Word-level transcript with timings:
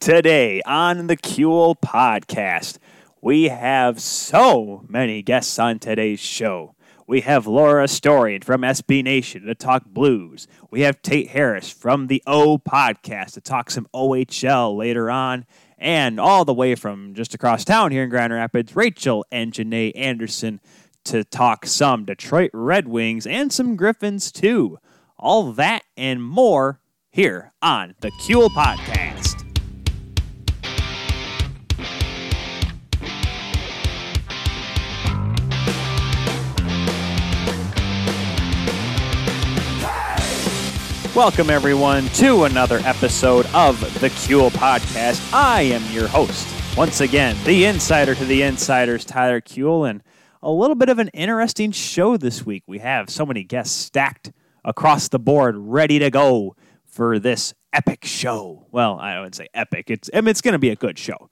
Today 0.00 0.62
on 0.64 1.08
the 1.08 1.16
Kuehl 1.16 1.78
podcast, 1.78 2.78
we 3.20 3.50
have 3.50 4.00
so 4.00 4.86
many 4.88 5.20
guests 5.20 5.58
on 5.58 5.78
today's 5.78 6.18
show. 6.18 6.74
We 7.06 7.20
have 7.20 7.46
Laura 7.46 7.84
Astorian 7.84 8.42
from 8.42 8.62
SB 8.62 9.04
Nation 9.04 9.44
to 9.44 9.54
talk 9.54 9.84
blues. 9.84 10.48
We 10.70 10.80
have 10.80 11.02
Tate 11.02 11.28
Harris 11.28 11.68
from 11.68 12.06
the 12.06 12.22
O 12.26 12.56
podcast 12.56 13.34
to 13.34 13.42
talk 13.42 13.70
some 13.70 13.88
OHL 13.92 14.74
later 14.74 15.10
on. 15.10 15.44
And 15.76 16.18
all 16.18 16.46
the 16.46 16.54
way 16.54 16.76
from 16.76 17.12
just 17.12 17.34
across 17.34 17.66
town 17.66 17.92
here 17.92 18.02
in 18.02 18.08
Grand 18.08 18.32
Rapids, 18.32 18.74
Rachel 18.74 19.26
and 19.30 19.52
Jenae 19.52 19.92
Anderson 19.94 20.60
to 21.04 21.24
talk 21.24 21.66
some 21.66 22.06
Detroit 22.06 22.50
Red 22.54 22.88
Wings 22.88 23.26
and 23.26 23.52
some 23.52 23.76
Griffins 23.76 24.32
too. 24.32 24.78
All 25.18 25.52
that 25.52 25.82
and 25.94 26.24
more 26.24 26.80
here 27.10 27.52
on 27.60 27.96
the 28.00 28.10
Kuehl 28.12 28.48
podcast. 28.48 28.99
Welcome, 41.16 41.50
everyone, 41.50 42.06
to 42.10 42.44
another 42.44 42.78
episode 42.84 43.44
of 43.52 43.80
the 44.00 44.10
Kuehl 44.10 44.48
Podcast. 44.50 45.34
I 45.34 45.62
am 45.62 45.82
your 45.92 46.06
host, 46.06 46.46
once 46.76 47.00
again, 47.00 47.36
the 47.44 47.64
insider 47.64 48.14
to 48.14 48.24
the 48.24 48.42
insiders, 48.42 49.04
Tyler 49.04 49.40
Kuehl, 49.40 49.90
and 49.90 50.04
a 50.40 50.52
little 50.52 50.76
bit 50.76 50.88
of 50.88 51.00
an 51.00 51.08
interesting 51.08 51.72
show 51.72 52.16
this 52.16 52.46
week. 52.46 52.62
We 52.68 52.78
have 52.78 53.10
so 53.10 53.26
many 53.26 53.42
guests 53.42 53.76
stacked 53.76 54.30
across 54.64 55.08
the 55.08 55.18
board, 55.18 55.56
ready 55.58 55.98
to 55.98 56.10
go 56.10 56.54
for 56.86 57.18
this 57.18 57.54
epic 57.72 58.04
show. 58.04 58.68
Well, 58.70 58.96
I 59.00 59.18
wouldn't 59.18 59.34
say 59.34 59.48
epic, 59.52 59.90
it's, 59.90 60.08
I 60.14 60.20
mean, 60.20 60.28
it's 60.28 60.40
going 60.40 60.52
to 60.52 60.60
be 60.60 60.70
a 60.70 60.76
good 60.76 60.96
show. 60.96 61.28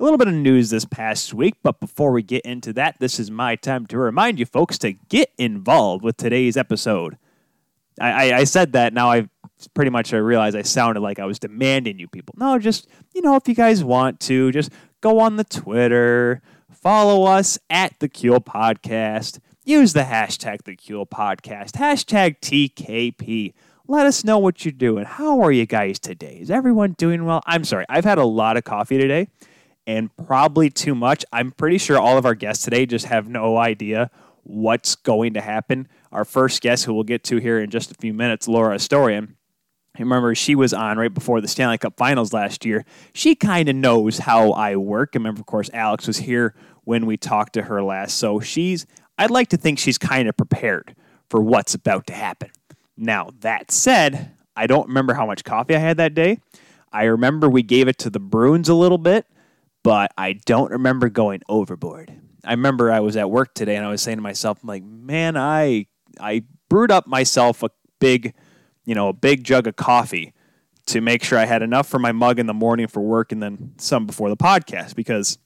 A 0.00 0.02
little 0.02 0.18
bit 0.18 0.26
of 0.26 0.34
news 0.34 0.70
this 0.70 0.84
past 0.84 1.32
week, 1.32 1.54
but 1.62 1.78
before 1.78 2.10
we 2.10 2.24
get 2.24 2.44
into 2.44 2.72
that, 2.72 2.96
this 2.98 3.20
is 3.20 3.30
my 3.30 3.54
time 3.54 3.86
to 3.86 3.98
remind 3.98 4.40
you 4.40 4.46
folks 4.46 4.76
to 4.78 4.92
get 4.92 5.30
involved 5.38 6.02
with 6.02 6.16
today's 6.16 6.56
episode. 6.56 7.16
I, 8.00 8.32
I, 8.32 8.44
said 8.44 8.72
that. 8.72 8.92
Now 8.92 9.10
I 9.10 9.28
pretty 9.74 9.90
much 9.90 10.12
I 10.14 10.18
realized 10.18 10.56
I 10.56 10.62
sounded 10.62 11.00
like 11.00 11.18
I 11.18 11.26
was 11.26 11.38
demanding 11.38 11.98
you 11.98 12.08
people. 12.08 12.34
No, 12.38 12.58
just 12.58 12.88
you 13.14 13.22
know, 13.22 13.36
if 13.36 13.48
you 13.48 13.54
guys 13.54 13.82
want 13.82 14.20
to, 14.20 14.52
just 14.52 14.70
go 15.00 15.18
on 15.20 15.36
the 15.36 15.44
Twitter, 15.44 16.42
follow 16.70 17.24
us 17.24 17.58
at 17.68 17.98
the 18.00 18.08
Kuehl 18.08 18.44
Podcast. 18.44 19.38
Use 19.64 19.92
the 19.92 20.02
hashtag 20.02 20.64
the 20.64 20.76
Kuehl 20.76 21.08
Podcast, 21.08 21.72
hashtag 21.72 22.40
TKP. 22.40 23.54
Let 23.86 24.06
us 24.06 24.24
know 24.24 24.38
what 24.38 24.64
you're 24.64 24.72
doing. 24.72 25.04
How 25.04 25.40
are 25.40 25.52
you 25.52 25.66
guys 25.66 25.98
today? 25.98 26.38
Is 26.40 26.50
everyone 26.50 26.92
doing 26.92 27.24
well? 27.24 27.42
I'm 27.46 27.64
sorry, 27.64 27.84
I've 27.88 28.04
had 28.04 28.18
a 28.18 28.24
lot 28.24 28.56
of 28.56 28.64
coffee 28.64 28.98
today 28.98 29.28
and 29.86 30.14
probably 30.16 30.70
too 30.70 30.94
much. 30.94 31.24
I'm 31.32 31.50
pretty 31.50 31.78
sure 31.78 31.98
all 31.98 32.16
of 32.16 32.24
our 32.24 32.34
guests 32.34 32.64
today 32.64 32.86
just 32.86 33.06
have 33.06 33.28
no 33.28 33.56
idea 33.56 34.10
what's 34.44 34.94
going 34.94 35.34
to 35.34 35.40
happen. 35.40 35.88
Our 36.12 36.24
first 36.24 36.60
guest, 36.60 36.84
who 36.84 36.94
we'll 36.94 37.04
get 37.04 37.22
to 37.24 37.36
here 37.36 37.58
in 37.60 37.70
just 37.70 37.90
a 37.90 37.94
few 37.94 38.12
minutes, 38.12 38.48
Laura 38.48 38.76
Astorian. 38.76 39.34
Remember, 39.98 40.34
she 40.34 40.54
was 40.54 40.72
on 40.72 40.98
right 40.98 41.12
before 41.12 41.40
the 41.40 41.48
Stanley 41.48 41.78
Cup 41.78 41.96
Finals 41.96 42.32
last 42.32 42.64
year. 42.64 42.84
She 43.12 43.34
kind 43.34 43.68
of 43.68 43.76
knows 43.76 44.18
how 44.18 44.52
I 44.52 44.76
work. 44.76 45.10
I 45.14 45.18
remember, 45.18 45.40
of 45.40 45.46
course, 45.46 45.68
Alex 45.72 46.06
was 46.06 46.18
here 46.18 46.54
when 46.84 47.06
we 47.06 47.16
talked 47.16 47.52
to 47.54 47.62
her 47.62 47.82
last. 47.82 48.16
So 48.16 48.40
she's, 48.40 48.86
I'd 49.18 49.30
like 49.30 49.48
to 49.48 49.56
think 49.56 49.78
she's 49.78 49.98
kind 49.98 50.28
of 50.28 50.36
prepared 50.36 50.96
for 51.28 51.42
what's 51.42 51.74
about 51.74 52.06
to 52.06 52.14
happen. 52.14 52.50
Now, 52.96 53.30
that 53.40 53.70
said, 53.70 54.32
I 54.56 54.66
don't 54.66 54.88
remember 54.88 55.14
how 55.14 55.26
much 55.26 55.44
coffee 55.44 55.76
I 55.76 55.78
had 55.78 55.96
that 55.98 56.14
day. 56.14 56.38
I 56.92 57.04
remember 57.04 57.48
we 57.48 57.62
gave 57.62 57.86
it 57.88 57.98
to 57.98 58.10
the 58.10 58.20
Bruins 58.20 58.68
a 58.68 58.74
little 58.74 58.98
bit, 58.98 59.26
but 59.82 60.12
I 60.18 60.34
don't 60.44 60.70
remember 60.70 61.08
going 61.08 61.42
overboard. 61.48 62.12
I 62.44 62.52
remember 62.52 62.90
I 62.90 63.00
was 63.00 63.16
at 63.16 63.30
work 63.30 63.54
today 63.54 63.76
and 63.76 63.86
I 63.86 63.90
was 63.90 64.02
saying 64.02 64.18
to 64.18 64.22
myself, 64.22 64.58
I'm 64.62 64.68
like, 64.68 64.82
man, 64.82 65.36
I 65.36 65.86
I 66.18 66.44
brewed 66.68 66.90
up 66.90 67.06
myself 67.06 67.62
a 67.62 67.70
big, 67.98 68.34
you 68.84 68.94
know, 68.94 69.08
a 69.08 69.12
big 69.12 69.44
jug 69.44 69.66
of 69.66 69.76
coffee 69.76 70.32
to 70.86 71.00
make 71.00 71.22
sure 71.22 71.38
I 71.38 71.44
had 71.44 71.62
enough 71.62 71.86
for 71.86 71.98
my 71.98 72.12
mug 72.12 72.38
in 72.38 72.46
the 72.46 72.54
morning 72.54 72.86
for 72.86 73.00
work 73.00 73.32
and 73.32 73.42
then 73.42 73.74
some 73.78 74.06
before 74.06 74.28
the 74.28 74.36
podcast 74.36 74.94
because, 74.96 75.38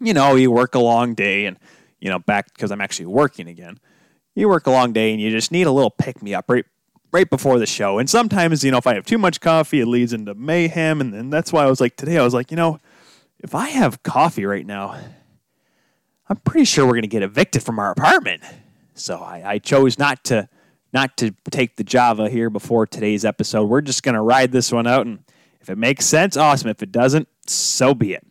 you 0.00 0.14
know, 0.14 0.34
you 0.34 0.50
work 0.50 0.74
a 0.74 0.78
long 0.78 1.14
day 1.14 1.46
and, 1.46 1.58
you 1.98 2.10
know, 2.10 2.18
back 2.18 2.52
because 2.54 2.70
I'm 2.70 2.80
actually 2.80 3.06
working 3.06 3.48
again. 3.48 3.78
You 4.34 4.48
work 4.48 4.66
a 4.66 4.70
long 4.70 4.92
day 4.92 5.12
and 5.12 5.20
you 5.20 5.30
just 5.30 5.50
need 5.50 5.66
a 5.66 5.72
little 5.72 5.90
pick 5.90 6.22
me 6.22 6.34
up 6.34 6.44
right 6.48 6.64
right 7.12 7.28
before 7.28 7.58
the 7.58 7.66
show. 7.66 7.98
And 7.98 8.08
sometimes, 8.08 8.62
you 8.62 8.70
know, 8.70 8.78
if 8.78 8.86
I 8.86 8.94
have 8.94 9.06
too 9.06 9.18
much 9.18 9.40
coffee, 9.40 9.80
it 9.80 9.86
leads 9.86 10.12
into 10.12 10.34
mayhem. 10.34 11.00
And 11.00 11.12
then 11.12 11.30
that's 11.30 11.52
why 11.52 11.64
I 11.64 11.66
was 11.66 11.80
like, 11.80 11.96
today, 11.96 12.18
I 12.18 12.22
was 12.22 12.34
like, 12.34 12.50
you 12.50 12.56
know, 12.56 12.78
if 13.40 13.54
I 13.54 13.68
have 13.68 14.02
coffee 14.02 14.44
right 14.44 14.66
now, 14.66 14.98
I'm 16.28 16.36
pretty 16.36 16.64
sure 16.64 16.84
we're 16.84 16.92
going 16.92 17.02
to 17.02 17.08
get 17.08 17.22
evicted 17.22 17.62
from 17.62 17.78
our 17.78 17.90
apartment. 17.90 18.42
So 18.98 19.18
I, 19.18 19.42
I 19.44 19.58
chose 19.58 19.98
not 19.98 20.24
to 20.24 20.48
not 20.92 21.16
to 21.18 21.34
take 21.50 21.76
the 21.76 21.84
Java 21.84 22.30
here 22.30 22.48
before 22.50 22.86
today's 22.86 23.24
episode. 23.24 23.64
We're 23.64 23.82
just 23.82 24.02
going 24.02 24.14
to 24.14 24.22
ride 24.22 24.52
this 24.52 24.72
one 24.72 24.86
out, 24.86 25.06
and 25.06 25.22
if 25.60 25.68
it 25.68 25.76
makes 25.76 26.06
sense, 26.06 26.36
awesome. 26.36 26.70
If 26.70 26.82
it 26.82 26.92
doesn't, 26.92 27.28
so 27.46 27.94
be 27.94 28.14
it. 28.14 28.26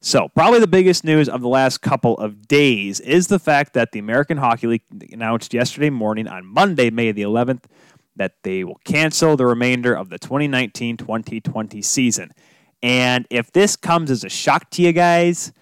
So, 0.00 0.28
probably 0.28 0.60
the 0.60 0.66
biggest 0.66 1.02
news 1.02 1.30
of 1.30 1.40
the 1.40 1.48
last 1.48 1.80
couple 1.80 2.18
of 2.18 2.46
days 2.46 3.00
is 3.00 3.28
the 3.28 3.38
fact 3.38 3.72
that 3.72 3.92
the 3.92 3.98
American 3.98 4.36
Hockey 4.36 4.66
League 4.66 4.82
announced 5.12 5.54
yesterday 5.54 5.88
morning 5.88 6.28
on 6.28 6.44
Monday, 6.44 6.90
May 6.90 7.10
the 7.10 7.22
11th, 7.22 7.64
that 8.16 8.34
they 8.42 8.64
will 8.64 8.80
cancel 8.84 9.34
the 9.34 9.46
remainder 9.46 9.94
of 9.94 10.10
the 10.10 10.18
2019 10.18 10.98
2020 10.98 11.80
season. 11.80 12.32
And 12.82 13.26
if 13.30 13.50
this 13.50 13.76
comes 13.76 14.10
as 14.10 14.24
a 14.24 14.28
shock 14.28 14.68
to 14.72 14.82
you 14.82 14.92
guys, 14.92 15.52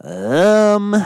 um, 0.00 0.96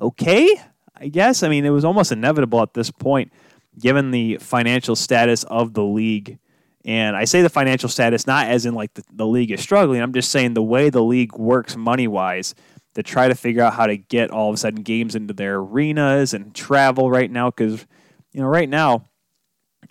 okay. 0.00 0.60
I 1.02 1.08
guess. 1.08 1.42
I 1.42 1.48
mean, 1.48 1.64
it 1.64 1.70
was 1.70 1.84
almost 1.84 2.12
inevitable 2.12 2.62
at 2.62 2.74
this 2.74 2.90
point, 2.90 3.32
given 3.78 4.12
the 4.12 4.36
financial 4.36 4.94
status 4.94 5.42
of 5.44 5.74
the 5.74 5.82
league. 5.82 6.38
And 6.84 7.16
I 7.16 7.24
say 7.24 7.42
the 7.42 7.48
financial 7.48 7.88
status 7.88 8.26
not 8.26 8.46
as 8.46 8.66
in 8.66 8.74
like 8.74 8.94
the, 8.94 9.02
the 9.12 9.26
league 9.26 9.50
is 9.50 9.60
struggling. 9.60 10.00
I'm 10.00 10.12
just 10.12 10.30
saying 10.30 10.54
the 10.54 10.62
way 10.62 10.90
the 10.90 11.02
league 11.02 11.36
works 11.36 11.76
money 11.76 12.06
wise 12.06 12.54
to 12.94 13.02
try 13.02 13.26
to 13.26 13.34
figure 13.34 13.62
out 13.62 13.74
how 13.74 13.86
to 13.86 13.96
get 13.96 14.30
all 14.30 14.48
of 14.48 14.54
a 14.54 14.58
sudden 14.58 14.82
games 14.82 15.16
into 15.16 15.34
their 15.34 15.56
arenas 15.56 16.34
and 16.34 16.54
travel 16.54 17.10
right 17.10 17.30
now. 17.30 17.50
Because, 17.50 17.84
you 18.32 18.40
know, 18.40 18.46
right 18.46 18.68
now, 18.68 19.08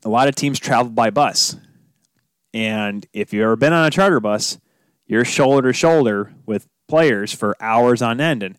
a 0.06 0.10
lot 0.10 0.30
of 0.30 0.36
teams 0.36 0.60
travel 0.60 0.94
by 0.94 1.10
bus. 1.10 1.58
And 2.54 3.06
if 3.12 3.34
you've 3.34 3.44
ever 3.44 3.58
been 3.58 3.74
on 3.74 3.86
a 3.86 3.92
charter 3.92 4.22
bus, 4.22 4.60
you're 5.08 5.26
shoulder 5.26 5.70
to 5.70 5.74
shoulder 5.74 6.34
with 6.46 6.68
players 6.88 7.34
for 7.34 7.58
hours 7.60 8.02
on 8.02 8.22
end. 8.22 8.44
And 8.44 8.58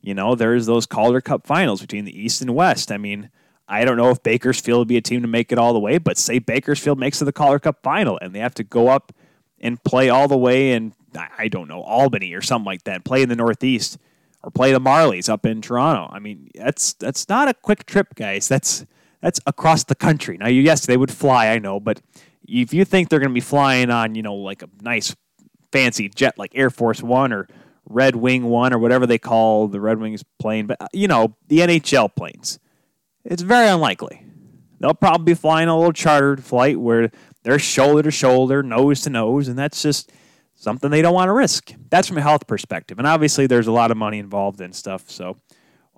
you 0.00 0.14
know, 0.14 0.34
there's 0.34 0.66
those 0.66 0.86
Calder 0.86 1.20
Cup 1.20 1.46
finals 1.46 1.80
between 1.80 2.04
the 2.04 2.18
East 2.18 2.40
and 2.40 2.54
West. 2.54 2.90
I 2.90 2.96
mean, 2.96 3.30
I 3.68 3.84
don't 3.84 3.96
know 3.96 4.10
if 4.10 4.22
Bakersfield 4.22 4.78
would 4.78 4.88
be 4.88 4.96
a 4.96 5.02
team 5.02 5.22
to 5.22 5.28
make 5.28 5.52
it 5.52 5.58
all 5.58 5.72
the 5.72 5.78
way, 5.78 5.98
but 5.98 6.18
say 6.18 6.38
Bakersfield 6.38 6.98
makes 6.98 7.20
it 7.22 7.24
the 7.26 7.32
Calder 7.32 7.58
Cup 7.58 7.82
final 7.82 8.18
and 8.20 8.34
they 8.34 8.40
have 8.40 8.54
to 8.54 8.64
go 8.64 8.88
up 8.88 9.12
and 9.60 9.82
play 9.84 10.08
all 10.08 10.26
the 10.26 10.36
way 10.36 10.72
in, 10.72 10.94
I 11.14 11.48
don't 11.48 11.68
know, 11.68 11.82
Albany 11.82 12.32
or 12.34 12.40
something 12.42 12.66
like 12.66 12.84
that, 12.84 13.04
play 13.04 13.22
in 13.22 13.28
the 13.28 13.36
Northeast 13.36 13.98
or 14.42 14.50
play 14.50 14.72
the 14.72 14.80
Marlies 14.80 15.28
up 15.28 15.44
in 15.44 15.60
Toronto. 15.60 16.12
I 16.12 16.18
mean, 16.18 16.50
that's 16.54 16.94
that's 16.94 17.28
not 17.28 17.48
a 17.48 17.54
quick 17.54 17.84
trip, 17.84 18.14
guys. 18.14 18.48
That's 18.48 18.86
that's 19.20 19.38
across 19.46 19.84
the 19.84 19.94
country. 19.94 20.38
Now, 20.38 20.48
yes, 20.48 20.86
they 20.86 20.96
would 20.96 21.10
fly, 21.10 21.48
I 21.48 21.58
know, 21.58 21.78
but 21.78 22.00
if 22.48 22.72
you 22.72 22.84
think 22.84 23.08
they're 23.08 23.18
going 23.18 23.30
to 23.30 23.34
be 23.34 23.40
flying 23.40 23.90
on, 23.90 24.14
you 24.14 24.22
know, 24.22 24.34
like 24.34 24.62
a 24.62 24.68
nice 24.80 25.14
fancy 25.72 26.08
jet 26.08 26.38
like 26.38 26.52
Air 26.54 26.70
Force 26.70 27.02
One 27.02 27.32
or 27.32 27.46
Red 27.90 28.16
Wing 28.16 28.44
one 28.44 28.72
or 28.72 28.78
whatever 28.78 29.04
they 29.04 29.18
call 29.18 29.66
the 29.66 29.80
Red 29.80 29.98
Wings 29.98 30.24
plane, 30.38 30.66
but 30.66 30.78
you 30.92 31.08
know, 31.08 31.36
the 31.48 31.58
NHL 31.58 32.14
planes. 32.14 32.58
It's 33.24 33.42
very 33.42 33.68
unlikely. 33.68 34.24
They'll 34.78 34.94
probably 34.94 35.32
be 35.32 35.34
flying 35.34 35.68
a 35.68 35.76
little 35.76 35.92
chartered 35.92 36.42
flight 36.42 36.80
where 36.80 37.10
they're 37.42 37.58
shoulder 37.58 38.02
to 38.04 38.10
shoulder, 38.10 38.62
nose 38.62 39.02
to 39.02 39.10
nose, 39.10 39.48
and 39.48 39.58
that's 39.58 39.82
just 39.82 40.12
something 40.54 40.90
they 40.90 41.02
don't 41.02 41.14
want 41.14 41.28
to 41.28 41.32
risk. 41.32 41.72
That's 41.90 42.06
from 42.06 42.18
a 42.18 42.22
health 42.22 42.46
perspective. 42.46 42.98
And 42.98 43.06
obviously 43.06 43.46
there's 43.46 43.66
a 43.66 43.72
lot 43.72 43.90
of 43.90 43.96
money 43.96 44.18
involved 44.18 44.60
in 44.60 44.72
stuff. 44.72 45.10
So 45.10 45.36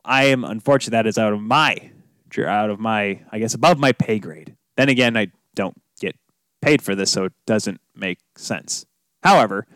I 0.05 0.25
am 0.25 0.45
unfortunate 0.45 0.93
that 0.93 1.07
is 1.07 1.19
out 1.19 1.33
of 1.33 1.41
my 1.41 1.91
out 2.39 2.71
of 2.71 2.81
my 2.81 3.21
I 3.31 3.39
guess 3.39 3.53
above 3.53 3.79
my 3.79 3.93
pay 3.93 4.19
grade. 4.19 4.57
Then 4.79 4.89
again, 4.89 5.19
I 5.19 5.29
don't 5.55 5.77
get 6.01 6.17
paid 6.63 6.81
for 6.81 6.95
this, 6.95 7.11
so 7.11 7.25
it 7.25 7.35
doesn't 7.47 7.81
make 7.95 8.19
sense. 8.39 8.87
However, 9.23 9.67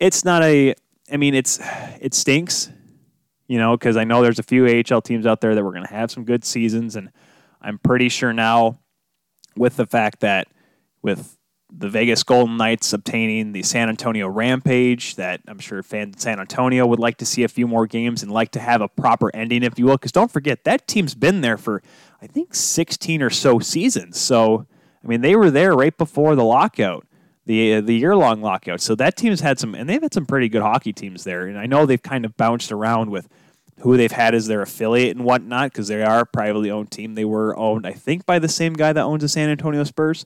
it's 0.00 0.24
not 0.24 0.42
a 0.42 0.74
I 1.12 1.18
mean, 1.18 1.34
it's 1.34 1.60
it 2.00 2.14
stinks, 2.14 2.70
you 3.46 3.58
know, 3.58 3.76
because 3.76 3.96
I 3.96 4.04
know 4.04 4.22
there's 4.22 4.38
a 4.38 4.42
few 4.42 4.66
AHL 4.66 5.02
teams 5.02 5.26
out 5.26 5.40
there 5.42 5.54
that 5.54 5.62
were 5.62 5.72
going 5.72 5.86
to 5.86 5.92
have 5.92 6.10
some 6.10 6.24
good 6.24 6.44
seasons, 6.44 6.96
and 6.96 7.10
I'm 7.60 7.78
pretty 7.78 8.08
sure 8.08 8.32
now, 8.32 8.80
with 9.56 9.76
the 9.76 9.86
fact 9.86 10.20
that 10.20 10.48
with 11.02 11.36
the 11.70 11.88
Vegas 11.88 12.22
Golden 12.22 12.56
Knights 12.56 12.92
obtaining 12.92 13.52
the 13.52 13.62
San 13.62 13.88
Antonio 13.88 14.28
Rampage, 14.28 15.16
that 15.16 15.40
I'm 15.46 15.58
sure 15.58 15.82
fans 15.82 16.14
in 16.14 16.20
San 16.20 16.40
Antonio 16.40 16.86
would 16.86 16.98
like 16.98 17.16
to 17.18 17.26
see 17.26 17.44
a 17.44 17.48
few 17.48 17.66
more 17.66 17.86
games 17.86 18.22
and 18.22 18.30
like 18.30 18.50
to 18.52 18.60
have 18.60 18.80
a 18.80 18.88
proper 18.88 19.34
ending, 19.34 19.62
if 19.62 19.78
you 19.78 19.86
will. 19.86 19.94
Because 19.96 20.12
don't 20.12 20.30
forget, 20.30 20.64
that 20.64 20.86
team's 20.86 21.14
been 21.14 21.40
there 21.40 21.56
for, 21.56 21.82
I 22.20 22.26
think, 22.26 22.54
16 22.54 23.22
or 23.22 23.30
so 23.30 23.58
seasons. 23.58 24.20
So, 24.20 24.66
I 25.02 25.06
mean, 25.06 25.22
they 25.22 25.34
were 25.34 25.50
there 25.50 25.74
right 25.74 25.96
before 25.96 26.34
the 26.34 26.44
lockout. 26.44 27.06
The 27.46 27.74
uh, 27.74 27.80
the 27.80 27.94
year 27.94 28.16
long 28.16 28.40
lockout. 28.40 28.80
So 28.80 28.94
that 28.96 29.16
team's 29.16 29.40
had 29.40 29.58
some, 29.58 29.74
and 29.74 29.88
they've 29.88 30.02
had 30.02 30.14
some 30.14 30.26
pretty 30.26 30.48
good 30.48 30.62
hockey 30.62 30.92
teams 30.92 31.24
there. 31.24 31.46
And 31.46 31.58
I 31.58 31.66
know 31.66 31.86
they've 31.86 32.02
kind 32.02 32.24
of 32.24 32.36
bounced 32.36 32.72
around 32.72 33.10
with 33.10 33.28
who 33.80 33.96
they've 33.96 34.12
had 34.12 34.34
as 34.34 34.46
their 34.46 34.62
affiliate 34.62 35.16
and 35.16 35.24
whatnot 35.24 35.72
because 35.72 35.88
they 35.88 36.02
are 36.02 36.20
a 36.20 36.26
privately 36.26 36.70
owned 36.70 36.90
team. 36.90 37.14
They 37.14 37.24
were 37.24 37.56
owned, 37.56 37.86
I 37.86 37.92
think, 37.92 38.26
by 38.26 38.38
the 38.38 38.48
same 38.48 38.74
guy 38.74 38.92
that 38.92 39.02
owns 39.02 39.22
the 39.22 39.28
San 39.28 39.48
Antonio 39.48 39.82
Spurs. 39.84 40.24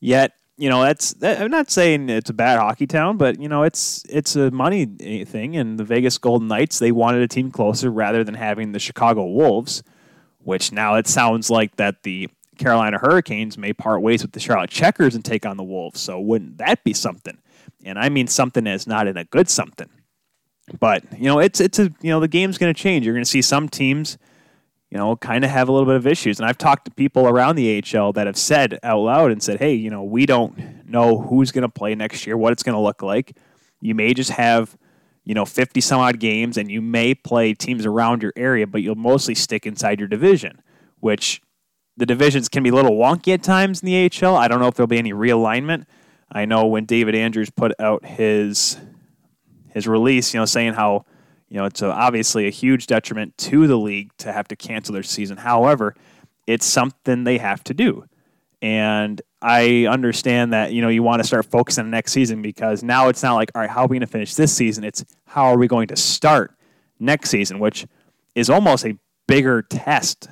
Yet, 0.00 0.32
you 0.56 0.70
know, 0.70 0.82
that's 0.82 1.12
that, 1.14 1.40
I'm 1.40 1.50
not 1.50 1.70
saying 1.70 2.08
it's 2.08 2.30
a 2.30 2.34
bad 2.34 2.58
hockey 2.58 2.86
town, 2.86 3.18
but 3.18 3.40
you 3.40 3.48
know, 3.48 3.64
it's 3.64 4.04
it's 4.08 4.34
a 4.36 4.50
money 4.50 4.86
eh, 5.00 5.24
thing. 5.24 5.56
And 5.56 5.78
the 5.78 5.84
Vegas 5.84 6.16
Golden 6.16 6.48
Knights, 6.48 6.78
they 6.78 6.92
wanted 6.92 7.22
a 7.22 7.28
team 7.28 7.50
closer 7.50 7.90
rather 7.90 8.24
than 8.24 8.34
having 8.34 8.72
the 8.72 8.78
Chicago 8.78 9.26
Wolves, 9.26 9.82
which 10.38 10.72
now 10.72 10.94
it 10.94 11.06
sounds 11.06 11.50
like 11.50 11.76
that 11.76 12.02
the 12.02 12.30
Carolina 12.60 12.98
Hurricanes 12.98 13.56
may 13.56 13.72
part 13.72 14.02
ways 14.02 14.22
with 14.22 14.32
the 14.32 14.40
Charlotte 14.40 14.70
Checkers 14.70 15.14
and 15.14 15.24
take 15.24 15.46
on 15.46 15.56
the 15.56 15.64
Wolves. 15.64 16.00
So 16.00 16.20
wouldn't 16.20 16.58
that 16.58 16.84
be 16.84 16.92
something? 16.92 17.38
And 17.84 17.98
I 17.98 18.10
mean 18.10 18.26
something 18.26 18.66
as 18.66 18.86
not 18.86 19.06
in 19.06 19.16
a 19.16 19.24
good 19.24 19.48
something. 19.48 19.88
But 20.78 21.02
you 21.18 21.24
know, 21.24 21.38
it's 21.38 21.58
it's 21.58 21.78
a 21.78 21.84
you 22.00 22.10
know 22.10 22.20
the 22.20 22.28
game's 22.28 22.58
going 22.58 22.72
to 22.72 22.78
change. 22.80 23.04
You're 23.04 23.14
going 23.14 23.24
to 23.24 23.30
see 23.30 23.42
some 23.42 23.68
teams, 23.68 24.18
you 24.90 24.98
know, 24.98 25.16
kind 25.16 25.42
of 25.42 25.50
have 25.50 25.68
a 25.68 25.72
little 25.72 25.86
bit 25.86 25.96
of 25.96 26.06
issues. 26.06 26.38
And 26.38 26.46
I've 26.46 26.58
talked 26.58 26.84
to 26.84 26.90
people 26.90 27.26
around 27.26 27.56
the 27.56 27.82
AHL 27.82 28.12
that 28.12 28.26
have 28.26 28.36
said 28.36 28.78
out 28.82 29.00
loud 29.00 29.32
and 29.32 29.42
said, 29.42 29.58
"Hey, 29.58 29.74
you 29.74 29.90
know, 29.90 30.04
we 30.04 30.26
don't 30.26 30.86
know 30.86 31.18
who's 31.18 31.50
going 31.50 31.62
to 31.62 31.68
play 31.68 31.94
next 31.94 32.26
year, 32.26 32.36
what 32.36 32.52
it's 32.52 32.62
going 32.62 32.76
to 32.76 32.80
look 32.80 33.02
like. 33.02 33.36
You 33.80 33.94
may 33.94 34.14
just 34.14 34.30
have." 34.30 34.76
you 35.22 35.34
know, 35.34 35.44
50 35.44 35.82
some 35.82 36.00
odd 36.00 36.18
games, 36.18 36.56
and 36.56 36.70
you 36.70 36.80
may 36.80 37.14
play 37.14 37.52
teams 37.52 37.84
around 37.84 38.22
your 38.22 38.32
area, 38.36 38.66
but 38.66 38.82
you'll 38.82 38.94
mostly 38.94 39.34
stick 39.34 39.66
inside 39.66 40.00
your 40.00 40.08
division, 40.08 40.62
which 40.98 41.42
the 41.96 42.06
divisions 42.06 42.48
can 42.48 42.62
be 42.62 42.70
a 42.70 42.74
little 42.74 42.92
wonky 42.92 43.34
at 43.34 43.42
times 43.42 43.82
in 43.82 43.86
the 43.86 44.10
AHL. 44.24 44.36
I 44.36 44.48
don't 44.48 44.60
know 44.60 44.68
if 44.68 44.74
there'll 44.74 44.86
be 44.86 44.98
any 44.98 45.12
realignment. 45.12 45.84
I 46.32 46.44
know 46.44 46.66
when 46.66 46.84
David 46.84 47.14
Andrews 47.14 47.50
put 47.50 47.72
out 47.80 48.04
his 48.04 48.76
his 49.68 49.86
release, 49.86 50.32
you 50.32 50.40
know, 50.40 50.46
saying 50.46 50.74
how 50.74 51.04
you 51.48 51.58
know 51.58 51.64
it's 51.64 51.82
a, 51.82 51.90
obviously 51.90 52.46
a 52.46 52.50
huge 52.50 52.86
detriment 52.86 53.36
to 53.38 53.66
the 53.66 53.76
league 53.76 54.10
to 54.18 54.32
have 54.32 54.48
to 54.48 54.56
cancel 54.56 54.92
their 54.92 55.02
season. 55.02 55.36
However, 55.36 55.94
it's 56.46 56.66
something 56.66 57.24
they 57.24 57.38
have 57.38 57.64
to 57.64 57.74
do, 57.74 58.04
and 58.62 59.20
I 59.42 59.86
understand 59.86 60.52
that 60.52 60.72
you 60.72 60.82
know 60.82 60.88
you 60.88 61.02
want 61.02 61.20
to 61.20 61.26
start 61.26 61.46
focusing 61.46 61.84
on 61.84 61.90
next 61.90 62.12
season 62.12 62.42
because 62.42 62.82
now 62.82 63.08
it's 63.08 63.22
not 63.22 63.34
like 63.34 63.50
all 63.54 63.62
right, 63.62 63.70
how 63.70 63.82
are 63.82 63.88
we 63.88 63.96
going 63.96 64.00
to 64.00 64.06
finish 64.06 64.34
this 64.34 64.54
season? 64.54 64.84
It's 64.84 65.04
how 65.26 65.46
are 65.46 65.58
we 65.58 65.66
going 65.66 65.88
to 65.88 65.96
start 65.96 66.54
next 67.00 67.30
season, 67.30 67.58
which 67.58 67.86
is 68.34 68.48
almost 68.48 68.86
a 68.86 68.96
bigger 69.26 69.62
test 69.62 70.28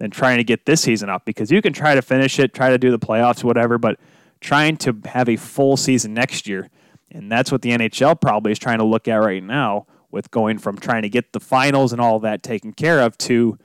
than 0.00 0.10
trying 0.10 0.38
to 0.38 0.44
get 0.44 0.64
this 0.64 0.80
season 0.80 1.10
up 1.10 1.24
because 1.26 1.52
you 1.52 1.62
can 1.62 1.74
try 1.74 1.94
to 1.94 2.02
finish 2.02 2.38
it, 2.38 2.54
try 2.54 2.70
to 2.70 2.78
do 2.78 2.90
the 2.90 2.98
playoffs, 2.98 3.44
whatever, 3.44 3.78
but 3.78 4.00
trying 4.40 4.76
to 4.78 4.96
have 5.04 5.28
a 5.28 5.36
full 5.36 5.76
season 5.76 6.14
next 6.14 6.48
year, 6.48 6.70
and 7.10 7.30
that's 7.30 7.52
what 7.52 7.60
the 7.60 7.70
NHL 7.70 8.18
probably 8.18 8.50
is 8.50 8.58
trying 8.58 8.78
to 8.78 8.84
look 8.84 9.06
at 9.06 9.16
right 9.16 9.42
now 9.42 9.86
with 10.10 10.30
going 10.30 10.58
from 10.58 10.78
trying 10.78 11.02
to 11.02 11.08
get 11.10 11.32
the 11.32 11.38
finals 11.38 11.92
and 11.92 12.00
all 12.00 12.18
that 12.18 12.42
taken 12.42 12.72
care 12.72 13.00
of 13.00 13.16
to 13.18 13.58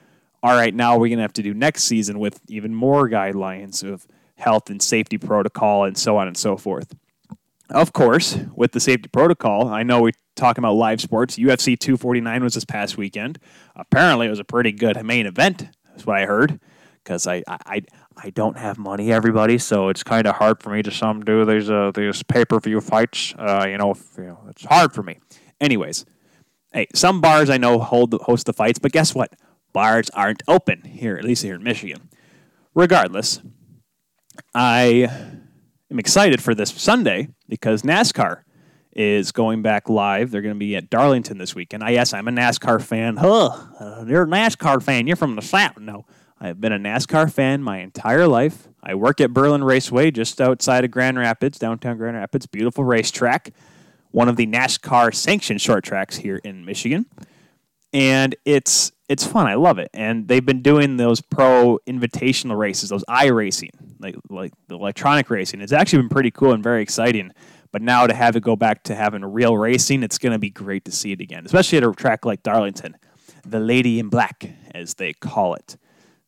all 0.44 0.56
right, 0.56 0.76
now 0.76 0.94
we're 0.94 1.08
going 1.08 1.18
to 1.18 1.24
have 1.24 1.34
to 1.34 1.42
do 1.42 1.56
next 1.56 1.86
season 1.86 2.20
with 2.20 2.40
even 2.50 2.76
more 2.76 3.10
guidelines 3.10 3.84
of 3.84 4.06
health 4.36 4.70
and 4.70 4.80
safety 4.80 5.18
protocol 5.18 5.86
and 5.86 5.98
so 5.98 6.18
on 6.18 6.28
and 6.28 6.38
so 6.38 6.56
forth. 6.56 6.94
Of 7.72 7.94
course, 7.94 8.38
with 8.54 8.74
the 8.74 8.80
safety 8.80 9.10
protocol, 9.10 9.70
I 9.70 9.82
know 9.82 10.04
we're 10.04 10.12
talking 10.36 10.64
about 10.64 10.74
live 10.74 11.02
sports. 11.02 11.38
UFC 11.38 11.80
249 11.80 12.44
was 12.44 12.54
this 12.54 12.66
past 12.66 12.96
weekend. 12.96 13.40
Apparently, 13.76 14.28
it 14.28 14.30
was 14.30 14.38
a 14.38 14.44
pretty 14.44 14.72
good 14.72 15.04
main 15.04 15.26
event 15.26 15.70
that's 15.96 16.06
what 16.06 16.18
I 16.18 16.26
heard. 16.26 16.60
Because 17.04 17.26
I, 17.28 17.44
I, 17.48 17.84
I 18.18 18.30
don't 18.32 18.58
have 18.58 18.78
money, 18.78 19.12
everybody, 19.14 19.60
so 19.60 19.90
it's 19.90 20.04
kind 20.04 20.26
of 20.26 20.36
hard 20.36 20.62
for 20.62 20.72
me 20.72 20.82
to 20.82 20.92
some 20.92 21.24
do 21.24 21.46
these 21.46 21.70
uh, 21.70 21.92
these 21.94 22.24
pay 22.24 22.46
per 22.46 22.60
view 22.60 22.82
fights. 22.82 23.34
Uh, 23.38 23.66
you 23.70 23.78
know, 23.78 23.92
if, 23.92 24.04
you 24.18 24.26
know, 24.26 24.40
it's 24.50 24.66
hard 24.66 24.92
for 24.92 25.04
me. 25.04 25.20
Anyways, 25.62 26.06
hey, 26.74 26.88
some 26.96 27.22
bars 27.22 27.50
I 27.50 27.58
know 27.58 27.80
hold 27.80 28.14
host 28.24 28.48
the 28.48 28.54
fights, 28.54 28.80
but 28.80 28.92
guess 28.92 29.14
what? 29.14 29.34
Bars 29.72 30.10
aren't 30.12 30.42
open 30.48 30.82
here, 30.82 31.16
at 31.16 31.24
least 31.24 31.44
here 31.44 31.56
in 31.56 31.64
Michigan. 31.64 32.10
Regardless, 32.74 33.40
I 34.56 35.08
am 35.92 36.00
excited 36.00 36.42
for 36.42 36.56
this 36.56 36.72
Sunday 36.72 37.30
because 37.48 37.84
NASCAR 37.84 38.45
is 38.96 39.32
going 39.32 39.62
back 39.62 39.90
live. 39.90 40.32
They're 40.32 40.42
going 40.42 40.56
to 40.56 40.60
be 40.60 40.76
at 40.76 40.90
Darlington 40.90 41.38
this 41.38 41.54
weekend. 41.54 41.84
I 41.84 41.92
yes, 41.92 42.14
I'm 42.14 42.28
a 42.28 42.32
NASCAR 42.32 42.82
fan. 42.82 43.18
Huh? 43.18 43.50
Uh, 43.80 44.06
you're 44.08 44.24
a 44.24 44.28
NASCAR 44.28 44.82
fan. 44.82 45.06
You're 45.06 45.18
from 45.18 45.36
the 45.36 45.42
South. 45.42 45.78
No, 45.80 46.06
I've 46.40 46.62
been 46.62 46.72
a 46.72 46.80
NASCAR 46.80 47.32
fan 47.32 47.62
my 47.62 47.80
entire 47.80 48.28
life. 48.28 48.70
I 48.82 48.96
work 48.96 49.20
at 49.20 49.34
Berlin 49.34 49.64
Raceway, 49.64 50.12
just 50.12 50.40
outside 50.40 50.86
of 50.86 50.92
Grand 50.92 51.18
Rapids, 51.18 51.60
downtown 51.60 51.98
Grand 51.98 52.16
Rapids. 52.16 52.46
Beautiful 52.46 52.84
racetrack, 52.84 53.52
one 54.12 54.30
of 54.30 54.38
the 54.38 54.48
NASCAR 54.48 55.14
sanctioned 55.14 55.60
short 55.60 55.84
tracks 55.84 56.18
here 56.18 56.40
in 56.44 56.64
Michigan, 56.66 57.06
and 57.92 58.36
it's 58.46 58.92
it's 59.10 59.26
fun. 59.26 59.46
I 59.48 59.56
love 59.56 59.78
it. 59.78 59.90
And 59.94 60.28
they've 60.28 60.46
been 60.46 60.62
doing 60.62 60.98
those 60.98 61.22
pro 61.22 61.80
invitational 61.88 62.58
races, 62.58 62.90
those 62.90 63.04
iRacing, 63.10 63.72
like 64.00 64.16
like 64.30 64.54
the 64.68 64.76
electronic 64.76 65.30
racing. 65.30 65.62
It's 65.62 65.74
actually 65.74 66.04
been 66.04 66.10
pretty 66.10 66.32
cool 66.32 66.54
and 66.54 66.64
very 66.64 66.82
exciting. 66.82 67.32
But 67.76 67.82
now 67.82 68.08
to 68.08 68.14
have 68.14 68.38
it 68.38 68.40
go 68.42 68.56
back 68.56 68.84
to 68.84 68.96
having 68.96 69.26
real 69.26 69.58
racing, 69.58 70.02
it's 70.02 70.18
going 70.18 70.32
to 70.32 70.40
be 70.40 70.50
great 70.50 70.86
to 70.86 70.94
see 70.94 71.12
it 71.12 71.20
again, 71.20 71.46
especially 71.46 71.78
at 71.78 71.84
a 71.84 71.92
track 71.92 72.24
like 72.24 72.42
Darlington, 72.42 72.96
the 73.46 73.60
Lady 73.60 74.00
in 74.00 74.08
Black, 74.08 74.50
as 74.74 74.94
they 74.94 75.12
call 75.12 75.56
it. 75.56 75.76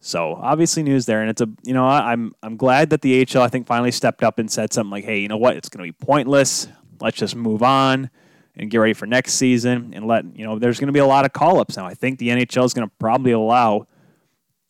So 0.02 0.36
obviously 0.36 0.84
news 0.84 1.06
there, 1.06 1.22
and 1.22 1.30
it's 1.30 1.40
a 1.40 1.48
you 1.64 1.74
know 1.74 1.86
I'm 1.86 2.34
I'm 2.44 2.58
glad 2.58 2.90
that 2.90 3.02
the 3.02 3.26
AHL 3.26 3.42
I 3.44 3.48
think 3.48 3.66
finally 3.66 3.92
stepped 3.92 4.26
up 4.26 4.40
and 4.40 4.52
said 4.52 4.74
something 4.74 4.92
like, 4.92 5.06
hey, 5.06 5.20
you 5.20 5.30
know 5.30 5.38
what, 5.38 5.56
it's 5.56 5.70
going 5.70 5.88
to 5.88 5.90
be 5.90 6.06
pointless. 6.06 6.68
Let's 7.00 7.16
just 7.16 7.34
move 7.34 7.64
on 7.64 8.10
and 8.58 8.70
get 8.70 8.80
ready 8.80 8.94
for 8.94 9.06
next 9.06 9.36
season 9.36 9.94
and 9.96 10.06
let 10.06 10.26
you 10.38 10.46
know 10.46 10.60
there's 10.60 10.82
going 10.82 10.88
to 10.88 10.94
be 10.94 11.00
a 11.00 11.06
lot 11.06 11.24
of 11.24 11.32
call 11.32 11.62
ups 11.62 11.78
now. 11.78 11.86
I 11.86 11.94
think 11.94 12.20
the 12.20 12.28
NHL 12.28 12.66
is 12.66 12.74
going 12.74 12.90
to 12.90 12.94
probably 13.00 13.32
allow 13.32 13.88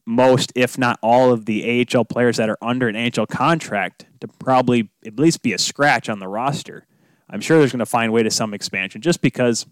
most, 0.05 0.53
if 0.53 0.77
not 0.77 0.99
all, 1.01 1.31
of 1.33 1.47
the 1.47 1.87
AHL 1.91 2.05
players 2.05 2.37
that 2.37 2.49
are 2.49 2.57
under 2.61 2.87
an 2.87 2.95
AHL 2.95 3.25
contract 3.25 4.05
to 4.21 4.27
probably 4.27 4.89
at 5.05 5.19
least 5.19 5.41
be 5.41 5.53
a 5.53 5.57
scratch 5.57 6.09
on 6.09 6.19
the 6.19 6.27
roster. 6.27 6.85
I'm 7.29 7.41
sure 7.41 7.57
there's 7.57 7.71
going 7.71 7.79
to 7.79 7.85
find 7.85 8.11
way 8.13 8.23
to 8.23 8.31
some 8.31 8.53
expansion 8.53 9.01
just 9.01 9.21
because 9.21 9.65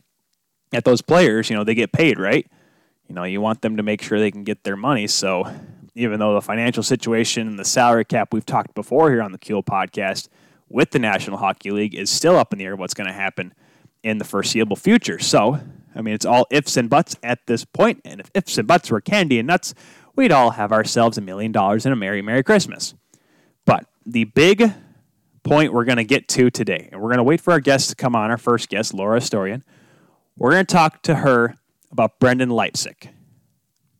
at 0.74 0.84
those 0.84 1.02
players, 1.02 1.50
you 1.50 1.56
know, 1.56 1.64
they 1.64 1.76
get 1.76 1.92
paid, 1.92 2.20
right? 2.20 2.46
You 3.08 3.16
know, 3.16 3.24
you 3.24 3.40
want 3.40 3.62
them 3.62 3.78
to 3.78 3.84
make 3.84 4.02
sure 4.02 4.20
they 4.20 4.32
can 4.32 4.44
get 4.44 4.64
their 4.64 4.76
money. 4.76 5.08
So 5.08 5.46
even 5.96 6.20
though 6.20 6.34
the 6.34 6.42
financial 6.42 6.84
situation 6.84 7.48
and 7.48 7.58
the 7.58 7.66
salary 7.66 8.06
cap 8.06 8.34
we've 8.34 8.46
talked 8.46 8.76
before 8.76 9.10
here 9.12 9.22
on 9.22 9.32
the 9.32 9.38
Kuehl 9.38 9.64
podcast 9.64 10.28
with 10.70 10.92
the 10.92 11.00
National 11.00 11.38
Hockey 11.38 11.72
League 11.72 11.96
is 11.96 12.10
still 12.10 12.38
up 12.38 12.52
in 12.52 12.60
the 12.60 12.66
air 12.66 12.76
what's 12.76 12.94
going 12.94 13.08
to 13.08 13.14
happen 13.14 13.54
in 14.04 14.18
the 14.18 14.26
foreseeable 14.26 14.76
future. 14.76 15.20
So, 15.20 15.60
I 15.96 16.02
mean, 16.02 16.14
it's 16.14 16.26
all 16.26 16.46
ifs 16.52 16.76
and 16.78 16.90
buts 16.90 17.16
at 17.24 17.40
this 17.48 17.64
point, 17.64 18.02
and 18.04 18.20
if 18.20 18.30
ifs 18.34 18.58
and 18.58 18.68
buts 18.68 18.92
were 18.92 19.02
candy 19.02 19.40
and 19.40 19.48
nuts, 19.48 19.74
we'd 20.16 20.32
all 20.32 20.52
have 20.52 20.72
ourselves 20.72 21.18
a 21.18 21.22
million 21.22 21.52
dollars 21.52 21.86
and 21.86 21.94
a 21.94 21.96
Merry, 21.96 22.22
Merry 22.22 22.44
Christmas. 22.44 22.94
The 24.06 24.26
big 24.26 24.72
point 25.44 25.74
we're 25.74 25.86
going 25.86 25.98
to 25.98 26.04
get 26.04 26.28
to 26.30 26.50
today, 26.50 26.90
and 26.92 27.02
we're 27.02 27.10
going 27.10 27.18
to 27.18 27.24
wait 27.24 27.42
for 27.42 27.54
our 27.54 27.60
guest 27.60 27.90
to 27.90 27.96
come 27.96 28.16
on, 28.16 28.30
our 28.30 28.38
first 28.38 28.70
guest, 28.70 28.94
Laura 28.94 29.20
Astorian. 29.20 29.64
We're 30.38 30.52
going 30.52 30.66
to 30.66 30.74
talk 30.74 31.02
to 31.04 31.16
her 31.16 31.56
about 31.92 32.20
Brendan 32.20 32.50
Leipsic. 32.50 33.10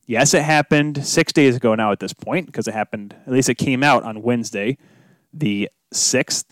Yes, 0.06 0.34
it 0.34 0.44
happened 0.44 1.06
six 1.06 1.34
days 1.34 1.56
ago 1.56 1.74
now 1.74 1.92
at 1.92 2.00
this 2.00 2.14
point, 2.14 2.48
because 2.48 2.68
it 2.68 2.74
happened, 2.74 3.16
at 3.26 3.32
least 3.32 3.50
it 3.50 3.56
came 3.56 3.84
out 3.84 4.04
on 4.04 4.22
Wednesday, 4.22 4.78
the 5.34 5.70
6th 5.94 6.46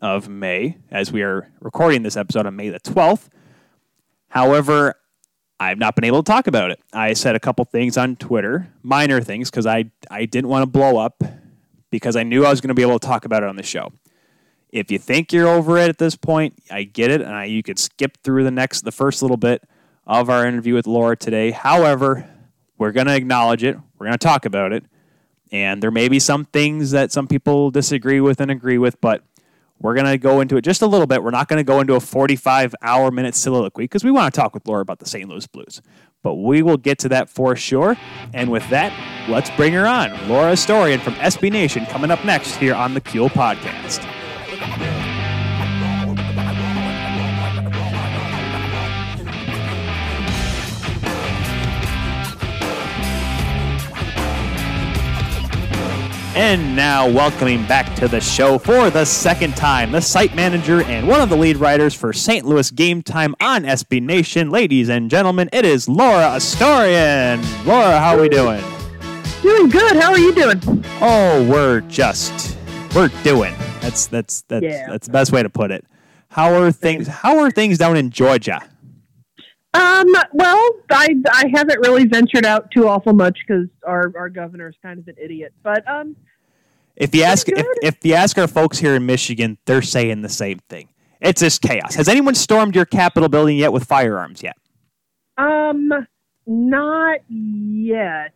of 0.00 0.28
May, 0.28 0.78
as 0.90 1.12
we 1.12 1.22
are 1.22 1.50
recording 1.60 2.02
this 2.02 2.16
episode 2.16 2.46
on 2.46 2.56
May 2.56 2.68
the 2.68 2.80
12th. 2.80 3.28
However, 4.28 4.94
I've 5.60 5.78
not 5.78 5.94
been 5.94 6.04
able 6.04 6.22
to 6.22 6.30
talk 6.30 6.46
about 6.46 6.70
it. 6.70 6.80
I 6.92 7.12
said 7.12 7.36
a 7.36 7.40
couple 7.40 7.64
things 7.64 7.96
on 7.96 8.16
Twitter, 8.16 8.72
minor 8.82 9.20
things, 9.20 9.50
because 9.50 9.66
I, 9.66 9.90
I 10.10 10.24
didn't 10.26 10.48
want 10.48 10.62
to 10.62 10.66
blow 10.66 10.98
up 10.98 11.22
because 11.94 12.16
I 12.16 12.24
knew 12.24 12.44
I 12.44 12.50
was 12.50 12.60
going 12.60 12.70
to 12.70 12.74
be 12.74 12.82
able 12.82 12.98
to 12.98 13.06
talk 13.06 13.24
about 13.24 13.44
it 13.44 13.48
on 13.48 13.54
the 13.54 13.62
show. 13.62 13.92
If 14.72 14.90
you 14.90 14.98
think 14.98 15.32
you're 15.32 15.46
over 15.46 15.78
it 15.78 15.88
at 15.88 15.98
this 15.98 16.16
point, 16.16 16.60
I 16.68 16.82
get 16.82 17.12
it, 17.12 17.20
and 17.20 17.30
I, 17.30 17.44
you 17.44 17.62
could 17.62 17.78
skip 17.78 18.18
through 18.24 18.42
the 18.42 18.50
next, 18.50 18.80
the 18.80 18.90
first 18.90 19.22
little 19.22 19.36
bit 19.36 19.62
of 20.04 20.28
our 20.28 20.44
interview 20.44 20.74
with 20.74 20.88
Laura 20.88 21.16
today. 21.16 21.52
However, 21.52 22.28
we're 22.78 22.90
going 22.90 23.06
to 23.06 23.14
acknowledge 23.14 23.62
it. 23.62 23.78
We're 23.96 24.06
going 24.06 24.18
to 24.18 24.26
talk 24.26 24.44
about 24.44 24.72
it, 24.72 24.82
and 25.52 25.80
there 25.80 25.92
may 25.92 26.08
be 26.08 26.18
some 26.18 26.46
things 26.46 26.90
that 26.90 27.12
some 27.12 27.28
people 27.28 27.70
disagree 27.70 28.20
with 28.20 28.40
and 28.40 28.50
agree 28.50 28.78
with, 28.78 29.00
but 29.00 29.22
we're 29.78 29.94
going 29.94 30.06
to 30.06 30.18
go 30.18 30.40
into 30.40 30.56
it 30.56 30.62
just 30.62 30.82
a 30.82 30.86
little 30.88 31.06
bit. 31.06 31.22
We're 31.22 31.30
not 31.30 31.46
going 31.46 31.60
to 31.60 31.64
go 31.64 31.78
into 31.78 31.94
a 31.94 32.00
45 32.00 32.74
hour 32.82 33.12
minute 33.12 33.36
soliloquy 33.36 33.84
because 33.84 34.02
we 34.02 34.10
want 34.10 34.34
to 34.34 34.40
talk 34.40 34.52
with 34.52 34.66
Laura 34.66 34.82
about 34.82 34.98
the 34.98 35.06
St. 35.06 35.28
Louis 35.28 35.46
Blues. 35.46 35.80
But 36.24 36.34
we 36.34 36.62
will 36.62 36.78
get 36.78 36.98
to 37.00 37.08
that 37.10 37.28
for 37.28 37.54
sure. 37.54 37.96
And 38.32 38.50
with 38.50 38.68
that, 38.70 38.92
let's 39.28 39.50
bring 39.50 39.72
her 39.74 39.86
on. 39.86 40.10
Laura 40.28 40.52
Astorian 40.52 41.00
from 41.00 41.14
SB 41.14 41.52
Nation 41.52 41.86
coming 41.86 42.10
up 42.10 42.24
next 42.24 42.56
here 42.56 42.74
on 42.74 42.94
the 42.94 43.00
Kuehl 43.00 43.28
Podcast. 43.28 44.02
And 56.36 56.74
now, 56.74 57.08
welcoming 57.08 57.64
back 57.66 57.94
to 57.96 58.08
the 58.08 58.20
show 58.20 58.58
for 58.58 58.90
the 58.90 59.04
second 59.04 59.54
time, 59.56 59.92
the 59.92 60.00
site 60.00 60.34
manager 60.34 60.82
and 60.82 61.06
one 61.06 61.20
of 61.20 61.28
the 61.28 61.36
lead 61.36 61.58
writers 61.58 61.94
for 61.94 62.12
St. 62.12 62.44
Louis 62.44 62.72
Game 62.72 63.02
Time 63.04 63.36
on 63.40 63.62
SB 63.62 64.02
Nation. 64.02 64.50
Ladies 64.50 64.88
and 64.88 65.08
gentlemen, 65.08 65.48
it 65.52 65.64
is 65.64 65.88
Laura 65.88 66.24
Astorian. 66.24 67.38
Laura, 67.64 68.00
how 68.00 68.16
are 68.16 68.20
we 68.20 68.28
doing? 68.28 68.60
Doing 69.42 69.70
good. 69.70 69.94
How 69.96 70.10
are 70.10 70.18
you 70.18 70.34
doing? 70.34 70.60
Oh, 71.00 71.46
we're 71.48 71.82
just 71.82 72.56
we're 72.96 73.10
doing. 73.22 73.54
That's 73.80 74.06
that's 74.08 74.42
that's 74.48 74.64
Yeah. 74.64 74.86
that's 74.88 75.06
the 75.06 75.12
best 75.12 75.30
way 75.30 75.42
to 75.44 75.48
put 75.50 75.70
it. 75.70 75.84
How 76.30 76.52
are 76.54 76.72
things? 76.72 77.06
How 77.06 77.38
are 77.38 77.50
things 77.52 77.78
down 77.78 77.96
in 77.96 78.10
Georgia? 78.10 78.60
Um. 79.74 80.06
Well, 80.32 80.70
I 80.90 81.08
I 81.30 81.44
haven't 81.54 81.80
really 81.80 82.06
ventured 82.06 82.46
out 82.46 82.70
too 82.70 82.88
awful 82.88 83.12
much 83.12 83.38
because 83.46 83.66
our 83.86 84.12
our 84.16 84.28
governor 84.28 84.68
is 84.68 84.76
kind 84.82 84.98
of 84.98 85.08
an 85.08 85.16
idiot. 85.20 85.52
But 85.62 85.86
um, 85.88 86.16
If 86.96 87.14
you 87.14 87.24
ask 87.24 87.48
if, 87.48 87.66
if 87.82 87.96
you 88.04 88.14
ask 88.14 88.38
our 88.38 88.46
folks 88.48 88.78
here 88.78 88.94
in 88.94 89.04
Michigan, 89.06 89.58
they're 89.64 89.82
saying 89.82 90.22
the 90.22 90.28
same 90.28 90.60
thing. 90.68 90.88
It's 91.20 91.40
just 91.40 91.60
chaos. 91.62 91.94
Has 91.94 92.08
anyone 92.08 92.34
stormed 92.34 92.76
your 92.76 92.84
Capitol 92.84 93.28
building 93.28 93.56
yet 93.56 93.72
with 93.72 93.84
firearms 93.84 94.42
yet? 94.42 94.56
um, 95.38 95.90
not 96.46 97.20
yet. 97.28 98.32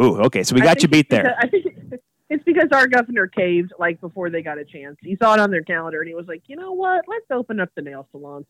Ooh, 0.00 0.18
okay, 0.22 0.42
so 0.42 0.54
we 0.54 0.60
got 0.60 0.82
you 0.82 0.88
beat 0.88 1.06
it's 1.10 1.10
because- 1.10 1.24
there. 1.24 1.36
I 1.38 1.48
think 1.48 2.00
it's 2.30 2.44
because 2.44 2.68
our 2.72 2.86
governor 2.86 3.26
caved 3.26 3.72
like 3.78 4.00
before 4.00 4.30
they 4.30 4.42
got 4.42 4.58
a 4.58 4.64
chance. 4.64 4.96
He 5.02 5.16
saw 5.16 5.34
it 5.34 5.40
on 5.40 5.50
their 5.50 5.62
calendar 5.62 6.00
and 6.00 6.08
he 6.08 6.14
was 6.14 6.26
like, 6.26 6.42
you 6.46 6.56
know 6.56 6.72
what? 6.72 7.04
Let's 7.08 7.24
open 7.30 7.58
up 7.58 7.70
the 7.74 7.82
nail 7.82 8.06
salon. 8.12 8.46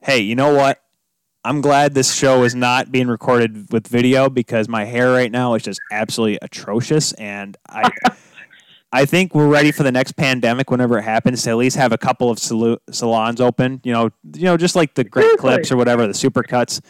Hey, 0.00 0.20
you 0.20 0.34
know 0.36 0.54
what? 0.54 0.80
I'm 1.44 1.60
glad 1.60 1.94
this 1.94 2.14
show 2.14 2.44
is 2.44 2.54
not 2.54 2.92
being 2.92 3.08
recorded 3.08 3.72
with 3.72 3.88
video 3.88 4.28
because 4.30 4.68
my 4.68 4.84
hair 4.84 5.10
right 5.10 5.30
now 5.30 5.54
is 5.54 5.62
just 5.62 5.80
absolutely 5.90 6.38
atrocious, 6.42 7.12
and 7.14 7.56
I. 7.68 7.90
I 8.94 9.06
think 9.06 9.34
we're 9.34 9.48
ready 9.48 9.72
for 9.72 9.84
the 9.84 9.90
next 9.90 10.18
pandemic 10.18 10.70
whenever 10.70 10.98
it 10.98 11.02
happens 11.02 11.42
to 11.44 11.50
at 11.50 11.56
least 11.56 11.78
have 11.78 11.92
a 11.92 11.96
couple 11.96 12.28
of 12.28 12.36
salu- 12.36 12.76
salons 12.90 13.40
open. 13.40 13.80
You 13.84 13.92
know, 13.94 14.10
you 14.34 14.44
know, 14.44 14.58
just 14.58 14.76
like 14.76 14.92
the 14.92 15.02
great 15.02 15.38
clips 15.38 15.72
or 15.72 15.78
whatever, 15.78 16.06
the 16.06 16.12
super 16.12 16.42
cuts. 16.42 16.82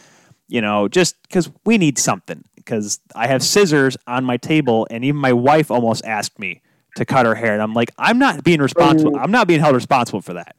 You 0.49 0.59
know, 0.59 0.89
just 0.89 1.15
because 1.23 1.49
we 1.65 1.77
need 1.77 1.97
something. 1.97 2.43
Because 2.55 2.99
I 3.15 3.27
have 3.27 3.41
scissors 3.41 3.95
on 4.05 4.25
my 4.25 4.35
table, 4.35 4.85
and 4.91 5.05
even 5.05 5.19
my 5.21 5.31
wife 5.31 5.71
almost 5.71 6.03
asked 6.03 6.37
me 6.39 6.61
to 6.97 7.05
cut 7.05 7.25
her 7.25 7.35
hair, 7.35 7.53
and 7.53 7.61
I'm 7.61 7.73
like, 7.73 7.91
I'm 7.97 8.19
not 8.19 8.43
being 8.43 8.59
responsible. 8.59 9.15
Oh. 9.15 9.19
I'm 9.19 9.31
not 9.31 9.47
being 9.47 9.61
held 9.61 9.73
responsible 9.73 10.21
for 10.21 10.33
that. 10.33 10.57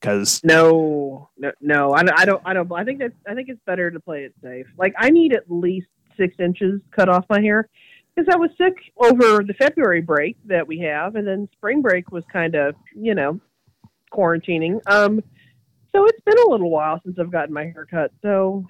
Because 0.00 0.42
No, 0.44 1.30
no, 1.38 1.52
no. 1.60 1.92
I, 1.94 2.02
don't- 2.02 2.18
I 2.18 2.24
don't. 2.24 2.42
I 2.44 2.52
don't. 2.52 2.72
I 2.72 2.84
think 2.84 2.98
that 3.00 3.12
I 3.26 3.34
think 3.34 3.48
it's 3.48 3.60
better 3.66 3.90
to 3.90 3.98
play 4.00 4.24
it 4.24 4.34
safe. 4.42 4.66
Like 4.78 4.94
I 4.98 5.10
need 5.10 5.32
at 5.34 5.50
least 5.50 5.88
six 6.16 6.34
inches 6.38 6.80
cut 6.90 7.08
off 7.08 7.24
my 7.28 7.40
hair 7.40 7.68
because 8.14 8.32
I 8.32 8.36
was 8.36 8.50
sick 8.58 8.74
over 8.98 9.42
the 9.42 9.54
February 9.58 10.00
break 10.02 10.36
that 10.46 10.66
we 10.66 10.78
have, 10.80 11.16
and 11.16 11.26
then 11.26 11.48
spring 11.52 11.80
break 11.82 12.10
was 12.12 12.24
kind 12.32 12.54
of 12.54 12.74
you 12.94 13.14
know 13.14 13.40
quarantining. 14.12 14.80
Um, 14.86 15.22
so 15.94 16.04
it's 16.06 16.20
been 16.20 16.38
a 16.38 16.48
little 16.50 16.70
while 16.70 17.00
since 17.04 17.18
I've 17.18 17.32
gotten 17.32 17.54
my 17.54 17.64
hair 17.64 17.86
cut. 17.90 18.12
So 18.22 18.66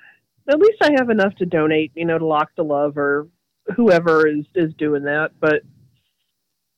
at 0.48 0.58
least 0.60 0.78
I 0.82 0.92
have 0.96 1.10
enough 1.10 1.34
to 1.36 1.46
donate, 1.46 1.90
you 1.96 2.04
know, 2.04 2.18
to 2.18 2.24
Locks 2.26 2.52
of 2.58 2.66
Love 2.66 2.96
or 2.96 3.26
whoever 3.74 4.28
is 4.28 4.44
is 4.54 4.72
doing 4.74 5.02
that. 5.04 5.32
But 5.40 5.62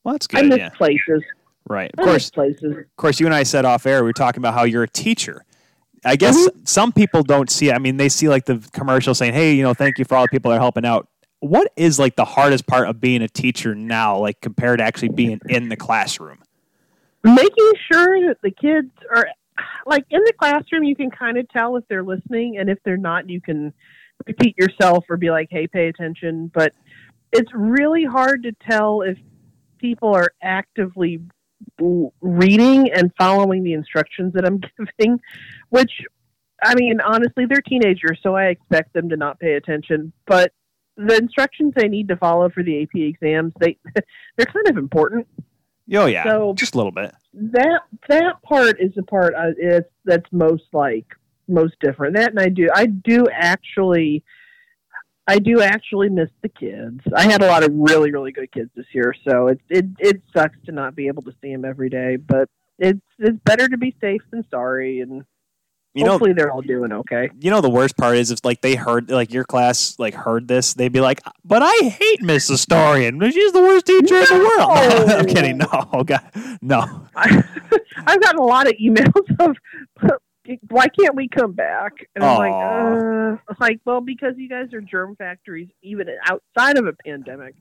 well, 0.04 0.14
that's 0.14 0.26
I 0.32 0.42
miss 0.42 0.58
Yeah, 0.58 0.70
places. 0.70 1.22
Right. 1.68 1.90
Of 1.96 2.04
course, 2.04 2.30
places. 2.30 2.76
of 2.76 2.96
course, 2.96 3.20
you 3.20 3.26
and 3.26 3.34
I 3.34 3.42
said 3.42 3.64
off 3.64 3.86
air, 3.86 4.02
we 4.02 4.08
were 4.08 4.12
talking 4.12 4.40
about 4.40 4.54
how 4.54 4.64
you're 4.64 4.82
a 4.82 4.88
teacher. 4.88 5.44
I 6.04 6.16
guess 6.16 6.36
Mm-hmm. 6.36 6.60
some 6.64 6.92
people 6.92 7.22
don't 7.22 7.50
see. 7.50 7.72
I 7.72 7.78
mean, 7.78 7.96
they 7.96 8.08
see 8.08 8.28
like 8.28 8.44
the 8.44 8.58
commercial 8.72 9.14
saying, 9.14 9.34
"Hey, 9.34 9.54
you 9.54 9.62
know, 9.62 9.74
thank 9.74 9.98
you 9.98 10.04
for 10.04 10.16
all 10.16 10.24
the 10.24 10.28
people 10.28 10.50
that 10.50 10.58
are 10.58 10.60
helping 10.60 10.84
out." 10.84 11.08
What 11.40 11.72
is 11.76 11.98
like 11.98 12.16
the 12.16 12.24
hardest 12.24 12.66
part 12.66 12.88
of 12.88 13.00
being 13.00 13.22
a 13.22 13.28
teacher 13.28 13.74
now, 13.74 14.18
like 14.18 14.40
compared 14.40 14.78
to 14.78 14.84
actually 14.84 15.10
being 15.10 15.40
in 15.48 15.68
the 15.68 15.76
classroom? 15.76 16.38
making 17.24 17.72
sure 17.92 18.28
that 18.28 18.36
the 18.42 18.50
kids 18.50 18.90
are 19.14 19.28
like 19.86 20.04
in 20.10 20.22
the 20.24 20.32
classroom 20.38 20.84
you 20.84 20.94
can 20.94 21.10
kind 21.10 21.36
of 21.36 21.48
tell 21.48 21.76
if 21.76 21.82
they're 21.88 22.04
listening 22.04 22.58
and 22.58 22.70
if 22.70 22.78
they're 22.84 22.96
not 22.96 23.28
you 23.28 23.40
can 23.40 23.72
repeat 24.26 24.56
yourself 24.56 25.04
or 25.10 25.16
be 25.16 25.28
like 25.28 25.48
hey 25.50 25.66
pay 25.66 25.88
attention 25.88 26.48
but 26.54 26.72
it's 27.32 27.50
really 27.52 28.04
hard 28.04 28.44
to 28.44 28.52
tell 28.70 29.02
if 29.02 29.18
people 29.78 30.14
are 30.14 30.32
actively 30.42 31.20
reading 32.20 32.90
and 32.92 33.10
following 33.18 33.62
the 33.62 33.72
instructions 33.72 34.32
that 34.34 34.44
i'm 34.44 34.60
giving 34.98 35.18
which 35.70 35.92
i 36.62 36.74
mean 36.74 37.00
honestly 37.00 37.46
they're 37.46 37.60
teenagers 37.62 38.18
so 38.22 38.34
i 38.36 38.44
expect 38.46 38.92
them 38.94 39.08
to 39.08 39.16
not 39.16 39.38
pay 39.40 39.54
attention 39.54 40.12
but 40.26 40.52
the 40.96 41.16
instructions 41.16 41.72
they 41.76 41.88
need 41.88 42.08
to 42.08 42.16
follow 42.16 42.48
for 42.48 42.62
the 42.62 42.82
ap 42.82 42.90
exams 42.94 43.52
they 43.60 43.76
they're 44.36 44.46
kind 44.46 44.68
of 44.68 44.76
important 44.76 45.26
Oh 45.94 46.04
yeah, 46.04 46.24
So- 46.24 46.52
just 46.54 46.74
a 46.74 46.76
little 46.76 46.92
bit. 46.92 47.14
that 47.32 47.80
that 48.10 48.42
part 48.42 48.78
is 48.78 48.92
the 48.94 49.02
part 49.04 49.32
uh, 49.34 49.52
is 49.56 49.84
that's 50.04 50.30
most 50.32 50.64
like 50.74 51.06
most 51.48 51.76
different. 51.80 52.14
That 52.14 52.28
and 52.32 52.38
I 52.38 52.50
do 52.50 52.68
I 52.74 52.84
do 52.84 53.24
actually 53.32 54.22
I 55.28 55.38
do 55.38 55.60
actually 55.60 56.08
miss 56.08 56.30
the 56.42 56.48
kids. 56.48 57.00
I 57.14 57.24
had 57.30 57.42
a 57.42 57.46
lot 57.46 57.62
of 57.62 57.70
really 57.74 58.10
really 58.10 58.32
good 58.32 58.50
kids 58.50 58.70
this 58.74 58.86
year, 58.92 59.14
so 59.28 59.48
it 59.48 59.60
it 59.68 59.84
it 59.98 60.22
sucks 60.34 60.56
to 60.64 60.72
not 60.72 60.96
be 60.96 61.06
able 61.06 61.22
to 61.22 61.32
see 61.42 61.52
them 61.52 61.66
every 61.66 61.90
day. 61.90 62.16
But 62.16 62.48
it's 62.78 63.00
it's 63.18 63.38
better 63.44 63.68
to 63.68 63.76
be 63.76 63.94
safe 64.00 64.22
than 64.30 64.44
sorry, 64.50 65.00
and 65.00 65.24
You 65.94 66.04
know, 66.04 66.12
hopefully 66.12 66.32
they're 66.32 66.50
all 66.50 66.62
doing 66.62 66.92
okay. 66.92 67.28
you 67.40 67.50
know 67.50 67.60
the 67.60 67.68
worst 67.68 67.96
part 67.98 68.16
is 68.16 68.30
if 68.30 68.42
like 68.42 68.62
they 68.62 68.74
heard 68.74 69.10
like 69.10 69.30
your 69.32 69.44
class 69.44 69.96
like 69.98 70.14
heard 70.14 70.48
this, 70.48 70.72
they'd 70.72 70.92
be 70.92 71.00
like, 71.00 71.20
"But 71.44 71.62
I 71.62 71.88
hate 71.88 72.22
Miss 72.22 72.50
Astorian. 72.50 73.22
She's 73.30 73.52
the 73.52 73.60
worst 73.60 73.84
teacher 73.84 74.16
in 74.16 74.24
the 74.24 74.44
world." 74.56 75.10
I'm 75.10 75.26
kidding. 75.26 75.58
No, 75.58 76.02
God, 76.06 76.30
no. 76.62 77.06
I, 77.14 77.44
I've 78.06 78.20
gotten 78.22 78.38
a 78.38 78.46
lot 78.46 78.66
of 78.66 78.74
emails 78.74 79.40
of 79.40 79.56
why 80.68 80.88
can't 80.88 81.14
we 81.14 81.28
come 81.28 81.52
back? 81.52 81.92
And 82.14 82.24
I'm 82.24 82.38
like, 82.38 82.52
uh, 82.52 83.54
like, 83.60 83.80
well, 83.84 84.00
because 84.00 84.34
you 84.36 84.48
guys 84.48 84.72
are 84.72 84.80
germ 84.80 85.16
factories, 85.16 85.68
even 85.82 86.08
outside 86.24 86.78
of 86.78 86.86
a 86.86 86.92
pandemic. 87.04 87.54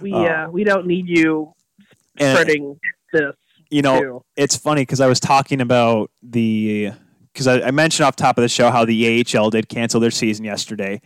We 0.00 0.12
uh, 0.14 0.48
we 0.50 0.64
don't 0.64 0.86
need 0.86 1.08
you 1.08 1.52
And, 2.18 2.36
spreading 2.36 2.78
this. 3.12 3.34
you 3.70 3.82
know, 3.82 4.00
too. 4.00 4.24
it's 4.36 4.56
funny 4.56 4.82
because 4.82 5.00
I 5.00 5.06
was 5.06 5.20
talking 5.20 5.60
about 5.60 6.10
the 6.22 6.92
because 7.32 7.46
I, 7.46 7.60
I 7.62 7.70
mentioned 7.70 8.06
off 8.06 8.16
top 8.16 8.36
of 8.38 8.42
the 8.42 8.48
show 8.48 8.70
how 8.70 8.84
the 8.84 9.24
AHL 9.34 9.50
did 9.50 9.68
cancel 9.68 10.00
their 10.00 10.10
season 10.10 10.44
yesterday, 10.44 11.00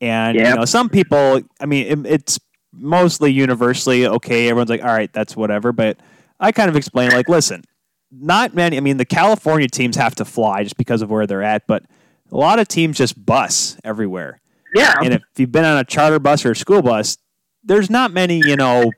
and 0.00 0.36
you 0.38 0.44
know 0.54 0.64
some 0.64 0.88
people, 0.88 1.40
I 1.60 1.66
mean, 1.66 2.04
it, 2.04 2.12
it's 2.12 2.38
mostly 2.72 3.32
universally 3.32 4.06
okay. 4.06 4.48
Everyone's 4.48 4.70
like, 4.70 4.82
all 4.82 4.92
right, 4.92 5.12
that's 5.12 5.34
whatever. 5.36 5.72
But 5.72 5.98
I 6.40 6.52
kind 6.52 6.68
of 6.68 6.76
explained 6.76 7.12
like, 7.14 7.28
listen, 7.28 7.62
not 8.12 8.54
many. 8.54 8.76
I 8.76 8.80
mean, 8.80 8.98
the 8.98 9.04
California 9.04 9.68
teams 9.68 9.96
have 9.96 10.14
to 10.16 10.24
fly 10.24 10.62
just 10.62 10.76
because 10.76 11.02
of 11.02 11.10
where 11.10 11.26
they're 11.26 11.42
at, 11.42 11.66
but 11.66 11.84
a 12.30 12.36
lot 12.36 12.58
of 12.58 12.68
teams 12.68 12.98
just 12.98 13.24
bus 13.24 13.76
everywhere. 13.84 14.40
yeah, 14.74 14.94
And 15.02 15.14
if 15.14 15.22
you've 15.36 15.52
been 15.52 15.64
on 15.64 15.78
a 15.78 15.84
charter 15.84 16.18
bus 16.18 16.44
or 16.44 16.52
a 16.52 16.56
school 16.56 16.82
bus, 16.82 17.18
there's 17.64 17.88
not 17.90 18.12
many, 18.12 18.40
you 18.46 18.56
know, 18.56 18.90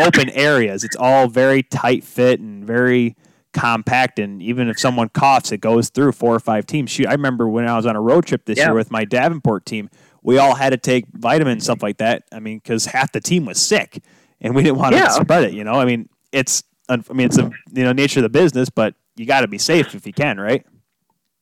open 0.00 0.28
areas. 0.30 0.84
It's 0.84 0.96
all 0.96 1.28
very 1.28 1.62
tight 1.62 2.04
fit 2.04 2.40
and 2.40 2.64
very 2.64 3.16
compact. 3.52 4.18
And 4.18 4.42
even 4.42 4.68
if 4.68 4.78
someone 4.78 5.08
coughs, 5.08 5.52
it 5.52 5.58
goes 5.58 5.88
through 5.90 6.12
four 6.12 6.34
or 6.34 6.40
five 6.40 6.66
teams. 6.66 6.90
Shoot, 6.90 7.06
I 7.08 7.12
remember 7.12 7.48
when 7.48 7.66
I 7.68 7.76
was 7.76 7.86
on 7.86 7.96
a 7.96 8.00
road 8.00 8.26
trip 8.26 8.44
this 8.46 8.58
Yeah. 8.58 8.66
year 8.68 8.74
with 8.74 8.90
my 8.90 9.04
Davenport 9.04 9.66
team, 9.66 9.90
we 10.22 10.38
all 10.38 10.54
had 10.54 10.70
to 10.70 10.76
take 10.76 11.06
vitamins 11.12 11.52
and 11.54 11.62
stuff 11.62 11.82
like 11.82 11.98
that. 11.98 12.24
I 12.32 12.38
mean, 12.40 12.58
because 12.58 12.86
half 12.86 13.12
the 13.12 13.20
team 13.20 13.44
was 13.44 13.60
sick, 13.60 14.02
and 14.40 14.54
we 14.54 14.62
didn't 14.62 14.78
want 14.78 14.94
Yeah. 14.94 15.06
to 15.06 15.12
spread 15.12 15.44
it. 15.44 15.52
You 15.52 15.64
know, 15.64 15.74
I 15.74 15.84
mean, 15.84 16.08
it's 16.30 16.62
I 16.88 16.96
mean, 17.12 17.26
it's 17.26 17.38
a 17.38 17.50
you 17.72 17.84
know 17.84 17.92
nature 17.92 18.20
of 18.20 18.24
the 18.24 18.28
business, 18.28 18.68
but 18.70 18.94
you 19.16 19.26
got 19.26 19.42
to 19.42 19.48
be 19.48 19.58
safe 19.58 19.94
if 19.94 20.06
you 20.06 20.12
can, 20.12 20.38
right? 20.38 20.64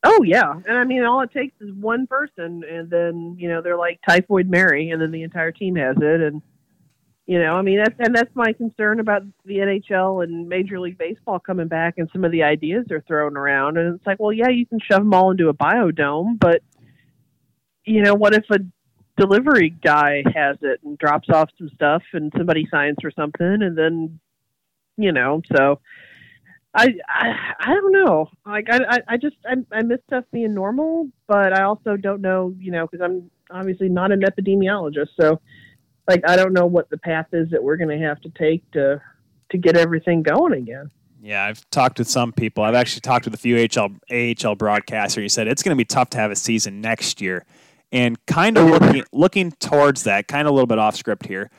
oh 0.05 0.23
yeah, 0.23 0.53
and 0.67 0.79
I 0.79 0.85
mean, 0.85 1.05
all 1.05 1.21
it 1.23 1.33
takes 1.33 1.55
is 1.61 1.73
one 1.75 2.07
person, 2.07 2.63
and 2.69 2.91
then 2.91 3.37
you 3.39 3.49
know 3.49 3.63
they're 3.63 3.77
like 3.77 4.01
typhoid 4.09 4.49
Mary, 4.49 4.91
and 4.91 5.01
then 5.01 5.11
the 5.11 5.23
entire 5.23 5.53
team 5.53 5.77
has 5.77 5.97
it, 6.01 6.21
and 6.21 6.43
you 7.27 7.39
know, 7.41 7.55
I 7.55 7.63
mean, 7.63 7.79
that's 7.79 7.95
and 7.99 8.15
that's 8.15 8.35
my 8.35 8.53
concern 8.53 9.01
about 9.01 9.23
the 9.45 9.57
NHL 9.57 10.25
and 10.25 10.49
Major 10.49 10.81
League 10.81 10.99
Baseball 10.99 11.39
coming 11.39 11.69
back, 11.69 11.95
and 11.99 12.09
some 12.13 12.25
of 12.25 12.33
the 12.33 12.43
ideas 12.43 12.87
they're 12.89 13.05
throwing 13.07 13.37
around, 13.37 13.77
and 13.77 13.95
it's 13.95 14.07
like, 14.07 14.19
well, 14.19 14.33
yeah, 14.33 14.49
you 14.49 14.67
can 14.67 14.81
shove 14.81 15.01
them 15.01 15.15
all 15.15 15.31
into 15.31 15.49
a 15.49 15.55
biodome, 15.55 16.39
but 16.39 16.63
you 17.85 18.03
know, 18.03 18.15
what 18.15 18.35
if 18.35 18.45
a 18.51 18.59
delivery 19.17 19.71
guy 19.71 20.23
has 20.35 20.57
it 20.63 20.81
and 20.83 20.97
drops 20.99 21.29
off 21.29 21.51
some 21.59 21.71
stuff, 21.75 22.03
and 22.13 22.33
somebody 22.37 22.67
signs 22.71 22.97
for 23.01 23.11
something, 23.11 23.63
and 23.63 23.77
then, 23.77 24.19
you 25.03 25.13
know, 25.13 25.43
so. 25.55 25.81
I, 26.73 26.95
I 27.09 27.33
I 27.59 27.75
don't 27.75 27.91
know. 27.91 28.31
Like 28.47 28.69
I 28.71 29.01
I, 29.09 29.17
just 29.17 29.35
I, 29.45 29.57
I 29.77 29.83
miss 29.83 29.99
stuff 30.07 30.23
being 30.33 30.55
normal, 30.55 31.09
but 31.27 31.53
I 31.53 31.65
also 31.65 31.97
don't 31.97 32.21
know. 32.21 32.55
You 32.61 32.71
know, 32.71 32.87
because 32.87 33.05
I'm 33.05 33.29
obviously 33.51 33.89
not 33.89 34.13
an 34.13 34.21
epidemiologist, 34.21 35.09
so 35.21 35.41
like 36.09 36.23
I 36.29 36.37
don't 36.37 36.53
know 36.53 36.67
what 36.67 36.91
the 36.91 36.99
path 36.99 37.27
is 37.33 37.51
that 37.51 37.63
we're 37.63 37.77
going 37.77 37.97
to 37.99 38.07
have 38.07 38.21
to 38.21 38.31
take 38.31 38.69
to 38.73 39.01
to 39.51 39.59
get 39.59 39.77
everything 39.77 40.23
going 40.23 40.53
again. 40.53 40.91
Yeah, 41.23 41.45
I've 41.45 41.69
talked 41.71 41.99
with 41.99 42.09
some 42.09 42.33
people. 42.33 42.65
I've 42.65 42.75
actually 42.75 43.03
talked 43.03 43.27
with 43.27 43.35
a 43.35 43.39
few 43.39 43.57
AHL 43.57 43.91
AHL 44.11 44.57
broadcasters. 44.57 45.23
He 45.23 45.29
said 45.29 45.49
it's 45.49 45.63
going 45.63 45.77
to 45.77 45.81
be 45.81 45.85
tough 45.85 46.11
to 46.11 46.19
have 46.19 46.31
a 46.31 46.37
season 46.37 46.81
next 46.81 47.21
year, 47.21 47.45
and 47.93 48.19
kind 48.27 48.57
of 48.57 48.69
looking 48.69 49.05
looking 49.13 49.53
towards 49.53 50.05
that. 50.05 50.29
Kind 50.29 50.47
of 50.47 50.53
a 50.53 50.55
little 50.55 50.67
bit 50.67 50.79
off 50.79 50.97
script 50.97 51.27
here. 51.27 51.51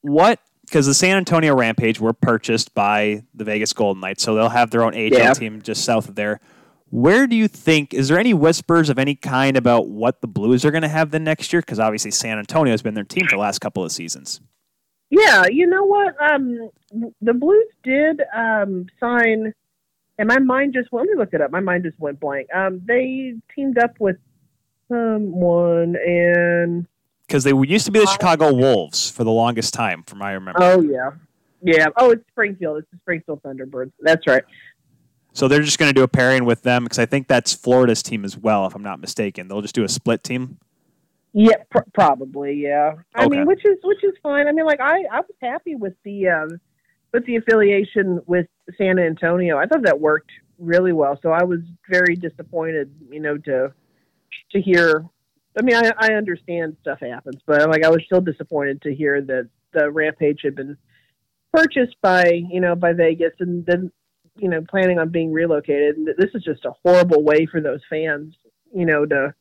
What? 0.00 0.40
Because 0.72 0.86
the 0.86 0.94
San 0.94 1.18
Antonio 1.18 1.54
Rampage 1.54 2.00
were 2.00 2.14
purchased 2.14 2.72
by 2.72 3.22
the 3.34 3.44
Vegas 3.44 3.74
Golden 3.74 4.00
Knights, 4.00 4.22
so 4.22 4.34
they'll 4.34 4.48
have 4.48 4.70
their 4.70 4.82
own 4.82 4.94
AHL 4.94 5.10
Yeah. 5.12 5.32
team 5.34 5.60
just 5.60 5.84
south 5.84 6.08
of 6.08 6.14
there. 6.14 6.40
Where 6.88 7.26
do 7.26 7.36
you 7.36 7.46
think? 7.46 7.92
Is 7.92 8.08
there 8.08 8.18
any 8.18 8.32
whispers 8.32 8.88
of 8.88 8.98
any 8.98 9.14
kind 9.14 9.58
about 9.58 9.88
what 9.88 10.22
the 10.22 10.26
Blues 10.26 10.64
are 10.64 10.70
going 10.70 10.80
to 10.82 10.88
have 10.88 11.10
the 11.10 11.18
next 11.20 11.52
year? 11.52 11.60
Because 11.60 11.78
obviously 11.78 12.10
San 12.10 12.38
Antonio 12.38 12.70
has 12.72 12.80
been 12.80 12.94
their 12.94 13.04
team 13.04 13.26
for 13.28 13.36
the 13.36 13.40
last 13.40 13.58
couple 13.60 13.84
of 13.84 13.92
seasons. 13.92 14.40
Yeah, 15.10 15.44
you 15.46 15.66
know 15.66 15.84
what? 15.84 16.14
Um, 16.32 16.70
the 17.20 17.34
Blues 17.34 17.68
did 17.82 18.22
um, 18.34 18.86
sign, 18.98 19.52
and 20.18 20.26
my 20.28 20.38
mind 20.38 20.72
just 20.72 20.88
let 20.90 21.04
me 21.04 21.12
look 21.18 21.34
it 21.34 21.42
up. 21.42 21.50
My 21.50 21.60
mind 21.60 21.84
just 21.84 22.00
went 22.00 22.18
blank. 22.18 22.48
Um, 22.54 22.80
they 22.86 23.34
teamed 23.54 23.76
up 23.76 24.00
with 24.00 24.16
someone, 24.88 25.96
and 25.96 26.86
Because 27.26 27.44
they 27.44 27.52
used 27.54 27.86
to 27.86 27.92
be 27.92 27.98
the 28.00 28.06
Chicago 28.06 28.52
Wolves 28.52 29.10
for 29.10 29.24
the 29.24 29.30
longest 29.30 29.72
time, 29.72 30.02
from 30.02 30.20
I 30.22 30.32
remember. 30.32 30.58
oh 30.62 30.80
yeah, 30.82 31.10
yeah. 31.62 31.86
Oh, 31.96 32.10
it's 32.10 32.26
Springfield. 32.28 32.78
It's 32.78 32.90
the 32.90 32.98
Springfield 32.98 33.42
Thunderbirds. 33.42 33.92
That's 34.00 34.26
right. 34.26 34.42
So 35.32 35.48
they're 35.48 35.62
just 35.62 35.78
going 35.78 35.88
to 35.88 35.94
do 35.94 36.02
a 36.02 36.08
pairing 36.08 36.44
with 36.44 36.62
them 36.62 36.84
because 36.84 36.98
I 36.98 37.06
think 37.06 37.26
that's 37.26 37.54
Florida's 37.54 38.02
team 38.02 38.22
as 38.24 38.36
well, 38.36 38.66
if 38.66 38.74
I'm 38.74 38.82
not 38.82 39.00
mistaken. 39.00 39.48
They'll 39.48 39.62
just 39.62 39.74
do 39.74 39.82
a 39.82 39.88
split 39.88 40.22
team. 40.22 40.58
Yeah, 41.32 41.56
pr- 41.70 41.78
probably. 41.94 42.52
Yeah. 42.54 42.96
I 43.14 43.24
Okay. 43.24 43.38
mean, 43.38 43.46
which 43.46 43.64
is 43.64 43.78
which 43.82 44.04
is 44.04 44.12
fine. 44.22 44.46
I 44.46 44.52
mean, 44.52 44.66
like 44.66 44.80
I 44.80 45.04
I 45.10 45.20
was 45.20 45.34
happy 45.40 45.74
with 45.74 45.94
the 46.04 46.28
um, 46.28 46.60
with 47.14 47.24
the 47.24 47.36
affiliation 47.36 48.20
with 48.26 48.46
San 48.76 48.98
Antonio. 48.98 49.56
I 49.56 49.64
thought 49.64 49.84
that 49.84 49.98
worked 49.98 50.30
really 50.58 50.92
well. 50.92 51.18
So 51.22 51.30
I 51.30 51.44
was 51.44 51.60
very 51.88 52.14
disappointed, 52.14 52.92
you 53.10 53.20
know, 53.20 53.38
to 53.38 53.72
to 54.50 54.60
hear. 54.60 55.06
I 55.58 55.62
mean, 55.62 55.76
I, 55.76 55.92
I 55.98 56.12
understand 56.14 56.76
stuff 56.80 57.00
happens, 57.00 57.40
but 57.46 57.68
like 57.68 57.84
I 57.84 57.90
was 57.90 58.02
still 58.06 58.20
disappointed 58.20 58.82
to 58.82 58.94
hear 58.94 59.20
that 59.20 59.48
the 59.72 59.90
Rampage 59.90 60.40
had 60.42 60.54
been 60.54 60.76
purchased 61.52 61.96
by 62.00 62.30
you 62.50 62.60
know 62.60 62.74
by 62.74 62.92
Vegas 62.94 63.32
and 63.38 63.64
then 63.66 63.90
you 64.36 64.48
know 64.48 64.62
planning 64.68 64.98
on 64.98 65.10
being 65.10 65.32
relocated. 65.32 65.96
And 65.96 66.06
this 66.06 66.30
is 66.34 66.42
just 66.42 66.64
a 66.64 66.72
horrible 66.84 67.22
way 67.22 67.46
for 67.46 67.60
those 67.60 67.80
fans, 67.90 68.34
you 68.74 68.86
know, 68.86 69.04
to 69.06 69.34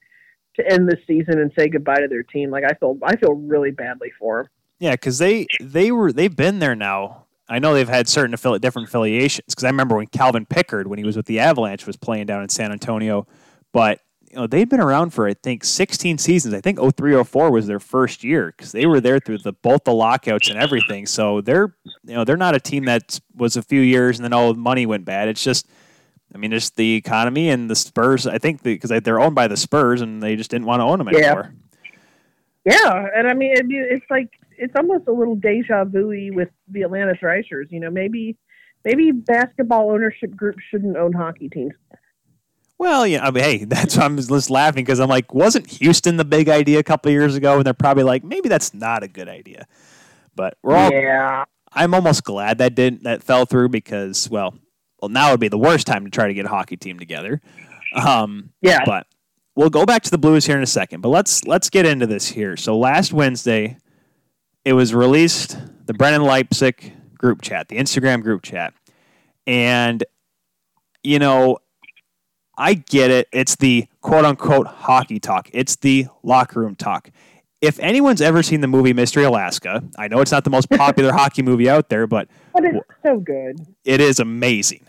to 0.55 0.71
end 0.71 0.89
this 0.89 0.99
season 1.07 1.39
and 1.39 1.51
say 1.57 1.69
goodbye 1.69 2.01
to 2.01 2.07
their 2.07 2.23
team. 2.23 2.51
Like 2.51 2.65
I 2.65 2.73
feel 2.73 2.97
I 3.03 3.15
feel 3.15 3.33
really 3.33 3.71
badly 3.71 4.11
for 4.19 4.43
them. 4.43 4.51
Yeah, 4.79 4.91
because 4.91 5.17
they 5.17 5.47
they 5.59 5.91
were 5.91 6.11
they've 6.11 6.35
been 6.35 6.59
there 6.59 6.75
now. 6.75 7.25
I 7.47 7.59
know 7.59 7.73
they've 7.73 7.87
had 7.87 8.07
certain 8.07 8.35
affili- 8.35 8.61
different 8.61 8.87
affiliations. 8.87 9.47
Because 9.49 9.65
I 9.65 9.69
remember 9.69 9.97
when 9.97 10.07
Calvin 10.07 10.45
Pickard, 10.45 10.87
when 10.87 10.97
he 10.97 11.03
was 11.03 11.17
with 11.17 11.25
the 11.25 11.39
Avalanche, 11.39 11.85
was 11.85 11.97
playing 11.97 12.25
down 12.25 12.41
in 12.41 12.49
San 12.49 12.71
Antonio, 12.71 13.27
but 13.73 13.99
you 14.31 14.37
know 14.37 14.47
they've 14.47 14.69
been 14.69 14.79
around 14.79 15.09
for 15.11 15.27
I 15.27 15.33
think 15.33 15.63
16 15.63 16.17
seasons. 16.17 16.53
I 16.53 16.61
think 16.61 16.79
03 16.79 17.21
04 17.23 17.51
was 17.51 17.67
their 17.67 17.79
first 17.79 18.23
year 18.23 18.53
because 18.55 18.71
they 18.71 18.85
were 18.85 19.01
there 19.01 19.19
through 19.19 19.39
the 19.39 19.51
both 19.51 19.83
the 19.83 19.93
lockouts 19.93 20.49
and 20.49 20.57
everything. 20.57 21.05
So 21.05 21.41
they're 21.41 21.75
you 22.03 22.15
know 22.15 22.23
they're 22.23 22.37
not 22.37 22.55
a 22.55 22.59
team 22.59 22.85
that 22.85 23.19
was 23.35 23.57
a 23.57 23.61
few 23.61 23.81
years 23.81 24.17
and 24.17 24.23
then 24.23 24.31
all 24.33 24.53
the 24.53 24.59
money 24.59 24.85
went 24.85 25.03
bad. 25.03 25.27
It's 25.27 25.43
just 25.43 25.67
I 26.33 26.37
mean, 26.37 26.53
it's 26.53 26.69
the 26.69 26.95
economy 26.95 27.49
and 27.49 27.69
the 27.69 27.75
Spurs. 27.75 28.25
I 28.25 28.37
think 28.37 28.63
because 28.63 28.89
they're 29.03 29.19
owned 29.19 29.35
by 29.35 29.47
the 29.47 29.57
Spurs 29.57 30.01
and 30.01 30.23
they 30.23 30.37
just 30.37 30.49
didn't 30.49 30.65
want 30.65 30.79
to 30.79 30.85
own 30.85 30.99
them 30.99 31.09
anymore. 31.09 31.53
Yeah, 32.63 33.07
and 33.15 33.27
I 33.27 33.33
mean, 33.33 33.53
it's 33.57 34.05
like 34.09 34.29
it's 34.57 34.73
almost 34.77 35.07
a 35.07 35.11
little 35.11 35.35
deja 35.35 35.83
vu 35.83 36.31
with 36.33 36.49
the 36.69 36.83
Atlanta 36.83 37.15
Thrashers. 37.19 37.67
You 37.69 37.79
know, 37.79 37.89
maybe 37.89 38.37
maybe 38.85 39.11
basketball 39.11 39.91
ownership 39.91 40.35
groups 40.35 40.59
shouldn't 40.69 40.95
own 40.95 41.11
hockey 41.11 41.49
teams. 41.49 41.73
Well, 42.81 43.05
yeah, 43.05 43.23
I 43.23 43.29
mean, 43.29 43.43
hey, 43.43 43.63
that's 43.65 43.95
why 43.95 44.05
I'm 44.05 44.17
just 44.17 44.49
laughing 44.49 44.83
because 44.83 44.99
I'm 44.99 45.07
like, 45.07 45.35
wasn't 45.35 45.69
Houston 45.69 46.17
the 46.17 46.25
big 46.25 46.49
idea 46.49 46.79
a 46.79 46.83
couple 46.83 47.09
of 47.09 47.13
years 47.13 47.35
ago? 47.35 47.57
And 47.57 47.63
they're 47.63 47.75
probably 47.75 48.01
like, 48.01 48.23
maybe 48.23 48.49
that's 48.49 48.73
not 48.73 49.03
a 49.03 49.07
good 49.07 49.29
idea. 49.29 49.67
But 50.35 50.57
we're 50.63 50.75
all, 50.75 50.91
yeah, 50.91 51.45
I'm 51.71 51.93
almost 51.93 52.23
glad 52.23 52.57
that 52.57 52.73
didn't 52.73 53.03
that 53.03 53.21
fell 53.21 53.45
through 53.45 53.69
because, 53.69 54.27
well, 54.31 54.55
well, 54.99 55.09
now 55.09 55.29
would 55.29 55.39
be 55.39 55.47
the 55.47 55.59
worst 55.59 55.85
time 55.85 56.05
to 56.05 56.09
try 56.09 56.27
to 56.27 56.33
get 56.33 56.45
a 56.45 56.49
hockey 56.49 56.75
team 56.75 56.97
together. 56.97 57.39
Um, 57.93 58.49
yeah, 58.61 58.79
but 58.83 59.05
we'll 59.55 59.69
go 59.69 59.85
back 59.85 60.01
to 60.01 60.09
the 60.09 60.17
Blues 60.17 60.47
here 60.47 60.57
in 60.57 60.63
a 60.63 60.67
second. 60.67 61.01
But 61.01 61.09
let's 61.09 61.45
let's 61.45 61.69
get 61.69 61.85
into 61.85 62.07
this 62.07 62.29
here. 62.29 62.57
So 62.57 62.75
last 62.79 63.13
Wednesday, 63.13 63.77
it 64.65 64.73
was 64.73 64.95
released 64.95 65.55
the 65.85 65.93
Brendan 65.93 66.23
Leipsic 66.23 66.93
group 67.15 67.43
chat, 67.43 67.67
the 67.67 67.77
Instagram 67.77 68.23
group 68.23 68.41
chat, 68.41 68.73
and 69.45 70.03
you 71.03 71.19
know, 71.19 71.59
I 72.61 72.75
get 72.75 73.09
it. 73.09 73.27
It's 73.31 73.55
the 73.55 73.87
quote 74.01 74.23
unquote 74.23 74.67
hockey 74.67 75.19
talk. 75.19 75.49
It's 75.51 75.77
the 75.77 76.05
locker 76.21 76.59
room 76.59 76.75
talk. 76.75 77.09
If 77.59 77.79
anyone's 77.79 78.21
ever 78.21 78.43
seen 78.43 78.61
the 78.61 78.67
movie 78.67 78.93
Mystery 78.93 79.23
Alaska, 79.23 79.83
I 79.97 80.07
know 80.07 80.19
it's 80.21 80.31
not 80.31 80.43
the 80.43 80.51
most 80.51 80.69
popular 80.77 81.11
hockey 81.11 81.41
movie 81.41 81.67
out 81.67 81.89
there, 81.89 82.05
but 82.05 82.27
but 82.53 82.63
it's 82.63 82.77
so 83.03 83.17
good. 83.17 83.65
it 83.83 83.99
is 83.99 84.19
amazing. 84.19 84.85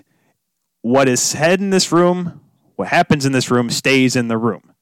What 0.83 1.09
is 1.09 1.23
said 1.23 1.61
in 1.61 1.71
this 1.71 1.91
room, 1.91 2.43
what 2.77 2.89
happens 2.89 3.25
in 3.25 3.33
this 3.33 3.51
room, 3.51 3.71
stays 3.71 4.17
in 4.17 4.29
the 4.29 4.37
room. 4.37 4.75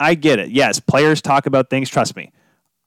I 0.00 0.14
get 0.14 0.40
it. 0.40 0.50
Yes, 0.50 0.80
players 0.80 1.22
talk 1.22 1.46
about 1.46 1.70
things. 1.70 1.88
Trust 1.88 2.16
me. 2.16 2.32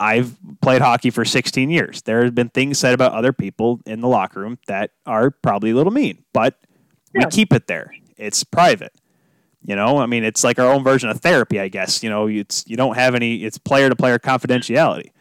I've 0.01 0.35
played 0.61 0.81
hockey 0.81 1.11
for 1.11 1.23
16 1.23 1.69
years. 1.69 2.01
There 2.01 2.25
have 2.25 2.35
been 2.35 2.49
things 2.49 2.77
said 2.77 2.93
about 2.93 3.13
other 3.13 3.31
people 3.31 3.79
in 3.85 4.01
the 4.01 4.09
locker 4.09 4.41
room 4.41 4.57
that 4.67 4.91
are 5.05 5.31
probably 5.31 5.69
a 5.69 5.75
little 5.75 5.93
mean, 5.93 6.25
but 6.33 6.59
we 7.13 7.23
keep 7.27 7.53
it 7.53 7.67
there. 7.67 7.93
It's 8.17 8.43
private. 8.43 8.91
You 9.65 9.75
know, 9.75 9.99
I 9.99 10.07
mean, 10.07 10.23
it's 10.23 10.43
like 10.43 10.59
our 10.59 10.71
own 10.71 10.83
version 10.83 11.09
of 11.09 11.21
therapy, 11.21 11.59
I 11.59 11.69
guess. 11.69 12.03
You 12.03 12.09
know, 12.09 12.27
it's 12.27 12.65
you 12.67 12.75
don't 12.75 12.95
have 12.95 13.15
any. 13.15 13.43
It's 13.43 13.57
player 13.57 13.89
to 13.89 13.95
player 13.95 14.19
confidentiality. 14.19 15.11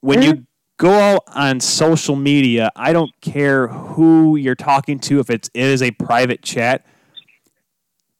When 0.00 0.20
you 0.22 0.32
mm-hmm. 0.32 0.42
go 0.76 0.92
out 0.92 1.22
on 1.28 1.60
social 1.60 2.14
media, 2.14 2.70
I 2.76 2.92
don't 2.92 3.10
care 3.22 3.68
who 3.68 4.36
you're 4.36 4.54
talking 4.54 4.98
to. 5.00 5.18
If 5.18 5.30
it's 5.30 5.48
it 5.54 5.64
is 5.64 5.82
a 5.82 5.92
private 5.92 6.42
chat, 6.42 6.84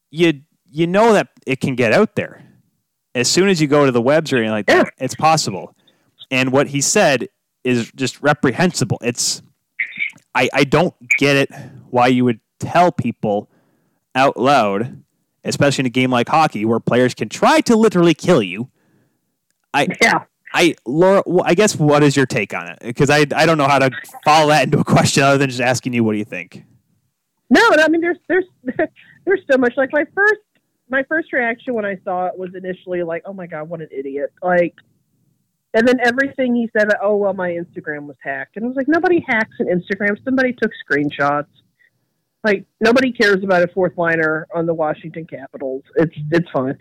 you 0.09 0.41
you 0.71 0.87
know 0.87 1.13
that 1.13 1.27
it 1.45 1.61
can 1.61 1.75
get 1.75 1.93
out 1.93 2.15
there. 2.15 2.43
As 3.13 3.29
soon 3.29 3.47
as 3.47 3.61
you 3.61 3.67
go 3.67 3.85
to 3.85 3.91
the 3.91 4.01
webs 4.01 4.33
or 4.33 4.37
anything 4.37 4.51
like 4.51 4.65
that, 4.65 4.93
it's 4.97 5.15
possible. 5.15 5.75
And 6.31 6.51
what 6.51 6.67
he 6.67 6.81
said 6.81 7.29
is 7.63 7.91
just 7.95 8.21
reprehensible. 8.21 8.97
It's 9.01 9.43
I 10.33 10.49
I 10.53 10.63
don't 10.63 10.95
get 11.19 11.35
it 11.35 11.49
why 11.91 12.07
you 12.07 12.25
would 12.25 12.39
tell 12.59 12.91
people 12.91 13.49
out 14.15 14.37
loud, 14.37 15.03
especially 15.45 15.83
in 15.83 15.85
a 15.85 15.89
game 15.89 16.11
like 16.11 16.27
hockey 16.27 16.65
where 16.65 16.79
players 16.79 17.13
can 17.13 17.29
try 17.29 17.61
to 17.61 17.75
literally 17.75 18.13
kill 18.13 18.41
you. 18.41 18.69
I 19.73 19.87
Yeah, 20.01 20.23
I 20.53 20.75
Laura, 20.85 21.23
I 21.43 21.53
guess 21.53 21.75
what 21.75 22.03
is 22.03 22.15
your 22.15 22.25
take 22.25 22.53
on 22.53 22.67
it? 22.67 22.79
Because 22.81 23.09
I 23.09 23.25
I 23.35 23.45
don't 23.45 23.57
know 23.57 23.67
how 23.67 23.79
to 23.79 23.91
follow 24.23 24.49
that 24.49 24.63
into 24.63 24.79
a 24.79 24.83
question 24.83 25.23
other 25.23 25.37
than 25.37 25.49
just 25.49 25.61
asking 25.61 25.93
you 25.93 26.03
what 26.03 26.13
do 26.13 26.17
you 26.17 26.25
think. 26.25 26.63
no, 27.49 27.61
I 27.77 27.87
mean, 27.89 28.01
there's 28.01 28.17
there's 28.27 28.45
there's 29.25 29.41
so 29.49 29.57
much. 29.57 29.73
Like 29.77 29.91
my 29.93 30.05
first 30.15 30.41
my 30.89 31.03
first 31.07 31.31
reaction 31.31 31.73
when 31.73 31.85
I 31.85 31.97
saw 32.03 32.27
it 32.27 32.37
was 32.37 32.51
initially 32.55 33.03
like, 33.03 33.23
oh 33.25 33.33
my 33.33 33.47
god, 33.47 33.69
what 33.69 33.81
an 33.81 33.89
idiot! 33.91 34.33
Like. 34.41 34.75
And 35.77 35.85
then 35.85 35.97
everything 36.05 36.55
he 36.55 36.69
said, 36.71 36.87
oh 37.03 37.17
well, 37.17 37.33
my 37.33 37.49
Instagram 37.49 38.07
was 38.07 38.15
hacked, 38.23 38.55
and 38.55 38.63
I 38.63 38.67
was 38.69 38.77
like, 38.77 38.87
nobody 38.87 39.21
hacks 39.27 39.57
an 39.59 39.67
Instagram. 39.67 40.15
Somebody 40.23 40.53
took 40.53 40.71
screenshots. 40.89 41.47
Like 42.45 42.63
nobody 42.79 43.11
cares 43.11 43.43
about 43.43 43.63
a 43.63 43.67
fourth 43.73 43.97
liner 43.97 44.45
on 44.53 44.67
the 44.67 44.73
Washington 44.73 45.25
Capitals. 45.25 45.81
It's 45.95 46.15
it's 46.31 46.49
fine. 46.51 46.77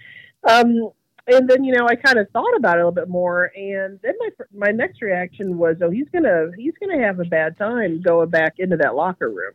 Um, 0.46 0.90
and 1.26 1.48
then 1.48 1.64
you 1.64 1.72
know 1.72 1.86
I 1.88 1.94
kind 1.94 2.18
of 2.18 2.28
thought 2.34 2.54
about 2.54 2.76
it 2.76 2.82
a 2.82 2.86
little 2.86 2.92
bit 2.92 3.08
more, 3.08 3.50
and 3.56 3.98
then 4.02 4.12
my 4.18 4.28
my 4.52 4.70
next 4.72 5.00
reaction 5.00 5.56
was, 5.56 5.76
oh, 5.82 5.88
he's 5.88 6.08
gonna 6.12 6.50
he's 6.58 6.74
gonna 6.78 7.02
have 7.02 7.18
a 7.18 7.24
bad 7.24 7.56
time 7.56 8.02
going 8.02 8.28
back 8.28 8.56
into 8.58 8.76
that 8.76 8.94
locker 8.94 9.30
room. 9.30 9.54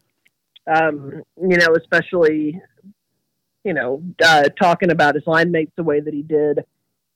Um, 0.66 1.22
you 1.38 1.58
know, 1.58 1.76
especially 1.78 2.60
you 3.64 3.76
know 3.76 4.02
uh, 4.26 4.50
talking 4.60 4.90
about 4.90 5.14
his 5.14 5.28
line 5.28 5.52
mates 5.52 5.74
the 5.76 5.84
way 5.84 6.00
that 6.00 6.14
he 6.14 6.24
did 6.24 6.62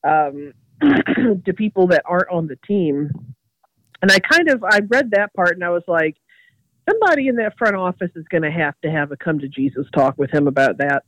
um, 0.03 0.53
to 1.45 1.53
people 1.53 1.87
that 1.87 2.03
aren't 2.05 2.29
on 2.29 2.45
the 2.45 2.57
team. 2.67 3.09
And 4.03 4.11
I 4.11 4.19
kind 4.19 4.49
of 4.49 4.63
I 4.63 4.81
read 4.87 5.09
that 5.15 5.33
part, 5.33 5.55
and 5.55 5.63
I 5.63 5.71
was 5.71 5.83
like 5.87 6.15
somebody 6.89 7.27
in 7.27 7.35
that 7.37 7.57
front 7.57 7.75
office 7.75 8.11
is 8.15 8.25
going 8.29 8.43
to 8.43 8.51
have 8.51 8.75
to 8.83 8.91
have 8.91 9.11
a 9.11 9.17
come 9.17 9.39
to 9.39 9.47
Jesus 9.47 9.87
talk 9.93 10.17
with 10.17 10.31
him 10.31 10.47
about 10.47 10.77
that. 10.77 11.03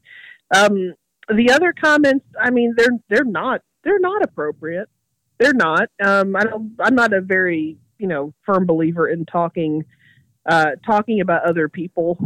Um, 0.55 0.93
the 1.29 1.51
other 1.51 1.73
comments, 1.73 2.25
I 2.39 2.49
mean, 2.51 2.73
they're 2.77 2.97
they're 3.09 3.25
not 3.25 3.61
they're 3.83 3.99
not 3.99 4.23
appropriate. 4.23 4.89
They're 5.37 5.53
not. 5.53 5.89
Um, 6.03 6.35
I 6.35 6.43
don't. 6.43 6.73
I'm 6.79 6.95
not 6.95 7.13
a 7.13 7.21
very 7.21 7.77
you 7.97 8.07
know 8.07 8.33
firm 8.45 8.65
believer 8.65 9.07
in 9.07 9.25
talking 9.25 9.85
uh, 10.45 10.71
talking 10.85 11.21
about 11.21 11.43
other 11.43 11.67
people. 11.67 12.17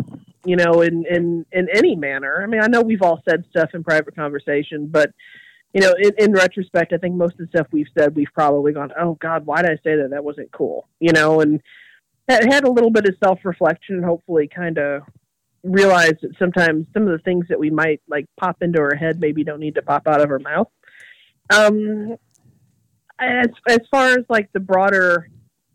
You 0.46 0.56
know, 0.56 0.82
in 0.82 1.06
in 1.10 1.46
in 1.52 1.68
any 1.74 1.96
manner. 1.96 2.42
I 2.44 2.48
mean, 2.48 2.62
I 2.62 2.68
know 2.68 2.82
we've 2.82 3.02
all 3.02 3.22
said 3.28 3.46
stuff 3.50 3.72
in 3.74 3.84
private 3.84 4.16
conversation, 4.16 4.88
but 4.88 5.12
you 5.74 5.82
know, 5.82 5.94
in, 6.02 6.12
in 6.18 6.34
retrospect, 6.34 6.94
I 6.94 6.98
think 6.98 7.16
most 7.16 7.34
of 7.34 7.40
the 7.40 7.48
stuff 7.48 7.68
we've 7.72 7.88
said, 7.98 8.16
we've 8.16 8.34
probably 8.34 8.74
gone, 8.74 8.92
"Oh 9.00 9.16
God, 9.16 9.46
why 9.46 9.62
did 9.62 9.72
I 9.72 9.76
say 9.76 9.96
that? 9.98 10.10
That 10.12 10.24
wasn't 10.24 10.52
cool." 10.52 10.88
You 11.00 11.12
know, 11.12 11.42
and 11.42 11.62
had, 12.30 12.64
a 12.64 12.72
little 12.72 12.92
bit 12.92 13.06
of 13.06 13.16
self 13.24 13.40
reflection 13.44 13.96
and 13.96 14.06
hopefully 14.06 14.48
kind 14.48 14.78
of 14.78 15.04
realized 15.64 16.18
that 16.22 16.32
sometimes 16.38 16.88
some 16.94 17.04
of 17.04 17.10
the 17.10 17.24
things 17.24 17.46
that 17.50 17.60
we 17.60 17.70
might 17.70 18.02
like 18.08 18.26
pop 18.40 18.62
into 18.62 18.80
our 18.80 18.96
head 18.96 19.20
maybe 19.20 19.44
don't 19.44 19.60
need 19.60 19.76
to 19.76 19.82
pop 19.82 20.08
out 20.08 20.22
of 20.22 20.30
our 20.30 20.40
mouth. 20.40 20.68
Um, 21.52 22.16
as 23.20 23.48
as 23.68 23.80
far 23.92 24.12
as 24.12 24.26
like 24.30 24.50
the 24.54 24.60
broader 24.60 25.30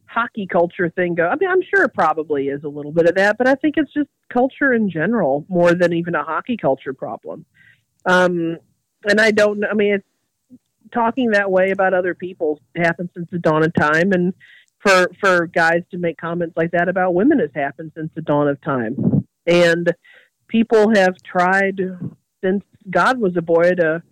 hockey 0.06 0.46
culture 0.46 0.90
thing 0.90 1.14
go. 1.14 1.26
I 1.26 1.34
mean, 1.36 1.50
I'm 1.50 1.62
sure 1.62 1.84
it 1.84 1.94
probably 1.94 2.48
is 2.48 2.62
a 2.64 2.68
little 2.68 2.92
bit 2.92 3.08
of 3.08 3.16
that, 3.16 3.36
but 3.36 3.48
I 3.48 3.56
think 3.56 3.74
it's 3.76 3.92
just 3.92 4.08
culture 4.32 4.72
in 4.72 4.88
general 4.88 5.44
more 5.48 5.74
than 5.74 5.92
even 5.92 6.14
a 6.14 6.22
hockey 6.22 6.56
culture 6.56 6.94
problem. 6.94 7.44
Um, 8.06 8.58
and 9.08 9.20
I 9.20 9.32
don't. 9.32 9.64
I 9.64 9.74
mean, 9.74 9.94
it's 9.94 10.60
talking 10.92 11.30
that 11.32 11.50
way 11.50 11.70
about 11.70 11.94
other 11.94 12.14
people 12.14 12.60
happened 12.76 13.10
since 13.14 13.28
the 13.30 13.38
dawn 13.38 13.64
of 13.64 13.74
time, 13.74 14.12
and 14.12 14.32
for 14.84 15.10
for 15.20 15.46
guys 15.46 15.82
to 15.90 15.98
make 15.98 16.18
comments 16.18 16.56
like 16.56 16.70
that 16.72 16.88
about 16.88 17.14
women 17.14 17.38
has 17.38 17.50
happened 17.54 17.92
since 17.96 18.10
the 18.14 18.22
dawn 18.22 18.48
of 18.48 18.60
time. 18.60 19.26
And 19.46 19.92
people 20.48 20.94
have 20.94 21.14
tried 21.22 21.80
since 22.42 22.62
God 22.90 23.18
was 23.18 23.36
a 23.36 23.42
boy 23.42 23.74
to 23.74 24.02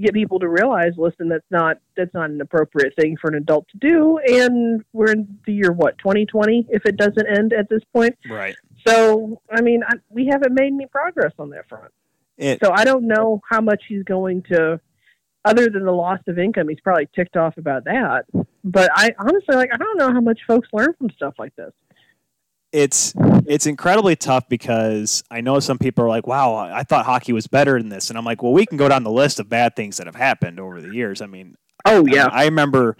get 0.00 0.14
people 0.14 0.38
to 0.40 0.48
realize, 0.48 0.92
listen, 0.96 1.28
that's 1.28 1.50
not 1.50 1.78
that's 1.96 2.14
not 2.14 2.30
an 2.30 2.40
appropriate 2.40 2.94
thing 2.98 3.16
for 3.20 3.28
an 3.28 3.36
adult 3.36 3.68
to 3.68 3.78
do. 3.78 4.18
And 4.18 4.84
we're 4.92 5.12
in 5.12 5.38
the 5.46 5.52
year 5.52 5.72
what 5.72 5.98
2020 5.98 6.66
if 6.70 6.86
it 6.86 6.96
doesn't 6.96 7.26
end 7.26 7.52
at 7.52 7.68
this 7.68 7.82
point. 7.92 8.16
Right. 8.28 8.56
So 8.86 9.40
I 9.50 9.60
mean, 9.60 9.82
I, 9.86 9.96
we 10.08 10.26
haven't 10.30 10.54
made 10.54 10.72
any 10.72 10.86
progress 10.86 11.32
on 11.38 11.50
that 11.50 11.68
front. 11.68 11.92
It, 12.40 12.58
So 12.62 12.72
I 12.72 12.84
don't 12.84 13.06
know 13.06 13.42
how 13.48 13.60
much 13.60 13.82
he's 13.86 14.02
going 14.02 14.42
to, 14.44 14.80
other 15.44 15.68
than 15.68 15.84
the 15.84 15.92
loss 15.92 16.20
of 16.26 16.38
income. 16.38 16.68
He's 16.68 16.80
probably 16.80 17.08
ticked 17.14 17.36
off 17.36 17.56
about 17.56 17.84
that. 17.84 18.24
But 18.64 18.90
I 18.94 19.14
honestly 19.18 19.56
like 19.56 19.70
I 19.72 19.76
don't 19.76 19.98
know 19.98 20.12
how 20.12 20.20
much 20.20 20.40
folks 20.46 20.68
learn 20.72 20.94
from 20.98 21.10
stuff 21.10 21.34
like 21.38 21.54
this. 21.56 21.72
it's 22.72 23.14
it's 23.46 23.66
incredibly 23.66 24.16
tough 24.16 24.48
because 24.48 25.24
I 25.30 25.40
know 25.40 25.58
some 25.60 25.78
people 25.78 26.04
are 26.04 26.08
like, 26.08 26.26
"Wow, 26.26 26.54
I 26.56 26.82
thought 26.82 27.06
hockey 27.06 27.32
was 27.32 27.46
better 27.46 27.78
than 27.78 27.88
this," 27.88 28.10
and 28.10 28.18
I'm 28.18 28.24
like, 28.24 28.42
"Well, 28.42 28.52
we 28.52 28.66
can 28.66 28.76
go 28.76 28.88
down 28.88 29.02
the 29.02 29.10
list 29.10 29.40
of 29.40 29.48
bad 29.48 29.74
things 29.76 29.96
that 29.96 30.06
have 30.06 30.16
happened 30.16 30.60
over 30.60 30.80
the 30.80 30.94
years." 30.94 31.20
I 31.20 31.26
mean, 31.26 31.56
Oh 31.84 32.06
I, 32.08 32.42
I 32.42 32.44
remember 32.44 32.96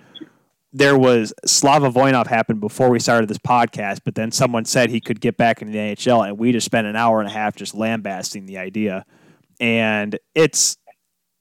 there 0.72 0.96
was 0.96 1.32
Slava 1.44 1.90
Voinov 1.90 2.26
happened 2.28 2.60
before 2.60 2.90
we 2.90 2.98
started 3.00 3.28
this 3.28 3.38
podcast, 3.38 4.00
but 4.04 4.14
then 4.14 4.30
someone 4.30 4.64
said 4.64 4.90
he 4.90 5.00
could 5.00 5.20
get 5.20 5.36
back 5.36 5.60
into 5.62 5.72
the 5.72 5.78
NHL, 5.78 6.26
and 6.26 6.38
we 6.38 6.52
just 6.52 6.64
spent 6.64 6.86
an 6.86 6.96
hour 6.96 7.20
and 7.20 7.28
a 7.28 7.32
half 7.32 7.56
just 7.56 7.74
lambasting 7.74 8.46
the 8.46 8.58
idea. 8.58 9.04
And 9.58 10.18
it's, 10.34 10.78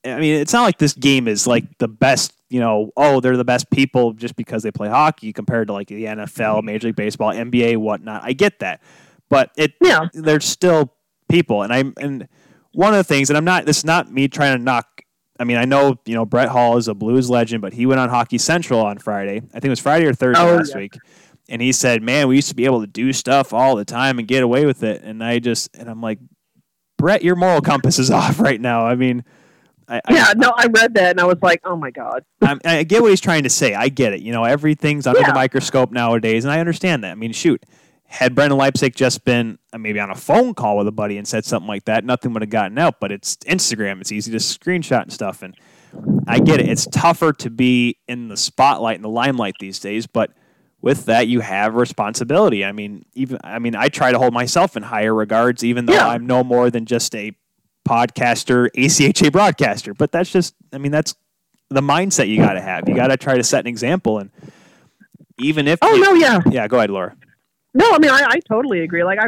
I 0.06 0.20
mean, 0.20 0.36
it's 0.36 0.54
not 0.54 0.64
like 0.64 0.78
this 0.78 0.94
game 0.94 1.28
is 1.28 1.46
like 1.46 1.78
the 1.78 1.88
best, 1.88 2.34
you 2.50 2.60
know, 2.60 2.92
oh, 2.96 3.20
they're 3.20 3.38
the 3.38 3.44
best 3.44 3.70
people 3.70 4.14
just 4.14 4.36
because 4.36 4.64
they 4.64 4.72
play 4.72 4.88
hockey 4.88 5.34
compared 5.34 5.68
to 5.68 5.74
like 5.74 5.88
the 5.90 6.06
NFL, 6.06 6.64
Major 6.64 6.88
League 6.88 6.96
Baseball, 6.96 7.34
NBA, 7.34 7.78
whatnot. 7.78 8.24
I 8.24 8.34
get 8.34 8.60
that, 8.60 8.82
but 9.30 9.52
it, 9.58 9.74
Yeah. 9.84 10.08
they're 10.14 10.40
still 10.40 10.94
people, 11.28 11.64
and 11.64 11.74
I'm 11.74 11.94
and 12.00 12.28
one 12.72 12.94
of 12.94 12.98
the 12.98 13.04
things, 13.04 13.30
and 13.30 13.36
I'm 13.38 13.46
not. 13.46 13.66
This 13.66 13.80
is 13.80 13.86
not 13.86 14.12
me 14.12 14.28
trying 14.28 14.58
to 14.58 14.64
knock. 14.64 15.02
I 15.40 15.44
mean, 15.44 15.58
I 15.58 15.66
know 15.66 15.96
you 16.06 16.16
know 16.16 16.26
Brett 16.26 16.50
Hull 16.50 16.78
is 16.78 16.88
a 16.88 16.94
Blues 16.94 17.30
legend, 17.30 17.62
but 17.62 17.74
he 17.74 17.86
went 17.86 18.00
on 18.00 18.10
Hockey 18.10 18.38
Central 18.38 18.80
on 18.82 18.98
Friday. 19.00 19.38
I 19.38 19.54
think 19.54 19.66
it 19.66 19.70
was 19.70 19.80
Friday 19.80 20.06
or 20.06 20.14
Thursday 20.14 20.42
Oh, 20.44 20.56
last 20.56 20.72
yeah. 20.72 20.78
week, 20.78 20.98
and 21.50 21.62
he 21.62 21.72
said, 21.72 22.02
"Man, 22.04 22.28
we 22.28 22.36
used 22.36 22.50
to 22.50 22.56
be 22.56 22.66
able 22.66 22.82
to 22.82 22.88
do 22.88 23.12
stuff 23.12 23.54
all 23.54 23.76
the 23.76 23.86
time 23.86 24.18
and 24.20 24.28
get 24.28 24.44
away 24.44 24.66
with 24.66 24.82
it." 24.84 25.02
And 25.04 25.24
I 25.24 25.40
just 25.40 25.76
and 25.78 25.90
I'm 25.90 26.02
like, 26.02 26.20
Brett, 26.98 27.24
your 27.24 27.36
moral 27.36 27.62
compass 27.62 28.00
is 28.00 28.10
off 28.12 28.40
right 28.40 28.60
now. 28.62 28.86
I 28.86 28.96
mean, 28.96 29.24
I, 29.90 30.02
I- 30.06 30.14
Yeah, 30.14 30.34
no, 30.38 30.54
I 30.56 30.68
read 30.68 30.94
that 30.96 31.12
and 31.12 31.20
I 31.20 31.26
was 31.26 31.38
like, 31.42 31.62
oh 31.64 31.76
my 31.76 31.92
god. 31.92 32.24
I'm, 32.42 32.60
I 32.64 32.84
get 32.84 33.02
what 33.02 33.10
he's 33.10 33.22
trying 33.22 33.44
to 33.44 33.50
say. 33.50 33.74
I 33.74 33.90
get 33.90 34.14
it. 34.14 34.22
You 34.22 34.32
know, 34.32 34.44
everything's 34.44 35.08
under 35.08 35.20
Yeah. 35.22 35.28
the 35.28 35.34
microscope 35.34 35.92
nowadays, 35.92 36.46
and 36.46 36.52
I 36.52 36.60
understand 36.60 37.04
that. 37.04 37.12
I 37.12 37.16
mean, 37.16 37.34
shoot, 37.34 37.64
had 38.06 38.34
Brendan 38.36 38.58
Leipsic 38.58 38.96
just 38.96 39.24
been 39.26 39.60
uh, 39.74 39.78
maybe 39.78 40.00
on 40.00 40.10
a 40.10 40.16
phone 40.16 40.54
call 40.54 40.78
with 40.78 40.88
a 40.88 40.92
buddy 40.92 41.18
and 41.18 41.28
said 41.28 41.46
something 41.46 41.68
like 41.68 41.86
that, 41.86 42.04
nothing 42.06 42.34
would 42.34 42.42
have 42.42 42.50
gotten 42.50 42.78
out. 42.78 43.00
But 43.00 43.12
it's 43.12 43.36
Instagram; 43.46 44.02
it's 44.02 44.12
easy 44.12 44.32
to 44.32 44.38
screenshot 44.38 45.04
and 45.04 45.14
stuff. 45.14 45.42
And 45.44 45.56
I 46.28 46.40
get 46.40 46.60
it. 46.60 46.68
It's 46.70 46.86
tougher 46.88 47.34
to 47.34 47.50
be 47.50 47.98
in 48.08 48.28
the 48.28 48.38
spotlight 48.38 48.96
and 48.96 49.04
the 49.04 49.10
limelight 49.10 49.56
these 49.60 49.80
days, 49.80 50.08
but 50.08 50.32
with 50.82 51.06
that, 51.06 51.28
you 51.28 51.42
have 51.42 51.76
responsibility. 51.76 52.64
I 52.64 52.72
mean, 52.72 53.04
even 53.14 53.38
I 53.44 53.60
mean, 53.60 53.76
I 53.76 53.90
try 53.90 54.12
to 54.12 54.18
hold 54.18 54.34
myself 54.34 54.76
in 54.78 54.82
higher 54.84 55.14
regards, 55.14 55.64
even 55.64 55.86
though 55.86 55.94
Yeah. 55.94 56.08
I'm 56.08 56.26
no 56.26 56.44
more 56.44 56.70
than 56.72 56.86
just 56.86 57.14
a 57.16 57.34
podcaster, 57.90 58.70
ACHA 58.76 59.32
broadcaster. 59.32 59.94
But 59.94 60.12
that's 60.12 60.32
just, 60.32 60.54
I 60.72 60.78
mean, 60.78 60.92
that's 60.92 61.16
the 61.70 61.82
mindset 61.82 62.28
you 62.28 62.38
got 62.38 62.54
to 62.54 62.62
have. 62.62 62.88
You 62.88 62.96
got 62.96 63.08
to 63.08 63.18
try 63.18 63.36
to 63.38 63.44
set 63.44 63.62
an 63.62 63.68
example, 63.68 64.20
and 64.20 64.30
even 65.40 65.68
if 65.68 65.80
Oh 65.82 65.94
you- 65.96 66.04
no, 66.04 66.14
yeah. 66.14 66.40
yeah, 66.52 66.68
go 66.68 66.78
ahead, 66.78 66.90
Laura. 66.90 67.16
No, 67.74 67.92
I 67.94 68.00
mean 68.00 68.10
I, 68.10 68.26
I 68.28 68.40
totally 68.48 68.82
agree. 68.82 69.04
Like 69.04 69.20
I 69.20 69.28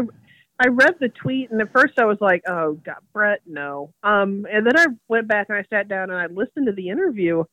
I 0.60 0.68
read 0.70 0.96
the 1.00 1.10
tweet 1.10 1.52
and 1.52 1.62
at 1.62 1.72
first 1.72 2.00
I 2.00 2.06
was 2.06 2.18
like, 2.20 2.42
Oh 2.48 2.74
God, 2.74 2.96
Brett, 3.14 3.42
no. 3.46 3.94
Um 4.02 4.48
and 4.52 4.66
then 4.66 4.76
I 4.78 4.88
went 5.08 5.28
back 5.28 5.48
and 5.50 5.58
I 5.60 5.64
sat 5.70 5.88
down 5.88 6.10
and 6.10 6.20
I 6.20 6.26
listened 6.26 6.66
to 6.66 6.72
the 6.74 6.90
interview 6.90 7.44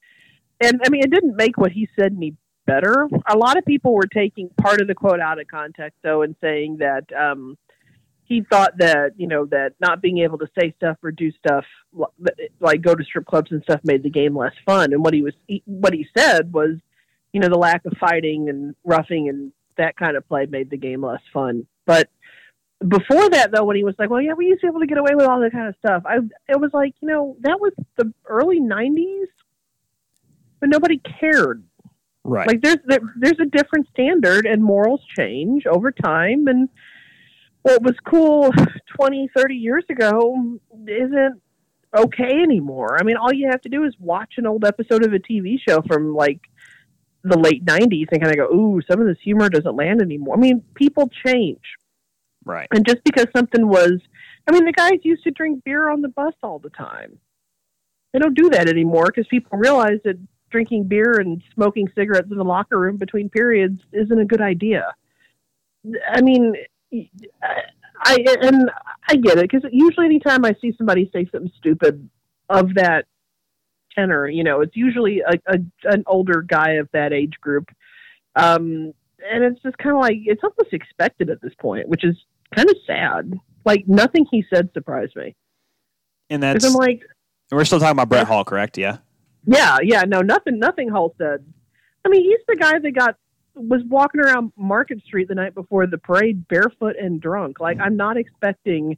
and 0.62 0.80
I 0.84 0.88
mean 0.88 1.02
it 1.02 1.10
didn't 1.10 1.36
make 1.36 1.58
what 1.58 1.72
he 1.72 1.88
said 1.98 2.14
any 2.16 2.34
better. 2.66 3.06
A 3.26 3.36
lot 3.36 3.58
of 3.58 3.66
people 3.66 3.92
were 3.94 4.06
taking 4.06 4.48
part 4.60 4.80
of 4.80 4.86
the 4.88 4.94
quote 4.94 5.20
out 5.20 5.38
of 5.38 5.46
context 5.46 5.98
though 6.02 6.22
and 6.22 6.34
saying 6.40 6.78
that 6.78 7.04
um 7.12 7.58
he 8.28 8.42
thought 8.42 8.76
that 8.78 9.12
you 9.16 9.26
know 9.26 9.46
that 9.46 9.72
not 9.80 10.02
being 10.02 10.18
able 10.18 10.38
to 10.38 10.48
say 10.58 10.74
stuff 10.76 10.98
or 11.02 11.10
do 11.10 11.32
stuff 11.32 11.64
like 12.60 12.82
go 12.82 12.94
to 12.94 13.02
strip 13.02 13.26
clubs 13.26 13.50
and 13.50 13.62
stuff 13.62 13.80
made 13.84 14.02
the 14.02 14.10
game 14.10 14.36
less 14.36 14.52
fun. 14.66 14.92
And 14.92 15.02
what 15.02 15.14
he 15.14 15.22
was 15.22 15.32
he, 15.46 15.62
what 15.64 15.94
he 15.94 16.06
said 16.16 16.52
was, 16.52 16.76
you 17.32 17.40
know, 17.40 17.48
the 17.48 17.58
lack 17.58 17.84
of 17.86 17.94
fighting 17.98 18.48
and 18.50 18.74
roughing 18.84 19.28
and 19.28 19.52
that 19.78 19.96
kind 19.96 20.16
of 20.16 20.28
play 20.28 20.46
made 20.46 20.70
the 20.70 20.76
game 20.76 21.04
less 21.04 21.22
fun. 21.32 21.66
But 21.86 22.10
before 22.86 23.30
that, 23.30 23.50
though, 23.50 23.64
when 23.64 23.76
he 23.76 23.84
was 23.84 23.94
like, 23.98 24.10
"Well, 24.10 24.20
yeah, 24.20 24.34
we 24.34 24.46
used 24.46 24.60
to 24.60 24.66
be 24.66 24.68
able 24.68 24.80
to 24.80 24.86
get 24.86 24.98
away 24.98 25.12
with 25.14 25.26
all 25.26 25.40
that 25.40 25.52
kind 25.52 25.68
of 25.68 25.74
stuff," 25.78 26.02
I 26.04 26.18
it 26.48 26.60
was 26.60 26.70
like, 26.74 26.94
you 27.00 27.08
know, 27.08 27.36
that 27.40 27.58
was 27.58 27.72
the 27.96 28.12
early 28.26 28.60
'90s, 28.60 29.26
but 30.60 30.68
nobody 30.68 31.00
cared. 31.18 31.64
Right. 32.24 32.46
Like 32.46 32.60
there's 32.60 32.78
there, 32.84 33.00
there's 33.18 33.40
a 33.40 33.46
different 33.46 33.88
standard, 33.88 34.44
and 34.44 34.62
morals 34.62 35.00
change 35.16 35.66
over 35.66 35.90
time, 35.90 36.46
and 36.46 36.68
what 37.68 37.82
was 37.82 37.94
cool 38.06 38.50
20, 38.96 39.30
30 39.36 39.54
years 39.54 39.84
ago 39.90 40.58
isn't 40.86 41.40
okay 41.94 42.42
anymore. 42.42 42.96
I 42.98 43.04
mean, 43.04 43.16
all 43.16 43.32
you 43.32 43.48
have 43.50 43.60
to 43.62 43.68
do 43.68 43.84
is 43.84 43.94
watch 43.98 44.34
an 44.38 44.46
old 44.46 44.64
episode 44.64 45.04
of 45.04 45.12
a 45.12 45.18
TV 45.18 45.56
show 45.68 45.82
from 45.82 46.14
like 46.14 46.40
the 47.24 47.38
late 47.38 47.66
90s 47.66 48.06
and 48.10 48.22
kind 48.22 48.30
of 48.32 48.36
go, 48.36 48.54
ooh, 48.54 48.80
some 48.90 49.02
of 49.02 49.06
this 49.06 49.18
humor 49.22 49.50
doesn't 49.50 49.76
land 49.76 50.00
anymore. 50.00 50.36
I 50.36 50.40
mean, 50.40 50.64
people 50.74 51.10
change. 51.26 51.60
right. 52.46 52.68
And 52.72 52.86
just 52.86 53.04
because 53.04 53.26
something 53.36 53.68
was, 53.68 54.00
I 54.46 54.52
mean, 54.52 54.64
the 54.64 54.72
guys 54.72 55.00
used 55.02 55.24
to 55.24 55.30
drink 55.30 55.62
beer 55.62 55.90
on 55.90 56.00
the 56.00 56.08
bus 56.08 56.34
all 56.42 56.58
the 56.58 56.70
time. 56.70 57.18
They 58.14 58.18
don't 58.18 58.34
do 58.34 58.48
that 58.50 58.70
anymore 58.70 59.08
because 59.08 59.26
people 59.28 59.58
realize 59.58 59.98
that 60.04 60.18
drinking 60.50 60.84
beer 60.84 61.20
and 61.20 61.42
smoking 61.54 61.90
cigarettes 61.94 62.28
in 62.30 62.38
the 62.38 62.44
locker 62.44 62.78
room 62.80 62.96
between 62.96 63.28
periods 63.28 63.82
isn't 63.92 64.18
a 64.18 64.24
good 64.24 64.40
idea. 64.40 64.94
I 66.10 66.22
mean, 66.22 66.54
I 66.92 68.24
and 68.42 68.70
I 69.08 69.16
get 69.16 69.38
it 69.38 69.50
because 69.50 69.68
usually 69.72 70.06
anytime 70.06 70.44
I 70.44 70.54
see 70.60 70.72
somebody 70.76 71.10
say 71.12 71.28
something 71.30 71.50
stupid 71.58 72.08
of 72.48 72.74
that 72.74 73.06
tenor, 73.94 74.28
you 74.28 74.44
know, 74.44 74.60
it's 74.60 74.76
usually 74.76 75.20
a, 75.20 75.34
a 75.46 75.58
an 75.84 76.04
older 76.06 76.42
guy 76.42 76.72
of 76.74 76.88
that 76.92 77.12
age 77.12 77.34
group, 77.40 77.68
um, 78.36 78.92
and 79.30 79.44
it's 79.44 79.60
just 79.62 79.76
kind 79.78 79.96
of 79.96 80.00
like 80.00 80.18
it's 80.24 80.42
almost 80.42 80.72
expected 80.72 81.30
at 81.30 81.40
this 81.42 81.54
point, 81.60 81.88
which 81.88 82.04
is 82.04 82.16
kind 82.54 82.68
of 82.68 82.76
sad. 82.86 83.34
Like 83.64 83.84
nothing 83.86 84.26
he 84.30 84.44
said 84.52 84.70
surprised 84.72 85.14
me 85.16 85.34
And 86.30 86.42
that's 86.42 86.64
I'm 86.64 86.72
like, 86.72 87.02
we're 87.50 87.64
still 87.64 87.80
talking 87.80 87.92
about 87.92 88.08
Brett 88.08 88.26
Hull, 88.26 88.44
correct? 88.44 88.78
Yeah. 88.78 88.98
yeah, 89.46 89.78
yeah, 89.82 90.02
no, 90.02 90.20
nothing, 90.20 90.58
nothing. 90.58 90.88
Hull 90.88 91.14
said. 91.18 91.44
I 92.04 92.08
mean, 92.08 92.22
he's 92.22 92.40
the 92.46 92.56
guy 92.56 92.78
that 92.78 92.90
got 92.92 93.16
was 93.58 93.82
walking 93.88 94.20
around 94.20 94.52
Market 94.56 95.02
Street 95.04 95.28
the 95.28 95.34
night 95.34 95.54
before 95.54 95.86
the 95.86 95.98
parade 95.98 96.46
barefoot 96.48 96.96
and 97.00 97.20
drunk. 97.20 97.60
Like, 97.60 97.78
I'm 97.80 97.96
not 97.96 98.16
expecting 98.16 98.96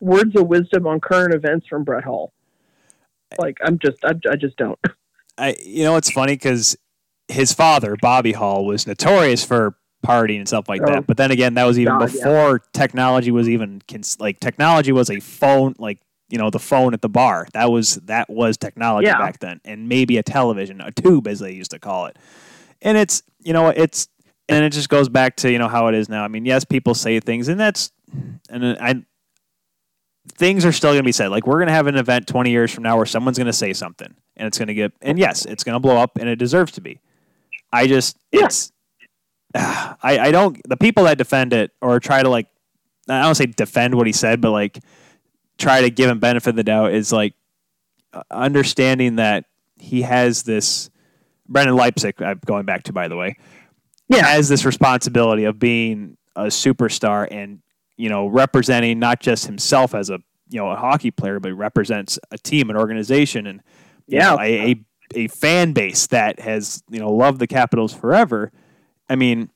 words 0.00 0.34
of 0.36 0.46
wisdom 0.48 0.86
on 0.86 1.00
current 1.00 1.32
events 1.34 1.66
from 1.68 1.84
Brett 1.84 2.04
Hull. 2.04 2.32
Like, 3.38 3.56
I'm 3.64 3.78
just, 3.78 4.04
I, 4.04 4.12
I 4.30 4.36
just 4.36 4.56
don't. 4.56 4.78
I 5.38 5.56
you 5.64 5.82
know 5.84 5.96
it's 5.96 6.10
funny 6.10 6.34
because 6.34 6.76
his 7.28 7.54
father 7.54 7.96
Bobby 8.02 8.32
Hull 8.32 8.66
was 8.66 8.86
notorious 8.86 9.42
for 9.42 9.74
partying 10.06 10.36
and 10.40 10.46
stuff 10.46 10.68
like 10.68 10.82
Oh. 10.82 10.86
that. 10.92 11.06
But 11.06 11.16
then 11.16 11.30
again, 11.30 11.54
that 11.54 11.64
was 11.64 11.78
even 11.78 11.98
God, 11.98 12.12
yeah. 12.12 12.16
before 12.24 12.62
technology 12.74 13.30
was 13.30 13.48
even 13.48 13.80
cons- 13.88 14.20
like 14.20 14.40
technology 14.40 14.92
was 14.92 15.08
a 15.10 15.20
phone 15.20 15.74
like 15.78 16.00
you 16.28 16.36
know 16.36 16.50
the 16.50 16.58
phone 16.58 16.92
at 16.92 17.00
the 17.00 17.08
bar. 17.08 17.46
That 17.54 17.70
was 17.70 17.94
that 18.04 18.28
was 18.28 18.58
technology 18.58 19.06
Yeah. 19.06 19.16
back 19.16 19.38
then, 19.38 19.62
and 19.64 19.88
maybe 19.88 20.18
a 20.18 20.22
television, 20.22 20.82
a 20.82 20.90
tube 20.90 21.26
as 21.26 21.38
they 21.40 21.52
used 21.52 21.70
to 21.70 21.78
call 21.78 22.06
it. 22.06 22.18
And 22.82 22.98
it's 22.98 23.22
you 23.42 23.52
know 23.52 23.68
it's 23.68 24.08
and 24.48 24.64
it 24.64 24.70
just 24.70 24.88
goes 24.88 25.08
back 25.08 25.36
to 25.36 25.50
you 25.50 25.58
know 25.58 25.68
how 25.68 25.86
it 25.86 25.94
is 25.94 26.08
now. 26.08 26.24
I 26.24 26.28
mean, 26.28 26.44
yes, 26.44 26.64
people 26.64 26.94
say 26.94 27.18
things, 27.20 27.48
and 27.48 27.58
that's 27.58 27.90
and 28.48 28.76
I 28.80 29.02
things 30.34 30.64
are 30.64 30.72
still 30.72 30.90
going 30.90 31.02
to 31.02 31.06
be 31.06 31.12
said. 31.12 31.28
Like 31.28 31.46
we're 31.46 31.58
going 31.58 31.68
to 31.68 31.74
have 31.74 31.86
an 31.86 31.96
event 31.96 32.26
20 32.26 32.50
years 32.50 32.72
from 32.72 32.84
now 32.84 32.96
where 32.96 33.06
someone's 33.06 33.38
going 33.38 33.46
to 33.46 33.52
say 33.52 33.72
something 33.72 34.14
and 34.36 34.46
it's 34.46 34.58
going 34.58 34.68
to 34.68 34.74
get 34.74 34.92
and 35.00 35.18
yes, 35.18 35.44
it's 35.44 35.64
going 35.64 35.74
to 35.74 35.80
blow 35.80 35.96
up 35.96 36.16
and 36.18 36.28
it 36.28 36.36
deserves 36.36 36.72
to 36.72 36.80
be. 36.80 37.00
I 37.72 37.86
just 37.86 38.16
Yeah. 38.30 38.44
it's 38.46 38.72
ah, 39.54 39.96
I 40.02 40.18
I 40.18 40.30
don't 40.30 40.60
the 40.68 40.76
people 40.76 41.04
that 41.04 41.18
defend 41.18 41.52
it 41.52 41.72
or 41.80 41.98
try 42.00 42.22
to 42.22 42.28
like 42.28 42.46
I 43.08 43.22
don't 43.22 43.34
say 43.34 43.46
defend 43.46 43.94
what 43.94 44.06
he 44.06 44.12
said, 44.12 44.40
but 44.40 44.50
like 44.52 44.78
try 45.58 45.80
to 45.80 45.90
give 45.90 46.08
him 46.10 46.18
benefit 46.20 46.50
of 46.50 46.56
the 46.56 46.64
doubt 46.64 46.92
is 46.92 47.12
like 47.12 47.34
understanding 48.30 49.16
that 49.16 49.44
he 49.76 50.02
has 50.02 50.44
this 50.44 50.90
Brendan 51.52 51.76
Leipsic. 51.76 52.20
I'm 52.22 52.40
going 52.46 52.64
back 52.64 52.84
to 52.84 52.92
by 52.92 53.08
the 53.08 53.16
way. 53.16 53.36
Yeah. 54.08 54.26
has 54.26 54.48
this 54.48 54.64
responsibility 54.64 55.44
of 55.44 55.58
being 55.58 56.16
a 56.36 56.44
superstar 56.46 57.26
and 57.30 57.60
you 57.96 58.08
know 58.08 58.26
representing 58.26 58.98
not 58.98 59.20
just 59.20 59.46
himself 59.46 59.94
as 59.94 60.10
a 60.10 60.18
you 60.48 60.58
know 60.58 60.70
a 60.70 60.76
hockey 60.76 61.10
player, 61.10 61.40
but 61.40 61.52
represents 61.52 62.18
a 62.30 62.38
team, 62.38 62.68
an 62.70 62.76
organization, 62.76 63.46
and 63.46 63.60
Yeah. 64.06 64.30
know, 64.30 64.40
a, 64.40 64.70
a 64.72 64.84
a 65.14 65.28
fan 65.28 65.72
base 65.72 66.06
that 66.08 66.40
has 66.40 66.82
you 66.90 66.98
know 66.98 67.10
loved 67.12 67.38
the 67.38 67.46
Capitals 67.46 67.92
forever. 67.94 68.50
I 69.08 69.16
mean, 69.16 69.50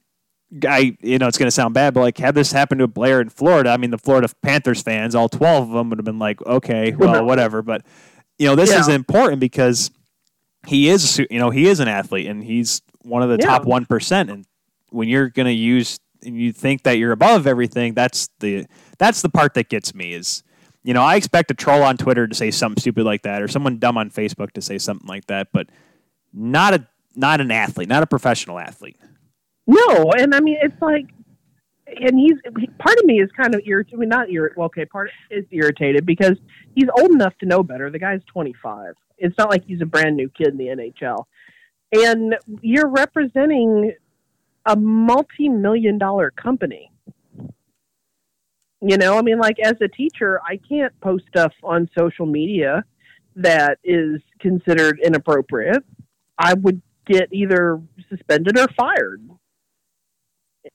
I 0.67 0.97
you 1.01 1.19
know 1.19 1.27
it's 1.29 1.39
going 1.39 1.49
to 1.49 1.51
sound 1.55 1.75
bad, 1.75 1.93
but 1.95 2.01
like 2.01 2.17
had 2.19 2.35
this 2.35 2.53
happened 2.53 2.79
to 2.79 2.85
a 2.85 2.89
Blair 2.89 3.21
in 3.21 3.29
Florida, 3.29 3.71
I 3.71 3.77
mean 3.79 3.91
the 3.91 3.99
Florida 3.99 4.29
Panthers 4.43 4.81
fans, 4.83 5.15
all 5.15 5.29
twelve 5.29 5.69
of 5.69 5.75
them 5.75 5.91
would 5.91 5.99
have 5.99 6.05
been 6.05 6.19
like, 6.19 6.41
okay, 6.47 6.95
well, 6.95 7.25
whatever. 7.25 7.63
But 7.63 7.83
you 8.39 8.47
know 8.47 8.55
this 8.55 8.71
Yeah. 8.71 8.81
is 8.81 8.89
important 8.89 9.41
because 9.41 9.91
he 10.67 10.89
is 10.89 11.19
you 11.31 11.39
know 11.39 11.51
he 11.51 11.67
is 11.69 11.81
an 11.81 11.89
athlete 11.89 12.27
and 12.27 12.43
he's 12.45 12.83
one 13.03 13.23
of 13.23 13.29
the 13.29 13.39
Yeah. 13.41 13.47
top 13.51 13.65
one 13.65 13.87
percent. 13.87 14.31
And 14.31 14.45
when 14.91 15.09
you're 15.09 15.29
going 15.29 15.47
to 15.47 15.53
use 15.53 15.99
and 16.25 16.37
you 16.37 16.53
think 16.53 16.83
that 16.85 16.99
you're 16.99 17.13
above 17.13 17.47
everything, 17.47 17.95
that's 17.95 18.29
the 18.41 18.67
that's 18.99 19.23
the 19.23 19.29
part 19.29 19.55
that 19.55 19.69
gets 19.69 19.95
me 19.95 20.13
is. 20.13 20.43
You 20.83 20.95
know, 20.95 21.03
I 21.03 21.17
expect 21.17 21.51
a 21.51 21.55
troll 21.55 21.83
on 21.83 21.97
Twitter 21.97 22.29
to 22.29 22.35
say 22.35 22.51
something 22.53 22.81
stupid 22.81 23.05
like 23.05 23.23
that, 23.23 23.43
or 23.43 23.49
someone 23.49 23.79
dumb 23.79 23.99
on 23.99 24.09
Facebook 24.11 24.53
to 24.53 24.63
say 24.63 24.79
something 24.79 25.09
like 25.09 25.27
that, 25.27 25.49
but 25.53 25.69
not 26.33 26.75
a 26.75 26.87
not 27.17 27.41
an 27.41 27.51
athlete, 27.51 27.89
not 27.89 28.03
a 28.03 28.07
professional 28.07 28.59
athlete. 28.59 28.97
No, 29.67 30.13
and 30.17 30.33
I 30.35 30.41
mean 30.41 30.59
it's 30.63 30.81
like, 30.81 31.07
and 31.87 32.19
he's 32.19 32.37
he- 32.59 32.71
part 32.79 32.99
of 32.99 33.05
me 33.05 33.21
is 33.21 33.31
kind 33.37 33.55
of 33.55 33.61
irritated. 33.65 33.99
I 33.99 34.01
mean, 34.01 34.09
not 34.09 34.31
irritated. 34.31 34.57
Well, 34.57 34.67
okay, 34.67 34.85
part 34.85 35.11
is 35.31 35.45
irritated 35.51 36.05
because 36.05 36.37
he's 36.75 36.89
old 36.99 37.13
enough 37.13 37.37
to 37.39 37.47
know 37.47 37.63
better. 37.63 37.91
The 37.91 37.99
guy's 37.99 38.21
twenty 38.27 38.55
five. 38.63 38.95
It's 39.19 39.37
not 39.39 39.51
like 39.51 39.65
he's 39.65 39.81
a 39.81 39.87
brand 39.87 40.17
new 40.17 40.29
kid 40.29 40.49
in 40.49 40.59
the 40.59 40.67
NHL, 40.67 41.25
and 41.93 42.37
you're 42.61 42.89
representing 42.89 43.93
a 44.67 44.77
multi 44.77 45.49
million 45.49 45.99
dollar 45.99 46.31
company. 46.31 46.91
You 48.83 48.99
know, 48.99 49.17
I 49.19 49.23
mean, 49.23 49.39
like 49.39 49.57
as 49.63 49.75
a 49.81 49.89
teacher, 49.89 50.41
I 50.45 50.59
can't 50.69 50.99
post 51.01 51.25
stuff 51.29 51.53
on 51.63 51.89
social 51.97 52.27
media 52.27 52.85
that 53.37 53.79
is 53.85 54.21
considered 54.41 55.01
inappropriate. 55.03 55.83
I 56.39 56.55
would 56.55 56.83
get 57.07 57.33
either 57.33 57.81
suspended 58.11 58.59
or 58.59 58.67
fired 58.77 59.23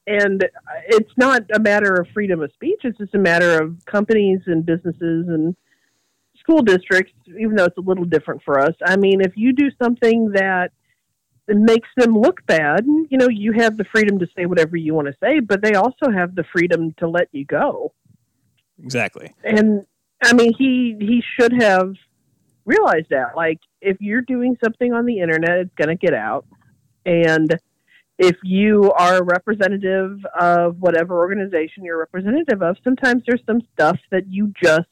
and 0.08 0.48
it's 0.88 1.12
not 1.18 1.44
a 1.54 1.60
matter 1.60 1.96
of 1.96 2.08
freedom 2.14 2.42
of 2.42 2.52
speech 2.54 2.80
it's 2.84 2.98
just 2.98 3.16
a 3.16 3.20
matter 3.20 3.62
of 3.62 3.76
companies 3.86 4.40
and 4.48 4.66
businesses 4.66 5.28
and 5.28 5.56
school 6.40 6.62
districts 6.62 7.14
even 7.28 7.56
though 7.56 7.66
it's 7.66 7.78
a 7.78 7.82
little 7.82 8.06
different 8.06 8.42
for 8.44 8.60
us. 8.60 8.76
I 8.86 8.96
mean 8.98 9.22
if 9.22 9.34
you 9.36 9.54
do 9.54 9.70
something 9.82 10.32
that 10.34 10.72
makes 11.48 11.90
them 11.98 12.14
look 12.14 12.46
bad 12.46 12.86
you 12.86 13.18
know 13.18 13.28
you 13.30 13.52
have 13.54 13.78
the 13.78 13.86
freedom 13.86 14.20
to 14.20 14.28
say 14.36 14.46
whatever 14.46 14.78
you 14.78 14.94
want 14.94 15.08
to 15.08 15.14
say 15.22 15.40
but 15.40 15.62
they 15.62 15.74
also 15.74 16.10
have 16.14 16.34
the 16.36 16.46
freedom 16.52 16.94
to 16.98 17.08
let 17.08 17.28
you 17.32 17.46
go. 17.46 17.94
Exactly. 18.84 19.34
and 19.44 19.86
i 20.24 20.34
mean 20.34 20.54
he 20.58 20.96
he 21.00 21.24
should 21.38 21.62
have 21.62 21.94
realized 22.66 23.08
that 23.10 23.36
like 23.36 23.60
if 23.82 23.98
you're 24.00 24.22
doing 24.22 24.56
something 24.64 24.94
on 24.94 25.06
the 25.06 25.20
internet 25.20 25.58
it's 25.58 25.74
going 25.76 25.90
to 25.90 25.96
get 25.96 26.14
out. 26.14 26.46
And 27.06 27.60
if 28.22 28.38
you 28.44 28.92
are 28.94 29.18
a 29.18 29.24
representative 29.24 30.24
of 30.40 30.78
whatever 30.80 31.18
organization 31.18 31.84
you're 31.84 31.98
representative 31.98 32.62
of 32.62 32.78
sometimes 32.84 33.24
there's 33.26 33.42
some 33.48 33.62
stuff 33.74 33.98
that 34.12 34.28
you 34.28 34.54
just 34.62 34.88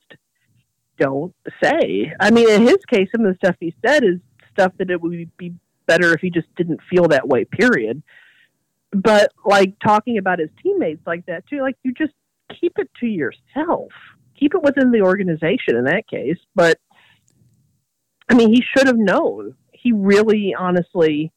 don't 0.98 1.34
say. 1.64 2.12
I 2.20 2.32
mean 2.32 2.50
in 2.50 2.64
his 2.64 2.80
case 2.90 3.08
some 3.16 3.26
of 3.26 3.32
the 3.32 3.38
stuff 3.38 3.56
he 3.60 3.74
said 3.86 4.04
is 4.04 4.20
stuff 4.52 4.74
that 4.80 4.90
it 4.90 5.00
would 5.00 5.38
be 5.38 5.54
better 5.86 6.14
if 6.14 6.22
he 6.22 6.30
just 6.30 6.48
didn't 6.56 6.82
feel 6.90 7.08
that 7.10 7.28
way 7.28 7.46
period. 7.46 8.02
But 8.92 9.32
like 9.46 9.78
talking 9.80 10.18
about 10.18 10.40
his 10.40 10.50
teammates 10.64 11.06
like 11.06 11.26
that 11.28 11.48
too 11.48 11.62
like 11.62 11.78
you 11.84 11.94
just 11.94 12.14
keep 12.60 12.74
it 12.80 12.90
to 13.00 13.06
yourself. 13.06 13.92
Keep 14.40 14.56
it 14.56 14.64
within 14.64 14.92
the 14.92 15.02
organization 15.02 15.76
in 15.76 15.84
that 15.84 16.08
case. 16.08 16.40
But 16.56 16.80
I 18.30 18.34
mean, 18.36 18.54
he 18.54 18.64
should 18.76 18.88
have 18.88 18.98
known. 18.98 19.56
He 19.72 19.92
really, 19.92 20.54
honestly, 20.58 21.32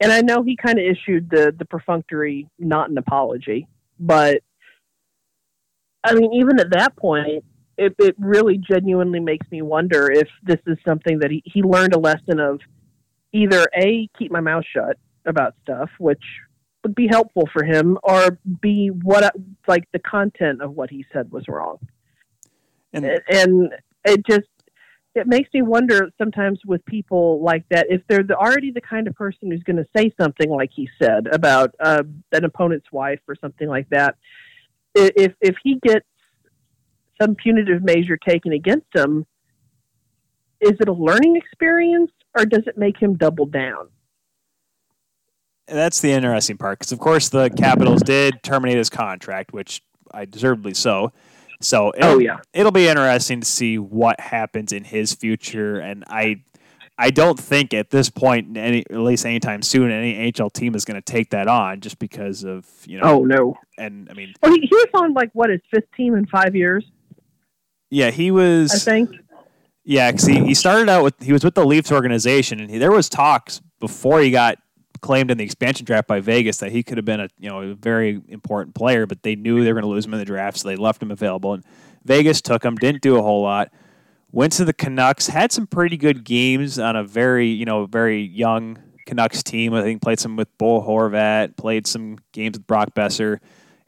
and 0.00 0.12
I 0.12 0.20
know 0.20 0.42
he 0.42 0.56
kind 0.56 0.78
of 0.78 0.84
issued 0.84 1.30
the 1.30 1.54
the 1.56 1.64
perfunctory, 1.64 2.48
not 2.58 2.90
an 2.90 2.98
apology, 2.98 3.66
but 3.98 4.42
I 6.04 6.14
mean, 6.14 6.32
even 6.34 6.60
at 6.60 6.70
that 6.70 6.96
point, 6.96 7.44
it, 7.76 7.94
it 7.98 8.14
really 8.18 8.58
genuinely 8.58 9.20
makes 9.20 9.50
me 9.50 9.60
wonder 9.62 10.10
if 10.10 10.28
this 10.42 10.60
is 10.66 10.78
something 10.86 11.18
that 11.18 11.30
he, 11.30 11.42
he 11.44 11.62
learned 11.62 11.94
a 11.94 11.98
lesson 11.98 12.38
of 12.38 12.60
either 13.32 13.66
a 13.76 14.08
keep 14.18 14.30
my 14.30 14.40
mouth 14.40 14.64
shut 14.72 14.96
about 15.26 15.54
stuff, 15.62 15.90
which 15.98 16.22
would 16.82 16.94
be 16.94 17.08
helpful 17.08 17.48
for 17.52 17.64
him, 17.64 17.98
or 18.02 18.38
b 18.60 18.90
what 19.02 19.34
like 19.66 19.84
the 19.92 19.98
content 19.98 20.62
of 20.62 20.72
what 20.72 20.90
he 20.90 21.04
said 21.12 21.30
was 21.32 21.48
wrong. 21.48 21.78
And 22.92 23.04
and 23.28 23.72
it 24.04 24.24
just 24.24 24.48
it 25.16 25.26
makes 25.26 25.52
me 25.52 25.62
wonder 25.62 26.10
sometimes 26.18 26.60
with 26.66 26.84
people 26.84 27.42
like 27.42 27.64
that 27.70 27.86
if 27.88 28.02
they're 28.06 28.22
the, 28.22 28.36
already 28.36 28.70
the 28.70 28.80
kind 28.80 29.08
of 29.08 29.14
person 29.14 29.50
who's 29.50 29.62
going 29.62 29.76
to 29.76 29.86
say 29.96 30.12
something 30.20 30.50
like 30.50 30.70
he 30.72 30.88
said 31.02 31.26
about 31.32 31.74
uh, 31.80 32.02
an 32.32 32.44
opponent's 32.44 32.92
wife 32.92 33.20
or 33.26 33.34
something 33.40 33.68
like 33.68 33.88
that 33.90 34.16
if 34.94 35.34
if 35.40 35.56
he 35.62 35.78
gets 35.82 36.06
some 37.20 37.34
punitive 37.34 37.82
measure 37.82 38.16
taken 38.16 38.52
against 38.52 38.86
him 38.94 39.26
is 40.60 40.72
it 40.78 40.88
a 40.88 40.92
learning 40.92 41.36
experience 41.36 42.10
or 42.36 42.44
does 42.44 42.62
it 42.66 42.76
make 42.78 42.96
him 43.00 43.16
double 43.16 43.46
down 43.46 43.88
that's 45.66 46.00
the 46.00 46.12
interesting 46.12 46.56
part 46.56 46.78
because, 46.78 46.92
of 46.92 47.00
course, 47.00 47.28
the 47.28 47.50
Capitals 47.50 48.02
did 48.02 48.42
terminate 48.42 48.78
his 48.78 48.88
contract, 48.88 49.52
which 49.52 49.82
I 50.12 50.24
deservedly 50.24 50.74
so. 50.74 51.12
So 51.60 51.92
it'll, 51.96 52.12
oh 52.12 52.18
yeah 52.18 52.38
it'll 52.52 52.72
be 52.72 52.88
interesting 52.88 53.40
to 53.40 53.46
see 53.46 53.78
what 53.78 54.20
happens 54.20 54.72
in 54.72 54.84
his 54.84 55.14
future, 55.14 55.78
and 55.78 56.04
I. 56.08 56.42
I 56.98 57.10
don't 57.10 57.38
think 57.38 57.74
at 57.74 57.90
this 57.90 58.08
point, 58.08 58.56
any 58.56 58.78
at 58.88 58.96
least 58.96 59.26
anytime 59.26 59.60
soon, 59.60 59.90
any 59.90 60.14
NHL 60.14 60.50
team 60.50 60.74
is 60.74 60.86
going 60.86 60.94
to 60.94 61.02
take 61.02 61.28
that 61.28 61.46
on 61.46 61.82
just 61.82 61.98
because 61.98 62.42
of 62.42 62.66
you 62.86 62.98
know. 62.98 63.04
oh 63.04 63.24
no 63.26 63.54
And 63.76 64.08
I 64.10 64.14
mean, 64.14 64.32
well 64.42 64.50
he, 64.54 64.60
he 64.62 64.74
was 64.74 64.88
on 64.94 65.12
like 65.12 65.28
what 65.34 65.50
his 65.50 65.60
fifth 65.70 65.92
team 65.94 66.14
in 66.14 66.24
five 66.24 66.56
years 66.56 66.86
yeah, 67.90 68.10
he 68.10 68.30
was. 68.30 68.72
i 68.72 68.78
think 68.78 69.10
Yeah, 69.84 70.10
because 70.10 70.26
he, 70.26 70.44
he 70.44 70.54
started 70.54 70.88
out 70.88 71.04
with 71.04 71.14
he 71.22 71.32
was 71.32 71.44
with 71.44 71.54
the 71.54 71.64
Leafs 71.64 71.92
organization, 71.92 72.60
and 72.60 72.70
he, 72.70 72.78
there 72.78 72.90
was 72.90 73.08
talks 73.08 73.60
before 73.80 74.20
he 74.20 74.30
got 74.30 74.58
claimed 75.00 75.30
in 75.30 75.38
the 75.38 75.44
expansion 75.44 75.84
draft 75.84 76.06
by 76.08 76.20
Vegas 76.20 76.58
that 76.58 76.72
he 76.72 76.82
could 76.82 76.98
have 76.98 77.04
been 77.04 77.20
a 77.20 77.28
you 77.38 77.48
know 77.48 77.62
a 77.62 77.74
very 77.74 78.20
important 78.28 78.74
player, 78.74 79.06
but 79.06 79.22
they 79.22 79.34
knew 79.36 79.62
they 79.62 79.72
were 79.72 79.80
going 79.80 79.90
to 79.90 79.94
lose 79.94 80.06
him 80.06 80.14
in 80.14 80.18
the 80.18 80.24
draft, 80.24 80.58
so 80.58 80.68
they 80.68 80.76
left 80.76 81.02
him 81.02 81.10
available. 81.10 81.54
And 81.54 81.64
Vegas 82.04 82.40
took 82.40 82.64
him, 82.64 82.76
didn't 82.76 83.02
do 83.02 83.16
a 83.16 83.22
whole 83.22 83.42
lot. 83.42 83.72
Went 84.32 84.52
to 84.54 84.64
the 84.64 84.72
Canucks, 84.72 85.28
had 85.28 85.52
some 85.52 85.66
pretty 85.66 85.96
good 85.96 86.24
games 86.24 86.78
on 86.78 86.96
a 86.96 87.04
very 87.04 87.48
you 87.48 87.64
know 87.64 87.86
very 87.86 88.22
young 88.22 88.78
Canucks 89.06 89.42
team. 89.42 89.72
I 89.74 89.82
think 89.82 90.02
played 90.02 90.20
some 90.20 90.36
with 90.36 90.48
Bo 90.58 90.82
Horvat, 90.82 91.56
played 91.56 91.86
some 91.86 92.18
games 92.32 92.58
with 92.58 92.66
Brock 92.66 92.94
Boeser. 92.94 93.38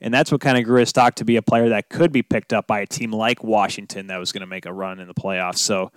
And 0.00 0.14
that's 0.14 0.30
what 0.30 0.40
kind 0.40 0.56
of 0.56 0.62
grew 0.62 0.78
his 0.78 0.90
stock 0.90 1.16
to 1.16 1.24
be 1.24 1.34
a 1.36 1.42
player 1.42 1.70
that 1.70 1.88
could 1.88 2.12
be 2.12 2.22
picked 2.22 2.52
up 2.52 2.68
by 2.68 2.80
a 2.80 2.86
team 2.86 3.10
like 3.10 3.42
Washington 3.42 4.06
that 4.06 4.18
was 4.18 4.30
going 4.30 4.42
to 4.42 4.46
make 4.46 4.64
a 4.64 4.72
run 4.72 5.00
in 5.00 5.08
the 5.08 5.14
playoffs. 5.14 5.58
So 5.58 5.90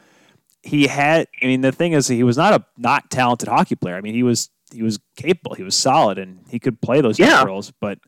he 0.64 0.88
had. 0.88 1.28
I 1.42 1.46
mean, 1.46 1.62
the 1.62 1.72
thing 1.72 1.94
is, 1.94 2.08
he 2.08 2.24
was 2.24 2.38
not 2.38 2.54
a 2.54 2.66
not 2.78 3.10
talented 3.12 3.48
hockey 3.48 3.76
player. 3.76 3.96
I 3.96 4.02
mean, 4.02 4.14
he 4.16 4.24
was 4.24 4.50
he 4.74 4.84
was 4.84 5.00
capable. 5.16 5.56
He 5.56 5.64
was 5.64 5.76
solid, 5.76 6.18
and 6.18 6.40
he 6.50 6.60
could 6.60 6.82
play 6.82 7.02
those 7.02 7.20
Yeah. 7.20 7.44
roles. 7.44 7.72
But 7.80 8.00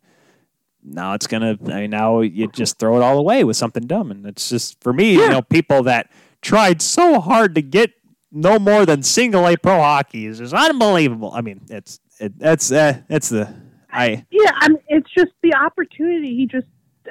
now 0.83 1.13
it's 1.13 1.27
gonna. 1.27 1.57
I 1.67 1.81
mean, 1.81 1.91
now 1.91 2.21
you 2.21 2.47
just 2.47 2.79
throw 2.79 2.97
it 2.97 3.03
all 3.03 3.17
away 3.17 3.43
with 3.43 3.57
something 3.57 3.85
dumb, 3.87 4.11
and 4.11 4.25
it's 4.25 4.49
just 4.49 4.81
for 4.81 4.93
me. 4.93 5.13
You 5.13 5.29
know, 5.29 5.41
people 5.41 5.83
that 5.83 6.09
tried 6.41 6.81
so 6.81 7.19
hard 7.19 7.55
to 7.55 7.61
get 7.61 7.91
no 8.31 8.57
more 8.59 8.85
than 8.85 9.03
single 9.03 9.47
A 9.47 9.55
pro 9.57 9.79
hockey 9.79 10.25
is 10.25 10.39
just 10.39 10.53
unbelievable. 10.53 11.31
I 11.33 11.41
mean, 11.41 11.61
it's 11.69 11.99
it, 12.19 12.37
that's 12.39 12.71
uh, 12.71 13.01
it's 13.09 13.29
the 13.29 13.53
I 13.91 14.25
Yeah, 14.31 14.51
I 14.55 14.69
mean, 14.69 14.79
it's 14.87 15.09
just 15.15 15.31
the 15.43 15.53
opportunity. 15.53 16.35
He 16.35 16.47
just, 16.47 16.67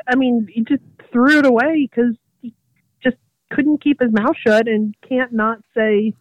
I 0.08 0.16
mean, 0.16 0.48
he 0.52 0.62
just 0.64 0.82
threw 1.12 1.38
it 1.38 1.46
away 1.46 1.88
because 1.88 2.16
he 2.40 2.52
just 3.02 3.16
couldn't 3.50 3.82
keep 3.82 4.00
his 4.00 4.10
mouth 4.12 4.36
shut 4.36 4.66
and 4.66 4.94
can't 5.08 5.32
not 5.32 5.58
say 5.76 6.12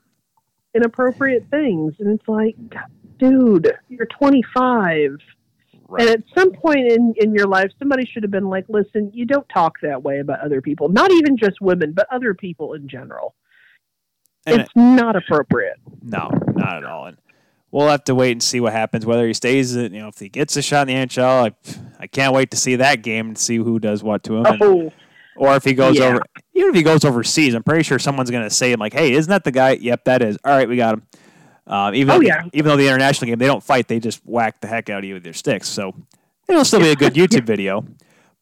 inappropriate 0.75 1.47
things. 1.49 1.95
And 1.99 2.17
it's 2.17 2.27
like, 2.27 2.55
dude, 3.21 3.71
you're 3.89 4.07
25. 4.07 5.17
And 5.99 6.09
at 6.09 6.23
some 6.35 6.51
point 6.53 6.91
in, 6.91 7.13
in 7.17 7.33
your 7.33 7.47
life, 7.47 7.69
somebody 7.77 8.05
should 8.05 8.23
have 8.23 8.31
been 8.31 8.49
like, 8.49 8.65
listen, 8.69 9.11
you 9.13 9.25
don't 9.25 9.47
talk 9.49 9.75
that 9.81 10.01
way 10.03 10.19
about 10.19 10.39
other 10.39 10.61
people. 10.61 10.87
Not 10.89 11.11
even 11.11 11.37
just 11.37 11.59
women, 11.61 11.91
but 11.93 12.07
other 12.11 12.33
people 12.33 12.73
in 12.73 12.87
general. 12.87 13.35
And 14.45 14.61
it's 14.61 14.71
not 14.75 15.15
appropriate. 15.15 15.77
No, 16.01 16.29
not 16.55 16.77
at 16.77 16.85
all. 16.85 17.07
And 17.07 17.17
we'll 17.71 17.89
have 17.89 18.05
to 18.05 18.15
wait 18.15 18.31
and 18.31 18.41
see 18.41 18.59
what 18.61 18.71
happens. 18.73 19.05
Whether 19.05 19.27
he 19.27 19.33
stays, 19.33 19.75
you 19.75 19.89
know, 19.89 20.07
if 20.07 20.17
he 20.17 20.29
gets 20.29 20.55
a 20.55 20.61
shot 20.61 20.89
in 20.89 20.95
the 20.95 21.05
NHL, 21.07 21.51
I, 21.51 21.79
I 21.99 22.07
can't 22.07 22.33
wait 22.33 22.51
to 22.51 22.57
see 22.57 22.77
that 22.77 23.03
game 23.03 23.27
and 23.27 23.37
see 23.37 23.57
who 23.57 23.77
does 23.77 24.01
what 24.01 24.23
to 24.23 24.37
him. 24.37 24.45
And- 24.45 24.61
Oh, 24.63 24.91
or 25.37 25.55
if 25.55 25.63
he 25.63 25.73
goes 25.73 25.97
Yeah. 25.97 26.05
over, 26.07 26.21
even 26.53 26.69
if 26.69 26.75
he 26.75 26.83
goes 26.83 27.03
overseas, 27.05 27.53
I'm 27.53 27.63
pretty 27.63 27.83
sure 27.83 27.97
someone's 27.99 28.29
going 28.31 28.43
to 28.43 28.49
say 28.49 28.71
him 28.71 28.79
like, 28.79 28.93
"Hey, 28.93 29.13
isn't 29.13 29.29
that 29.29 29.43
the 29.45 29.51
guy?" 29.51 29.71
Yep, 29.71 30.03
that 30.03 30.21
is. 30.21 30.37
All 30.43 30.51
right, 30.55 30.67
we 30.67 30.75
got 30.75 30.95
him. 30.95 31.03
Um, 31.67 31.93
even 31.95 32.11
Oh, 32.11 32.17
though, 32.19 32.25
yeah. 32.25 32.43
even 32.53 32.69
though 32.69 32.77
the 32.77 32.87
international 32.87 33.27
game 33.29 33.37
they 33.39 33.45
don't 33.47 33.63
fight, 33.63 33.87
they 33.87 33.99
just 33.99 34.21
whack 34.25 34.59
the 34.61 34.67
heck 34.67 34.89
out 34.89 34.99
of 34.99 35.05
you 35.05 35.13
with 35.15 35.23
their 35.23 35.33
sticks. 35.33 35.67
So 35.69 35.93
it'll 36.49 36.65
still 36.65 36.79
be 36.79 36.89
a 36.89 36.95
good 36.95 37.13
YouTube 37.15 37.45
video. 37.45 37.85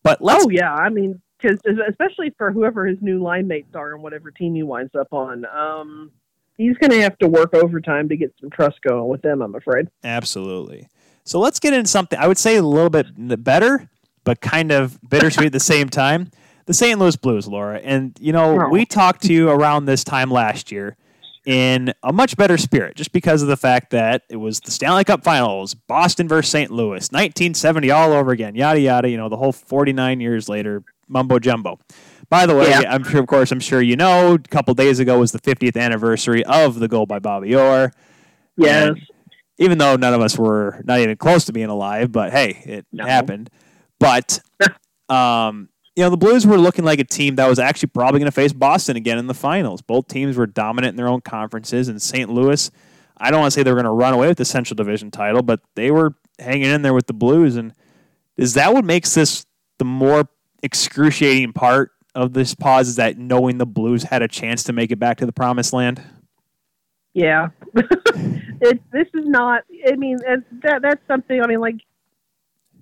But 0.04 0.22
let's 0.22 0.46
Oh 0.46 0.50
yeah, 0.50 0.74
I 0.74 0.90
mean, 0.90 1.22
because 1.42 1.60
especially 1.90 2.34
for 2.38 2.52
whoever 2.52 2.86
his 2.86 2.98
new 3.02 3.22
line 3.22 3.48
mates 3.48 3.76
are 3.76 3.94
and 3.94 4.02
whatever 4.04 4.32
team 4.32 4.56
he 4.56 4.64
winds 4.64 4.96
up 4.96 5.12
on, 5.14 5.46
um, 5.46 6.12
he's 6.58 6.78
going 6.78 6.92
to 6.92 7.02
have 7.02 7.18
to 7.20 7.28
work 7.28 7.54
overtime 7.54 8.10
to 8.10 8.16
get 8.18 8.34
some 8.40 8.50
trust 8.50 8.82
going 8.82 9.08
with 9.10 9.22
them. 9.22 9.42
I'm 9.42 9.56
afraid. 9.56 9.88
Absolutely. 10.04 10.88
So 11.26 11.40
let's 11.40 11.60
get 11.60 11.74
into 11.74 11.90
something 11.90 12.18
I 12.18 12.28
would 12.28 12.38
say 12.38 12.56
a 12.56 12.64
little 12.64 12.90
bit 12.90 13.08
better, 13.44 13.90
but 14.24 14.42
kind 14.42 14.72
of 14.72 14.98
bittersweet 15.08 15.48
at 15.48 15.52
the 15.54 15.60
same 15.60 15.90
time. 15.90 16.32
The 16.66 16.74
St. 16.74 17.00
Louis 17.00 17.16
Blues, 17.16 17.48
Laura. 17.48 17.80
And, 17.80 18.16
you 18.20 18.32
know, 18.32 18.62
Oh. 18.66 18.70
we 18.70 18.86
talked 18.86 19.24
to 19.24 19.34
you 19.34 19.50
around 19.50 19.86
this 19.86 20.04
time 20.04 20.30
last 20.32 20.72
year 20.72 20.96
in 21.50 21.92
a 22.04 22.14
much 22.14 22.38
better 22.38 22.60
spirit 22.60 22.96
just 22.96 23.12
because 23.12 23.42
of 23.42 23.48
the 23.48 23.58
fact 23.58 23.90
that 23.90 24.22
it 24.30 24.36
was 24.36 24.60
the 24.60 24.70
Stanley 24.70 25.04
Cup 25.04 25.24
Finals, 25.24 25.74
Boston 25.74 26.28
versus 26.28 26.52
St. 26.52 26.70
Louis, 26.70 27.10
1970 27.12 27.90
all 27.90 28.14
over 28.14 28.30
again, 28.30 28.54
yada, 28.54 28.80
yada, 28.80 29.10
you 29.10 29.18
know, 29.18 29.30
the 29.30 29.38
whole 29.38 29.52
49 29.52 30.20
years 30.20 30.48
later, 30.48 30.84
mumbo 31.08 31.40
jumbo. 31.40 31.80
By 32.30 32.46
the 32.46 32.56
way, 32.56 32.70
Yeah. 32.70 32.84
I'm 32.88 33.04
sure, 33.04 33.20
of 33.20 33.26
course, 33.26 33.52
I'm 33.52 33.60
sure 33.60 33.82
you 33.82 33.96
know, 33.96 34.36
a 34.36 34.38
couple 34.40 34.76
days 34.76 35.00
ago 35.00 35.18
was 35.18 35.32
the 35.32 35.40
50th 35.40 35.76
anniversary 35.76 36.46
of 36.46 36.78
the 36.78 36.88
goal 36.88 37.08
by 37.08 37.18
Bobby 37.18 37.56
Orr 37.56 37.92
Yes. 38.56 38.96
even 39.58 39.80
though 39.80 39.96
none 39.96 40.14
of 40.14 40.22
us 40.22 40.38
were 40.38 40.80
not 40.86 41.00
even 41.00 41.18
close 41.18 41.46
to 41.46 41.52
being 41.54 41.70
alive, 41.70 42.12
but 42.12 42.32
hey, 42.32 42.62
it 42.66 42.86
No. 42.92 43.08
happened. 43.08 43.50
But 44.00 44.40
um, 45.10 45.70
you 46.00 46.06
know, 46.06 46.10
the 46.10 46.16
Blues 46.16 46.48
were 46.48 46.58
looking 46.58 46.86
like 46.86 47.02
a 47.02 47.04
team 47.04 47.36
that 47.36 47.50
was 47.50 47.60
actually 47.60 47.90
probably 47.90 48.22
going 48.22 48.32
to 48.32 48.36
face 48.36 48.54
Boston 48.54 48.96
again 48.96 49.18
in 49.18 49.28
the 49.28 49.34
finals. 49.34 49.82
Both 49.82 50.08
teams 50.08 50.38
were 50.38 50.48
dominant 50.48 50.92
in 50.92 50.96
their 50.96 51.10
own 51.10 51.20
conferences, 51.20 51.90
and 51.90 52.02
St. 52.02 52.30
Louis. 52.30 52.72
I 53.18 53.30
don't 53.30 53.42
want 53.42 53.52
to 53.52 53.60
say 53.60 53.64
they 53.64 53.72
were 53.72 53.76
going 53.76 53.84
to 53.84 53.92
run 53.92 54.14
away 54.14 54.30
with 54.30 54.38
the 54.38 54.46
Central 54.46 54.76
Division 54.76 55.12
title, 55.12 55.42
but 55.42 55.60
they 55.76 55.92
were 55.92 56.16
hanging 56.40 56.68
in 56.72 56.84
there 56.84 56.94
with 56.94 57.08
the 57.08 57.14
Blues. 57.14 57.58
And 57.58 57.74
is 58.38 58.54
that 58.54 58.74
what 58.74 58.86
makes 58.86 59.14
this 59.14 59.46
the 59.78 59.84
more 59.84 60.30
excruciating 60.64 61.52
part 61.52 61.92
of 62.16 62.32
this 62.32 62.56
pause? 62.56 62.88
Is 62.88 62.96
that 62.96 63.18
knowing 63.18 63.58
the 63.58 63.66
Blues 63.66 64.04
had 64.04 64.22
a 64.22 64.30
chance 64.30 64.64
to 64.64 64.72
make 64.72 64.92
it 64.92 65.00
back 65.00 65.18
to 65.18 65.26
the 65.26 65.34
promised 65.34 65.74
land? 65.74 66.02
Yeah. 67.14 67.50
it. 67.76 68.82
This 68.94 69.08
is 69.14 69.26
not. 69.26 69.64
I 69.86 69.98
mean, 69.98 70.18
that 70.64 70.82
that's 70.82 71.06
something. 71.10 71.42
I 71.42 71.48
mean, 71.48 71.60
like 71.60 71.82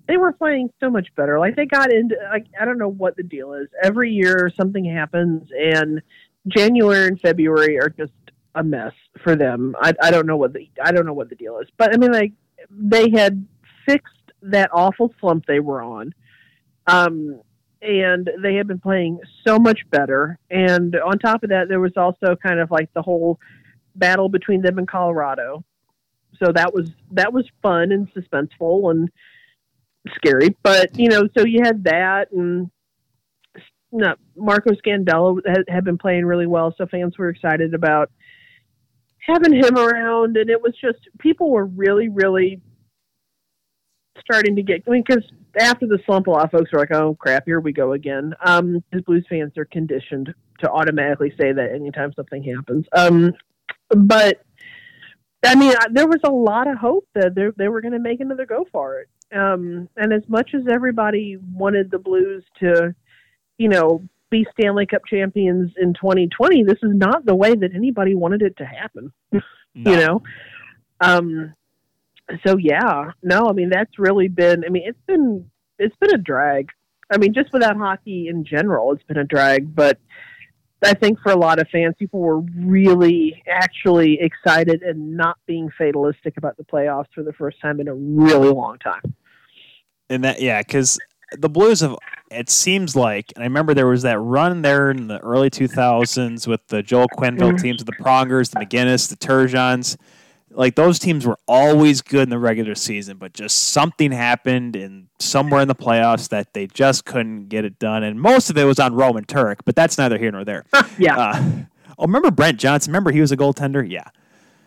they 0.08 0.16
were 0.16 0.32
playing 0.32 0.70
so 0.80 0.90
much 0.90 1.08
better. 1.14 1.38
Like 1.38 1.54
they 1.54 1.66
got 1.66 1.92
into. 1.92 2.16
Like 2.30 2.46
I 2.60 2.64
don't 2.64 2.78
know 2.78 2.88
what 2.88 3.16
the 3.16 3.22
deal 3.22 3.52
is. 3.52 3.68
Every 3.82 4.10
year 4.10 4.50
something 4.56 4.84
happens, 4.84 5.48
and 5.56 6.02
January 6.48 7.06
and 7.06 7.20
February 7.20 7.78
are 7.78 7.90
just 7.90 8.12
a 8.54 8.64
mess 8.64 8.94
for 9.22 9.36
them. 9.36 9.76
I 9.80 9.92
I 10.02 10.10
don't 10.10 10.26
know 10.26 10.36
what 10.36 10.52
the 10.52 10.68
I 10.82 10.90
don't 10.92 11.06
know 11.06 11.12
what 11.12 11.28
the 11.28 11.36
deal 11.36 11.58
is. 11.58 11.68
But 11.76 11.94
I 11.94 11.98
mean, 11.98 12.12
like 12.12 12.32
they 12.70 13.10
had 13.10 13.46
fixed 13.86 14.14
that 14.42 14.70
awful 14.72 15.14
slump 15.20 15.46
they 15.46 15.60
were 15.60 15.82
on. 15.82 16.14
Um. 16.86 17.40
And 17.80 18.28
they 18.42 18.56
had 18.56 18.66
been 18.66 18.80
playing 18.80 19.20
so 19.46 19.56
much 19.56 19.88
better. 19.88 20.36
And 20.50 20.96
on 20.96 21.16
top 21.20 21.44
of 21.44 21.50
that, 21.50 21.68
there 21.68 21.78
was 21.78 21.92
also 21.96 22.34
kind 22.34 22.58
of 22.58 22.72
like 22.72 22.92
the 22.92 23.02
whole 23.02 23.38
battle 23.94 24.28
between 24.28 24.62
them 24.62 24.78
and 24.78 24.88
Colorado. 24.88 25.64
So 26.42 26.50
that 26.52 26.74
was 26.74 26.90
that 27.12 27.32
was 27.32 27.44
fun 27.62 27.92
and 27.92 28.12
suspenseful 28.12 28.90
and 28.90 29.08
scary. 30.14 30.56
But 30.62 30.98
you 30.98 31.08
know, 31.08 31.28
so 31.36 31.44
you 31.44 31.60
had 31.64 31.84
that, 31.84 32.30
and 32.32 32.70
no, 33.92 34.14
Marco 34.36 34.70
Scandella 34.72 35.40
had, 35.46 35.64
had 35.68 35.84
been 35.84 35.98
playing 35.98 36.26
really 36.26 36.46
well, 36.46 36.74
so 36.76 36.86
fans 36.86 37.16
were 37.18 37.28
excited 37.28 37.74
about 37.74 38.10
having 39.20 39.54
him 39.54 39.76
around, 39.76 40.36
and 40.36 40.50
it 40.50 40.60
was 40.60 40.74
just 40.80 40.98
people 41.18 41.50
were 41.50 41.66
really, 41.66 42.08
really 42.08 42.60
starting 44.20 44.56
to 44.56 44.62
get. 44.62 44.82
I 44.86 44.90
mean, 44.90 45.04
because 45.06 45.24
after 45.58 45.86
the 45.86 45.98
slump, 46.06 46.26
a 46.26 46.30
lot 46.30 46.44
of 46.44 46.50
folks 46.50 46.72
were 46.72 46.80
like, 46.80 46.92
"Oh 46.92 47.14
crap, 47.14 47.44
here 47.46 47.60
we 47.60 47.72
go 47.72 47.92
again." 47.92 48.34
Um, 48.44 48.82
Blues 49.06 49.26
fans 49.28 49.56
are 49.56 49.64
conditioned 49.66 50.34
to 50.60 50.70
automatically 50.70 51.32
say 51.40 51.52
that 51.52 51.72
anytime 51.72 52.12
something 52.14 52.42
happens. 52.42 52.86
Um, 52.92 53.32
but 53.90 54.42
I 55.44 55.54
mean, 55.54 55.72
I- 55.78 55.86
there 55.90 56.06
was 56.06 56.20
a 56.24 56.30
lot 56.30 56.68
of 56.68 56.78
hope 56.78 57.06
that 57.14 57.34
they 57.34 57.48
they 57.56 57.68
were 57.68 57.80
going 57.80 57.92
to 57.92 57.98
make 57.98 58.20
another 58.20 58.46
go 58.46 58.66
for 58.72 59.00
it. 59.00 59.08
Um, 59.36 59.88
and 59.96 60.12
as 60.12 60.22
much 60.28 60.54
as 60.54 60.62
everybody 60.70 61.36
wanted 61.52 61.90
the 61.90 61.98
Blues 61.98 62.44
to, 62.60 62.94
you 63.58 63.68
know, 63.68 64.02
be 64.30 64.46
Stanley 64.52 64.86
Cup 64.86 65.02
champions 65.06 65.72
in 65.80 65.94
2020, 65.94 66.64
this 66.64 66.78
is 66.82 66.94
not 66.94 67.24
the 67.26 67.34
way 67.34 67.54
that 67.54 67.74
anybody 67.74 68.14
wanted 68.14 68.42
it 68.42 68.56
to 68.58 68.64
happen. 68.64 69.12
No. 69.74 69.92
You 69.92 69.96
know, 69.98 70.22
um, 71.00 71.54
so 72.44 72.56
yeah, 72.56 73.12
no, 73.22 73.48
I 73.48 73.52
mean 73.52 73.68
that's 73.68 73.96
really 73.98 74.26
been. 74.26 74.64
I 74.64 74.70
mean, 74.70 74.82
it's 74.86 75.00
been 75.06 75.48
it's 75.78 75.94
been 75.96 76.14
a 76.14 76.18
drag. 76.18 76.70
I 77.12 77.18
mean, 77.18 77.32
just 77.32 77.52
without 77.52 77.76
hockey 77.76 78.26
in 78.28 78.44
general, 78.44 78.92
it's 78.92 79.04
been 79.04 79.18
a 79.18 79.24
drag. 79.24 79.74
But 79.76 79.98
I 80.82 80.94
think 80.94 81.18
for 81.20 81.32
a 81.32 81.36
lot 81.36 81.58
of 81.58 81.68
fans, 81.68 81.94
people 81.98 82.20
were 82.20 82.38
really 82.40 83.42
actually 83.50 84.20
excited 84.20 84.82
and 84.82 85.16
not 85.16 85.36
being 85.46 85.70
fatalistic 85.76 86.36
about 86.36 86.56
the 86.56 86.64
playoffs 86.64 87.06
for 87.14 87.22
the 87.24 87.32
first 87.32 87.60
time 87.60 87.80
in 87.80 87.88
a 87.88 87.94
really 87.94 88.50
long 88.50 88.78
time. 88.78 89.02
And 90.08 90.22
that 90.24 90.40
yeah, 90.40 90.60
because 90.62 90.98
the 91.36 91.48
Blues 91.48 91.80
have 91.80 91.96
it 92.30 92.50
seems 92.50 92.94
like, 92.94 93.32
and 93.34 93.42
I 93.42 93.46
remember 93.46 93.72
there 93.74 93.86
was 93.86 94.02
that 94.02 94.18
run 94.20 94.62
there 94.62 94.90
in 94.90 95.08
the 95.08 95.18
early 95.20 95.50
2000s 95.50 96.46
with 96.46 96.60
the 96.68 96.82
Joel 96.82 97.08
Quenneville 97.08 97.52
Mhm. 97.54 97.62
teams, 97.62 97.84
the 97.84 97.92
Prongers, 97.92 98.50
the 98.50 98.60
MacInnis, 98.60 99.08
the 99.08 99.16
Turgeons. 99.16 99.96
Like 100.50 100.74
those 100.74 100.98
teams 100.98 101.26
were 101.26 101.38
always 101.46 102.02
good 102.02 102.22
in 102.22 102.30
the 102.30 102.38
regular 102.38 102.74
season, 102.74 103.16
but 103.18 103.32
just 103.32 103.68
something 103.70 104.10
happened 104.12 104.74
in 104.76 105.08
somewhere 105.18 105.60
in 105.60 105.68
the 105.68 105.74
playoffs 105.74 106.30
that 106.30 106.52
they 106.54 106.66
just 106.66 107.04
couldn't 107.04 107.48
get 107.48 107.64
it 107.64 107.78
done. 107.78 108.02
And 108.02 108.20
most 108.20 108.50
of 108.50 108.56
it 108.58 108.64
was 108.64 108.78
on 108.80 108.94
Roman 108.94 109.24
Turek, 109.24 109.58
but 109.64 109.76
that's 109.76 109.98
neither 109.98 110.18
here 110.18 110.32
nor 110.32 110.44
there. 110.44 110.64
Yeah. 110.98 111.16
Uh, 111.16 111.42
oh, 111.98 112.06
remember 112.06 112.30
Brent 112.30 112.58
Johnson? 112.58 112.90
Remember 112.90 113.12
he 113.12 113.20
was 113.20 113.30
a 113.30 113.36
goaltender? 113.36 113.88
Yeah, 113.88 114.04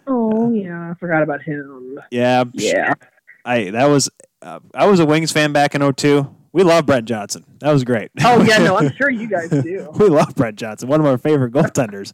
oh 0.07 0.51
yeah, 0.53 0.91
I 0.91 0.93
forgot 0.93 1.23
about 1.23 1.41
him. 1.41 1.99
yeah, 2.11 2.43
Yeah. 2.53 2.93
I 3.43 3.71
that 3.71 3.85
was 3.85 4.09
uh, 4.41 4.59
I 4.73 4.85
was 4.85 4.99
a 4.99 5.05
Wings 5.05 5.31
fan 5.31 5.51
back 5.51 5.75
in 5.75 5.81
02. 5.93 6.33
We 6.53 6.63
love 6.63 6.85
Brent 6.85 7.07
Johnson. 7.07 7.45
That 7.59 7.71
was 7.71 7.83
great. 7.83 8.11
Oh 8.23 8.43
yeah, 8.43 8.57
no, 8.57 8.77
I'm 8.77 8.93
sure 8.95 9.09
you 9.09 9.27
guys 9.27 9.49
do. 9.49 9.89
we 9.97 10.07
love 10.07 10.35
Brent 10.35 10.57
Johnson, 10.57 10.89
one 10.89 10.99
of 10.99 11.05
our 11.05 11.17
favorite 11.17 11.53
goaltenders. 11.53 12.13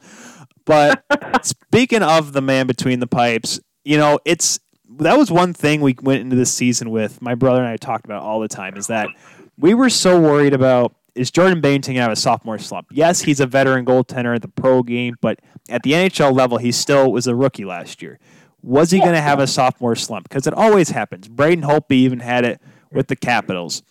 But 0.65 1.04
speaking 1.45 2.04
of 2.04 2.34
the 2.34 2.41
man 2.41 2.67
between 2.67 3.00
the 3.00 3.08
pipes, 3.08 3.60
you 3.84 3.97
know, 3.97 4.19
it's 4.26 4.60
that 5.00 5.17
was 5.17 5.32
one 5.32 5.54
thing 5.54 5.82
we 5.82 5.95
went 6.02 6.21
into 6.21 6.36
this 6.36 6.54
season 6.54 6.91
with. 6.91 7.21
My 7.21 7.36
brother 7.36 7.60
and 7.60 7.67
I 7.67 7.78
talked 7.78 8.06
about 8.06 8.23
all 8.23 8.39
the 8.39 8.47
time 8.47 8.78
is 8.78 8.88
that 8.88 9.10
we 9.58 9.73
were 9.73 9.89
so 9.89 10.19
worried 10.19 10.54
about 10.54 10.93
is 11.15 11.32
Jordan 11.32 11.62
Binnington 11.62 11.88
gonna 11.88 12.02
have 12.02 12.12
a 12.12 12.15
sophomore 12.15 12.60
slump? 12.60 12.88
Yes, 12.91 13.21
he's 13.21 13.39
a 13.39 13.47
veteran 13.47 13.86
goaltender 13.86 14.36
at 14.36 14.43
the 14.43 14.47
pro 14.47 14.84
game, 14.84 15.15
but 15.19 15.39
at 15.69 15.82
the 15.84 15.93
NHL 15.93 16.34
level, 16.34 16.60
he 16.60 16.71
still 16.71 17.12
was 17.12 17.26
a 17.28 17.36
rookie 17.36 17.65
last 17.65 18.02
year. 18.02 18.19
Was 18.62 18.91
he 18.91 19.00
going 19.00 19.13
to 19.13 19.21
have 19.21 19.39
a 19.39 19.47
sophomore 19.47 19.95
slump? 19.95 20.28
Because 20.28 20.47
it 20.47 20.54
always 20.54 20.89
happens. 20.89 21.28
Braden 21.28 21.63
Holtby 21.63 21.91
even 21.91 22.19
had 22.19 22.43
it 22.43 22.62
with 22.91 23.08
the 23.08 23.15
Capitals. 23.15 23.84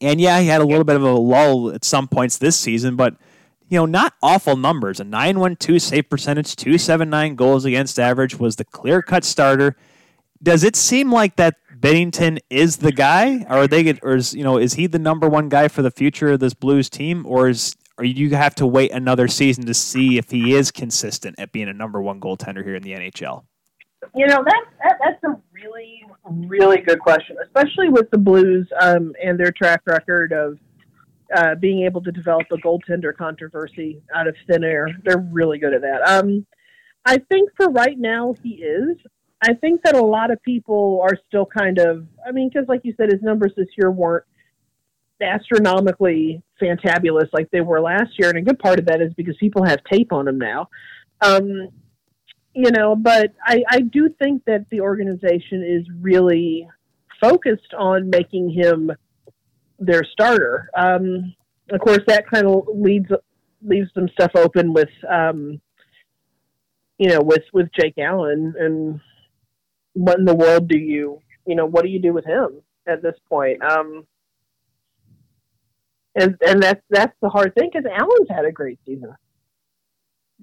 And 0.00 0.20
yeah, 0.20 0.40
he 0.40 0.48
had 0.48 0.60
a 0.60 0.66
little 0.66 0.84
bit 0.84 0.96
of 0.96 1.02
a 1.02 1.12
lull 1.12 1.70
at 1.70 1.84
some 1.84 2.08
points 2.08 2.38
this 2.38 2.58
season, 2.58 2.96
but 2.96 3.16
you 3.68 3.78
know, 3.78 3.86
not 3.86 4.14
awful 4.22 4.56
numbers. 4.56 5.00
A 5.00 5.04
912 5.04 5.82
save 5.82 6.08
percentage, 6.08 6.54
279 6.56 7.34
goals 7.34 7.64
against 7.64 7.98
average 7.98 8.38
was 8.38 8.56
the 8.56 8.64
clear 8.64 9.02
cut 9.02 9.24
starter. 9.24 9.76
Does 10.42 10.62
it 10.62 10.76
seem 10.76 11.10
like 11.10 11.36
that 11.36 11.56
Binnington 11.78 12.38
is 12.50 12.78
the 12.78 12.92
guy? 12.92 13.44
Or 13.48 13.60
are 13.60 13.66
they 13.66 13.98
or 14.02 14.16
is 14.16 14.34
you 14.34 14.44
know, 14.44 14.58
is 14.58 14.74
he 14.74 14.86
the 14.86 14.98
number 14.98 15.28
one 15.28 15.48
guy 15.48 15.68
for 15.68 15.82
the 15.82 15.90
future 15.90 16.32
of 16.32 16.40
this 16.40 16.54
Blues 16.54 16.88
team? 16.88 17.26
Or 17.26 17.48
is 17.48 17.74
or 17.98 18.04
you 18.04 18.30
have 18.36 18.54
to 18.56 18.66
wait 18.66 18.92
another 18.92 19.26
season 19.26 19.64
to 19.66 19.74
see 19.74 20.18
if 20.18 20.30
he 20.30 20.54
is 20.54 20.70
consistent 20.70 21.36
at 21.38 21.52
being 21.52 21.68
a 21.68 21.72
number 21.72 22.00
one 22.00 22.20
goaltender 22.20 22.62
here 22.62 22.74
in 22.74 22.82
the 22.82 22.92
NHL? 22.92 23.44
You 24.14 24.26
know, 24.26 24.44
that's 24.44 24.66
that, 24.84 24.98
that's 25.02 25.24
a 25.24 25.38
really, 25.52 26.04
really 26.28 26.78
good 26.78 27.00
question, 27.00 27.36
especially 27.44 27.88
with 27.88 28.10
the 28.10 28.18
Blues 28.18 28.68
um, 28.80 29.12
and 29.22 29.38
their 29.38 29.52
track 29.52 29.82
record 29.86 30.32
of 30.32 30.58
uh, 31.34 31.54
being 31.56 31.84
able 31.84 32.02
to 32.02 32.12
develop 32.12 32.46
a 32.52 32.56
goaltender 32.56 33.14
controversy 33.16 34.02
out 34.14 34.26
of 34.28 34.34
thin 34.48 34.64
air. 34.64 34.88
They're 35.04 35.26
really 35.32 35.58
good 35.58 35.74
at 35.74 35.82
that. 35.82 36.02
Um, 36.06 36.46
I 37.04 37.18
think 37.30 37.50
for 37.56 37.70
right 37.70 37.98
now, 37.98 38.34
he 38.42 38.50
is. 38.50 38.96
I 39.42 39.54
think 39.54 39.82
that 39.82 39.94
a 39.94 40.04
lot 40.04 40.30
of 40.30 40.42
people 40.42 41.00
are 41.02 41.16
still 41.28 41.46
kind 41.46 41.78
of, 41.78 42.06
I 42.26 42.32
mean, 42.32 42.48
because 42.52 42.68
like 42.68 42.80
you 42.84 42.94
said, 42.96 43.12
his 43.12 43.22
numbers 43.22 43.52
this 43.56 43.68
year 43.76 43.90
weren't 43.90 44.24
astronomically 45.20 46.42
fantabulous 46.60 47.28
like 47.32 47.50
they 47.50 47.60
were 47.60 47.80
last 47.80 48.18
year. 48.18 48.30
And 48.30 48.38
a 48.38 48.42
good 48.42 48.58
part 48.58 48.78
of 48.78 48.86
that 48.86 49.00
is 49.00 49.12
because 49.14 49.36
people 49.38 49.64
have 49.64 49.78
tape 49.90 50.12
on 50.12 50.26
him 50.26 50.38
now. 50.38 50.68
Um, 51.20 51.68
you 52.56 52.70
know, 52.70 52.96
but 52.96 53.34
I, 53.44 53.62
I 53.68 53.80
do 53.80 54.08
think 54.18 54.42
that 54.46 54.64
the 54.70 54.80
organization 54.80 55.62
is 55.62 55.86
really 56.00 56.66
focused 57.20 57.74
on 57.76 58.08
making 58.08 58.50
him 58.50 58.90
their 59.78 60.02
starter. 60.04 60.70
Um, 60.74 61.34
of 61.70 61.80
course, 61.80 62.00
that 62.06 62.26
kind 62.30 62.46
of 62.46 62.66
leads 62.74 63.10
leaves 63.62 63.90
some 63.92 64.08
stuff 64.08 64.30
open 64.34 64.72
with 64.72 64.88
um, 65.06 65.60
you 66.96 67.10
know, 67.10 67.20
with 67.20 67.42
with 67.52 67.68
Jake 67.78 67.98
Allen, 67.98 68.54
and 68.58 69.00
what 69.92 70.18
in 70.18 70.24
the 70.24 70.34
world 70.34 70.66
do 70.66 70.78
you, 70.78 71.20
you 71.46 71.56
know, 71.56 71.66
what 71.66 71.84
do 71.84 71.90
you 71.90 72.00
do 72.00 72.14
with 72.14 72.24
him 72.24 72.62
at 72.88 73.02
this 73.02 73.16
point? 73.28 73.62
Um, 73.62 74.06
and 76.14 76.36
and 76.40 76.62
that's 76.62 76.82
that's 76.88 77.16
the 77.20 77.28
hard 77.28 77.54
thing 77.54 77.68
because 77.70 77.84
Allen's 77.84 78.30
had 78.30 78.46
a 78.46 78.52
great 78.52 78.78
season. 78.86 79.14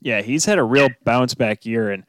Yeah, 0.04 0.22
he's 0.22 0.46
had 0.46 0.60
a 0.60 0.64
real 0.64 0.90
bounce 1.04 1.34
back 1.34 1.66
year, 1.66 1.90
and 1.90 2.04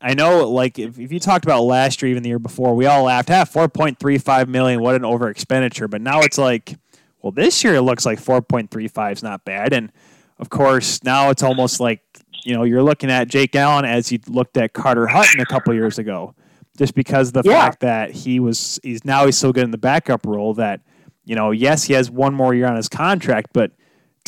I 0.00 0.14
know, 0.14 0.48
like, 0.48 0.78
if, 0.78 0.98
if 0.98 1.10
you 1.10 1.18
talked 1.18 1.44
about 1.44 1.62
last 1.62 2.00
year, 2.00 2.10
even 2.10 2.22
the 2.22 2.28
year 2.28 2.38
before, 2.38 2.74
we 2.74 2.86
all 2.86 3.04
laughed, 3.04 3.30
ah, 3.30 3.44
4.35 3.44 4.46
million, 4.46 4.80
what 4.80 4.94
an 4.94 5.04
over 5.04 5.28
expenditure. 5.28 5.88
But 5.88 6.02
now 6.02 6.20
it's 6.20 6.38
like, 6.38 6.76
well, 7.20 7.32
this 7.32 7.64
year 7.64 7.74
it 7.74 7.82
looks 7.82 8.06
like 8.06 8.20
4.35 8.20 9.12
is 9.12 9.22
not 9.22 9.44
bad. 9.44 9.72
And 9.72 9.90
of 10.38 10.50
course, 10.50 11.02
now 11.02 11.30
it's 11.30 11.42
almost 11.42 11.80
like, 11.80 12.00
you 12.44 12.54
know, 12.54 12.62
you're 12.62 12.82
looking 12.82 13.10
at 13.10 13.28
Jake 13.28 13.56
Allen 13.56 13.84
as 13.84 14.12
you 14.12 14.20
looked 14.28 14.56
at 14.56 14.72
Carter 14.72 15.08
Hutton 15.08 15.40
a 15.40 15.46
couple 15.46 15.74
years 15.74 15.98
ago, 15.98 16.34
just 16.76 16.94
because 16.94 17.32
the 17.32 17.42
yeah. 17.44 17.64
fact 17.64 17.80
that 17.80 18.12
he 18.12 18.38
was, 18.38 18.78
he's 18.84 19.04
now 19.04 19.26
he's 19.26 19.36
so 19.36 19.52
good 19.52 19.64
in 19.64 19.72
the 19.72 19.78
backup 19.78 20.24
role 20.24 20.54
that, 20.54 20.80
you 21.24 21.34
know, 21.34 21.50
yes, 21.50 21.84
he 21.84 21.94
has 21.94 22.08
one 22.08 22.34
more 22.34 22.54
year 22.54 22.66
on 22.66 22.76
his 22.76 22.88
contract, 22.88 23.48
but 23.52 23.72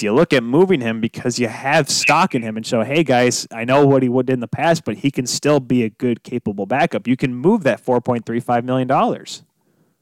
you 0.03 0.13
look 0.13 0.33
at 0.33 0.43
moving 0.43 0.81
him 0.81 1.01
because 1.01 1.39
you 1.39 1.49
have 1.49 1.89
stock 1.89 2.35
in 2.35 2.43
him 2.43 2.57
and 2.57 2.67
show, 2.67 2.83
hey 2.83 3.03
guys, 3.05 3.47
I 3.53 3.65
know 3.65 3.87
what 3.87 4.03
he 4.03 4.09
would 4.09 4.31
in 4.31 4.41
the 4.41 4.49
past, 4.49 4.85
but 4.85 4.97
he 4.97 5.11
can 5.11 5.27
still 5.27 5.61
be 5.61 5.83
a 5.85 5.91
good, 5.91 6.23
capable 6.23 6.67
backup. 6.67 7.07
You 7.07 7.17
can 7.17 7.35
move 7.35 7.63
that 7.65 7.81
four 7.81 8.01
point 8.01 8.27
three 8.27 8.41
five 8.41 8.65
million 8.65 8.89
dollars. 8.89 9.45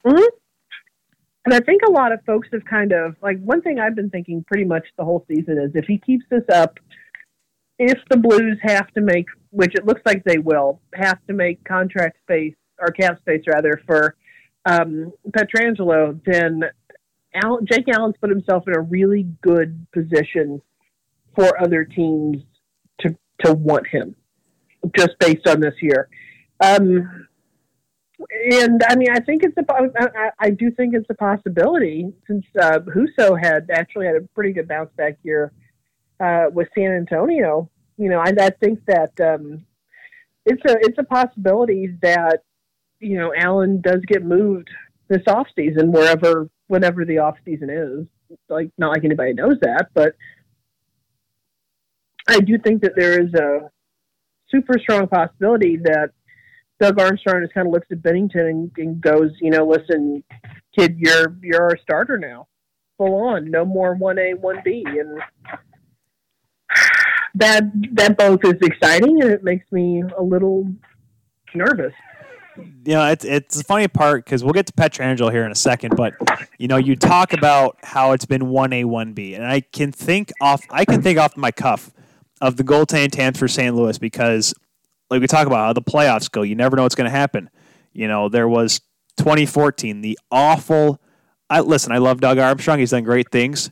Mm-hmm. 0.06 0.36
And 1.44 1.54
I 1.54 1.60
think 1.60 1.82
a 1.86 1.90
lot 1.90 2.12
of 2.12 2.22
folks 2.26 2.48
have 2.52 2.64
kind 2.64 2.92
of 2.92 3.16
like 3.22 3.40
one 3.40 3.62
thing 3.62 3.78
I've 3.78 3.94
been 3.94 4.10
thinking 4.10 4.44
pretty 4.46 4.64
much 4.64 4.86
the 4.98 5.04
whole 5.04 5.24
season 5.28 5.58
is 5.58 5.70
if 5.74 5.86
he 5.86 5.98
keeps 5.98 6.24
this 6.30 6.44
up, 6.52 6.78
if 7.78 7.98
the 8.10 8.16
Blues 8.16 8.58
have 8.62 8.88
to 8.92 9.00
make, 9.00 9.26
which 9.50 9.74
it 9.74 9.86
looks 9.86 10.02
like 10.04 10.24
they 10.24 10.38
will, 10.38 10.80
have 10.94 11.18
to 11.26 11.32
make 11.32 11.64
contract 11.64 12.18
space 12.22 12.54
or 12.78 12.88
cap 12.88 13.18
space 13.20 13.44
rather 13.46 13.80
for 13.86 14.16
um, 14.66 15.12
Pietrangelo, 15.30 16.20
then 16.26 16.64
Jake 17.64 17.88
Allen's 17.88 18.16
put 18.20 18.30
himself 18.30 18.64
in 18.66 18.74
a 18.74 18.80
really 18.80 19.28
good 19.42 19.86
position 19.92 20.60
for 21.34 21.60
other 21.60 21.84
teams 21.84 22.38
to 23.00 23.16
to 23.44 23.54
want 23.54 23.86
him, 23.86 24.14
just 24.96 25.18
based 25.20 25.46
on 25.46 25.60
this 25.60 25.74
year. 25.80 26.08
Um, 26.60 27.26
and 28.50 28.82
I 28.88 28.96
mean, 28.96 29.10
I 29.12 29.20
think 29.20 29.44
it's 29.44 29.56
a. 29.56 29.64
I, 29.70 30.30
I 30.38 30.50
do 30.50 30.70
think 30.72 30.94
it's 30.94 31.08
a 31.08 31.14
possibility 31.14 32.12
since 32.26 32.44
uh, 32.60 32.80
Husso 32.80 33.40
had 33.40 33.70
actually 33.70 34.06
had 34.06 34.16
a 34.16 34.22
pretty 34.34 34.52
good 34.52 34.66
bounce 34.66 34.90
back 34.96 35.18
year 35.22 35.52
uh, 36.20 36.46
with 36.52 36.68
San 36.76 36.92
Antonio. 36.92 37.70
You 37.96 38.08
know, 38.08 38.18
I, 38.18 38.32
I 38.40 38.50
think 38.50 38.84
that 38.86 39.12
um, 39.20 39.64
it's 40.44 40.62
a 40.64 40.76
it's 40.80 40.98
a 40.98 41.04
possibility 41.04 41.94
that 42.02 42.42
you 42.98 43.18
know 43.18 43.32
Allen 43.36 43.80
does 43.80 44.00
get 44.06 44.24
moved 44.24 44.68
this 45.08 45.22
off 45.28 45.46
season 45.54 45.92
wherever 45.92 46.50
whatever 46.68 47.04
the 47.04 47.18
off 47.18 47.36
season 47.44 47.70
is. 47.70 48.38
Like 48.48 48.70
not 48.78 48.92
like 48.92 49.04
anybody 49.04 49.32
knows 49.32 49.56
that, 49.62 49.88
but 49.94 50.14
I 52.28 52.40
do 52.40 52.58
think 52.58 52.82
that 52.82 52.92
there 52.94 53.20
is 53.20 53.32
a 53.34 53.70
super 54.50 54.78
strong 54.78 55.08
possibility 55.08 55.78
that 55.78 56.10
Doug 56.78 57.00
Armstrong 57.00 57.42
just 57.42 57.54
kind 57.54 57.66
of 57.66 57.72
looks 57.72 57.88
at 57.90 57.98
Binnington 57.98 58.48
and, 58.50 58.70
and 58.76 59.00
goes, 59.00 59.30
you 59.40 59.50
know, 59.50 59.66
listen, 59.66 60.22
kid, 60.78 60.96
you're 60.98 61.36
you're 61.42 61.62
our 61.62 61.78
starter 61.78 62.18
now, 62.18 62.46
full 62.98 63.14
on, 63.14 63.50
no 63.50 63.64
more 63.64 63.94
one 63.94 64.18
A 64.18 64.34
one 64.34 64.60
B, 64.64 64.84
and 64.86 65.20
that 67.34 67.64
that 67.94 68.18
both 68.18 68.40
is 68.44 68.60
exciting 68.60 69.22
and 69.22 69.30
it 69.30 69.42
makes 69.42 69.70
me 69.72 70.02
a 70.16 70.22
little 70.22 70.70
nervous 71.54 71.94
you 72.84 72.94
know, 72.94 73.10
it's 73.10 73.24
it's 73.24 73.56
the 73.58 73.64
funny 73.64 73.88
part 73.88 74.24
because 74.24 74.42
we'll 74.42 74.52
get 74.52 74.66
to 74.66 74.72
Pietrangelo 74.72 75.30
here 75.30 75.44
in 75.44 75.52
a 75.52 75.56
second, 75.56 75.96
but 75.96 76.14
you 76.58 76.68
know, 76.68 76.76
you 76.76 76.96
talk 76.96 77.32
about 77.32 77.78
how 77.82 78.12
it's 78.12 78.26
been 78.26 78.48
one 78.48 78.72
A, 78.72 78.84
one 78.84 79.12
B, 79.12 79.34
and 79.34 79.44
I 79.44 79.60
can 79.60 79.92
think 79.92 80.32
off 80.40 80.62
I 80.70 80.84
can 80.84 81.02
think 81.02 81.18
off 81.18 81.36
my 81.36 81.50
cuff 81.50 81.92
of 82.40 82.56
the 82.56 82.64
goaltending 82.64 83.10
temps 83.10 83.38
for 83.38 83.48
St. 83.48 83.74
Louis 83.74 83.98
because, 83.98 84.54
like 85.10 85.20
we 85.20 85.26
talk 85.26 85.46
about 85.46 85.58
how 85.58 85.72
the 85.72 85.82
playoffs 85.82 86.30
go, 86.30 86.42
you 86.42 86.54
never 86.54 86.76
know 86.76 86.82
what's 86.82 86.94
going 86.94 87.10
to 87.10 87.16
happen. 87.16 87.50
You 87.92 88.08
know, 88.08 88.28
there 88.28 88.48
was 88.48 88.80
2014, 89.16 90.00
the 90.00 90.18
awful. 90.30 91.00
I 91.50 91.60
listen. 91.60 91.92
I 91.92 91.98
love 91.98 92.20
Doug 92.20 92.38
Armstrong. 92.38 92.78
He's 92.78 92.90
done 92.90 93.04
great 93.04 93.30
things. 93.30 93.70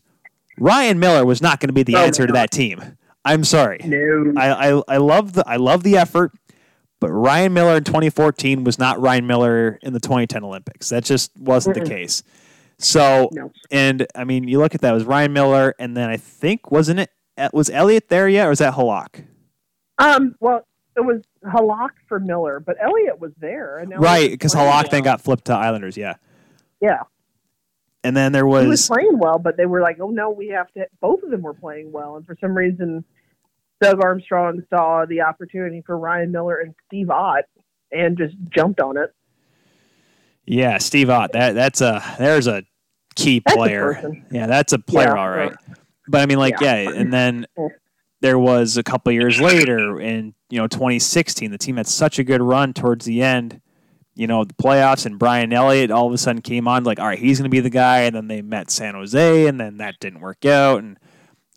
Ryan 0.59 0.99
Miller 0.99 1.24
was 1.24 1.43
not 1.43 1.61
going 1.61 1.68
to 1.68 1.74
be 1.74 1.82
the 1.82 1.97
answer 1.97 2.26
to 2.26 2.32
that 2.32 2.51
team. 2.51 2.82
I'm 3.24 3.45
sorry. 3.45 3.80
No. 3.84 4.32
I, 4.37 4.70
I 4.70 4.82
I 4.89 4.97
love 4.99 5.34
the 5.34 5.47
I 5.47 5.57
love 5.57 5.82
the 5.82 5.97
effort. 5.97 6.32
But 7.01 7.11
Ryan 7.11 7.53
Miller 7.53 7.76
in 7.76 7.84
2014 7.84 8.64
was 8.64 8.78
not 8.78 9.01
Ryan 9.01 9.26
Miller 9.26 9.78
in 9.82 9.92
the 9.92 10.01
2010 10.01 10.44
Olympics. 10.44 10.88
That 10.88 11.05
just 11.05 11.36
wasn't 11.36 11.76
mm 11.76 11.84
the 11.84 11.88
case. 11.88 12.22
So, 12.78 13.30
no. 13.32 13.53
and 13.70 14.07
I 14.14 14.24
mean, 14.24 14.49
you 14.49 14.59
look 14.59 14.74
at 14.74 14.82
that, 14.82 14.90
it 14.90 14.94
was 14.94 15.05
Ryan 15.05 15.32
Miller, 15.32 15.74
and 15.78 15.97
then 15.97 16.11
I 16.11 16.16
think, 16.16 16.70
wasn't 16.70 17.01
it, 17.01 17.11
was 17.53 17.70
Elliott 17.70 18.09
there 18.09 18.28
yet, 18.28 18.47
or 18.47 18.51
was 18.51 18.59
that 18.59 18.74
Halak? 18.74 19.24
Um, 19.99 20.34
well, 20.40 20.66
it 20.94 21.01
was 21.01 21.22
Halak 21.44 21.90
for 22.07 22.20
Miller, 22.20 22.61
but 22.61 22.76
Elliott 22.80 23.20
was 23.20 23.32
there. 23.38 23.78
And 23.78 23.99
right, 23.99 24.30
because 24.30 24.55
Halak 24.55 24.90
then 24.90 25.03
got 25.03 25.20
flipped 25.20 25.47
to 25.47 25.55
Islanders, 25.55 25.97
yeah. 25.97 26.14
Yeah. 26.80 27.03
And 28.05 28.16
then 28.16 28.32
there 28.32 28.47
was. 28.47 28.64
He 28.64 28.68
was 28.68 28.86
playing 28.86 29.18
well, 29.18 29.38
but 29.38 29.57
they 29.57 29.66
were 29.66 29.80
like, 29.80 29.99
oh 30.01 30.11
no, 30.11 30.30
we 30.30 30.49
have 30.49 30.70
to. 30.74 30.86
Both 31.01 31.22
of 31.22 31.30
them 31.30 31.42
were 31.42 31.55
playing 31.55 31.92
well. 31.92 32.16
And 32.16 32.26
for 32.26 32.36
some 32.40 32.55
reason, 32.55 33.05
Doug 33.80 34.02
Armstrong 34.02 34.62
saw 34.70 35.04
the 35.06 35.20
opportunity 35.22 35.82
for 35.84 35.98
Ryan 35.98 36.32
Miller 36.32 36.58
and 36.60 36.74
Steve 36.86 37.10
Ott 37.10 37.44
and 37.92 38.16
just 38.16 38.34
jumped 38.50 38.80
on 38.80 38.96
it. 38.96 39.14
Yeah, 40.46 40.78
Steve 40.78 41.10
Ott. 41.10 41.32
That 41.32 41.54
that's 41.54 41.80
a 41.80 42.02
there's 42.18 42.46
a 42.46 42.62
key 43.16 43.40
player. 43.40 43.90
A 43.92 44.12
yeah, 44.30 44.46
that's 44.46 44.72
a 44.72 44.78
player, 44.78 45.14
yeah, 45.14 45.20
all 45.20 45.30
right. 45.30 45.56
But 46.08 46.20
I 46.20 46.26
mean, 46.26 46.38
like, 46.38 46.60
yeah, 46.60 46.82
yeah 46.82 46.90
and 46.90 47.12
then 47.12 47.46
there 48.20 48.38
was 48.38 48.76
a 48.76 48.82
couple 48.82 49.12
years 49.12 49.40
later 49.40 50.00
in 50.00 50.34
you 50.48 50.58
know 50.58 50.68
2016, 50.68 51.50
the 51.50 51.58
team 51.58 51.76
had 51.76 51.86
such 51.86 52.18
a 52.18 52.24
good 52.24 52.42
run 52.42 52.72
towards 52.72 53.04
the 53.04 53.22
end. 53.22 53.60
You 54.14 54.26
know, 54.26 54.44
the 54.44 54.54
playoffs 54.54 55.04
and 55.04 55.18
Brian 55.18 55.52
Elliott 55.52 55.90
all 55.90 56.06
of 56.06 56.12
a 56.12 56.18
sudden 56.18 56.40
came 56.40 56.66
on 56.66 56.84
like, 56.84 56.98
all 56.98 57.06
right, 57.06 57.18
he's 57.18 57.38
going 57.38 57.50
to 57.50 57.54
be 57.54 57.60
the 57.60 57.68
guy. 57.68 58.00
And 58.00 58.16
then 58.16 58.28
they 58.28 58.40
met 58.40 58.70
San 58.70 58.94
Jose, 58.94 59.46
and 59.46 59.60
then 59.60 59.76
that 59.76 59.96
didn't 60.00 60.20
work 60.20 60.46
out. 60.46 60.82
And 60.82 60.98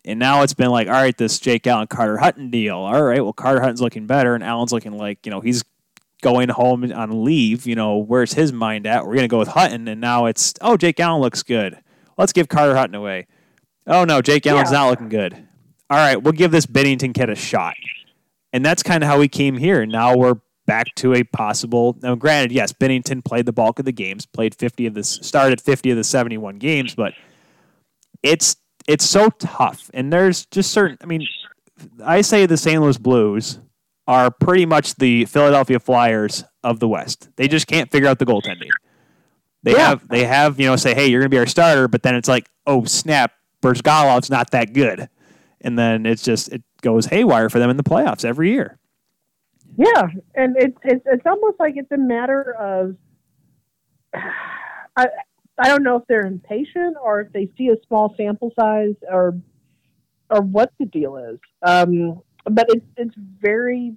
and 0.04 0.18
now 0.18 0.42
it's 0.42 0.54
been 0.54 0.70
like, 0.70 0.88
all 0.88 0.94
right, 0.94 1.16
this 1.16 1.38
Jake 1.38 1.66
Allen 1.66 1.86
Carter 1.86 2.18
Hutton 2.18 2.50
deal. 2.50 2.76
All 2.76 3.02
right, 3.02 3.22
well, 3.22 3.32
Carter 3.32 3.60
Hutton's 3.60 3.80
looking 3.80 4.06
better, 4.06 4.34
and 4.34 4.42
Allen's 4.42 4.72
looking 4.72 4.96
like, 4.96 5.24
you 5.26 5.30
know, 5.30 5.40
he's 5.40 5.62
going 6.20 6.48
home 6.48 6.90
on 6.92 7.24
leave. 7.24 7.66
You 7.66 7.74
know, 7.74 7.96
where's 7.98 8.34
his 8.34 8.52
mind 8.52 8.86
at? 8.86 9.04
We're 9.04 9.14
going 9.14 9.22
to 9.22 9.28
go 9.28 9.38
with 9.38 9.48
Hutton. 9.48 9.88
And 9.88 10.00
now 10.00 10.26
it's, 10.26 10.54
oh, 10.60 10.76
Jake 10.76 11.00
Allen 11.00 11.20
looks 11.20 11.42
good. 11.42 11.78
Let's 12.16 12.32
give 12.32 12.48
Carter 12.48 12.76
Hutton 12.76 12.94
away. 12.94 13.26
Oh, 13.86 14.04
no, 14.04 14.20
Jake 14.22 14.46
Allen's 14.46 14.70
yeah. 14.70 14.78
not 14.78 14.90
looking 14.90 15.08
good. 15.08 15.34
All 15.88 15.96
right, 15.96 16.22
we'll 16.22 16.32
give 16.32 16.52
this 16.52 16.66
Binnington 16.66 17.14
kid 17.14 17.30
a 17.30 17.34
shot. 17.34 17.74
And 18.52 18.64
that's 18.64 18.82
kind 18.82 19.02
of 19.02 19.08
how 19.08 19.18
we 19.18 19.28
came 19.28 19.56
here. 19.56 19.86
Now 19.86 20.16
we're 20.16 20.36
back 20.66 20.94
to 20.96 21.14
a 21.14 21.24
possible. 21.24 21.96
Now, 22.02 22.14
granted, 22.14 22.52
yes, 22.52 22.72
Binnington 22.72 23.24
played 23.24 23.46
the 23.46 23.52
bulk 23.52 23.78
of 23.78 23.84
the 23.84 23.92
games, 23.92 24.26
played 24.26 24.54
50 24.54 24.86
of 24.86 24.94
the, 24.94 25.02
started 25.02 25.60
50 25.60 25.90
of 25.90 25.96
the 25.96 26.04
71 26.04 26.58
games, 26.58 26.94
but 26.94 27.14
it's 28.22 28.56
it's 28.90 29.08
so 29.08 29.30
tough. 29.30 29.88
And 29.94 30.12
there's 30.12 30.46
just 30.46 30.72
certain, 30.72 30.98
I 31.00 31.06
mean, 31.06 31.24
I 32.04 32.22
say 32.22 32.44
the 32.46 32.56
St. 32.56 32.82
Louis 32.82 32.98
Blues 32.98 33.60
are 34.08 34.32
pretty 34.32 34.66
much 34.66 34.96
the 34.96 35.26
Philadelphia 35.26 35.78
Flyers 35.78 36.42
of 36.64 36.80
the 36.80 36.88
West. 36.88 37.28
They 37.36 37.46
just 37.46 37.68
can't 37.68 37.88
figure 37.92 38.08
out 38.08 38.18
the 38.18 38.26
goaltending. 38.26 38.68
They 39.62 39.72
yeah. 39.72 39.90
have, 39.90 40.08
they 40.08 40.24
have, 40.24 40.58
you 40.58 40.66
know, 40.66 40.74
say, 40.74 40.94
hey, 40.94 41.06
you're 41.06 41.20
going 41.20 41.30
to 41.30 41.34
be 41.34 41.38
our 41.38 41.46
starter, 41.46 41.86
but 41.86 42.02
then 42.02 42.16
it's 42.16 42.28
like, 42.28 42.48
oh, 42.66 42.84
snap, 42.84 43.32
Bryzgalov's 43.62 44.28
not 44.28 44.50
that 44.50 44.72
good. 44.72 45.08
And 45.60 45.78
then 45.78 46.04
it's 46.04 46.24
just, 46.24 46.48
it 46.48 46.64
goes 46.82 47.06
haywire 47.06 47.48
for 47.48 47.60
them 47.60 47.70
in 47.70 47.76
the 47.76 47.84
playoffs 47.84 48.24
every 48.24 48.50
year. 48.50 48.76
Yeah. 49.76 50.08
And 50.34 50.56
it's, 50.58 50.78
it's, 50.82 51.04
it's 51.06 51.26
almost 51.26 51.60
like 51.60 51.74
it's 51.76 51.92
a 51.92 51.98
matter 51.98 52.56
of, 52.58 52.96
I, 54.96 55.06
I 55.60 55.68
don't 55.68 55.82
know 55.82 55.96
if 55.96 56.04
they're 56.08 56.26
impatient 56.26 56.96
or 57.02 57.20
if 57.20 57.32
they 57.32 57.50
see 57.58 57.68
a 57.68 57.76
small 57.86 58.14
sample 58.16 58.52
size 58.58 58.94
or 59.10 59.38
or 60.30 60.40
what 60.40 60.72
the 60.78 60.86
deal 60.86 61.16
is. 61.16 61.38
Um, 61.62 62.22
but 62.44 62.66
it's 62.70 62.86
it's 62.96 63.14
very 63.40 63.96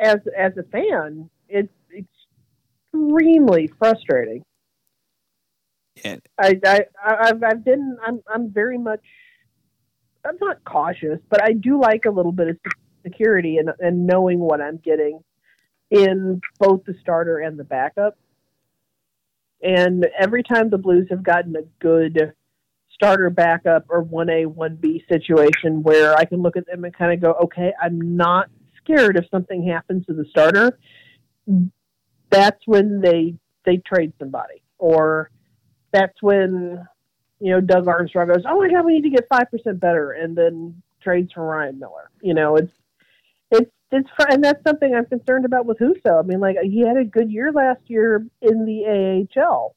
as 0.00 0.18
as 0.36 0.56
a 0.56 0.62
fan, 0.64 1.28
it's 1.48 1.72
extremely 1.94 3.70
frustrating. 3.78 4.44
Yeah. 6.04 6.16
I, 6.38 6.60
I 6.64 6.84
I've 7.04 7.42
I've 7.42 7.64
been 7.64 7.96
I'm 8.06 8.22
I'm 8.32 8.50
very 8.50 8.78
much 8.78 9.04
I'm 10.24 10.36
not 10.40 10.64
cautious, 10.64 11.18
but 11.28 11.42
I 11.42 11.52
do 11.52 11.80
like 11.80 12.04
a 12.06 12.10
little 12.10 12.32
bit 12.32 12.48
of 12.48 12.56
security 13.02 13.58
and 13.58 13.70
and 13.80 14.06
knowing 14.06 14.38
what 14.38 14.60
I'm 14.60 14.78
getting 14.78 15.20
in 15.90 16.40
both 16.58 16.84
the 16.84 16.94
starter 17.00 17.38
and 17.38 17.58
the 17.58 17.64
backup. 17.64 18.16
And 19.62 20.06
every 20.18 20.42
time 20.42 20.70
the 20.70 20.78
Blues 20.78 21.08
have 21.10 21.22
gotten 21.22 21.56
a 21.56 21.62
good 21.80 22.32
starter 22.92 23.30
backup 23.30 23.86
or 23.88 24.04
1A, 24.04 24.46
1B 24.46 25.08
situation 25.08 25.82
where 25.82 26.14
I 26.16 26.24
can 26.24 26.42
look 26.42 26.56
at 26.56 26.66
them 26.66 26.84
and 26.84 26.94
kind 26.94 27.12
of 27.12 27.20
go, 27.20 27.32
okay, 27.44 27.72
I'm 27.80 28.16
not 28.16 28.50
scared 28.82 29.16
if 29.16 29.24
something 29.30 29.66
happens 29.66 30.06
to 30.06 30.14
the 30.14 30.24
starter, 30.30 30.78
that's 32.30 32.60
when 32.66 33.00
they 33.00 33.34
they 33.64 33.78
trade 33.78 34.12
somebody, 34.18 34.62
or 34.78 35.30
that's 35.92 36.20
when 36.22 36.86
you 37.40 37.52
know 37.52 37.60
Doug 37.60 37.86
Armstrong 37.86 38.28
goes, 38.28 38.44
"Oh 38.46 38.58
my 38.58 38.70
God, 38.70 38.84
we 38.84 38.94
need 38.94 39.10
to 39.10 39.10
get 39.10 39.26
five 39.28 39.50
percent 39.50 39.80
better," 39.80 40.12
and 40.12 40.36
then 40.36 40.82
trades 41.02 41.32
for 41.32 41.44
Ryan 41.44 41.78
Miller. 41.78 42.10
You 42.20 42.34
know, 42.34 42.56
it's 42.56 42.72
it's 43.90 44.08
and 44.30 44.42
that's 44.44 44.62
something 44.64 44.94
I'm 44.94 45.06
concerned 45.06 45.44
about 45.44 45.66
with 45.66 45.78
Husso. 45.78 46.18
I 46.18 46.22
mean, 46.26 46.40
like 46.40 46.56
he 46.62 46.80
had 46.80 46.96
a 46.96 47.04
good 47.04 47.30
year 47.30 47.52
last 47.52 47.80
year 47.86 48.26
in 48.42 48.64
the 48.66 49.26
AHL, 49.36 49.74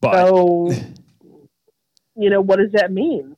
But 0.00 0.26
so 0.26 0.70
you 2.16 2.30
know 2.30 2.40
what 2.40 2.58
does 2.58 2.72
that 2.72 2.92
mean? 2.92 3.36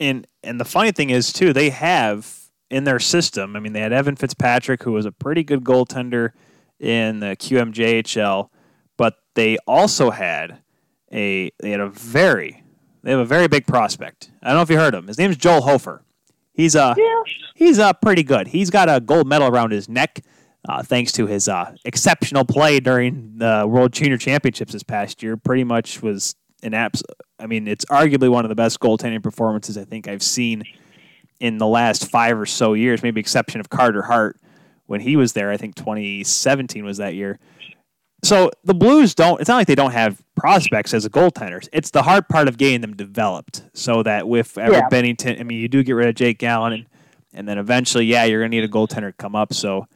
and 0.00 0.26
and 0.42 0.60
the 0.60 0.64
funny 0.64 0.92
thing 0.92 1.10
is 1.10 1.32
too, 1.32 1.52
they 1.52 1.70
have 1.70 2.50
in 2.70 2.84
their 2.84 2.98
system. 2.98 3.56
I 3.56 3.60
mean, 3.60 3.72
they 3.72 3.80
had 3.80 3.92
Evan 3.92 4.16
Fitzpatrick, 4.16 4.82
who 4.82 4.92
was 4.92 5.06
a 5.06 5.12
pretty 5.12 5.42
good 5.44 5.64
goaltender 5.64 6.32
in 6.78 7.20
the 7.20 7.36
QMJHL, 7.36 8.50
but 8.96 9.16
they 9.34 9.56
also 9.66 10.10
had 10.10 10.58
a 11.12 11.50
they 11.60 11.70
had 11.70 11.80
a 11.80 11.88
very 11.88 12.62
they 13.02 13.10
have 13.10 13.20
a 13.20 13.24
very 13.24 13.48
big 13.48 13.66
prospect. 13.66 14.30
I 14.42 14.48
don't 14.48 14.56
know 14.56 14.62
if 14.62 14.70
you 14.70 14.78
heard 14.78 14.94
him. 14.94 15.06
His 15.06 15.18
name's 15.18 15.36
Joel 15.36 15.62
Hofer. 15.62 16.02
He's 16.56 16.74
uh 16.74 16.94
Yeah, 16.96 17.22
he's 17.54 17.78
uh 17.78 17.92
pretty 17.92 18.22
good. 18.22 18.48
He's 18.48 18.70
got 18.70 18.88
a 18.88 19.00
gold 19.00 19.28
medal 19.28 19.48
around 19.48 19.72
his 19.72 19.88
neck. 19.88 20.20
Uh, 20.68 20.82
thanks 20.82 21.12
to 21.12 21.26
his 21.28 21.48
uh, 21.48 21.72
exceptional 21.84 22.44
play 22.44 22.80
during 22.80 23.38
the 23.38 23.64
World 23.68 23.92
Junior 23.92 24.18
Championships 24.18 24.72
this 24.72 24.82
past 24.82 25.22
year, 25.22 25.36
pretty 25.36 25.62
much 25.62 26.02
was 26.02 26.34
an 26.64 26.74
abs. 26.74 27.04
I 27.38 27.46
mean, 27.46 27.68
it's 27.68 27.84
arguably 27.84 28.28
one 28.28 28.44
of 28.44 28.48
the 28.48 28.56
best 28.56 28.80
goaltending 28.80 29.22
performances 29.22 29.78
I 29.78 29.84
think 29.84 30.08
I've 30.08 30.24
seen 30.24 30.64
in 31.38 31.58
the 31.58 31.66
last 31.66 32.10
five 32.10 32.36
or 32.36 32.46
so 32.46 32.72
years, 32.72 33.02
maybe 33.02 33.20
exception 33.20 33.60
of 33.60 33.70
Carter 33.70 34.02
Hart 34.02 34.40
when 34.86 35.00
he 35.00 35.14
was 35.14 35.34
there. 35.34 35.52
I 35.52 35.56
think 35.56 35.76
2017 35.76 36.84
was 36.84 36.96
that 36.96 37.14
year. 37.14 37.38
So 38.22 38.50
the 38.64 38.74
Blues 38.74 39.14
don't. 39.14 39.40
It's 39.40 39.48
not 39.48 39.56
like 39.56 39.66
they 39.66 39.74
don't 39.74 39.92
have 39.92 40.22
prospects 40.34 40.94
as 40.94 41.04
a 41.04 41.10
goaltenders. 41.10 41.68
It's 41.72 41.90
the 41.90 42.02
hard 42.02 42.28
part 42.28 42.48
of 42.48 42.56
getting 42.58 42.80
them 42.80 42.96
developed, 42.96 43.64
so 43.74 44.02
that 44.02 44.26
with 44.26 44.56
uh, 44.58 44.62
Everett 44.62 44.84
Yeah. 44.90 44.98
Binnington, 45.02 45.38
I 45.40 45.42
mean, 45.44 45.58
you 45.60 45.68
do 45.68 45.82
get 45.82 45.92
rid 45.92 46.08
of 46.08 46.14
Jake 46.14 46.42
Allen, 46.42 46.72
and 46.72 46.86
and 47.32 47.48
then 47.48 47.58
eventually, 47.58 48.06
yeah, 48.06 48.24
you're 48.24 48.40
gonna 48.40 48.48
need 48.48 48.64
a 48.64 48.68
goaltender 48.68 49.08
to 49.08 49.12
come 49.12 49.36
up. 49.36 49.52
So 49.52 49.86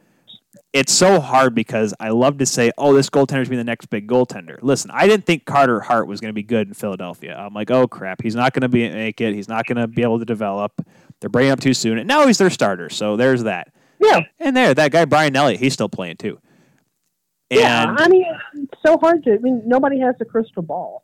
it's 0.73 0.93
so 0.93 1.19
hard 1.19 1.53
because 1.53 1.93
I 1.99 2.09
love 2.09 2.37
to 2.37 2.45
say, 2.45 2.71
oh, 2.77 2.93
this 2.93 3.09
goaltender's 3.09 3.49
be 3.49 3.57
the 3.57 3.63
next 3.63 3.87
big 3.87 4.07
goaltender. 4.07 4.57
Listen, 4.61 4.89
I 4.91 5.05
didn't 5.07 5.25
think 5.25 5.45
Carter 5.45 5.81
Hart 5.81 6.07
was 6.07 6.21
going 6.21 6.29
to 6.29 6.33
be 6.33 6.43
good 6.43 6.67
in 6.69 6.73
Philadelphia. 6.73 7.35
I'm 7.35 7.53
like, 7.53 7.69
oh 7.71 7.87
crap, 7.87 8.21
he's 8.21 8.35
not 8.35 8.53
going 8.53 8.61
to 8.61 8.69
be 8.69 8.87
make 8.89 9.19
it. 9.19 9.33
He's 9.33 9.49
not 9.49 9.65
going 9.65 9.77
to 9.77 9.87
be 9.87 10.01
able 10.03 10.19
to 10.19 10.25
develop. 10.25 10.71
They're 11.19 11.29
bringing 11.29 11.51
up 11.51 11.59
too 11.59 11.73
soon, 11.73 11.97
and 11.97 12.07
now 12.07 12.25
he's 12.25 12.37
their 12.37 12.49
starter. 12.49 12.89
So 12.89 13.17
there's 13.17 13.43
that. 13.43 13.73
yeah, 13.99 14.21
And 14.39 14.55
there, 14.55 14.73
that 14.73 14.91
guy 14.91 15.05
Brian 15.05 15.35
Elliott, 15.35 15.59
he's 15.59 15.73
still 15.73 15.89
playing 15.89 16.17
too. 16.17 16.39
Yeah. 17.59 17.89
And 17.89 17.99
I 17.99 18.07
mean, 18.07 18.25
it's 18.55 18.81
so 18.85 18.97
hard 18.97 19.23
to. 19.25 19.33
I 19.33 19.37
mean, 19.37 19.61
nobody 19.65 19.99
has 19.99 20.15
a 20.21 20.25
crystal 20.25 20.61
ball. 20.61 21.03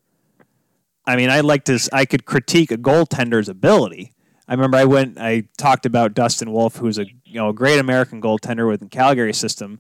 I 1.06 1.16
mean, 1.16 1.30
I'd 1.30 1.46
like 1.46 1.66
to. 1.66 1.80
I 1.94 2.06
could 2.06 2.26
critique 2.26 2.72
a 2.72 2.78
goaltender's 2.78 3.50
ability. 3.50 4.14
I 4.48 4.54
remember 4.54 4.78
I 4.78 4.86
went. 4.86 5.18
I 5.20 5.44
talked 5.58 5.86
about 5.86 6.14
Dustin 6.14 6.52
Wolf, 6.52 6.78
who's 6.78 6.98
a 6.98 7.06
you 7.26 7.36
know 7.36 7.50
a 7.50 7.54
great 7.54 7.80
American 7.80 8.22
goaltender 8.22 8.68
with 8.68 8.80
the 8.80 8.88
Calgary 8.88 9.34
system, 9.34 9.80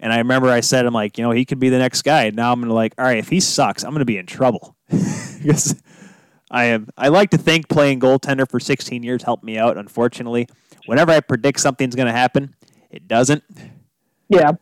and 0.00 0.12
I 0.12 0.18
remember 0.18 0.48
I 0.48 0.60
said, 0.60 0.86
I'm 0.86 0.94
like, 0.94 1.16
you 1.16 1.24
know, 1.24 1.30
he 1.30 1.44
could 1.44 1.58
be 1.58 1.68
the 1.68 1.78
next 1.78 2.02
guy. 2.02 2.24
And 2.24 2.36
now 2.36 2.52
I'm 2.52 2.60
gonna 2.60 2.74
like, 2.74 2.94
all 2.98 3.04
right, 3.04 3.18
if 3.18 3.28
he 3.28 3.40
sucks, 3.40 3.84
I'm 3.84 3.92
gonna 3.92 4.04
be 4.04 4.18
in 4.18 4.26
trouble 4.26 4.76
because 4.90 5.74
I 6.50 6.66
am. 6.66 6.88
I 6.96 7.08
like 7.08 7.30
to 7.30 7.38
think 7.38 7.68
playing 7.68 8.00
goaltender 8.00 8.48
for 8.48 8.60
16 8.60 9.02
years 9.02 9.22
helped 9.22 9.44
me 9.44 9.58
out. 9.58 9.78
Unfortunately, 9.78 10.48
whenever 10.86 11.12
I 11.12 11.20
predict 11.20 11.60
something's 11.60 11.94
gonna 11.94 12.12
happen, 12.12 12.54
it 12.90 13.08
doesn't. 13.08 13.42
Yeah, 14.28 14.52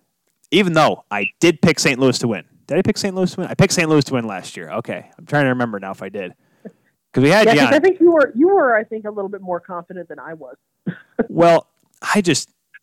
Even 0.54 0.72
though 0.72 1.04
I 1.10 1.30
did 1.40 1.60
pick 1.60 1.78
St. 1.80 1.98
Louis 1.98 2.18
to 2.20 2.28
win. 2.28 2.44
Did 2.66 2.78
I 2.78 2.82
pick 2.82 2.96
St. 2.96 3.14
Louis 3.14 3.30
to 3.32 3.40
win? 3.40 3.48
I 3.50 3.54
picked 3.54 3.72
St. 3.72 3.88
Louis 3.88 4.04
to 4.04 4.14
win 4.14 4.26
last 4.26 4.56
year. 4.56 4.70
Okay, 4.70 5.10
I'm 5.18 5.26
trying 5.26 5.44
to 5.44 5.50
remember 5.50 5.78
now 5.80 5.90
if 5.90 6.02
I 6.02 6.08
did. 6.08 6.34
Because 6.62 7.22
we 7.22 7.30
had 7.30 7.46
yeah. 7.54 7.68
I 7.70 7.78
think 7.78 8.00
you 8.00 8.12
were 8.12 8.32
you 8.34 8.48
were 8.48 8.74
I 8.74 8.84
think 8.84 9.04
a 9.04 9.10
little 9.10 9.28
bit 9.28 9.40
more 9.40 9.60
confident 9.60 10.08
than 10.08 10.18
I 10.18 10.34
was. 10.34 10.56
Well, 11.28 11.68
I 12.14 12.20
just, 12.20 12.50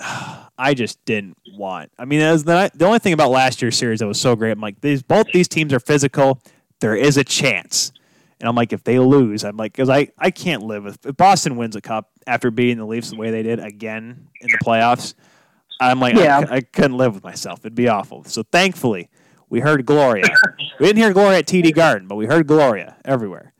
I 0.57 0.74
just 0.74 1.03
didn't 1.05 1.38
want. 1.53 1.91
I 1.99 2.05
mean, 2.05 2.22
as 2.22 2.43
the 2.43 2.72
the 2.74 2.86
only 2.86 2.99
thing 2.99 3.13
about 3.13 3.30
last 3.30 3.61
year's 3.61 3.78
series 3.78 3.99
that 3.99 4.07
was 4.07 4.19
so 4.19 4.36
great. 4.36 4.51
I'm 4.51 4.61
like, 4.61 4.80
these 4.82 5.03
both 5.03 5.28
these 5.34 5.47
teams 5.47 5.74
are 5.74 5.80
physical. 5.80 6.41
There 6.80 6.95
is 6.95 7.17
a 7.17 7.24
chance, 7.24 7.91
and 8.39 8.47
I'm 8.47 8.55
like, 8.55 8.74
if 8.74 8.84
they 8.84 8.99
lose, 8.99 9.43
I'm 9.43 9.57
like, 9.57 9.74
because 9.74 9.89
I 9.89 10.09
I 10.17 10.32
can't 10.32 10.63
live 10.63 10.86
with 10.86 11.05
if 11.05 11.17
Boston 11.17 11.57
wins 11.57 11.76
a 11.76 11.82
cup 11.82 12.09
after 12.26 12.51
beating 12.51 12.78
the 12.78 12.86
Leafs 12.86 13.11
the 13.11 13.17
way 13.17 13.32
they 13.32 13.43
did 13.43 13.59
again 13.59 14.28
in 14.39 14.47
the 14.47 14.59
playoffs. 14.63 15.13
I'm 15.89 15.99
like, 15.99 16.15
Yeah. 16.15 16.45
I, 16.49 16.55
I 16.57 16.61
couldn't 16.61 16.97
live 16.97 17.15
with 17.15 17.23
myself. 17.23 17.59
It'd 17.59 17.75
be 17.75 17.88
awful. 17.88 18.23
So 18.25 18.43
thankfully, 18.43 19.09
we 19.49 19.59
heard 19.59 19.86
Gloria. 19.86 20.25
we 20.79 20.86
didn't 20.86 20.99
hear 20.99 21.11
Gloria 21.13 21.39
at 21.39 21.45
TD 21.47 21.73
Garden, 21.73 22.07
but 22.07 22.15
we 22.15 22.25
heard 22.25 22.47
Gloria 22.47 22.97
everywhere. 23.03 23.53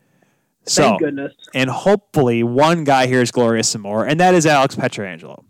So 0.65 0.84
Thank 0.84 0.99
goodness. 1.01 1.34
and 1.55 1.69
hopefully 1.69 2.43
one 2.43 2.84
guy 2.84 3.07
hears 3.07 3.32
Gloria 3.32 3.63
some 3.63 3.82
more, 3.82 4.05
and 4.05 4.19
that 4.19 4.36
is 4.36 4.45
Alex 4.45 4.76
Pietrangelo, 4.76 5.43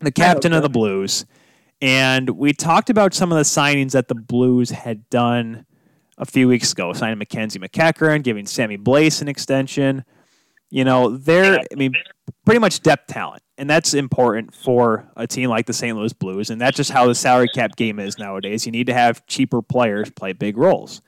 the 0.00 0.10
captain 0.10 0.52
of 0.52 0.62
the 0.62 0.68
Blues. 0.68 1.24
And 1.80 2.30
we 2.30 2.52
talked 2.52 2.90
about 2.90 3.14
some 3.14 3.30
of 3.32 3.38
the 3.38 3.44
signings 3.44 3.92
that 3.92 4.08
the 4.08 4.14
Blues 4.14 4.70
had 4.70 5.08
done 5.10 5.64
a 6.18 6.24
few 6.24 6.48
weeks 6.48 6.72
ago, 6.72 6.92
signing 6.92 7.18
Mackenzie 7.18 7.58
MacEachern, 7.58 8.22
giving 8.22 8.46
Sammy 8.46 8.76
Blais 8.78 9.22
an 9.22 9.28
extension. 9.28 10.04
You 10.72 10.84
know, 10.84 11.18
they're, 11.18 11.60
I 11.60 11.74
mean, 11.76 11.92
pretty 12.46 12.58
much 12.58 12.80
depth 12.80 13.08
talent. 13.08 13.42
And 13.58 13.68
that's 13.68 13.92
important 13.92 14.54
for 14.54 15.06
a 15.18 15.26
team 15.26 15.50
like 15.50 15.66
the 15.66 15.74
St. 15.74 15.94
Louis 15.94 16.14
Blues. 16.14 16.48
And 16.48 16.58
that's 16.58 16.78
just 16.78 16.90
how 16.90 17.06
the 17.06 17.14
salary 17.14 17.48
cap 17.54 17.76
game 17.76 18.00
is 18.00 18.18
nowadays. 18.18 18.64
You 18.64 18.72
need 18.72 18.86
to 18.86 18.94
have 18.94 19.26
cheaper 19.26 19.60
players 19.60 20.08
play 20.08 20.32
big 20.32 20.56
roles. 20.56 21.02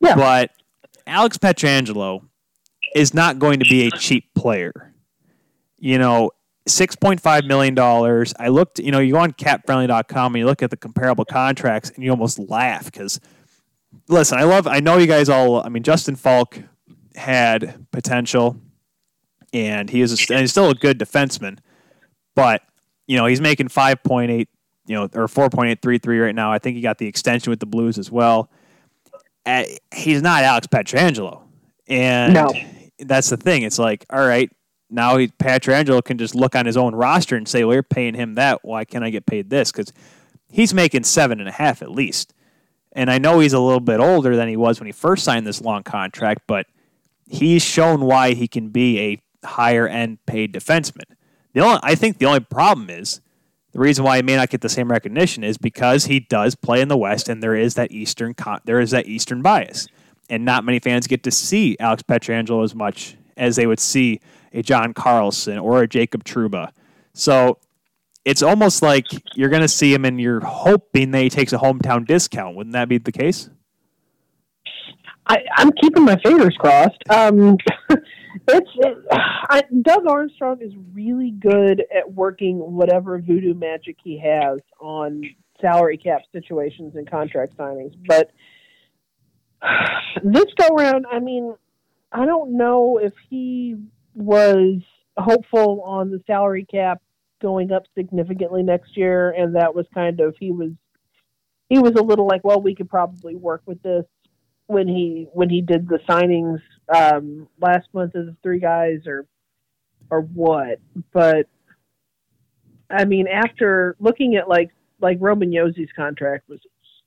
Yeah. 0.00 0.16
But 0.16 0.50
Alex 1.06 1.38
Pietrangelo 1.38 2.26
is 2.96 3.14
not 3.14 3.38
going 3.38 3.60
to 3.60 3.64
be 3.70 3.86
a 3.86 3.90
cheap 3.92 4.34
player. 4.34 4.92
You 5.78 5.98
know, 5.98 6.32
$6.5 6.68 7.46
million. 7.46 7.78
I 8.40 8.48
looked, 8.48 8.80
you 8.80 8.90
know, 8.90 8.98
you 8.98 9.12
go 9.12 9.20
on 9.20 9.32
capfriendly.com 9.32 10.34
and 10.34 10.40
you 10.40 10.44
look 10.46 10.60
at 10.60 10.70
the 10.70 10.76
comparable 10.76 11.24
contracts 11.24 11.90
and 11.90 12.02
you 12.02 12.10
almost 12.10 12.40
laugh 12.40 12.86
because, 12.86 13.20
listen, 14.08 14.38
I 14.38 14.42
love, 14.42 14.66
I 14.66 14.80
know 14.80 14.98
you 14.98 15.06
guys 15.06 15.28
all, 15.28 15.64
I 15.64 15.68
mean, 15.68 15.84
Justin 15.84 16.16
Faulk 16.16 16.58
had 17.14 17.86
potential 17.92 18.56
and 19.52 19.90
he 19.90 20.00
is 20.00 20.12
a, 20.12 20.32
and 20.32 20.40
he's 20.40 20.50
still 20.50 20.70
a 20.70 20.74
good 20.74 20.98
defenseman, 20.98 21.58
but, 22.34 22.62
you 23.06 23.16
know, 23.16 23.26
he's 23.26 23.40
making 23.40 23.68
5.8, 23.68 24.46
you 24.86 24.94
know, 24.94 25.02
or 25.14 25.26
4.833 25.28 26.22
right 26.24 26.34
now. 26.34 26.52
I 26.52 26.58
think 26.58 26.76
he 26.76 26.82
got 26.82 26.98
the 26.98 27.06
extension 27.06 27.50
with 27.50 27.60
the 27.60 27.66
Blues 27.66 27.98
as 27.98 28.10
well. 28.10 28.50
Uh, 29.44 29.64
he's 29.94 30.22
not 30.22 30.42
Alex 30.44 30.66
Pietrangelo. 30.68 31.42
And 31.88 32.34
No. 32.34 32.48
that's 33.00 33.28
the 33.28 33.36
thing. 33.36 33.62
It's 33.62 33.78
like, 33.78 34.06
all 34.10 34.26
right, 34.26 34.50
now 34.88 35.16
he, 35.16 35.28
Pietrangelo 35.28 36.02
can 36.04 36.16
just 36.18 36.34
look 36.34 36.54
on 36.54 36.64
his 36.66 36.76
own 36.76 36.94
roster 36.94 37.36
and 37.36 37.46
say, 37.48 37.64
well, 37.64 37.74
you're 37.74 37.82
paying 37.82 38.14
him 38.14 38.34
that. 38.34 38.60
Why 38.62 38.84
can't 38.84 39.04
I 39.04 39.10
get 39.10 39.26
paid 39.26 39.50
this? 39.50 39.72
Because 39.72 39.92
he's 40.48 40.72
making 40.72 41.04
seven 41.04 41.40
and 41.40 41.48
a 41.48 41.52
half 41.52 41.82
at 41.82 41.90
least. 41.90 42.34
And 42.94 43.10
I 43.10 43.16
know 43.18 43.38
he's 43.40 43.54
a 43.54 43.58
little 43.58 43.80
bit 43.80 44.00
older 44.00 44.36
than 44.36 44.48
he 44.48 44.56
was 44.56 44.78
when 44.78 44.86
he 44.86 44.92
first 44.92 45.24
signed 45.24 45.46
this 45.46 45.62
long 45.62 45.82
contract, 45.82 46.42
but 46.46 46.66
he's 47.26 47.62
shown 47.62 48.02
why 48.02 48.34
he 48.34 48.46
can 48.46 48.68
be 48.68 48.98
a 49.00 49.22
higher 49.44 49.86
end 49.86 50.24
paid 50.26 50.52
defenseman. 50.52 51.04
The 51.52 51.60
only, 51.60 51.80
I 51.82 51.94
think 51.94 52.18
the 52.18 52.26
only 52.26 52.40
problem 52.40 52.90
is 52.90 53.20
the 53.72 53.80
reason 53.80 54.04
why 54.04 54.16
he 54.16 54.22
may 54.22 54.36
not 54.36 54.50
get 54.50 54.60
the 54.60 54.68
same 54.68 54.90
recognition 54.90 55.42
is 55.42 55.58
because 55.58 56.06
he 56.06 56.20
does 56.20 56.54
play 56.54 56.80
in 56.80 56.88
the 56.88 56.96
West, 56.96 57.28
and 57.28 57.42
there 57.42 57.54
is 57.54 57.74
that 57.74 57.90
eastern 57.90 58.34
there 58.64 58.80
is 58.80 58.90
that 58.90 59.06
eastern 59.06 59.42
bias, 59.42 59.88
and 60.28 60.44
not 60.44 60.64
many 60.64 60.78
fans 60.78 61.06
get 61.06 61.22
to 61.24 61.30
see 61.30 61.76
Alex 61.80 62.02
Pietrangelo 62.02 62.64
as 62.64 62.74
much 62.74 63.16
as 63.36 63.56
they 63.56 63.66
would 63.66 63.80
see 63.80 64.20
a 64.52 64.62
John 64.62 64.92
Carlson 64.92 65.58
or 65.58 65.82
a 65.82 65.88
Jacob 65.88 66.24
Trouba. 66.24 66.70
So 67.14 67.58
it's 68.24 68.42
almost 68.42 68.82
like 68.82 69.06
you're 69.34 69.48
going 69.48 69.62
to 69.62 69.68
see 69.68 69.92
him, 69.92 70.04
and 70.04 70.20
you're 70.20 70.40
hoping 70.40 71.10
that 71.12 71.22
he 71.22 71.30
takes 71.30 71.52
a 71.52 71.58
hometown 71.58 72.06
discount. 72.06 72.56
Wouldn't 72.56 72.74
that 72.74 72.88
be 72.88 72.98
the 72.98 73.12
case? 73.12 73.48
I, 75.26 75.38
I'm 75.56 75.72
keeping 75.72 76.04
my 76.04 76.16
fingers 76.16 76.56
crossed. 76.58 77.02
Um, 77.08 77.56
it's 78.48 78.70
it, 78.76 78.98
I, 79.10 79.62
Doug 79.82 80.06
Armstrong 80.06 80.58
is 80.60 80.72
really 80.92 81.30
good 81.30 81.84
at 81.94 82.12
working 82.12 82.58
whatever 82.58 83.18
voodoo 83.20 83.54
magic 83.54 83.96
he 84.02 84.18
has 84.18 84.60
on 84.80 85.22
salary 85.60 85.96
cap 85.96 86.22
situations 86.32 86.94
and 86.96 87.08
contract 87.08 87.56
signings. 87.56 87.94
But 88.06 88.30
this 90.22 90.46
go 90.56 90.68
round, 90.68 91.06
I 91.10 91.20
mean, 91.20 91.54
I 92.12 92.26
don't 92.26 92.56
know 92.56 92.98
if 92.98 93.12
he 93.30 93.76
was 94.14 94.80
hopeful 95.16 95.82
on 95.82 96.10
the 96.10 96.22
salary 96.26 96.66
cap 96.70 97.00
going 97.40 97.72
up 97.72 97.84
significantly 97.96 98.62
next 98.62 98.96
year, 98.96 99.30
and 99.30 99.56
that 99.56 99.74
was 99.74 99.86
kind 99.94 100.20
of 100.20 100.34
he 100.38 100.50
was 100.50 100.70
he 101.68 101.78
was 101.78 101.92
a 101.92 102.02
little 102.02 102.26
like, 102.26 102.44
well, 102.44 102.60
we 102.60 102.74
could 102.74 102.90
probably 102.90 103.34
work 103.34 103.62
with 103.66 103.82
this 103.82 104.04
when 104.66 104.86
he 104.86 105.26
when 105.32 105.48
he 105.48 105.60
did 105.60 105.88
the 105.88 105.98
signings 106.08 106.60
um, 106.94 107.48
last 107.60 107.88
month 107.92 108.14
of 108.14 108.26
the 108.26 108.36
three 108.42 108.58
guys 108.58 109.06
or 109.06 109.26
or 110.10 110.20
what, 110.20 110.78
but 111.12 111.46
I 112.90 113.04
mean, 113.04 113.26
after 113.28 113.96
looking 113.98 114.36
at 114.36 114.48
like 114.48 114.70
like 115.00 115.18
Roman 115.20 115.50
Josi's 115.50 115.90
contract 115.96 116.48
was 116.48 116.60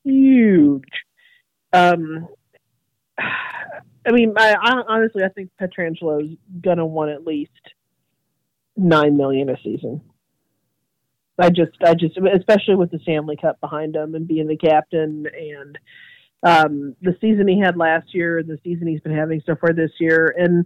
huge. 0.03 0.83
Um, 1.73 2.27
I 3.17 4.11
mean, 4.11 4.33
I, 4.37 4.53
I 4.53 4.81
honestly 4.87 5.23
I 5.23 5.29
think 5.29 5.51
Pietrangelo's 5.59 6.29
gonna 6.61 6.85
want 6.85 7.11
at 7.11 7.25
least 7.25 7.51
nine 8.77 9.17
million 9.17 9.49
a 9.49 9.57
season. 9.63 10.01
I 11.37 11.49
just, 11.49 11.71
I 11.83 11.95
just, 11.95 12.17
especially 12.17 12.75
with 12.75 12.91
the 12.91 12.99
Stanley 12.99 13.35
Cup 13.35 13.59
behind 13.59 13.95
him 13.95 14.15
and 14.15 14.27
being 14.27 14.47
the 14.47 14.55
captain 14.55 15.25
and 15.37 15.77
um, 16.45 16.95
the 17.01 17.17
season 17.19 17.47
he 17.47 17.59
had 17.59 17.75
last 17.75 18.13
year 18.13 18.37
and 18.37 18.47
the 18.47 18.59
season 18.63 18.87
he's 18.87 19.01
been 19.01 19.15
having 19.15 19.41
so 19.45 19.55
far 19.55 19.73
this 19.73 19.91
year, 19.99 20.33
and 20.37 20.65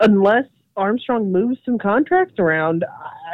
unless 0.00 0.44
Armstrong 0.76 1.32
moves 1.32 1.58
some 1.64 1.78
contracts 1.78 2.34
around, 2.38 2.84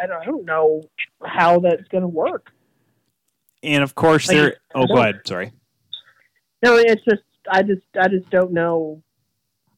I 0.00 0.06
don't, 0.06 0.22
I 0.22 0.24
don't 0.24 0.44
know 0.44 0.82
how 1.24 1.58
that's 1.58 1.88
going 1.88 2.02
to 2.02 2.08
work. 2.08 2.52
And 3.64 3.82
of 3.82 3.94
course, 3.94 4.28
Like, 4.28 4.36
there. 4.36 4.56
Oh, 4.74 4.86
go 4.86 4.98
ahead. 4.98 5.22
Sorry. 5.24 5.52
No, 6.62 6.76
it's 6.76 7.02
just, 7.04 7.22
I 7.50 7.62
just, 7.62 7.82
I 8.00 8.06
just 8.08 8.30
don't 8.30 8.52
know 8.52 9.02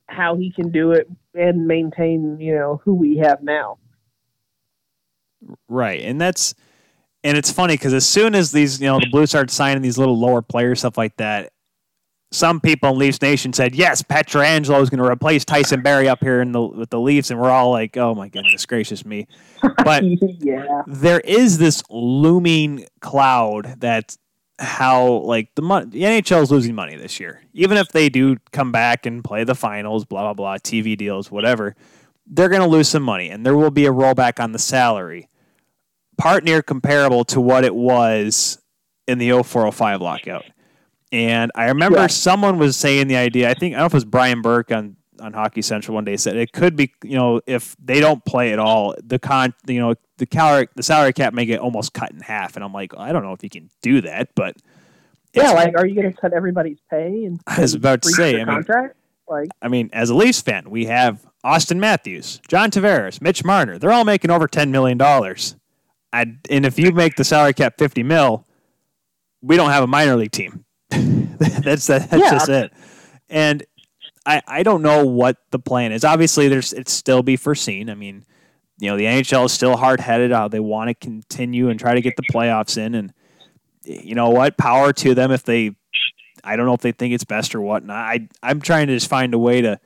how 0.08 0.36
he 0.36 0.52
can 0.52 0.70
do 0.70 0.92
it 0.92 1.08
and 1.34 1.66
maintain, 1.66 2.38
you 2.38 2.54
know, 2.54 2.82
who 2.84 2.94
we 2.94 3.16
have 3.18 3.42
now. 3.42 3.78
Right, 5.68 6.02
and 6.02 6.20
that's 6.20 6.54
and 7.24 7.38
it's 7.38 7.50
funny 7.50 7.74
because 7.74 7.94
as 7.94 8.06
soon 8.06 8.34
as 8.34 8.52
these, 8.52 8.80
you 8.80 8.86
know, 8.86 9.00
the 9.00 9.08
Blues 9.10 9.30
started 9.30 9.50
signing 9.50 9.82
these 9.82 9.98
little 9.98 10.18
lower 10.18 10.42
players, 10.42 10.80
stuff 10.80 10.98
like 10.98 11.16
that, 11.16 11.52
some 12.30 12.60
people 12.60 12.90
in 12.90 12.98
Leafs 12.98 13.22
Nation 13.22 13.52
said, 13.52 13.74
"Yes, 13.74 14.02
Pietrangelo 14.02 14.82
is 14.82 14.90
going 14.90 15.02
to 15.02 15.08
replace 15.08 15.44
Tyson 15.44 15.82
Barrie 15.82 16.08
up 16.08 16.20
here 16.20 16.40
in 16.42 16.52
the 16.52 16.60
with 16.60 16.90
the 16.90 17.00
Leafs," 17.00 17.30
and 17.30 17.40
we're 17.40 17.50
all 17.50 17.70
like, 17.70 17.96
"Oh 17.96 18.14
my 18.14 18.28
goodness 18.28 18.66
gracious 18.66 19.04
me!" 19.06 19.26
But 19.84 20.04
yeah, 20.40 20.82
there 20.86 21.20
is 21.20 21.58
this 21.58 21.82
looming 21.88 22.86
cloud 23.00 23.76
that 23.80 24.16
how 24.58 25.06
like 25.06 25.54
the 25.54 25.62
mon- 25.62 25.90
the 25.90 26.02
NHL 26.02 26.42
is 26.42 26.50
losing 26.50 26.74
money 26.74 26.96
this 26.96 27.20
year. 27.20 27.42
Even 27.52 27.78
if 27.78 27.88
they 27.88 28.08
do 28.08 28.36
come 28.52 28.72
back 28.72 29.06
and 29.06 29.22
play 29.22 29.44
the 29.44 29.54
finals, 29.54 30.04
blah 30.04 30.22
blah 30.22 30.34
blah, 30.34 30.56
TV 30.56 30.96
deals, 30.96 31.30
whatever, 31.30 31.76
they're 32.26 32.48
going 32.48 32.62
to 32.62 32.68
lose 32.68 32.88
some 32.88 33.02
money, 33.02 33.30
and 33.30 33.46
there 33.46 33.56
will 33.56 33.70
be 33.70 33.86
a 33.86 33.92
rollback 33.92 34.42
on 34.42 34.52
the 34.52 34.58
salary, 34.58 35.28
part 36.16 36.44
near 36.44 36.62
comparable 36.62 37.24
to 37.26 37.40
what 37.40 37.64
it 37.64 37.74
was 37.74 38.58
in 39.06 39.18
the 39.18 39.30
0405 39.30 40.00
lockout. 40.00 40.44
And 41.12 41.52
I 41.54 41.66
remember 41.66 41.98
Yeah. 41.98 42.06
someone 42.08 42.58
was 42.58 42.76
saying 42.76 43.08
the 43.08 43.16
idea. 43.16 43.48
I 43.50 43.54
think 43.54 43.74
I 43.74 43.78
don't 43.78 43.82
know 43.82 43.86
if 43.86 43.92
it 43.92 43.96
was 43.96 44.04
Brian 44.04 44.42
Burke 44.42 44.72
on 44.72 44.96
on 45.20 45.32
Hockey 45.32 45.62
Central 45.62 45.94
one 45.94 46.04
day 46.04 46.16
said 46.16 46.36
it 46.36 46.52
could 46.52 46.74
be 46.74 46.92
you 47.04 47.16
know 47.16 47.40
if 47.46 47.76
they 47.82 48.00
don't 48.00 48.24
play 48.24 48.52
at 48.52 48.58
all 48.58 48.96
the 49.00 49.16
con 49.16 49.54
you 49.64 49.78
know 49.78 49.94
the 50.18 50.26
calorie 50.26 50.66
the 50.74 50.82
salary 50.82 51.12
cap 51.12 51.32
may 51.32 51.46
get 51.46 51.60
almost 51.60 51.94
cut 51.94 52.10
in 52.10 52.18
half 52.18 52.56
and 52.56 52.64
I'm 52.64 52.72
like 52.72 52.92
I 52.98 53.12
don't 53.12 53.22
know 53.22 53.32
if 53.32 53.40
you 53.44 53.48
can 53.48 53.70
do 53.80 54.00
that 54.00 54.30
but 54.34 54.56
yeah. 55.32 55.52
Like, 55.52 55.74
are 55.76 55.86
you 55.86 55.94
going 56.00 56.12
to 56.12 56.20
cut 56.20 56.32
everybody's 56.32 56.78
pay 56.90 57.24
and 57.24 57.40
I 57.46 57.60
was 57.60 57.74
about 57.74 58.02
to 58.02 58.08
say, 58.08 58.34
I 58.34 58.38
mean- 58.38 58.46
contract? 58.46 58.96
Like, 59.28 59.48
I 59.62 59.68
mean 59.68 59.88
as 59.92 60.10
a 60.10 60.14
Leafs 60.16 60.40
fan 60.40 60.68
we 60.68 60.86
have 60.86 61.24
Auston 61.44 61.78
Matthews 61.78 62.40
John 62.48 62.72
Tavares 62.72 63.20
Mitch 63.20 63.44
Marner 63.44 63.78
they're 63.78 63.92
all 63.92 64.04
making 64.04 64.32
over 64.32 64.48
ten 64.48 64.72
million 64.72 64.98
dollars 64.98 65.54
I 66.14 66.26
and 66.50 66.64
if 66.66 66.78
you 66.78 66.92
make 66.92 67.16
the 67.16 67.24
salary 67.24 67.52
cap 67.54 67.74
fifty 67.78 68.02
mil 68.02 68.46
we 69.42 69.56
don't 69.56 69.70
have 69.70 69.82
a 69.84 69.86
minor 69.86 70.16
league 70.16 70.32
team 70.32 70.64
that's 70.90 71.86
that, 71.88 72.08
that's 72.10 72.14
Yeah. 72.14 72.30
just 72.30 72.48
it 72.48 72.72
and 73.28 73.64
I, 74.26 74.40
I 74.46 74.62
don't 74.62 74.80
know 74.80 75.04
what 75.04 75.36
the 75.50 75.58
plan 75.58 75.92
is. 75.92 76.02
Obviously, 76.02 76.48
there's 76.48 76.72
it's 76.72 76.92
still 76.92 77.22
be 77.22 77.36
foreseen. 77.36 77.90
I 77.90 77.94
mean, 77.94 78.24
you 78.78 78.88
know, 78.88 78.96
the 78.96 79.04
NHL 79.04 79.44
is 79.44 79.52
still 79.52 79.76
hard 79.76 80.00
headed. 80.00 80.32
Uh, 80.32 80.48
they 80.48 80.60
want 80.60 80.88
to 80.88 80.94
continue 80.94 81.68
and 81.68 81.78
try 81.78 81.94
to 81.94 82.00
get 82.00 82.16
the 82.16 82.22
playoffs 82.32 82.78
in, 82.78 82.94
and 82.94 83.12
you 83.84 84.14
know 84.14 84.30
what? 84.30 84.56
Power 84.56 84.94
to 84.94 85.14
them 85.14 85.30
if 85.30 85.42
they. 85.42 85.76
I 86.42 86.56
don't 86.56 86.64
know 86.64 86.72
if 86.72 86.80
they 86.80 86.92
think 86.92 87.12
it's 87.12 87.24
best 87.24 87.54
or 87.54 87.60
whatnot. 87.60 87.96
I 87.98 88.28
I'm 88.42 88.62
trying 88.62 88.86
to 88.86 88.94
just 88.94 89.10
find 89.10 89.34
a 89.34 89.38
way 89.38 89.60
to, 89.60 89.78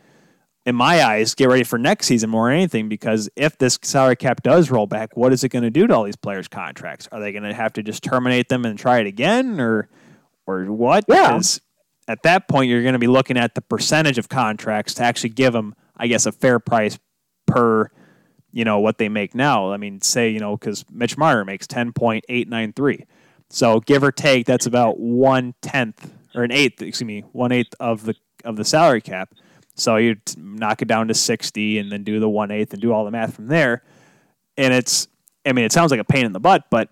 in 0.69 0.75
my 0.75 1.03
eyes, 1.03 1.35
get 1.35 1.49
ready 1.49 1.65
for 1.65 1.79
next 1.79 2.07
season 2.07 2.29
more 2.29 2.51
than 2.51 2.59
anything. 2.59 2.91
Because 2.91 3.31
if 3.37 3.57
this 3.57 3.79
salary 3.83 4.17
cap 4.17 4.43
does 4.43 4.71
roll 4.71 4.87
back, 4.87 5.17
what 5.17 5.33
is 5.33 5.43
it 5.43 5.49
going 5.49 5.63
to 5.63 5.71
do 5.71 5.87
to 5.87 5.95
all 5.95 6.05
these 6.05 6.15
players' 6.15 6.47
contracts? 6.47 7.09
Are 7.11 7.21
they 7.21 7.33
going 7.33 7.45
to 7.45 7.55
have 7.55 7.73
to 7.73 7.83
just 7.83 8.03
terminate 8.03 8.51
them 8.51 8.67
and 8.67 8.79
try 8.79 8.99
it 8.99 9.07
again, 9.07 9.61
or 9.61 9.89
or 10.47 10.67
what? 10.67 11.07
Yeah. 11.09 11.29
Because 11.29 11.63
at 12.07 12.23
that 12.25 12.49
point, 12.49 12.69
you're 12.69 12.83
going 12.83 12.93
to 12.93 12.99
be 12.99 13.07
looking 13.07 13.39
at 13.39 13.55
the 13.55 13.63
percentage 13.63 14.19
of 14.19 14.29
contracts 14.29 14.93
to 14.95 15.05
actually 15.05 15.31
give 15.31 15.55
them, 15.55 15.75
I 15.97 16.07
guess, 16.07 16.27
a 16.27 16.33
fair 16.33 16.59
price 16.59 16.99
per, 17.47 17.91
you 18.53 18.67
know, 18.67 18.79
what 18.79 18.99
they 18.99 19.09
make 19.09 19.35
now. 19.35 19.73
I 19.73 19.79
mean, 19.79 20.03
say, 20.03 20.29
you 20.29 20.39
know, 20.39 20.55
because 20.55 20.85
Mitch 20.91 21.17
Marner 21.17 21.47
makes 21.47 21.67
10.893. 21.67 23.05
So 23.49 23.81
give 23.81 24.03
or 24.03 24.13
take, 24.13 24.45
that's 24.45 24.67
about 24.67 25.01
one 25.01 25.55
tenth 25.63 26.13
or 26.35 26.45
an 26.45 26.53
eighth, 26.53 26.83
excuse 26.83 27.07
me, 27.07 27.25
one 27.33 27.53
eighth 27.53 27.75
of 27.81 28.05
the 28.05 28.15
of 28.45 28.57
the 28.57 28.65
salary 28.65 29.01
cap. 29.01 29.33
So 29.79 29.97
you 29.97 30.17
knock 30.37 30.83
it 30.83 30.89
down 30.89 31.09
to 31.09 31.15
60 31.15 31.79
and 31.79 31.91
then 31.91 32.05
do 32.05 32.21
the 32.21 32.29
one 32.29 32.51
eighth 32.51 32.73
and 32.73 32.83
do 32.83 32.93
all 32.93 33.05
the 33.05 33.11
math 33.11 33.35
from 33.35 33.47
there. 33.47 33.83
And 34.57 34.75
it's, 34.75 35.09
I 35.47 35.53
mean, 35.53 35.65
it 35.65 35.73
sounds 35.73 35.91
like 35.91 36.01
a 36.01 36.05
pain 36.05 36.27
in 36.27 36.33
the 36.33 36.41
butt, 36.41 36.65
but 36.71 36.91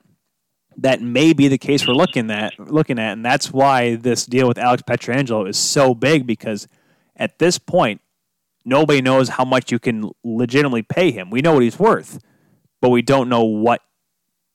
that 0.79 1.01
may 1.01 1.33
be 1.33 1.49
the 1.49 1.59
case 1.59 1.87
we're 1.87 1.95
looking 1.95 2.31
at 2.31 2.59
looking 2.59 2.99
at 2.99 3.13
and 3.13 3.25
that's 3.25 3.51
why 3.51 3.97
this 3.97 4.27
deal 4.27 4.47
with 4.47 4.59
Alex 4.59 4.83
Pietrangelo 4.83 5.49
is 5.49 5.57
so 5.57 5.95
big 5.95 6.27
because 6.27 6.69
at 7.17 7.39
this 7.39 7.59
point 7.59 8.03
nobody 8.65 9.01
knows 9.01 9.31
how 9.31 9.45
much 9.45 9.73
you 9.73 9.79
can 9.79 10.11
legitimately 10.23 10.83
pay 10.83 11.11
him. 11.11 11.31
We 11.31 11.41
know 11.41 11.55
what 11.55 11.63
he's 11.63 11.79
worth, 11.79 12.19
but 12.83 12.91
we 12.91 13.01
don't 13.01 13.29
know 13.29 13.45
what 13.45 13.81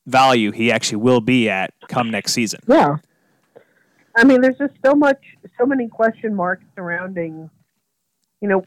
value 0.06 0.52
he 0.52 0.72
actually 0.72 0.98
will 0.98 1.22
be 1.22 1.50
at 1.50 1.74
come 1.88 2.12
next 2.12 2.34
season. 2.34 2.60
Yeah. 2.68 2.98
I 4.16 4.26
mean, 4.26 4.42
there's 4.42 4.58
just 4.58 4.74
so 4.86 4.94
much, 4.94 5.24
so 5.58 5.66
many 5.66 5.88
question 5.88 6.36
marks 6.36 6.66
surrounding, 6.76 7.50
you 8.42 8.48
know, 8.48 8.64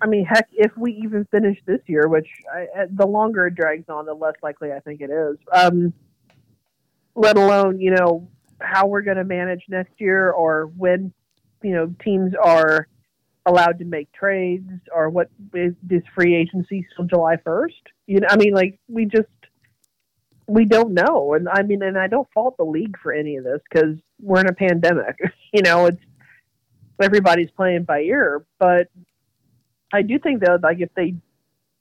I 0.00 0.06
mean, 0.06 0.24
heck, 0.24 0.48
if 0.52 0.70
we 0.76 0.92
even 1.04 1.26
finish 1.32 1.58
this 1.66 1.80
year, 1.86 2.06
which 2.06 2.28
I, 2.54 2.86
the 2.90 3.06
longer 3.06 3.48
it 3.48 3.56
drags 3.56 3.88
on, 3.88 4.06
the 4.06 4.14
less 4.14 4.34
likely 4.42 4.72
I 4.72 4.78
think 4.78 5.00
it 5.00 5.10
is. 5.10 5.36
Um, 5.52 5.92
let 7.16 7.36
alone, 7.36 7.80
you 7.80 7.90
know, 7.90 8.28
how 8.60 8.86
we're 8.86 9.02
going 9.02 9.16
to 9.16 9.24
manage 9.24 9.62
next 9.68 10.00
year 10.00 10.30
or 10.30 10.66
when, 10.76 11.12
you 11.62 11.72
know, 11.72 11.92
teams 12.02 12.32
are 12.40 12.86
allowed 13.44 13.80
to 13.80 13.84
make 13.84 14.12
trades 14.12 14.70
or 14.94 15.10
what 15.10 15.30
is 15.52 15.74
this 15.82 16.02
free 16.14 16.36
agency 16.36 16.86
till 16.94 17.06
July 17.06 17.36
1st? 17.36 17.72
You 18.06 18.20
know, 18.20 18.28
I 18.30 18.36
mean, 18.36 18.54
like, 18.54 18.78
we 18.86 19.04
just, 19.04 19.26
we 20.46 20.64
don't 20.64 20.94
know. 20.94 21.34
And 21.34 21.48
I 21.48 21.62
mean, 21.62 21.82
and 21.82 21.98
I 21.98 22.06
don't 22.06 22.28
fault 22.32 22.56
the 22.56 22.64
league 22.64 22.96
for 23.02 23.12
any 23.12 23.34
of 23.36 23.42
this 23.42 23.60
because 23.68 23.96
we're 24.20 24.40
in 24.40 24.48
a 24.48 24.54
pandemic. 24.54 25.16
you 25.52 25.62
know, 25.62 25.86
it's 25.86 26.02
everybody's 27.00 27.50
playing 27.50 27.84
by 27.84 28.00
ear. 28.00 28.44
But 28.58 28.88
I 29.92 30.02
do 30.02 30.18
think 30.18 30.44
though, 30.44 30.58
like 30.62 30.80
if 30.80 30.92
they 30.94 31.14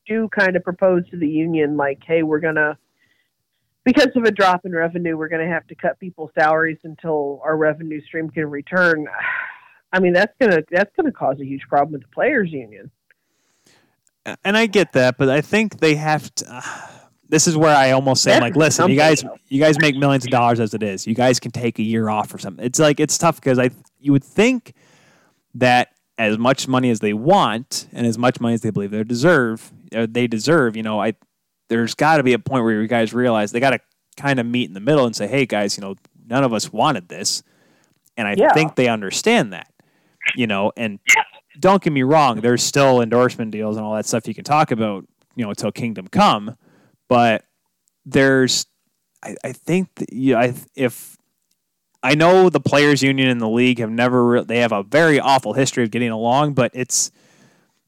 do 0.08 0.30
kind 0.30 0.56
of 0.56 0.64
propose 0.64 1.08
to 1.10 1.18
the 1.18 1.28
union, 1.28 1.78
like, 1.78 2.00
hey, 2.06 2.24
we're 2.24 2.40
gonna 2.40 2.78
because 3.84 4.10
of 4.16 4.24
a 4.24 4.32
drop 4.32 4.66
in 4.66 4.74
revenue, 4.74 5.18
we're 5.18 5.30
gonna 5.30 5.48
have 5.48 5.66
to 5.68 5.76
cut 5.76 6.00
people's 6.00 6.32
salaries 6.38 6.80
until 6.84 7.42
our 7.44 7.56
revenue 7.56 8.02
stream 8.02 8.30
can 8.30 8.50
return. 8.50 9.08
I 9.94 10.00
mean, 10.00 10.14
that's 10.14 10.34
gonna 10.40 10.62
that's 10.70 10.92
gonna 10.96 11.12
cause 11.12 11.40
a 11.40 11.46
huge 11.46 11.64
problem 11.70 11.94
with 11.94 12.02
the 12.02 12.10
players' 12.10 12.52
union. 12.52 12.92
And 14.44 14.58
I 14.58 14.66
get 14.66 14.92
that, 14.94 15.18
but 15.18 15.30
I 15.30 15.40
think 15.40 15.80
they 15.80 15.96
have 15.96 16.34
to. 16.36 16.46
Uh, 16.50 16.62
this 17.30 17.48
is 17.48 17.58
where 17.58 17.76
I 17.76 17.92
almost 17.92 18.24
say, 18.24 18.40
like, 18.40 18.56
listen, 18.56 18.90
you 18.90 18.96
guys, 18.96 19.24
you 19.50 19.62
guys 19.62 19.78
make 19.80 19.98
millions 19.98 20.24
of 20.24 20.32
dollars 20.32 20.62
as 20.62 20.74
it 20.74 20.82
is. 20.82 21.06
You 21.06 21.14
guys 21.14 21.42
can 21.42 21.52
take 21.52 21.78
a 21.78 21.84
year 21.84 22.10
off 22.10 22.34
or 22.34 22.38
something. 22.38 22.66
It's 22.66 22.80
like 22.80 23.02
it's 23.02 23.18
tough 23.18 23.36
because 23.36 23.60
I, 23.60 23.70
you 24.00 24.14
would 24.14 24.24
think 24.24 24.74
that 25.56 25.90
as 26.18 26.38
much 26.38 26.68
money 26.68 26.90
as 26.90 27.00
they 27.00 27.14
want 27.14 27.88
and 27.94 28.08
as 28.08 28.18
much 28.18 28.40
money 28.40 28.54
as 28.54 28.62
they 28.62 28.72
believe 28.72 28.92
they 28.92 29.04
deserve, 29.04 29.72
uh, 29.96 30.08
they 30.10 30.28
deserve. 30.28 30.76
You 30.76 30.84
know, 30.84 31.02
I 31.02 31.14
there's 31.70 31.94
got 31.96 32.18
to 32.18 32.24
be 32.24 32.34
a 32.34 32.40
point 32.40 32.64
where 32.64 32.82
you 32.82 32.88
guys 32.88 33.14
realize 33.14 33.52
they 33.52 33.60
got 33.60 33.72
to 33.72 33.80
kind 34.16 34.40
of 34.40 34.46
meet 34.46 34.68
in 34.68 34.74
the 34.74 34.80
middle 34.80 35.06
and 35.06 35.16
say, 35.16 35.28
hey, 35.28 35.46
guys, 35.46 35.78
you 35.78 35.82
know, 35.82 35.96
none 36.26 36.44
of 36.44 36.54
us 36.54 36.72
wanted 36.72 37.10
this, 37.10 37.44
and 38.16 38.28
I 38.28 38.36
Yeah. 38.36 38.54
think 38.54 38.76
they 38.76 38.88
understand 38.88 39.54
that. 39.54 39.72
You 40.36 40.46
know, 40.46 40.72
and 40.78 41.00
don't 41.60 41.82
get 41.82 41.92
me 41.92 42.04
wrong, 42.04 42.42
there's 42.42 42.62
still 42.62 43.02
endorsement 43.02 43.52
deals 43.52 43.78
and 43.78 43.86
all 43.86 43.96
that 43.96 44.06
stuff 44.06 44.28
you 44.28 44.36
can 44.36 44.44
talk 44.44 44.70
about, 44.72 45.08
you 45.36 45.44
know, 45.44 45.50
until 45.50 45.72
kingdom 45.72 46.08
come. 46.08 46.56
But 47.10 47.44
there's, 48.06 48.68
I, 49.24 49.36
I 49.44 49.52
think, 49.54 49.96
that, 49.96 50.14
you 50.14 50.34
know, 50.34 50.40
I, 50.42 50.54
if 50.76 51.17
I 52.04 52.16
know 52.16 52.50
the 52.50 52.60
players' 52.60 53.02
union 53.04 53.28
and 53.28 53.42
the 53.42 53.50
league 53.50 53.80
have 53.80 53.90
never, 53.90 54.26
re- 54.26 54.44
they 54.44 54.60
have 54.60 54.72
a 54.72 54.84
very 54.84 55.20
awful 55.20 55.54
history 55.54 55.84
of 55.84 55.92
getting 55.92 56.12
along, 56.12 56.54
but 56.54 56.72
it's, 56.74 57.12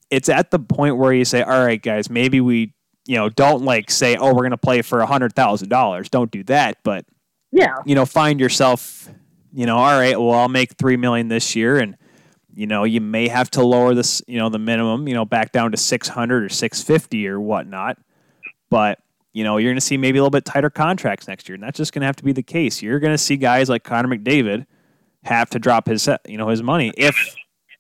it's 0.10 0.30
at 0.30 0.52
the 0.52 0.60
point 0.60 0.98
where 0.98 1.14
you 1.14 1.26
say, 1.26 1.42
all 1.44 1.64
right, 1.66 1.82
guys, 1.82 2.10
maybe 2.10 2.42
we, 2.42 2.74
you 3.06 3.16
know, 3.16 3.30
don't 3.30 3.64
like 3.64 3.90
say, 3.92 4.16
oh, 4.16 4.28
we're 4.34 4.42
going 4.42 4.52
to 4.52 4.58
play 4.58 4.82
for 4.82 5.00
a 5.02 5.06
hundred 5.06 5.34
thousand 5.36 5.70
dollars. 5.70 6.10
Don't 6.10 6.32
do 6.32 6.44
that, 6.46 6.78
but 6.84 7.06
Yeah, 7.52 7.76
you 7.86 7.96
know, 7.96 8.06
find 8.06 8.40
yourself, 8.40 9.10
you 9.54 9.66
know, 9.66 9.78
all 9.78 10.00
right, 10.00 10.20
well, 10.20 10.32
I'll 10.32 10.50
make 10.50 10.74
three 10.74 10.98
million 10.98 11.28
this 11.28 11.56
year, 11.56 11.78
and 11.78 11.96
You 12.54 12.68
know, 12.68 12.84
you 12.84 13.00
may 13.02 13.28
have 13.28 13.50
to 13.52 13.64
lower 13.64 13.94
this, 13.94 14.22
you 14.28 14.38
know, 14.38 14.50
the 14.50 14.60
minimum, 14.60 15.08
you 15.08 15.14
know, 15.14 15.24
back 15.26 15.52
down 15.52 15.72
to 15.72 15.78
600 15.78 16.44
or 16.44 16.50
650 16.50 17.28
or 17.28 17.40
whatnot. 17.40 17.98
But, 18.70 19.00
you 19.34 19.44
know, 19.44 19.58
you're 19.58 19.70
going 19.72 19.78
to 19.78 19.82
see 19.82 19.98
maybe 19.98 20.18
a 20.18 20.22
little 20.22 20.32
bit 20.32 20.46
tighter 20.46 20.70
contracts 20.70 21.28
next 21.28 21.48
year. 21.48 21.56
And 21.56 21.64
that's 21.64 21.78
just 21.78 21.94
going 21.94 22.02
to 22.02 22.06
have 22.06 22.16
to 22.18 22.24
be 22.24 22.32
the 22.32 22.44
case. 22.44 22.82
You're 22.82 23.00
going 23.00 23.14
to 23.14 23.18
see 23.18 23.38
guys 23.38 23.70
like 23.70 23.84
Connor 23.84 24.18
McDavid 24.18 24.66
have 25.24 25.50
to 25.52 25.60
drop 25.60 25.88
his, 25.88 26.10
you 26.28 26.38
know, 26.38 26.50
his 26.50 26.64
money 26.64 26.92
if, 26.98 27.16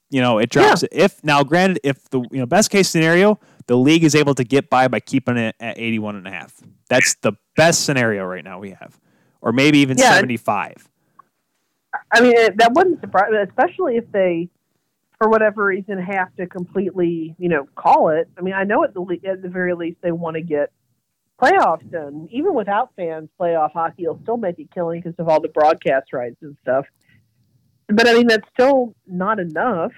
you 0.09 0.21
know, 0.21 0.37
it 0.37 0.49
drops. 0.49 0.83
Yeah. 0.83 1.05
If 1.05 1.23
now, 1.23 1.43
granted, 1.43 1.79
if 1.83 2.09
the, 2.09 2.21
you 2.31 2.39
know, 2.39 2.45
best 2.45 2.69
case 2.69 2.89
scenario, 2.89 3.39
the 3.67 3.75
league 3.75 4.03
is 4.03 4.15
able 4.15 4.35
to 4.35 4.43
get 4.43 4.69
by 4.69 4.87
by 4.87 4.99
keeping 4.99 5.37
it 5.37 5.55
at 5.59 5.77
81 5.77 6.15
and 6.17 6.27
a 6.27 6.31
half. 6.31 6.55
That's 6.89 7.15
the 7.21 7.33
best 7.55 7.85
scenario 7.85 8.25
right 8.25 8.43
now 8.43 8.59
we 8.59 8.71
have. 8.71 8.99
Or 9.41 9.51
maybe 9.51 9.79
even 9.79 9.97
yeah, 9.97 10.15
75. 10.15 10.89
I 12.11 12.21
mean, 12.21 12.33
that 12.57 12.73
wouldn't 12.73 13.01
surprise, 13.01 13.31
especially 13.47 13.95
if 13.95 14.11
they 14.11 14.49
for 15.17 15.29
whatever 15.29 15.65
reason 15.65 15.97
have 15.99 16.33
to 16.37 16.47
completely, 16.47 17.35
you 17.37 17.49
know, 17.49 17.67
call 17.75 18.09
it. 18.09 18.29
I 18.37 18.41
mean, 18.41 18.53
I 18.53 18.63
know 18.63 18.83
at 18.83 18.93
the 18.93 19.19
at 19.25 19.41
the 19.41 19.49
very 19.49 19.73
least 19.73 19.97
they 20.01 20.11
want 20.11 20.35
to 20.35 20.41
get 20.41 20.71
playoffs 21.41 21.89
done. 21.91 22.27
Even 22.31 22.53
without 22.53 22.91
fans, 22.95 23.29
playoff 23.39 23.71
hockey 23.71 24.07
will 24.07 24.19
still 24.23 24.37
make 24.37 24.59
a 24.59 24.65
killing 24.73 25.01
because 25.01 25.17
of 25.19 25.29
all 25.29 25.41
the 25.41 25.49
broadcast 25.49 26.13
rights 26.13 26.37
and 26.41 26.55
stuff. 26.61 26.85
But 27.87 28.07
I 28.07 28.13
mean, 28.13 28.27
that's 28.27 28.47
still 28.53 28.93
not 29.07 29.39
enough 29.39 29.91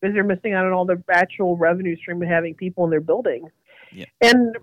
because 0.00 0.14
they're 0.14 0.24
missing 0.24 0.54
out 0.54 0.66
on 0.66 0.72
all 0.72 0.84
the 0.84 1.02
actual 1.10 1.56
revenue 1.56 1.96
stream 1.96 2.22
of 2.22 2.28
having 2.28 2.54
people 2.54 2.84
in 2.84 2.90
their 2.90 3.00
buildings. 3.00 3.50
Yeah. 3.92 4.06
And 4.20 4.56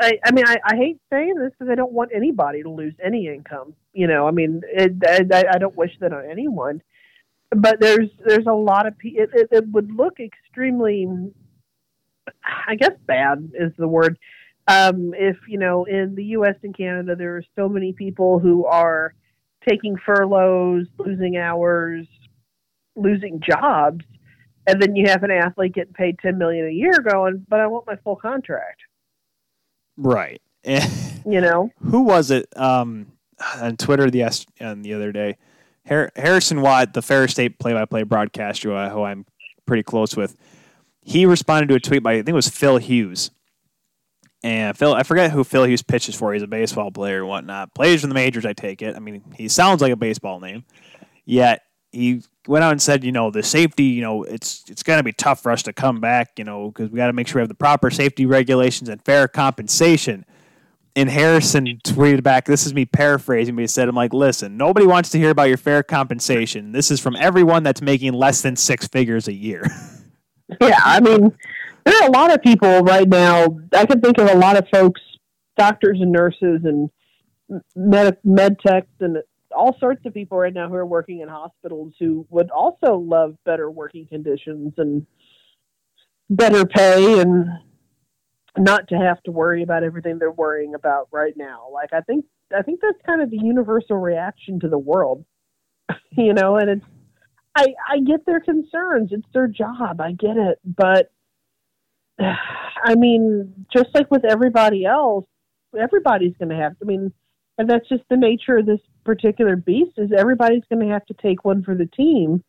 I, 0.00 0.18
I 0.24 0.32
mean, 0.32 0.44
I, 0.46 0.56
I 0.64 0.76
hate 0.76 0.98
saying 1.10 1.36
this 1.36 1.52
because 1.58 1.70
I 1.70 1.74
don't 1.74 1.92
want 1.92 2.10
anybody 2.14 2.62
to 2.62 2.70
lose 2.70 2.94
any 3.02 3.28
income. 3.28 3.74
You 3.92 4.06
know, 4.06 4.28
I 4.28 4.32
mean, 4.32 4.60
it, 4.66 4.92
I, 5.32 5.44
I 5.54 5.58
don't 5.58 5.76
wish 5.76 5.92
that 6.00 6.12
on 6.12 6.24
anyone 6.30 6.82
but 7.54 7.80
there's 7.80 8.10
there's 8.24 8.46
a 8.46 8.52
lot 8.52 8.86
of 8.86 8.94
it, 9.02 9.30
it, 9.32 9.48
it 9.50 9.68
would 9.68 9.90
look 9.92 10.18
extremely 10.20 11.06
i 12.66 12.74
guess 12.74 12.92
bad 13.06 13.50
is 13.54 13.72
the 13.78 13.88
word 13.88 14.18
um, 14.66 15.12
if 15.14 15.36
you 15.48 15.58
know 15.58 15.84
in 15.84 16.14
the 16.14 16.24
us 16.24 16.56
and 16.62 16.76
canada 16.76 17.14
there 17.16 17.36
are 17.36 17.44
so 17.56 17.68
many 17.68 17.92
people 17.92 18.38
who 18.38 18.64
are 18.66 19.14
taking 19.68 19.96
furloughs 20.04 20.86
losing 20.98 21.36
hours 21.36 22.06
losing 22.96 23.40
jobs 23.40 24.04
and 24.66 24.80
then 24.80 24.96
you 24.96 25.06
have 25.08 25.22
an 25.22 25.30
athlete 25.30 25.74
getting 25.74 25.92
paid 25.92 26.18
10 26.20 26.38
million 26.38 26.66
a 26.66 26.72
year 26.72 27.00
going 27.00 27.44
but 27.48 27.60
i 27.60 27.66
want 27.66 27.86
my 27.86 27.96
full 27.96 28.16
contract. 28.16 28.80
Right. 29.96 30.40
You 31.26 31.40
know? 31.40 31.70
Who 31.78 32.02
was 32.02 32.30
it 32.30 32.46
um, 32.54 33.06
on 33.56 33.78
twitter 33.78 34.10
the, 34.10 34.24
uh, 34.24 34.74
the 34.76 34.92
other 34.92 35.10
day? 35.10 35.38
Harrison 35.86 36.60
Watt, 36.60 36.92
the 36.92 37.02
Ferris 37.02 37.32
State 37.32 37.58
play-by-play 37.58 38.04
broadcaster, 38.04 38.88
who 38.90 39.02
I'm 39.02 39.26
pretty 39.66 39.82
close 39.82 40.16
with, 40.16 40.36
he 41.00 41.26
responded 41.26 41.68
to 41.68 41.74
a 41.74 41.80
tweet 41.80 42.02
by 42.02 42.12
I 42.12 42.16
think 42.16 42.28
it 42.28 42.34
was 42.34 42.48
Phil 42.48 42.78
Hughes. 42.78 43.30
And 44.44 44.78
Phil, 44.78 44.94
I 44.94 45.02
forget 45.02 45.32
who 45.32 45.42
Phil 45.42 45.64
Hughes 45.64 45.82
pitches 45.82 46.14
for. 46.14 46.32
He's 46.32 46.42
a 46.42 46.46
baseball 46.46 46.92
player 46.92 47.20
and 47.20 47.28
whatnot. 47.28 47.74
Plays 47.74 48.04
in 48.04 48.10
the 48.10 48.14
majors, 48.14 48.44
I 48.44 48.52
take 48.52 48.82
it. 48.82 48.94
I 48.94 49.00
mean, 49.00 49.24
he 49.34 49.48
sounds 49.48 49.82
like 49.82 49.90
a 49.90 49.96
baseball 49.96 50.38
name. 50.38 50.64
Yet 51.24 51.62
he 51.90 52.22
went 52.46 52.62
out 52.62 52.70
and 52.70 52.80
said, 52.80 53.02
you 53.02 53.10
know, 53.10 53.30
the 53.30 53.42
safety, 53.42 53.84
you 53.84 54.02
know, 54.02 54.22
it's 54.22 54.62
it's 54.68 54.82
going 54.82 54.98
to 54.98 55.02
be 55.02 55.12
tough 55.12 55.42
for 55.42 55.50
us 55.50 55.62
to 55.64 55.72
come 55.72 56.00
back, 56.00 56.38
you 56.38 56.44
know, 56.44 56.68
because 56.68 56.90
we 56.90 56.98
got 56.98 57.06
to 57.08 57.12
make 57.12 57.26
sure 57.26 57.40
we 57.40 57.42
have 57.42 57.48
the 57.48 57.54
proper 57.54 57.90
safety 57.90 58.26
regulations 58.26 58.88
and 58.88 59.02
fair 59.02 59.26
compensation 59.26 60.24
and 60.96 61.10
Harrison 61.10 61.66
tweeted 61.84 62.22
back, 62.22 62.44
this 62.44 62.66
is 62.66 62.74
me 62.74 62.84
paraphrasing, 62.84 63.56
but 63.56 63.62
he 63.62 63.66
said, 63.66 63.88
I'm 63.88 63.96
like, 63.96 64.12
listen, 64.12 64.56
nobody 64.56 64.86
wants 64.86 65.10
to 65.10 65.18
hear 65.18 65.30
about 65.30 65.48
your 65.48 65.56
fair 65.56 65.82
compensation. 65.82 66.72
This 66.72 66.90
is 66.90 67.00
from 67.00 67.16
everyone 67.16 67.62
that's 67.64 67.82
making 67.82 68.12
less 68.12 68.42
than 68.42 68.54
six 68.54 68.86
figures 68.86 69.26
a 69.26 69.32
year. 69.32 69.66
yeah, 70.60 70.78
I 70.84 71.00
mean, 71.00 71.36
there 71.84 72.02
are 72.02 72.08
a 72.08 72.12
lot 72.12 72.32
of 72.32 72.42
people 72.42 72.80
right 72.80 73.08
now. 73.08 73.58
I 73.72 73.86
can 73.86 74.00
think 74.00 74.18
of 74.18 74.28
a 74.30 74.36
lot 74.36 74.56
of 74.56 74.66
folks, 74.72 75.00
doctors 75.56 75.98
and 76.00 76.12
nurses 76.12 76.62
and 76.64 76.90
med, 77.76 78.16
med 78.24 78.56
techs 78.66 78.86
and 79.00 79.18
all 79.54 79.76
sorts 79.78 80.04
of 80.04 80.12
people 80.12 80.38
right 80.38 80.52
now 80.52 80.68
who 80.68 80.74
are 80.74 80.86
working 80.86 81.20
in 81.20 81.28
hospitals 81.28 81.94
who 81.98 82.26
would 82.30 82.50
also 82.50 82.96
love 82.96 83.36
better 83.44 83.70
working 83.70 84.06
conditions 84.06 84.72
and 84.78 85.06
better 86.28 86.64
pay 86.64 87.20
and 87.20 87.46
not 88.56 88.88
to 88.88 88.96
have 88.96 89.22
to 89.24 89.30
worry 89.30 89.62
about 89.62 89.82
everything 89.82 90.18
they're 90.18 90.30
worrying 90.30 90.74
about 90.74 91.08
right 91.12 91.34
now. 91.36 91.68
Like 91.72 91.92
I 91.92 92.00
think 92.00 92.24
I 92.56 92.62
think 92.62 92.80
that's 92.80 92.98
kind 93.06 93.22
of 93.22 93.30
the 93.30 93.38
universal 93.38 93.96
reaction 93.96 94.60
to 94.60 94.68
the 94.68 94.78
world. 94.78 95.24
you 96.12 96.32
know, 96.34 96.56
and 96.56 96.70
it's 96.70 96.86
I 97.56 97.74
I 97.88 98.00
get 98.00 98.26
their 98.26 98.40
concerns. 98.40 99.10
It's 99.12 99.26
their 99.32 99.48
job. 99.48 100.00
I 100.00 100.12
get 100.12 100.36
it, 100.36 100.58
but 100.64 101.10
I 102.84 102.94
mean, 102.96 103.66
just 103.72 103.88
like 103.94 104.10
with 104.10 104.24
everybody 104.24 104.84
else, 104.84 105.26
everybody's 105.78 106.36
going 106.38 106.50
to 106.50 106.56
have 106.56 106.76
I 106.80 106.84
mean, 106.84 107.12
and 107.58 107.68
that's 107.68 107.88
just 107.88 108.02
the 108.10 108.16
nature 108.16 108.58
of 108.58 108.66
this 108.66 108.80
particular 109.04 109.56
beast 109.56 109.92
is 109.96 110.10
everybody's 110.16 110.62
going 110.70 110.86
to 110.86 110.92
have 110.92 111.06
to 111.06 111.14
take 111.14 111.44
one 111.44 111.62
for 111.62 111.74
the 111.74 111.86
team. 111.86 112.42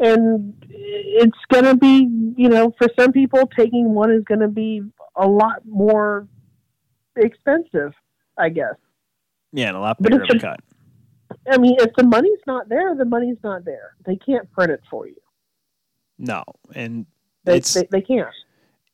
And 0.00 0.54
it's 0.68 1.38
going 1.50 1.64
to 1.64 1.74
be, 1.74 2.08
you 2.36 2.48
know, 2.48 2.72
for 2.78 2.88
some 2.98 3.10
people, 3.10 3.48
taking 3.56 3.94
one 3.94 4.12
is 4.12 4.22
going 4.24 4.40
to 4.40 4.48
be 4.48 4.82
a 5.16 5.26
lot 5.26 5.62
more 5.66 6.28
expensive, 7.16 7.92
I 8.36 8.50
guess. 8.50 8.74
Yeah, 9.52 9.68
and 9.68 9.76
a 9.76 9.80
lot 9.80 10.00
bigger 10.00 10.22
of 10.22 10.28
a 10.30 10.38
cut. 10.38 10.60
I 11.50 11.58
mean, 11.58 11.76
if 11.78 11.92
the 11.96 12.04
money's 12.04 12.38
not 12.46 12.68
there, 12.68 12.94
the 12.94 13.04
money's 13.04 13.38
not 13.42 13.64
there. 13.64 13.94
They 14.04 14.16
can't 14.16 14.50
print 14.52 14.70
it 14.70 14.82
for 14.90 15.06
you. 15.06 15.16
No, 16.18 16.44
and 16.74 17.06
they, 17.44 17.56
it's, 17.56 17.74
they, 17.74 17.88
they 17.90 18.00
can't. 18.00 18.28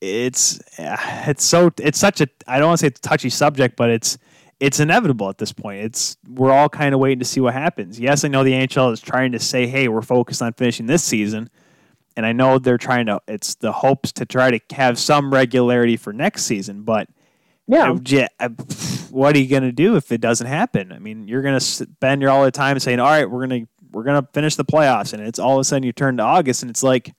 It's 0.04 0.60
uh, 0.78 0.96
it's 1.26 1.44
so 1.44 1.72
it's 1.78 1.98
such 1.98 2.20
a 2.20 2.28
I 2.46 2.58
don't 2.58 2.68
want 2.68 2.80
to 2.80 2.82
say 2.82 2.86
it's 2.88 3.00
a 3.00 3.02
touchy 3.02 3.30
subject, 3.30 3.76
but 3.76 3.90
it's 3.90 4.18
it's 4.60 4.78
inevitable 4.78 5.28
at 5.30 5.38
this 5.38 5.52
point. 5.52 5.80
It's 5.80 6.16
we're 6.28 6.52
all 6.52 6.68
kind 6.68 6.94
of 6.94 7.00
waiting 7.00 7.20
to 7.20 7.24
see 7.24 7.40
what 7.40 7.54
happens. 7.54 7.98
Yes, 7.98 8.24
I 8.24 8.28
know 8.28 8.44
the 8.44 8.52
NHL 8.52 8.92
is 8.92 9.00
trying 9.00 9.32
to 9.32 9.38
say, 9.38 9.66
"Hey, 9.66 9.88
we're 9.88 10.02
focused 10.02 10.42
on 10.42 10.52
finishing 10.52 10.86
this 10.86 11.02
season," 11.02 11.48
and 12.16 12.26
I 12.26 12.32
know 12.32 12.58
they're 12.58 12.78
trying 12.78 13.06
to. 13.06 13.20
It's 13.26 13.54
the 13.54 13.72
hopes 13.72 14.12
to 14.12 14.26
try 14.26 14.50
to 14.50 14.74
have 14.74 14.98
some 14.98 15.32
regularity 15.32 15.96
for 15.96 16.12
next 16.12 16.44
season, 16.44 16.82
but 16.82 17.08
yeah, 17.66 18.28
I, 18.38 18.46
uh, 18.46 18.48
what 19.10 19.34
are 19.34 19.38
you 19.38 19.48
going 19.48 19.62
to 19.62 19.72
do 19.72 19.96
if 19.96 20.12
it 20.12 20.20
doesn't 20.20 20.46
happen? 20.46 20.92
I 20.92 20.98
mean, 20.98 21.26
you're 21.26 21.42
going 21.42 21.58
to 21.58 21.64
spend 21.64 22.20
your 22.20 22.30
all 22.30 22.44
the 22.44 22.50
time 22.50 22.78
saying, 22.78 23.00
"All 23.00 23.06
right, 23.06 23.28
we're 23.28 23.46
going 23.46 23.64
to 23.64 23.70
we're 23.90 24.04
going 24.04 24.22
to 24.22 24.28
finish 24.32 24.56
the 24.56 24.64
playoffs," 24.64 25.14
and 25.14 25.22
it's 25.22 25.38
all 25.38 25.54
of 25.54 25.60
a 25.60 25.64
sudden 25.64 25.82
you 25.82 25.92
turn 25.92 26.18
to 26.18 26.22
August, 26.22 26.62
and 26.62 26.70
it's 26.70 26.82
like, 26.82 27.14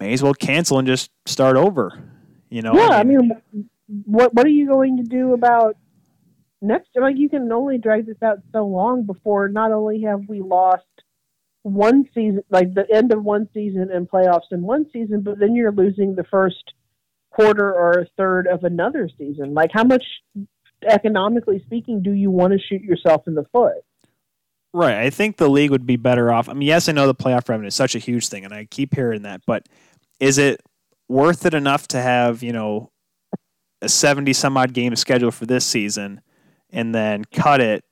may 0.00 0.12
as 0.12 0.22
well 0.22 0.34
cancel 0.34 0.78
and 0.78 0.86
just 0.86 1.10
start 1.26 1.56
over. 1.56 1.98
You 2.50 2.62
know? 2.62 2.74
Yeah, 2.74 2.90
I 2.90 3.04
mean, 3.04 3.32
I 3.32 3.56
mean 3.56 3.70
what 4.04 4.34
what 4.34 4.46
are 4.46 4.50
you 4.50 4.66
going 4.66 4.96
to 4.96 5.02
do 5.02 5.34
about 5.34 5.76
next? 6.60 6.88
Like, 6.94 7.16
you 7.16 7.28
can 7.28 7.50
only 7.52 7.78
drag 7.78 8.06
this 8.06 8.22
out 8.22 8.38
so 8.52 8.66
long 8.66 9.04
before 9.04 9.48
not 9.48 9.72
only 9.72 10.02
have 10.02 10.22
we 10.28 10.40
lost 10.40 10.84
one 11.62 12.04
season, 12.14 12.42
like 12.50 12.74
the 12.74 12.86
end 12.92 13.12
of 13.12 13.22
one 13.22 13.48
season 13.54 13.90
and 13.92 14.08
playoffs 14.08 14.52
in 14.52 14.62
one 14.62 14.86
season, 14.92 15.22
but 15.22 15.38
then 15.38 15.54
you're 15.54 15.72
losing 15.72 16.14
the 16.14 16.24
first 16.24 16.72
quarter 17.30 17.72
or 17.72 17.92
a 17.92 18.06
third 18.16 18.46
of 18.46 18.64
another 18.64 19.08
season. 19.18 19.54
Like, 19.54 19.70
how 19.72 19.84
much, 19.84 20.04
economically 20.88 21.62
speaking, 21.64 22.02
do 22.02 22.12
you 22.12 22.30
want 22.30 22.52
to 22.52 22.58
shoot 22.58 22.82
yourself 22.82 23.22
in 23.26 23.34
the 23.34 23.46
foot? 23.52 23.84
Right. 24.74 24.96
I 24.96 25.08
think 25.08 25.36
the 25.36 25.48
league 25.48 25.70
would 25.70 25.86
be 25.86 25.94
better 25.94 26.32
off. 26.32 26.48
I 26.48 26.52
mean, 26.52 26.66
yes, 26.66 26.88
I 26.88 26.92
know 26.92 27.06
the 27.06 27.14
playoff 27.14 27.48
revenue 27.48 27.68
is 27.68 27.76
such 27.76 27.94
a 27.94 28.00
huge 28.00 28.28
thing, 28.28 28.44
and 28.44 28.52
I 28.52 28.64
keep 28.64 28.92
hearing 28.92 29.22
that, 29.22 29.42
but 29.46 29.68
is 30.18 30.36
it 30.36 30.60
worth 31.08 31.46
it 31.46 31.54
enough 31.54 31.86
to 31.88 32.02
have, 32.02 32.42
you 32.42 32.52
know, 32.52 32.90
a 33.80 33.88
70 33.88 34.32
some 34.32 34.56
odd 34.56 34.72
game 34.72 34.96
schedule 34.96 35.30
for 35.30 35.46
this 35.46 35.64
season 35.64 36.20
and 36.70 36.92
then 36.92 37.24
cut 37.32 37.60
it 37.60 37.84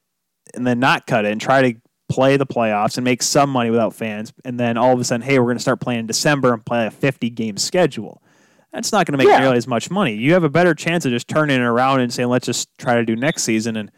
and 0.55 0.67
then 0.67 0.81
not 0.81 1.07
cut 1.07 1.25
it 1.25 1.31
and 1.31 1.41
try 1.41 1.73
to 1.73 1.81
play 2.11 2.37
the 2.37 2.47
playoffs 2.47 2.97
and 2.97 3.05
make 3.05 3.23
some 3.23 3.49
money 3.49 3.71
without 3.71 3.95
fans, 3.95 4.33
and 4.45 4.59
then 4.59 4.77
all 4.77 4.93
of 4.93 4.99
a 4.99 5.05
sudden, 5.05 5.23
hey, 5.23 5.39
we're 5.39 5.47
going 5.47 5.57
to 5.57 5.63
start 5.63 5.81
playing 5.81 6.01
in 6.01 6.07
December 6.09 6.53
and 6.53 6.67
play 6.67 6.85
a 6.85 6.91
50 6.91 7.31
game 7.31 7.57
schedule. 7.59 8.21
That's 8.73 8.91
not 8.91 9.07
going 9.07 9.13
to 9.13 9.19
make 9.19 9.29
yeah. 9.29 9.39
nearly 9.39 9.57
as 9.57 9.69
much 9.69 9.89
money. 9.89 10.15
You 10.15 10.33
have 10.33 10.43
a 10.43 10.49
better 10.49 10.75
chance 10.75 11.05
of 11.05 11.13
just 11.13 11.29
turning 11.29 11.61
it 11.61 11.63
around 11.63 12.01
and 12.01 12.13
saying, 12.13 12.29
let's 12.29 12.47
just 12.47 12.69
try 12.77 12.97
to 12.97 13.05
do 13.05 13.15
next 13.15 13.45
season 13.45 13.77
and 13.77 13.93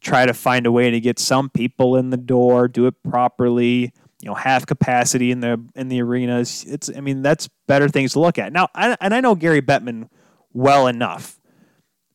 try 0.00 0.26
to 0.26 0.34
find 0.34 0.66
a 0.66 0.72
way 0.72 0.90
to 0.90 1.00
get 1.00 1.18
some 1.18 1.50
people 1.50 1.96
in 1.96 2.10
the 2.10 2.16
door, 2.16 2.68
do 2.68 2.86
it 2.86 2.94
properly, 3.02 3.92
you 4.22 4.28
know, 4.28 4.34
half 4.34 4.66
capacity 4.66 5.30
in 5.30 5.40
the 5.40 5.62
in 5.74 5.88
the 5.88 6.00
arenas. 6.02 6.64
It's 6.68 6.90
I 6.94 7.00
mean, 7.00 7.22
that's 7.22 7.48
better 7.66 7.88
things 7.88 8.12
to 8.12 8.20
look 8.20 8.38
at. 8.38 8.52
Now, 8.52 8.68
I, 8.74 8.96
and 9.00 9.14
I 9.14 9.20
know 9.20 9.34
Gary 9.34 9.62
Bettman 9.62 10.08
well 10.52 10.86
enough. 10.86 11.38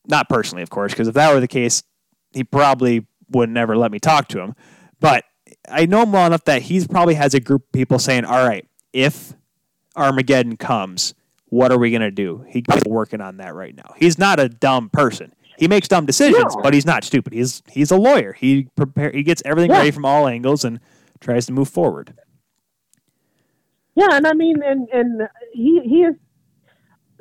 Not 0.07 0.29
personally, 0.29 0.61
of 0.61 0.69
course, 0.69 0.91
because 0.91 1.07
if 1.07 1.15
that 1.15 1.33
were 1.33 1.39
the 1.39 1.47
case, 1.47 1.81
he 2.31 2.43
probably 2.43 3.07
would 3.29 3.49
never 3.49 3.75
let 3.75 3.91
me 3.91 3.99
talk 3.99 4.27
to 4.29 4.39
him. 4.39 4.53
But 4.99 5.23
I 5.69 5.87
know 5.87 6.03
him 6.03 6.11
well 6.11 6.27
enough 6.27 6.45
that 6.45 6.63
he's 6.63 6.87
probably 6.87 7.15
has 7.15 7.33
a 7.33 7.39
group 7.39 7.63
of 7.63 7.71
people 7.71 7.97
saying, 7.97 8.25
"All 8.25 8.47
right, 8.47 8.67
if 8.93 9.33
Armageddon 9.95 10.57
comes, 10.57 11.15
what 11.45 11.71
are 11.71 11.79
we 11.79 11.89
gonna 11.91 12.11
do?" 12.11 12.45
He's 12.47 12.63
working 12.87 13.21
on 13.21 13.37
that 13.37 13.55
right 13.55 13.75
now. 13.75 13.93
He's 13.97 14.19
not 14.19 14.39
a 14.39 14.47
dumb 14.47 14.89
person. 14.89 15.33
He 15.57 15.67
makes 15.67 15.87
dumb 15.87 16.05
decisions, 16.05 16.55
but 16.61 16.73
he's 16.73 16.85
not 16.85 17.03
stupid. 17.03 17.33
He's 17.33 17.63
he's 17.69 17.91
a 17.91 17.97
lawyer. 17.97 18.33
He 18.33 18.67
prepare 18.75 19.11
he 19.11 19.23
gets 19.23 19.41
everything 19.45 19.71
yeah. 19.71 19.77
ready 19.77 19.91
from 19.91 20.05
all 20.05 20.27
angles 20.27 20.65
and 20.65 20.79
tries 21.19 21.45
to 21.47 21.53
move 21.53 21.69
forward. 21.69 22.13
Yeah, 23.95 24.09
and 24.11 24.27
I 24.27 24.33
mean, 24.33 24.57
and 24.63 24.87
and 24.91 25.21
he 25.53 25.81
he 25.83 25.95
is. 26.03 26.15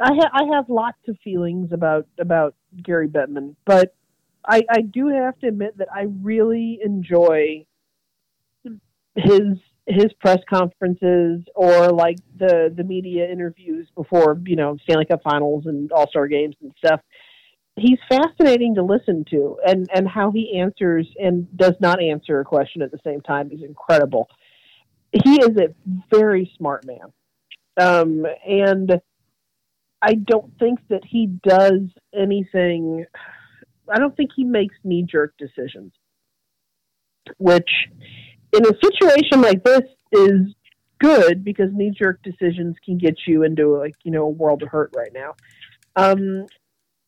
I 0.01 0.11
ha- 0.13 0.31
I 0.33 0.57
have 0.57 0.69
lots 0.69 0.99
of 1.09 1.17
feelings 1.23 1.71
about 1.73 2.07
about 2.19 2.55
Gary 2.83 3.09
Bettman, 3.09 3.55
but 3.65 3.95
I 4.45 4.63
I 4.69 4.81
do 4.81 5.09
have 5.09 5.39
to 5.41 5.47
admit 5.47 5.79
that 5.79 5.89
I 5.95 6.07
really 6.23 6.81
enjoy 6.85 7.65
his 9.17 9.59
his 9.87 10.13
press 10.21 10.39
conferences 10.49 11.43
or 11.55 11.91
like 11.91 12.17
the 12.39 12.73
the 12.75 12.85
media 12.85 13.31
interviews 13.31 13.87
before 13.95 14.41
you 14.47 14.57
know 14.57 14.77
Stanley 14.83 15.05
Cup 15.05 15.23
Finals 15.23 15.67
and 15.67 15.93
All 15.93 16.09
Star 16.09 16.27
games 16.27 16.57
and 16.63 16.73
stuff. 16.79 17.01
He's 17.77 17.99
fascinating 18.09 18.77
to 18.77 18.83
listen 18.83 19.25
to, 19.31 19.59
and 19.67 19.89
and 19.93 20.09
how 20.09 20.31
he 20.31 20.61
answers 20.61 21.09
and 21.19 21.49
does 21.57 21.75
not 21.81 22.01
answer 22.01 22.39
a 22.39 22.45
question 22.45 22.83
at 22.83 22.93
the 22.93 23.01
same 23.05 23.21
time 23.21 23.51
is 23.51 23.63
incredible. 23.63 24.29
He 25.13 25.41
is 25.41 25.57
a 25.57 25.75
very 26.11 26.53
smart 26.57 26.85
man, 26.87 27.13
um, 27.81 28.27
and 28.47 29.01
I 30.01 30.15
don't 30.15 30.57
think 30.59 30.81
that 30.89 31.03
he 31.05 31.27
does 31.27 31.81
anything. 32.15 33.07
I 33.93 33.99
don't 33.99 34.17
think 34.17 34.31
he 34.37 34.45
makes 34.45 34.77
knee 34.85 35.03
jerk 35.03 35.35
decisions, 35.37 35.93
which 37.39 37.71
in 38.53 38.65
a 38.67 38.73
situation 38.83 39.43
like 39.43 39.65
this 39.65 39.83
is 40.13 40.55
good 41.01 41.45
because 41.45 41.71
knee 41.73 41.91
jerk 41.91 42.21
decisions 42.23 42.77
can 42.85 42.99
get 42.99 43.17
you 43.27 43.43
into 43.43 43.77
like 43.77 43.95
you 44.05 44.13
know 44.13 44.27
a 44.27 44.31
world 44.31 44.63
of 44.63 44.69
hurt 44.69 44.93
right 44.95 45.13
now. 45.13 45.35
Um, 45.97 46.47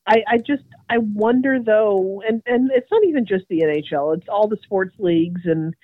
I, 0.07 0.23
I 0.27 0.37
just 0.37 0.63
I 0.89 0.97
wonder 0.99 1.59
though, 1.63 2.21
and 2.27 2.41
and 2.45 2.71
it's 2.73 2.89
not 2.91 3.03
even 3.03 3.25
just 3.25 3.45
the 3.49 3.59
NHL; 3.59 4.17
it's 4.17 4.27
all 4.29 4.47
the 4.47 4.57
sports 4.63 4.95
leagues 4.99 5.41
and 5.45 5.75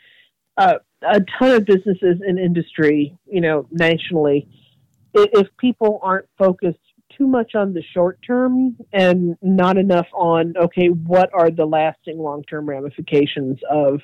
uh, 0.57 0.75
a 1.01 1.19
ton 1.37 1.51
of 1.51 1.65
businesses 1.65 2.21
and 2.25 2.39
industry, 2.39 3.17
you 3.25 3.41
know, 3.41 3.67
nationally. 3.71 4.47
If 5.13 5.47
people 5.57 5.99
aren't 6.01 6.27
focused 6.37 6.79
too 7.17 7.27
much 7.27 7.53
on 7.53 7.73
the 7.73 7.83
short 7.93 8.19
term 8.25 8.77
and 8.91 9.35
not 9.41 9.77
enough 9.77 10.07
on 10.13 10.55
okay, 10.57 10.87
what 10.87 11.29
are 11.33 11.51
the 11.51 11.65
lasting 11.65 12.17
long 12.17 12.43
term 12.43 12.67
ramifications 12.67 13.59
of 13.69 14.01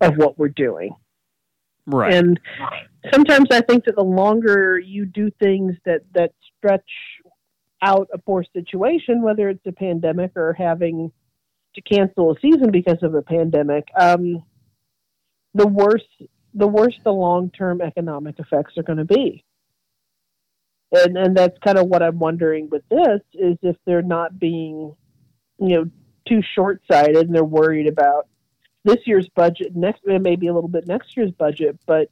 of 0.00 0.16
what 0.16 0.38
we're 0.38 0.48
doing. 0.48 0.94
Right. 1.86 2.14
And 2.14 2.38
sometimes 3.12 3.48
I 3.50 3.62
think 3.62 3.84
that 3.84 3.96
the 3.96 4.04
longer 4.04 4.78
you 4.78 5.06
do 5.06 5.30
things 5.42 5.74
that 5.84 6.02
that 6.14 6.32
stretch 6.56 6.88
out 7.82 8.08
a 8.12 8.18
poor 8.18 8.44
situation, 8.52 9.22
whether 9.22 9.48
it's 9.48 9.66
a 9.66 9.72
pandemic 9.72 10.32
or 10.36 10.52
having 10.52 11.12
to 11.74 11.80
cancel 11.82 12.32
a 12.32 12.40
season 12.40 12.70
because 12.70 13.02
of 13.02 13.14
a 13.14 13.22
pandemic, 13.22 13.88
um, 13.98 14.42
the 15.54 15.66
worse 15.66 16.04
the 16.52 16.66
worse 16.66 16.98
the 17.04 17.12
long 17.12 17.50
term 17.50 17.80
economic 17.80 18.38
effects 18.38 18.76
are 18.76 18.82
going 18.82 18.98
to 18.98 19.04
be. 19.04 19.44
And 20.92 21.16
and 21.16 21.36
that's 21.36 21.56
kind 21.64 21.78
of 21.78 21.86
what 21.86 22.02
I'm 22.02 22.18
wondering 22.18 22.68
with 22.70 22.82
this 22.90 23.20
is 23.34 23.56
if 23.62 23.76
they're 23.86 24.02
not 24.02 24.38
being, 24.38 24.94
you 25.58 25.68
know, 25.68 25.84
too 26.26 26.42
short 26.54 26.82
sighted 26.90 27.26
and 27.26 27.34
they're 27.34 27.44
worried 27.44 27.88
about 27.88 28.26
this 28.84 28.98
year's 29.06 29.28
budget, 29.34 29.76
next 29.76 30.02
maybe 30.04 30.48
a 30.48 30.54
little 30.54 30.68
bit 30.68 30.86
next 30.86 31.16
year's 31.16 31.32
budget, 31.32 31.78
but 31.86 32.10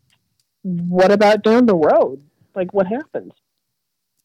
what 0.63 1.11
about 1.11 1.43
down 1.43 1.67
the 1.67 1.75
road? 1.75 2.23
Like 2.55 2.73
what 2.73 2.87
happens? 2.87 3.33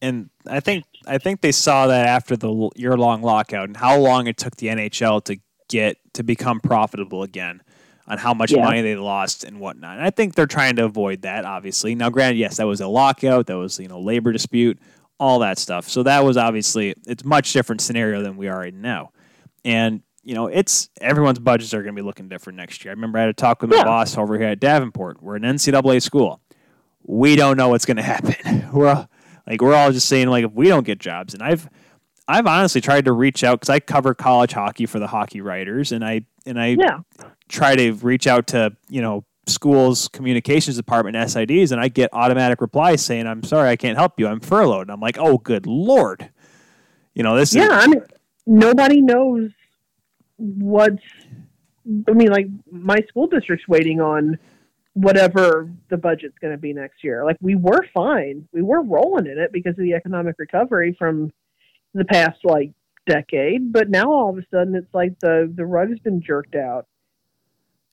And 0.04 0.28
I 0.46 0.60
think 0.60 0.84
I 1.06 1.16
think 1.16 1.40
they 1.40 1.50
saw 1.50 1.86
that 1.86 2.06
after 2.06 2.36
the 2.36 2.70
year 2.76 2.96
long 2.96 3.22
lockout 3.22 3.68
and 3.68 3.76
how 3.76 3.98
long 3.98 4.26
it 4.26 4.36
took 4.36 4.54
the 4.56 4.66
NHL 4.66 5.24
to 5.24 5.38
get 5.68 5.96
to 6.12 6.22
become 6.22 6.60
profitable 6.60 7.22
again 7.22 7.62
on 8.06 8.18
how 8.18 8.34
much 8.34 8.52
yeah. 8.52 8.62
money 8.62 8.82
they 8.82 8.96
lost 8.96 9.44
and 9.44 9.58
whatnot. 9.58 9.96
And 9.96 10.06
I 10.06 10.10
think 10.10 10.34
they're 10.34 10.46
trying 10.46 10.76
to 10.76 10.84
avoid 10.84 11.22
that, 11.22 11.46
obviously. 11.46 11.94
Now, 11.94 12.10
granted, 12.10 12.36
yes, 12.36 12.58
that 12.58 12.66
was 12.66 12.82
a 12.82 12.86
lockout, 12.86 13.46
that 13.46 13.56
was 13.56 13.80
you 13.80 13.88
know 13.88 13.98
labor 13.98 14.30
dispute, 14.30 14.78
all 15.18 15.38
that 15.38 15.58
stuff. 15.58 15.88
So 15.88 16.02
that 16.02 16.22
was 16.22 16.36
obviously 16.36 16.94
it's 17.06 17.24
much 17.24 17.54
different 17.54 17.80
scenario 17.80 18.22
than 18.22 18.36
we 18.36 18.48
are 18.48 18.62
in 18.62 18.82
now. 18.82 19.10
And 19.64 20.02
you 20.22 20.34
know, 20.34 20.48
it's 20.48 20.90
everyone's 21.00 21.38
budgets 21.38 21.72
are 21.72 21.82
going 21.82 21.96
to 21.96 22.02
be 22.02 22.04
looking 22.04 22.28
different 22.28 22.58
next 22.58 22.84
year. 22.84 22.92
I 22.92 22.94
remember 22.94 23.18
I 23.18 23.22
had 23.22 23.30
a 23.30 23.32
talk 23.32 23.62
with 23.62 23.70
my 23.70 23.76
yeah. 23.78 23.84
boss 23.84 24.18
over 24.18 24.38
here 24.38 24.48
at 24.48 24.60
Davenport. 24.60 25.22
We're 25.22 25.36
an 25.36 25.44
NCAA 25.44 26.02
school. 26.02 26.42
We 27.06 27.36
don't 27.36 27.56
know 27.56 27.68
what's 27.70 27.86
going 27.86 27.96
to 27.98 28.02
happen. 28.02 28.68
We're 28.70 29.06
like 29.46 29.60
we're 29.60 29.74
all 29.74 29.92
just 29.92 30.08
saying 30.08 30.28
like 30.28 30.44
if 30.44 30.52
we 30.52 30.68
don't 30.68 30.84
get 30.84 30.98
jobs, 30.98 31.34
and 31.34 31.42
I've 31.42 31.68
I've 32.26 32.46
honestly 32.46 32.80
tried 32.80 33.04
to 33.04 33.12
reach 33.12 33.44
out 33.44 33.60
because 33.60 33.70
I 33.70 33.80
cover 33.80 34.14
college 34.14 34.52
hockey 34.52 34.86
for 34.86 34.98
the 34.98 35.06
hockey 35.06 35.40
writers, 35.40 35.92
and 35.92 36.04
I 36.04 36.22
and 36.46 36.60
I 36.60 36.76
yeah. 36.78 37.00
try 37.48 37.76
to 37.76 37.92
reach 37.92 38.26
out 38.26 38.46
to 38.48 38.76
you 38.88 39.02
know 39.02 39.24
schools 39.46 40.08
communications 40.08 40.76
department 40.76 41.16
SIDs, 41.16 41.72
and 41.72 41.80
I 41.80 41.88
get 41.88 42.10
automatic 42.12 42.60
replies 42.60 43.04
saying 43.04 43.26
I'm 43.26 43.42
sorry 43.42 43.68
I 43.68 43.76
can't 43.76 43.98
help 43.98 44.18
you 44.18 44.26
I'm 44.26 44.40
furloughed. 44.40 44.82
And 44.82 44.90
I'm 44.90 45.00
like 45.00 45.18
oh 45.18 45.38
good 45.38 45.66
lord, 45.66 46.30
you 47.14 47.22
know 47.22 47.36
this. 47.36 47.54
Yeah, 47.54 47.78
is, 47.78 47.84
I 47.84 47.86
mean 47.86 48.02
nobody 48.46 49.00
knows 49.00 49.50
what's 50.36 51.02
I 52.08 52.12
mean, 52.12 52.28
like 52.28 52.46
my 52.70 52.98
school 53.08 53.26
district's 53.26 53.68
waiting 53.68 54.00
on 54.00 54.38
whatever 54.94 55.70
the 55.90 55.96
budget's 55.96 56.38
going 56.40 56.52
to 56.52 56.58
be 56.58 56.72
next 56.72 57.04
year. 57.04 57.24
Like 57.24 57.36
we 57.40 57.56
were 57.56 57.86
fine, 57.92 58.48
we 58.52 58.62
were 58.62 58.82
rolling 58.82 59.26
in 59.26 59.38
it 59.38 59.52
because 59.52 59.72
of 59.72 59.84
the 59.84 59.94
economic 59.94 60.36
recovery 60.38 60.96
from 60.98 61.32
the 61.92 62.04
past 62.04 62.38
like 62.44 62.72
decade. 63.06 63.72
But 63.72 63.90
now 63.90 64.10
all 64.10 64.30
of 64.30 64.38
a 64.38 64.46
sudden, 64.50 64.74
it's 64.74 64.94
like 64.94 65.18
the 65.20 65.52
the 65.54 65.66
rug 65.66 65.90
has 65.90 65.98
been 65.98 66.22
jerked 66.22 66.54
out. 66.54 66.86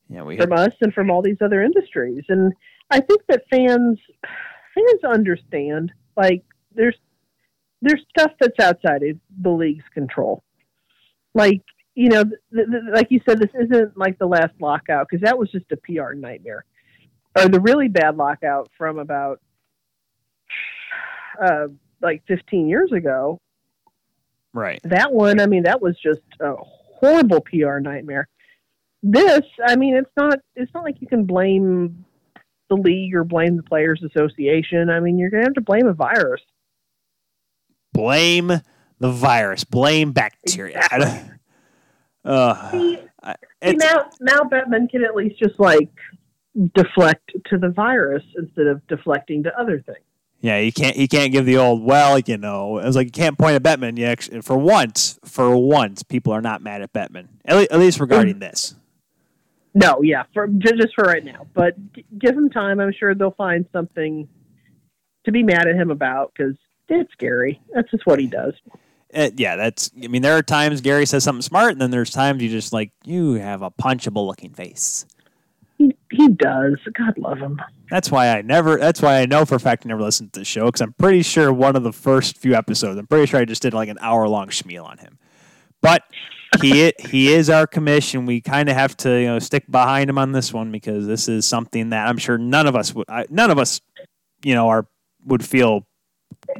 Yeah, 0.09 0.23
we 0.23 0.37
from 0.37 0.53
us 0.53 0.73
and 0.81 0.93
from 0.93 1.09
all 1.09 1.21
these 1.21 1.41
other 1.41 1.63
industries, 1.63 2.23
and 2.29 2.53
I 2.89 2.99
think 2.99 3.21
that 3.27 3.43
fans 3.49 3.99
fans 4.75 5.03
understand. 5.03 5.91
Like 6.15 6.43
there's 6.73 6.97
there's 7.81 8.05
stuff 8.09 8.31
that's 8.39 8.59
outside 8.59 9.03
of 9.03 9.17
the 9.41 9.49
league's 9.49 9.85
control. 9.93 10.43
Like 11.33 11.63
you 11.95 12.09
know, 12.09 12.23
th- 12.23 12.67
th- 12.69 12.83
like 12.93 13.07
you 13.09 13.21
said, 13.27 13.39
this 13.39 13.51
isn't 13.53 13.97
like 13.97 14.19
the 14.19 14.27
last 14.27 14.53
lockout 14.59 15.07
because 15.09 15.23
that 15.23 15.37
was 15.37 15.51
just 15.51 15.71
a 15.71 15.77
PR 15.77 16.13
nightmare. 16.13 16.65
Or 17.35 17.47
the 17.47 17.61
really 17.61 17.87
bad 17.87 18.17
lockout 18.17 18.69
from 18.77 18.99
about 18.99 19.39
uh, 21.41 21.67
like 22.01 22.23
15 22.27 22.67
years 22.67 22.91
ago. 22.91 23.39
Right. 24.53 24.81
That 24.83 25.13
one, 25.13 25.39
I 25.39 25.45
mean, 25.45 25.63
that 25.63 25.81
was 25.81 25.97
just 25.97 26.19
a 26.41 26.55
horrible 26.57 27.41
PR 27.41 27.79
nightmare. 27.79 28.27
This, 29.03 29.41
I 29.65 29.75
mean, 29.77 29.95
it's 29.95 30.11
not. 30.15 30.39
It's 30.55 30.71
not 30.75 30.83
like 30.83 31.01
you 31.01 31.07
can 31.07 31.25
blame 31.25 32.05
the 32.69 32.75
league 32.75 33.15
or 33.15 33.23
blame 33.23 33.57
the 33.57 33.63
players' 33.63 34.03
association. 34.03 34.89
I 34.89 34.99
mean, 34.99 35.17
you're 35.17 35.31
going 35.31 35.43
to 35.43 35.49
have 35.49 35.55
to 35.55 35.61
blame 35.61 35.87
a 35.87 35.93
virus. 35.93 36.41
Blame 37.93 38.51
the 38.99 39.11
virus. 39.11 39.63
Blame 39.63 40.11
bacteria. 40.11 40.77
Exactly. 40.77 41.31
Uh, 42.23 42.69
see, 42.69 42.99
now, 43.63 44.07
now 44.19 44.41
Bettman 44.41 44.87
can 44.87 45.03
at 45.03 45.15
least 45.15 45.39
just 45.39 45.59
like 45.59 45.89
deflect 46.75 47.31
to 47.45 47.57
the 47.57 47.69
virus 47.69 48.23
instead 48.37 48.67
of 48.67 48.85
deflecting 48.87 49.43
to 49.43 49.59
other 49.59 49.81
things. 49.81 49.99
Yeah, 50.41 50.59
he 50.59 50.71
can't. 50.71 50.95
He 50.95 51.07
can't 51.07 51.31
give 51.31 51.45
the 51.45 51.57
old. 51.57 51.83
Well, 51.83 52.17
you 52.17 52.37
know, 52.37 52.79
it 52.79 52.85
was 52.85 52.95
like 52.95 53.05
you 53.05 53.11
can't 53.11 53.37
point 53.37 53.55
at 53.55 53.61
Bettman. 53.61 53.97
Yeah, 53.97 54.15
for 54.41 54.57
once, 54.57 55.19
for 55.23 55.55
once, 55.55 56.01
people 56.01 56.33
are 56.33 56.41
not 56.41 56.63
mad 56.63 56.81
at 56.81 56.91
Bettman. 56.91 57.27
At, 57.45 57.71
least 57.79 57.99
regarding 57.99 58.37
mm. 58.37 58.39
this. 58.39 58.73
No, 59.75 60.01
yeah, 60.01 60.23
for 60.33 60.47
just 60.47 60.95
for 60.95 61.03
right 61.03 61.23
now. 61.23 61.45
But 61.53 61.75
give 62.17 62.35
him 62.35 62.49
time. 62.49 62.79
I'm 62.79 62.91
sure 62.91 63.13
they'll 63.13 63.31
find 63.31 63.67
something 63.71 64.27
to 65.25 65.31
be 65.31 65.43
mad 65.43 65.67
at 65.67 65.75
him 65.75 65.91
about 65.91 66.33
because 66.35 66.55
it's 66.89 67.13
Gary. 67.19 67.61
That's 67.73 67.89
just 67.91 68.07
what 68.07 68.19
he 68.19 68.25
does. 68.25 68.55
Uh, 69.13 69.29
yeah, 69.35 69.55
that's. 69.55 69.91
I 70.03 70.07
mean, 70.07 70.23
there 70.23 70.35
are 70.37 70.41
times 70.41 70.81
Gary 70.81 71.05
says 71.05 71.23
something 71.23 71.43
smart, 71.43 71.73
and 71.73 71.81
then 71.81 71.91
there's 71.91 72.09
times 72.09 72.41
you 72.41 72.49
just 72.49 72.73
like 72.73 72.91
you 73.05 73.33
have 73.33 73.61
a 73.61 73.69
punchable 73.69 74.25
looking 74.25 74.53
face. 74.53 75.05
He, 75.81 75.95
he 76.11 76.27
does. 76.27 76.75
God 76.93 77.17
love 77.17 77.39
him. 77.39 77.59
That's 77.89 78.11
why 78.11 78.29
I 78.29 78.43
never. 78.43 78.77
That's 78.77 79.01
why 79.01 79.19
I 79.19 79.25
know 79.25 79.45
for 79.45 79.55
a 79.55 79.59
fact 79.59 79.83
I 79.83 79.89
never 79.89 80.01
listened 80.01 80.31
to 80.33 80.39
the 80.41 80.45
show 80.45 80.67
because 80.67 80.81
I'm 80.81 80.93
pretty 80.93 81.23
sure 81.23 81.51
one 81.51 81.75
of 81.75 81.81
the 81.81 81.91
first 81.91 82.37
few 82.37 82.53
episodes. 82.53 82.99
I'm 82.99 83.07
pretty 83.07 83.25
sure 83.25 83.39
I 83.39 83.45
just 83.45 83.63
did 83.63 83.73
like 83.73 83.89
an 83.89 83.97
hour 83.99 84.27
long 84.27 84.49
schmeal 84.49 84.85
on 84.85 84.99
him. 84.99 85.17
But 85.81 86.03
he 86.61 86.93
he 86.99 87.33
is 87.33 87.49
our 87.49 87.65
commission. 87.65 88.27
We 88.27 88.41
kind 88.41 88.69
of 88.69 88.75
have 88.75 88.95
to 88.97 89.09
you 89.09 89.25
know 89.25 89.39
stick 89.39 89.63
behind 89.71 90.07
him 90.07 90.19
on 90.19 90.33
this 90.33 90.53
one 90.53 90.71
because 90.71 91.07
this 91.07 91.27
is 91.27 91.47
something 91.47 91.89
that 91.89 92.07
I'm 92.07 92.19
sure 92.19 92.37
none 92.37 92.67
of 92.67 92.75
us 92.75 92.93
would. 92.93 93.09
I, 93.09 93.25
none 93.31 93.49
of 93.49 93.57
us, 93.57 93.81
you 94.43 94.53
know, 94.53 94.69
are 94.69 94.85
would 95.25 95.43
feel. 95.43 95.87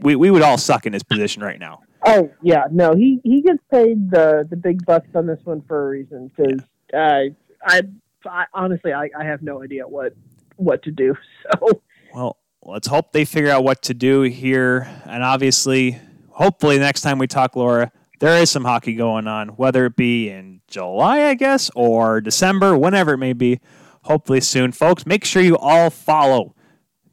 We 0.01 0.15
we 0.15 0.31
would 0.31 0.41
all 0.41 0.57
suck 0.57 0.87
in 0.87 0.93
his 0.93 1.03
position 1.03 1.43
right 1.43 1.59
now. 1.59 1.81
Oh 2.07 2.31
yeah, 2.41 2.63
no, 2.71 2.95
he 2.95 3.21
he 3.23 3.43
gets 3.43 3.61
paid 3.69 4.09
the 4.09 4.47
the 4.49 4.55
big 4.55 4.83
bucks 4.83 5.09
on 5.13 5.27
this 5.27 5.41
one 5.43 5.61
for 5.67 5.85
a 5.85 5.89
reason 5.89 6.31
because 6.35 6.63
yeah. 6.91 7.07
uh, 7.07 7.21
I, 7.63 7.81
I 8.25 8.45
honestly 8.53 8.93
I, 8.93 9.09
I 9.17 9.23
have 9.23 9.41
no 9.41 9.63
idea 9.63 9.87
what 9.87 10.15
what 10.55 10.83
to 10.83 10.91
do. 10.91 11.15
So 11.59 11.81
well, 12.13 12.37
let's 12.63 12.87
hope 12.87 13.11
they 13.13 13.25
figure 13.25 13.49
out 13.49 13.63
what 13.63 13.81
to 13.83 13.93
do 13.93 14.21
here, 14.21 14.87
and 15.05 15.23
obviously, 15.23 15.99
hopefully, 16.29 16.77
next 16.77 17.01
time 17.01 17.17
we 17.17 17.27
talk, 17.27 17.55
Laura, 17.55 17.91
there 18.19 18.39
is 18.39 18.51
some 18.51 18.63
hockey 18.63 18.93
going 18.93 19.27
on, 19.27 19.49
whether 19.49 19.85
it 19.85 19.95
be 19.95 20.29
in 20.29 20.61
July, 20.67 21.23
I 21.23 21.33
guess, 21.33 21.71
or 21.75 22.21
December, 22.21 22.77
whenever 22.77 23.13
it 23.13 23.17
may 23.17 23.33
be. 23.33 23.59
Hopefully 24.03 24.41
soon, 24.41 24.71
folks. 24.71 25.05
Make 25.05 25.25
sure 25.25 25.41
you 25.41 25.57
all 25.57 25.89
follow 25.89 26.55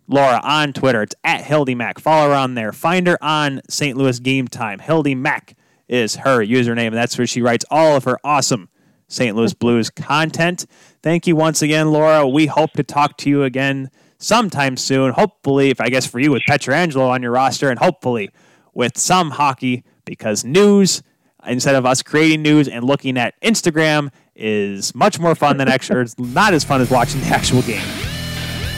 Laura 0.06 0.40
on 0.42 0.72
Twitter. 0.72 1.02
It's 1.02 1.14
at 1.24 1.42
Hildy 1.42 1.74
Mac. 1.74 1.98
Follow 1.98 2.30
her 2.30 2.34
on 2.34 2.54
there. 2.54 2.72
Find 2.72 3.06
her 3.06 3.22
on 3.22 3.60
St. 3.68 3.96
Louis 3.96 4.18
Game 4.20 4.48
Time. 4.48 4.78
Hildy 4.78 5.14
Mac 5.14 5.56
is 5.88 6.16
her 6.16 6.44
username, 6.44 6.88
and 6.88 6.96
that's 6.96 7.16
where 7.16 7.26
she 7.26 7.40
writes 7.42 7.64
all 7.70 7.96
of 7.96 8.04
her 8.04 8.18
awesome 8.24 8.68
St. 9.08 9.34
Louis 9.34 9.54
Blues 9.54 9.90
content. 9.90 10.66
Thank 11.02 11.26
you 11.26 11.34
once 11.34 11.62
again, 11.62 11.90
Laura. 11.90 12.28
We 12.28 12.46
hope 12.46 12.72
to 12.72 12.82
talk 12.82 13.16
to 13.18 13.30
you 13.30 13.42
again 13.42 13.90
sometime 14.18 14.76
soon. 14.76 15.12
Hopefully, 15.12 15.70
if 15.70 15.80
I 15.80 15.88
guess 15.88 16.06
for 16.06 16.20
you 16.20 16.30
with 16.30 16.42
Pietrangelo 16.48 17.08
on 17.08 17.22
your 17.22 17.32
roster, 17.32 17.70
and 17.70 17.78
hopefully 17.78 18.30
with 18.74 18.98
some 18.98 19.30
hockey 19.30 19.84
because 20.04 20.44
news 20.44 21.02
instead 21.46 21.74
of 21.74 21.86
us 21.86 22.02
creating 22.02 22.42
news 22.42 22.68
and 22.68 22.84
looking 22.84 23.16
at 23.16 23.40
Instagram 23.42 24.10
is 24.34 24.94
much 24.94 25.18
more 25.18 25.34
fun 25.34 25.56
than 25.56 25.68
actually 25.68 26.00
it's 26.00 26.18
not 26.18 26.54
as 26.54 26.64
fun 26.64 26.80
as 26.80 26.90
watching 26.90 27.20
the 27.20 27.26
actual 27.28 27.62
game. 27.62 27.86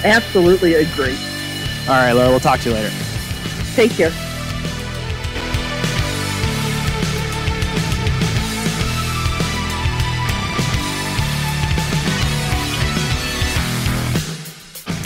Absolutely 0.04 0.74
agree. 0.74 1.16
All 1.82 1.96
right, 1.96 2.12
Laura, 2.12 2.28
we'll 2.30 2.40
talk 2.40 2.60
to 2.60 2.68
you 2.70 2.74
later. 2.74 2.90
Take 3.74 3.92
care. 3.92 4.29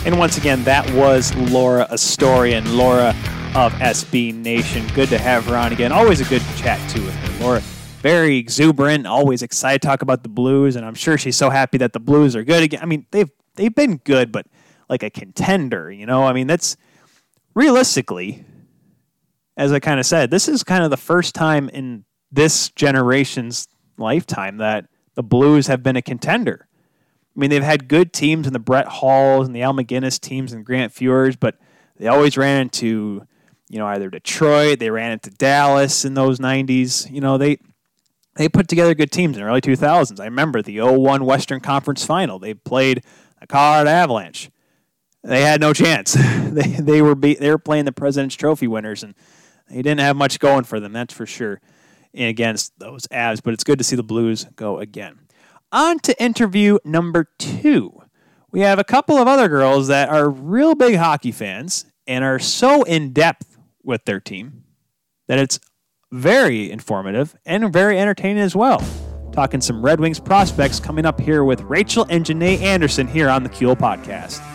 And 0.05 0.19
once 0.19 0.37
again, 0.37 0.63
that 0.65 0.89
was 0.93 1.35
Laura 1.35 1.87
Astorian, 1.91 2.77
Laura 2.77 3.11
of 3.55 3.73
SB 3.75 4.35
Nation. 4.35 4.87
Good 4.95 5.09
to 5.09 5.19
have 5.19 5.47
her 5.47 5.57
on 5.57 5.73
again. 5.73 5.93
Always 5.93 6.21
a 6.21 6.25
good 6.25 6.43
chat, 6.57 6.79
too, 6.91 7.03
with 7.03 7.15
her. 7.15 7.43
Laura, 7.43 7.61
very 8.03 8.37
exuberant, 8.37 9.07
always 9.07 9.41
excited 9.43 9.81
to 9.81 9.89
talk 9.89 10.03
about 10.03 10.23
the 10.23 10.29
Blues, 10.29 10.77
and 10.77 10.85
I'm 10.85 10.95
sure 10.95 11.17
she's 11.17 11.37
so 11.39 11.49
happy 11.49 11.79
that 11.79 11.95
the 11.95 12.01
Blues 12.01 12.37
are 12.37 12.45
good 12.45 12.63
again. 12.63 12.81
I 12.83 12.87
mean, 12.87 13.07
they've 13.13 13.31
they've 13.55 13.75
been 13.75 13.97
good, 13.97 14.31
but 14.31 14.47
like 14.91 15.03
a 15.03 15.09
contender, 15.09 15.91
you 15.91 16.05
know? 16.05 16.25
I 16.25 16.35
mean, 16.35 16.47
that's 16.47 16.77
realistically, 17.55 18.45
as 19.57 19.73
I 19.73 19.81
kind 19.81 19.99
of 19.99 20.05
said, 20.05 20.31
this 20.31 20.49
is 20.49 20.63
kind 20.63 20.85
of 20.85 20.91
the 20.91 20.99
first 20.99 21.35
time 21.35 21.71
in 21.71 22.05
this 22.31 22.69
generation's 22.71 23.69
lifetime 23.97 24.59
that 24.59 24.87
the 25.15 25.23
Blues 25.23 25.67
have 25.69 25.83
been 25.83 25.97
a 25.97 26.03
contender. 26.03 26.69
I 27.37 27.41
mean, 27.41 27.51
they've 27.51 27.62
had 27.62 27.89
good 27.89 28.12
teams 28.12 28.47
in 28.47 28.53
the 28.53 28.61
Brett 28.61 28.87
Hulls 28.87 29.47
and 29.47 29.57
the 29.57 29.62
Al 29.62 29.72
MacInnis 29.72 30.20
teams 30.20 30.53
and 30.53 30.64
Grant 30.64 30.95
Fuhrs, 30.95 31.37
but 31.39 31.57
they 31.99 32.07
always 32.07 32.37
ran 32.37 32.62
into, 32.62 33.26
you 33.68 33.78
know, 33.78 33.87
either 33.87 34.09
Detroit, 34.09 34.78
they 34.78 34.91
ran 34.91 35.12
into 35.12 35.30
Dallas 35.30 36.05
in 36.05 36.14
those 36.14 36.39
90s. 36.39 37.11
You 37.11 37.20
know, 37.20 37.37
they 37.37 37.59
they 38.37 38.49
put 38.49 38.68
together 38.68 38.95
good 38.95 39.11
teams 39.11 39.37
in 39.37 39.43
the 39.43 39.49
early 39.49 39.61
2000s. 39.61 40.20
I 40.20 40.24
remember 40.24 40.62
the 40.62 40.80
01 40.80 41.24
Western 41.24 41.61
Conference 41.61 42.05
Final. 42.05 42.39
They 42.39 42.55
played 42.55 43.05
the 43.41 43.47
Colorado 43.47 43.91
Avalanche. 43.91 44.51
They 45.22 45.43
had 45.43 45.61
no 45.61 45.72
chance. 45.72 46.12
they 46.18 46.62
they 46.62 47.03
were 47.03 47.16
be, 47.16 47.35
they 47.35 47.51
were 47.51 47.59
playing 47.59 47.85
the 47.85 47.93
President's 47.93 48.37
Trophy 48.37 48.68
winners, 48.68 49.03
and 49.03 49.14
they 49.68 49.82
didn't 49.82 50.01
have 50.01 50.14
much 50.14 50.39
going 50.39 50.64
for 50.64 50.78
them. 50.78 50.93
That's 50.93 51.14
for 51.14 51.26
sure. 51.26 51.61
Against 52.16 52.78
those 52.78 53.09
Avs, 53.09 53.43
but 53.43 53.55
it's 53.55 53.64
good 53.64 53.78
to 53.78 53.85
see 53.85 53.97
the 53.97 54.05
Blues 54.05 54.47
go 54.55 54.78
again 54.78 55.24
on 55.75 55.99
to 55.99 56.22
interview 56.22 56.79
number 56.85 57.29
two. 57.39 58.01
We 58.53 58.61
have 58.61 58.79
a 58.79 58.85
couple 58.85 59.16
of 59.16 59.27
other 59.27 59.49
girls 59.49 59.89
that 59.89 60.09
are 60.09 60.31
real 60.31 60.75
big 60.75 60.95
hockey 60.95 61.33
fans 61.33 61.85
and 62.07 62.25
are 62.25 62.39
so 62.39 62.85
in 62.85 63.12
depth 63.12 63.59
with 63.83 64.05
their 64.05 64.20
team 64.20 64.62
that 65.27 65.39
it's 65.39 65.59
very 66.12 66.70
informative 66.70 67.35
and 67.45 67.72
very 67.72 67.99
entertaining 67.99 68.43
as 68.43 68.55
well. 68.55 68.83
Talking 69.33 69.61
some 69.61 69.85
Red 69.85 69.99
Wings 69.99 70.20
prospects 70.20 70.79
coming 70.79 71.05
up 71.05 71.20
here 71.20 71.43
with 71.43 71.61
Rachel 71.62 72.07
and 72.09 72.25
Jenae 72.25 72.61
Anderson 72.61 73.09
here 73.09 73.29
on 73.29 73.43
the 73.43 73.49
Kuehl 73.49 73.77
Podcast. 73.77 74.54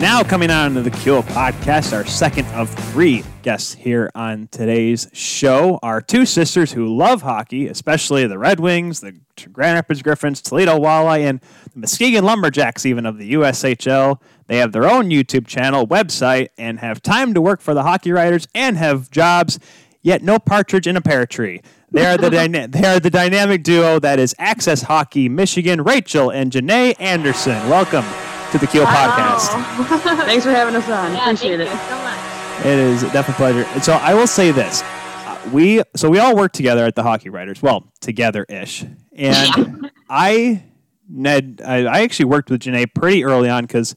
Now, 0.00 0.22
coming 0.22 0.50
on 0.50 0.72
to 0.76 0.80
the 0.80 0.90
Kuehl 0.90 1.22
podcast, 1.24 1.92
our 1.92 2.06
second 2.06 2.46
of 2.54 2.70
three 2.70 3.22
guests 3.42 3.74
here 3.74 4.10
on 4.14 4.48
today's 4.50 5.10
show 5.12 5.78
are 5.82 6.00
two 6.00 6.24
sisters 6.24 6.72
who 6.72 6.86
love 6.86 7.20
hockey, 7.20 7.68
especially 7.68 8.26
the 8.26 8.38
Red 8.38 8.60
Wings, 8.60 9.00
the 9.00 9.14
Grand 9.52 9.74
Rapids 9.74 10.00
Griffins, 10.00 10.40
Toledo 10.40 10.78
Walleye, 10.78 11.28
and 11.28 11.42
the 11.74 11.80
Muskegon 11.80 12.24
Lumberjacks, 12.24 12.86
even 12.86 13.04
of 13.04 13.18
the 13.18 13.34
USHL. 13.34 14.18
They 14.46 14.56
have 14.56 14.72
their 14.72 14.88
own 14.88 15.10
YouTube 15.10 15.46
channel, 15.46 15.86
website, 15.86 16.48
and 16.56 16.80
have 16.80 17.02
time 17.02 17.34
to 17.34 17.42
work 17.42 17.60
for 17.60 17.74
the 17.74 17.82
hockey 17.82 18.10
writers 18.10 18.48
and 18.54 18.78
have 18.78 19.10
jobs, 19.10 19.58
yet 20.00 20.22
no 20.22 20.38
partridge 20.38 20.86
in 20.86 20.96
a 20.96 21.02
pear 21.02 21.26
tree. 21.26 21.60
They 21.90 22.06
are 22.06 22.16
the 22.16 22.30
dyna- 22.30 22.68
they 22.68 22.86
are 22.86 23.00
the 23.00 23.10
dynamic 23.10 23.62
duo 23.64 23.98
that 23.98 24.18
is 24.18 24.34
Access 24.38 24.80
Hockey 24.80 25.28
Michigan, 25.28 25.82
Rachel 25.82 26.30
and 26.30 26.50
Jenae 26.50 26.98
Anderson. 26.98 27.68
Welcome 27.68 28.06
to 28.52 28.58
the 28.58 28.66
Kuehl 28.66 28.84
podcast. 28.84 29.48
Thanks 30.26 30.44
for 30.44 30.50
having 30.50 30.74
us 30.76 30.88
on. 30.88 31.12
Yeah, 31.12 31.24
Appreciate 31.24 31.58
thank 31.58 31.70
it. 31.70 31.72
you 31.72 31.88
so 31.88 31.98
much. 32.02 32.66
It 32.66 32.78
is 32.78 33.02
definitely 33.12 33.32
a 33.32 33.36
pleasure. 33.36 33.68
And 33.74 33.82
so 33.84 33.92
I 33.94 34.14
will 34.14 34.26
say 34.26 34.50
this: 34.50 34.82
uh, 34.82 35.50
we 35.52 35.82
so 35.96 36.08
we 36.10 36.18
all 36.18 36.36
work 36.36 36.52
together 36.52 36.84
at 36.84 36.94
the 36.94 37.02
Hockey 37.02 37.30
Writers. 37.30 37.62
Well, 37.62 37.90
together 38.00 38.44
ish. 38.48 38.84
And 39.14 39.90
I, 40.08 40.64
Ned, 41.08 41.62
I, 41.64 41.84
I 41.84 42.00
actually 42.02 42.26
worked 42.26 42.50
with 42.50 42.62
Jenae 42.62 42.92
pretty 42.94 43.24
early 43.24 43.48
on 43.48 43.64
because 43.64 43.94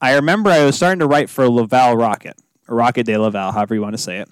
I 0.00 0.14
remember 0.14 0.50
I 0.50 0.64
was 0.64 0.76
starting 0.76 1.00
to 1.00 1.06
write 1.06 1.28
for 1.30 1.48
Laval 1.48 1.96
Rocket 1.96 2.36
or 2.68 2.76
Rocket 2.76 3.04
de 3.04 3.16
Laval, 3.16 3.52
however 3.52 3.74
you 3.74 3.82
want 3.82 3.94
to 3.94 3.98
say 3.98 4.18
it. 4.18 4.28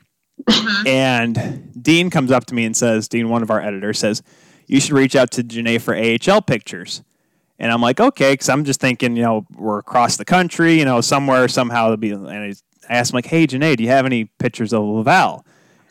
And 0.87 1.73
Dean 1.83 2.11
comes 2.11 2.31
up 2.31 2.47
to 2.47 2.55
me 2.55 2.65
and 2.65 2.77
says, 2.77 3.09
Dean, 3.09 3.29
one 3.29 3.43
of 3.43 3.51
our 3.51 3.61
editors, 3.61 3.99
says, 3.99 4.23
you 4.67 4.81
should 4.81 4.93
reach 4.93 5.17
out 5.17 5.31
to 5.33 5.43
Jenae 5.43 5.81
for 5.81 5.95
AHL 5.95 6.43
pictures. 6.43 7.03
And 7.59 7.73
I'm 7.73 7.81
like, 7.81 7.99
okay, 7.99 8.35
because 8.35 8.49
I'm 8.49 8.65
just 8.65 8.81
thinking, 8.81 9.17
you 9.17 9.23
know, 9.23 9.47
we're 9.57 9.79
across 9.79 10.17
the 10.17 10.25
country, 10.25 10.79
you 10.79 10.85
know, 10.85 11.01
somewhere, 11.01 11.49
somehow 11.49 11.87
it'll 11.87 11.97
be. 11.97 12.11
And 12.11 12.29
I 12.29 12.53
asked 12.89 13.13
him, 13.13 13.17
like, 13.17 13.27
hey, 13.27 13.47
Jenae, 13.47 13.77
do 13.77 13.83
you 13.83 13.89
have 13.91 14.07
any 14.07 14.27
pictures 14.39 14.73
of 14.73 14.85
Laval? 14.85 15.45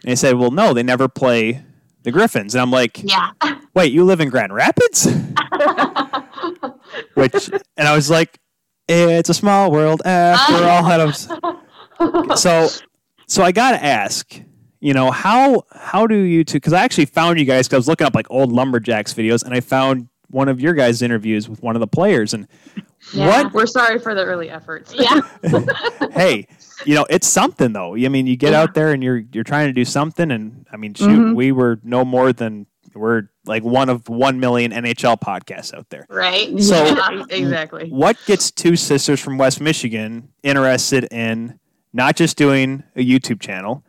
And 0.03 0.09
he 0.09 0.15
said, 0.15 0.35
well, 0.35 0.51
no, 0.51 0.73
they 0.73 0.83
never 0.83 1.07
play 1.09 1.61
the 2.03 2.11
Griffins. 2.11 2.55
And 2.55 2.61
I'm 2.61 2.71
like, 2.71 3.01
Yeah. 3.03 3.31
wait, 3.73 3.91
you 3.91 4.05
live 4.05 4.21
in 4.21 4.29
Grand 4.29 4.53
Rapids? 4.53 5.05
Which, 7.15 7.49
and 7.75 7.87
I 7.87 7.95
was 7.95 8.09
like, 8.09 8.39
it's 8.87 9.29
a 9.29 9.33
small 9.33 9.71
world 9.71 10.01
after 10.05 10.53
all. 10.53 10.85
And 10.89 11.13
so, 12.39 12.69
so 13.27 13.43
I 13.43 13.51
got 13.51 13.71
to 13.71 13.83
ask, 13.83 14.41
you 14.79 14.93
know, 14.93 15.11
how 15.11 15.63
how 15.73 16.07
do 16.07 16.15
you 16.15 16.43
two? 16.43 16.57
Because 16.57 16.73
I 16.73 16.83
actually 16.83 17.05
found 17.05 17.39
you 17.39 17.45
guys 17.45 17.67
because 17.67 17.75
I 17.75 17.79
was 17.79 17.87
looking 17.87 18.07
up 18.07 18.15
like 18.15 18.27
old 18.29 18.51
lumberjacks 18.51 19.13
videos, 19.13 19.43
and 19.43 19.53
I 19.53 19.59
found 19.59 20.07
one 20.29 20.49
of 20.49 20.59
your 20.59 20.73
guys' 20.73 21.01
interviews 21.01 21.47
with 21.49 21.61
one 21.61 21.75
of 21.75 21.79
the 21.79 21.87
players. 21.87 22.33
And 22.33 22.47
Yeah. 23.13 23.49
We're 23.53 23.65
sorry 23.65 23.99
for 23.99 24.13
the 24.15 24.23
early 24.25 24.49
efforts. 24.49 24.93
Yeah. 24.93 25.21
hey, 26.11 26.47
you 26.85 26.95
know, 26.95 27.05
it's 27.09 27.27
something 27.27 27.73
though. 27.73 27.95
I 27.95 28.07
mean, 28.09 28.27
you 28.27 28.35
get 28.35 28.51
Yeah. 28.51 28.61
out 28.61 28.73
there 28.73 28.91
and 28.91 29.01
you're 29.03 29.23
you're 29.31 29.43
trying 29.43 29.67
to 29.67 29.73
do 29.73 29.85
something, 29.85 30.31
and 30.31 30.65
I 30.71 30.77
mean, 30.77 30.93
shoot, 30.93 31.07
Mhm. 31.09 31.35
we 31.35 31.51
were 31.51 31.79
no 31.83 32.03
more 32.05 32.33
than 32.33 32.65
we're 32.95 33.29
like 33.45 33.63
one 33.63 33.89
of 33.89 34.09
one 34.09 34.39
million 34.39 34.71
NHL 34.71 35.17
podcasts 35.17 35.73
out 35.73 35.89
there. 35.89 36.05
Right. 36.09 36.59
So- 36.59 36.83
Yeah, 36.83 37.23
exactly. 37.29 37.89
What 37.89 38.17
gets 38.25 38.49
two 38.51 38.75
sisters 38.75 39.19
from 39.19 39.37
West 39.37 39.61
Michigan 39.61 40.29
interested 40.43 41.05
in 41.11 41.59
not 41.93 42.15
just 42.15 42.37
doing 42.37 42.83
a 42.95 43.05
YouTube 43.07 43.39
channel, 43.39 43.83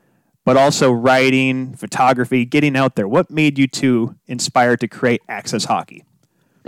but 0.45 0.57
also 0.59 0.93
writing, 0.93 1.74
photography, 1.74 2.45
getting 2.45 2.76
out 2.76 2.97
there? 2.97 3.09
What 3.09 3.30
made 3.30 3.59
you 3.59 3.66
two 3.66 4.14
inspired 4.26 4.80
to 4.80 4.89
create 4.89 5.22
Access 5.28 5.64
Hockey? 5.64 6.05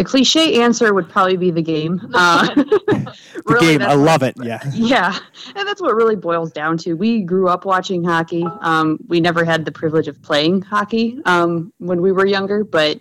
The 0.00 0.04
cliche 0.04 0.62
answer 0.62 0.94
would 0.94 1.10
probably 1.10 1.36
be 1.36 1.50
the 1.50 1.60
game. 1.60 2.00
Uh, 2.14 2.46
The 2.54 3.14
really, 3.44 3.78
game, 3.78 3.82
I 3.82 3.92
love 3.92 4.22
it. 4.22 4.34
Yeah. 4.42 4.58
Yeah, 4.72 5.18
and 5.54 5.68
that's 5.68 5.82
what 5.82 5.94
really 5.94 6.16
boils 6.16 6.52
down 6.52 6.78
to. 6.78 6.94
We 6.94 7.20
grew 7.20 7.48
up 7.48 7.66
watching 7.66 8.02
hockey. 8.02 8.46
Um, 8.62 8.98
we 9.08 9.20
never 9.20 9.44
had 9.44 9.66
the 9.66 9.72
privilege 9.72 10.08
of 10.08 10.22
playing 10.22 10.62
hockey 10.62 11.18
um, 11.26 11.70
when 11.78 12.00
we 12.00 12.12
were 12.12 12.24
younger, 12.24 12.64
but 12.64 12.98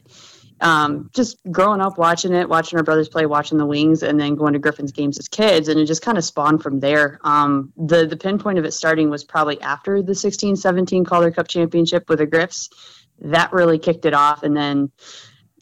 um, 0.59 1.09
just 1.15 1.37
growing 1.49 1.79
up 1.79 1.97
watching 1.97 2.33
it, 2.33 2.49
watching 2.49 2.77
our 2.77 2.83
brothers 2.83 3.07
play, 3.07 3.25
watching 3.25 3.57
the 3.57 3.65
Wings, 3.65 4.03
and 4.03 4.19
then 4.19 4.35
going 4.35 4.51
to 4.51 4.59
Griffin's 4.59 4.91
games 4.91 5.17
as 5.17 5.29
kids, 5.29 5.69
and 5.69 5.79
it 5.79 5.85
just 5.85 6.01
kind 6.01 6.17
of 6.17 6.25
spawned 6.25 6.61
from 6.61 6.81
there. 6.81 7.17
Um, 7.23 7.71
the 7.77 8.07
the 8.07 8.17
pinpoint 8.17 8.59
of 8.59 8.65
it 8.65 8.73
starting 8.73 9.09
was 9.09 9.23
probably 9.23 9.59
after 9.61 10.01
the 10.01 10.11
16-17 10.11 11.05
Calder 11.05 11.31
Cup 11.31 11.47
championship 11.47 12.09
with 12.09 12.19
the 12.19 12.25
Griffs. 12.25 12.69
That 13.21 13.53
really 13.53 13.79
kicked 13.79 14.05
it 14.05 14.13
off, 14.13 14.43
and 14.43 14.55
then. 14.57 14.91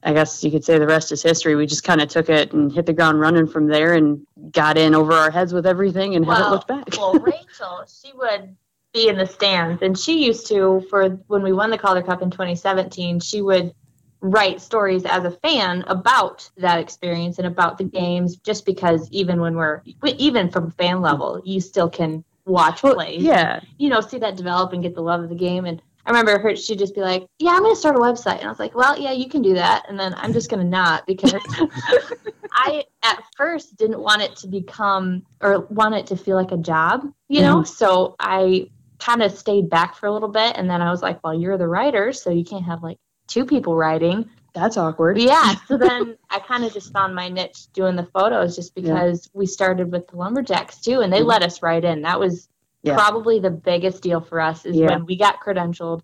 I 0.04 0.14
guess 0.14 0.44
you 0.44 0.52
could 0.52 0.64
say 0.64 0.78
the 0.78 0.88
rest 0.88 1.12
is 1.12 1.24
history. 1.24 1.56
We 1.56 1.66
just 1.66 1.84
kind 1.84 2.02
of 2.02 2.10
took 2.10 2.30
it 2.30 2.54
and 2.54 2.72
hit 2.72 2.86
the 2.86 2.94
ground 2.94 3.20
running 3.20 3.48
from 3.48 3.68
there 3.68 3.94
and 3.94 4.26
got 4.52 4.78
in 4.78 4.96
over 4.96 5.14
our 5.14 5.32
heads 5.32 5.54
with 5.54 5.66
everything 5.66 6.16
and 6.16 6.26
haven't 6.26 6.52
looked 6.52 6.68
back. 6.68 6.86
well, 6.98 7.14
Rachel, 7.14 7.84
she 7.88 8.12
would 8.14 8.56
be 8.94 9.10
in 9.10 9.18
the 9.18 9.26
stands, 9.26 9.82
and 9.82 9.98
she 9.98 10.26
used 10.26 10.48
to 10.48 10.86
for 10.90 11.10
when 11.28 11.44
we 11.44 11.52
won 11.52 11.70
the 11.70 11.78
Calder 11.78 12.02
Cup 12.02 12.22
in 12.22 12.32
2017. 12.32 13.20
She 13.20 13.42
would 13.42 13.74
write 14.22 14.62
stories 14.62 15.06
as 15.06 15.24
a 15.24 15.32
fan 15.32 15.84
about 15.88 16.50
that 16.58 16.80
experience 16.80 17.38
and 17.38 17.48
about 17.48 17.78
the 17.78 17.84
games, 17.84 18.38
just 18.38 18.66
because 18.66 19.08
even 19.12 19.40
when 19.40 19.56
we're 19.56 19.82
even 20.18 20.50
from 20.50 20.72
fan 20.72 21.02
level, 21.02 21.42
you 21.46 21.60
still 21.60 21.90
can 21.90 22.24
watch 22.46 22.82
plays. 22.82 23.22
yeah, 23.22 23.60
you 23.78 23.90
know, 23.90 24.02
see 24.02 24.18
that 24.20 24.38
develop 24.38 24.74
and 24.74 24.84
get 24.84 24.96
the 24.96 25.02
love 25.02 25.22
of 25.22 25.30
the 25.30 25.36
game. 25.36 25.66
And 25.66 25.82
I 26.08 26.12
remember 26.12 26.40
her, 26.40 26.56
she'd 26.56 26.80
just 26.80 26.96
be 26.96 27.02
like, 27.02 27.28
Yeah, 27.38 27.52
I'm 27.52 27.60
going 27.64 27.74
to 27.76 27.80
start 27.80 27.96
a 27.98 28.00
website. 28.00 28.38
And 28.38 28.46
I 28.46 28.50
was 28.50 28.60
like, 28.60 28.74
Well, 28.74 28.98
yeah, 29.00 29.12
you 29.12 29.28
can 29.30 29.42
do 29.42 29.54
that. 29.56 29.86
And 29.90 30.00
then 30.00 30.14
I'm 30.16 30.32
just 30.34 30.50
going 30.50 30.62
to 30.64 30.68
not 30.68 31.06
because 31.06 31.34
I, 32.54 32.86
at 33.04 33.22
first, 33.36 33.76
didn't 33.78 34.00
want 34.00 34.22
it 34.22 34.36
to 34.38 34.48
become 34.48 35.24
or 35.42 35.60
want 35.70 35.96
it 35.96 36.08
to 36.08 36.16
feel 36.18 36.38
like 36.38 36.52
a 36.52 36.58
job, 36.58 37.06
you 37.28 37.42
know? 37.42 37.64
So 37.64 38.16
I 38.20 38.70
kind 39.00 39.22
of 39.22 39.32
stayed 39.32 39.70
back 39.70 39.96
for 39.96 40.08
a 40.08 40.12
little 40.14 40.30
bit. 40.30 40.56
And 40.56 40.70
then 40.70 40.82
I 40.82 40.90
was 40.92 41.02
like, 41.02 41.22
Well, 41.24 41.34
you're 41.34 41.58
the 41.58 41.68
writer, 41.68 42.14
so 42.14 42.30
you 42.30 42.44
can't 42.46 42.66
have 42.66 42.82
like 42.84 42.98
two 43.28 43.46
people 43.46 43.76
writing. 43.76 44.30
That's 44.54 44.78
awkward. 44.78 45.20
Yeah. 45.20 45.56
So 45.68 45.78
then 45.78 46.18
I 46.30 46.40
kind 46.40 46.64
of 46.64 46.74
just 46.74 46.94
found 46.94 47.14
my 47.14 47.28
niche 47.28 47.68
doing 47.74 47.98
the 47.98 48.06
photos 48.14 48.56
just 48.56 48.74
because 48.74 49.30
we 49.34 49.46
started 49.46 49.92
with 49.92 50.08
the 50.08 50.16
lumberjacks 50.16 50.80
too, 50.80 51.02
and 51.02 51.12
they 51.12 51.20
Mhm. 51.22 51.26
let 51.28 51.44
us 51.44 51.62
write 51.62 51.84
in. 51.84 52.02
That 52.04 52.18
was 52.20 52.48
Yeah. 52.84 52.96
probably 52.96 53.40
the 53.40 53.50
biggest 53.52 54.02
deal 54.04 54.22
for 54.22 54.40
us 54.40 54.66
is 54.66 54.76
Yeah. 54.76 54.88
when 54.88 55.06
we 55.06 55.18
got 55.18 55.40
credentialed 55.46 56.02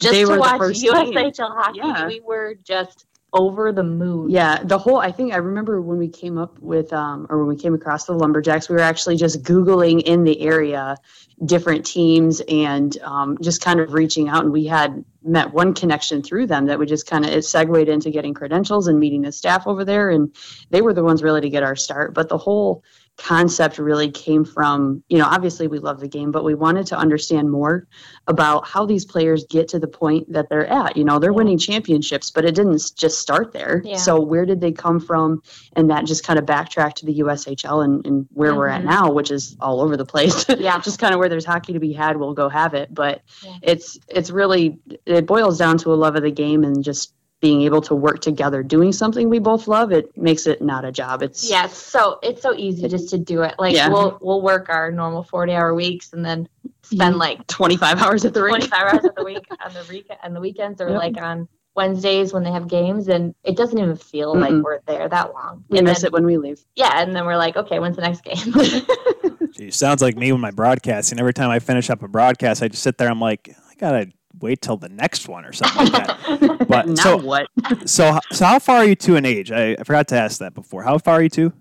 just 0.00 0.14
They 0.14 0.24
to 0.24 0.30
were 0.30 0.38
watch 0.38 0.58
first 0.58 0.82
USHL 0.84 1.54
hockey. 1.54 1.78
Yeah. 1.78 2.06
We 2.08 2.20
were 2.20 2.54
just 2.64 3.06
over 3.34 3.72
the 3.72 3.82
moon. 3.82 4.28
Yeah, 4.30 4.62
the 4.62 4.76
whole 4.78 4.98
I 4.98 5.10
think 5.10 5.32
I 5.32 5.36
remember 5.36 5.80
when 5.80 5.96
we 5.98 6.08
came 6.08 6.36
up 6.36 6.58
with 6.58 6.92
um 6.92 7.26
or 7.30 7.38
when 7.38 7.48
we 7.48 7.56
came 7.56 7.74
across 7.74 8.04
the 8.04 8.12
lumberjacks, 8.12 8.68
we 8.68 8.74
were 8.74 8.82
actually 8.82 9.16
just 9.16 9.42
googling 9.42 10.02
in 10.02 10.24
the 10.24 10.40
area 10.40 10.96
different 11.44 11.84
teams 11.84 12.40
and 12.48 12.96
um, 13.02 13.36
just 13.42 13.60
kind 13.60 13.80
of 13.80 13.94
reaching 13.94 14.28
out 14.28 14.44
and 14.44 14.52
we 14.52 14.66
had 14.66 15.04
met 15.24 15.52
one 15.52 15.74
connection 15.74 16.22
through 16.22 16.46
them 16.46 16.66
that 16.66 16.78
we 16.78 16.86
just 16.86 17.06
kind 17.06 17.24
of 17.24 17.32
it 17.32 17.44
segued 17.44 17.88
into 17.88 18.10
getting 18.10 18.34
credentials 18.34 18.86
and 18.86 19.00
meeting 19.00 19.22
the 19.22 19.32
staff 19.32 19.66
over 19.66 19.84
there 19.84 20.10
and 20.10 20.34
they 20.70 20.82
were 20.82 20.92
the 20.92 21.02
ones 21.02 21.22
really 21.22 21.40
to 21.40 21.48
get 21.50 21.62
our 21.64 21.74
start 21.74 22.14
but 22.14 22.28
the 22.28 22.38
whole 22.38 22.84
concept 23.22 23.78
really 23.78 24.10
came 24.10 24.44
from 24.44 25.00
you 25.08 25.16
know 25.16 25.26
obviously 25.26 25.68
we 25.68 25.78
love 25.78 26.00
the 26.00 26.08
game 26.08 26.32
but 26.32 26.42
we 26.42 26.54
wanted 26.54 26.84
to 26.84 26.96
understand 26.96 27.48
more 27.48 27.86
about 28.26 28.66
how 28.66 28.84
these 28.84 29.04
players 29.04 29.44
get 29.48 29.68
to 29.68 29.78
the 29.78 29.86
point 29.86 30.30
that 30.32 30.48
they're 30.48 30.66
at 30.66 30.96
you 30.96 31.04
know 31.04 31.20
they're 31.20 31.30
Yeah. 31.30 31.36
winning 31.36 31.58
championships 31.58 32.32
but 32.32 32.44
it 32.44 32.56
didn't 32.56 32.82
just 32.96 33.20
start 33.20 33.52
there 33.52 33.80
Yeah. 33.84 33.96
so 33.96 34.20
where 34.20 34.44
did 34.44 34.60
they 34.60 34.72
come 34.72 34.98
from 34.98 35.40
and 35.76 35.88
that 35.90 36.04
just 36.04 36.24
kind 36.24 36.36
of 36.38 36.46
backtracked 36.46 36.96
to 36.98 37.06
the 37.06 37.20
ushl 37.20 37.84
and, 37.84 38.04
and 38.04 38.26
where 38.32 38.56
we're 38.56 38.66
at 38.66 38.82
Mhm. 38.82 38.86
now 38.86 39.12
which 39.12 39.30
is 39.30 39.56
all 39.60 39.80
over 39.80 39.96
the 39.96 40.04
place 40.04 40.44
Yeah. 40.58 40.80
just 40.84 40.98
kind 40.98 41.14
of 41.14 41.20
where 41.20 41.28
there's 41.28 41.44
hockey 41.44 41.72
to 41.74 41.80
be 41.80 41.92
had 41.92 42.16
we'll 42.16 42.34
go 42.34 42.48
have 42.48 42.74
it 42.74 42.92
but 42.92 43.22
Yeah. 43.44 43.54
it's 43.62 44.00
it's 44.08 44.30
really 44.30 44.78
it 45.06 45.26
boils 45.26 45.58
down 45.58 45.78
to 45.78 45.92
a 45.92 45.96
love 45.96 46.16
of 46.16 46.22
the 46.24 46.32
game 46.32 46.64
and 46.64 46.82
just 46.82 47.14
being 47.42 47.62
able 47.62 47.82
to 47.82 47.94
work 47.94 48.20
together 48.20 48.62
doing 48.62 48.92
something 48.92 49.28
we 49.28 49.40
both 49.40 49.66
love 49.66 49.90
it 49.92 50.16
makes 50.16 50.46
it 50.46 50.62
not 50.62 50.84
a 50.84 50.92
job 50.92 51.22
it's 51.22 51.50
Yeah, 51.50 51.64
it's 51.66 51.76
so 51.76 52.18
it's 52.22 52.40
so 52.40 52.54
easy 52.54 52.88
just 52.88 53.10
to 53.10 53.18
do 53.18 53.42
it. 53.42 53.56
Like 53.58 53.74
Yeah. 53.74 53.88
we'll 53.88 54.16
we'll 54.22 54.40
work 54.40 54.68
our 54.70 54.90
normal 54.92 55.24
forty 55.24 55.52
hour 55.52 55.74
weeks 55.74 56.12
and 56.12 56.24
then 56.24 56.48
spend 56.82 57.16
like 57.18 57.44
25 57.48 58.00
hours 58.00 58.24
at 58.24 58.32
the 58.32 58.42
rink 58.42 58.64
25 58.68 58.82
hours 58.94 59.04
of 59.04 59.14
the 59.16 59.24
week 59.24 59.46
on 59.64 59.72
the 59.74 59.84
week 59.90 60.08
on 60.22 60.32
the 60.32 60.40
weekends 60.40 60.80
or 60.80 60.88
Yep. 60.90 60.98
like 60.98 61.20
on 61.20 61.48
Wednesdays 61.74 62.32
when 62.32 62.44
they 62.44 62.52
have 62.52 62.68
games 62.68 63.08
and 63.08 63.34
it 63.44 63.56
doesn't 63.56 63.78
even 63.78 63.96
feel 63.96 64.34
like 64.38 64.52
Mm-mm. 64.52 64.62
we're 64.62 64.78
there 64.86 65.08
that 65.08 65.32
long. 65.34 65.64
we 65.68 65.78
and 65.78 65.86
miss 65.86 66.02
then, 66.02 66.08
it 66.08 66.12
when 66.12 66.24
we 66.24 66.36
leave 66.36 66.60
Yeah, 66.76 67.00
and 67.02 67.16
then 67.16 67.24
we're 67.26 67.36
like, 67.38 67.56
okay, 67.56 67.78
when's 67.80 67.96
the 67.96 68.02
next 68.02 68.22
game? 68.22 69.50
Gee, 69.52 69.70
sounds 69.72 70.00
like 70.00 70.16
me 70.16 70.30
with 70.32 70.40
my 70.40 70.50
broadcasting. 70.52 71.18
Every 71.18 71.32
time 71.34 71.50
I 71.50 71.58
finish 71.58 71.90
up 71.90 72.02
a 72.02 72.08
broadcast, 72.08 72.62
I 72.62 72.68
just 72.68 72.82
sit 72.82 72.98
there. 72.98 73.08
I'm 73.10 73.20
like, 73.20 73.48
I 73.70 73.74
gotta 73.76 74.10
wait 74.40 74.60
till 74.62 74.76
the 74.76 74.88
next 74.88 75.28
one 75.28 75.44
or 75.44 75.52
something 75.52 75.92
like 75.92 76.06
that. 76.06 76.66
But 76.68 76.88
now 76.88 76.94
so, 76.94 77.16
what 77.18 77.46
so, 77.84 78.18
so, 78.30 78.44
how 78.44 78.58
far 78.58 78.76
are 78.78 78.84
you 78.84 78.94
two 78.94 79.16
in 79.16 79.24
age? 79.26 79.50
I, 79.52 79.72
I 79.72 79.84
forgot 79.84 80.08
to 80.08 80.16
ask 80.16 80.38
that 80.38 80.54
before. 80.54 80.82
How 80.82 80.98
far 80.98 81.14
are 81.16 81.22
you 81.22 81.28
two? 81.28 81.52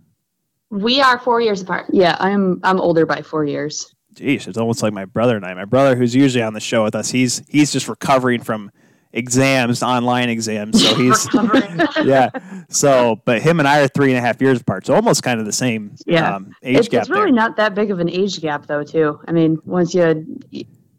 we 0.70 1.02
are 1.02 1.20
four 1.20 1.42
years 1.42 1.62
apart. 1.62 1.86
yeah 1.92 2.16
i'm 2.22 2.58
i'm 2.64 2.80
older 2.80 3.06
by 3.06 3.22
four 3.22 3.44
years 3.44 3.94
Geez, 4.16 4.48
it's 4.48 4.58
almost 4.58 4.82
like 4.84 4.92
my 4.94 5.06
brother 5.06 5.36
and 5.38 5.46
I. 5.46 5.54
My 5.54 5.64
brother, 5.64 5.96
who's 5.96 6.14
usually 6.14 6.44
on 6.44 6.54
the 6.54 6.60
show 6.60 6.84
with 6.84 6.96
us, 6.96 7.10
he's 7.10 7.42
he's 7.48 7.72
just 7.72 7.88
recovering 7.88 8.42
from 8.42 8.70
exams, 9.14 9.82
online 9.82 10.28
exams. 10.30 10.82
So 10.86 10.96
he's 10.96 11.28
yeah. 12.06 12.30
So, 12.70 13.22
but 13.26 13.42
him 13.42 13.60
and 13.60 13.68
I 13.70 13.80
are 13.82 13.88
three 13.88 14.10
and 14.12 14.18
a 14.18 14.22
half 14.22 14.42
years 14.42 14.60
apart, 14.60 14.86
so 14.86 14.94
almost 14.96 15.24
kind 15.24 15.40
of 15.40 15.46
the 15.46 15.54
same 15.54 15.96
Yeah. 16.06 16.36
um, 16.36 16.54
age 16.64 16.78
it's, 16.80 16.88
gap 16.90 17.02
it's 17.04 17.10
really 17.10 17.28
there. 17.28 17.32
not 17.34 17.56
that 17.56 17.74
big 17.74 17.90
of 17.90 18.00
an 18.00 18.10
age 18.10 18.42
gap 18.42 18.66
though 18.68 18.84
too 18.84 19.18
i 19.28 19.32
mean 19.32 19.60
once 19.66 19.94
you 19.94 20.26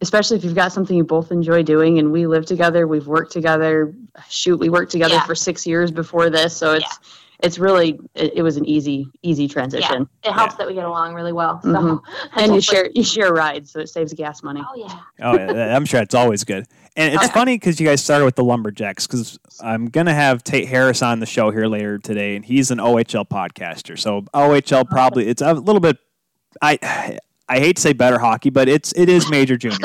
especially 0.02 0.36
if 0.36 0.44
you've 0.44 0.54
got 0.54 0.70
something 0.72 0.96
you 0.96 1.04
both 1.04 1.32
enjoy 1.32 1.62
doing 1.62 1.98
and 1.98 2.12
we 2.12 2.26
live 2.26 2.44
together 2.44 2.86
we've 2.86 3.06
worked 3.06 3.32
together 3.32 3.94
shoot 4.28 4.58
we 4.60 4.68
worked 4.68 4.92
together 4.92 5.14
Yeah. 5.14 5.24
for 5.24 5.34
six 5.34 5.66
years 5.66 5.90
before 5.90 6.28
this 6.28 6.54
so 6.54 6.74
it's 6.74 6.98
it's 7.42 7.58
really 7.58 7.98
it, 8.14 8.34
it 8.36 8.42
was 8.42 8.56
an 8.56 8.64
easy 8.66 9.06
easy 9.22 9.48
transition 9.48 10.06
It 10.22 10.32
helps 10.32 10.54
that 10.56 10.66
we 10.68 10.74
get 10.74 10.84
along 10.84 11.14
really 11.14 11.32
well. 11.32 11.60
So 11.62 11.68
Mhm. 11.72 12.00
and 12.36 12.54
you 12.54 12.60
share 12.60 12.88
you 12.94 13.02
share 13.02 13.32
rides 13.32 13.72
so 13.72 13.80
it 13.80 13.88
saves 13.88 14.12
gas 14.12 14.42
money 14.44 14.62
Oh 14.64 14.76
yeah. 14.76 14.98
Oh, 15.22 15.34
yeah, 15.34 15.74
I'm 15.74 15.84
sure 15.84 16.00
it's 16.02 16.14
always 16.14 16.44
good. 16.44 16.66
And 16.94 17.14
it's 17.14 17.28
funny 17.40 17.56
because 17.56 17.80
you 17.80 17.86
guys 17.86 18.04
started 18.04 18.24
with 18.26 18.36
the 18.36 18.44
Lumberjacks 18.44 19.06
because 19.06 19.38
I'm 19.60 19.86
going 19.86 20.06
to 20.06 20.12
have 20.14 20.44
Tate 20.44 20.68
Harris 20.68 21.02
on 21.02 21.20
the 21.20 21.26
show 21.26 21.50
here 21.50 21.66
later 21.66 21.98
today, 21.98 22.36
and 22.36 22.44
he's 22.44 22.70
an 22.70 22.78
OHL 22.78 23.26
podcaster. 23.26 23.98
So 23.98 24.22
OHL 24.34 24.84
probably 24.88 25.26
it's 25.26 25.40
a 25.40 25.54
little 25.54 25.80
bit. 25.80 25.96
I 26.60 27.18
I 27.56 27.60
hate 27.60 27.76
to 27.76 27.82
say 27.82 27.92
better 27.92 28.18
hockey, 28.18 28.50
but 28.50 28.68
it's 28.68 28.92
it 28.92 29.08
is 29.08 29.28
major 29.30 29.56
junior, 29.56 29.78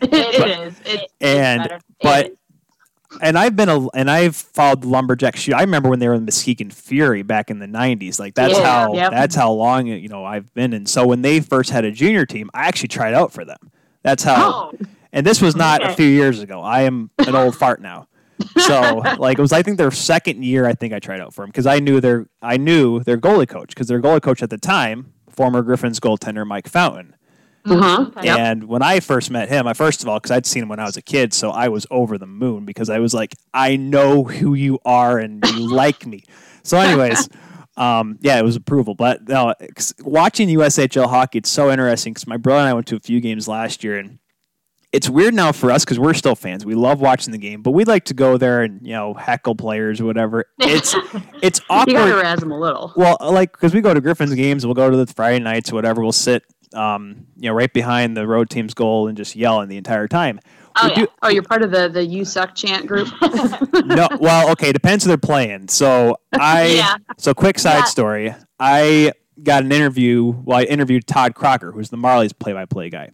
It 0.00 0.12
is. 0.12 0.80
It, 0.84 1.10
And- 1.20 1.62
better. 1.62 1.76
It 1.76 1.82
but- 2.00 2.26
is. 2.26 3.18
and 3.20 3.36
I've 3.38 3.54
been 3.56 3.68
a 3.68 3.88
and 3.90 4.10
I've 4.10 4.34
followed 4.36 4.82
the 4.82 4.88
Lumberjacks. 4.88 5.40
Shoot, 5.40 5.54
I 5.54 5.60
remember 5.62 5.88
when 5.90 5.98
they 5.98 6.08
were 6.08 6.14
in 6.14 6.24
Muskegon 6.24 6.70
Fury 6.70 7.22
back 7.22 7.50
in 7.50 7.58
the 7.58 7.66
'90s. 7.66 8.18
Like 8.18 8.34
that's 8.34 8.54
Yeah. 8.58 8.64
how 8.64 8.94
Yep. 8.94 9.10
that's 9.10 9.34
how 9.34 9.52
long 9.52 9.86
you 9.86 10.08
know 10.08 10.24
I've 10.24 10.52
been. 10.54 10.72
And 10.72 10.88
so 10.88 11.06
when 11.06 11.22
they 11.22 11.40
first 11.40 11.70
had 11.70 11.84
a 11.84 11.90
junior 11.90 12.24
team, 12.24 12.50
I 12.54 12.66
actually 12.68 12.88
tried 12.88 13.14
out 13.14 13.32
for 13.32 13.44
them. 13.44 13.58
That's 14.02 14.22
how. 14.22 14.70
Oh, 14.72 14.86
And 15.12 15.26
this 15.26 15.42
was 15.42 15.54
not 15.54 15.84
a 15.84 15.92
few 15.92 16.06
years 16.08 16.40
ago. 16.40 16.62
I 16.62 16.82
am 16.82 17.10
an 17.18 17.34
old 17.36 17.54
fart 17.54 17.82
now. 17.82 18.08
So 18.56 19.02
like 19.18 19.38
it 19.38 19.42
was 19.42 19.52
I 19.52 19.62
think 19.62 19.76
their 19.76 19.90
second 19.90 20.42
year 20.42 20.66
I 20.66 20.72
think 20.72 20.94
I 20.94 20.98
tried 20.98 21.20
out 21.20 21.34
for 21.34 21.42
them 21.42 21.50
because 21.50 21.66
I 21.66 21.80
knew 21.80 22.00
their 22.00 22.26
I 22.40 22.56
knew 22.56 23.00
their 23.00 23.18
goalie 23.18 23.46
coach 23.48 23.68
because 23.68 23.88
their 23.88 24.00
goalie 24.00 24.22
coach 24.22 24.42
at 24.42 24.48
the 24.50 24.56
time 24.58 25.12
former 25.34 25.62
Griffins 25.62 25.98
goaltender 26.00 26.46
Mike 26.46 26.68
Fountain 26.68 27.14
uh-huh 27.64 28.06
okay. 28.08 28.26
Yep. 28.26 28.38
and 28.38 28.64
when 28.64 28.82
I 28.82 28.98
first 29.00 29.30
met 29.30 29.48
him 29.48 29.66
I 29.68 29.72
first 29.74 30.02
of 30.02 30.08
all 30.08 30.18
because 30.18 30.32
I'd 30.32 30.46
seen 30.46 30.64
him 30.64 30.68
when 30.68 30.80
I 30.80 30.84
was 30.84 30.96
a 30.96 31.02
kid 31.02 31.32
so 31.32 31.50
I 31.50 31.68
was 31.68 31.86
over 31.90 32.18
the 32.18 32.26
moon 32.26 32.64
because 32.64 32.90
I 32.90 32.98
was 32.98 33.14
like 33.14 33.34
I 33.54 33.76
know 33.76 34.24
who 34.24 34.54
you 34.54 34.78
are 34.84 35.18
and 35.18 35.44
you 35.46 35.72
like 35.74 36.04
me 36.06 36.24
so 36.64 36.76
anyways 36.78 37.28
um, 37.76 38.18
yeah 38.20 38.38
it 38.38 38.42
was 38.42 38.56
approval 38.56 38.94
but 38.94 39.28
no, 39.28 39.54
'cause 39.74 39.94
watching 40.00 40.48
USHL 40.48 41.08
hockey 41.08 41.38
it's 41.38 41.50
so 41.50 41.70
interesting 41.70 42.12
because 42.12 42.26
my 42.26 42.36
brother 42.36 42.60
and 42.60 42.68
I 42.68 42.74
went 42.74 42.86
to 42.88 42.96
a 42.96 43.00
few 43.00 43.20
games 43.20 43.46
last 43.48 43.82
year 43.84 43.96
and 43.96 44.18
it's 44.92 45.08
weird 45.08 45.32
now 45.34 45.52
for 45.52 45.70
us 45.70 45.84
because 45.84 45.98
we're 45.98 46.14
still 46.14 46.34
fans. 46.34 46.64
We 46.66 46.74
love 46.74 47.00
watching 47.00 47.32
the 47.32 47.38
game, 47.38 47.62
but 47.62 47.70
we 47.72 47.84
like 47.84 48.04
to 48.06 48.14
go 48.14 48.36
there 48.36 48.62
and 48.62 48.86
you 48.86 48.92
know 48.92 49.14
heckle 49.14 49.54
players 49.54 50.00
or 50.00 50.04
whatever. 50.04 50.44
It's 50.58 50.94
it's 51.42 51.60
awkward. 51.70 51.92
you 51.92 51.98
gotta 51.98 52.16
razz 52.16 52.40
them 52.40 52.52
a 52.52 52.58
little 52.60 52.92
Well, 52.96 53.16
like 53.20 53.52
because 53.52 53.74
we 53.74 53.80
go 53.80 53.94
to 53.94 54.00
Griffins 54.00 54.34
games, 54.34 54.64
we'll 54.66 54.74
go 54.74 54.90
to 54.90 54.96
the 54.96 55.06
Friday 55.06 55.38
nights 55.42 55.72
or 55.72 55.74
whatever. 55.76 56.02
We'll 56.02 56.12
sit, 56.12 56.44
um, 56.74 57.26
you 57.36 57.48
know, 57.48 57.54
right 57.54 57.72
behind 57.72 58.16
the 58.16 58.26
road 58.26 58.50
team's 58.50 58.74
goal 58.74 59.08
and 59.08 59.16
just 59.16 59.34
yelling 59.34 59.68
the 59.68 59.76
entire 59.78 60.08
time. 60.08 60.40
Oh, 60.76 60.88
yeah. 60.88 60.94
do- 60.94 61.08
oh 61.22 61.28
you're 61.28 61.42
part 61.42 61.62
of 61.62 61.70
the 61.70 61.88
the 61.88 62.04
you 62.04 62.24
suck 62.24 62.54
chant 62.54 62.86
group 62.86 63.08
no, 63.84 64.08
well, 64.20 64.50
okay, 64.52 64.72
depends 64.72 65.04
who 65.04 65.08
they're 65.08 65.18
playing. 65.18 65.68
So 65.68 66.16
I, 66.32 66.64
Yeah. 66.76 66.94
so 67.18 67.34
quick 67.34 67.58
side 67.58 67.78
Yeah. 67.80 67.84
story. 67.84 68.34
I 68.58 69.12
got 69.42 69.64
an 69.64 69.72
interview. 69.72 70.24
Well, 70.44 70.58
I 70.58 70.62
interviewed 70.62 71.06
Todd 71.06 71.34
Crocker, 71.34 71.72
who's 71.72 71.90
the 71.90 71.96
Marlies 71.98 72.32
play-by-play 72.38 72.88
guy. 72.90 73.10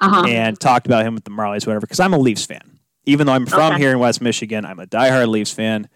Uh-huh 0.00 0.26
and 0.28 0.58
talked 0.60 0.86
about 0.86 1.04
him 1.04 1.14
with 1.14 1.24
the 1.24 1.30
Marlies, 1.30 1.66
whatever. 1.66 1.80
Because 1.80 2.00
I'm 2.00 2.12
a 2.14 2.18
Leafs 2.18 2.46
fan, 2.46 2.78
even 3.06 3.26
though 3.26 3.32
I'm 3.34 3.46
from 3.46 3.72
Okay. 3.74 3.82
here 3.82 3.90
in 3.92 3.98
West 3.98 4.20
Michigan, 4.20 4.64
I'm 4.64 4.78
a 4.78 4.86
diehard 4.86 5.28
Leafs 5.28 5.52
fan. 5.52 5.88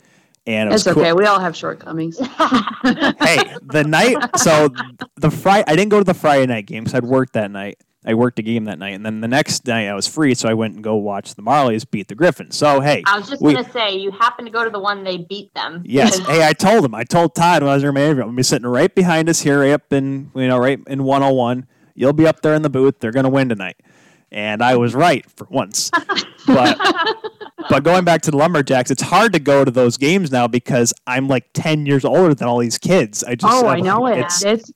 And 0.44 0.68
it 0.68 0.72
was 0.72 0.84
it's 0.86 0.94
cool. 0.94 1.02
okay 1.04 1.12
we 1.12 1.24
all 1.24 1.38
have 1.38 1.54
shortcomings 1.56 2.18
Hey, 2.82 3.54
the 3.62 3.84
night, 3.86 4.16
so 4.38 4.70
the 5.16 5.30
Friday, 5.30 5.64
I 5.68 5.76
didn't 5.76 5.90
go 5.90 5.98
to 5.98 6.04
the 6.04 6.14
Friday 6.14 6.46
night 6.46 6.66
game 6.66 6.82
because 6.84 6.94
I'd 6.96 7.04
worked 7.04 7.34
that 7.34 7.50
night. 7.50 7.78
I 8.04 8.14
worked 8.14 8.40
a 8.40 8.42
game 8.42 8.64
that 8.64 8.80
night, 8.80 8.94
and 8.94 9.06
then 9.06 9.20
the 9.20 9.28
next 9.28 9.64
night 9.68 9.86
I 9.86 9.94
was 9.94 10.08
free, 10.08 10.34
so 10.34 10.48
I 10.48 10.54
went 10.54 10.74
and 10.74 10.82
go 10.82 10.96
watch 10.96 11.36
the 11.36 11.42
Marlies 11.42 11.88
beat 11.88 12.08
the 12.08 12.16
Griffins. 12.16 12.56
So 12.56 12.80
hey, 12.80 13.04
I 13.06 13.16
was 13.16 13.28
just 13.28 13.40
We- 13.40 13.54
gonna 13.54 13.70
say 13.70 13.96
you 13.96 14.10
happen 14.10 14.44
to 14.44 14.50
go 14.50 14.64
to 14.64 14.70
the 14.70 14.80
one 14.80 15.04
they 15.04 15.18
beat 15.18 15.54
them. 15.54 15.82
yes, 15.86 16.18
hey, 16.26 16.44
I 16.44 16.52
told 16.54 16.84
him, 16.84 16.92
I 16.96 17.04
told 17.04 17.36
Todd 17.36 17.62
when 17.62 17.70
I 17.70 17.74
was 17.74 17.84
in 17.84 17.94
my 17.94 18.00
interview, 18.00 18.22
I'm 18.24 18.28
gonna 18.30 18.36
be 18.36 18.42
sitting 18.42 18.66
right 18.66 18.92
behind 18.92 19.28
us 19.28 19.40
here, 19.42 19.60
right 19.60 19.70
up 19.70 19.92
in 19.92 20.32
you 20.34 20.48
know, 20.48 20.58
right 20.58 20.80
in 20.88 21.04
101. 21.04 21.68
You'll 21.94 22.12
be 22.14 22.26
up 22.26 22.42
there 22.42 22.54
in 22.54 22.62
the 22.62 22.70
booth. 22.70 22.98
They're 22.98 23.12
gonna 23.12 23.28
win 23.28 23.48
tonight, 23.48 23.76
and 24.32 24.62
I 24.62 24.76
was 24.76 24.94
right 24.94 25.28
for 25.30 25.46
once. 25.50 25.90
but 26.46 26.78
but 27.68 27.84
going 27.84 28.04
back 28.04 28.22
to 28.22 28.30
the 28.30 28.36
Lumberjacks, 28.36 28.90
it's 28.90 29.02
hard 29.02 29.32
to 29.34 29.38
go 29.38 29.64
to 29.64 29.70
those 29.70 29.96
games 29.96 30.32
now 30.32 30.48
because 30.48 30.92
I'm 31.06 31.28
like 31.28 31.50
10 31.54 31.86
years 31.86 32.04
older 32.04 32.34
than 32.34 32.48
all 32.48 32.59
these 32.59 32.78
kids. 32.78 33.22
I 33.22 33.36
just 33.36 33.52
oh, 33.52 33.66
I 33.66 33.74
I'm 33.74 33.84
know 33.84 34.00
like, 34.02 34.16
it. 34.16 34.24
It's, 34.24 34.44
It's 34.44 34.72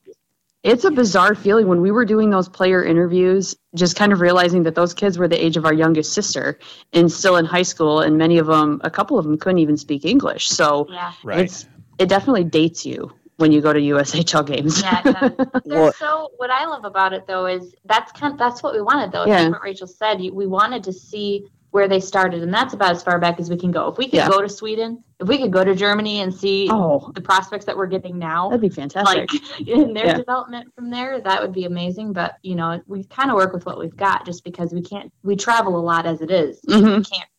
it's 0.63 0.83
a 0.83 0.91
bizarre 0.91 1.33
feeling 1.33 1.67
when 1.67 1.81
we 1.81 1.91
were 1.91 2.03
doing 2.03 2.29
those 2.29 2.49
player 2.49 2.83
interviews, 2.83 3.55
just 3.75 3.95
kind 3.95 4.11
of 4.11 4.19
realizing 4.19 4.63
that 4.63 4.75
those 4.75 4.93
kids 4.93 5.17
were 5.17 5.27
the 5.27 5.41
age 5.41 5.55
of 5.55 5.65
our 5.65 5.73
youngest 5.73 6.13
sister 6.13 6.59
and 6.93 7.11
still 7.11 7.37
in 7.37 7.45
high 7.45 7.63
school, 7.63 8.01
and 8.01 8.17
many 8.17 8.37
of 8.37 8.47
them, 8.47 8.81
a 8.83 8.89
couple 8.89 9.17
of 9.17 9.25
them, 9.25 9.37
couldn't 9.37 9.59
even 9.59 9.77
speak 9.77 10.03
English. 10.03 10.49
So 10.49 10.87
yeah. 10.89 11.13
right. 11.23 11.39
it's 11.39 11.67
it 11.99 12.09
definitely 12.09 12.43
dates 12.43 12.85
you 12.85 13.11
when 13.37 13.51
you 13.51 13.61
go 13.61 13.71
to 13.71 13.79
USHL 13.79 14.45
games. 14.45 14.81
Yeah, 14.81 15.29
Well- 15.65 15.93
so 15.93 16.31
what 16.37 16.49
I 16.49 16.65
love 16.65 16.85
about 16.85 17.13
it 17.13 17.25
though 17.27 17.45
is 17.45 17.73
that's 17.85 18.11
kind 18.11 18.33
of, 18.33 18.39
that's 18.39 18.61
what 18.61 18.73
we 18.73 18.81
wanted 18.81 19.11
though. 19.11 19.25
Yeah. 19.25 19.49
what 19.49 19.61
Rachel 19.63 19.87
said. 19.87 20.19
We 20.19 20.45
wanted 20.47 20.83
to 20.85 20.93
see 20.93 21.47
where 21.71 21.87
they 21.87 21.99
started, 21.99 22.41
and 22.41 22.51
that's 22.53 22.73
about 22.73 22.91
as 22.91 23.03
far 23.03 23.19
back 23.19 23.39
as 23.39 23.49
we 23.49 23.57
can 23.57 23.71
go. 23.71 23.89
If 23.89 23.97
we 23.97 24.05
could 24.05 24.13
Yeah. 24.15 24.29
go 24.29 24.41
to 24.41 24.49
Sweden, 24.49 25.03
if 25.19 25.27
we 25.27 25.37
could 25.37 25.51
go 25.51 25.63
to 25.63 25.75
Germany 25.75 26.21
and 26.21 26.33
see 26.33 26.69
Oh, 26.71 27.11
the 27.13 27.21
prospects 27.21 27.65
that 27.65 27.77
we're 27.77 27.87
getting 27.87 28.17
now, 28.17 28.49
that'd 28.49 28.61
be 28.61 28.69
fantastic. 28.69 29.31
like 29.31 29.59
in 29.67 29.93
their 29.93 30.07
Yeah. 30.07 30.13
development 30.17 30.73
from 30.73 30.89
there, 30.89 31.19
that 31.21 31.41
would 31.41 31.51
be 31.53 31.65
amazing. 31.65 32.13
But 32.13 32.35
you 32.41 32.55
know, 32.55 32.81
we 32.87 33.03
kind 33.03 33.29
of 33.29 33.35
work 33.35 33.53
with 33.53 33.65
what 33.65 33.77
we've 33.77 33.95
got, 33.95 34.25
just 34.25 34.43
because 34.43 34.73
we 34.73 34.81
can't. 34.81 35.11
We 35.23 35.35
travel 35.35 35.75
a 35.77 35.83
lot 35.83 36.05
as 36.07 36.21
it 36.21 36.31
is. 36.31 36.59
Mhm. 36.67 36.97
We 36.99 37.03
can't 37.03 37.29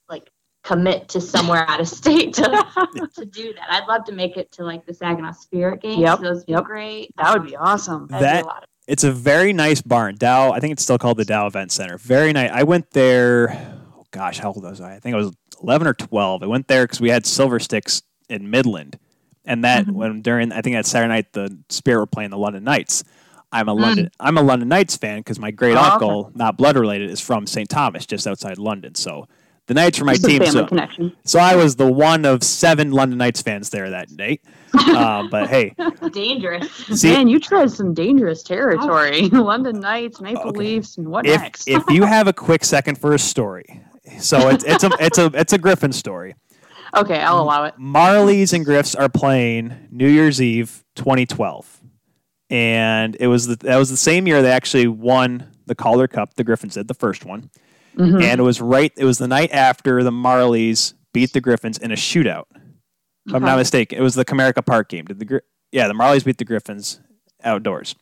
commit 0.69 1.09
to 1.09 1.21
somewhere 1.21 1.65
out 1.69 1.81
of 1.81 1.89
state 1.89 2.35
to 2.35 2.43
to 3.15 3.25
do 3.25 3.55
that. 3.55 3.67
I'd 3.71 3.87
love 3.89 4.05
to 4.05 4.13
make 4.13 4.37
it 4.37 4.51
to 4.53 4.65
like 4.65 4.85
the 4.87 4.93
Saginaw 4.95 5.33
Spirit 5.33 5.81
Games. 5.83 5.99
Yep, 6.01 6.21
Those 6.21 6.45
would 6.47 6.47
be 6.47 6.63
great. 6.65 7.11
that 7.17 7.33
would 7.33 7.47
be 7.49 7.57
awesome. 7.57 8.07
That'd 8.09 8.43
be 8.43 8.43
a 8.43 8.45
lot 8.45 8.63
of- 8.65 8.69
It's 8.87 9.05
a 9.05 9.13
very 9.13 9.53
nice 9.53 9.81
barn. 9.83 10.17
Dow, 10.17 10.53
I 10.53 10.61
think 10.61 10.73
it's 10.73 10.83
still 10.83 10.99
called 10.99 11.17
the 11.17 11.25
Dow 11.25 11.47
Event 11.47 11.73
Center. 11.73 11.97
Very 11.99 12.33
nice. 12.33 12.51
I 12.53 12.63
went 12.65 12.91
there. 12.91 13.51
Oh 13.97 14.05
gosh, 14.11 14.39
how 14.39 14.49
old 14.53 14.63
was 14.63 14.81
I? 14.81 14.95
I 14.97 15.01
think 15.01 15.15
I 15.15 15.19
was 15.19 15.33
eleven 15.63 15.87
or 15.87 15.95
twelve. 15.95 16.43
I 16.43 16.47
went 16.47 16.69
there 16.69 16.85
because 16.85 17.01
we 17.01 17.09
had 17.11 17.25
Silver 17.27 17.59
Sticks 17.59 18.03
in 18.29 18.51
Midland, 18.51 18.99
and 19.47 19.65
that 19.65 19.87
Mhm. 19.87 19.93
when 19.95 20.23
during 20.23 20.53
I 20.53 20.61
think 20.61 20.77
that 20.77 20.85
Saturday 20.87 21.09
night 21.09 21.33
the 21.33 21.59
Spirit 21.71 22.01
were 22.01 22.07
playing 22.07 22.31
the 22.31 22.39
London 22.39 22.63
Knights. 22.65 23.05
I'm 23.51 23.71
a 23.71 23.75
Mm. 23.75 23.81
London. 23.81 24.11
I'm 24.21 24.37
a 24.37 24.43
London 24.43 24.69
Knights 24.69 24.99
fan 24.99 25.21
because 25.21 25.39
my 25.39 25.51
great 25.51 25.75
Oh, 25.77 25.81
okay. 25.81 25.89
uncle, 25.93 26.31
not 26.35 26.59
blood 26.59 26.77
related, 26.77 27.09
is 27.09 27.19
from 27.21 27.47
St. 27.47 27.67
Thomas, 27.67 28.05
just 28.05 28.27
outside 28.27 28.59
London. 28.59 28.95
So 28.95 29.27
the 29.69 29.75
Knights 29.75 30.01
were 30.01 30.07
my 30.07 30.15
team. 30.15 30.45
So, 30.47 30.67
connection. 30.67 31.17
so 31.25 31.39
I 31.39 31.55
was 31.55 31.77
the 31.77 31.91
one 31.91 32.25
of 32.25 32.43
seven 32.43 32.91
London 32.91 33.19
Knights 33.19 33.41
fans 33.41 33.71
there 33.71 33.89
that 33.91 34.11
night. 34.11 34.41
Um, 34.95 35.31
but 35.31 35.49
hey, 35.49 35.75
dangerous. 36.13 36.71
see, 36.75 37.11
Man, 37.13 37.29
you 37.29 37.39
tried 37.41 37.71
some 37.71 37.95
dangerous 37.95 38.43
territory. 38.43 39.23
London 39.29 39.79
Knights, 39.81 40.21
Maple 40.21 40.49
Okay. 40.49 40.59
Leafs, 40.59 40.99
and 40.99 41.09
what 41.09 41.25
if 41.27 41.41
next? 41.41 41.69
if 41.69 41.83
you 41.89 42.03
have 42.17 42.27
a 42.27 42.33
quick 42.33 42.65
second 42.65 42.99
for 42.99 43.15
a 43.15 43.19
story, 43.19 43.81
so 44.19 44.49
it's 44.49 44.65
it's 44.65 44.85
a 44.85 44.91
it's 45.01 45.19
a 45.19 45.27
it's 45.35 45.53
a 45.53 45.59
Griffin 45.59 45.93
story. 45.93 46.35
okay, 46.97 47.21
I'll 47.21 47.41
allow 47.41 47.65
it. 47.65 47.75
Marlies 47.79 48.53
and 48.53 48.65
Griffs 48.65 48.95
are 48.95 49.09
playing 49.09 49.89
New 49.91 50.09
Year's 50.09 50.41
Eve 50.43 50.85
2012, 50.97 51.81
and 52.51 53.17
it 53.21 53.27
was 53.27 53.47
the, 53.47 53.57
that 53.57 53.77
was 53.77 53.91
the 53.91 53.97
same 53.97 54.27
year 54.27 54.43
they 54.43 54.51
actually 54.51 54.87
won 54.89 55.47
the 55.67 55.75
Calder 55.75 56.09
Cup. 56.09 56.35
The 56.35 56.45
Griffins 56.45 56.75
did 56.75 56.89
the 56.89 56.95
first 56.95 57.25
one, 57.25 57.51
Mhm. 57.99 58.23
and 58.23 58.41
it 58.41 58.45
was 58.45 58.61
right. 58.61 58.93
It 58.97 59.05
was 59.05 59.19
the 59.19 59.29
night 59.29 59.51
after 59.53 60.03
the 60.03 60.11
Marlies 60.13 60.95
beat 61.13 61.33
the 61.33 61.41
Griffins 61.41 61.79
in 61.79 61.91
a 61.91 61.97
shootout. 61.97 62.45
If 63.27 63.35
I'm 63.35 63.43
not 63.43 63.59
mistaken, 63.59 63.99
it 63.99 64.03
was 64.03 64.15
the 64.15 64.25
Comerica 64.25 64.65
Park 64.65 64.89
game. 64.89 65.05
Did 65.05 65.19
the 65.19 65.43
yeah 65.73 65.87
the 65.89 65.95
Marlies 65.95 66.25
beat 66.25 66.39
the 66.39 66.45
Griffins 66.47 67.01
outdoors, 67.45 67.95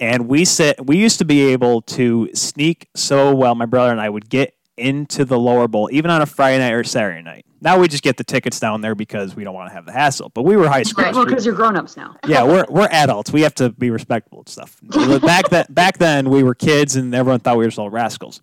and 0.00 0.26
we 0.28 0.44
sit. 0.44 0.86
We 0.86 0.96
used 0.96 1.18
to 1.18 1.24
be 1.24 1.42
able 1.52 1.82
to 1.82 2.30
sneak 2.34 2.88
so 2.94 3.34
well. 3.34 3.54
My 3.54 3.66
brother 3.66 3.90
and 3.92 4.00
I 4.00 4.08
would 4.08 4.30
get 4.30 4.54
into 4.78 5.24
the 5.24 5.38
lower 5.38 5.66
bowl 5.66 5.88
even 5.92 6.10
on 6.10 6.22
a 6.22 6.26
Friday 6.26 6.58
night 6.58 6.72
or 6.72 6.84
Saturday 6.84 7.20
night. 7.20 7.44
Now 7.60 7.78
we 7.80 7.88
just 7.88 8.04
get 8.04 8.16
the 8.16 8.22
tickets 8.24 8.60
down 8.60 8.80
there 8.80 8.94
because 8.94 9.34
we 9.34 9.42
don't 9.42 9.52
want 9.54 9.68
to 9.68 9.74
have 9.74 9.84
the 9.84 9.92
hassle. 9.92 10.30
But 10.32 10.42
we 10.44 10.56
were 10.56 10.68
high 10.68 10.84
school. 10.84 11.02
Right, 11.04 11.12
well, 11.12 11.26
because 11.26 11.44
you're 11.44 11.56
grown 11.56 11.76
ups 11.76 11.96
now. 11.96 12.14
yeah, 12.26 12.44
we're 12.44 12.64
we're 12.70 12.88
adults. 12.90 13.32
We 13.32 13.42
have 13.42 13.54
to 13.56 13.70
be 13.70 13.90
respectful 13.90 14.38
and 14.38 14.48
stuff. 14.48 14.80
back 15.20 15.48
that 15.50 15.74
back 15.74 15.98
then 15.98 16.30
we 16.30 16.42
were 16.44 16.54
kids 16.54 16.94
and 16.96 17.12
everyone 17.14 17.40
thought 17.40 17.58
we 17.58 17.64
were 17.64 17.70
still 17.72 17.90
rascals. 17.90 18.40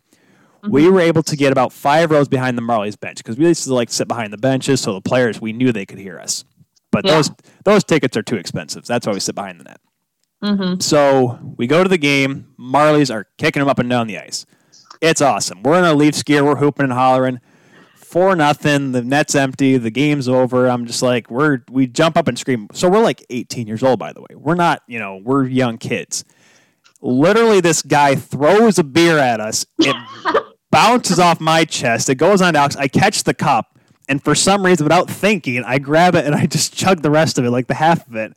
We 0.70 0.90
were 0.90 1.00
able 1.02 1.24
to 1.24 1.36
get 1.36 1.52
about 1.52 1.72
five 1.74 2.12
rows 2.12 2.28
behind 2.28 2.58
the 2.58 2.62
Marlies 2.62 3.00
bench 3.00 3.18
because 3.18 3.38
we 3.38 3.46
used 3.48 3.64
to 3.66 3.74
like 3.74 3.90
sit 3.92 4.08
behind 4.08 4.32
the 4.34 4.38
benches 4.38 4.82
so 4.82 4.94
the 4.94 5.02
players 5.02 5.40
we 5.42 5.54
knew 5.54 5.72
they 5.72 5.86
could 5.86 6.00
hear 6.00 6.20
us. 6.20 6.44
But 6.92 7.06
Yeah. 7.06 7.16
those 7.16 7.32
those 7.66 7.84
tickets 7.84 8.16
are 8.18 8.24
too 8.24 8.36
expensive. 8.38 8.86
That's 8.86 9.06
why 9.06 9.14
we 9.14 9.20
sit 9.20 9.36
behind 9.36 9.60
the 9.60 9.66
net. 9.66 9.80
Mm-hmm. 10.44 10.80
So 10.80 11.40
we 11.58 11.68
go 11.68 11.84
to 11.84 11.90
the 11.90 11.98
game. 11.98 12.48
Marlies 12.60 13.14
are 13.14 13.28
kicking 13.38 13.60
them 13.62 13.70
up 13.70 13.80
and 13.80 13.90
down 13.90 14.08
the 14.08 14.18
ice. 14.20 14.46
It's 15.02 15.22
awesome. 15.22 15.62
We're 15.64 15.78
in 15.80 15.84
our 15.86 15.94
Leafs 15.96 16.24
gear. 16.24 16.44
We're 16.44 16.56
hooping 16.56 16.86
and 16.86 16.94
hollering. 16.94 17.40
Four 17.96 18.36
nothing. 18.36 18.92
The 18.94 19.02
net's 19.04 19.36
empty. 19.36 19.78
The 19.78 19.92
game's 19.92 20.28
over. 20.30 20.68
I'm 20.68 20.86
just 20.86 21.02
like 21.02 21.30
we're 21.30 21.64
we 21.70 21.86
jump 21.88 22.16
up 22.18 22.28
and 22.28 22.40
scream. 22.40 22.68
So 22.74 22.90
we're 22.90 23.04
like 23.04 23.26
18 23.30 23.68
years 23.68 23.84
old, 23.84 24.00
by 24.00 24.14
the 24.14 24.22
way. 24.22 24.36
We're 24.36 24.56
not 24.56 24.82
you 24.88 25.00
know 25.00 25.20
we're 25.24 25.46
young 25.46 25.78
kids. 25.78 26.24
Literally, 27.02 27.60
this 27.62 27.82
guy 27.82 28.16
throws 28.16 28.80
a 28.80 28.84
beer 28.84 29.18
at 29.20 29.40
us. 29.40 29.66
It 29.80 29.96
bounces 30.76 31.20
off 31.20 31.40
my 31.40 31.64
chest. 31.64 32.10
It 32.10 32.16
goes 32.16 32.42
on 32.42 32.54
Alex. 32.54 32.76
I 32.76 32.90
catch 32.90 33.24
the 33.24 33.34
cup, 33.34 33.80
and 34.10 34.22
for 34.22 34.36
some 34.36 34.66
reason, 34.66 34.84
without 34.84 35.10
thinking, 35.10 35.64
I 35.64 35.80
grab 35.80 36.16
it 36.16 36.26
and 36.26 36.36
I 36.36 36.48
just 36.48 36.74
chug 36.78 37.02
the 37.02 37.10
rest 37.10 37.38
of 37.38 37.46
it, 37.46 37.52
like 37.52 37.68
the 37.68 37.76
half 37.76 38.06
of 38.08 38.16
it. 38.16 38.34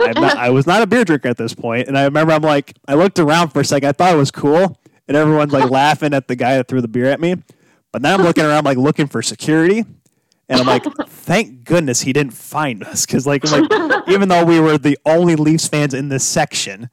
Not, 0.00 0.36
I 0.36 0.50
was 0.50 0.66
not 0.66 0.82
a 0.82 0.86
beer 0.86 1.04
drinker 1.04 1.28
at 1.28 1.36
this 1.36 1.54
point, 1.54 1.86
and 1.86 1.96
I 1.96 2.04
remember 2.04 2.32
I'm 2.32 2.42
like, 2.42 2.74
I 2.88 2.94
looked 2.94 3.18
around 3.18 3.50
for 3.50 3.60
a 3.60 3.64
second. 3.64 3.88
I 3.88 3.92
thought 3.92 4.14
it 4.14 4.16
was 4.16 4.30
cool, 4.30 4.78
and 5.06 5.16
everyone's 5.16 5.52
like 5.52 5.70
laughing 5.70 6.14
at 6.14 6.26
the 6.26 6.36
guy 6.36 6.56
that 6.56 6.68
threw 6.68 6.80
the 6.80 6.88
beer 6.88 7.06
at 7.06 7.20
me. 7.20 7.36
But 7.92 8.02
then 8.02 8.18
I'm 8.18 8.24
looking 8.24 8.44
around, 8.44 8.64
like 8.64 8.78
looking 8.78 9.06
for 9.06 9.22
security, 9.22 9.84
and 10.48 10.60
I'm 10.60 10.66
like, 10.66 10.84
thank 11.06 11.64
goodness 11.64 12.00
he 12.00 12.12
didn't 12.14 12.32
find 12.32 12.82
us, 12.82 13.04
because 13.04 13.26
like, 13.26 13.44
like, 13.50 13.70
even 14.08 14.28
though 14.28 14.44
we 14.44 14.58
were 14.58 14.78
the 14.78 14.98
only 15.04 15.36
Leafs 15.36 15.68
fans 15.68 15.92
in 15.92 16.08
this 16.08 16.24
section, 16.24 16.88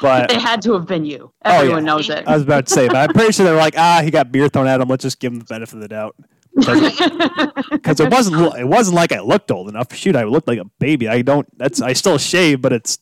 but 0.00 0.30
It 0.30 0.40
had 0.40 0.62
to 0.62 0.72
have 0.74 0.86
been 0.86 1.04
you. 1.04 1.32
Oh, 1.44 1.50
yeah. 1.50 1.58
Everyone 1.58 1.84
knows 1.84 2.08
it. 2.10 2.26
I 2.26 2.34
was 2.34 2.42
about 2.42 2.66
to 2.66 2.72
say, 2.72 2.86
but 2.86 2.96
I'm 2.96 3.12
pretty 3.14 3.32
sure 3.32 3.44
they're 3.44 3.56
like, 3.56 3.76
ah, 3.76 4.00
he 4.02 4.10
got 4.10 4.32
beer 4.32 4.48
thrown 4.48 4.66
at 4.66 4.80
him. 4.80 4.88
Let's 4.88 5.02
just 5.02 5.20
give 5.20 5.32
him 5.32 5.38
the 5.38 5.44
benefit 5.44 5.74
of 5.74 5.80
the 5.80 5.88
doubt. 5.88 6.16
Because 6.54 8.00
it 8.00 8.10
wasn't, 8.10 8.58
it 8.58 8.66
wasn't 8.66 8.96
like 8.96 9.12
I 9.12 9.20
looked 9.20 9.50
old 9.50 9.68
enough. 9.68 9.94
Shoot, 9.94 10.16
I 10.16 10.24
looked 10.24 10.48
like 10.48 10.58
a 10.58 10.64
baby. 10.78 11.08
I 11.08 11.22
don't. 11.22 11.46
That's 11.58 11.82
I 11.82 11.92
still 11.92 12.18
shave, 12.18 12.62
but 12.62 12.72
it's. 12.72 12.98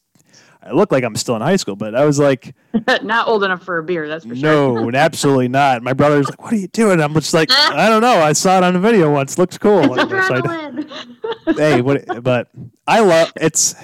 I 0.61 0.73
look 0.73 0.91
like 0.91 1.05
I'm 1.05 1.15
still 1.15 1.37
in 1.37 1.43
high 1.43 1.57
school, 1.57 1.77
but 1.77 1.95
I 1.95 2.07
was 2.07 2.19
like, 2.19 2.55
Not 3.03 3.29
old 3.29 3.45
enough 3.45 3.63
for 3.63 3.77
a 3.79 3.83
beer, 3.83 4.09
that's 4.09 4.25
for 4.25 4.35
sure. 4.35 4.91
no, 4.91 4.99
absolutely 4.99 5.49
not. 5.49 5.83
My 5.83 5.93
brother's 5.93 6.27
like, 6.29 6.43
what 6.43 6.55
are 6.55 6.57
you 6.57 6.69
doing? 6.69 7.03
I'm 7.03 7.13
just 7.13 7.35
like, 7.35 7.51
I 7.53 7.91
don't 7.91 8.01
know. 8.01 8.15
I 8.19 8.33
saw 8.33 8.57
it 8.57 8.65
on 8.65 8.75
a 8.75 8.81
video 8.81 9.13
once. 9.13 9.37
Looks 9.37 9.59
cool. 9.59 9.87
Like, 9.87 10.09
so 10.09 11.53
hey, 11.53 11.83
what? 11.83 12.25
But 12.25 12.49
I 12.87 13.01
love 13.01 13.31
it's. 13.37 13.75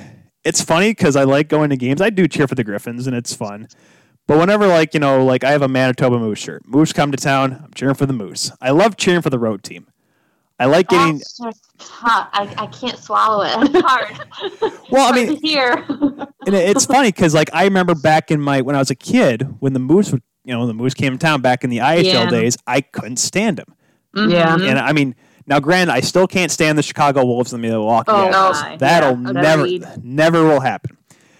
It's 0.51 0.61
funny 0.65 0.91
because 0.91 1.15
I 1.15 1.23
like 1.23 1.49
going 1.49 1.71
to 1.71 1.77
games. 1.77 2.01
I 2.01 2.11
do 2.11 2.27
cheer 2.27 2.49
for 2.49 2.57
the 2.57 2.65
Griffins, 2.65 3.07
and 3.07 3.15
it's 3.15 3.33
fun. 3.33 3.69
But 4.27 4.37
whenever, 4.39 4.67
like 4.67 4.95
you 4.95 5.01
know, 5.01 5.25
like 5.25 5.45
I 5.45 5.51
have 5.53 5.63
a 5.63 5.69
Manitoba 5.69 6.19
Moose 6.19 6.41
shirt. 6.41 6.67
Moose 6.67 6.93
come 6.93 7.13
to 7.13 7.17
town. 7.17 7.61
I'm 7.65 7.71
cheering 7.73 7.95
for 7.95 8.05
the 8.07 8.13
Moose. 8.13 8.51
I 8.61 8.71
love 8.71 8.97
cheering 8.97 9.23
for 9.23 9.31
the 9.31 9.39
road 9.39 9.63
team. 9.63 9.87
I 10.59 10.65
like 10.67 10.89
getting. 10.89 11.19
That's 11.19 11.39
just 11.39 11.63
tough. 11.79 12.29
I, 12.33 12.53
I 12.59 12.67
can't 12.67 12.99
swallow 12.99 13.45
it. 13.45 13.71
It's 13.75 13.81
hard. 13.87 14.73
Well, 14.91 15.13
I 15.13 15.15
mean, 15.15 15.39
here. 15.41 15.85
and 15.89 16.55
it- 16.55 16.69
it's 16.71 16.85
funny 16.85 17.09
because 17.13 17.33
like 17.33 17.49
I 17.55 17.63
remember 17.63 17.95
back 17.95 18.33
in 18.33 18.41
my 18.41 18.61
when 18.61 18.75
I 18.75 18.81
was 18.81 18.91
a 18.91 18.97
kid 18.97 19.43
when 19.61 19.73
the 19.73 19.79
Moose 19.79 20.11
would 20.11 20.23
you 20.45 20.53
know 20.53 20.67
the 20.67 20.75
Moose 20.75 20.95
came 20.95 21.13
to 21.13 21.19
town 21.19 21.43
back 21.43 21.63
in 21.63 21.71
the 21.71 21.79
IHL 21.79 22.03
Yeah. 22.03 22.29
days. 22.31 22.57
I 22.67 22.81
couldn't 22.81 23.19
stand 23.19 23.59
them, 23.59 23.77
Yeah. 24.31 24.55
and 24.57 24.79
I 24.81 24.93
mean. 24.93 25.15
Now, 25.47 25.61
granted, 25.61 25.93
I 25.93 26.01
still 26.01 26.27
can't 26.27 26.51
stand 26.51 26.77
the 26.79 26.83
Chicago 26.83 27.25
Wolves 27.25 27.53
and 27.53 27.63
the 27.65 27.69
Milwaukee 27.69 28.11
Oh, 28.13 28.31
my. 28.31 28.77
That'll 28.79 29.11
Yeah, 29.21 29.33
never, 29.33 29.63
agreed. 29.63 29.87
never 30.03 30.45
will 30.45 30.61
happen. 30.61 30.97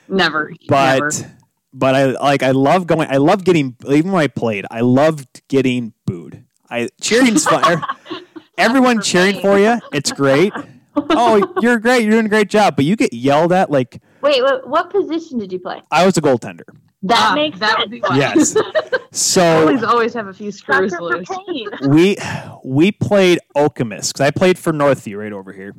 Never. 0.09 0.53
but 0.69 1.01
never. 1.01 1.33
but 1.73 1.95
I 1.95 2.05
like 2.13 2.43
I 2.43 2.51
love 2.51 2.87
going. 2.87 3.09
I 3.11 3.19
love 3.19 3.45
getting 3.45 3.77
even 3.89 4.11
when 4.13 4.23
I 4.23 4.27
played. 4.27 4.67
I 4.71 4.81
loved 4.81 5.43
getting 5.49 5.93
booed. 6.07 6.45
I 6.69 6.89
cheering's 7.01 7.45
fun. 7.45 7.85
Everyone 8.59 9.01
cheering 9.01 9.37
me. 9.37 9.43
for 9.43 9.59
you. 9.59 9.79
It's 9.93 10.11
great. 10.13 10.53
Oh, 10.97 11.55
you're 11.61 11.79
great. 11.79 12.03
You're 12.03 12.11
doing 12.13 12.27
a 12.27 12.29
great 12.29 12.51
job. 12.51 12.75
But 12.77 12.85
you 12.87 12.97
get 12.97 13.13
yelled 13.13 13.53
at 13.53 13.71
like 13.71 14.03
Wait, 14.21 14.43
what, 14.43 14.69
what 14.69 14.91
position 14.91 15.39
did 15.39 15.53
you 15.53 15.61
play? 15.61 15.81
I 15.91 16.05
was 16.05 16.17
a 16.19 16.21
goaltender. 16.21 16.65
That 17.03 17.31
Ah, 17.31 17.35
makes 17.35 17.59
that 17.61 17.71
sense. 17.71 17.81
would 17.81 17.91
be 17.91 18.01
fun. 18.01 18.17
Yes. 18.19 18.57
So 19.13 19.43
Always, 19.63 19.83
always 19.83 20.15
have 20.15 20.29
a 20.29 20.33
few 20.33 20.53
screws 20.53 20.93
loose. 20.93 21.27
we 21.89 22.17
we 22.63 22.93
played 22.93 23.41
Okemos 23.57 24.13
because 24.13 24.21
I 24.21 24.31
played 24.31 24.57
for 24.57 24.73
Northview 24.73 25.19
right 25.19 25.33
over 25.33 25.53
here 25.53 25.75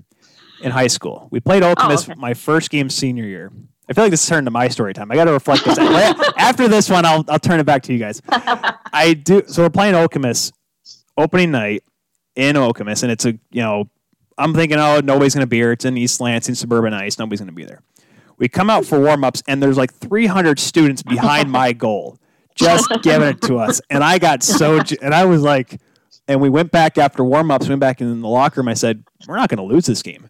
in 0.62 0.72
high 0.72 0.88
school. 0.88 1.30
We 1.32 1.40
played 1.40 1.64
Okemos 1.64 2.10
okay. 2.10 2.20
my 2.20 2.34
first 2.34 2.70
game 2.70 2.90
senior 2.90 3.24
year. 3.24 3.54
I 3.90 3.94
feel 3.94 4.04
like 4.04 4.12
this 4.12 4.22
is 4.24 4.28
turned 4.30 4.48
to 4.48 4.52
my 4.52 4.68
story 4.68 4.94
time. 4.94 5.14
I 5.14 5.16
got 5.16 5.26
to 5.26 5.32
reflect 5.32 5.64
this. 5.64 5.78
After 6.38 6.68
this 6.68 6.90
one, 6.90 7.06
I'll 7.06 7.24
I'll 7.30 7.40
turn 7.40 7.62
it 7.62 7.66
back 7.66 7.84
to 7.84 7.94
you 7.94 8.00
guys. 8.00 8.22
I 8.30 9.14
do. 9.14 9.44
So 9.48 9.64
we're 9.64 9.70
playing 9.70 9.94
Okemos 9.96 10.52
opening 11.18 11.52
night 11.52 11.84
in 12.36 12.58
Okemos, 12.58 13.02
and 13.04 13.14
it's 13.14 13.24
a 13.26 13.32
you 13.52 13.62
know 13.62 13.90
I'm 14.38 14.54
thinking 14.54 14.78
oh 14.78 15.00
nobody's 15.00 15.34
gonna 15.34 15.48
be 15.48 15.56
here. 15.58 15.72
It's 15.72 15.86
in 15.86 15.98
East 15.98 16.20
Lansing 16.20 16.56
suburban 16.56 16.94
ice. 16.94 17.18
Nobody's 17.18 17.40
gonna 17.40 17.54
be 17.54 17.64
there. 17.64 17.82
We 18.42 18.50
come 18.50 18.72
out 18.72 18.86
for 18.86 19.00
warm 19.00 19.24
ups, 19.24 19.44
and 19.48 19.62
there's 19.62 19.78
like 19.78 19.94
300 19.94 20.60
students 20.60 21.04
behind 21.04 21.52
my 21.52 21.74
goal, 21.86 22.18
just 22.56 22.92
giving 23.04 23.28
it 23.30 23.42
to 23.44 23.58
us. 23.60 23.80
And 23.92 24.04
I 24.04 24.18
got 24.18 24.42
so, 24.42 24.82
and 25.00 25.14
I 25.14 25.26
was 25.26 25.44
like, 25.44 25.80
and 26.28 26.42
we 26.42 26.50
went 26.50 26.72
back 26.72 26.98
after 26.98 27.24
warm 27.24 27.52
ups, 27.52 27.70
went 27.70 27.80
back 27.80 28.02
in 28.02 28.20
the 28.20 28.28
locker 28.28 28.60
room. 28.62 28.68
I 28.68 28.74
said, 28.74 29.04
we're 29.28 29.36
not 29.36 29.48
going 29.50 29.60
to 29.60 29.64
lose 29.64 29.86
this 29.86 30.02
game. 30.02 30.28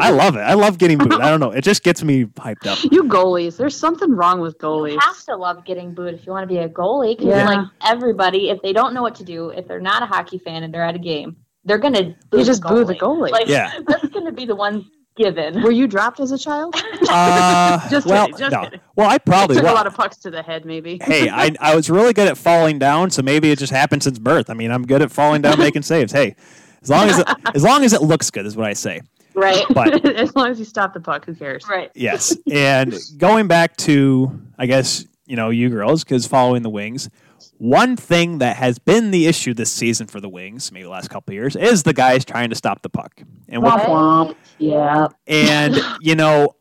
I 0.00 0.08
love 0.10 0.36
it. 0.36 0.40
I 0.40 0.54
love 0.54 0.78
getting 0.78 0.96
booed. 0.96 1.12
I 1.20 1.28
don't 1.28 1.38
know. 1.38 1.50
It 1.50 1.62
just 1.64 1.84
gets 1.84 2.02
me 2.02 2.24
hyped 2.24 2.66
up. 2.66 2.78
You 2.90 3.04
goalies. 3.04 3.58
There's 3.58 3.76
something 3.76 4.10
wrong 4.16 4.40
with 4.40 4.56
goalies. 4.56 4.92
You 4.94 4.98
have 5.00 5.22
to 5.26 5.36
love 5.36 5.66
getting 5.66 5.92
booed 5.92 6.14
if 6.14 6.26
you 6.26 6.32
want 6.32 6.44
to 6.44 6.52
be 6.52 6.58
a 6.58 6.68
goalie. 6.68 7.16
Because 7.18 7.36
Yeah. 7.36 7.46
like 7.46 7.68
everybody, 7.84 8.48
if 8.48 8.62
they 8.62 8.72
don't 8.72 8.94
know 8.94 9.02
what 9.02 9.14
to 9.16 9.24
do, 9.24 9.50
if 9.50 9.68
they're 9.68 9.80
not 9.80 10.02
a 10.02 10.06
hockey 10.06 10.38
fan 10.38 10.62
and 10.62 10.72
they're 10.72 10.82
at 10.82 10.94
a 10.96 10.98
game, 10.98 11.36
they're 11.64 11.78
gonna 11.78 12.16
boo 12.30 12.38
You 12.38 12.44
just 12.44 12.62
the 12.62 12.68
boo 12.70 12.84
the 12.84 12.94
goalie. 12.94 13.30
Like 13.30 13.46
Yeah. 13.48 13.70
that's 13.86 14.08
gonna 14.08 14.32
be 14.32 14.46
the 14.46 14.56
one 14.56 14.84
given. 15.16 15.62
Were 15.62 15.70
you 15.70 15.86
dropped 15.86 16.20
as 16.20 16.32
a 16.32 16.38
child? 16.38 16.74
Uh, 17.16 17.88
Just 17.90 18.06
well, 18.06 18.26
kidding, 18.26 18.38
just 18.38 18.52
no. 18.52 18.64
kidding. 18.64 18.80
Well, 18.96 19.08
I 19.08 19.18
probably 19.18 19.56
Took 19.56 19.66
a 19.66 19.72
lot 19.72 19.86
of 19.86 19.94
pucks 19.94 20.16
to 20.18 20.30
the 20.30 20.42
head, 20.42 20.64
maybe. 20.64 20.98
hey, 21.02 21.28
I, 21.28 21.54
I 21.60 21.76
was 21.76 21.88
really 21.88 22.12
good 22.12 22.26
at 22.26 22.36
falling 22.36 22.78
down, 22.78 23.10
so 23.10 23.22
maybe 23.22 23.52
it 23.52 23.58
just 23.58 23.72
happened 23.72 24.02
since 24.02 24.18
birth. 24.18 24.50
I 24.50 24.54
mean, 24.54 24.72
I'm 24.72 24.84
good 24.84 25.00
at 25.02 25.12
falling 25.12 25.42
down, 25.42 25.58
making 25.58 25.82
saves. 25.82 26.10
Hey, 26.12 26.34
as 26.82 26.90
long 26.90 27.08
as 27.08 27.18
it, 27.20 27.28
as 27.54 27.62
long 27.62 27.84
as 27.84 27.92
it 27.92 28.02
looks 28.02 28.30
good 28.30 28.46
is 28.46 28.56
what 28.56 28.66
I 28.66 28.72
say. 28.72 29.02
Right. 29.34 29.64
But 29.70 30.04
as 30.16 30.34
long 30.34 30.48
as 30.48 30.58
you 30.58 30.64
stop 30.64 30.92
the 30.94 31.00
puck, 31.00 31.24
who 31.26 31.34
cares? 31.34 31.64
Right. 31.68 31.90
yes, 31.94 32.36
and 32.50 32.98
going 33.16 33.46
back 33.46 33.76
to 33.78 34.40
I 34.58 34.66
guess 34.66 35.04
you 35.26 35.36
know 35.36 35.50
you 35.50 35.68
girls 35.68 36.02
because 36.02 36.26
following 36.26 36.62
the 36.62 36.70
Wings, 36.70 37.10
one 37.58 37.96
thing 37.96 38.38
that 38.38 38.56
has 38.56 38.78
been 38.78 39.10
the 39.10 39.26
issue 39.26 39.54
this 39.54 39.70
season 39.72 40.06
for 40.06 40.20
the 40.20 40.28
Wings, 40.28 40.70
maybe 40.72 40.84
the 40.84 40.90
last 40.90 41.08
couple 41.10 41.32
of 41.32 41.34
years, 41.34 41.56
is 41.56 41.82
the 41.82 41.92
guys 41.92 42.24
trying 42.24 42.50
to 42.50 42.54
stop 42.56 42.82
the 42.82 42.88
puck. 42.88 43.20
And 43.48 43.62
what 43.62 43.82
Womp 43.82 43.86
womp. 43.88 44.36
Yeah. 44.58 45.08
And, 45.26 45.76
you 46.00 46.14
know, 46.14 46.56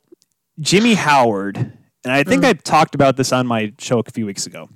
Jimmy 0.60 0.93
Howard, 0.95 1.57
and 1.57 2.14
I 2.14 2.23
think 2.23 2.43
Mm. 2.43 2.47
I 2.49 2.53
talked 2.53 2.95
about 2.95 3.18
this 3.18 3.31
on 3.31 3.47
my 3.47 3.73
show 3.80 3.99
a 3.99 4.11
few 4.11 4.26
weeks 4.26 4.45
ago. 4.45 4.69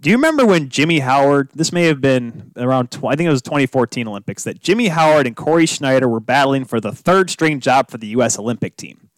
Do 0.00 0.10
you 0.10 0.16
remember 0.16 0.44
when 0.46 0.68
Jimmy 0.68 1.00
Howard, 1.00 1.50
this 1.54 1.72
may 1.72 1.84
have 1.84 2.00
been 2.00 2.52
around, 2.56 2.90
tw- 2.90 3.04
I 3.06 3.14
think 3.16 3.26
it 3.26 3.30
was 3.30 3.42
2014 3.42 4.06
Olympics, 4.08 4.44
that 4.44 4.60
Jimmy 4.60 4.88
Howard 4.88 5.26
and 5.26 5.36
Cory 5.36 5.66
Schneider 5.66 6.08
were 6.08 6.20
battling 6.20 6.64
for 6.64 6.80
the 6.80 6.92
third 6.92 7.30
string 7.30 7.60
job 7.60 7.90
for 7.90 7.98
the 7.98 8.08
U.S. 8.08 8.38
Olympic 8.38 8.76
team 8.76 9.08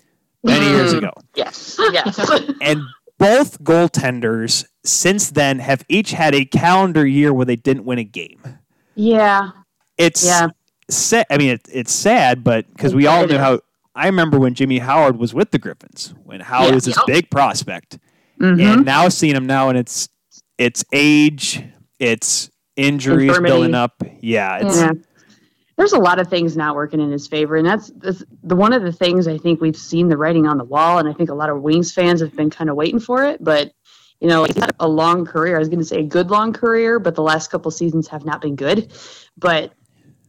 many 0.43 0.66
years 0.66 0.93
Mm. 0.94 0.98
ago? 0.98 1.10
Yes. 1.35 1.78
Yes. 1.93 2.18
And 2.60 2.81
both 3.18 3.62
goaltenders 3.62 4.64
since 4.85 5.31
then 5.31 5.59
have 5.59 5.85
each 5.89 6.11
had 6.12 6.35
a 6.35 6.44
calendar 6.44 7.06
year 7.06 7.32
where 7.32 7.47
they 7.47 7.56
didn't 7.56 7.85
win 7.85 7.98
a 7.98 8.05
game. 8.05 8.40
yeah. 8.94 9.51
It's 9.97 10.24
Yeah. 10.27 10.48
sad. 10.90 11.24
I 11.31 11.39
mean, 11.39 11.51
it, 11.51 11.69
it's 11.73 11.93
sad, 11.93 12.43
but 12.43 12.66
because 12.74 12.94
we 12.94 13.06
all 13.06 13.27
knew 13.27 13.39
how. 13.39 13.61
I 13.94 14.06
remember 14.06 14.40
when 14.40 14.55
Jimmy 14.55 14.78
Howard 14.81 15.19
was 15.19 15.32
with 15.32 15.52
the 15.52 15.59
Griffins, 15.59 16.12
when 16.24 16.40
Howard 16.40 16.70
Yeah. 16.70 16.74
was 16.74 16.85
this 16.85 16.97
Yep. 16.97 17.06
big 17.06 17.31
prospect, 17.31 17.98
Mhm. 18.40 18.61
and 18.61 18.85
now 18.85 19.09
seeing 19.09 19.36
him 19.36 19.47
now, 19.47 19.69
and 19.69 19.78
it's 19.78 20.09
it's 20.59 20.85
age, 20.93 21.62
it's 22.01 22.51
injuries 22.77 23.28
Infirmity. 23.28 23.52
building 23.52 23.74
up. 23.77 24.02
Yeah, 24.20 24.59
it's 24.66 24.81
Yeah. 24.81 24.93
There's 25.77 25.93
a 25.93 25.98
lot 25.98 26.20
of 26.20 26.28
things 26.28 26.56
not 26.56 26.74
working 26.77 27.01
in 27.01 27.11
his 27.11 27.27
favor, 27.27 27.56
and 27.56 27.66
that's, 27.66 27.90
that's 27.98 28.23
the 28.44 28.55
one 28.55 28.73
of 28.73 28.82
the 28.85 28.93
things 28.93 29.27
I 29.27 29.36
think 29.39 29.61
we've 29.61 29.77
seen 29.77 30.09
the 30.09 30.16
writing 30.16 30.47
on 30.47 30.56
the 30.59 30.65
wall, 30.65 30.98
and 30.98 31.09
I 31.09 31.12
think 31.12 31.31
a 31.31 31.35
lot 31.35 31.51
of 31.51 31.62
Wings 31.62 31.93
fans 31.93 32.20
have 32.20 32.35
been 32.36 32.51
kind 32.51 32.70
of 32.70 32.77
waiting 32.77 33.01
for 33.01 33.24
it. 33.24 33.43
But 33.43 33.73
you 34.20 34.28
know, 34.28 34.45
he's 34.45 34.57
had 34.57 34.73
a 34.81 34.89
long 34.89 35.24
career. 35.27 35.57
I 35.57 35.59
was 35.59 35.69
going 35.69 35.81
to 35.81 35.85
say 35.85 36.01
a 36.01 36.05
good 36.05 36.31
long 36.31 36.53
career, 36.53 36.99
but 36.99 37.15
the 37.15 37.23
last 37.23 37.51
couple 37.51 37.70
seasons 37.70 38.09
have 38.09 38.24
not 38.24 38.41
been 38.41 38.57
good. 38.57 38.93
But 39.36 39.73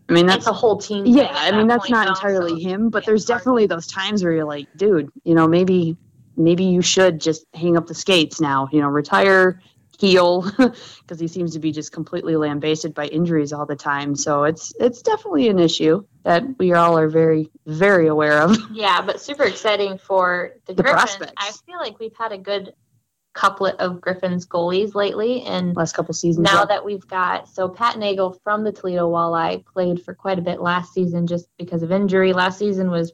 I 0.10 0.14
mean, 0.14 0.26
that's 0.28 0.46
It's 0.46 0.48
a 0.48 0.54
whole 0.54 0.78
team. 0.78 1.06
yeah. 1.06 1.32
I 1.34 1.52
that 1.52 1.58
mean, 1.58 1.68
that's 1.68 1.90
not 1.90 2.08
entirely 2.08 2.60
him, 2.62 2.90
but 2.90 3.06
there's 3.06 3.28
hard. 3.28 3.40
definitely 3.40 3.68
those 3.68 3.88
times 3.88 4.24
where 4.24 4.34
you're 4.34 4.46
like, 4.46 4.68
dude, 4.76 5.10
you 5.24 5.36
know, 5.36 5.48
maybe 5.48 5.98
maybe 6.38 6.66
you 6.66 6.82
should 6.82 7.22
just 7.22 7.46
hang 7.54 7.78
up 7.78 7.88
the 7.88 7.96
skates 7.96 8.40
now. 8.42 8.68
You 8.72 8.82
know, 8.82 8.88
retire, 8.90 9.62
heal, 9.98 10.42
because 10.58 11.20
he 11.20 11.28
seems 11.28 11.54
to 11.54 11.60
be 11.60 11.72
just 11.72 11.92
completely 11.92 12.36
lambasted 12.36 12.94
by 12.94 13.06
injuries 13.08 13.54
all 13.54 13.66
the 13.66 13.76
time. 13.76 14.16
So 14.16 14.44
it's 14.44 14.74
it's 14.80 15.02
definitely 15.02 15.48
an 15.50 15.60
issue 15.60 16.06
that 16.24 16.44
we 16.60 16.74
all 16.74 16.98
are 16.98 17.08
very 17.10 17.50
very 17.66 18.08
aware 18.08 18.42
of. 18.42 18.58
Yeah, 18.72 19.02
but 19.02 19.22
super 19.22 19.44
exciting 19.44 19.98
for 19.98 20.54
the, 20.66 20.74
The 20.74 20.84
prospects. 20.84 21.34
I 21.38 21.52
feel 21.66 21.80
like 21.80 22.00
we've 22.00 22.16
had 22.18 22.32
a 22.32 22.38
good 22.38 22.74
couplet 23.36 23.76
of 23.80 24.02
Griffins 24.02 24.48
goalies 24.48 24.96
lately, 24.96 25.44
and 25.44 25.76
Last 25.76 25.94
couple 25.94 26.14
seasons. 26.14 26.46
now 26.46 26.62
yeah. 26.62 26.66
that 26.66 26.86
we've 26.86 27.06
got 27.08 27.48
so 27.48 27.70
Pat 27.70 28.00
Nagle 28.00 28.32
from 28.44 28.64
the 28.64 28.72
Toledo 28.72 29.12
Walleye 29.12 29.64
played 29.66 30.02
for 30.02 30.16
quite 30.16 30.40
a 30.40 30.42
bit 30.42 30.62
last 30.62 30.94
season 30.94 31.28
just 31.28 31.48
because 31.60 31.84
of 31.84 31.92
injury. 31.92 32.34
Last 32.34 32.58
season 32.58 32.90
was 32.90 33.14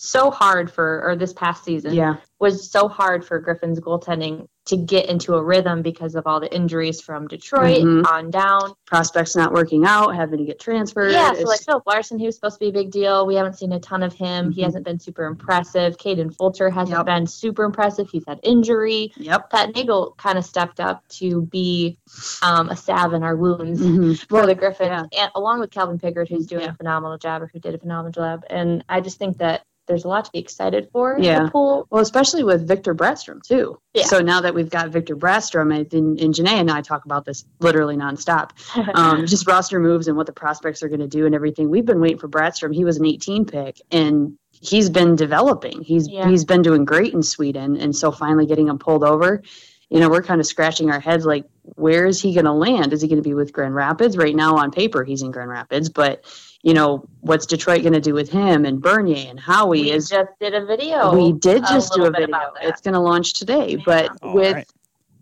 so 0.00 0.30
hard 0.30 0.70
for, 0.70 1.02
or 1.04 1.16
this 1.16 1.32
past 1.32 1.64
season 1.64 1.92
yeah, 1.92 2.16
was 2.38 2.70
so 2.70 2.86
hard 2.88 3.24
for 3.24 3.38
Griffins 3.40 3.80
goaltending 3.80 4.46
to 4.66 4.76
get 4.76 5.08
into 5.08 5.34
a 5.34 5.42
rhythm 5.42 5.80
because 5.82 6.14
of 6.14 6.26
all 6.26 6.38
the 6.40 6.54
injuries 6.54 7.00
from 7.00 7.26
Detroit 7.26 7.78
Mhm. 7.82 8.06
on 8.06 8.30
down. 8.30 8.74
prospects 8.86 9.34
not 9.36 9.52
working 9.52 9.84
out, 9.84 10.14
having 10.14 10.38
to 10.38 10.44
get 10.46 10.58
transferred. 10.60 11.10
Yeah, 11.12 11.32
so 11.34 11.42
like 11.42 11.60
Filip 11.60 11.82
Larsson, 11.86 12.18
he 12.18 12.24
was 12.26 12.36
supposed 12.36 12.54
to 12.58 12.60
be 12.60 12.68
a 12.68 12.72
big 12.72 12.90
deal. 12.90 13.26
We 13.26 13.34
haven't 13.34 13.58
seen 13.58 13.72
a 13.72 13.80
ton 13.80 14.02
of 14.02 14.12
him. 14.14 14.50
He 14.50 14.60
Mhm. 14.62 14.64
hasn't 14.64 14.84
been 14.86 14.98
super 14.98 15.24
impressive. 15.24 15.96
Kaden 15.98 16.34
Fulcher 16.36 16.70
hasn't 16.70 16.96
Yep. 16.96 17.06
been 17.06 17.26
super 17.26 17.64
impressive. 17.64 18.08
He's 18.10 18.24
had 18.26 18.40
injury. 18.42 19.12
yep. 19.16 19.50
Pat 19.50 19.74
Nagle 19.74 20.14
kind 20.16 20.38
of 20.38 20.44
stepped 20.44 20.80
up 20.80 21.06
to 21.08 21.42
be 21.42 21.98
um, 22.42 22.68
a 22.70 22.76
salve 22.76 23.12
in 23.14 23.22
our 23.22 23.36
wounds 23.36 23.80
Mhm. 23.82 24.26
for 24.28 24.46
the 24.46 24.54
Griffins, 24.54 24.88
yeah. 25.12 25.22
and 25.22 25.30
along 25.34 25.60
with 25.60 25.70
Calvin 25.70 25.98
Pickard, 25.98 26.28
who's 26.28 26.46
doing 26.46 26.62
Yeah. 26.62 26.70
a 26.70 26.74
phenomenal 26.74 27.18
job, 27.18 27.42
or 27.42 27.50
who 27.52 27.58
did 27.58 27.74
a 27.74 27.78
phenomenal 27.78 28.12
job. 28.12 28.44
And 28.48 28.84
I 28.88 29.00
just 29.00 29.18
think 29.18 29.38
that 29.38 29.62
there's 29.88 30.04
a 30.04 30.08
lot 30.08 30.24
to 30.26 30.30
be 30.30 30.38
excited 30.38 30.88
for. 30.92 31.16
in 31.16 31.24
Yeah. 31.24 31.44
the 31.44 31.50
pool. 31.50 31.86
Well, 31.90 32.00
especially 32.02 32.44
with 32.44 32.68
Victor 32.68 32.94
Brattstrom 32.94 33.42
too. 33.42 33.80
Yeah. 33.94 34.04
So 34.04 34.20
now 34.20 34.40
that 34.42 34.54
we've 34.54 34.70
got 34.70 34.90
Victor 34.90 35.16
Brattstrom, 35.16 35.72
I- 35.74 35.86
and, 35.96 36.20
and 36.20 36.32
Jenae 36.34 36.60
and 36.60 36.70
I 36.70 36.82
talk 36.82 37.04
about 37.04 37.24
this 37.24 37.44
literally 37.60 37.96
nonstop. 37.96 38.50
Um, 38.94 39.26
just 39.26 39.46
roster 39.48 39.80
moves 39.80 40.06
and 40.08 40.16
what 40.16 40.26
the 40.26 40.32
prospects 40.32 40.82
are 40.82 40.88
going 40.88 41.00
to 41.00 41.08
do 41.08 41.26
and 41.26 41.34
everything. 41.34 41.68
We've 41.70 41.84
been 41.86 42.00
waiting 42.00 42.18
for 42.18 42.28
Brattstrom. 42.28 42.72
He 42.74 42.84
was 42.84 42.96
an 42.98 43.04
18 43.06 43.44
pick, 43.46 43.80
and 43.90 44.36
he's 44.50 44.90
been 44.90 45.16
developing. 45.16 45.82
He's 45.82 46.08
Yeah. 46.08 46.28
he's 46.28 46.44
been 46.44 46.62
doing 46.62 46.84
great 46.84 47.12
in 47.14 47.22
Sweden, 47.22 47.76
and 47.76 47.94
so 47.96 48.10
finally 48.12 48.46
getting 48.46 48.68
him 48.68 48.78
pulled 48.78 49.04
over. 49.04 49.42
You 49.90 50.00
know, 50.00 50.10
we're 50.10 50.22
kind 50.22 50.38
of 50.40 50.46
scratching 50.46 50.90
our 50.90 51.00
heads 51.00 51.24
like, 51.24 51.44
where 51.62 52.04
is 52.04 52.20
he 52.20 52.34
going 52.34 52.44
to 52.44 52.52
land? 52.52 52.92
Is 52.92 53.00
he 53.00 53.08
going 53.08 53.22
to 53.22 53.26
be 53.28 53.32
with 53.34 53.52
Grand 53.54 53.74
Rapids? 53.74 54.16
Right 54.18 54.36
now, 54.36 54.56
on 54.56 54.70
paper, 54.70 55.02
he's 55.02 55.22
in 55.22 55.30
Grand 55.30 55.48
Rapids, 55.50 55.88
but 55.88 56.24
you 56.62 56.74
know, 56.74 57.04
what's 57.20 57.46
Detroit 57.46 57.82
going 57.82 57.92
to 57.92 58.00
do 58.00 58.14
with 58.14 58.30
him 58.30 58.64
and 58.64 58.80
Bernier 58.82 59.30
and 59.30 59.38
Howie? 59.38 59.82
we 59.82 59.90
is 59.90 60.08
just 60.08 60.30
did 60.40 60.54
a 60.54 60.64
video. 60.64 61.14
we 61.14 61.32
did 61.32 61.62
a 61.64 61.66
just 61.66 61.94
do 61.94 62.04
a 62.04 62.10
video. 62.10 62.26
about. 62.28 62.56
It's 62.62 62.80
going 62.80 62.94
to 62.94 63.00
launch 63.00 63.34
today, 63.34 63.76
but 63.76 64.10
All 64.22 64.34
with 64.34 64.54
right. 64.54 64.66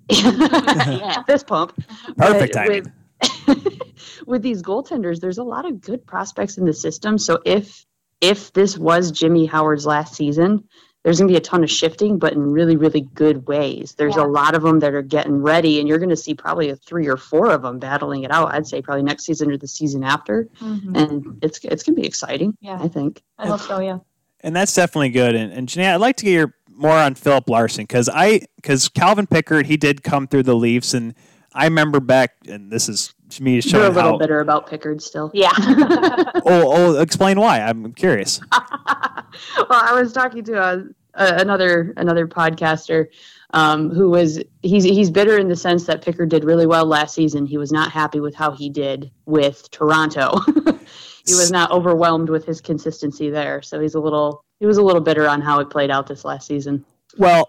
yeah, 0.09 1.23
fist 1.27 1.47
pump. 1.47 1.75
perfect 2.17 2.55
timing. 2.55 2.93
With, 3.47 3.83
with 4.27 4.43
these 4.43 4.63
goaltenders, 4.63 5.21
there's 5.21 5.39
a 5.39 5.45
lot 5.45 5.67
of 5.67 5.81
good 5.81 6.07
prospects 6.07 6.59
in 6.59 6.65
the 6.65 6.73
system. 6.73 7.19
So 7.19 7.41
if 7.45 7.85
if 8.21 8.53
this 8.53 8.79
was 8.79 9.11
Jimmy 9.11 9.45
Howard's 9.45 9.85
last 9.85 10.15
season, 10.15 10.65
there's 11.07 11.21
going 11.21 11.29
to 11.29 11.33
be 11.33 11.37
a 11.39 11.41
ton 11.41 11.63
of 11.63 11.71
shifting, 11.71 12.19
but 12.19 12.33
in 12.33 12.41
really, 12.51 12.75
really 12.77 13.03
good 13.15 13.47
ways. 13.47 13.95
There's 13.97 14.17
Yeah. 14.17 14.25
a 14.25 14.27
lot 14.27 14.57
of 14.57 14.63
them 14.63 14.81
that 14.81 14.93
are 14.93 15.03
getting 15.03 15.41
ready, 15.41 15.79
and 15.79 15.89
you're 15.89 15.99
going 16.01 16.09
to 16.11 16.17
see 16.17 16.35
probably 16.35 16.69
a 16.71 16.75
three 16.75 17.07
or 17.07 17.17
four 17.17 17.53
of 17.53 17.63
them 17.63 17.79
battling 17.79 18.25
it 18.25 18.33
out. 18.33 18.53
I'd 18.53 18.67
say 18.67 18.83
probably 18.83 19.05
next 19.05 19.25
season 19.25 19.53
or 19.53 19.57
the 19.57 19.69
season 19.69 20.03
after, 20.03 20.49
Mhm. 20.61 20.97
and 20.97 21.39
it's 21.43 21.61
it's 21.63 21.85
going 21.85 21.95
to 21.95 22.01
be 22.01 22.07
exciting. 22.09 22.57
Yeah. 22.61 22.81
I 22.83 22.89
think. 22.89 23.23
I 23.39 23.47
hope 23.47 23.61
so. 23.61 23.79
Yeah. 23.81 23.99
and 24.41 24.55
that's 24.55 24.75
definitely 24.75 25.11
good. 25.11 25.35
And, 25.37 25.53
and 25.53 25.69
Jenae, 25.69 25.95
I'd 25.95 26.01
like 26.01 26.17
to 26.17 26.25
get 26.25 26.33
your 26.33 26.55
more 26.69 26.91
on 26.97 27.15
Filip 27.15 27.49
Larsson 27.49 27.85
because 27.85 28.09
I 28.13 28.41
because 28.57 28.89
Calvin 28.89 29.29
Pickard 29.29 29.67
he 29.67 29.77
did 29.77 30.03
come 30.03 30.27
through 30.27 30.43
the 30.43 30.57
Leafs, 30.57 30.93
and 30.93 31.15
I 31.55 31.65
remember 31.67 32.01
back, 32.01 32.33
and 32.49 32.71
this 32.73 32.89
is 32.89 33.15
me 33.41 33.61
You're 33.61 33.85
a 33.85 33.89
little 33.89 34.13
how. 34.13 34.19
bitter 34.19 34.41
about 34.41 34.69
Pickard 34.69 35.03
still. 35.03 35.31
Yeah. 35.35 35.53
Oh, 36.49 36.73
oh, 36.73 37.01
explain 37.01 37.41
why. 37.41 37.59
I'm 37.59 37.93
curious. 37.93 38.41
well, 38.53 39.67
I 39.69 39.93
was 40.01 40.13
talking 40.13 40.45
to 40.45 40.63
a, 40.63 40.85
a, 41.15 41.41
another 41.41 41.93
another 41.97 42.29
podcaster 42.29 43.09
um, 43.51 43.91
who 43.91 44.11
was 44.11 44.41
he's 44.63 44.85
he's 44.85 45.11
bitter 45.11 45.39
in 45.39 45.49
the 45.49 45.57
sense 45.57 45.87
that 45.87 46.03
Pickard 46.03 46.29
did 46.29 46.45
really 46.45 46.67
well 46.67 46.87
last 46.87 47.15
season. 47.15 47.47
He 47.47 47.59
was 47.59 47.73
not 47.73 47.91
happy 47.91 48.21
with 48.21 48.35
how 48.35 48.53
he 48.53 48.71
did 48.71 49.11
with 49.25 49.69
Toronto. 49.73 50.39
he 51.27 51.35
was 51.35 51.51
not 51.51 51.73
overwhelmed 51.73 52.29
with 52.29 52.45
his 52.45 52.61
consistency 52.61 53.29
there, 53.29 53.61
so 53.61 53.81
he's 53.81 53.95
a 53.95 54.01
little 54.01 54.45
he 54.61 54.67
was 54.67 54.79
a 54.79 54.83
little 54.83 55.01
bitter 55.01 55.27
on 55.27 55.41
how 55.41 55.59
it 55.59 55.69
played 55.69 55.91
out 55.91 56.07
this 56.07 56.25
last 56.25 56.47
season. 56.47 56.85
Well, 57.19 57.49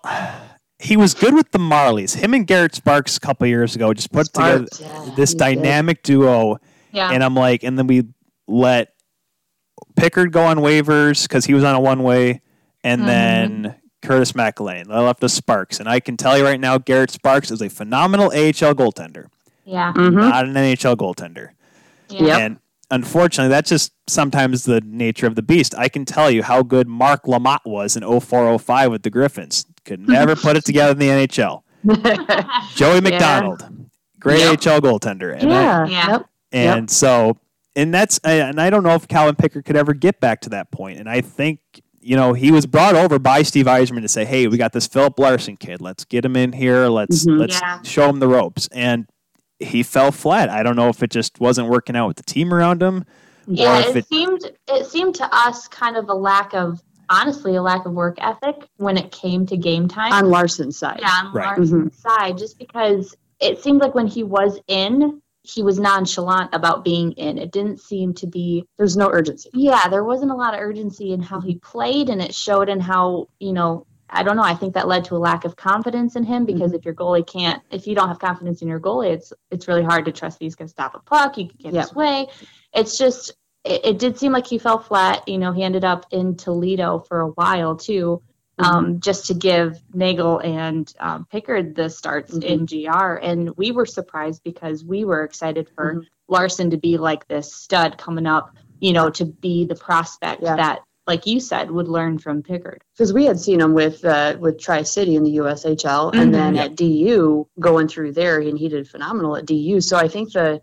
he 0.80 0.96
was 0.98 1.14
good 1.14 1.34
with 1.34 1.52
the 1.52 1.60
Marlies. 1.60 2.16
Him 2.16 2.34
and 2.34 2.46
Garrett 2.46 2.76
Sparks 2.76 3.18
a 3.18 3.20
couple 3.20 3.48
years 3.48 3.76
ago 3.76 3.94
just 3.94 4.12
put 4.12 4.28
Sparks, 4.28 4.78
together 4.78 4.94
yeah, 5.08 5.16
this 5.16 5.32
he 5.32 5.38
did. 5.38 5.44
dynamic 5.56 6.04
duo, 6.04 6.58
yeah. 6.92 7.12
and 7.12 7.24
I'm 7.24 7.36
like, 7.36 7.64
and 7.64 7.78
then 7.78 7.88
we 7.88 8.04
let 8.48 8.94
Pickard 9.96 10.32
go 10.32 10.44
on 10.44 10.58
waivers 10.58 11.24
because 11.24 11.46
he 11.46 11.54
was 11.54 11.64
on 11.64 11.76
a 11.76 11.80
one 11.80 12.04
way, 12.04 12.42
and 12.84 13.02
Mhm. 13.02 13.06
then 13.06 13.76
Curtis 14.02 14.34
McElhinney. 14.34 14.90
I 14.92 15.00
left 15.02 15.24
us 15.24 15.34
Sparks, 15.34 15.80
and 15.80 15.90
I 15.90 16.00
can 16.00 16.18
tell 16.18 16.38
you 16.38 16.44
right 16.44 16.60
now, 16.60 16.78
Garrett 16.78 17.12
Sparks 17.12 17.52
is 17.52 17.62
a 17.62 17.70
phenomenal 17.70 18.32
AHL 18.34 18.74
goaltender, 18.76 19.26
yeah. 19.66 19.94
Mhm. 19.94 20.14
not 20.14 20.46
an 20.46 20.56
NHL 20.56 20.96
goaltender. 20.96 21.50
Yeah. 22.10 22.24
Yep. 22.24 22.40
And 22.40 22.58
unfortunately, 22.92 23.50
that's 23.50 23.70
just 23.70 23.92
sometimes 24.08 24.64
the 24.64 24.82
nature 24.82 25.28
of 25.28 25.36
the 25.36 25.42
beast. 25.42 25.74
I 25.78 25.90
can 25.90 26.06
tell 26.06 26.30
you 26.32 26.44
how 26.44 26.62
good 26.64 26.88
Marc 26.88 27.24
Lamothe 27.26 27.66
was 27.66 27.98
in 27.98 28.04
0405 28.04 28.92
with 28.92 29.02
the 29.04 29.10
Griffins. 29.10 29.66
Could 29.88 30.08
never 30.08 30.36
put 30.36 30.56
it 30.58 30.66
together 30.66 30.92
in 30.92 31.00
the 31.00 31.08
NHL. 31.28 31.64
Joey 32.76 33.02
MacDonald, 33.02 33.64
great 34.20 34.40
Yep. 34.40 34.60
HL 34.60 34.80
goaltender. 34.82 35.36
And 35.36 35.52
I- 35.52 35.62
yeah, 35.62 35.88
Yeah. 35.88 36.12
Yep. 36.12 36.26
and 36.52 36.90
so, 36.92 37.38
and 37.76 37.94
that's, 37.94 38.20
and 38.20 38.60
I 38.60 38.70
don't 38.70 38.84
know 38.84 38.96
if 38.96 39.08
Calvin 39.08 39.36
Pickard 39.36 39.66
could 39.66 39.76
ever 39.78 39.94
get 39.94 40.20
back 40.20 40.42
to 40.42 40.50
that 40.50 40.72
point. 40.72 41.00
And 41.00 41.10
I 41.10 41.22
think, 41.22 41.60
you 42.02 42.16
know, 42.16 42.34
he 42.34 42.52
was 42.52 42.66
brought 42.66 42.96
over 42.96 43.20
by 43.20 43.44
Steve 43.44 43.66
Yzerman 43.66 44.02
to 44.02 44.08
say, 44.08 44.24
"Hey, 44.26 44.48
we 44.48 44.58
got 44.58 44.74
this 44.74 44.88
Filip 44.88 45.20
Larsson 45.20 45.58
kid. 45.58 45.82
Let's 45.82 46.06
get 46.06 46.24
him 46.26 46.36
in 46.36 46.54
here. 46.54 46.88
Let's 46.88 47.26
Mhm. 47.26 47.40
let's 47.40 47.60
Yeah. 47.62 47.82
show 47.84 48.10
him 48.10 48.20
the 48.20 48.28
ropes." 48.28 48.68
And 48.72 49.08
he 49.60 49.84
fell 49.84 50.12
flat. 50.12 50.50
I 50.50 50.64
don't 50.64 50.76
know 50.76 50.88
if 50.90 51.04
it 51.04 51.12
just 51.12 51.40
wasn't 51.40 51.68
working 51.70 51.96
out 51.96 52.08
with 52.08 52.18
the 52.18 52.24
team 52.24 52.54
around 52.54 52.82
him. 52.82 53.04
Yeah, 53.46 53.80
it, 53.80 53.96
it- 53.96 54.08
seemed 54.08 54.42
it 54.68 54.86
seemed 54.88 55.16
to 55.16 55.30
us 55.36 55.68
kind 55.68 55.96
of 55.98 56.10
a 56.10 56.14
lack 56.14 56.54
of 56.54 56.82
honestly 57.10 57.56
a 57.56 57.62
lack 57.62 57.86
of 57.86 57.94
work 57.94 58.18
ethic 58.20 58.68
when 58.78 58.98
it 58.98 59.12
came 59.12 59.46
to 59.48 59.58
game 59.58 59.88
time. 59.88 60.14
on 60.14 60.26
Larsson's 60.26 60.78
side. 60.78 61.00
yeah, 61.02 61.22
on 61.26 61.34
Right. 61.34 61.58
Larsson's 61.58 61.98
mm-hmm. 61.98 62.10
side, 62.10 62.38
just 62.38 62.58
because 62.58 63.16
it 63.40 63.62
seemed 63.62 63.82
like 63.82 63.96
when 63.96 64.08
he 64.08 64.24
was 64.24 64.60
in, 64.68 65.22
he 65.44 65.64
was 65.64 65.80
nonchalant 65.80 66.54
about 66.54 66.84
being 66.84 67.14
in. 67.14 67.38
It 67.38 67.52
didn't 67.52 67.80
seem 67.80 68.14
to 68.16 68.28
be 68.28 68.66
There's 68.78 68.98
no 68.98 69.10
urgency. 69.10 69.50
yeah, 69.54 69.88
there 69.88 70.04
wasn't 70.04 70.32
a 70.32 70.36
lot 70.36 70.54
of 70.54 70.60
urgency 70.60 71.14
in 71.14 71.22
how 71.22 71.40
he 71.40 71.56
played, 71.56 72.10
and 72.10 72.22
it 72.22 72.36
showed 72.36 72.70
in 72.70 72.80
how 72.80 73.28
you 73.40 73.54
know. 73.54 73.86
I 74.10 74.24
don't 74.24 74.38
know. 74.38 74.44
I 74.44 74.56
think 74.56 74.74
that 74.76 74.88
led 74.88 75.04
to 75.06 75.16
a 75.16 75.18
lack 75.18 75.44
of 75.44 75.58
confidence 75.58 76.16
in 76.16 76.24
him 76.24 76.46
because 76.46 76.70
mm-hmm. 76.70 76.76
if 76.76 76.86
your 76.86 76.94
goalie 76.94 77.28
can't, 77.28 77.62
if 77.72 77.88
you 77.88 77.94
don't 77.94 78.08
have 78.08 78.20
confidence 78.20 78.62
in 78.62 78.70
your 78.70 78.80
goalie, 78.80 79.12
it's 79.12 79.34
it's 79.52 79.68
really 79.68 79.84
hard 79.84 80.06
to 80.06 80.14
trust 80.14 80.40
that 80.40 80.46
he's 80.46 80.56
going 80.56 80.68
to 80.68 80.72
stop 80.72 80.96
a 80.96 81.00
puck. 81.00 81.36
He 81.36 81.48
can 81.48 81.58
get 81.60 81.74
Yeah. 81.74 81.82
his 81.82 81.94
way. 81.94 82.28
It's 82.74 82.98
just 82.98 83.36
it, 83.68 83.86
it 83.86 84.00
did 84.00 84.18
seem 84.18 84.32
like 84.32 84.48
he 84.48 84.58
fell 84.58 84.80
flat. 84.80 85.28
You 85.28 85.38
know, 85.38 85.52
he 85.52 85.64
ended 85.64 85.84
up 85.84 86.06
in 86.12 86.36
Toledo 86.36 87.00
for 87.00 87.22
a 87.22 87.28
while 87.30 87.76
too, 87.76 88.22
um, 88.60 89.00
just 89.00 89.28
to 89.28 89.34
give 89.34 89.80
Nagle 89.94 90.40
and 90.40 90.92
um, 91.00 91.26
Pickard 91.32 91.76
the 91.76 91.90
starts 91.90 92.34
Mhm. 92.38 92.44
in 92.44 92.66
GR, 92.66 93.14
and 93.22 93.56
we 93.58 93.72
were 93.72 93.86
surprised 93.86 94.42
because 94.44 94.84
we 94.84 95.06
were 95.06 95.24
excited 95.24 95.70
for 95.76 95.96
Mhm. 95.96 96.04
Larsson 96.28 96.72
to 96.72 96.78
be 96.78 96.98
like 96.98 97.28
this 97.28 97.54
stud 97.54 97.98
coming 97.98 98.26
up 98.28 98.56
you 98.80 98.94
know, 98.94 99.10
to 99.10 99.26
be 99.26 99.66
the 99.66 99.74
prospect 99.74 100.44
Yeah. 100.44 100.56
that, 100.56 100.82
like 101.08 101.26
you 101.26 101.40
said, 101.40 101.72
would 101.72 101.88
learn 101.88 102.20
from 102.20 102.44
Pickard. 102.44 102.84
because 102.96 103.12
we 103.12 103.26
had 103.26 103.40
seen 103.40 103.60
him 103.60 103.74
with 103.74 104.06
uh, 104.06 104.36
with 104.40 104.60
Tri 104.60 104.84
City 104.84 105.16
in 105.16 105.24
the 105.24 105.32
USHL, 105.32 106.12
Mhm. 106.12 106.22
and 106.22 106.32
then 106.32 106.56
at 106.58 106.76
DU 106.76 107.48
going 107.60 107.88
through 107.88 108.12
there, 108.12 108.38
and 108.40 108.56
he 108.56 108.70
did 108.70 108.88
phenomenal 108.88 109.36
at 109.36 109.48
DU. 109.48 109.82
So 109.82 109.98
I 109.98 110.08
think 110.08 110.32
the 110.32 110.62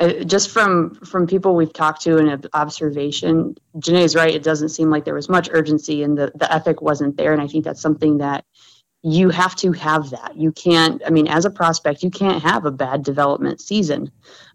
uh, 0.00 0.24
just 0.24 0.50
from 0.50 0.94
from 0.96 1.26
people 1.26 1.54
we've 1.54 1.72
talked 1.72 2.00
to 2.02 2.16
and 2.16 2.30
ob- 2.30 2.46
observation, 2.54 3.56
Jenae's 3.78 4.16
right. 4.16 4.34
It 4.34 4.42
doesn't 4.42 4.70
seem 4.70 4.90
like 4.90 5.04
there 5.04 5.14
was 5.14 5.28
much 5.28 5.48
urgency, 5.52 6.02
and 6.02 6.16
the 6.18 6.32
the 6.34 6.52
ethic 6.52 6.80
wasn't 6.82 7.16
there. 7.16 7.32
And 7.32 7.40
I 7.42 7.46
think 7.46 7.64
that's 7.64 7.80
something 7.82 8.18
that 8.18 8.44
you 9.02 9.30
have 9.30 9.56
to 9.56 9.72
have 9.72 10.10
that. 10.10 10.36
You 10.36 10.52
can't. 10.52 11.00
I 11.06 11.10
mean, 11.10 11.26
as 11.28 11.44
a 11.44 11.50
prospect, 11.50 12.02
you 12.02 12.10
can't 12.10 12.42
have 12.42 12.64
a 12.66 12.70
bad 12.70 13.02
development 13.02 13.60
season, 13.60 14.10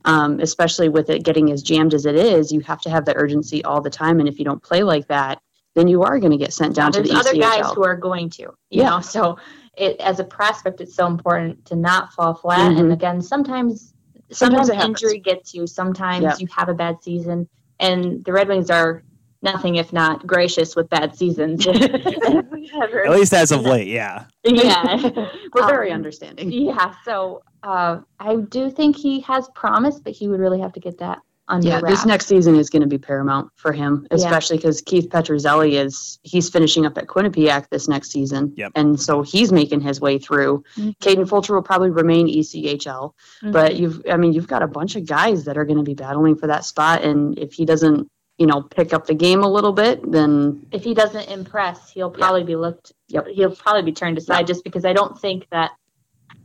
um, 0.06 0.40
especially 0.40 0.90
with 0.90 1.10
it 1.10 1.24
getting 1.24 1.52
as 1.52 1.64
jammed 1.64 1.94
as 1.94 2.06
it 2.06 2.16
is. 2.16 2.52
You 2.52 2.60
have 2.62 2.82
to 2.82 2.90
have 2.90 3.06
the 3.06 3.16
urgency 3.16 3.64
all 3.64 3.82
the 3.82 3.90
time, 3.90 4.20
and 4.20 4.28
if 4.30 4.38
you 4.40 4.46
don't 4.46 4.62
play 4.62 4.84
like 4.84 5.08
that, 5.08 5.42
then 5.76 5.88
you 5.88 6.04
are 6.04 6.20
going 6.20 6.32
to 6.32 6.38
get 6.38 6.54
sent 6.54 6.76
down 6.76 6.92
to 6.92 7.00
There's 7.02 7.10
the 7.10 7.18
other 7.20 7.34
ECHL. 7.34 7.40
guys 7.42 7.72
who 7.74 7.84
are 7.84 7.98
going 7.98 8.30
to, 8.32 8.44
you 8.44 8.54
Yeah. 8.70 8.90
know, 8.92 9.00
so 9.02 9.38
it, 9.78 10.00
as 10.00 10.20
a 10.20 10.24
prospect, 10.24 10.80
it's 10.80 10.96
so 10.96 11.06
important 11.08 11.66
to 11.66 11.76
not 11.76 12.14
fall 12.14 12.34
flat. 12.34 12.72
Mhm. 12.72 12.80
And 12.80 12.94
again, 12.94 13.22
sometimes, 13.22 13.94
Sometimes 14.32 14.68
sometimes, 14.68 15.02
injury 15.04 15.20
gets 15.20 15.54
you. 15.54 15.68
Sometimes 15.68 16.24
Yeah. 16.24 16.36
you 16.40 16.48
have 16.56 16.70
a 16.70 16.74
bad 16.74 17.02
season, 17.04 17.48
and 17.80 18.24
the 18.26 18.32
Red 18.34 18.48
Wings 18.48 18.70
are 18.70 19.04
nothing 19.42 19.76
if 19.76 19.94
not 19.94 20.26
gracious 20.26 20.76
with 20.76 20.90
bad 20.90 21.16
seasons. 21.16 21.68
At 21.68 23.12
least 23.12 23.34
as 23.34 23.52
of 23.52 23.62
late, 23.62 23.88
yeah. 23.88 24.26
yeah. 24.44 24.96
We're 25.54 25.68
very 25.68 25.92
Um, 25.92 25.96
understanding. 25.96 26.52
Yeah, 26.52 26.96
so 27.04 27.44
uh, 27.64 28.00
I 28.20 28.38
do 28.38 28.72
think 28.72 28.96
he 28.96 29.20
has 29.22 29.48
promise, 29.56 30.00
but 30.00 30.14
he 30.14 30.28
would 30.28 30.40
really 30.40 30.60
have 30.62 30.74
to 30.74 30.80
get 30.80 30.98
that 30.98 31.20
under 31.48 31.68
Yeah, 31.68 31.82
this 31.82 32.06
next 32.06 32.26
season 32.28 32.56
is 32.56 32.70
going 32.70 32.82
to 32.82 32.88
be 32.88 32.98
paramount 32.98 33.52
for 33.56 33.72
him, 33.72 34.08
especially 34.12 34.58
because 34.58 34.82
Keith 34.82 35.10
Petruzzelli 35.10 35.74
is 35.74 36.20
he's 36.24 36.50
finishing 36.50 36.86
up 36.86 36.98
at 36.98 37.06
Quinnipiac 37.08 37.70
this 37.70 37.88
next 37.88 38.12
season, 38.12 38.54
Yep. 38.56 38.72
and 38.76 39.00
so 39.00 39.22
he's 39.22 39.52
making 39.52 39.82
his 39.82 40.02
way 40.02 40.18
through. 40.18 40.64
Mhm. 40.78 40.98
Kaden 41.00 41.28
Fulcher 41.30 41.54
will 41.54 41.62
probably 41.62 41.92
remain 41.92 42.28
ECHL, 42.28 43.14
Mhm. 43.44 43.52
but 43.52 43.76
you've 43.76 44.02
I 44.10 44.18
mean 44.18 44.34
you've 44.34 44.48
got 44.48 44.64
a 44.64 44.68
bunch 44.68 44.96
of 44.96 45.06
guys 45.06 45.46
that 45.46 45.58
are 45.58 45.66
going 45.66 45.78
to 45.78 45.84
be 45.84 45.94
battling 45.94 46.36
for 46.36 46.48
that 46.48 46.66
spot, 46.66 47.04
and 47.04 47.38
if 47.38 47.54
he 47.54 47.66
doesn't 47.66 48.08
you 48.38 48.48
know 48.48 48.62
pick 48.62 48.94
up 48.94 49.06
the 49.06 49.14
game 49.14 49.44
a 49.44 49.50
little 49.50 49.72
bit, 49.72 50.12
then 50.12 50.66
if 50.72 50.84
he 50.84 50.94
doesn't 50.94 51.30
impress, 51.30 51.90
he'll 51.92 52.10
probably 52.10 52.44
be 52.44 52.56
looked. 52.56 52.92
Yep. 53.10 53.28
He'll 53.28 53.56
probably 53.56 53.84
be 53.84 53.94
turned 53.94 54.18
aside 54.18 54.40
Yep. 54.40 54.48
just 54.48 54.64
because 54.64 54.84
I 54.84 54.94
don't 54.94 55.18
think 55.18 55.48
that 55.52 55.72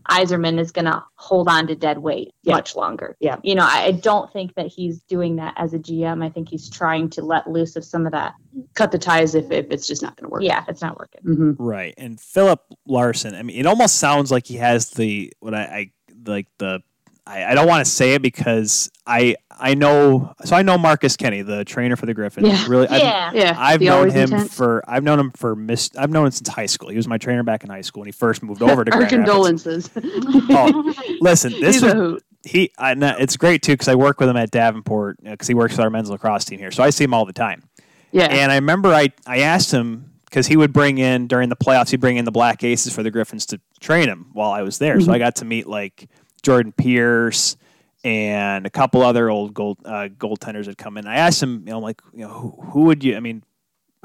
Yzerman 0.09 0.59
is 0.59 0.72
going 0.72 0.86
to 0.86 1.02
hold 1.16 1.48
on 1.48 1.66
to 1.66 1.74
dead 1.74 1.98
weight 1.98 2.32
Yeah. 2.43 2.55
much 2.55 2.74
longer. 2.74 3.16
Yeah. 3.20 3.36
You 3.43 3.55
know, 3.55 3.64
I, 3.64 3.85
I 3.86 3.90
don't 3.93 4.32
think 4.32 4.55
that 4.55 4.66
he's 4.66 5.01
doing 5.02 5.36
that 5.36 5.55
as 5.56 5.74
a 5.74 5.78
GM. 5.78 6.24
I 6.24 6.28
think 6.31 6.48
he's 6.48 6.68
trying 6.70 7.10
to 7.10 7.22
let 7.22 7.48
loose 7.48 7.77
of 7.77 7.85
some 7.85 8.06
of 8.06 8.12
that. 8.12 8.35
cut 8.74 8.90
the 8.93 8.98
ties 8.98 9.35
if, 9.35 9.51
if 9.51 9.66
it's 9.70 9.86
just 9.86 10.02
not 10.02 10.16
going 10.16 10.24
to 10.28 10.32
work. 10.32 10.43
Yeah, 10.43 10.64
it's 10.68 10.82
not 10.82 10.98
working. 10.98 11.20
hmm 11.22 11.52
Right. 11.59 11.94
And 11.98 12.20
Philip 12.20 12.60
Larson, 12.86 13.35
I 13.35 13.43
mean, 13.43 13.59
it 13.59 13.66
almost 13.66 13.97
sounds 13.97 14.31
like 14.31 14.47
he 14.47 14.56
has 14.56 14.90
the 14.90 15.32
what 15.40 15.55
I, 15.55 15.60
I 15.62 15.90
like 16.27 16.47
the 16.59 16.81
I, 17.31 17.52
I 17.52 17.55
don't 17.55 17.69
want 17.69 17.85
to 17.85 17.90
say 17.90 18.15
it 18.15 18.23
because 18.23 18.90
I 19.07 19.36
I 19.62 19.74
know 19.74 20.35
so 20.44 20.57
I 20.57 20.62
know 20.62 20.77
Marcus 20.78 21.16
Kenny, 21.16 21.43
the 21.43 21.65
trainer 21.65 21.94
for 21.97 22.07
the 22.07 22.15
Griffins. 22.15 22.48
Yeah. 22.48 22.66
Really 22.69 22.89
I've, 22.89 23.01
Yeah. 23.02 23.31
Yeah, 23.32 23.55
I've 23.59 23.81
known 23.81 24.11
him 24.11 24.32
intense. 24.32 24.55
for 24.55 24.82
I've 24.89 25.02
known 25.05 25.19
him 25.20 25.31
for 25.32 25.55
miss 25.55 25.90
I've 25.97 26.11
known 26.11 26.27
him 26.27 26.32
since 26.32 26.48
high 26.48 26.66
school. 26.66 26.89
He 26.89 26.97
was 26.97 27.07
my 27.07 27.19
trainer 27.19 27.43
back 27.43 27.62
in 27.62 27.70
high 27.70 27.82
school 27.82 28.01
when 28.01 28.07
he 28.09 28.12
first 28.12 28.43
moved 28.43 28.62
over 28.62 28.85
to 28.85 28.90
Our 28.93 28.98
Grand 28.98 29.11
condolences. 29.11 29.90
Oh, 30.51 30.94
Listen, 31.20 31.52
this 31.61 31.77
He's 31.81 31.82
was 31.94 32.23
he 32.44 32.73
I, 32.78 32.94
no, 32.94 33.15
it's 33.19 33.36
great 33.36 33.62
too 33.62 33.73
because 33.73 33.89
I 33.89 33.94
work 33.94 34.19
with 34.19 34.28
him 34.28 34.36
at 34.36 34.51
Davenport 34.51 35.19
because 35.23 35.47
he 35.47 35.55
works 35.55 35.74
with 35.74 35.81
our 35.81 35.90
men's 35.90 36.09
lacrosse 36.11 36.44
team 36.47 36.59
here, 36.59 36.70
so 36.70 36.82
I 36.82 36.90
see 36.90 37.05
him 37.05 37.12
all 37.15 37.27
the 37.27 37.32
time. 37.35 37.62
Yeah, 38.12 38.24
And 38.24 38.51
I 38.51 38.57
remember 38.57 38.89
I, 38.89 39.11
I 39.24 39.40
asked 39.40 39.70
him 39.70 40.11
because 40.24 40.47
he 40.48 40.57
would 40.57 40.73
bring 40.73 40.98
in 40.98 41.27
during 41.28 41.48
the 41.48 41.55
playoffs, 41.57 41.90
he'd 41.90 42.01
bring 42.01 42.16
in 42.16 42.24
the 42.24 42.32
Black 42.32 42.65
Aces 42.65 42.93
for 42.94 43.02
the 43.05 43.11
Griffins 43.11 43.47
to 43.47 43.61
train 43.78 44.09
him 44.09 44.31
while 44.32 44.51
I 44.51 44.62
was 44.62 44.78
there. 44.78 44.98
So 45.01 45.09
Mhm. 45.09 45.15
I 45.15 45.19
got 45.19 45.36
to 45.36 45.44
meet 45.44 45.66
like 45.66 46.09
Jordan 46.41 46.73
Pearce 46.73 47.57
and 48.05 48.67
a 48.67 48.71
couple 48.71 49.03
other 49.03 49.29
old 49.29 49.55
gold 49.55 49.79
uh, 49.85 50.09
goaltenders 50.09 50.67
that 50.67 50.79
come 50.79 50.97
in. 50.97 51.07
I 51.07 51.17
asked 51.17 51.43
him, 51.43 51.65
you 51.67 51.73
know, 51.73 51.81
like, 51.81 52.01
you 52.12 52.21
know, 52.21 52.29
who, 52.29 52.51
who 52.71 52.83
would 52.85 53.05
you? 53.05 53.17
I 53.17 53.21
mean, 53.21 53.43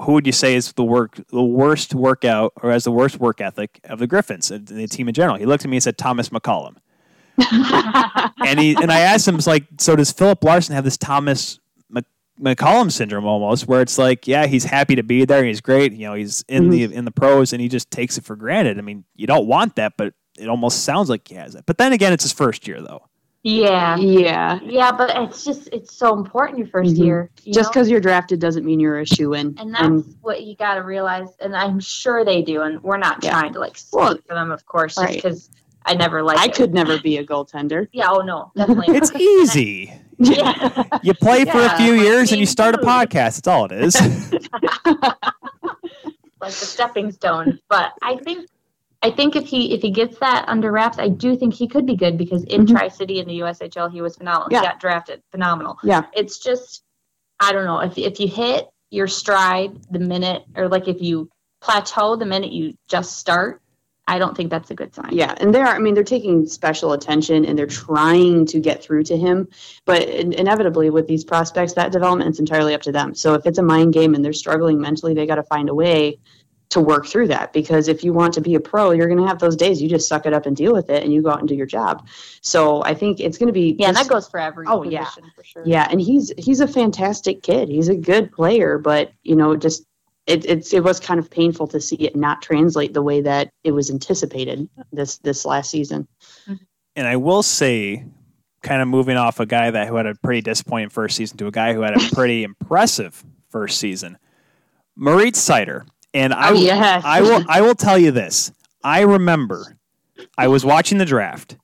who 0.02 0.14
would 0.14 0.26
you 0.26 0.34
say 0.34 0.56
is 0.56 0.74
the 0.74 0.84
work 0.84 1.20
the 1.30 1.44
worst 1.44 1.94
workout 1.94 2.54
or 2.62 2.72
has 2.72 2.84
the 2.84 2.92
worst 2.92 3.20
work 3.20 3.40
ethic 3.40 3.80
of 3.86 4.00
the 4.00 4.08
Griffins 4.08 4.52
and 4.52 4.68
the 4.68 4.88
team 4.88 5.08
in 5.08 5.14
general? 5.14 5.38
He 5.38 5.46
looked 5.46 5.64
at 5.64 5.70
me 5.70 5.78
and 5.78 5.84
said 5.84 5.98
Thomas 5.98 6.30
McCollum. 6.30 6.76
and 8.46 8.60
he 8.60 8.76
and 8.76 8.92
I 8.92 9.00
asked 9.02 9.28
him, 9.28 9.38
like, 9.46 9.66
so 9.78 9.96
does 9.96 10.12
Filip 10.12 10.44
Larsson 10.44 10.76
have 10.76 10.84
this 10.84 10.98
Thomas 10.98 11.60
Mc, 11.90 12.06
McCollum 12.40 12.92
syndrome 12.92 13.26
almost, 13.26 13.68
where 13.68 13.82
it's 13.82 13.98
like, 13.98 14.28
yeah, 14.28 14.46
he's 14.46 14.66
happy 14.66 14.96
to 14.96 15.04
be 15.04 15.26
there, 15.26 15.44
he's 15.44 15.62
great, 15.62 15.94
you 15.94 16.08
know, 16.08 16.14
he's 16.14 16.44
in 16.48 16.70
the 16.70 16.84
in 16.84 17.06
the 17.06 17.12
pros, 17.12 17.54
and 17.54 17.62
he 17.62 17.68
just 17.68 17.92
takes 17.92 18.18
it 18.18 18.24
for 18.26 18.36
granted. 18.36 18.78
I 18.78 18.82
mean, 18.82 19.06
you 19.16 19.28
don't 19.28 19.48
want 19.48 19.76
that, 19.76 19.94
but 19.98 20.14
it 20.38 20.48
almost 20.50 20.84
sounds 20.84 21.10
like 21.10 21.28
he 21.28 21.36
has 21.36 21.56
it. 21.56 21.66
But 21.66 21.78
then 21.78 21.94
again, 21.94 22.14
it's 22.14 22.24
his 22.24 22.34
first 22.34 22.68
year, 22.68 22.82
though. 22.82 23.08
Yeah. 23.44 23.96
yeah. 23.98 24.60
Yeah, 24.64 24.92
but 24.92 25.12
it's 25.16 25.46
just, 25.46 25.70
it's 25.72 25.96
so 25.96 26.16
important 26.18 26.58
your 26.58 26.68
1st 26.68 26.96
Mhm. 26.96 27.06
year. 27.06 27.30
you 27.44 27.54
Just 27.54 27.72
because 27.72 27.90
you're 27.90 28.00
drafted 28.00 28.40
doesn't 28.40 28.66
mean 28.66 28.80
you're 28.80 29.00
a 29.00 29.06
shoe 29.06 29.34
in. 29.34 29.54
And 29.60 29.72
that's 29.74 30.16
what 30.22 30.42
you 30.44 30.56
got 30.56 30.76
to 30.76 30.82
realize, 30.82 31.30
and 31.40 31.56
I'm 31.56 31.80
sure 31.80 32.26
they 32.26 32.42
do. 32.42 32.64
And 32.64 32.82
we're 32.82 32.98
not 32.98 33.24
Yeah. 33.24 33.30
trying 33.40 33.54
to 33.54 33.60
like 33.60 33.78
speak 33.78 34.00
Well, 34.00 34.18
for 34.28 34.34
them, 34.34 34.50
of 34.52 34.66
course, 34.66 34.96
just 34.96 35.14
because 35.14 35.50
I 35.86 35.94
never 35.94 36.24
like. 36.24 36.40
I 36.40 36.46
it. 36.46 36.56
could 36.56 36.74
never 36.74 36.98
be 37.00 37.18
a 37.18 37.24
goaltender. 37.24 37.88
Yeah. 37.94 38.08
Oh 38.10 38.22
no, 38.22 38.52
definitely. 38.58 38.96
It's 38.98 39.14
easy. 39.16 39.94
Yeah. 40.18 40.84
You 41.04 41.14
play 41.14 41.44
for 41.46 41.60
a 41.60 41.76
few 41.78 41.94
years 41.94 42.32
and 42.32 42.40
you 42.40 42.46
start 42.48 42.74
a 42.74 42.78
podcast. 42.78 43.36
That's 43.44 43.48
all 43.48 43.66
it 43.66 43.74
is. 43.74 43.96
like 44.86 45.20
the 46.40 46.66
stepping 46.66 47.12
stone. 47.12 47.60
But 47.70 47.92
I 48.02 48.16
think 48.18 48.48
I 49.02 49.12
think 49.12 49.36
if 49.36 49.46
he 49.46 49.74
if 49.74 49.82
he 49.82 49.92
gets 49.92 50.18
that 50.20 50.46
under 50.48 50.72
wraps, 50.72 50.98
I 51.00 51.10
do 51.10 51.36
think 51.36 51.54
he 51.54 51.68
could 51.68 51.86
be 51.86 51.96
good 51.96 52.18
because 52.18 52.44
in 52.46 52.66
Mhm. 52.66 52.70
Tri 52.78 52.88
City 52.88 53.20
in 53.20 53.28
the 53.28 53.40
USHL 53.42 53.90
he 53.92 54.02
was 54.02 54.16
phenomenal. 54.16 54.48
Yeah. 54.52 54.62
He 54.62 54.66
got 54.68 54.80
drafted, 54.80 55.22
phenomenal. 55.32 55.78
Yeah. 55.84 56.04
It's 56.14 56.40
just 56.40 56.84
I 57.40 57.52
don't 57.52 57.66
know 57.66 57.80
if 57.80 57.98
if 57.98 58.20
you 58.20 58.28
hit 58.28 58.68
your 58.90 59.08
stride 59.08 59.78
the 59.92 60.00
minute 60.00 60.44
or 60.56 60.70
like 60.70 60.88
if 60.88 61.02
you 61.02 61.30
plateau 61.62 62.16
the 62.16 62.26
minute 62.26 62.52
you 62.52 62.74
just 62.88 63.18
start, 63.18 63.62
I 64.08 64.20
don't 64.20 64.38
think 64.38 64.52
that's 64.52 64.70
a 64.72 64.76
good 64.76 64.94
sign. 64.94 65.10
Yeah, 65.12 65.34
and 65.40 65.54
they're 65.54 65.66
I 65.68 65.80
mean 65.80 65.94
they're 65.96 66.04
taking 66.04 66.46
special 66.48 66.94
attention 66.94 67.44
and 67.46 67.58
they're 67.60 67.66
trying 67.68 68.46
to 68.48 68.60
get 68.60 68.82
through 68.84 69.04
to 69.04 69.18
him, 69.18 69.48
but 69.86 70.04
in- 70.04 70.34
inevitably 70.34 70.90
with 70.92 71.08
these 71.08 71.24
prospects 71.24 71.74
that 71.74 71.92
development 71.92 72.30
is 72.32 72.40
entirely 72.40 72.74
up 72.74 72.84
to 72.84 72.92
them. 72.92 73.14
So 73.16 73.34
if 73.34 73.46
it's 73.46 73.58
a 73.58 73.64
mind 73.64 73.94
game 73.94 74.16
and 74.16 74.24
they're 74.24 74.34
struggling 74.34 74.80
mentally, 74.80 75.14
they 75.14 75.26
got 75.28 75.36
to 75.36 75.44
find 75.44 75.70
a 75.70 75.74
way 75.76 76.20
to 76.70 76.80
work 76.82 77.06
through 77.08 77.28
that 77.28 77.54
because 77.54 77.88
if 77.88 78.04
you 78.04 78.12
want 78.12 78.34
to 78.34 78.42
be 78.42 78.56
a 78.56 78.60
pro, 78.60 78.92
you're 78.92 79.08
going 79.08 79.20
to 79.20 79.28
have 79.28 79.40
those 79.40 79.56
days 79.56 79.82
you 79.82 79.88
just 79.88 80.08
suck 80.08 80.26
it 80.26 80.34
up 80.34 80.46
and 80.46 80.58
deal 80.58 80.74
with 80.74 80.90
it 80.90 81.04
and 81.04 81.14
you 81.14 81.22
go 81.22 81.30
out 81.30 81.40
and 81.40 81.48
do 81.48 81.56
your 81.56 81.66
job. 81.68 82.08
So 82.42 82.84
I 82.84 82.94
think 82.96 83.20
it's 83.20 83.38
going 83.38 83.48
to 83.48 83.54
be 83.54 83.76
Yeah, 83.78 83.92
just- 83.92 84.04
that 84.04 84.14
goes 84.14 84.28
for 84.28 84.40
every 84.40 84.66
Oh, 84.68 84.84
yeah. 84.84 85.06
for 85.36 85.44
sure. 85.44 85.64
Yeah, 85.66 85.88
and 85.90 86.02
he's 86.02 86.32
he's 86.38 86.60
a 86.62 86.68
fantastic 86.68 87.44
kid. 87.44 87.70
He's 87.70 87.88
a 87.88 87.96
good 87.96 88.32
player, 88.32 88.78
but 88.80 89.12
you 89.24 89.36
know, 89.36 89.56
just 89.56 89.84
it 90.28 90.44
it's 90.46 90.74
it 90.74 90.84
was 90.84 91.00
kind 91.00 91.20
of 91.20 91.30
painful 91.30 91.68
to 91.68 91.80
see 91.80 91.98
it 91.98 92.16
not 92.16 92.42
translate 92.42 92.94
the 92.96 93.04
way 93.04 93.22
that 93.22 93.50
it 93.64 93.72
was 93.72 93.92
anticipated 93.92 94.68
this 94.92 95.18
this 95.20 95.46
last 95.46 95.70
season. 95.70 96.08
Mm-hmm. 96.48 96.64
and 96.96 97.08
I 97.08 97.18
will 97.18 97.44
say, 97.44 98.04
kind 98.64 98.82
of 98.82 98.88
moving 98.88 99.18
off 99.18 99.40
a 99.40 99.46
guy 99.46 99.70
that 99.70 99.88
who 99.88 99.98
had 99.98 100.08
a 100.08 100.16
pretty 100.16 100.42
disappointing 100.42 100.90
first 100.90 101.16
season 101.16 101.38
to 101.38 101.46
a 101.48 101.52
guy 101.52 101.74
who 101.76 101.82
had 101.82 101.96
a 101.96 102.16
pretty 102.16 102.44
impressive 102.50 103.24
first 103.50 103.78
season, 103.80 104.18
Moritz 104.96 105.40
Seider. 105.48 105.86
And 106.16 106.34
I, 106.34 106.50
Oh, 106.50 106.54
yes. 106.54 107.04
I 107.06 107.22
will, 107.22 107.44
I 107.48 107.62
will 107.62 107.76
tell 107.76 107.98
you 108.00 108.10
this. 108.10 108.52
I 108.84 109.02
remember 109.02 109.78
I 110.38 110.48
was 110.48 110.64
watching 110.66 110.98
the 110.98 111.06
draft, 111.06 111.58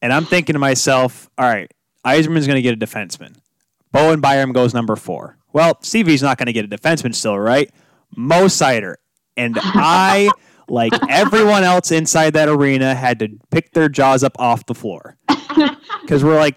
and 0.00 0.12
I'm 0.12 0.24
thinking 0.24 0.54
to 0.54 0.58
myself, 0.58 1.28
all 1.36 1.46
right, 1.46 1.70
Yzerman's 2.06 2.46
going 2.46 2.56
to 2.56 2.62
get 2.62 2.74
a 2.74 2.76
defenseman. 2.86 3.36
Bowen 3.92 4.20
Byram 4.20 4.52
goes 4.52 4.72
number 4.72 4.96
four. 4.96 5.36
Well, 5.52 5.74
CV's 5.76 6.22
not 6.22 6.38
going 6.38 6.46
to 6.46 6.52
get 6.52 6.64
a 6.64 6.68
defenseman 6.68 7.14
still, 7.14 7.38
right? 7.38 7.70
Mo 8.16 8.46
Seider. 8.46 8.94
And 9.36 9.58
I, 9.62 10.30
like 10.68 10.92
everyone 11.10 11.64
else 11.64 11.90
inside 11.92 12.32
that 12.32 12.48
arena, 12.48 12.94
had 12.94 13.18
to 13.18 13.28
pick 13.50 13.72
their 13.72 13.88
jaws 13.90 14.24
up 14.24 14.38
off 14.38 14.64
the 14.66 14.74
floor 14.74 15.16
because 16.02 16.24
we're 16.24 16.36
like 16.38 16.56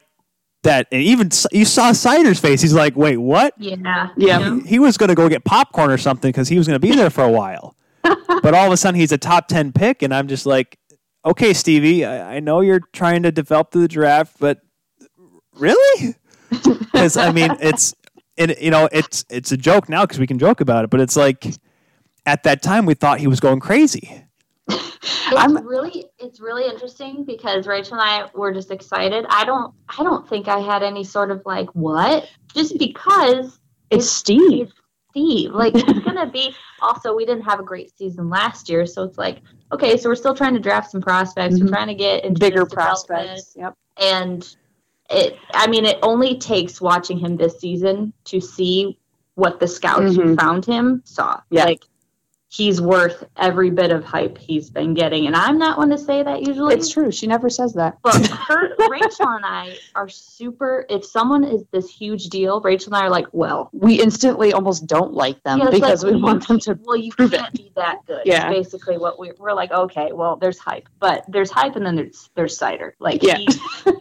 that. 0.63 0.87
And 0.91 1.01
even 1.01 1.29
you 1.51 1.65
saw 1.65 1.91
Seider's 1.91 2.39
face. 2.39 2.61
He's 2.61 2.73
like, 2.73 2.95
"Wait, 2.95 3.17
what?" 3.17 3.53
Yeah. 3.57 4.09
Yeah. 4.17 4.59
He 4.65 4.79
was 4.79 4.97
going 4.97 5.09
to 5.09 5.15
go 5.15 5.29
get 5.29 5.43
popcorn 5.43 5.91
or 5.91 5.97
something 5.97 6.29
because 6.29 6.47
he 6.47 6.57
was 6.57 6.67
going 6.67 6.79
to 6.79 6.87
be 6.87 6.95
there 6.95 7.09
for 7.09 7.23
a 7.23 7.31
while. 7.31 7.75
but 8.03 8.53
all 8.53 8.67
of 8.67 8.71
a 8.71 8.77
sudden, 8.77 8.99
he's 8.99 9.11
a 9.11 9.17
top 9.17 9.47
ten 9.47 9.71
pick, 9.71 10.01
and 10.01 10.13
I'm 10.13 10.27
just 10.27 10.45
like, 10.45 10.77
"Okay, 11.25 11.53
Stevie, 11.53 12.05
I, 12.05 12.37
I 12.37 12.39
know 12.39 12.61
you're 12.61 12.81
trying 12.93 13.23
to 13.23 13.31
develop 13.31 13.71
through 13.71 13.83
the 13.83 13.87
draft, 13.87 14.35
but 14.39 14.59
really?" 15.55 16.15
Because 16.91 17.15
I 17.15 17.31
mean, 17.31 17.55
it's 17.61 17.95
and 18.37 18.53
you 18.59 18.71
know, 18.71 18.89
it's 18.91 19.23
it's 19.29 19.53
a 19.53 19.57
joke 19.57 19.87
now 19.87 20.03
because 20.03 20.19
we 20.19 20.27
can 20.27 20.37
joke 20.37 20.59
about 20.59 20.83
it, 20.83 20.89
but 20.89 20.99
it's 20.99 21.15
like 21.15 21.45
at 22.25 22.43
that 22.43 22.61
time 22.61 22.85
we 22.85 22.93
thought 22.93 23.19
he 23.19 23.27
was 23.27 23.39
going 23.39 23.59
crazy. 23.59 24.25
It's 25.33 25.39
I'm- 25.39 25.65
really 25.65 26.05
it's 26.19 26.41
really 26.41 26.65
interesting 26.69 27.23
because 27.23 27.65
Rachel 27.65 27.93
and 27.97 28.01
I 28.01 28.29
were 28.35 28.51
just 28.53 28.69
excited. 28.69 29.25
I 29.29 29.45
don't 29.45 29.73
I 29.97 30.03
don't 30.03 30.27
think 30.27 30.49
I 30.49 30.59
had 30.59 30.83
any 30.83 31.05
sort 31.05 31.31
of 31.31 31.41
like 31.45 31.69
what 31.69 32.27
just 32.53 32.77
because 32.77 33.57
It's 33.89 34.09
Steve. 34.09 34.67
it's 34.67 34.73
Steve. 35.11 35.51
Like 35.53 35.73
it's 35.75 35.99
gonna 35.99 36.29
be 36.29 36.53
also 36.81 37.15
we 37.15 37.25
didn't 37.25 37.43
have 37.43 37.61
a 37.61 37.63
great 37.63 37.95
season 37.97 38.29
last 38.29 38.67
year, 38.69 38.85
so 38.85 39.03
it's 39.03 39.17
like 39.17 39.41
okay, 39.71 39.95
so 39.95 40.09
we're 40.09 40.15
still 40.15 40.35
trying 40.35 40.53
to 40.53 40.59
draft 40.59 40.91
some 40.91 41.01
prospects. 41.01 41.55
Mhm. 41.55 41.61
We're 41.61 41.67
trying 41.69 41.87
to 41.87 41.95
get 41.95 42.25
into 42.25 42.39
Bigger 42.39 42.65
prospects. 42.65 43.53
Yep. 43.55 43.73
and 44.01 44.55
it 45.09 45.37
i 45.53 45.65
mean 45.67 45.85
it 45.85 45.97
only 46.03 46.37
takes 46.37 46.81
watching 46.81 47.17
him 47.17 47.37
this 47.37 47.57
season 47.59 48.11
to 48.25 48.39
see 48.41 48.97
what 49.35 49.59
the 49.61 49.67
scouts 49.67 50.15
who 50.15 50.23
Mhm. 50.35 50.39
found 50.39 50.65
him 50.65 51.01
saw 51.05 51.39
Yeah. 51.49 51.65
like 51.65 51.83
he's 52.53 52.81
worth 52.81 53.23
every 53.37 53.69
bit 53.69 53.91
of 53.91 54.03
hype 54.03 54.37
he's 54.37 54.69
been 54.69 54.93
getting 54.93 55.25
and 55.25 55.35
i'm 55.37 55.57
not 55.57 55.77
one 55.77 55.89
to 55.89 55.97
say 55.97 56.21
that 56.21 56.45
usually 56.45 56.75
It's 56.75 56.89
true. 56.89 57.09
She 57.09 57.25
never 57.25 57.49
says 57.49 57.73
that. 57.75 57.97
but 58.03 58.27
her, 58.47 58.75
rachel 58.89 59.27
and 59.29 59.45
i 59.45 59.77
are 59.95 60.09
super 60.09 60.85
if 60.89 61.05
someone 61.05 61.45
is 61.45 61.63
this 61.71 61.89
huge 61.89 62.25
deal 62.25 62.59
rachel 62.59 62.93
and 62.93 63.01
i 63.01 63.05
are 63.05 63.09
like 63.09 63.27
well 63.31 63.69
we 63.71 64.01
instantly 64.01 64.51
almost 64.51 64.85
don't 64.85 65.13
like 65.13 65.41
them 65.43 65.59
yeah, 65.59 65.69
because 65.69 66.03
like, 66.03 66.13
we 66.13 66.21
want 66.21 66.45
them 66.45 66.59
to. 66.59 66.77
well 66.83 66.97
you 66.97 67.11
prove 67.13 67.31
can't 67.31 67.53
be 67.53 67.71
that 67.77 67.99
good 68.05 68.21
Yeah. 68.25 68.51
is 68.51 68.65
basically 68.65 68.97
what 68.97 69.17
we, 69.17 69.31
we're 69.39 69.53
like 69.53 69.71
okay 69.71 70.11
well 70.11 70.35
there's 70.35 70.59
hype 70.59 70.89
but 70.99 71.23
there's 71.29 71.49
hype 71.51 71.77
and 71.77 71.85
then 71.85 71.95
there's 71.95 72.29
there's 72.35 72.59
Seider 72.59 72.91
like 72.99 73.23
Yeah. 73.23 73.37
he, 73.37 73.47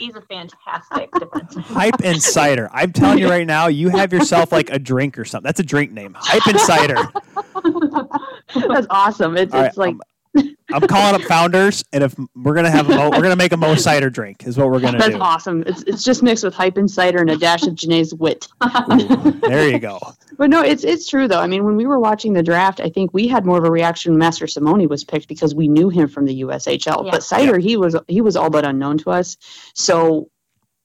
he's 0.00 0.16
a 0.16 0.22
fantastic 0.22 1.10
defenseman 1.12 1.60
Hype 1.62 2.00
and 2.02 2.20
cider. 2.20 2.68
I'm 2.72 2.92
telling 2.92 3.18
you 3.18 3.28
right 3.28 3.46
now, 3.46 3.68
you 3.68 3.90
have 3.90 4.12
yourself 4.12 4.50
like 4.50 4.70
a 4.70 4.78
drink 4.78 5.18
or 5.18 5.24
something. 5.24 5.46
That's 5.46 5.60
a 5.60 5.64
drink 5.64 5.92
name. 5.92 6.14
Hype 6.18 6.46
and 6.46 6.58
cider. 6.58 6.96
That's 8.68 8.86
awesome. 8.90 9.36
It's, 9.36 9.54
All 9.54 9.60
right, 9.60 9.68
it's 9.68 9.76
like 9.76 9.96
I'm, 10.36 10.56
I'm 10.72 10.86
calling 10.86 11.20
up 11.20 11.22
founders, 11.22 11.84
and 11.92 12.04
if 12.04 12.14
we're 12.36 12.54
gonna 12.54 12.70
have 12.70 12.88
a 12.88 12.94
mo, 12.94 13.10
we're 13.10 13.22
gonna 13.22 13.36
make 13.36 13.52
a 13.52 13.56
mo 13.56 13.74
cider 13.76 14.10
drink. 14.10 14.46
Is 14.46 14.56
what 14.56 14.70
we're 14.70 14.80
gonna 14.80 14.98
that's 14.98 15.12
do. 15.12 15.18
That's 15.18 15.22
awesome. 15.22 15.64
It's 15.66 15.82
it's 15.82 16.04
just 16.04 16.22
mixed 16.22 16.44
with 16.44 16.54
hype 16.54 16.76
and 16.76 16.90
cider 16.90 17.18
and 17.18 17.30
a 17.30 17.36
dash 17.36 17.66
of 17.66 17.74
Jenae's 17.74 18.14
wit. 18.14 18.48
There 19.40 19.68
you 19.68 19.78
go. 19.80 19.98
But 20.38 20.50
no, 20.50 20.62
it's 20.62 20.84
it's 20.84 21.08
true 21.08 21.26
though. 21.26 21.40
I 21.40 21.46
mean, 21.46 21.64
when 21.64 21.76
we 21.76 21.86
were 21.86 21.98
watching 21.98 22.32
the 22.32 22.42
draft, 22.42 22.80
I 22.80 22.88
think 22.88 23.12
we 23.12 23.26
had 23.26 23.44
more 23.44 23.58
of 23.58 23.64
a 23.64 23.70
reaction 23.70 24.12
when 24.12 24.20
Mastrosimone 24.20 24.88
was 24.88 25.04
picked 25.04 25.28
because 25.28 25.54
we 25.54 25.66
knew 25.66 25.88
him 25.88 26.08
from 26.08 26.26
the 26.26 26.42
USHL. 26.42 27.04
Yeah. 27.04 27.10
But 27.10 27.20
Seider, 27.22 27.60
he 27.60 27.76
was 27.76 27.96
he 28.06 28.20
was 28.20 28.36
all 28.36 28.50
but 28.50 28.64
unknown 28.64 28.98
to 28.98 29.10
us. 29.10 29.36
So 29.74 30.30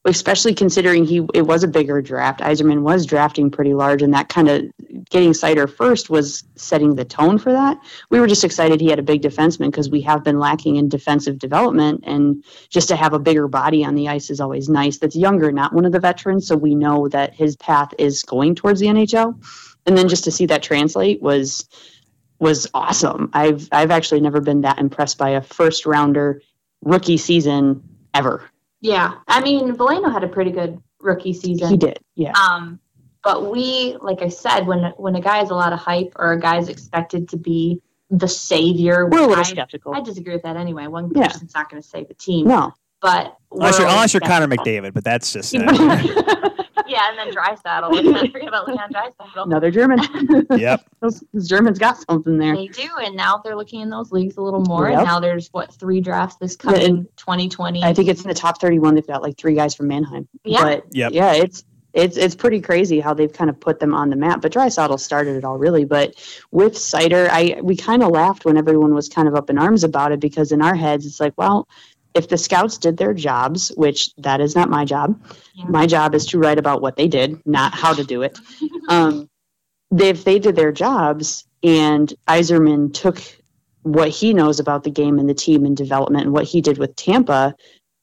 especially 0.06 0.54
considering 0.54 1.06
he 1.06 1.26
it 1.34 1.44
was 1.44 1.64
a 1.64 1.68
bigger 1.68 2.02
draft, 2.02 2.40
Yzerman 2.40 2.82
was 2.82 3.06
drafting 3.06 3.52
pretty 3.52 3.74
large, 3.74 4.02
and 4.02 4.14
that 4.14 4.30
kind 4.30 4.50
of 4.50 4.64
getting 5.10 5.32
Seider 5.32 5.70
first 5.70 6.10
was 6.10 6.44
setting 6.56 6.96
the 6.96 7.06
tone 7.06 7.38
for 7.38 7.52
that. 7.52 7.78
We 8.10 8.20
were 8.20 8.28
just 8.28 8.44
excited 8.44 8.80
he 8.80 8.90
had 8.90 9.00
a 9.00 9.04
big 9.04 9.22
defenseman 9.22 9.72
because 9.72 9.90
we 9.90 10.02
have 10.02 10.24
been 10.24 10.40
lacking 10.40 10.76
in 10.76 10.90
defensive 10.90 11.40
development, 11.40 12.04
and 12.06 12.44
just 12.70 12.90
to 12.90 12.96
have 12.96 13.14
a 13.14 13.20
bigger 13.20 13.48
body 13.48 13.84
on 13.84 13.96
the 13.96 14.10
ice 14.10 14.30
is 14.30 14.40
always 14.40 14.70
nice. 14.70 15.00
That's 15.00 15.16
younger, 15.16 15.52
not 15.52 15.74
one 15.74 15.86
of 15.86 15.92
the 15.92 16.00
veterans, 16.00 16.48
so 16.48 16.56
we 16.56 16.76
know 16.76 17.08
that 17.10 17.34
his 17.34 17.56
path 17.56 17.94
is 17.98 18.24
going 18.24 18.56
towards 18.56 18.80
the 18.80 18.88
NHL 18.88 19.36
and 19.86 19.98
then 19.98 20.08
just 20.10 20.24
to 20.26 20.32
see 20.32 20.48
that 20.48 20.64
translate 20.64 21.22
was 21.22 21.68
was 22.40 22.68
awesome. 22.74 23.30
I've 23.34 23.68
I've 23.72 23.92
actually 23.92 24.22
never 24.22 24.42
been 24.42 24.62
that 24.62 24.80
impressed 24.80 25.18
by 25.18 25.32
a 25.32 25.42
first 25.42 25.86
rounder 25.86 26.42
rookie 26.82 27.18
season 27.18 27.84
ever. 28.14 28.44
Yeah, 28.86 29.14
I 29.28 29.42
mean, 29.42 29.74
Veleno 29.76 30.12
had 30.12 30.24
a 30.24 30.28
pretty 30.28 30.52
good 30.52 30.80
rookie 31.02 31.34
season. 31.34 31.70
He 31.70 31.78
did, 31.78 32.00
yeah. 32.16 32.34
Um, 32.34 32.80
but 33.24 33.50
we, 33.52 33.98
like 34.02 34.22
I 34.22 34.28
said, 34.30 34.68
when 34.68 34.84
when 34.98 35.16
a 35.16 35.22
guy 35.22 35.38
has 35.38 35.50
a 35.50 35.56
lot 35.56 35.74
of 35.74 35.80
hype 35.80 36.14
or 36.18 36.34
a 36.34 36.40
guy's 36.40 36.70
expected 36.70 37.28
to 37.30 37.38
be 37.38 37.82
the 38.12 38.28
savior, 38.28 39.08
We're 39.10 39.20
a 39.24 39.28
little 39.28 39.40
I, 39.40 39.44
skeptical. 39.44 39.96
I 39.96 40.02
disagree 40.02 40.34
with 40.34 40.44
that 40.44 40.56
anyway. 40.56 40.86
One 40.86 41.12
Yeah. 41.16 41.28
person's 41.30 41.56
not 41.56 41.70
going 41.72 41.82
to 41.82 41.88
save 41.88 42.08
the 42.08 42.14
team. 42.14 42.48
no, 42.48 42.74
But 43.02 43.36
Unless 43.52 43.80
you're, 43.80 43.88
we're 43.88 43.94
unless 43.94 44.14
you're 44.14 44.22
Connor. 44.22 44.48
McDavid, 44.48 44.94
but 44.94 45.04
that's 45.04 45.34
just 45.34 45.56
uh, 45.56 46.50
yeah, 46.88 47.10
and 47.10 47.18
then 47.18 47.32
Draisaitl. 47.34 47.92
Let's 47.92 48.08
not 48.08 48.32
forget 48.32 48.48
about 48.48 48.68
Leon 48.68 48.92
Draisaitl. 48.92 49.46
another 49.46 49.72
German. 49.72 50.00
yep. 50.58 50.86
those, 51.02 51.24
those 51.34 51.48
Germans 51.48 51.80
got 51.80 51.98
something 52.10 52.38
there. 52.38 52.56
They 52.56 52.68
do, 52.68 52.90
and 53.02 53.16
now 53.16 53.38
they're 53.44 53.56
looking 53.56 53.82
in 53.82 53.90
those 53.90 54.12
leagues 54.12 54.38
a 54.38 54.42
little 54.42 54.62
more. 54.62 54.90
Yep. 54.90 54.98
And 55.00 55.08
now 55.08 55.20
there's 55.20 55.50
what 55.50 55.74
three 55.74 56.02
drafts 56.02 56.38
this 56.38 56.58
Yeah, 56.64 56.72
coming 56.72 56.86
and 56.86 57.18
2020. 57.18 57.84
I 57.84 57.94
think 57.94 58.10
it's 58.10 58.22
in 58.22 58.28
the 58.28 58.34
top 58.34 58.60
thirty-one. 58.60 58.96
They've 58.96 59.06
got 59.08 59.22
like 59.22 59.38
three 59.38 59.56
guys 59.56 59.76
from 59.76 59.88
Mannheim. 59.88 60.28
Yeah. 60.44 60.64
but 60.64 60.86
Yep. 60.92 61.12
yeah, 61.14 61.34
it's 61.34 61.64
it's 61.94 62.18
it's 62.18 62.36
pretty 62.36 62.60
crazy 62.60 63.00
how 63.00 63.14
they've 63.14 63.32
kind 63.32 63.50
of 63.50 63.60
put 63.60 63.80
them 63.80 63.94
on 63.94 64.10
the 64.10 64.16
map. 64.18 64.42
But 64.42 64.52
Draisaitl 64.52 65.00
started 65.00 65.38
it 65.38 65.44
all 65.46 65.58
really. 65.58 65.86
But 65.86 66.16
with 66.52 66.74
Seider, 66.74 67.30
I 67.32 67.60
we 67.62 67.76
kind 67.78 68.04
of 68.04 68.12
laughed 68.12 68.46
when 68.46 68.58
everyone 68.58 68.94
was 68.94 69.08
kind 69.10 69.28
of 69.28 69.36
up 69.36 69.50
in 69.50 69.58
arms 69.58 69.84
about 69.84 70.12
it 70.12 70.20
because 70.20 70.52
in 70.52 70.62
our 70.62 70.76
heads 70.76 71.06
it's 71.06 71.20
like, 71.22 71.34
well, 71.38 71.68
if 72.16 72.30
the 72.30 72.38
scouts 72.38 72.78
did 72.78 72.98
their 72.98 73.14
jobs, 73.14 73.72
which 73.76 74.10
that 74.16 74.42
is 74.42 74.56
not 74.56 74.70
my 74.70 74.86
job, 74.86 75.22
Yeah. 75.54 75.66
my 75.66 75.86
job 75.86 76.16
is 76.16 76.26
to 76.28 76.40
write 76.40 76.58
about 76.58 76.82
what 76.82 76.96
they 76.96 77.08
did, 77.08 77.46
not 77.46 77.74
how 77.76 77.94
to 77.94 78.04
do 78.04 78.22
it. 78.24 78.40
Um, 78.88 79.28
they, 79.90 80.10
if 80.10 80.24
they 80.26 80.38
did 80.38 80.56
their 80.56 80.72
jobs 80.72 81.44
and 81.64 82.14
Yzerman 82.28 82.94
took 82.94 83.20
what 83.82 84.10
he 84.10 84.32
knows 84.32 84.60
about 84.60 84.84
the 84.84 84.92
game 84.92 85.18
and 85.18 85.28
the 85.28 85.34
team 85.34 85.66
and 85.66 85.76
development 85.76 86.26
and 86.26 86.34
what 86.34 86.44
he 86.46 86.62
did 86.62 86.78
with 86.78 86.96
Tampa 86.96 87.56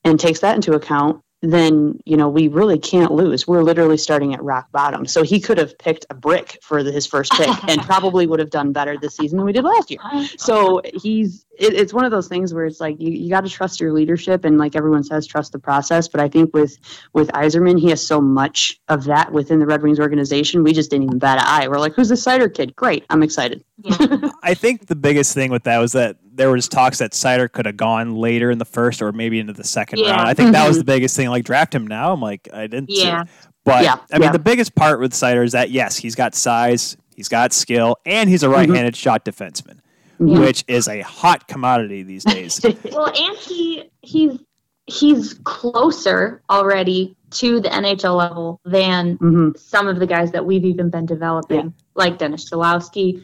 and 0.03 0.19
takes 0.19 0.41
that 0.41 0.57
into 0.57 0.73
account, 0.73 1.23
then 1.41 2.01
you 2.05 2.17
know 2.17 2.29
we 2.29 2.49
really 2.49 2.79
can't 2.79 3.13
lose. 3.13 3.47
We're 3.47 3.63
literally 3.63 3.97
starting 3.97 4.33
at 4.35 4.43
rock 4.43 4.71
bottom. 4.73 5.07
So 5.07 5.23
he 5.23 5.39
could 5.41 5.59
have 5.59 5.77
picked 5.79 6.07
a 6.11 6.15
brick 6.15 6.59
for 6.63 6.83
the, 6.83 6.91
his 6.93 7.07
first 7.07 7.33
pick 7.33 7.49
and 7.69 7.81
probably 7.93 8.27
would 8.27 8.41
have 8.41 8.51
done 8.51 8.73
better 8.73 8.97
this 8.97 9.17
season 9.17 9.39
than 9.39 9.47
we 9.47 9.53
did 9.53 9.65
last 9.65 9.91
year. 9.91 10.01
So 10.37 10.81
he's 11.01 11.45
it, 11.59 11.75
it's 11.75 11.93
one 11.93 12.05
of 12.05 12.11
those 12.11 12.29
things 12.29 12.55
where 12.55 12.65
it's 12.65 12.81
like 12.81 13.01
you, 13.01 13.11
you 13.11 13.29
got 13.31 13.45
to 13.45 13.51
trust 13.51 13.81
your 13.81 13.93
leadership 13.93 14.45
and 14.45 14.59
like 14.59 14.75
everyone 14.75 15.05
says 15.05 15.27
trust 15.27 15.53
the 15.53 15.59
process 15.59 16.09
but 16.09 16.21
i 16.21 16.29
think 16.29 16.53
with 16.55 16.79
with 17.13 17.29
Yzerman 17.29 17.79
he 17.79 17.91
has 17.91 18.05
so 18.05 18.21
much 18.21 18.81
of 18.89 19.05
that 19.05 19.33
within 19.33 19.59
the 19.59 19.67
red 19.67 19.83
wings 19.83 20.01
organization 20.01 20.63
we 20.63 20.73
just 20.73 20.91
didn't 20.91 21.05
even 21.05 21.19
bat 21.19 21.39
an 21.39 21.45
eye 21.47 21.69
we're 21.69 21.79
like 21.79 21.95
who's 21.95 22.09
the 22.09 22.15
Seider 22.15 22.53
kid 22.53 22.75
great 22.77 23.05
i'm 23.11 23.23
excited 23.23 23.65
Yeah. 23.83 24.31
I 24.43 24.55
think 24.55 24.87
the 24.87 24.97
biggest 24.97 25.35
thing 25.35 25.51
with 25.51 25.65
that 25.65 25.79
was 25.79 25.93
that 25.93 26.17
there 26.35 26.51
was 26.51 26.69
talks 26.69 26.99
that 26.99 27.13
Seider 27.13 27.51
could 27.51 27.67
have 27.67 27.77
gone 27.77 28.15
later 28.15 28.51
in 28.51 28.59
the 28.59 28.65
first 28.65 29.03
or 29.03 29.13
maybe 29.13 29.39
into 29.39 29.53
the 29.53 29.65
second 29.65 29.99
Yeah. 29.99 30.13
round. 30.13 30.29
I 30.29 30.35
think 30.35 30.53
that 30.53 30.67
was 30.67 30.77
the 30.77 30.83
mm-hmm. 30.83 30.87
biggest 30.87 31.17
thing. 31.17 31.29
Like 31.29 31.45
draft 31.45 31.75
him 31.75 31.87
now. 31.87 32.13
I'm 32.13 32.21
like, 32.21 32.49
I 32.53 32.67
didn't. 32.67 32.91
Yeah. 32.91 33.23
it. 33.23 33.29
But 33.65 33.85
Yeah, 33.85 33.97
I 34.13 34.19
mean, 34.19 34.25
yeah. 34.25 34.33
the 34.33 34.39
biggest 34.39 34.75
part 34.75 35.01
with 35.01 35.13
Seider 35.13 35.45
is 35.45 35.53
that 35.53 35.71
yes, 35.71 35.97
he's 35.97 36.15
got 36.15 36.35
size, 36.35 36.97
he's 37.15 37.29
got 37.29 37.53
skill, 37.53 37.97
and 38.05 38.29
he's 38.29 38.43
a 38.43 38.47
mm-hmm. 38.47 38.55
right-handed 38.55 38.97
shot 38.97 39.25
defenseman, 39.25 39.79
Yeah. 40.29 40.41
which 40.41 40.65
is 40.69 40.89
a 40.89 41.01
hot 41.01 41.49
commodity 41.49 42.03
these 42.03 42.25
days. 42.25 42.61
well, 42.93 43.07
and 43.07 43.37
he 43.39 43.91
he's 44.03 44.39
he's 44.87 45.35
closer 45.45 46.43
already 46.51 47.17
to 47.31 47.61
the 47.61 47.69
NHL 47.69 48.17
level 48.17 48.61
than 48.65 49.17
hmm 49.17 49.51
some 49.57 49.89
of 49.89 49.99
the 49.99 50.07
guys 50.07 50.33
that 50.33 50.45
we've 50.45 50.65
even 50.65 50.91
been 50.91 51.07
developing, 51.07 51.57
Yeah. 51.67 51.71
like 51.95 52.19
Dennis 52.19 52.49
Cholowski. 52.51 53.23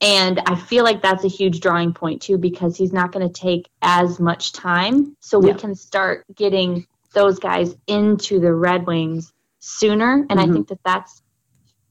And 0.00 0.38
I 0.46 0.54
feel 0.54 0.84
like 0.84 1.02
that's 1.02 1.24
a 1.24 1.28
huge 1.28 1.58
drawing 1.60 1.92
point 1.92 2.22
too, 2.22 2.38
because 2.38 2.76
he's 2.76 2.92
not 2.92 3.10
going 3.10 3.26
to 3.26 3.32
take 3.32 3.68
as 3.82 4.20
much 4.20 4.52
time. 4.52 5.16
So 5.20 5.40
we 5.40 5.52
can 5.54 5.74
start 5.74 6.24
getting 6.36 6.86
those 7.14 7.40
guys 7.40 7.74
into 7.88 8.38
the 8.38 8.54
Red 8.54 8.86
Wings 8.86 9.32
sooner. 9.58 10.24
And 10.30 10.38
I 10.38 10.44
Mhm. 10.46 10.52
think 10.52 10.68
that 10.68 10.78
that's 10.84 11.20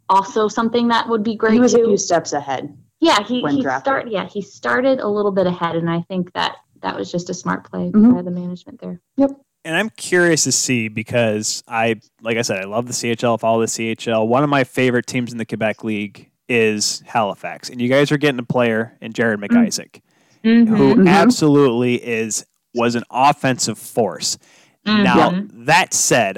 also 0.07 0.47
something 0.47 0.87
that 0.87 1.09
would 1.09 1.21
be 1.23 1.35
great 1.35 1.53
he 1.55 1.59
was 1.59 1.73
too. 1.73 1.81
a 1.81 1.85
few 1.87 1.97
steps 1.97 2.31
ahead 2.31 2.77
yeah, 2.99 3.23
he, 3.23 3.41
when 3.41 3.55
he 3.55 3.61
drafted. 3.61 3.83
started. 3.85 4.11
Yeah, 4.11 4.25
he 4.27 4.41
started 4.41 4.99
a 4.99 5.07
little 5.07 5.31
bit 5.31 5.47
ahead, 5.47 5.75
and 5.75 5.89
I 5.89 6.01
think 6.01 6.33
that 6.33 6.55
that 6.81 6.95
was 6.95 7.11
just 7.11 7.29
a 7.29 7.33
smart 7.33 7.69
play 7.69 7.91
Mhm. 7.91 8.13
by 8.15 8.21
the 8.21 8.31
management 8.31 8.79
there. 8.81 8.99
Yep. 9.17 9.31
And 9.65 9.75
I'm 9.75 9.89
curious 9.91 10.43
to 10.45 10.51
see 10.51 10.87
because 10.87 11.61
I, 11.67 11.95
like 12.21 12.37
I 12.37 12.41
said, 12.41 12.63
I 12.63 12.67
love 12.67 12.87
the 12.87 12.93
CHL, 12.93 13.37
follow 13.37 13.59
the 13.61 13.67
CHL. 13.67 14.27
One 14.27 14.43
of 14.43 14.49
my 14.49 14.63
favorite 14.63 15.07
teams 15.07 15.31
in 15.31 15.37
the 15.37 15.45
Quebec 15.45 15.83
League 15.83 16.29
is 16.47 17.01
Halifax, 17.05 17.69
and 17.69 17.81
you 17.81 17.89
guys 17.89 18.11
are 18.11 18.17
getting 18.17 18.39
a 18.39 18.43
player 18.43 18.97
in 19.01 19.11
Jared 19.11 19.41
McIsaac, 19.41 19.99
who 20.43 20.65
Mhm. 20.95 21.09
absolutely 21.09 21.95
is 21.95 22.45
was 22.75 22.95
an 22.95 23.03
offensive 23.09 23.77
force. 23.77 24.37
Now 24.85 25.31
Mhm. 25.31 25.65
that 25.65 25.93
said, 25.93 26.37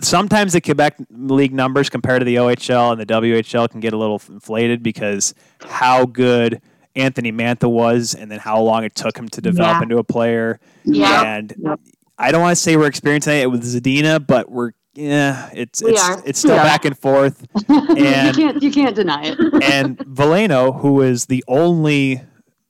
sometimes 0.00 0.52
the 0.52 0.60
Quebec 0.60 0.96
League 1.10 1.52
numbers 1.54 1.88
compared 1.90 2.20
to 2.20 2.24
the 2.24 2.36
OHL 2.36 2.92
and 2.92 3.00
the 3.00 3.06
WHL 3.06 3.68
can 3.70 3.80
get 3.80 3.92
a 3.92 3.96
little 3.96 4.20
inflated 4.28 4.82
because 4.82 5.34
how 5.60 6.04
good 6.06 6.60
Anthony 6.94 7.32
Mantha 7.32 7.70
was 7.70 8.14
and 8.14 8.30
then 8.30 8.38
how 8.38 8.60
long 8.60 8.84
it 8.84 8.94
took 8.94 9.16
him 9.16 9.28
to 9.30 9.40
develop 9.40 9.76
Yeah. 9.78 9.82
into 9.82 9.98
a 9.98 10.04
player. 10.04 10.58
Yeah. 10.84 11.22
And 11.36 11.54
Yep. 11.58 11.80
I 12.18 12.32
don't 12.32 12.40
want 12.40 12.56
to 12.56 12.60
say 12.62 12.76
we're 12.76 12.86
experiencing 12.86 13.40
it 13.40 13.50
with 13.50 13.62
Zadina, 13.64 14.24
but 14.26 14.50
we're 14.50 14.72
yeah, 14.94 15.50
it's 15.52 15.82
We 15.82 15.90
it's 15.90 16.08
are. 16.08 16.22
it's 16.24 16.38
still 16.38 16.52
are. 16.52 16.64
back 16.64 16.86
and 16.86 16.98
forth. 16.98 17.46
And 17.68 17.98
you 18.28 18.32
can't 18.44 18.62
you 18.62 18.70
can't 18.72 18.96
deny 18.96 19.24
it. 19.24 19.38
and 19.62 19.98
Veleno, 19.98 20.80
who 20.80 21.02
is 21.02 21.26
the 21.26 21.44
only 21.48 22.22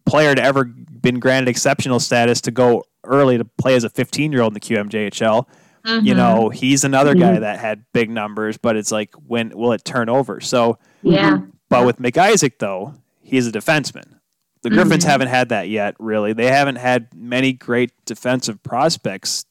player 0.06 0.34
to 0.34 0.42
ever 0.42 0.64
been 0.64 1.20
granted 1.20 1.48
exceptional 1.48 2.00
status 2.00 2.40
to 2.40 2.50
go 2.50 2.82
early 3.04 3.38
to 3.38 3.44
play 3.44 3.76
as 3.76 3.84
a 3.84 3.88
15 3.90 4.32
year 4.32 4.42
old 4.42 4.50
in 4.50 4.54
the 4.54 4.60
QMJHL, 4.60 5.46
you 5.86 6.14
Mhm. 6.14 6.16
know, 6.16 6.48
he's 6.48 6.84
another 6.84 7.14
guy 7.14 7.36
Mhm. 7.36 7.40
that 7.40 7.58
had 7.60 7.84
big 7.92 8.10
numbers, 8.10 8.56
but 8.56 8.76
it's 8.76 8.90
like 8.92 9.14
when 9.26 9.50
will 9.50 9.72
it 9.72 9.84
turn 9.84 10.08
over? 10.08 10.40
So, 10.40 10.78
Yeah. 11.02 11.38
but 11.68 11.86
with 11.86 11.98
McIsaac 11.98 12.58
though, 12.58 12.94
he's 13.22 13.46
a 13.46 13.52
defenseman. 13.52 14.14
The 14.62 14.70
Griffins 14.70 15.04
Mhm. 15.04 15.08
haven't 15.08 15.28
had 15.28 15.48
that 15.50 15.68
yet, 15.68 15.94
really. 15.98 16.32
They 16.32 16.46
haven't 16.50 16.76
had 16.76 17.08
many 17.14 17.52
great 17.52 17.92
defensive 18.04 18.62
prospects. 18.64 19.44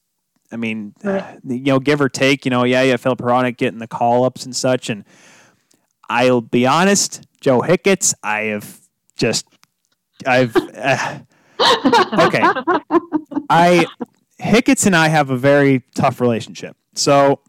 I 0.51 0.57
mean, 0.57 0.93
Right. 1.03 1.39
you 1.47 1.59
know, 1.61 1.79
give 1.79 2.01
or 2.01 2.09
take, 2.09 2.43
you 2.45 2.51
know, 2.51 2.63
yeah, 2.65 2.81
yeah, 2.81 2.97
Filip 2.97 3.19
Hronek 3.19 3.55
getting 3.57 3.79
the 3.79 3.87
call 3.87 4.25
ups 4.25 4.45
and 4.45 4.55
such. 4.55 4.89
And 4.89 5.05
I'll 6.09 6.41
be 6.41 6.67
honest, 6.67 7.25
Joe 7.39 7.61
Hicketts, 7.61 8.13
I 8.23 8.41
have 8.41 8.79
just, 9.15 9.45
I've, 10.25 10.55
uh, 10.75 11.19
okay. 12.19 12.43
I, 13.49 13.85
Hicketts 14.39 14.85
and 14.85 14.95
I 14.95 15.07
have 15.07 15.29
a 15.29 15.37
very 15.37 15.83
tough 15.95 16.19
relationship. 16.19 16.75
So 16.93 17.41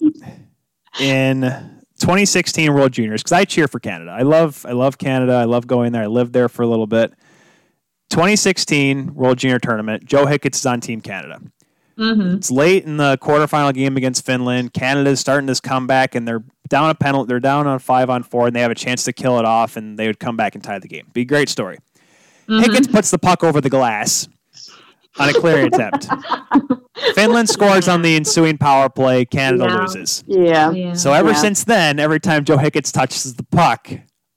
in 1.00 1.40
2016 1.40 2.72
World 2.72 2.92
Juniors, 2.92 3.22
because 3.22 3.32
I 3.32 3.44
cheer 3.44 3.68
for 3.68 3.80
Canada. 3.80 4.10
I 4.10 4.22
love, 4.22 4.64
I 4.68 4.72
love 4.72 4.98
Canada. 4.98 5.32
I 5.34 5.44
love 5.44 5.66
going 5.66 5.92
there. 5.92 6.02
I 6.02 6.06
lived 6.06 6.32
there 6.32 6.48
for 6.48 6.62
a 6.62 6.66
little 6.66 6.86
bit. 6.86 7.12
2016 8.10 9.14
World 9.14 9.38
Junior 9.38 9.58
Tournament. 9.58 10.04
Joe 10.04 10.26
Hicketts 10.26 10.56
is 10.56 10.66
on 10.66 10.80
Team 10.80 11.00
Canada. 11.00 11.40
hmm 11.96 12.34
It's 12.34 12.50
late 12.50 12.84
in 12.84 12.98
the 12.98 13.18
quarterfinal 13.18 13.74
game 13.74 13.96
against 13.96 14.24
Finland. 14.24 14.72
Canada's 14.72 15.18
starting 15.18 15.46
this 15.46 15.60
comeback, 15.60 16.14
and 16.14 16.26
they're 16.26 16.44
down 16.68 16.90
a 16.90 16.94
penalty. 16.94 17.28
They're 17.28 17.40
down 17.40 17.66
on 17.66 17.78
five 17.80 18.08
on 18.10 18.22
four, 18.22 18.46
and 18.46 18.54
they 18.54 18.60
have 18.60 18.70
a 18.70 18.76
chance 18.76 19.04
to 19.04 19.12
kill 19.12 19.38
it 19.38 19.44
off, 19.44 19.76
and 19.76 19.98
they 19.98 20.06
would 20.06 20.20
come 20.20 20.36
back 20.36 20.54
and 20.54 20.62
tie 20.62 20.78
the 20.78 20.88
game. 20.88 21.08
Be 21.12 21.22
a 21.22 21.24
great 21.24 21.48
story. 21.48 21.78
Mm-hmm. 22.48 22.60
Hicketts 22.62 22.92
puts 22.92 23.10
the 23.10 23.18
puck 23.18 23.42
over 23.42 23.60
the 23.60 23.70
glass 23.70 24.28
on 25.18 25.28
a 25.28 25.32
clear 25.34 25.66
attempt. 25.66 26.06
Finland 27.14 27.48
scores 27.48 27.88
on 27.88 28.02
the 28.02 28.16
ensuing 28.16 28.58
power 28.58 28.88
play. 28.88 29.24
Canada 29.24 29.66
Yeah. 29.68 29.76
loses. 29.80 30.24
Yeah. 30.26 30.70
Yeah. 30.72 30.92
So 30.94 31.12
ever 31.12 31.30
Yeah. 31.30 31.34
since 31.36 31.64
then, 31.64 31.98
every 31.98 32.20
time 32.20 32.44
Joe 32.44 32.56
Hicketts 32.56 32.92
touches 32.92 33.34
the 33.34 33.42
puck, 33.44 33.88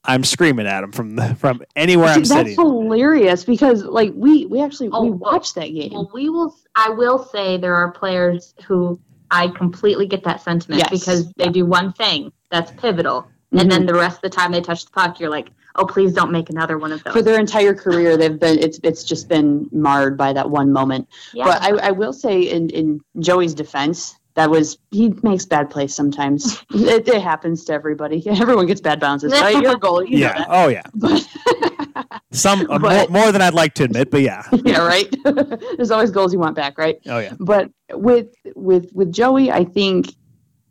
I'm 0.04 0.24
screaming 0.24 0.66
at 0.66 0.82
him 0.82 0.92
from 0.92 1.16
the, 1.16 1.34
from 1.36 1.62
anywhere 1.76 2.08
I'm 2.08 2.24
See, 2.24 2.34
that's 2.34 2.50
sitting. 2.50 2.64
hilarious 2.64 3.44
because 3.44 3.84
like 3.84 4.12
we 4.14 4.46
we 4.46 4.60
actually 4.62 4.88
Oh, 4.92 5.02
we 5.04 5.10
well- 5.10 5.32
watched 5.32 5.54
that 5.56 5.68
game. 5.68 5.92
Well, 5.92 6.10
we 6.14 6.28
will. 6.30 6.54
I 6.74 6.90
will 6.90 7.18
say 7.24 7.56
there 7.58 7.74
are 7.74 7.90
players 7.92 8.54
who 8.66 8.98
I 9.30 9.48
completely 9.48 10.06
get 10.06 10.24
that 10.24 10.40
sentiment 10.42 10.80
Yes. 10.80 10.90
because 10.90 11.32
they 11.36 11.48
do 11.48 11.64
one 11.66 11.92
thing 11.92 12.32
that's 12.50 12.70
pivotal, 12.72 13.26
and 13.52 13.62
Mhm. 13.62 13.70
then 13.70 13.86
the 13.86 13.94
rest 13.94 14.16
of 14.16 14.22
the 14.22 14.30
time 14.30 14.52
they 14.52 14.60
touch 14.60 14.84
the 14.86 14.90
puck, 14.90 15.20
you're 15.20 15.30
like, 15.30 15.50
oh, 15.80 15.86
please 15.86 16.12
don't 16.12 16.30
make 16.30 16.50
another 16.50 16.78
one 16.78 16.92
of 16.92 17.02
those. 17.04 17.12
for 17.14 17.22
their 17.22 17.38
entire 17.40 17.74
career 17.74 18.16
they've 18.16 18.38
been 18.38 18.58
it's 18.58 18.78
it's 18.82 19.02
just 19.04 19.28
been 19.28 19.68
marred 19.72 20.16
by 20.16 20.32
that 20.32 20.50
one 20.50 20.72
moment 20.72 21.08
yeah. 21.32 21.44
but 21.44 21.62
I, 21.62 21.88
I 21.88 21.90
will 21.90 22.12
say 22.12 22.40
in 22.42 22.68
in 22.70 23.00
joey's 23.18 23.54
defense 23.54 24.16
that 24.34 24.48
was 24.50 24.78
he 24.90 25.12
makes 25.22 25.44
bad 25.44 25.70
plays 25.70 25.94
sometimes 25.94 26.62
it, 26.70 27.08
it 27.08 27.22
happens 27.22 27.64
to 27.64 27.72
everybody 27.72 28.22
everyone 28.28 28.66
gets 28.66 28.80
bad 28.80 29.00
bounces 29.00 29.32
right 29.32 29.60
you're 29.60 29.72
a 29.76 29.80
goalie 29.80 30.08
you 30.08 30.18
yeah. 30.18 30.34
know 30.38 30.44
Oh 30.48 30.68
yeah. 30.68 30.82
that. 30.94 31.26
Some 32.32 32.60
uh, 32.70 32.78
more, 32.78 32.90
But- 32.90 33.10
more 33.10 33.32
than 33.32 33.42
I'd 33.42 33.54
like 33.54 33.74
to 33.74 33.84
admit, 33.84 34.10
but 34.10 34.20
yeah. 34.22 34.44
Yeah 34.64 34.86
right 34.86 35.12
there's 35.76 35.90
always 35.90 36.10
goals 36.12 36.32
you 36.32 36.38
want 36.38 36.54
back 36.54 36.78
right 36.78 36.98
Oh 37.06 37.18
yeah. 37.18 37.34
but 37.40 37.70
with 37.92 38.28
with 38.54 38.90
with 38.94 39.12
Joey, 39.12 39.50
I 39.50 39.64
think 39.64 40.14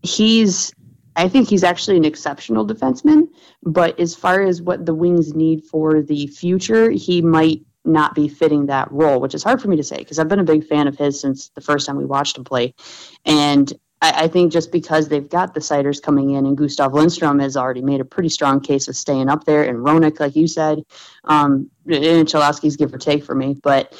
he's 0.04 0.74
I 1.20 1.28
think 1.28 1.50
he's 1.50 1.66
actually 1.66 1.98
an 1.98 2.06
exceptional 2.06 2.66
defenseman. 2.66 3.28
But 3.64 4.00
as 4.00 4.16
far 4.16 4.42
as 4.42 4.62
what 4.62 4.86
the 4.86 4.94
Wings 4.96 5.36
need 5.36 5.66
for 5.66 6.02
the 6.02 6.28
future, 6.28 6.90
he 6.92 7.22
might 7.22 7.62
not 7.84 8.16
be 8.16 8.28
fitting 8.30 8.68
that 8.68 8.92
role, 8.92 9.20
which 9.20 9.34
is 9.34 9.44
hard 9.44 9.62
for 9.62 9.68
me 9.68 9.76
to 9.78 9.84
say 9.84 9.98
because 9.98 10.18
I've 10.18 10.30
been 10.30 10.40
a 10.40 10.44
big 10.46 10.66
fan 10.66 10.88
of 10.88 10.98
his 10.98 11.20
since 11.20 11.50
the 11.50 11.62
first 11.62 11.86
time 11.86 11.98
we 11.98 12.06
watched 12.06 12.38
him 12.38 12.44
play, 12.44 12.74
and. 13.26 13.72
I 14.02 14.24
I 14.24 14.28
think 14.30 14.54
just 14.54 14.72
because 14.72 15.10
they've 15.10 15.28
got 15.28 15.54
the 15.54 15.60
Seiders 15.60 16.00
coming 16.00 16.30
in 16.30 16.46
and 16.46 16.58
Gustav 16.58 16.94
Lindstrom 16.94 17.40
has 17.40 17.58
already 17.58 17.82
made 17.82 18.00
a 18.00 18.06
pretty 18.06 18.30
strong 18.30 18.62
case 18.62 18.88
of 18.88 18.96
staying 18.96 19.28
up 19.28 19.44
there, 19.44 19.64
and 19.64 19.78
Hronek, 19.80 20.22
like 20.22 20.38
you 20.38 20.48
said, 20.48 20.86
um, 21.26 21.70
and 21.86 22.26
Cholowski's 22.26 22.78
give 22.78 22.94
or 22.94 22.98
take 22.98 23.26
for 23.26 23.36
me, 23.36 23.58
but 23.62 23.94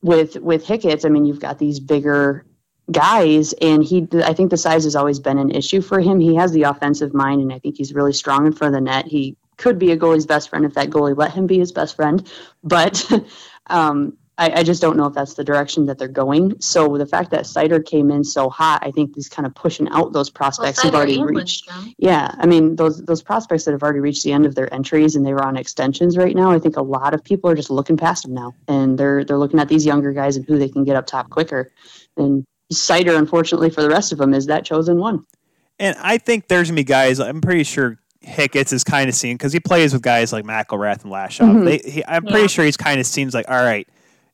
with 0.00 0.36
with 0.36 0.66
Hicketts, 0.66 1.04
I 1.04 1.10
mean, 1.10 1.26
you've 1.26 1.38
got 1.38 1.58
these 1.58 1.80
bigger 1.80 2.46
guys, 2.90 3.52
and 3.54 3.82
he. 3.82 4.08
I 4.24 4.32
think 4.32 4.50
the 4.50 4.56
size 4.56 4.84
has 4.84 4.96
always 4.96 5.20
been 5.20 5.38
an 5.38 5.50
issue 5.50 5.80
for 5.80 6.00
him. 6.00 6.20
He 6.20 6.34
has 6.36 6.52
the 6.52 6.62
offensive 6.64 7.14
mind, 7.14 7.42
and 7.42 7.52
I 7.52 7.58
think 7.58 7.76
he's 7.76 7.94
really 7.94 8.12
strong 8.12 8.46
in 8.46 8.52
front 8.52 8.74
of 8.74 8.80
the 8.80 8.84
net. 8.84 9.06
He 9.06 9.36
could 9.56 9.78
be 9.78 9.92
a 9.92 9.96
goalie's 9.96 10.26
best 10.26 10.50
friend 10.50 10.64
if 10.64 10.74
that 10.74 10.90
goalie 10.90 11.16
let 11.16 11.32
him 11.32 11.46
be 11.46 11.58
his 11.58 11.72
best 11.72 11.96
friend, 11.96 12.30
but. 12.64 13.10
um, 13.68 14.16
I, 14.38 14.50
I 14.60 14.62
just 14.62 14.80
don't 14.80 14.96
know 14.96 15.06
if 15.06 15.14
that's 15.14 15.34
the 15.34 15.44
direction 15.44 15.86
that 15.86 15.98
they're 15.98 16.08
going. 16.08 16.60
So 16.60 16.96
the 16.96 17.06
fact 17.06 17.30
that 17.30 17.44
Seider 17.44 17.84
came 17.84 18.10
in 18.10 18.24
so 18.24 18.48
hot, 18.48 18.80
I 18.82 18.90
think 18.90 19.14
he's 19.14 19.28
kind 19.28 19.46
of 19.46 19.54
pushing 19.54 19.88
out 19.90 20.12
those 20.12 20.30
Well, 20.30 20.34
prospects 20.34 20.82
who've 20.82 20.94
already 20.94 21.22
reached. 21.22 21.70
Yeah, 21.98 22.34
I 22.38 22.46
mean 22.46 22.74
those 22.76 23.02
those 23.04 23.22
prospects 23.22 23.64
that 23.64 23.72
have 23.72 23.82
already 23.82 24.00
reached 24.00 24.24
the 24.24 24.32
end 24.32 24.46
of 24.46 24.54
their 24.54 24.72
entries 24.72 25.16
and 25.16 25.26
they 25.26 25.34
were 25.34 25.44
on 25.44 25.56
extensions 25.56 26.16
right 26.16 26.34
now. 26.34 26.50
I 26.50 26.58
think 26.58 26.76
a 26.76 26.82
lot 26.82 27.14
of 27.14 27.22
people 27.22 27.50
are 27.50 27.54
just 27.54 27.70
looking 27.70 27.96
past 27.96 28.24
them 28.24 28.34
now, 28.34 28.54
and 28.66 28.98
they're 28.98 29.22
they're 29.24 29.38
looking 29.38 29.60
at 29.60 29.68
these 29.68 29.84
younger 29.84 30.12
guys 30.12 30.36
and 30.36 30.46
who 30.46 30.58
they 30.58 30.68
can 30.68 30.84
get 30.84 30.96
up 30.96 31.06
top 31.06 31.28
quicker. 31.28 31.70
And 32.16 32.44
Seider, 32.80 33.16
unfortunately 33.16 33.70
for 33.70 33.82
the 33.82 33.88
rest 33.88 34.12
of 34.12 34.18
them, 34.18 34.34
is 34.34 34.46
that 34.46 34.64
chosen 34.64 34.98
one. 34.98 35.24
And 35.78 35.96
I 36.00 36.18
think 36.18 36.48
there's 36.48 36.68
gonna 36.68 36.76
be 36.76 36.84
guys. 36.84 37.18
I'm 37.20 37.40
pretty 37.40 37.64
sure 37.64 37.98
Hicketts 38.24 38.72
is 38.72 38.84
kind 38.84 39.08
of 39.08 39.14
seen 39.16 39.36
because 39.36 39.52
he 39.52 39.58
plays 39.60 39.92
with 39.92 40.02
guys 40.02 40.32
like 40.32 40.44
McIlrath 40.44 41.02
and 41.02 41.12
Lashoff. 41.12 41.50
Mhm. 41.52 41.64
They, 41.64 41.90
he, 41.90 42.04
I'm 42.06 42.22
pretty 42.22 42.42
Yeah. 42.42 42.46
sure 42.46 42.64
he's 42.64 42.76
kind 42.76 43.00
of 43.00 43.06
seems 43.06 43.34
like, 43.34 43.46
all 43.50 43.62
right. 43.64 43.86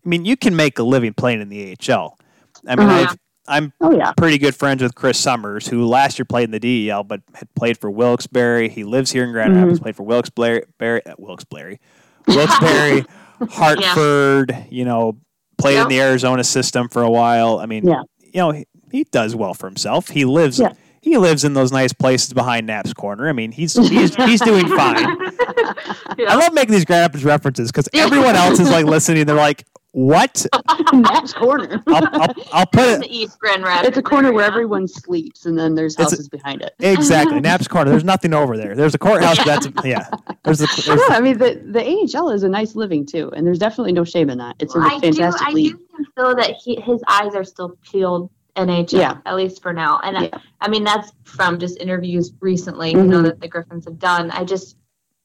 I 0.04 0.08
mean, 0.08 0.24
you 0.26 0.36
can 0.36 0.54
make 0.56 0.78
a 0.78 0.82
living 0.82 1.14
playing 1.14 1.40
in 1.40 1.48
the 1.48 1.72
AHL. 1.72 2.18
I 2.66 2.76
mean, 2.76 2.86
Uh-huh. 2.88 3.06
I've, 3.12 3.18
I'm 3.50 3.72
Oh 3.80 3.90
yeah, 3.96 4.12
pretty 4.12 4.36
good 4.36 4.54
friends 4.54 4.82
with 4.82 4.94
Chris 4.94 5.18
Summers, 5.18 5.66
who 5.66 5.86
last 5.86 6.18
year 6.18 6.26
played 6.26 6.44
in 6.44 6.50
the 6.50 6.60
DEL, 6.60 7.02
but 7.04 7.22
had 7.32 7.48
played 7.54 7.78
for 7.78 7.90
Wilkes-Barre. 7.90 8.68
He 8.68 8.84
lives 8.84 9.10
here 9.10 9.24
in 9.24 9.32
Grand 9.32 9.54
Mhm. 9.54 9.62
Rapids. 9.62 9.80
Played 9.80 9.96
for 9.96 10.02
Wilkes-Barre, 10.02 10.64
Barre, 10.78 11.00
uh, 11.06 11.14
Wilkes-Barre, 11.16 11.78
Wilkes-Barre, 12.26 13.04
Hartford. 13.50 14.66
You 14.70 14.84
know, 14.84 15.16
played 15.56 15.78
in 15.78 15.88
the 15.88 16.00
Arizona 16.00 16.44
system 16.44 16.88
for 16.88 17.02
a 17.02 17.10
while. 17.10 17.58
I 17.58 17.66
mean, 17.66 17.86
Yeah. 17.86 18.02
You 18.38 18.44
know, 18.44 18.50
he, 18.52 18.66
he 18.92 19.04
does 19.04 19.34
well 19.34 19.52
for 19.52 19.66
himself. 19.66 20.08
He 20.08 20.24
lives. 20.24 20.60
Yeah. 20.60 20.72
He 21.00 21.16
lives 21.16 21.44
in 21.44 21.54
those 21.54 21.72
nice 21.72 21.92
places 21.92 22.32
behind 22.32 22.66
Knapp's 22.66 22.92
Corner. 22.92 23.28
I 23.28 23.32
mean, 23.32 23.52
he's 23.52 23.72
he's 23.74 24.14
he's 24.16 24.40
doing 24.40 24.66
fine. 24.68 24.96
I 25.06 26.34
love 26.34 26.52
making 26.52 26.72
these 26.72 26.84
Grand 26.84 27.02
Rapids 27.02 27.24
references 27.24 27.70
because 27.70 27.88
everyone 27.94 28.34
else 28.34 28.58
is 28.60 28.68
like 28.68 28.84
listening. 28.84 29.24
They're 29.24 29.36
like, 29.36 29.64
"What?" 29.92 30.46
Knapp's 30.92 31.32
corner. 31.32 31.82
I'll, 31.86 32.08
I'll, 32.22 32.34
I'll 32.52 32.66
put 32.66 32.82
in 32.88 32.94
it 32.94 33.00
the 33.08 33.16
East 33.16 33.38
Grand 33.38 33.62
Rapids. 33.64 33.88
It's 33.88 33.98
a 33.98 34.02
corner 34.02 34.32
where 34.32 34.44
everyone 34.44 34.86
sleeps, 34.88 35.46
and 35.46 35.58
then 35.58 35.74
there's 35.74 35.94
It's 35.94 36.00
a- 36.12 36.16
houses 36.16 36.28
behind 36.28 36.62
it. 36.62 36.74
exactly 36.80 37.40
Knapp's 37.40 37.68
Corner. 37.68 37.90
There's 37.90 38.04
nothing 38.04 38.34
over 38.34 38.56
there. 38.56 38.74
There's 38.74 38.94
a 38.94 38.98
courthouse. 38.98 39.42
That's 39.44 39.66
yeah. 39.84 40.08
There's 40.44 40.58
the 40.58 40.66
there's 40.86 41.00
Yeah, 41.08 41.16
I 41.16 41.20
mean 41.20 41.38
the 41.38 41.62
the 41.72 41.82
AHL 42.18 42.30
is 42.30 42.42
a 42.42 42.48
nice 42.48 42.74
living 42.76 43.06
too, 43.06 43.30
and 43.34 43.46
there's 43.46 43.58
definitely 43.58 43.92
no 43.92 44.04
shame 44.04 44.30
in 44.30 44.38
that. 44.38 44.56
It's 44.58 44.74
a 44.74 44.78
Well, 44.78 44.88
I 44.88 44.98
do. 44.98 45.12
fantastic 45.12 45.46
I 45.48 45.50
league. 45.52 45.72
do 45.72 45.78
think 45.96 46.08
though 46.16 46.34
that 46.34 46.52
he, 46.62 46.80
his 46.80 47.02
eyes 47.08 47.34
are 47.34 47.44
still 47.44 47.76
peeled 47.82 48.30
NHL, 48.56 48.92
Yeah. 48.92 49.18
at 49.26 49.36
least 49.36 49.62
for 49.62 49.72
now. 49.72 50.00
And 50.02 50.16
Yeah. 50.16 50.28
I, 50.32 50.40
I 50.62 50.68
mean 50.68 50.84
that's 50.84 51.12
from 51.24 51.58
just 51.58 51.78
interviews 51.80 52.32
recently, 52.40 52.90
you 52.90 53.02
know, 53.04 53.18
Mhm. 53.20 53.24
that 53.24 53.40
the 53.40 53.48
Griffins 53.48 53.84
have 53.84 53.98
done. 53.98 54.30
I 54.32 54.44
just, 54.44 54.76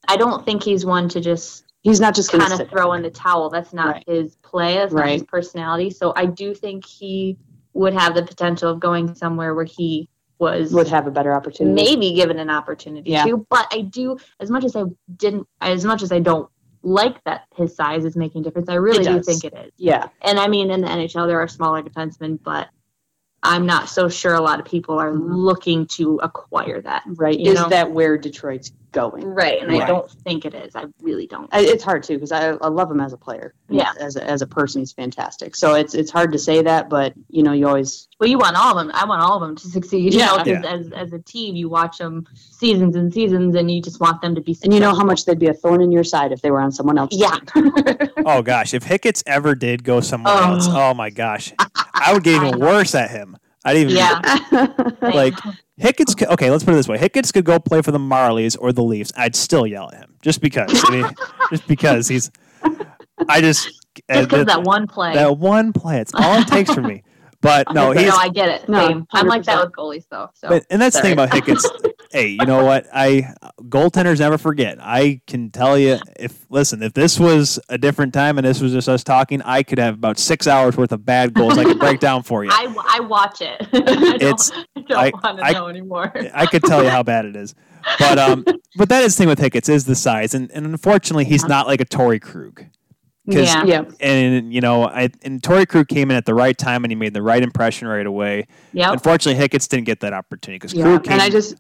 I 0.08 0.18
don't 0.18 0.46
think 0.46 0.62
he's 0.64 0.86
one 0.86 1.10
to 1.10 1.20
just 1.22 1.64
He's 1.84 2.00
not 2.00 2.16
just 2.16 2.32
kind 2.32 2.52
of 2.54 2.70
throw 2.70 2.94
in 2.94 3.02
the 3.04 3.10
towel. 3.12 3.50
That's 3.50 3.74
not 3.74 3.96
Right. 3.96 4.04
his 4.08 4.36
play. 4.38 4.76
That's 4.76 4.94
not 4.94 5.08
his 5.08 5.24
personality. 5.24 5.90
So 5.90 6.14
I 6.16 6.26
do 6.26 6.54
think 6.56 6.86
he 6.86 7.38
would 7.74 7.94
have 7.94 8.16
the 8.16 8.24
potential 8.24 8.72
of 8.72 8.80
going 8.80 9.14
somewhere 9.16 9.54
where 9.54 9.66
he 9.66 10.10
was 10.40 10.74
Would 10.74 10.88
have 10.88 11.08
a 11.08 11.12
better 11.12 11.34
opportunity. 11.34 11.74
maybe 11.76 12.14
given 12.14 12.40
an 12.40 12.50
opportunity 12.50 13.12
Yeah. 13.12 13.26
to. 13.26 13.46
But 13.50 13.68
I 13.72 13.82
do, 13.82 14.18
as 14.40 14.50
much 14.50 14.64
as 14.64 14.76
I 14.76 14.84
didn't, 15.18 15.48
as 15.62 15.84
much 15.86 16.02
as 16.04 16.12
I 16.12 16.20
don't 16.20 16.50
like 16.84 17.24
that 17.26 17.44
his 17.56 17.76
size 17.76 18.04
is 18.06 18.16
making 18.16 18.42
a 18.42 18.44
difference, 18.46 18.70
I 18.70 18.76
really 18.76 19.04
do 19.04 19.22
think 19.22 19.44
it 19.44 19.54
is. 19.54 19.72
Yeah, 19.78 20.08
And 20.22 20.40
I 20.40 20.48
mean, 20.48 20.70
in 20.72 20.82
the 20.82 20.88
NHL, 20.88 21.28
there 21.28 21.40
are 21.40 21.48
smaller 21.48 21.82
defensemen, 21.82 22.40
but 22.44 22.70
I'm 23.44 23.66
not 23.66 23.90
so 23.90 24.10
sure 24.10 24.34
a 24.34 24.42
lot 24.42 24.60
of 24.60 24.66
people 24.66 24.98
are 25.00 25.12
mm-hmm. 25.12 25.34
looking 25.34 25.86
to 25.88 26.18
acquire 26.24 26.82
that. 26.82 27.04
Right. 27.06 27.40
Is 27.40 27.56
know? 27.56 27.70
that 27.70 27.92
where 27.92 28.18
Detroit's 28.18 28.72
going? 28.94 29.26
Right, 29.26 29.60
and 29.62 29.72
I 29.72 29.88
don't 29.88 30.10
think 30.10 30.46
it 30.46 30.54
is. 30.54 30.76
I 30.76 30.86
really 31.02 31.26
don't. 31.28 31.50
I- 31.52 31.62
It's 31.62 31.84
hard 31.84 32.04
too 32.04 32.14
because 32.16 32.32
I, 32.32 32.50
I 32.52 32.68
love 32.68 32.90
him 32.90 33.00
as 33.02 33.12
a 33.12 33.18
player. 33.18 33.54
Yeah. 33.68 33.92
As 34.00 34.16
a, 34.16 34.24
as 34.24 34.42
a 34.44 34.48
person, 34.48 34.82
he's 34.82 34.94
fantastic. 34.94 35.56
So 35.56 35.74
it's 35.74 35.94
it's 35.96 36.12
hard 36.12 36.32
to 36.34 36.40
say 36.40 36.62
that, 36.62 36.90
but 36.90 37.14
you 37.30 37.42
know, 37.44 37.54
you 37.54 37.68
always 37.68 38.08
Well, 38.20 38.30
you 38.30 38.38
want 38.38 38.56
all 38.56 38.78
of 38.78 38.86
them. 38.86 38.96
I 38.96 39.06
want 39.06 39.22
all 39.24 39.36
of 39.36 39.42
them 39.42 39.56
to 39.58 39.68
succeed. 39.68 40.14
You 40.14 40.20
Yeah. 40.20 40.44
Yeah. 40.46 40.62
as 40.66 40.92
as 40.92 41.12
a 41.12 41.20
team, 41.20 41.56
you 41.56 41.70
watch 41.70 41.98
them 41.98 42.28
seasons 42.36 42.96
and 42.96 43.12
seasons, 43.12 43.56
and 43.56 43.70
you 43.70 43.82
just 43.82 44.00
want 44.00 44.22
them 44.22 44.36
to 44.36 44.42
be. 44.42 44.58
and 44.64 44.72
you 44.74 44.80
know 44.80 44.94
how 44.94 45.04
much 45.04 45.26
they'd 45.26 45.40
be 45.40 45.48
a 45.48 45.54
thorn 45.54 45.82
in 45.82 45.92
your 45.92 46.04
side 46.04 46.32
if 46.32 46.42
they 46.42 46.52
were 46.52 46.62
on 46.62 46.72
someone 46.72 46.98
else's 47.00 47.20
Yeah. 47.20 47.38
team. 47.54 47.72
Oh 48.26 48.42
gosh, 48.42 48.74
if 48.74 48.86
Hicketts 48.86 49.22
ever 49.26 49.54
did 49.56 49.84
go 49.84 50.00
somewhere 50.00 50.34
Oh. 50.38 50.54
else, 50.54 50.68
oh 50.70 50.94
my 50.94 51.10
gosh, 51.10 51.52
I 51.94 52.14
would 52.14 52.24
get 52.24 52.36
even 52.44 52.60
worse 52.60 52.96
at 52.96 53.10
him. 53.12 53.38
I'd 53.66 53.78
even 53.78 53.96
Yeah. 53.96 54.20
like 55.02 55.34
Hicketts. 55.80 56.18
could- 56.18 56.28
Okay, 56.30 56.50
let's 56.52 56.64
put 56.64 56.74
it 56.74 56.78
this 56.78 56.88
way: 56.88 56.98
Hicketts 56.98 57.32
could 57.34 57.46
go 57.46 57.60
play 57.60 57.82
for 57.82 57.92
the 57.92 58.00
Marlies 58.00 58.58
or 58.60 58.74
the 58.74 58.84
Leafs. 58.84 59.12
I'd 59.16 59.36
still 59.36 59.66
yell 59.66 59.90
at 59.94 60.00
him 60.00 60.16
just 60.22 60.42
because. 60.42 60.70
I 60.86 60.92
mean, 60.92 61.10
just 61.50 61.68
because 61.68 62.08
he's. 62.08 62.30
I 63.30 63.42
just 63.42 63.68
uh, 64.10 64.16
just 64.16 64.30
because 64.30 64.30
that, 64.30 64.48
that 64.48 64.64
one 64.64 64.88
play. 64.88 65.14
that 65.14 65.38
one 65.38 65.72
play. 65.72 66.00
It's 66.00 66.14
all 66.14 66.40
it 66.40 66.48
takes 66.48 66.74
for 66.74 66.82
me. 66.82 67.04
But 67.42 67.68
no, 67.74 67.92
he's 67.92 68.08
no, 68.08 68.16
I 68.16 68.30
get 68.30 68.50
it. 68.50 68.70
No, 68.70 69.06
I'm 69.12 69.28
like 69.28 69.44
that 69.44 69.64
with 69.64 69.74
goalies, 69.74 70.06
though. 70.10 70.30
So 70.34 70.50
But 70.50 70.66
and 70.70 70.82
that's 70.82 70.96
the 70.96 71.02
thing 71.02 71.14
about 71.14 71.30
Hicketts. 71.30 71.66
Hey, 72.14 72.28
you 72.40 72.46
know 72.46 72.64
what? 72.64 72.86
I 72.94 73.34
goaltenders 73.64 74.20
never 74.20 74.38
forget. 74.38 74.78
I 74.80 75.20
can 75.26 75.50
tell 75.50 75.78
you 75.80 75.98
if 76.20 76.46
listen, 76.50 76.84
if 76.84 76.94
this 76.94 77.20
was 77.20 77.60
a 77.70 77.78
different 77.80 78.14
time 78.14 78.38
and 78.38 78.46
this 78.46 78.62
was 78.62 78.72
just 78.72 78.88
us 78.88 79.04
talking, 79.04 79.42
I 79.42 79.64
could 79.64 79.80
have 79.80 79.96
about 79.96 80.20
six 80.20 80.46
hours 80.46 80.78
worth 80.78 80.92
of 80.92 81.04
bad 81.06 81.34
goals 81.34 81.58
I 81.58 81.64
could 81.64 81.80
break 81.80 82.00
down 82.00 82.22
for 82.22 82.44
you. 82.46 82.52
I, 82.54 82.74
I 82.88 83.00
watch 83.00 83.42
it. 83.42 83.58
I 83.74 83.80
don't, 83.80 84.16
It's- 84.22 84.52
I 84.52 84.80
don't 84.82 84.92
I- 84.92 85.12
want 85.24 85.38
to 85.40 85.44
I- 85.44 85.52
know 85.54 85.68
anymore. 85.68 86.14
I 86.36 86.46
could 86.46 86.64
tell 86.64 86.84
you 86.84 86.90
how 86.90 87.02
bad 87.02 87.26
it 87.26 87.36
is. 87.36 87.56
But 88.00 88.20
um, 88.20 88.46
but 88.78 88.90
that 88.90 89.04
is 89.04 89.16
the 89.16 89.22
thing 89.24 89.28
with 89.28 89.40
Hicketts 89.40 89.68
is 89.68 89.84
the 89.86 89.96
size, 89.96 90.34
and, 90.36 90.50
and 90.52 90.66
unfortunately 90.68 91.26
he's 91.26 91.46
not 91.46 91.68
like 91.68 91.82
a 91.82 91.86
Torey 91.86 92.22
Krug. 92.22 92.64
'Cause- 93.30 93.36
yeah. 93.56 93.64
yeah. 93.64 93.84
And 94.02 94.54
you 94.54 94.62
know, 94.62 94.84
I 94.86 95.10
and 95.24 95.42
Torey 95.42 95.68
Krug 95.68 95.88
came 95.88 96.12
in 96.12 96.18
at 96.18 96.26
the 96.26 96.34
right 96.34 96.58
time 96.58 96.84
and 96.84 96.92
he 96.92 96.96
made 96.96 97.14
the 97.14 97.22
right 97.24 97.42
impression 97.42 97.88
right 97.88 98.06
away. 98.06 98.46
Yep. 98.74 98.92
Unfortunately, 98.94 99.42
Hicketts 99.42 99.68
didn't 99.68 99.86
get 99.86 100.02
that 100.02 100.14
opportunity 100.14 100.58
because 100.60 100.74
Yeah. 100.74 100.84
Krug 100.84 101.04
came. 101.06 101.14
And 101.14 101.22
I 101.22 101.30
just 101.30 101.56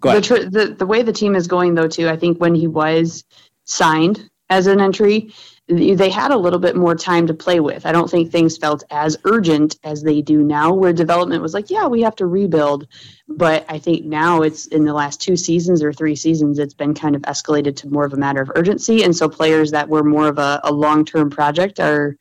Go 0.00 0.14
the, 0.14 0.20
tr- 0.20 0.48
the 0.48 0.74
the 0.78 0.86
way 0.86 1.02
the 1.02 1.12
team 1.12 1.34
is 1.34 1.46
going 1.46 1.74
though 1.74 1.88
too 1.88 2.08
i 2.08 2.16
think 2.16 2.38
when 2.38 2.54
he 2.54 2.66
was 2.66 3.24
signed 3.64 4.28
as 4.48 4.66
an 4.66 4.80
entry 4.80 5.32
they 5.68 6.10
had 6.10 6.30
a 6.30 6.36
little 6.36 6.60
bit 6.60 6.76
more 6.76 6.94
time 6.94 7.26
to 7.26 7.34
play 7.34 7.58
with. 7.58 7.86
I 7.86 7.90
don't 7.90 8.08
think 8.08 8.30
things 8.30 8.56
felt 8.56 8.84
as 8.90 9.16
urgent 9.24 9.76
as 9.82 10.00
they 10.00 10.22
do 10.22 10.44
now 10.44 10.72
where 10.72 10.92
development 10.92 11.42
was 11.42 11.54
like 11.54 11.70
yeah 11.70 11.86
we 11.86 12.02
have 12.02 12.14
to 12.16 12.26
rebuild. 12.26 12.86
But 13.28 13.66
i 13.68 13.78
think 13.78 14.04
now 14.04 14.42
it's 14.42 14.66
in 14.66 14.84
the 14.84 14.92
last 14.92 15.20
two 15.20 15.36
seasons 15.36 15.82
or 15.82 15.92
three 15.92 16.14
seasons 16.14 16.58
it's 16.58 16.74
been 16.74 16.94
kind 16.94 17.16
of 17.16 17.22
escalated 17.22 17.74
to 17.76 17.88
more 17.88 18.04
of 18.04 18.12
a 18.12 18.16
matter 18.16 18.40
of 18.40 18.52
urgency. 18.54 19.02
And 19.02 19.16
so 19.16 19.28
players 19.28 19.72
that 19.72 19.88
were 19.88 20.04
more 20.04 20.28
of 20.28 20.38
a, 20.38 20.60
a 20.62 20.72
long-term 20.72 21.30
project 21.30 21.80
are 21.80 22.16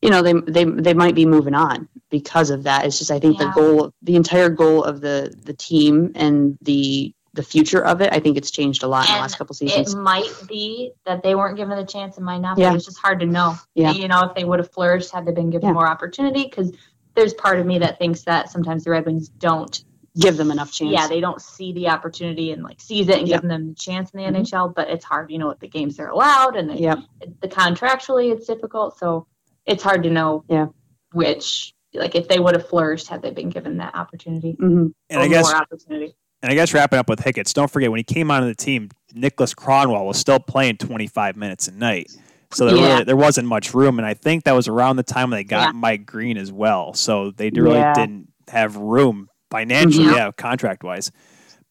you 0.00 0.10
know 0.10 0.22
they, 0.22 0.32
they 0.32 0.64
they 0.64 0.94
might 0.94 1.14
be 1.14 1.26
moving 1.26 1.54
on 1.54 1.88
because 2.10 2.48
of 2.48 2.62
that. 2.62 2.86
It's 2.86 2.98
just 2.98 3.10
i 3.10 3.18
think 3.18 3.36
the 3.38 3.52
goal 3.54 3.92
the 4.02 4.16
entire 4.16 4.48
goal 4.48 4.84
of 4.84 5.02
the 5.02 5.34
the 5.44 5.54
team 5.54 6.12
and 6.14 6.56
the 6.62 7.12
the 7.36 7.42
future 7.42 7.84
of 7.84 8.00
it 8.00 8.12
i 8.12 8.18
think 8.18 8.36
it's 8.36 8.50
changed 8.50 8.82
a 8.82 8.88
lot 8.88 9.08
in 9.08 9.14
the 9.14 9.20
last 9.20 9.38
couple 9.38 9.54
seasons. 9.54 9.94
It 9.94 9.98
might 9.98 10.32
be 10.48 10.92
that 11.04 11.22
they 11.22 11.34
weren't 11.34 11.56
given 11.56 11.76
the 11.78 11.84
chance 11.84 12.16
and 12.16 12.24
might 12.26 12.38
not 12.40 12.56
be. 12.56 12.62
Yeah. 12.62 12.74
It's 12.74 12.84
just 12.86 12.98
hard 12.98 13.20
to 13.20 13.26
know. 13.26 13.54
Yeah. 13.74 13.92
You 13.92 14.08
know, 14.08 14.22
if 14.22 14.34
they 14.34 14.44
would 14.44 14.58
have 14.58 14.70
flourished 14.72 15.12
had 15.12 15.24
they 15.26 15.32
been 15.32 15.50
given 15.50 15.68
Yeah. 15.68 15.72
more 15.74 15.86
opportunity, 15.86 16.44
because 16.44 16.72
there's 17.14 17.34
part 17.34 17.58
of 17.60 17.66
me 17.66 17.78
that 17.78 17.98
thinks 17.98 18.22
that 18.24 18.50
sometimes 18.50 18.84
the 18.84 18.90
Red 18.90 19.06
Wings 19.06 19.28
don't. 19.28 19.84
give 20.18 20.38
them 20.38 20.50
enough 20.50 20.72
chance 20.72 20.90
Yeah, 20.90 21.06
they 21.06 21.20
don't 21.20 21.42
see 21.42 21.74
the 21.74 21.88
opportunity 21.90 22.50
and 22.52 22.62
like 22.62 22.80
seize 22.80 23.06
it 23.08 23.18
and 23.18 23.28
Yeah. 23.28 23.36
give 23.36 23.50
them 23.50 23.68
the 23.68 23.74
chance 23.74 24.10
in 24.12 24.18
the 24.18 24.24
Mhm. 24.24 24.36
NHL. 24.46 24.68
But 24.74 24.88
it's 24.88 25.04
hard, 25.04 25.30
you 25.30 25.36
know, 25.36 25.46
what 25.46 25.60
the 25.60 25.68
games 25.68 25.98
they're 25.98 26.08
allowed 26.08 26.56
and 26.56 26.70
the, 26.70 26.80
yep 26.80 27.00
the 27.42 27.48
contractually 27.48 28.32
it's 28.32 28.46
difficult. 28.46 28.96
So 28.98 29.26
it's 29.66 29.82
hard 29.82 30.02
to 30.04 30.10
know. 30.10 30.42
Yeah. 30.48 30.68
Which 31.12 31.74
like 31.92 32.14
if 32.14 32.28
they 32.28 32.38
would 32.38 32.54
have 32.54 32.66
flourished 32.66 33.08
had 33.08 33.20
they 33.20 33.30
been 33.30 33.50
given 33.50 33.76
that 33.76 33.94
opportunity 33.94 34.52
hmm 34.58 34.86
and 35.10 35.20
or 35.20 35.24
I 35.24 35.28
guess 35.28 35.44
more 35.44 35.56
opportunity. 35.60 36.14
And 36.42 36.52
I 36.52 36.54
guess 36.54 36.72
wrapping 36.74 36.98
up 36.98 37.08
with 37.08 37.20
Hicketts, 37.20 37.52
don't 37.54 37.70
forget 37.70 37.90
when 37.90 37.98
he 37.98 38.04
came 38.04 38.30
onto 38.30 38.46
the 38.46 38.54
team, 38.54 38.90
Niklas 39.14 39.54
Kronwall 39.54 40.06
was 40.06 40.18
still 40.18 40.38
playing 40.38 40.76
25 40.76 41.36
minutes 41.36 41.66
a 41.68 41.72
night. 41.72 42.10
So 42.52 42.66
there 42.66 42.76
Yeah. 42.76 42.88
really 42.92 43.04
there 43.04 43.16
wasn't 43.16 43.48
much 43.48 43.74
room, 43.74 43.98
and 43.98 44.06
I 44.06 44.14
think 44.14 44.44
that 44.44 44.52
was 44.52 44.68
around 44.68 44.96
the 44.96 45.02
time 45.02 45.30
when 45.30 45.38
they 45.38 45.44
got 45.44 45.68
Yeah. 45.68 45.72
Mike 45.72 46.06
Green 46.06 46.36
as 46.36 46.52
well. 46.52 46.94
So 46.94 47.32
they 47.32 47.50
really 47.50 47.78
Yeah. 47.78 47.94
didn't 47.94 48.28
have 48.48 48.76
room 48.76 49.28
financially, 49.50 50.06
yeah, 50.14 50.30
contract 50.36 50.84
wise. 50.84 51.10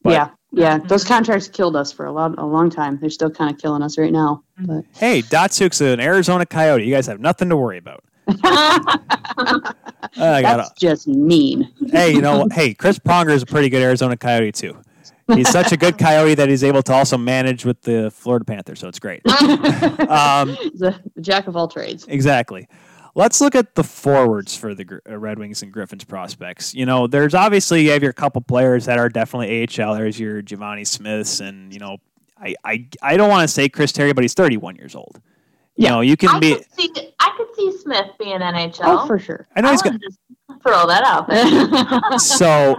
But 0.04 0.12
yeah 0.14 0.28
yeah 0.52 0.78
those 0.78 1.04
contracts 1.04 1.48
killed 1.50 1.76
us 1.76 1.92
for 1.92 2.06
a 2.06 2.12
lot 2.14 2.34
a 2.38 2.46
long 2.46 2.70
time 2.70 2.98
they're 3.02 3.10
still 3.10 3.30
kind 3.30 3.52
of 3.54 3.60
killing 3.60 3.82
us 3.82 3.98
right 3.98 4.14
now 4.14 4.42
but 4.58 4.86
hey, 4.96 5.22
Datsyuk's 5.22 5.82
an 5.82 6.00
Arizona 6.00 6.46
Coyote. 6.46 6.86
You 6.86 6.94
guys 6.94 7.08
have 7.08 7.20
nothing 7.20 7.50
to 7.50 7.58
worry 7.58 7.78
about. 7.78 8.04
I 8.28 9.74
got 10.42 10.58
that's 10.58 10.72
just 10.80 11.08
mean 11.08 11.72
hey, 11.92 12.14
you 12.14 12.22
know, 12.22 12.48
hey, 12.52 12.74
Chris 12.74 13.00
Pronger 13.00 13.32
is 13.32 13.44
a 13.44 13.46
pretty 13.46 13.70
good 13.70 13.82
Arizona 13.82 14.18
Coyote 14.18 14.52
too. 14.52 14.78
He's 15.34 15.50
such 15.50 15.72
a 15.72 15.78
good 15.78 15.98
Coyote 15.98 16.36
that 16.36 16.50
he's 16.50 16.64
able 16.64 16.84
to 16.84 16.94
also 16.94 17.18
manage 17.18 17.66
with 17.66 17.82
the 17.82 18.12
Florida 18.12 18.46
Panthers, 18.46 18.80
so 18.80 18.88
it's 18.88 19.00
great. 19.00 19.22
Um, 20.06 20.50
the 20.76 21.00
jack 21.20 21.48
of 21.48 21.58
all 21.58 21.68
trades 21.68 22.06
Exactly. 22.08 22.68
Let's 23.16 23.42
look 23.42 23.56
at 23.56 23.74
the 23.76 23.84
forwards 23.84 24.56
for 24.56 24.76
the 24.76 25.02
uh, 25.10 25.18
Red 25.18 25.40
Wings 25.40 25.64
and 25.64 25.72
Griffins 25.72 26.04
prospects. 26.04 26.76
You 26.76 26.86
know, 26.86 27.08
there's 27.08 27.34
obviously 27.34 27.86
you 27.86 27.92
have 27.92 28.04
your 28.04 28.14
couple 28.14 28.42
players 28.42 28.86
that 28.86 29.00
are 29.00 29.10
definitely 29.10 29.64
AHL. 29.64 29.96
There's 29.96 30.20
your 30.20 30.44
Givani 30.44 30.86
Smiths, 30.86 31.40
and 31.40 31.74
you 31.74 31.80
know, 31.80 31.98
I 32.38 32.56
I, 32.64 32.88
I 33.02 33.18
don't 33.18 33.30
want 33.30 33.48
to 33.48 33.54
say 33.54 33.70
Chris 33.70 33.92
Terry, 33.92 34.14
but 34.14 34.24
he's 34.24 34.34
31 34.34 34.76
years 34.76 34.96
old. 34.96 35.22
You 35.78 35.84
Yeah. 35.86 35.90
know, 35.92 36.02
you 36.02 36.16
can 36.18 36.30
I 36.30 36.40
be. 36.40 36.56
could 36.56 36.66
see 36.74 36.92
I 37.20 37.34
could 37.38 37.48
see 37.56 37.78
Smith 37.78 38.08
being 38.20 38.40
NHL. 38.40 38.80
oh 38.86 39.06
for 39.08 39.20
sure 39.20 39.46
I 39.56 39.62
know 39.62 39.72
he's 39.72 39.82
got. 39.82 39.94
wanna 40.48 40.60
throw 40.62 40.88
that 40.88 41.04
out 41.04 41.28
there. 41.28 42.02
So, 42.20 42.76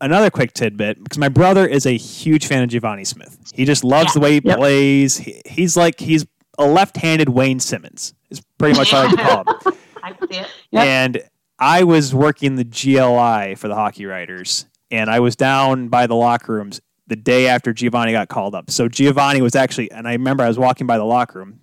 another 0.00 0.30
quick 0.30 0.52
tidbit 0.52 1.02
because 1.02 1.18
my 1.18 1.28
brother 1.28 1.66
is 1.66 1.86
a 1.86 1.96
huge 1.96 2.46
fan 2.46 2.62
of 2.62 2.70
Givani 2.70 3.06
Smith. 3.06 3.38
He 3.54 3.64
just 3.64 3.84
loves 3.84 4.08
Yeah. 4.08 4.12
the 4.14 4.20
way 4.20 4.32
he 4.34 4.40
Yep. 4.44 4.58
plays. 4.58 5.16
He, 5.18 5.40
he's 5.46 5.76
like 5.76 6.00
he's 6.00 6.26
a 6.58 6.66
left-handed 6.66 7.28
Wayne 7.30 7.60
Simmonds. 7.60 8.14
Is 8.30 8.42
pretty 8.58 8.76
much 8.78 8.90
how 8.90 9.02
I 9.02 9.06
like 9.06 9.18
call 9.18 9.38
him. 9.72 9.78
I 10.02 10.10
see 10.12 10.38
it. 10.38 10.48
Yep. 10.72 10.84
And 10.86 11.22
I 11.58 11.84
was 11.84 12.14
working 12.14 12.56
the 12.56 12.64
GLI 12.64 13.54
for 13.54 13.68
the 13.68 13.74
hockey 13.74 14.04
writers, 14.06 14.66
and 14.90 15.08
I 15.08 15.20
was 15.20 15.36
down 15.36 15.88
by 15.88 16.06
the 16.08 16.14
locker 16.16 16.54
rooms 16.54 16.80
the 17.06 17.14
day 17.16 17.46
after 17.46 17.72
Givani 17.72 18.12
got 18.12 18.28
called 18.28 18.54
up. 18.54 18.70
So 18.70 18.88
Givani 18.88 19.40
was 19.40 19.54
actually, 19.54 19.90
and 19.92 20.08
I 20.08 20.12
remember 20.12 20.42
I 20.44 20.48
was 20.48 20.58
walking 20.58 20.86
by 20.86 20.98
the 20.98 21.04
locker 21.04 21.38
room, 21.38 21.60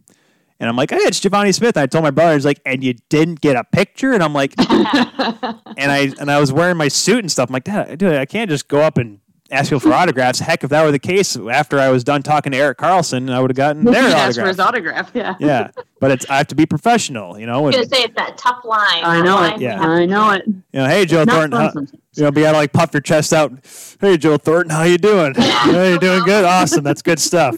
and 0.59 0.69
I'm 0.69 0.75
like, 0.75 0.89
"Hey, 0.91 0.97
it's 0.97 1.19
Givani 1.19 1.53
Smith." 1.53 1.75
And 1.77 1.83
I 1.83 1.85
told 1.87 2.03
my 2.03 2.11
brother, 2.11 2.33
"He's 2.33 2.45
like, 2.45 2.61
and 2.65 2.83
you 2.83 2.95
didn't 3.09 3.41
get 3.41 3.55
a 3.55 3.63
picture?" 3.63 4.13
And 4.13 4.23
I'm 4.23 4.33
like, 4.33 4.53
and 4.59 5.91
I 5.91 6.11
and 6.19 6.29
I 6.31 6.39
was 6.39 6.51
wearing 6.51 6.77
my 6.77 6.87
suit 6.87 7.19
and 7.19 7.31
stuff. 7.31 7.49
I'm 7.49 7.53
like, 7.53 7.63
Dad, 7.65 7.97
dude, 7.97 8.13
I 8.15 8.25
can't 8.25 8.49
just 8.49 8.67
go 8.67 8.81
up 8.81 8.97
and 8.97 9.19
ask 9.51 9.69
people 9.69 9.79
for 9.79 9.93
autographs. 9.93 10.39
Heck, 10.39 10.63
if 10.63 10.69
that 10.69 10.83
were 10.83 10.91
the 10.91 10.99
case, 10.99 11.35
after 11.35 11.79
I 11.79 11.89
was 11.89 12.03
done 12.03 12.21
talking 12.21 12.51
to 12.51 12.57
Erik 12.57 12.77
Karlsson, 12.77 13.31
I 13.33 13.39
would 13.39 13.49
have 13.49 13.57
gotten 13.57 13.83
their 13.83 14.03
Ask 14.03 14.39
for 14.39 14.45
his 14.47 14.59
autograph. 14.59 15.07
autograph 15.07 15.39
yeah 15.39 15.47
Yeah, 15.47 15.83
but 15.99 16.11
it's 16.11 16.29
I 16.29 16.37
have 16.37 16.47
to 16.47 16.55
be 16.55 16.65
professional, 16.65 17.39
you 17.39 17.45
know. 17.47 17.55
I 17.55 17.61
was 17.61 17.75
gonna 17.75 17.87
say 17.87 18.03
it's 18.03 18.15
that 18.15 18.37
tough 18.37 18.63
line. 18.63 19.03
I 19.03 19.21
know 19.21 19.35
line 19.35 19.53
it. 19.53 19.61
Yeah. 19.61 19.79
I 19.81 20.05
know 20.05 20.31
it. 20.31 20.43
you 20.45 20.61
know, 20.73 20.87
hey 20.87 21.05
Joe 21.05 21.23
Not 21.23 21.33
Thornton, 21.51 21.59
how, 21.59 21.71
you 22.15 22.23
know, 22.23 22.31
be 22.31 22.41
able 22.43 22.53
to 22.53 22.57
like 22.57 22.73
puff 22.73 22.93
your 22.93 23.01
chest 23.01 23.33
out. 23.33 23.51
Hey 23.99 24.17
Joe 24.17 24.37
Thornton, 24.37 24.69
how 24.71 24.83
you 24.83 24.97
doing? 24.99 25.33
Yeah, 25.37 25.87
you 25.93 25.99
doing 25.99 26.23
good? 26.25 26.45
Awesome, 26.45 26.83
that's 26.83 27.01
good 27.01 27.19
stuff. 27.19 27.55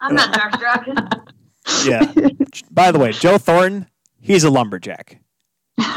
I'm 0.00 0.14
not 0.14 0.32
starstruck. 0.32 1.28
Yeah. 1.86 2.12
By 2.70 2.90
the 2.92 2.98
way, 2.98 3.12
Joe 3.12 3.38
Thornton, 3.38 3.88
he's 4.20 4.44
a 4.44 4.50
lumberjack. 4.50 5.20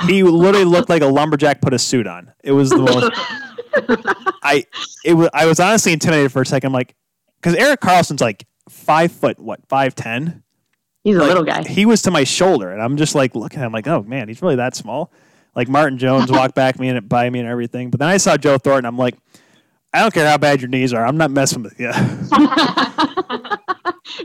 He 0.08 0.24
literally 0.24 0.66
looked 0.66 0.90
like 0.90 1.02
a 1.02 1.08
lumberjack 1.08 1.62
put 1.62 1.74
a 1.74 1.80
suit 1.80 2.08
on. 2.08 2.32
It 2.44 2.52
was 2.54 2.70
the 2.70 2.78
most. 2.78 3.12
I 4.44 4.66
it 5.04 5.14
was 5.14 5.30
I 5.34 5.46
was 5.46 5.60
honestly 5.60 5.94
intimidated 5.94 6.32
for 6.32 6.42
a 6.42 6.46
second. 6.46 6.68
I'm 6.68 6.74
like, 6.74 6.96
because 7.42 7.56
Erik 7.56 7.82
Karlsson's 7.82 8.22
like 8.22 8.46
five 8.70 9.12
foot 9.12 9.40
what 9.40 9.60
five 9.68 9.96
ten. 9.96 10.44
He's 11.04 11.16
a 11.16 11.20
Like, 11.20 11.28
little 11.28 11.44
guy. 11.44 11.64
He 11.68 11.86
was 11.86 12.02
to 12.04 12.12
my 12.12 12.24
shoulder, 12.24 12.72
and 12.72 12.82
I'm 12.82 12.98
just 12.98 13.16
like 13.16 13.36
looking 13.36 13.60
at 13.60 13.66
him 13.66 13.74
like, 13.74 13.88
oh 13.88 14.02
man, 14.04 14.28
he's 14.28 14.42
really 14.42 14.56
that 14.56 14.76
small. 14.76 15.12
Like 15.56 15.68
Martin 15.70 15.98
Jones 15.98 16.32
walked 16.32 16.56
back 16.56 16.80
me 16.80 16.90
and 16.90 17.08
by 17.08 17.30
me 17.30 17.40
and 17.40 17.48
everything, 17.48 17.90
but 17.90 18.00
then 18.00 18.10
I 18.10 18.18
saw 18.18 18.38
Joe 18.38 18.58
Thornton. 18.58 18.86
I'm 18.86 18.98
like, 18.98 19.16
I 19.96 20.02
don't 20.02 20.14
care 20.14 20.28
how 20.28 20.38
bad 20.38 20.60
your 20.62 20.68
knees 20.70 20.94
are. 20.94 21.06
I'm 21.06 21.16
not 21.18 21.32
messing 21.32 21.64
with 21.64 21.80
you. 21.80 21.92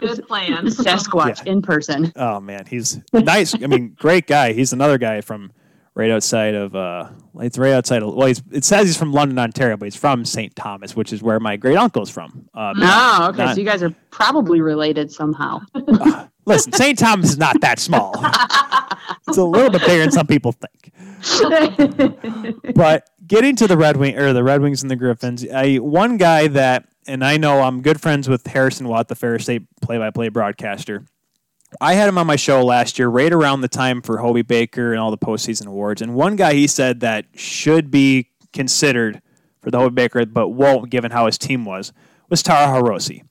Good 0.01 0.27
plan. 0.27 0.67
Sasquatch 0.67 1.47
in 1.47 1.63
person. 1.63 2.13
Oh 2.17 2.41
man, 2.41 2.67
he's 2.67 2.99
nice. 3.13 3.55
I 3.55 3.67
mean, 3.67 3.97
great 3.99 4.27
guy. 4.27 4.53
He's 4.53 4.73
another 4.73 4.99
guy 4.99 5.21
from 5.21 5.53
right 5.95 6.11
outside 6.11 6.55
of 6.55 6.75
uh, 6.75 7.11
it's 7.41 7.57
right 7.59 7.73
outside 7.73 8.03
of. 8.03 8.15
Well, 8.15 8.27
he's, 8.29 8.43
it 8.51 8.65
says 8.65 8.87
he's 8.87 8.97
from 8.97 9.13
London, 9.13 9.39
Ontario, 9.39 9.77
but 9.77 9.87
he's 9.87 9.97
from 9.97 10.25
St. 10.25 10.55
Thomas, 10.57 10.97
which 10.97 11.13
is 11.13 11.23
where 11.23 11.39
my 11.41 11.57
great 11.57 11.77
uncle's 11.77 12.11
from. 12.11 12.49
Uh, 12.55 12.73
Oh, 12.77 13.29
okay. 13.31 13.45
not- 13.45 13.55
so 13.55 13.61
you 13.61 13.67
guys 13.67 13.83
are 13.83 13.95
probably 14.11 14.61
related 14.61 15.13
somehow. 15.13 15.61
listen, 16.47 16.73
St. 16.73 16.99
Thomas 16.99 17.31
is 17.31 17.39
not 17.39 17.61
that 17.61 17.79
small. 17.79 18.15
it's 19.29 19.39
a 19.39 19.45
little 19.45 19.71
bit 19.71 19.83
bigger 19.83 20.01
than 20.01 20.11
some 20.11 20.27
people 20.27 20.53
think. 20.53 20.93
But 22.75 23.10
getting 23.31 23.57
to 23.57 23.69
the 23.69 23.79
Red 23.79 23.97
Wing 23.97 24.19
or 24.19 24.35
the 24.35 24.43
Red 24.45 24.61
Wings 24.61 24.83
and 24.83 24.91
the 24.91 24.97
Griffins, 24.97 25.47
I 25.49 25.77
one 25.77 26.19
guy 26.19 26.49
that 26.49 26.89
and 27.07 27.25
I 27.25 27.39
know 27.39 27.63
I'm 27.63 27.81
good 27.81 28.01
friends 28.01 28.29
with 28.29 28.47
Harrison 28.47 28.89
Watt, 28.89 29.09
the 29.09 29.15
Ferris 29.15 29.45
State 29.45 29.63
play-by-play 29.81 30.29
broadcaster. 30.29 31.07
I 31.81 31.95
had 31.95 32.09
him 32.09 32.19
on 32.19 32.27
my 32.27 32.37
show 32.37 32.63
last 32.65 32.99
year, 32.99 33.09
right 33.09 33.33
around 33.33 33.61
the 33.61 33.69
time 33.69 34.03
for 34.03 34.19
Hobey 34.19 34.43
Baker 34.43 34.93
and 34.93 35.01
all 35.01 35.11
the 35.11 35.19
postseason 35.19 35.67
awards. 35.67 36.03
And 36.03 36.15
one 36.15 36.37
guy 36.37 36.55
he 36.55 36.67
said 36.67 37.01
that 37.01 37.27
should 37.35 37.91
be 37.91 38.29
considered 38.53 39.23
for 39.63 39.71
the 39.71 39.79
Hobey 39.79 39.95
Baker, 39.95 40.27
but 40.27 40.49
won't, 40.49 40.91
given 40.91 41.13
how 41.13 41.27
his 41.27 41.39
team 41.39 41.65
was, 41.65 41.93
was 42.29 42.43
Taro 42.43 42.83
Hirose. 42.83 43.23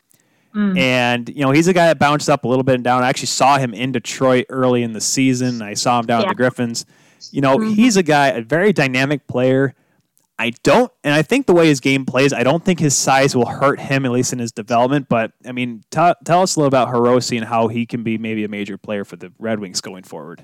Mm. 0.55 0.80
And, 0.80 1.30
you 1.30 1.41
know, 1.41 1.51
he's 1.51 1.67
a 1.67 1.73
guy 1.73 1.88
that 1.88 1.99
bounced 1.99 2.30
up 2.30 2.45
a 2.45 2.47
little 2.47 2.63
bit 2.63 2.76
and 2.76 2.84
down. 2.84 3.03
I 3.03 3.09
actually 3.09 3.27
saw 3.27 3.57
him 3.57 3.73
in 3.73 3.91
Detroit 3.91 4.45
early 4.49 4.84
in 4.84 4.93
the 4.93 5.01
season. 5.01 5.61
I 5.61 5.73
saw 5.73 5.99
him 5.99 6.05
down 6.05 6.21
yeah. 6.21 6.27
at 6.27 6.30
the 6.30 6.35
Griffins. 6.35 6.85
You 7.31 7.41
know, 7.41 7.57
mm-hmm. 7.57 7.73
he's 7.73 7.97
a 7.97 8.03
guy, 8.03 8.30
a 8.30 8.41
very 8.41 8.73
dynamic 8.73 9.27
player. 9.27 9.76
I 10.40 10.52
don't, 10.64 10.90
and 11.03 11.14
I 11.14 11.22
think 11.22 11.48
the 11.48 11.53
way 11.53 11.68
his 11.68 11.82
game 11.82 12.06
plays, 12.06 12.32
I 12.32 12.44
don't 12.44 12.64
think 12.64 12.80
his 12.80 12.98
size 12.98 13.36
will 13.36 13.45
hurt 13.45 13.78
him, 13.78 14.06
at 14.06 14.11
least 14.11 14.32
in 14.32 14.40
his 14.40 14.53
development. 14.53 15.10
But 15.10 15.34
I 15.45 15.52
mean, 15.52 15.84
t- 15.91 16.14
tell 16.24 16.41
us 16.41 16.56
a 16.56 16.60
little 16.60 16.68
about 16.68 16.88
Hirose 16.88 17.36
and 17.36 17.45
how 17.45 17.68
he 17.68 17.86
can 17.86 18.03
be 18.03 18.18
maybe 18.18 18.45
a 18.45 18.48
major 18.48 18.78
player 18.78 19.03
for 19.03 19.18
the 19.18 19.34
Red 19.38 19.60
Wings 19.60 19.82
going 19.82 20.03
forward. 20.03 20.41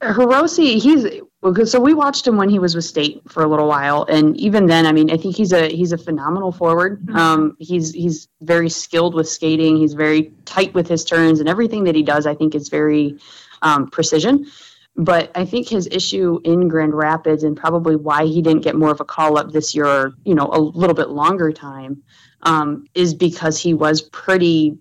Hirose, 0.00 0.80
he's 0.80 1.70
so 1.70 1.78
we 1.78 1.92
watched 1.92 2.26
him 2.26 2.38
when 2.38 2.48
he 2.48 2.58
was 2.58 2.74
with 2.74 2.86
State 2.86 3.20
for 3.28 3.42
a 3.42 3.46
little 3.46 3.68
while, 3.68 4.04
and 4.04 4.34
even 4.38 4.64
then, 4.64 4.86
I 4.86 4.92
mean, 4.92 5.10
I 5.10 5.18
think 5.18 5.36
he's 5.36 5.52
a 5.52 5.68
he's 5.68 5.92
a 5.92 5.98
phenomenal 5.98 6.50
forward. 6.50 7.02
Mm-hmm. 7.02 7.16
Um, 7.16 7.56
he's 7.58 7.92
he's 7.92 8.28
very 8.40 8.70
skilled 8.70 9.14
with 9.14 9.28
skating. 9.28 9.76
He's 9.76 9.92
very 9.92 10.32
tight 10.46 10.72
with 10.72 10.88
his 10.88 11.04
turns, 11.04 11.38
and 11.38 11.50
everything 11.50 11.84
that 11.84 11.94
he 11.94 12.02
does, 12.02 12.26
I 12.26 12.34
think, 12.34 12.54
is 12.54 12.70
very 12.70 13.18
um, 13.60 13.90
precision. 13.90 14.46
But 14.96 15.32
I 15.34 15.44
think 15.44 15.68
his 15.68 15.88
issue 15.90 16.40
in 16.44 16.68
Grand 16.68 16.94
Rapids 16.94 17.42
and 17.42 17.56
probably 17.56 17.96
why 17.96 18.26
he 18.26 18.42
didn't 18.42 18.62
get 18.62 18.76
more 18.76 18.92
of 18.92 19.00
a 19.00 19.04
call 19.04 19.38
up 19.38 19.50
this 19.50 19.74
year, 19.74 20.12
you 20.24 20.34
know, 20.34 20.48
a 20.52 20.60
little 20.60 20.94
bit 20.94 21.08
longer 21.10 21.50
time, 21.50 22.02
um, 22.42 22.86
is 22.94 23.12
because 23.14 23.58
he 23.58 23.74
was 23.74 24.02
pretty 24.02 24.78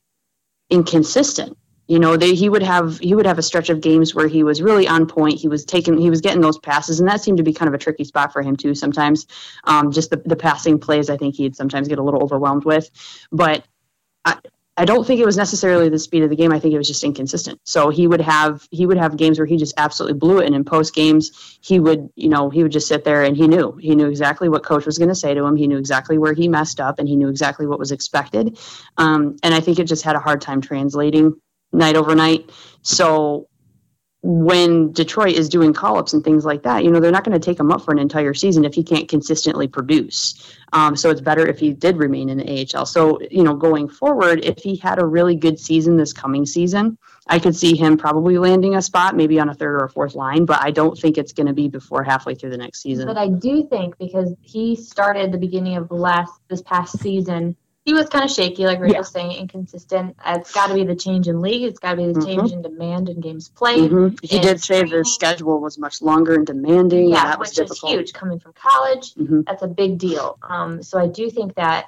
inconsistent. 0.69 1.57
You 1.87 1.99
know, 1.99 2.15
they, 2.15 2.33
he 2.33 2.47
would 2.47 2.63
have 2.63 2.99
he 2.99 3.13
would 3.13 3.25
have 3.25 3.37
a 3.37 3.43
stretch 3.43 3.69
of 3.69 3.81
games 3.81 4.15
where 4.15 4.27
he 4.27 4.43
was 4.43 4.61
really 4.61 4.87
on 4.87 5.05
point. 5.05 5.39
He 5.39 5.49
was 5.49 5.65
taking 5.65 5.97
he 5.97 6.09
was 6.09 6.21
getting 6.21 6.41
those 6.41 6.57
passes, 6.57 6.99
and 6.99 7.09
that 7.09 7.21
seemed 7.21 7.37
to 7.39 7.43
be 7.43 7.53
kind 7.53 7.67
of 7.67 7.73
a 7.73 7.77
tricky 7.77 8.05
spot 8.05 8.31
for 8.31 8.41
him 8.41 8.55
too. 8.55 8.73
Sometimes, 8.73 9.27
um, 9.65 9.91
just 9.91 10.09
the 10.09 10.17
the 10.25 10.37
passing 10.37 10.79
plays, 10.79 11.09
I 11.09 11.17
think 11.17 11.35
he'd 11.35 11.57
sometimes 11.57 11.89
get 11.89 11.99
a 11.99 12.03
little 12.03 12.23
overwhelmed 12.23 12.63
with. 12.63 12.89
But 13.31 13.65
I, 14.23 14.37
I 14.75 14.85
don't 14.85 15.05
think 15.05 15.19
it 15.19 15.25
was 15.25 15.37
necessarily 15.37 15.89
the 15.89 15.99
speed 15.99 16.23
of 16.23 16.31
the 16.31 16.35
game. 16.35 16.51
I 16.51 16.59
think 16.59 16.73
it 16.73 16.77
was 16.77 16.87
just 16.87 17.03
inconsistent. 17.03 17.59
So 17.63 17.89
he 17.89 18.07
would 18.07 18.21
have 18.21 18.67
he 18.71 18.87
would 18.87 18.97
have 18.97 19.17
games 19.17 19.37
where 19.37 19.45
he 19.45 19.57
just 19.57 19.75
absolutely 19.77 20.17
blew 20.17 20.39
it, 20.39 20.47
and 20.47 20.55
in 20.55 20.63
post 20.63 20.95
games 20.95 21.59
he 21.61 21.79
would 21.79 22.09
you 22.15 22.29
know 22.29 22.49
he 22.49 22.63
would 22.63 22.71
just 22.71 22.87
sit 22.87 23.03
there 23.03 23.23
and 23.23 23.37
he 23.37 23.47
knew 23.47 23.77
he 23.79 23.95
knew 23.95 24.07
exactly 24.07 24.49
what 24.49 24.63
coach 24.63 24.85
was 24.85 24.97
going 24.97 25.09
to 25.09 25.15
say 25.15 25.33
to 25.33 25.43
him. 25.43 25.55
He 25.55 25.67
knew 25.67 25.77
exactly 25.77 26.17
where 26.17 26.33
he 26.33 26.47
messed 26.47 26.79
up, 26.79 26.97
and 26.97 27.07
he 27.07 27.15
knew 27.15 27.29
exactly 27.29 27.67
what 27.67 27.77
was 27.77 27.91
expected. 27.91 28.57
Um, 28.97 29.37
and 29.43 29.53
I 29.53 29.59
think 29.59 29.77
it 29.77 29.85
just 29.85 30.03
had 30.03 30.15
a 30.15 30.19
hard 30.19 30.41
time 30.41 30.59
translating 30.59 31.35
night 31.71 31.95
over 31.95 32.15
night. 32.15 32.51
So 32.81 33.47
when 34.25 34.93
Detroit 34.93 35.35
is 35.35 35.49
doing 35.49 35.73
call 35.73 35.97
ups 35.97 36.13
and 36.13 36.23
things 36.23 36.45
like 36.45 36.63
that, 36.63 36.85
you 36.85 36.89
know, 36.89 37.01
they're 37.01 37.11
not 37.11 37.25
going 37.25 37.37
to 37.37 37.45
take 37.45 37.59
him 37.59 37.71
up 37.73 37.83
for 37.83 37.91
an 37.91 37.99
entire 37.99 38.33
season 38.33 38.63
if 38.63 38.73
he 38.73 38.81
can't 38.81 39.09
consistently 39.09 39.67
produce. 39.67 40.55
Um, 40.71 40.95
so 40.95 41.09
it's 41.09 41.19
better 41.19 41.45
if 41.45 41.59
he 41.59 41.73
did 41.73 41.97
remain 41.97 42.29
in 42.29 42.37
the 42.37 42.67
AHL. 42.73 42.85
So, 42.85 43.19
you 43.29 43.43
know, 43.43 43.53
going 43.53 43.89
forward, 43.89 44.45
if 44.45 44.59
he 44.59 44.77
had 44.77 44.97
a 44.97 45.05
really 45.05 45.35
good 45.35 45.59
season 45.59 45.97
this 45.97 46.13
coming 46.13 46.45
season, 46.45 46.97
I 47.27 47.37
could 47.37 47.55
see 47.55 47.75
him 47.75 47.97
probably 47.97 48.37
landing 48.37 48.75
a 48.75 48.81
spot, 48.81 49.15
maybe 49.15 49.41
on 49.41 49.49
a 49.49 49.53
third 49.53 49.75
or 49.75 49.85
a 49.85 49.89
fourth 49.89 50.15
line, 50.15 50.45
but 50.45 50.61
I 50.61 50.71
don't 50.71 50.97
think 50.97 51.17
it's 51.17 51.33
going 51.33 51.47
to 51.47 51.53
be 51.53 51.67
before 51.67 52.03
halfway 52.03 52.33
through 52.33 52.51
the 52.51 52.57
next 52.57 52.81
season. 52.81 53.07
But 53.07 53.17
I 53.17 53.27
do 53.27 53.67
think 53.67 53.97
because 53.97 54.33
he 54.41 54.75
started 54.77 55.33
the 55.33 55.37
beginning 55.37 55.75
of 55.75 55.91
last 55.91 56.33
this 56.47 56.61
past 56.61 56.97
season 56.99 57.57
he 57.85 57.93
was 57.93 58.07
kind 58.07 58.23
of 58.23 58.31
shaky, 58.31 58.65
like 58.65 58.79
Rachel's 58.79 59.13
yeah. 59.13 59.21
saying, 59.21 59.31
inconsistent. 59.33 60.15
It's 60.25 60.53
got 60.53 60.67
to 60.67 60.73
be 60.73 60.85
the 60.85 60.95
change 60.95 61.27
in 61.27 61.41
league. 61.41 61.63
It's 61.63 61.79
got 61.79 61.91
to 61.91 61.97
be 61.97 62.05
the 62.05 62.13
mm-hmm. 62.13 62.25
change 62.25 62.51
in 62.53 62.61
demand 62.61 63.09
in 63.09 63.19
games 63.19 63.49
played. 63.49 63.91
Mm-hmm. 63.91 64.15
He 64.21 64.39
did 64.39 64.61
say 64.61 64.83
the 64.83 65.03
schedule 65.03 65.59
was 65.59 65.77
much 65.77 66.01
longer 66.01 66.33
and 66.33 66.47
demanding. 66.47 67.09
Yeah, 67.09 67.25
that 67.25 67.39
which 67.39 67.49
was 67.49 67.55
difficult. 67.57 67.91
is 67.91 67.97
huge 67.97 68.13
coming 68.13 68.39
from 68.39 68.53
college. 68.53 69.13
Mm-hmm. 69.15 69.41
That's 69.47 69.63
a 69.63 69.67
big 69.67 69.97
deal. 69.97 70.39
Um, 70.41 70.81
so 70.81 70.97
I 70.97 71.07
do 71.07 71.29
think 71.29 71.55
that 71.55 71.87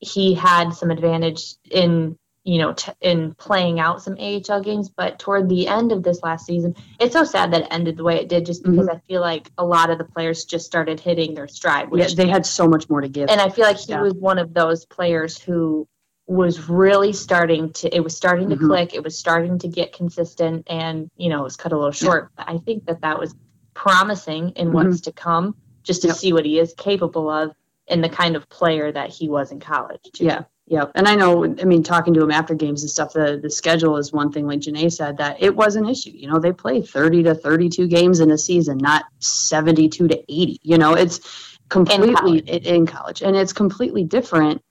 he 0.00 0.34
had 0.34 0.72
some 0.72 0.90
advantage 0.90 1.54
in 1.70 2.17
you 2.44 2.58
know, 2.58 2.72
t- 2.72 2.92
in 3.00 3.34
playing 3.34 3.80
out 3.80 4.02
some 4.02 4.16
AHL 4.18 4.62
games. 4.62 4.88
But 4.88 5.18
toward 5.18 5.48
the 5.48 5.68
end 5.68 5.92
of 5.92 6.02
this 6.02 6.22
last 6.22 6.46
season, 6.46 6.74
it's 6.98 7.12
so 7.12 7.24
sad 7.24 7.52
that 7.52 7.62
it 7.62 7.68
ended 7.70 7.96
the 7.96 8.04
way 8.04 8.16
it 8.16 8.28
did, 8.28 8.46
just 8.46 8.62
because 8.62 8.86
mm-hmm. 8.86 8.96
I 8.96 9.00
feel 9.06 9.20
like 9.20 9.50
a 9.58 9.64
lot 9.64 9.90
of 9.90 9.98
the 9.98 10.04
players 10.04 10.44
just 10.44 10.66
started 10.66 11.00
hitting 11.00 11.34
their 11.34 11.48
stride. 11.48 11.90
Which, 11.90 12.10
yeah, 12.10 12.24
they 12.24 12.28
had 12.28 12.46
so 12.46 12.66
much 12.66 12.88
more 12.88 13.00
to 13.00 13.08
give. 13.08 13.28
And 13.28 13.40
I 13.40 13.48
feel 13.50 13.64
like 13.64 13.78
he 13.78 13.92
yeah. 13.92 14.00
was 14.00 14.14
one 14.14 14.38
of 14.38 14.54
those 14.54 14.84
players 14.84 15.38
who 15.38 15.88
was 16.28 16.68
really 16.68 17.14
starting 17.14 17.72
to 17.72 17.94
it 17.94 18.00
was 18.00 18.14
starting 18.14 18.50
to 18.50 18.54
mm-hmm. 18.54 18.66
click 18.66 18.94
it 18.94 19.02
was 19.02 19.18
starting 19.18 19.58
to 19.58 19.66
get 19.66 19.94
consistent 19.94 20.62
and 20.68 21.10
you 21.16 21.30
know 21.30 21.40
it 21.40 21.42
was 21.42 21.56
cut 21.56 21.72
a 21.72 21.76
little 21.76 21.90
short 21.90 22.30
yeah. 22.36 22.44
but 22.44 22.54
i 22.54 22.58
think 22.58 22.84
that 22.84 23.00
that 23.00 23.18
was 23.18 23.34
promising 23.72 24.50
in 24.50 24.66
mm-hmm. 24.66 24.74
what's 24.74 25.00
to 25.00 25.10
come 25.10 25.56
just 25.82 26.02
to 26.02 26.08
yep. 26.08 26.16
see 26.16 26.34
what 26.34 26.44
he 26.44 26.58
is 26.58 26.74
capable 26.76 27.30
of 27.30 27.52
and 27.88 28.04
the 28.04 28.10
kind 28.10 28.36
of 28.36 28.46
player 28.50 28.92
that 28.92 29.08
he 29.08 29.26
was 29.26 29.50
in 29.50 29.58
college 29.58 30.02
too. 30.12 30.26
yeah 30.26 30.42
yeah, 30.68 30.84
and 30.94 31.08
I 31.08 31.14
know. 31.14 31.44
I 31.44 31.64
mean, 31.64 31.82
talking 31.82 32.14
to 32.14 32.22
him 32.22 32.30
after 32.30 32.54
games 32.54 32.82
and 32.82 32.90
stuff, 32.90 33.14
the 33.14 33.38
the 33.42 33.50
schedule 33.50 33.96
is 33.96 34.12
one 34.12 34.32
thing. 34.32 34.46
Like 34.46 34.60
Jenae 34.60 34.92
said, 34.92 35.16
that 35.18 35.42
it 35.42 35.56
was 35.56 35.76
an 35.76 35.88
issue. 35.88 36.10
You 36.10 36.30
know, 36.30 36.38
they 36.38 36.52
play 36.52 36.82
thirty 36.82 37.22
to 37.22 37.34
thirty 37.34 37.68
two 37.68 37.88
games 37.88 38.20
in 38.20 38.30
a 38.30 38.38
season, 38.38 38.78
not 38.78 39.04
seventy 39.18 39.88
two 39.88 40.08
to 40.08 40.18
eighty. 40.28 40.60
You 40.62 40.78
know, 40.78 40.94
it's 40.94 41.20
completely 41.68 42.38
in 42.38 42.44
college. 42.46 42.66
in 42.66 42.86
college, 42.86 43.22
and 43.22 43.36
it's 43.36 43.52
completely 43.52 44.04
different 44.04 44.62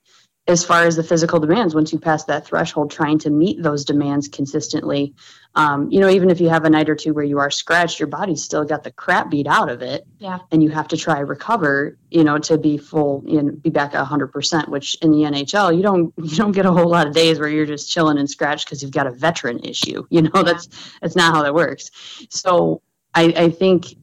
as 0.47 0.63
far 0.63 0.83
as 0.83 0.95
the 0.95 1.03
physical 1.03 1.39
demands 1.39 1.75
once 1.75 1.91
you 1.91 1.99
pass 1.99 2.23
that 2.25 2.45
threshold 2.45 2.89
trying 2.89 3.19
to 3.19 3.29
meet 3.29 3.61
those 3.61 3.83
demands 3.83 4.27
consistently 4.27 5.13
um, 5.55 5.91
you 5.91 5.99
know 5.99 6.09
even 6.09 6.29
if 6.29 6.39
you 6.39 6.49
have 6.49 6.63
a 6.65 6.69
night 6.69 6.89
or 6.89 6.95
two 6.95 7.13
where 7.13 7.23
you 7.23 7.39
are 7.39 7.51
scratched 7.51 7.99
your 7.99 8.07
body's 8.07 8.43
still 8.43 8.63
got 8.63 8.83
the 8.83 8.91
crap 8.91 9.29
beat 9.29 9.47
out 9.47 9.69
of 9.69 9.81
it. 9.81 10.05
Yeah. 10.19 10.39
And 10.51 10.63
you 10.63 10.69
have 10.69 10.87
to 10.89 10.97
try 10.97 11.19
recover 11.19 11.97
you 12.11 12.23
know 12.23 12.37
to 12.39 12.57
be 12.57 12.77
full 12.77 13.23
you 13.25 13.41
know 13.41 13.51
be 13.51 13.69
back 13.69 13.93
at 13.93 14.05
100% 14.05 14.67
which 14.69 14.95
in 15.01 15.11
the 15.11 15.23
nhl 15.23 15.75
you 15.75 15.83
don't 15.83 16.13
you 16.17 16.35
don't 16.35 16.51
get 16.51 16.65
a 16.65 16.71
whole 16.71 16.89
lot 16.89 17.07
of 17.07 17.13
days 17.13 17.39
where 17.39 17.49
you're 17.49 17.65
just 17.65 17.91
chilling 17.91 18.17
and 18.17 18.29
scratched 18.29 18.65
because 18.65 18.81
you've 18.81 18.91
got 18.91 19.07
a 19.07 19.11
veteran 19.11 19.59
issue 19.59 20.05
you 20.09 20.21
know 20.21 20.31
yeah. 20.35 20.43
that's 20.43 20.69
that's 21.01 21.15
not 21.15 21.33
how 21.33 21.43
that 21.43 21.53
works. 21.53 21.91
So 22.29 22.81
i 23.13 23.33
i 23.35 23.49
think 23.49 23.95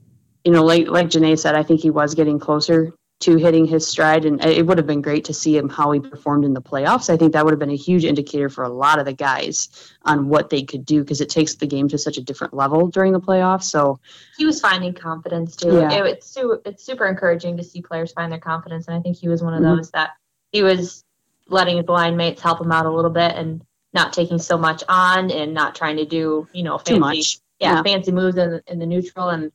you 0.45 0.53
know 0.53 0.65
like 0.65 0.89
like 0.89 1.09
Jenae 1.09 1.39
said 1.39 1.55
i 1.55 1.63
think 1.63 1.81
he 1.81 1.91
was 1.91 2.15
getting 2.15 2.39
closer 2.39 2.93
to 3.25 3.37
hitting 3.37 3.65
his 3.65 3.87
stride. 3.87 4.27
And 4.27 4.45
it 4.45 4.67
would 4.67 4.77
have 4.77 4.87
been 4.87 5.01
great 5.01 5.25
to 5.27 5.35
see 5.35 5.57
him 5.57 5.71
how 5.71 5.91
he 5.93 6.01
performed 6.01 6.45
in 6.45 6.53
the 6.53 6.61
playoffs. 6.61 7.09
I 7.09 7.17
think 7.17 7.33
that 7.33 7.45
would 7.45 7.53
have 7.53 7.59
been 7.59 7.71
a 7.71 7.77
huge 7.77 8.05
indicator 8.05 8.51
for 8.51 8.65
a 8.65 8.69
lot 8.69 8.99
of 8.99 9.07
the 9.07 9.15
guys 9.15 9.71
on 10.03 10.29
what 10.29 10.51
they 10.51 10.63
could 10.63 10.85
do 10.85 11.01
because 11.01 11.23
it 11.23 11.31
takes 11.31 11.55
the 11.55 11.67
game 11.67 11.89
to 11.89 11.99
such 11.99 12.19
a 12.19 12.21
different 12.21 12.53
level 12.53 12.89
during 12.89 13.15
the 13.15 13.21
playoffs. 13.21 13.65
So 13.65 13.99
he 14.37 14.45
was 14.45 14.61
finding 14.61 14.93
confidence 14.93 15.57
too. 15.57 15.75
Yeah. 15.75 15.93
It, 15.93 16.07
it's, 16.07 16.27
su- 16.27 16.61
it's 16.67 16.85
super 16.85 17.07
encouraging 17.07 17.57
to 17.57 17.65
see 17.65 17.81
players 17.81 18.13
find 18.13 18.31
their 18.31 18.41
confidence. 18.41 18.89
And 18.89 18.97
I 18.97 19.01
think 19.01 19.17
he 19.17 19.29
was 19.29 19.43
one 19.43 19.55
of 19.55 19.63
mm-hmm. 19.63 19.77
those 19.77 19.91
that 19.93 20.11
he 20.53 20.63
was 20.63 21.03
letting 21.49 21.79
his 21.79 21.89
line 21.89 22.17
mates 22.17 22.43
help 22.43 22.61
him 22.61 22.73
out 22.73 22.85
a 22.85 22.91
little 22.91 23.11
bit 23.11 23.33
and 23.33 23.65
not 23.95 24.13
taking 24.13 24.39
so 24.39 24.59
much 24.59 24.85
on 24.87 25.31
and 25.31 25.55
not 25.55 25.75
trying 25.75 25.97
to 25.97 26.05
do, 26.05 26.47
you 26.53 26.63
know, 26.63 26.77
fancy, 26.77 26.95
Too 26.95 27.01
much. 27.01 27.39
Yeah, 27.59 27.77
yeah, 27.77 27.83
fancy 27.83 28.13
moves 28.13 28.37
in, 28.37 28.61
in 28.67 28.79
the 28.79 28.87
neutral. 28.87 29.31
And 29.31 29.51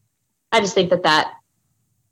I 0.52 0.60
just 0.60 0.74
think 0.74 0.90
that 0.90 1.04
that 1.04 1.34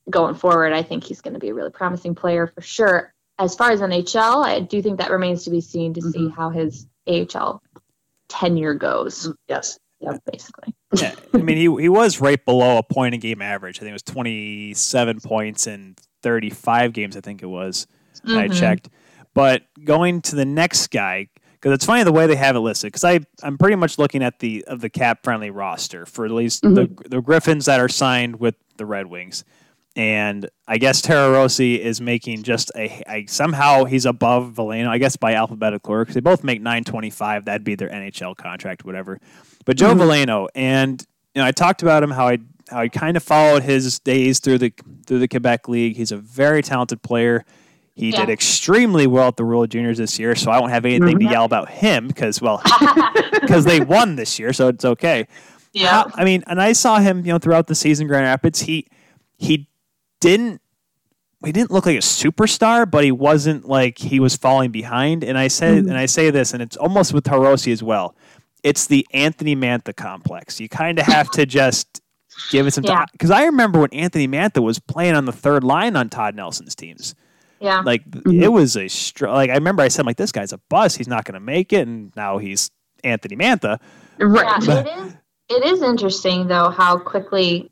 going 0.09 0.35
forward, 0.35 0.73
I 0.73 0.83
think 0.83 1.03
he's 1.03 1.21
going 1.21 1.33
to 1.33 1.39
be 1.39 1.49
a 1.49 1.53
really 1.53 1.71
promising 1.71 2.15
player 2.15 2.47
for 2.47 2.61
sure. 2.61 3.13
As 3.39 3.55
far 3.55 3.71
as 3.71 3.81
NHL, 3.81 4.45
I 4.45 4.61
do 4.61 4.81
think 4.81 4.97
that 4.97 5.11
remains 5.11 5.43
to 5.43 5.51
be 5.51 5.61
seen 5.61 5.93
to 5.93 6.01
mm-hmm. 6.01 6.11
see 6.11 6.29
how 6.29 6.49
his 6.49 6.87
AHL 7.07 7.61
tenure 8.27 8.73
goes. 8.73 9.31
Yes. 9.47 9.79
Yeah, 9.99 10.17
basically. 10.31 10.75
yeah, 10.93 11.15
I 11.33 11.37
mean, 11.37 11.57
he 11.57 11.63
he 11.81 11.89
was 11.89 12.21
right 12.21 12.43
below 12.45 12.77
a 12.77 12.83
point 12.83 13.15
a 13.15 13.17
game 13.17 13.41
average. 13.41 13.77
I 13.77 13.79
think 13.79 13.89
it 13.89 13.93
was 13.93 14.03
27 14.03 15.21
points 15.21 15.65
in 15.65 15.95
35 16.21 16.93
games. 16.93 17.17
I 17.17 17.21
think 17.21 17.41
it 17.41 17.47
was. 17.47 17.87
Mm-hmm. 18.17 18.37
I 18.37 18.47
checked. 18.47 18.89
But 19.33 19.63
going 19.83 20.21
to 20.23 20.35
the 20.35 20.45
next 20.45 20.91
guy, 20.91 21.29
because 21.53 21.73
it's 21.73 21.85
funny 21.85 22.03
the 22.03 22.11
way 22.11 22.27
they 22.27 22.35
have 22.35 22.55
it 22.55 22.59
listed. 22.59 22.89
Because 22.89 23.03
I 23.03 23.21
I'm 23.41 23.57
pretty 23.57 23.75
much 23.75 23.97
looking 23.97 24.21
at 24.21 24.37
the 24.37 24.63
of 24.65 24.81
the 24.81 24.89
cap 24.89 25.23
friendly 25.23 25.49
roster 25.49 26.05
for 26.05 26.25
at 26.25 26.31
least 26.31 26.63
mm-hmm. 26.63 26.75
the 26.75 27.09
the 27.09 27.21
Griffins 27.21 27.65
that 27.65 27.79
are 27.79 27.89
signed 27.89 28.39
with 28.39 28.55
the 28.77 28.85
Red 28.85 29.07
Wings 29.07 29.43
and 29.97 30.47
I 30.67 30.77
guess 30.77 31.01
Taro 31.01 31.33
Hirose 31.33 31.79
is 31.79 31.99
making 31.99 32.43
just 32.43 32.71
a, 32.75 33.03
a 33.11 33.25
somehow 33.25 33.85
he's 33.85 34.05
above 34.05 34.53
Veleno. 34.53 34.87
I 34.87 34.99
guess 34.99 35.17
by 35.17 35.33
alphabetical 35.33 35.91
order 35.91 36.05
because 36.05 36.13
they 36.13 36.21
both 36.21 36.43
make 36.43 36.61
nine 36.61 36.83
twenty 36.83 37.09
five. 37.09 37.45
That'd 37.45 37.63
be 37.63 37.73
their 37.73 37.89
NHL 37.89 38.37
contract, 38.37 38.85
whatever. 38.85 39.19
But 39.65 39.75
Joe 39.75 39.95
mm-hmm. 39.95 40.01
Veleno, 40.01 40.47
and 40.53 41.03
you 41.33 41.41
know, 41.41 41.47
I 41.47 41.51
talked 41.51 41.81
about 41.81 42.03
him 42.03 42.11
how 42.11 42.27
I 42.27 42.37
how 42.69 42.81
I 42.81 42.89
kind 42.89 43.17
of 43.17 43.23
followed 43.23 43.63
his 43.63 43.97
days 43.99 44.39
through 44.39 44.59
the 44.59 44.73
through 45.07 45.17
the 45.19 45.27
Quebec 45.27 45.67
League. 45.67 45.97
He's 45.97 46.11
a 46.11 46.17
very 46.17 46.61
talented 46.61 47.01
player. 47.01 47.43
He 47.95 48.11
yeah. 48.11 48.19
did 48.19 48.29
extremely 48.29 49.07
well 49.07 49.29
at 49.29 49.37
the 49.37 49.45
World 49.45 49.71
Juniors 49.71 49.97
this 49.97 50.19
year, 50.19 50.35
so 50.35 50.51
I 50.51 50.59
won't 50.59 50.71
have 50.71 50.85
anything 50.85 51.17
mm-hmm. 51.17 51.27
to 51.27 51.31
yell 51.31 51.45
about 51.45 51.69
him 51.69 52.07
because 52.07 52.39
well, 52.39 52.61
because 53.41 53.65
they 53.65 53.79
won 53.79 54.15
this 54.15 54.37
year, 54.37 54.53
so 54.53 54.67
it's 54.67 54.85
okay. 54.85 55.27
Yeah, 55.73 56.03
how, 56.03 56.11
I 56.13 56.23
mean, 56.23 56.43
and 56.45 56.61
I 56.61 56.73
saw 56.73 56.99
him, 56.99 57.25
you 57.25 57.33
know, 57.33 57.39
throughout 57.39 57.65
the 57.65 57.73
season, 57.73 58.05
Grand 58.05 58.25
Rapids. 58.25 58.61
He 58.61 58.85
he 59.37 59.67
didn't 60.19 60.61
he 61.45 61.51
didn't 61.51 61.69
look 61.69 61.85
like 61.85 61.95
a 61.97 61.99
superstar, 61.99 62.89
but 62.89 63.03
he 63.03 63.11
wasn't 63.11 63.67
like 63.67 63.99
he 63.99 64.19
was 64.19 64.35
falling 64.35 64.71
behind. 64.71 65.23
And 65.23 65.37
I 65.37 65.47
say 65.49 65.75
Mhm. 65.75 65.87
and 65.89 65.97
I 65.97 66.07
say 66.07 66.31
this, 66.31 66.53
and 66.53 66.63
it's 66.63 66.75
almost 66.77 67.13
with 67.13 67.25
Hirose 67.25 67.71
as 67.71 67.83
well. 67.83 68.15
It's 68.63 68.87
the 68.87 69.05
Anthony 69.13 69.55
Mantha 69.55 69.95
complex. 69.95 70.59
You 70.59 70.67
kind 70.67 70.97
of 70.99 71.05
have 71.05 71.29
to 71.31 71.45
just 71.45 72.01
give 72.51 72.65
it 72.67 72.71
some 72.71 72.83
Yeah. 72.83 72.95
time 72.95 73.05
because 73.11 73.29
I 73.31 73.45
remember 73.45 73.79
when 73.79 73.93
Anthony 73.93 74.27
Mantha 74.27 74.63
was 74.63 74.79
playing 74.79 75.15
on 75.15 75.25
the 75.25 75.31
third 75.31 75.63
line 75.63 75.95
on 75.95 76.09
Todd 76.09 76.35
Nelson's 76.35 76.73
teams. 76.75 77.13
Yeah. 77.59 77.81
Like 77.85 78.09
Mhm. 78.09 78.41
it 78.41 78.49
was 78.49 78.75
a 78.75 78.87
str- 78.87 79.27
like 79.27 79.49
I 79.51 79.53
remember 79.55 79.83
I 79.83 79.87
said 79.89 80.05
like 80.07 80.17
this 80.17 80.31
guy's 80.31 80.53
a 80.53 80.59
bust. 80.69 80.97
He's 80.97 81.07
not 81.07 81.23
going 81.25 81.33
to 81.35 81.39
make 81.39 81.71
it, 81.71 81.87
and 81.87 82.11
now 82.15 82.39
he's 82.39 82.71
Anthony 83.03 83.35
Mantha. 83.35 83.79
Right. 84.19 84.63
Yeah, 84.63 84.79
it 84.79 84.87
is. 85.05 85.13
It 85.49 85.65
is 85.65 85.81
interesting 85.83 86.47
though 86.47 86.69
how 86.71 86.97
quickly. 86.97 87.69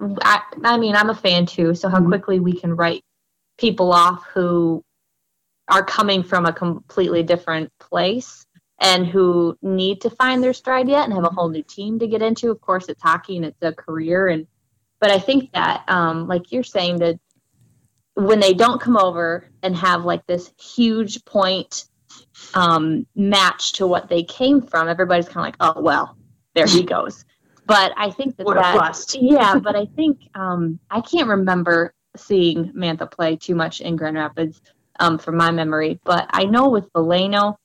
I, 0.00 0.42
I 0.64 0.78
mean, 0.78 0.94
I'm 0.96 1.10
a 1.10 1.14
fan 1.14 1.46
too, 1.46 1.74
so 1.74 1.88
how 1.88 1.98
Mhm. 2.00 2.08
quickly 2.08 2.40
we 2.40 2.52
can 2.52 2.76
write 2.76 3.04
people 3.58 3.92
off 3.92 4.24
who 4.34 4.82
are 5.68 5.84
coming 5.84 6.22
from 6.22 6.46
a 6.46 6.52
completely 6.52 7.22
different 7.22 7.70
place 7.78 8.46
and 8.80 9.06
who 9.06 9.56
need 9.62 10.00
to 10.02 10.10
find 10.10 10.42
their 10.42 10.52
stride 10.52 10.88
yet 10.88 11.04
and 11.04 11.12
have 11.14 11.24
a 11.24 11.30
whole 11.30 11.48
new 11.48 11.62
team 11.64 11.98
to 11.98 12.06
get 12.06 12.22
into. 12.22 12.50
Of 12.50 12.60
course, 12.60 12.88
it's 12.88 13.02
hockey 13.02 13.36
and 13.36 13.44
it's 13.46 13.62
a 13.62 13.72
career, 13.72 14.28
and 14.28 14.46
but 15.00 15.10
I 15.10 15.18
think 15.18 15.52
that, 15.52 15.84
um, 15.88 16.26
like 16.28 16.52
you're 16.52 16.64
saying, 16.64 16.98
that 17.00 17.18
when 18.14 18.40
they 18.40 18.54
don't 18.54 18.80
come 18.80 18.96
over 18.96 19.46
and 19.62 19.76
have 19.76 20.04
like 20.04 20.26
this 20.26 20.52
huge 20.60 21.24
point 21.24 21.86
um, 22.54 23.06
match 23.14 23.72
to 23.74 23.86
what 23.86 24.08
they 24.08 24.22
came 24.24 24.62
from, 24.62 24.88
everybody's 24.88 25.28
kind 25.28 25.38
of 25.38 25.42
like, 25.42 25.56
oh 25.60 25.80
well, 25.82 26.16
there 26.54 26.66
he 26.66 26.82
goes. 26.82 27.24
But 27.68 27.92
I 27.98 28.10
think 28.10 28.36
that 28.38 28.46
that 28.46 29.16
yeah, 29.20 29.58
but 29.58 29.76
I 29.76 29.84
think 29.94 30.20
um, 30.34 30.80
I 30.90 31.02
can't 31.02 31.28
remember 31.28 31.92
seeing 32.16 32.72
Mantha 32.72 33.08
play 33.08 33.36
too 33.36 33.54
much 33.54 33.82
in 33.82 33.94
Grand 33.94 34.16
Rapids 34.16 34.60
um, 34.98 35.18
from 35.18 35.36
my 35.36 35.50
memory, 35.50 36.00
but 36.02 36.26
I 36.30 36.44
know 36.44 36.70
with 36.70 36.90
Veleno, 36.94 37.56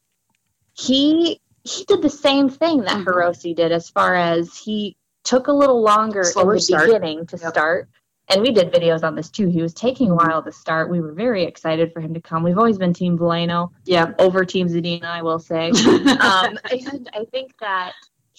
he 0.73 1.39
he 1.63 1.85
did 1.85 2.01
the 2.01 2.09
same 2.09 2.49
thing 2.49 2.81
that 2.81 2.97
Mhm. 2.97 3.05
Hirose 3.05 3.55
did 3.55 3.71
as 3.71 3.89
far 3.89 4.13
as 4.15 4.57
he 4.57 4.97
took 5.23 5.47
a 5.47 5.53
little 5.53 5.81
longer 5.81 6.23
Slower 6.23 6.51
in 6.51 6.55
the 6.57 6.61
start. 6.61 6.85
beginning 6.87 7.25
to 7.27 7.37
Yep. 7.37 7.49
start. 7.51 7.89
And 8.27 8.41
we 8.41 8.51
did 8.51 8.73
videos 8.73 9.03
on 9.03 9.15
this 9.15 9.29
too. 9.29 9.47
He 9.47 9.61
was 9.61 9.73
taking 9.73 10.09
a 10.11 10.15
while 10.15 10.43
to 10.43 10.51
start. 10.51 10.89
We 10.89 10.99
were 10.99 11.13
very 11.13 11.43
excited 11.45 11.93
for 11.93 12.01
him 12.01 12.13
to 12.13 12.21
come. 12.21 12.43
We've 12.43 12.57
always 12.57 12.77
been 12.77 12.93
Team 12.93 13.17
Veleno 13.17 13.69
Yeah. 13.85 14.11
over 14.19 14.43
Team 14.43 14.67
Zadina, 14.67 15.05
I 15.05 15.21
will 15.21 15.39
say 15.39 15.69
um, 16.19 16.57
and 16.69 17.09
I 17.13 17.23
think 17.31 17.53
that 17.61 17.93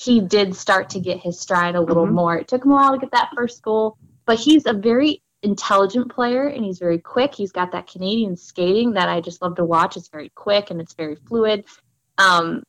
he 0.05 0.21
did 0.21 0.55
start 0.55 0.91
to 0.91 1.01
get 1.01 1.19
his 1.19 1.41
stride 1.41 1.75
a 1.75 1.81
little 1.81 2.07
Mhm. 2.07 2.13
more. 2.13 2.37
It 2.37 2.49
took 2.49 2.65
him 2.65 2.73
a 2.73 2.75
while 2.75 2.93
to 2.93 2.99
get 2.99 3.13
that 3.13 3.31
first 3.35 3.63
goal, 3.63 3.97
but 4.27 4.39
he's 4.39 4.67
a 4.67 4.73
very 4.73 5.23
intelligent 5.43 6.11
player 6.11 6.47
and 6.47 6.65
he's 6.65 6.79
very 6.79 6.99
quick. 6.99 7.35
He's 7.35 7.53
got 7.53 7.73
that 7.73 7.87
Canadian 7.87 8.37
skating 8.37 8.93
that 8.93 9.09
I 9.09 9.21
just 9.21 9.43
love 9.43 9.57
to 9.57 9.65
watch. 9.65 9.97
It's 9.97 10.09
very 10.09 10.31
quick 10.35 10.71
and 10.71 10.81
it's 10.81 10.95
very 10.95 11.17
fluid. 11.17 11.65
Um, 12.19 12.63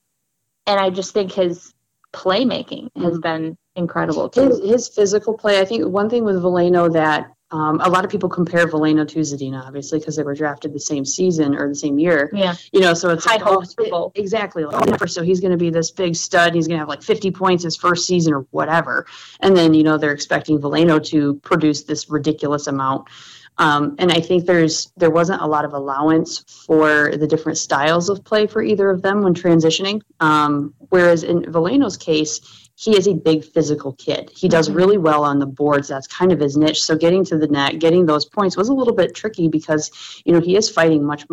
and 0.67 0.79
I 0.79 0.89
just 0.89 1.13
think 1.13 1.31
his 1.31 1.73
playmaking 2.13 2.89
has 2.97 3.17
Mhm. 3.17 3.21
been 3.21 3.57
incredible 3.75 4.31
his, 4.33 4.59
his 4.63 4.87
physical 4.87 5.33
play. 5.37 5.59
I 5.59 5.65
think 5.65 5.85
one 5.85 6.09
thing 6.09 6.23
with 6.23 6.41
Veleno 6.41 6.91
that 6.93 7.33
um, 7.51 7.79
a 7.79 7.89
lot 7.89 8.03
of 8.03 8.11
people 8.11 8.27
compare 8.27 8.67
Veleno 8.67 9.07
to 9.07 9.19
Zadina, 9.19 9.63
obviously, 9.65 9.99
because 9.99 10.15
they 10.15 10.23
were 10.23 10.33
drafted 10.33 10.73
the 10.73 10.79
same 10.79 11.05
season 11.05 11.55
or 11.55 11.69
the 11.69 11.75
same 11.75 11.99
year. 11.99 12.29
Yeah, 12.33 12.55
You 12.71 12.81
know, 12.81 12.93
so 12.93 13.09
it's 13.09 13.23
High 13.23 13.35
like, 13.35 13.43
hopes 13.43 13.75
oh, 13.77 13.83
for 13.83 13.89
both. 13.89 14.11
Exactly. 14.15 14.65
Like, 14.65 15.01
oh, 15.01 15.05
so 15.05 15.21
he's 15.21 15.41
going 15.41 15.51
to 15.51 15.57
be 15.57 15.69
this 15.69 15.91
big 15.91 16.15
stud. 16.15 16.55
He's 16.55 16.67
going 16.67 16.77
to 16.77 16.79
have 16.79 16.89
like 16.89 17.03
50 17.03 17.31
points 17.31 17.63
his 17.63 17.75
first 17.77 18.07
season 18.07 18.33
or 18.33 18.47
whatever. 18.49 19.05
And 19.39 19.55
then, 19.55 19.73
you 19.73 19.83
know, 19.83 19.97
they're 19.97 20.11
expecting 20.11 20.59
Veleno 20.59 21.03
to 21.07 21.35
produce 21.35 21.83
this 21.83 22.09
ridiculous 22.09 22.65
amount. 22.65 23.09
Um, 23.57 23.95
and 23.99 24.11
I 24.11 24.19
think 24.19 24.45
there's 24.45 24.91
there 24.97 25.09
wasn't 25.09 25.41
a 25.41 25.47
lot 25.47 25.65
of 25.65 25.73
allowance 25.73 26.39
for 26.65 27.15
the 27.15 27.27
different 27.27 27.57
styles 27.57 28.09
of 28.09 28.23
play 28.23 28.47
for 28.47 28.61
either 28.61 28.89
of 28.89 29.01
them 29.01 29.21
when 29.21 29.33
transitioning. 29.33 30.01
Um, 30.19 30.73
whereas 30.89 31.23
in 31.23 31.43
Veleno's 31.43 31.95
case, 31.95 32.64
he 32.77 32.97
is 32.97 33.07
a 33.07 33.13
big 33.13 33.43
physical 33.45 33.93
kid. 33.93 34.29
He 34.35 34.49
does 34.49 34.69
Mhm. 34.69 34.75
really 34.75 34.97
well 34.97 35.23
on 35.23 35.39
the 35.39 35.45
boards. 35.45 35.87
That's 35.87 36.07
kind 36.07 36.31
of 36.33 36.39
his 36.39 36.57
niche. 36.57 36.83
So 36.83 36.95
getting 36.97 37.23
to 37.25 37.37
the 37.37 37.47
net, 37.47 37.79
getting 37.79 38.05
those 38.05 38.25
points 38.25 38.57
was 38.57 38.67
a 38.69 38.73
little 38.73 38.93
bit 38.93 39.15
tricky 39.15 39.47
because 39.47 39.91
you 40.25 40.33
know 40.33 40.41
he 40.41 40.55
is 40.57 40.69
fighting 40.69 41.05
much 41.05 41.25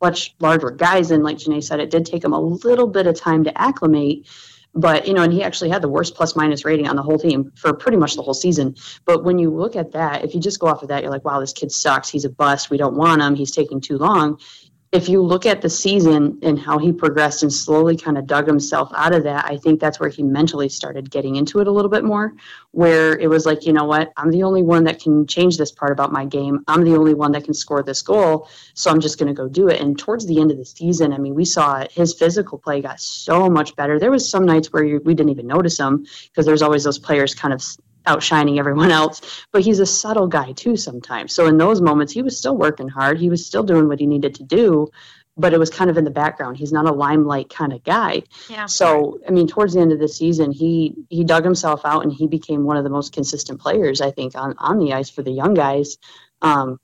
much 0.00 0.34
larger 0.40 0.70
guys, 0.70 1.10
and 1.10 1.22
like 1.22 1.38
Jenae 1.38 1.62
said, 1.62 1.80
it 1.80 1.90
did 1.90 2.06
take 2.06 2.24
him 2.24 2.32
a 2.32 2.40
little 2.40 2.86
bit 2.88 3.06
of 3.06 3.14
time 3.14 3.44
to 3.44 3.60
acclimate. 3.60 4.26
But 4.72 5.08
you 5.08 5.14
know, 5.14 5.22
and 5.22 5.32
he 5.32 5.42
actually 5.42 5.70
had 5.70 5.82
the 5.82 5.88
worst 5.88 6.14
plus 6.14 6.36
minus 6.36 6.64
rating 6.64 6.86
on 6.86 6.94
the 6.94 7.02
whole 7.02 7.18
team 7.18 7.50
for 7.56 7.72
pretty 7.72 7.96
much 7.96 8.14
the 8.14 8.22
whole 8.22 8.34
season. 8.34 8.76
But 9.04 9.24
when 9.24 9.36
you 9.38 9.50
look 9.50 9.74
at 9.74 9.92
that, 9.92 10.24
if 10.24 10.32
you 10.34 10.40
just 10.40 10.60
go 10.60 10.68
off 10.68 10.82
of 10.82 10.88
that, 10.88 11.02
you're 11.02 11.10
like, 11.10 11.24
wow, 11.24 11.40
this 11.40 11.52
kid 11.52 11.72
sucks. 11.72 12.08
He's 12.08 12.24
a 12.24 12.30
bust. 12.30 12.70
We 12.70 12.76
don't 12.78 12.96
want 12.96 13.20
him. 13.20 13.34
He's 13.34 13.50
taking 13.50 13.80
too 13.80 13.98
long. 13.98 14.38
If 14.92 15.08
you 15.08 15.22
look 15.22 15.46
at 15.46 15.62
the 15.62 15.70
season 15.70 16.40
and 16.42 16.58
how 16.58 16.76
he 16.78 16.92
progressed 16.92 17.44
and 17.44 17.52
slowly 17.52 17.96
kind 17.96 18.18
of 18.18 18.26
dug 18.26 18.48
himself 18.48 18.90
out 18.96 19.14
of 19.14 19.22
that, 19.22 19.44
I 19.44 19.56
think 19.56 19.78
that's 19.78 20.00
where 20.00 20.08
he 20.08 20.24
mentally 20.24 20.68
started 20.68 21.12
getting 21.12 21.36
into 21.36 21.60
it 21.60 21.68
a 21.68 21.70
little 21.70 21.88
bit 21.88 22.02
more. 22.02 22.32
Where 22.72 23.16
it 23.16 23.28
was 23.28 23.46
like, 23.46 23.64
you 23.64 23.72
know 23.72 23.84
what, 23.84 24.12
I'm 24.16 24.32
the 24.32 24.42
only 24.42 24.62
one 24.62 24.82
that 24.84 25.00
can 25.00 25.28
change 25.28 25.56
this 25.56 25.70
part 25.70 25.92
about 25.92 26.10
my 26.10 26.24
game. 26.24 26.64
I'm 26.66 26.82
the 26.82 26.96
only 26.96 27.14
one 27.14 27.30
that 27.32 27.44
can 27.44 27.54
score 27.54 27.84
this 27.84 28.02
goal. 28.02 28.48
So 28.74 28.90
I'm 28.90 28.98
just 28.98 29.16
going 29.16 29.28
to 29.28 29.34
go 29.34 29.48
do 29.48 29.68
it. 29.68 29.80
And 29.80 29.96
towards 29.96 30.26
the 30.26 30.40
end 30.40 30.50
of 30.50 30.56
the 30.56 30.64
season, 30.64 31.12
I 31.12 31.18
mean, 31.18 31.36
we 31.36 31.44
saw 31.44 31.86
his 31.88 32.12
physical 32.12 32.58
play 32.58 32.82
got 32.82 33.00
so 33.00 33.48
much 33.48 33.76
better. 33.76 34.00
There 34.00 34.10
was 34.10 34.28
some 34.28 34.44
nights 34.44 34.72
where 34.72 34.82
we 34.82 35.14
didn't 35.14 35.30
even 35.30 35.46
notice 35.46 35.78
him 35.78 36.04
because 36.24 36.46
there's 36.46 36.62
always 36.62 36.82
those 36.82 36.98
players 36.98 37.32
kind 37.36 37.54
of 37.54 37.62
outshining 38.06 38.58
everyone 38.58 38.90
else. 38.90 39.44
But 39.52 39.62
he's 39.62 39.78
a 39.78 39.86
subtle 39.86 40.26
guy 40.26 40.52
too 40.52 40.76
sometimes. 40.76 41.34
So 41.34 41.46
in 41.46 41.58
those 41.58 41.80
moments, 41.80 42.12
he 42.12 42.22
was 42.22 42.36
still 42.36 42.56
working 42.56 42.88
hard. 42.88 43.18
He 43.18 43.28
was 43.30 43.44
still 43.46 43.62
doing 43.62 43.88
what 43.88 44.00
he 44.00 44.06
needed 44.06 44.34
to 44.36 44.42
do. 44.44 44.88
But 45.36 45.54
it 45.54 45.58
was 45.58 45.70
kind 45.70 45.88
of 45.88 45.96
in 45.96 46.04
the 46.04 46.10
background. 46.10 46.56
He's 46.58 46.72
not 46.72 46.86
a 46.86 46.92
limelight 46.92 47.48
kind 47.48 47.72
of 47.72 47.82
guy. 47.84 48.24
yeah. 48.48 48.66
So, 48.66 49.20
I 49.26 49.30
mean, 49.30 49.46
towards 49.46 49.72
the 49.74 49.80
end 49.80 49.92
of 49.92 49.98
the 49.98 50.08
season, 50.08 50.50
he 50.50 50.94
he 51.08 51.24
dug 51.24 51.44
himself 51.44 51.82
out 51.84 52.02
and 52.02 52.12
he 52.12 52.26
became 52.26 52.64
one 52.64 52.76
of 52.76 52.84
the 52.84 52.90
most 52.90 53.12
consistent 53.14 53.60
players, 53.60 54.00
I 54.00 54.10
think, 54.10 54.34
on 54.34 54.54
on 54.58 54.78
the 54.78 54.92
ice 54.92 55.08
for 55.08 55.22
the 55.22 55.30
young 55.30 55.54
guys. 55.54 55.96
Um, 56.42 56.78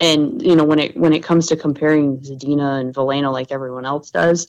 and 0.00 0.40
you 0.42 0.56
know, 0.56 0.64
when 0.64 0.78
it 0.78 0.96
when 0.96 1.12
it 1.12 1.22
comes 1.22 1.48
to 1.48 1.56
comparing 1.56 2.18
Zadina 2.20 2.80
and 2.80 2.92
Veleno 2.94 3.30
like 3.32 3.52
everyone 3.52 3.84
else 3.84 4.10
does, 4.10 4.48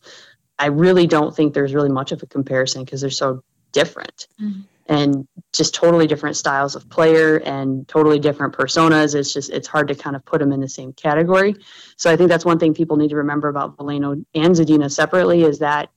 I 0.58 0.68
really 0.68 1.06
don't 1.06 1.36
think 1.36 1.54
there's 1.54 1.74
really 1.74 1.90
much 1.90 2.12
of 2.14 2.24
a 2.24 2.28
comparison 2.28 2.84
because 2.86 3.02
they're 3.02 3.10
so 3.10 3.44
different 3.74 4.28
Mhm. 4.42 4.64
And 4.92 5.26
just 5.54 5.74
totally 5.74 6.06
different 6.06 6.36
styles 6.36 6.76
of 6.76 6.90
player 6.90 7.38
and 7.38 7.88
totally 7.88 8.20
different 8.20 8.54
personas. 8.54 9.16
It's 9.16 9.34
just 9.34 9.50
it's 9.50 9.68
hard 9.68 9.88
to 9.88 9.96
kind 9.96 10.18
of 10.18 10.26
put 10.26 10.40
them 10.40 10.52
in 10.52 10.60
the 10.60 10.68
same 10.68 10.92
category. 10.94 11.56
So 11.96 12.12
I 12.12 12.18
think 12.18 12.30
that's 12.30 12.46
one 12.46 12.60
thing 12.60 12.74
people 12.74 12.98
need 12.98 13.10
to 13.12 13.16
remember 13.16 13.48
about 13.48 13.78
Veleno 13.78 14.26
and 14.36 14.56
Zadina 14.56 14.92
separately 14.92 15.44
is 15.44 15.60
that 15.60 15.90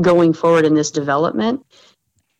going 0.00 0.32
forward 0.32 0.64
in 0.64 0.74
this 0.74 0.92
development, 0.92 1.66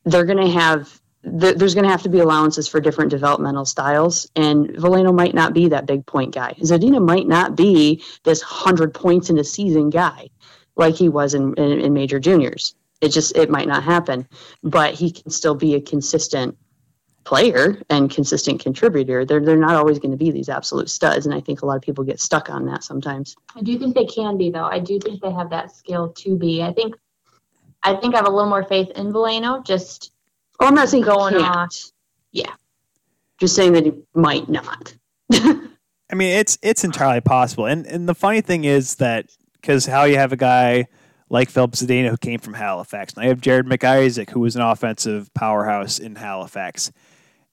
they're 0.05 0.25
going 0.25 0.45
to 0.45 0.51
have 0.51 1.01
th- 1.23 1.57
there's 1.57 1.75
going 1.75 1.85
to 1.85 1.91
have 1.91 2.03
to 2.05 2.09
be 2.09 2.21
allowances 2.21 2.69
for 2.69 2.81
different 2.81 3.11
developmental 3.11 3.65
styles, 3.65 4.31
and 4.37 4.69
Veleno 4.71 5.15
might 5.15 5.35
not 5.35 5.55
be 5.55 5.69
that 5.69 5.87
big 5.87 6.07
point 6.07 6.35
guy. 6.35 6.55
Zadina 6.61 7.05
might 7.05 7.27
not 7.27 7.57
be 7.57 8.03
this 8.25 8.43
hundred 8.43 8.95
points 8.95 9.31
in 9.31 9.39
a 9.39 9.45
season 9.45 9.91
guy 9.91 10.31
like 10.77 10.95
he 10.95 11.09
was 11.09 11.35
in, 11.35 11.55
in, 11.55 11.81
in 11.81 11.93
major 11.93 12.21
juniors. 12.21 12.75
It 13.01 13.09
just 13.09 13.37
it 13.37 13.51
might 13.51 13.69
not 13.69 13.83
happen, 13.83 14.29
but 14.63 14.95
he 14.95 15.11
can 15.11 15.31
still 15.31 15.55
be 15.55 15.75
a 15.75 15.81
consistent 15.81 16.57
player 17.25 17.81
and 17.91 18.11
consistent 18.11 18.61
contributor. 18.61 19.25
They're 19.25 19.41
they're 19.41 19.57
not 19.57 19.75
always 19.77 19.99
going 19.99 20.11
to 20.11 20.17
be 20.17 20.31
these 20.31 20.49
absolute 20.49 20.91
studs, 20.91 21.27
and 21.27 21.35
I 21.35 21.41
think 21.41 21.63
a 21.63 21.67
lot 21.67 21.77
of 21.77 21.83
people 21.83 22.05
get 22.05 22.21
stuck 22.21 22.51
on 22.51 22.67
that 22.67 22.85
sometimes. 22.85 23.37
I 23.57 23.63
do 23.63 23.79
think 23.79 23.95
they 23.95 24.07
can 24.07 24.37
be 24.37 24.51
though. 24.51 24.65
I 24.65 24.79
do 24.79 24.99
think 24.99 25.21
they 25.23 25.33
have 25.33 25.51
that 25.51 25.75
skill 25.75 26.11
to 26.19 26.37
be. 26.37 26.63
I 26.63 26.73
think 26.73 26.95
I 27.83 27.95
think 27.95 28.15
I 28.15 28.19
have 28.19 28.27
a 28.27 28.31
little 28.31 28.51
more 28.51 28.65
faith 28.65 28.91
in 28.97 29.13
Veleno. 29.13 29.65
Just 29.65 30.13
Oh, 30.61 30.67
I'm 30.67 30.75
not 30.75 30.89
saying 30.91 31.05
Going 31.05 31.33
going 31.33 31.45
off. 31.45 31.57
off. 31.57 31.91
Yeah, 32.33 32.53
just 33.39 33.57
saying 33.57 33.73
that 33.73 33.87
he 33.87 33.93
might 34.15 34.49
not. 34.49 34.95
I 35.33 36.15
mean, 36.15 36.37
it's 36.37 36.59
it's 36.63 36.85
entirely 36.85 37.23
possible. 37.23 37.65
And 37.67 37.87
and 37.87 38.09
the 38.09 38.15
funny 38.15 38.43
thing 38.43 38.65
is 38.65 38.97
that 38.97 39.27
because 39.55 39.87
how 39.87 40.05
you 40.05 40.17
have 40.17 40.33
a 40.33 40.37
guy 40.37 40.87
like 41.31 41.49
Filip 41.49 41.73
Zadina 41.73 42.11
who 42.11 42.17
came 42.19 42.41
from 42.41 42.55
Halifax, 42.55 43.15
And 43.15 43.25
I 43.25 43.29
have 43.29 43.41
Jared 43.41 43.67
McIsaac 43.67 44.31
who 44.31 44.41
was 44.41 44.57
an 44.57 44.63
offensive 44.63 45.33
powerhouse 45.33 45.99
in 45.99 46.17
Halifax, 46.17 46.93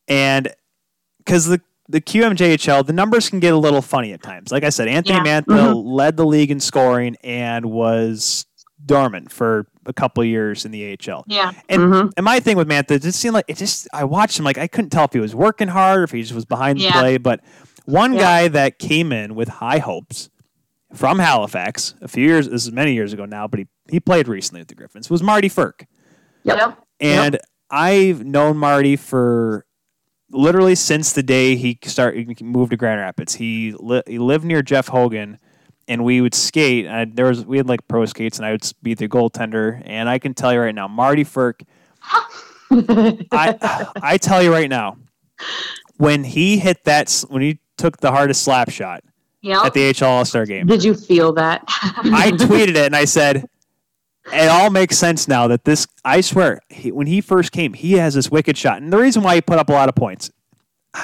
and 0.07 0.49
because 1.19 1.45
the 1.45 1.61
the 1.89 2.01
QMJHL, 2.01 2.85
the 2.85 2.91
numbers 2.91 3.29
can 3.29 3.39
get 3.39 3.53
a 3.53 3.57
little 3.57 3.81
funny 3.81 4.11
at 4.11 4.21
times. 4.21 4.51
Like 4.51 4.65
I 4.65 4.69
said, 4.69 4.89
Anthony 4.89 5.19
Yeah. 5.25 5.39
Mantha 5.41 5.73
led 5.85 6.17
the 6.17 6.25
league 6.25 6.51
in 6.51 6.59
scoring 6.59 7.15
and 7.23 7.67
was 7.67 8.45
dormant 8.85 9.31
for 9.31 9.67
a 9.85 9.93
couple 9.93 10.21
years 10.25 10.65
in 10.65 10.71
the 10.71 10.83
AHL. 10.83 11.23
yeah, 11.27 11.53
And 11.69 11.81
Mhm. 11.83 12.11
and 12.17 12.23
my 12.25 12.41
thing 12.41 12.57
with 12.57 12.67
Mantha, 12.67 12.91
it 12.91 13.03
just 13.03 13.19
seemed 13.21 13.35
like 13.35 13.45
it 13.47 13.55
just 13.55 13.87
I 13.93 14.03
watched 14.03 14.37
him 14.37 14.43
like 14.43 14.57
I 14.57 14.67
couldn't 14.67 14.89
tell 14.89 15.05
if 15.05 15.13
he 15.13 15.19
was 15.21 15.33
working 15.33 15.69
hard 15.69 16.01
or 16.01 16.03
if 16.03 16.11
he 16.11 16.21
just 16.21 16.33
was 16.33 16.43
behind 16.43 16.79
the 16.79 16.89
play. 16.91 17.17
But 17.17 17.39
one 17.85 18.13
Yeah. 18.13 18.19
guy 18.19 18.47
that 18.49 18.79
came 18.79 19.13
in 19.13 19.33
with 19.33 19.47
high 19.47 19.79
hopes 19.79 20.29
from 20.93 21.19
Halifax 21.19 21.95
a 22.01 22.07
few 22.07 22.25
years 22.25 22.47
this 22.49 22.65
is 22.65 22.71
many 22.71 22.93
years 22.93 23.13
ago 23.13 23.25
now, 23.25 23.47
but 23.47 23.59
he, 23.59 23.67
he 23.89 23.99
played 23.99 24.27
recently 24.27 24.61
with 24.61 24.69
the 24.69 24.75
Griffins 24.75 25.09
was 25.09 25.21
Marty 25.21 25.49
Frk. 25.49 25.85
Yep. 26.43 26.57
Yep. 26.57 26.77
And 26.99 27.39
I've 27.69 28.25
known 28.25 28.57
Marty 28.57 28.95
for 28.95 29.65
literally 30.31 30.75
since 30.75 31.13
the 31.13 31.23
day 31.23 31.55
he 31.55 31.77
started 31.83 32.41
moved 32.41 32.71
to 32.71 32.77
Grand 32.77 32.99
Rapids. 32.99 33.35
He 33.35 33.73
li- 33.77 34.03
he 34.07 34.19
lived 34.19 34.45
near 34.45 34.61
Jeff 34.61 34.87
Hogan, 34.87 35.37
and 35.87 36.03
we 36.03 36.21
would 36.21 36.33
skate. 36.33 36.85
And 36.85 37.15
there 37.15 37.25
was 37.25 37.45
we 37.45 37.57
had 37.57 37.67
like 37.67 37.87
pro 37.87 38.05
skates, 38.05 38.37
and 38.37 38.45
I 38.45 38.51
would 38.51 38.71
be 38.81 38.93
the 38.93 39.07
goaltender. 39.07 39.81
And 39.85 40.09
I 40.09 40.19
can 40.19 40.33
tell 40.33 40.53
you 40.53 40.59
right 40.59 40.75
now, 40.75 40.87
Marty 40.87 41.23
Frk. 41.23 41.63
I 42.71 43.87
I 44.01 44.17
tell 44.17 44.41
you 44.41 44.51
right 44.51 44.69
now, 44.69 44.97
when 45.97 46.23
he 46.23 46.57
hit 46.57 46.83
that 46.85 47.25
when 47.29 47.41
he 47.41 47.59
took 47.77 47.97
the 47.97 48.11
hardest 48.11 48.43
slap 48.43 48.69
shot 48.69 49.03
Yep. 49.41 49.65
at 49.65 49.73
the 49.73 49.91
HL 49.93 50.07
All 50.07 50.25
Star 50.25 50.45
game, 50.45 50.65
Did 50.65 50.83
you 50.83 50.93
feel 50.93 51.31
that? 51.33 51.63
I 51.67 52.31
tweeted 52.35 52.69
it 52.69 52.87
and 52.87 52.95
I 52.95 53.05
said, 53.05 53.45
it 54.33 54.49
all 54.49 54.69
makes 54.69 54.97
sense 54.97 55.27
now 55.27 55.47
that 55.47 55.63
this, 55.63 55.87
I 56.03 56.21
swear, 56.21 56.59
he, 56.69 56.91
when 56.91 57.07
he 57.07 57.21
first 57.21 57.51
came, 57.51 57.73
he 57.73 57.93
has 57.93 58.13
this 58.13 58.29
wicked 58.29 58.57
shot. 58.57 58.81
And 58.81 58.91
the 58.91 58.97
reason 58.97 59.23
why 59.23 59.35
he 59.35 59.41
put 59.41 59.57
up 59.57 59.69
a 59.69 59.71
lot 59.71 59.89
of 59.89 59.95
points, 59.95 60.31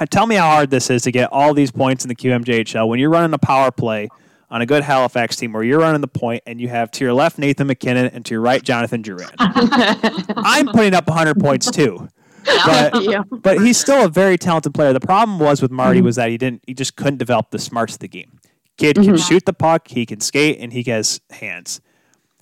tell 0.10 0.27
me 0.27 0.35
how 0.35 0.49
hard 0.49 0.72
this 0.72 0.89
is 0.89 1.03
to 1.03 1.11
get 1.11 1.31
all 1.31 1.53
these 1.53 1.72
points 1.72 2.03
in 2.03 2.10
the 2.10 2.15
QMJHL 2.15 2.88
when 2.88 2.99
you're 2.99 3.10
running 3.10 3.34
a 3.34 3.38
power 3.38 3.72
play 3.72 4.10
on 4.49 4.61
a 4.61 4.65
good 4.65 4.84
Halifax 4.84 5.35
team 5.35 5.53
where 5.53 5.64
you're 5.64 5.80
running 5.80 6.01
the 6.01 6.07
point 6.07 6.43
and 6.45 6.60
you 6.60 6.68
have 6.68 6.91
to 6.91 7.03
your 7.03 7.14
left 7.14 7.39
Nathan 7.39 7.68
MacKinnon 7.68 8.07
and 8.07 8.26
to 8.26 8.35
your 8.35 8.41
right 8.41 8.61
Jonathan 8.61 9.01
Drouin. 9.01 9.34
I'm 9.39 10.68
putting 10.68 10.93
up 10.93 11.07
100 11.07 11.39
points 11.39 11.72
too. 11.72 12.07
But, 12.45 13.03
yeah. 13.03 13.23
but 13.31 13.59
he's 13.61 13.77
still 13.77 14.05
a 14.05 14.09
very 14.09 14.37
talented 14.37 14.73
player. 14.73 14.93
The 14.93 14.99
problem 14.99 15.39
was 15.39 15.61
with 15.61 15.71
Marty 15.71 16.01
Mhm. 16.01 16.03
was 16.05 16.15
that 16.17 16.29
he 16.29 16.37
didn't 16.37 16.63
he 16.67 16.73
just 16.73 16.95
couldn't 16.95 17.17
develop 17.17 17.51
the 17.51 17.59
smarts 17.59 17.93
of 17.93 17.99
the 17.99 18.07
game. 18.07 18.39
Kid 18.77 18.95
can 18.95 19.05
Mhm. 19.15 19.27
shoot 19.27 19.45
the 19.45 19.53
puck, 19.53 19.87
he 19.89 20.05
can 20.05 20.19
skate, 20.19 20.57
and 20.59 20.73
he 20.73 20.83
has 20.83 21.21
hands. 21.31 21.79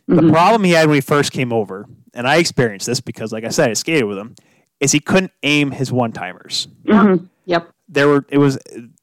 The 0.08 0.22
Mhm. 0.22 0.32
problem 0.32 0.64
he 0.64 0.72
had 0.72 0.88
when 0.88 0.96
he 0.96 1.02
first 1.02 1.32
came 1.32 1.52
over, 1.54 1.86
and 2.14 2.28
I 2.28 2.38
experienced 2.38 2.88
this 2.88 3.00
because, 3.02 3.32
like 3.32 3.44
I 3.44 3.50
said, 3.50 3.70
I 3.70 3.74
skated 3.74 4.06
with 4.06 4.18
him, 4.18 4.36
is 4.80 4.92
he 4.92 5.00
couldn't 5.00 5.32
aim 5.44 5.72
his 5.72 5.92
one 5.92 6.12
timers. 6.12 6.68
Mhm. 6.86 7.28
Yep. 7.46 7.70
There 7.90 8.08
were 8.08 8.26
it 8.30 8.38
was 8.40 8.58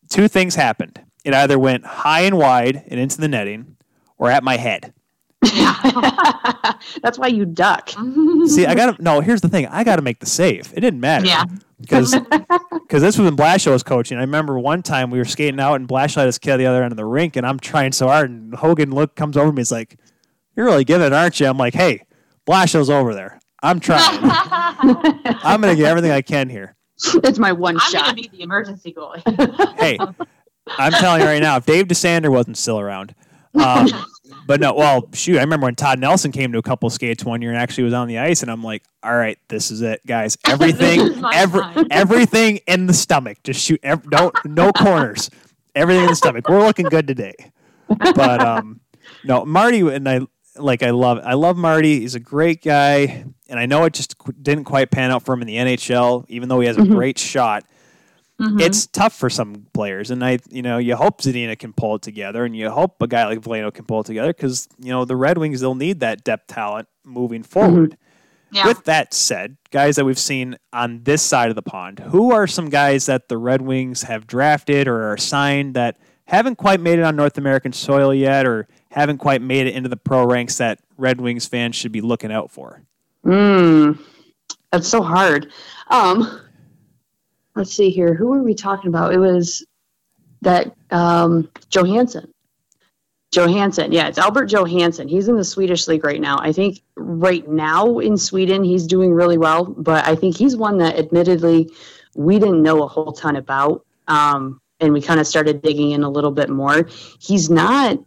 two 0.08 0.26
things 0.28 0.54
happened. 0.54 1.00
It 1.24 1.34
either 1.34 1.58
went 1.58 1.84
high 1.84 2.20
and 2.22 2.38
wide 2.38 2.82
and 2.88 2.98
into 2.98 3.20
the 3.20 3.28
netting, 3.28 3.76
or 4.16 4.30
at 4.30 4.42
my 4.42 4.56
head. 4.56 4.92
That's 7.02 7.18
why 7.18 7.28
you 7.28 7.44
duck. 7.44 7.90
See, 8.46 8.66
I 8.66 8.74
got 8.74 8.96
to 8.96 9.02
no. 9.02 9.20
Here's 9.20 9.40
the 9.40 9.48
thing: 9.48 9.66
I 9.66 9.84
got 9.84 9.96
to 9.96 10.02
make 10.02 10.18
the 10.18 10.26
save. 10.26 10.72
It 10.74 10.80
didn't 10.80 11.00
matter. 11.00 11.26
Yeah. 11.26 11.44
because 11.80 12.14
because 12.72 13.02
this 13.02 13.16
was 13.16 13.20
when 13.20 13.36
Blashill 13.36 13.72
was 13.72 13.84
coaching. 13.84 14.18
I 14.18 14.22
remember 14.22 14.58
one 14.58 14.82
time 14.82 15.10
we 15.10 15.18
were 15.18 15.24
skating 15.24 15.60
out 15.60 15.76
and 15.76 15.88
Blashill 15.88 16.16
had 16.16 16.26
his 16.26 16.38
kid 16.38 16.52
at 16.52 16.56
the 16.56 16.66
other 16.66 16.82
end 16.82 16.92
of 16.92 16.96
the 16.96 17.04
rink, 17.04 17.36
and 17.36 17.46
I'm 17.46 17.60
trying 17.60 17.92
so 17.92 18.08
hard, 18.08 18.30
and 18.30 18.52
Hogan 18.54 18.90
look 18.90 19.14
comes 19.14 19.36
over 19.36 19.52
me. 19.52 19.60
He's 19.60 19.70
like, 19.70 19.96
"You're 20.56 20.66
really 20.66 20.84
giving 20.84 21.06
it, 21.06 21.12
aren't 21.12 21.38
you?" 21.38 21.46
I'm 21.46 21.58
like, 21.58 21.74
"Hey, 21.74 22.02
Blashill's 22.46 22.90
over 22.90 23.14
there. 23.14 23.38
I'm 23.62 23.78
trying. 23.78 24.18
I'm 24.22 25.60
gonna 25.60 25.76
get 25.76 25.86
everything 25.86 26.10
I 26.10 26.22
can 26.22 26.48
here. 26.48 26.74
it's 27.22 27.38
my 27.38 27.52
one 27.52 27.78
shot. 27.78 27.94
I'm 28.08 28.16
gonna 28.16 28.22
be 28.22 28.28
the 28.28 28.42
emergency 28.42 28.92
goalie. 28.92 29.78
Hey, 29.78 29.98
I'm 30.66 30.92
telling 30.92 31.20
you 31.20 31.28
right 31.28 31.42
now, 31.42 31.56
if 31.58 31.66
Dave 31.66 31.86
DeSander 31.86 32.28
wasn't 32.28 32.56
still 32.56 32.80
around." 32.80 33.14
Um, 33.54 33.88
but 34.48 34.60
no, 34.60 34.72
well, 34.74 35.08
shoot, 35.14 35.36
I 35.36 35.42
remember 35.42 35.66
when 35.66 35.76
Todd 35.76 36.00
Nelson 36.00 36.32
came 36.32 36.50
to 36.52 36.58
a 36.58 36.62
couple 36.62 36.88
skates 36.90 37.24
one 37.24 37.40
year 37.42 37.50
and 37.52 37.58
actually 37.60 37.84
was 37.84 37.92
on 37.94 38.08
the 38.08 38.18
ice, 38.18 38.42
and 38.42 38.50
I'm 38.50 38.64
like, 38.64 38.82
all 39.04 39.14
right, 39.14 39.38
this 39.48 39.70
is 39.70 39.82
it, 39.82 40.00
guys. 40.06 40.36
Everything, 40.46 40.98
This 40.98 41.10
is 41.10 41.16
my 41.22 41.30
every, 41.34 41.60
time. 41.60 41.86
everything 41.92 42.56
in 42.66 42.86
the 42.86 42.92
stomach. 42.94 43.38
Just 43.44 43.60
shoot. 43.64 43.78
Ev- 43.84 44.10
no, 44.10 44.32
no 44.44 44.72
corners. 44.72 45.30
Everything 45.76 46.02
in 46.04 46.08
the 46.10 46.16
stomach. 46.16 46.48
We're 46.48 46.64
looking 46.66 46.86
good 46.86 47.06
today. 47.06 47.34
But 47.88 48.42
um, 48.42 48.80
no, 49.22 49.44
Marty 49.44 49.80
and 49.80 50.08
I 50.08 50.20
like. 50.56 50.82
I 50.82 50.90
love. 50.90 51.20
I 51.22 51.34
love 51.34 51.56
Marty. 51.56 52.00
He's 52.00 52.14
a 52.16 52.20
great 52.20 52.62
guy, 52.62 53.24
and 53.48 53.60
I 53.60 53.66
know 53.66 53.84
it 53.84 53.92
just 53.92 54.18
qu- 54.18 54.32
didn't 54.32 54.64
quite 54.64 54.90
pan 54.90 55.10
out 55.10 55.22
for 55.24 55.34
him 55.34 55.42
in 55.42 55.46
the 55.46 55.56
NHL, 55.56 56.24
even 56.28 56.48
though 56.48 56.58
he 56.60 56.66
has 56.66 56.76
a 56.76 56.80
Mhm. 56.80 56.90
great 56.90 57.18
shot 57.18 57.64
Mhm. 58.40 58.60
it's 58.60 58.86
tough 58.86 59.14
for 59.14 59.28
some 59.28 59.66
players, 59.74 60.10
and 60.12 60.24
I, 60.24 60.38
you 60.48 60.62
know, 60.62 60.78
you 60.78 60.94
hope 60.94 61.20
Zadina 61.22 61.58
can 61.58 61.72
pull 61.72 61.96
it 61.96 62.02
together, 62.02 62.44
and 62.44 62.54
you 62.56 62.70
hope 62.70 63.00
a 63.02 63.08
guy 63.08 63.26
like 63.26 63.40
Veleno 63.40 63.74
can 63.74 63.84
pull 63.84 64.00
it 64.00 64.06
together 64.06 64.32
because 64.32 64.68
you 64.78 64.90
know 64.90 65.04
the 65.04 65.16
Red 65.16 65.38
Wings 65.38 65.60
they'll 65.60 65.74
need 65.74 66.00
that 66.00 66.22
depth 66.24 66.46
talent 66.46 66.86
moving 67.04 67.42
forward. 67.42 67.96
yeah. 68.52 68.66
With 68.66 68.84
that 68.84 69.12
said, 69.12 69.56
guys 69.72 69.96
that 69.96 70.04
we've 70.04 70.18
seen 70.18 70.56
on 70.72 71.02
this 71.02 71.20
side 71.20 71.50
of 71.50 71.56
the 71.56 71.62
pond, 71.62 71.98
who 71.98 72.32
are 72.32 72.46
some 72.46 72.70
guys 72.70 73.06
that 73.06 73.28
the 73.28 73.36
Red 73.36 73.60
Wings 73.60 74.02
have 74.04 74.26
drafted 74.26 74.86
or 74.88 75.10
are 75.12 75.16
signed 75.18 75.74
that 75.74 75.98
haven't 76.26 76.56
quite 76.56 76.80
made 76.80 76.98
it 76.98 77.02
on 77.02 77.16
North 77.16 77.38
American 77.38 77.72
soil 77.72 78.14
yet, 78.14 78.46
or 78.46 78.68
haven't 78.92 79.18
quite 79.18 79.42
made 79.42 79.66
it 79.66 79.74
into 79.74 79.88
the 79.88 79.96
pro 79.96 80.24
ranks 80.24 80.58
that 80.58 80.78
Red 80.96 81.20
Wings 81.20 81.46
fans 81.46 81.74
should 81.74 81.90
be 81.92 82.00
looking 82.00 82.30
out 82.32 82.50
for? 82.50 82.82
Mm, 83.26 83.98
that's 84.70 84.86
so 84.88 85.02
hard. 85.02 85.50
Um, 85.88 86.40
let's 87.58 87.74
see 87.74 87.90
here. 87.90 88.14
Who 88.14 88.28
were 88.28 88.42
we 88.42 88.54
talking 88.54 88.88
about? 88.88 89.12
It 89.12 89.18
was 89.18 89.66
that 90.42 90.74
um, 90.90 91.50
Johansson. 91.70 92.32
Johansson, 93.32 93.92
yeah, 93.92 94.08
it's 94.08 94.16
Albert 94.16 94.46
Johansson. 94.46 95.06
He's 95.06 95.28
in 95.28 95.36
the 95.36 95.44
Swedish 95.44 95.86
league 95.86 96.04
right 96.04 96.20
now. 96.20 96.38
I 96.40 96.52
think 96.52 96.80
right 96.96 97.46
now 97.46 97.98
in 97.98 98.16
Sweden 98.16 98.64
he's 98.64 98.86
doing 98.86 99.12
really 99.12 99.36
well, 99.36 99.66
but 99.66 100.06
I 100.06 100.14
think 100.14 100.36
he's 100.36 100.56
one 100.56 100.78
that 100.78 100.96
admittedly 100.96 101.68
we 102.14 102.38
didn't 102.38 102.62
know 102.62 102.84
a 102.84 102.88
whole 102.88 103.12
ton 103.12 103.36
about. 103.36 103.84
Um, 104.06 104.60
and 104.80 104.92
we 104.92 105.02
kind 105.02 105.18
of 105.20 105.26
started 105.26 105.60
digging 105.60 105.90
in 105.90 106.04
a 106.04 106.08
little 106.08 106.30
bit 106.30 106.48
more. 106.48 106.88
He's 107.18 107.50
not 107.50 107.98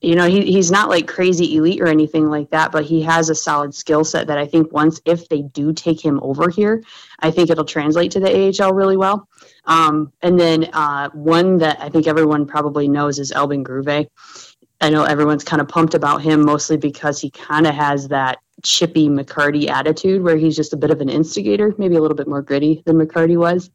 you 0.00 0.14
know 0.14 0.26
he, 0.26 0.40
he's 0.52 0.70
not 0.70 0.88
like 0.88 1.06
crazy 1.06 1.56
elite 1.56 1.80
or 1.80 1.86
anything 1.86 2.28
like 2.28 2.50
that 2.50 2.72
but 2.72 2.84
he 2.84 3.02
has 3.02 3.28
a 3.28 3.34
solid 3.34 3.74
skill 3.74 4.04
set 4.04 4.26
that 4.26 4.38
i 4.38 4.46
think 4.46 4.72
once 4.72 5.00
if 5.04 5.28
they 5.28 5.42
do 5.42 5.72
take 5.72 6.02
him 6.02 6.18
over 6.22 6.48
here 6.48 6.82
i 7.20 7.30
think 7.30 7.50
it'll 7.50 7.64
translate 7.64 8.10
to 8.12 8.20
the 8.20 8.30
ahl 8.60 8.72
really 8.72 8.96
well. 8.96 9.28
Um, 9.66 10.12
and 10.22 10.40
then 10.40 10.70
uh, 10.72 11.10
one 11.10 11.58
that 11.58 11.80
i 11.80 11.88
think 11.88 12.06
everyone 12.06 12.46
probably 12.46 12.88
knows 12.88 13.18
is 13.18 13.32
Albin 13.32 13.62
Grewe 13.64 14.08
i 14.80 14.90
know 14.90 15.04
everyone's 15.04 15.44
kind 15.44 15.60
of 15.60 15.68
pumped 15.68 15.94
about 15.94 16.22
him 16.22 16.44
mostly 16.44 16.76
because 16.76 17.20
he 17.20 17.30
kind 17.30 17.66
of 17.66 17.74
has 17.74 18.08
that 18.08 18.38
chippy 18.62 19.08
mccarty 19.08 19.68
attitude 19.68 20.22
where 20.22 20.36
he's 20.36 20.56
just 20.56 20.72
a 20.72 20.76
bit 20.76 20.90
of 20.90 21.00
an 21.00 21.08
instigator 21.08 21.74
maybe 21.78 21.96
a 21.96 22.00
little 22.00 22.16
bit 22.16 22.28
more 22.28 22.42
gritty 22.42 22.82
than 22.86 22.96
mccarty 22.96 23.36
was. 23.36 23.70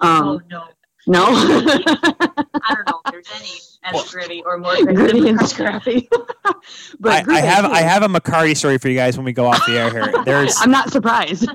Um, 0.00 0.28
oh 0.28 0.40
no, 0.50 0.64
no 1.06 1.24
I 1.28 2.74
don't 2.74 2.88
know 2.88 3.00
if 3.06 3.12
there's 3.12 3.28
any 3.34 3.58
as 3.82 4.10
gritty 4.10 4.42
or 4.44 4.58
more 4.58 4.76
gritty. 4.76 4.94
gritty 4.94 5.28
and 5.28 5.40
scrappy 5.48 6.08
but 7.00 7.28
I, 7.28 7.36
I 7.36 7.40
have 7.40 7.64
too. 7.64 7.70
I 7.72 7.80
have 7.82 8.02
a 8.02 8.08
McCarty 8.08 8.56
story 8.56 8.78
for 8.78 8.88
you 8.88 8.94
guys 8.96 9.16
when 9.16 9.24
we 9.24 9.32
go 9.32 9.46
off 9.46 9.64
the 9.66 9.78
air 9.78 9.90
here. 9.90 10.12
There's 10.24 10.56
I'm 10.60 10.70
not 10.70 10.90
surprised. 10.90 11.48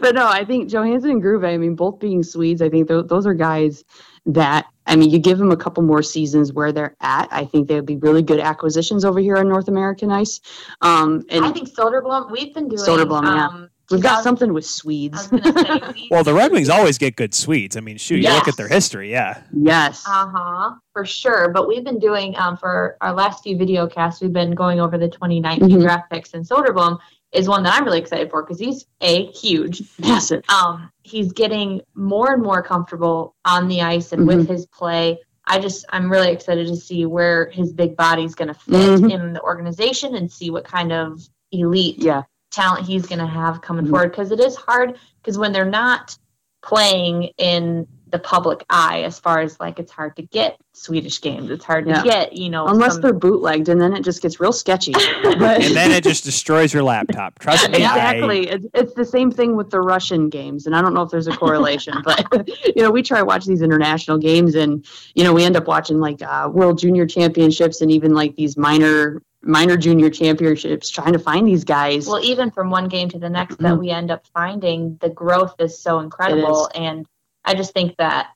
but 0.00 0.14
no, 0.14 0.26
I 0.28 0.44
think 0.44 0.70
Johansson 0.70 1.10
and 1.10 1.22
Grewe, 1.22 1.44
I 1.46 1.56
mean, 1.56 1.74
both 1.74 1.98
being 1.98 2.22
Swedes, 2.22 2.60
I 2.60 2.68
think 2.68 2.88
th- 2.88 3.06
those 3.06 3.26
are 3.26 3.34
guys 3.34 3.84
that, 4.26 4.66
I 4.86 4.96
mean, 4.96 5.10
you 5.10 5.18
give 5.18 5.38
them 5.38 5.50
a 5.50 5.56
couple 5.56 5.82
more 5.82 6.02
seasons 6.02 6.52
where 6.52 6.72
they're 6.72 6.96
at. 7.00 7.28
I 7.30 7.44
think 7.44 7.68
they 7.68 7.76
would 7.76 7.86
be 7.86 7.96
really 7.96 8.22
good 8.22 8.40
acquisitions 8.40 9.04
over 9.04 9.20
here 9.20 9.36
on 9.36 9.48
North 9.48 9.68
American 9.68 10.10
ice. 10.10 10.40
Um, 10.82 11.24
and 11.30 11.44
I 11.44 11.52
think 11.52 11.70
Soderblom. 11.70 12.30
We've 12.30 12.52
been 12.52 12.68
doing. 12.68 12.80
Soderblom, 12.80 13.24
yeah. 13.24 13.66
Um, 13.92 13.96
we've 13.96 14.02
got 14.02 14.18
2000 14.18 14.22
something 14.24 14.52
with 14.52 14.64
Swedes. 14.66 15.28
say. 15.28 15.36
we- 15.94 16.08
Well, 16.10 16.24
the 16.24 16.34
Red 16.34 16.52
Wings 16.52 16.68
always 16.68 16.98
get 16.98 17.16
good 17.16 17.34
Swedes. 17.34 17.76
I 17.76 17.80
mean, 17.80 17.96
shoot, 17.98 18.16
you 18.22 18.30
look 18.30 18.48
at 18.48 18.56
their 18.56 18.68
history, 18.68 19.10
yeah. 19.10 19.42
yes. 19.52 20.04
Uh 20.06 20.26
huh, 20.34 20.74
for 20.92 21.04
sure. 21.04 21.50
But 21.50 21.68
we've 21.68 21.84
been 21.84 21.98
doing 21.98 22.36
um, 22.36 22.56
for 22.56 22.96
our 23.00 23.12
last 23.12 23.42
few 23.42 23.56
video 23.56 23.86
casts, 23.86 24.20
we've 24.20 24.32
been 24.32 24.52
going 24.54 24.80
over 24.80 24.98
the 24.98 25.08
2019 25.08 25.68
Mhm. 25.68 25.82
draft 25.82 26.10
picks, 26.10 26.34
and 26.34 26.44
Soderblom 26.46 26.98
is 27.32 27.48
one 27.48 27.62
that 27.62 27.74
I'm 27.74 27.84
really 27.84 27.98
excited 28.00 28.30
for 28.30 28.42
because 28.42 28.58
he's 28.58 28.84
a 29.00 29.26
huge. 29.26 29.82
Massive. 29.98 30.42
Um, 30.50 30.90
he's 31.02 31.32
getting 31.32 31.80
more 31.94 32.32
and 32.32 32.42
more 32.42 32.62
comfortable 32.62 33.34
on 33.44 33.68
the 33.68 33.80
ice 33.80 34.12
and 34.12 34.26
with 34.26 34.46
his 34.48 34.66
play. 34.66 35.18
I 35.46 35.58
just 35.58 35.84
I'm 35.88 36.10
really 36.12 36.30
excited 36.30 36.66
to 36.68 36.76
see 36.76 37.06
where 37.06 37.48
his 37.50 37.72
big 37.72 37.96
body's 37.96 38.34
going 38.34 38.48
to 38.48 38.54
fit 38.54 38.74
Mhm. 39.00 39.10
in 39.12 39.32
the 39.32 39.40
organization 39.40 40.14
and 40.14 40.30
see 40.30 40.50
what 40.50 40.64
kind 40.64 40.92
of 40.92 41.20
elite 41.50 41.96
Yeah. 41.98 42.22
Talent 42.52 42.86
he's 42.86 43.06
going 43.06 43.18
to 43.18 43.26
have 43.26 43.60
coming 43.62 43.86
Mhm. 43.86 43.90
forward 43.90 44.10
because 44.10 44.30
it 44.30 44.38
is 44.40 44.54
hard 44.56 44.98
because 45.22 45.36
when 45.38 45.52
they're 45.52 45.64
not 45.64 46.16
playing 46.62 47.30
in 47.38 47.86
the 48.10 48.18
public 48.18 48.62
eye 48.68 49.02
as 49.04 49.18
far 49.18 49.40
as 49.40 49.58
like 49.58 49.78
it's 49.78 49.90
hard 49.90 50.14
to 50.16 50.22
get 50.22 50.58
Swedish 50.74 51.20
games 51.22 51.50
it's 51.50 51.64
hard 51.64 51.88
Yeah. 51.88 52.02
to 52.02 52.08
get 52.08 52.34
you 52.34 52.50
know 52.50 52.66
Unless 52.66 52.92
some- 52.94 53.00
they're 53.00 53.12
bootlegged, 53.14 53.70
and 53.70 53.80
then 53.80 53.94
it 53.94 54.02
just 54.04 54.20
gets 54.20 54.38
real 54.38 54.52
sketchy. 54.52 54.92
But- 55.22 55.64
And 55.64 55.74
then 55.74 55.90
it 55.92 56.04
just 56.04 56.22
destroys 56.22 56.74
your 56.74 56.82
laptop. 56.82 57.38
Trust 57.38 57.70
me. 57.70 57.78
I- 57.82 57.88
exactly 57.88 58.48
it's, 58.50 58.66
it's 58.74 58.92
the 58.94 59.04
same 59.04 59.30
thing 59.30 59.56
with 59.56 59.70
the 59.70 59.80
russian 59.80 60.28
games 60.28 60.66
and 60.66 60.76
i 60.76 60.82
don't 60.82 60.92
know 60.94 61.02
if 61.02 61.10
there's 61.10 61.26
a 61.26 61.36
correlation 61.36 61.94
but 62.04 62.22
you 62.76 62.82
know 62.82 62.90
we 62.90 63.02
try 63.02 63.18
to 63.18 63.24
watch 63.24 63.46
these 63.46 63.62
international 63.62 64.18
games 64.18 64.54
and 64.54 64.84
you 65.14 65.24
know 65.24 65.32
we 65.32 65.42
end 65.44 65.56
up 65.56 65.66
watching 65.66 65.98
like 65.98 66.20
uh, 66.22 66.48
world 66.52 66.78
junior 66.78 67.06
championships 67.06 67.80
and 67.80 67.90
even 67.90 68.12
like 68.14 68.36
these 68.36 68.56
minor 68.58 69.22
minor 69.42 69.76
junior 69.76 70.08
championships 70.08 70.88
trying 70.88 71.12
to 71.12 71.18
find 71.18 71.46
these 71.48 71.64
guys 71.64 72.06
well 72.06 72.22
even 72.22 72.50
from 72.50 72.70
one 72.70 72.88
game 72.88 73.08
to 73.08 73.18
the 73.18 73.28
next 73.28 73.58
that 73.58 73.74
Mhm. 73.74 73.78
we 73.80 73.90
end 73.90 74.10
up 74.10 74.24
finding 74.32 74.96
the 75.00 75.08
growth 75.08 75.54
is 75.58 75.78
so 75.80 75.98
incredible 75.98 76.70
and 76.74 77.06
I 77.44 77.54
just 77.54 77.72
think 77.72 77.96
that 77.96 78.28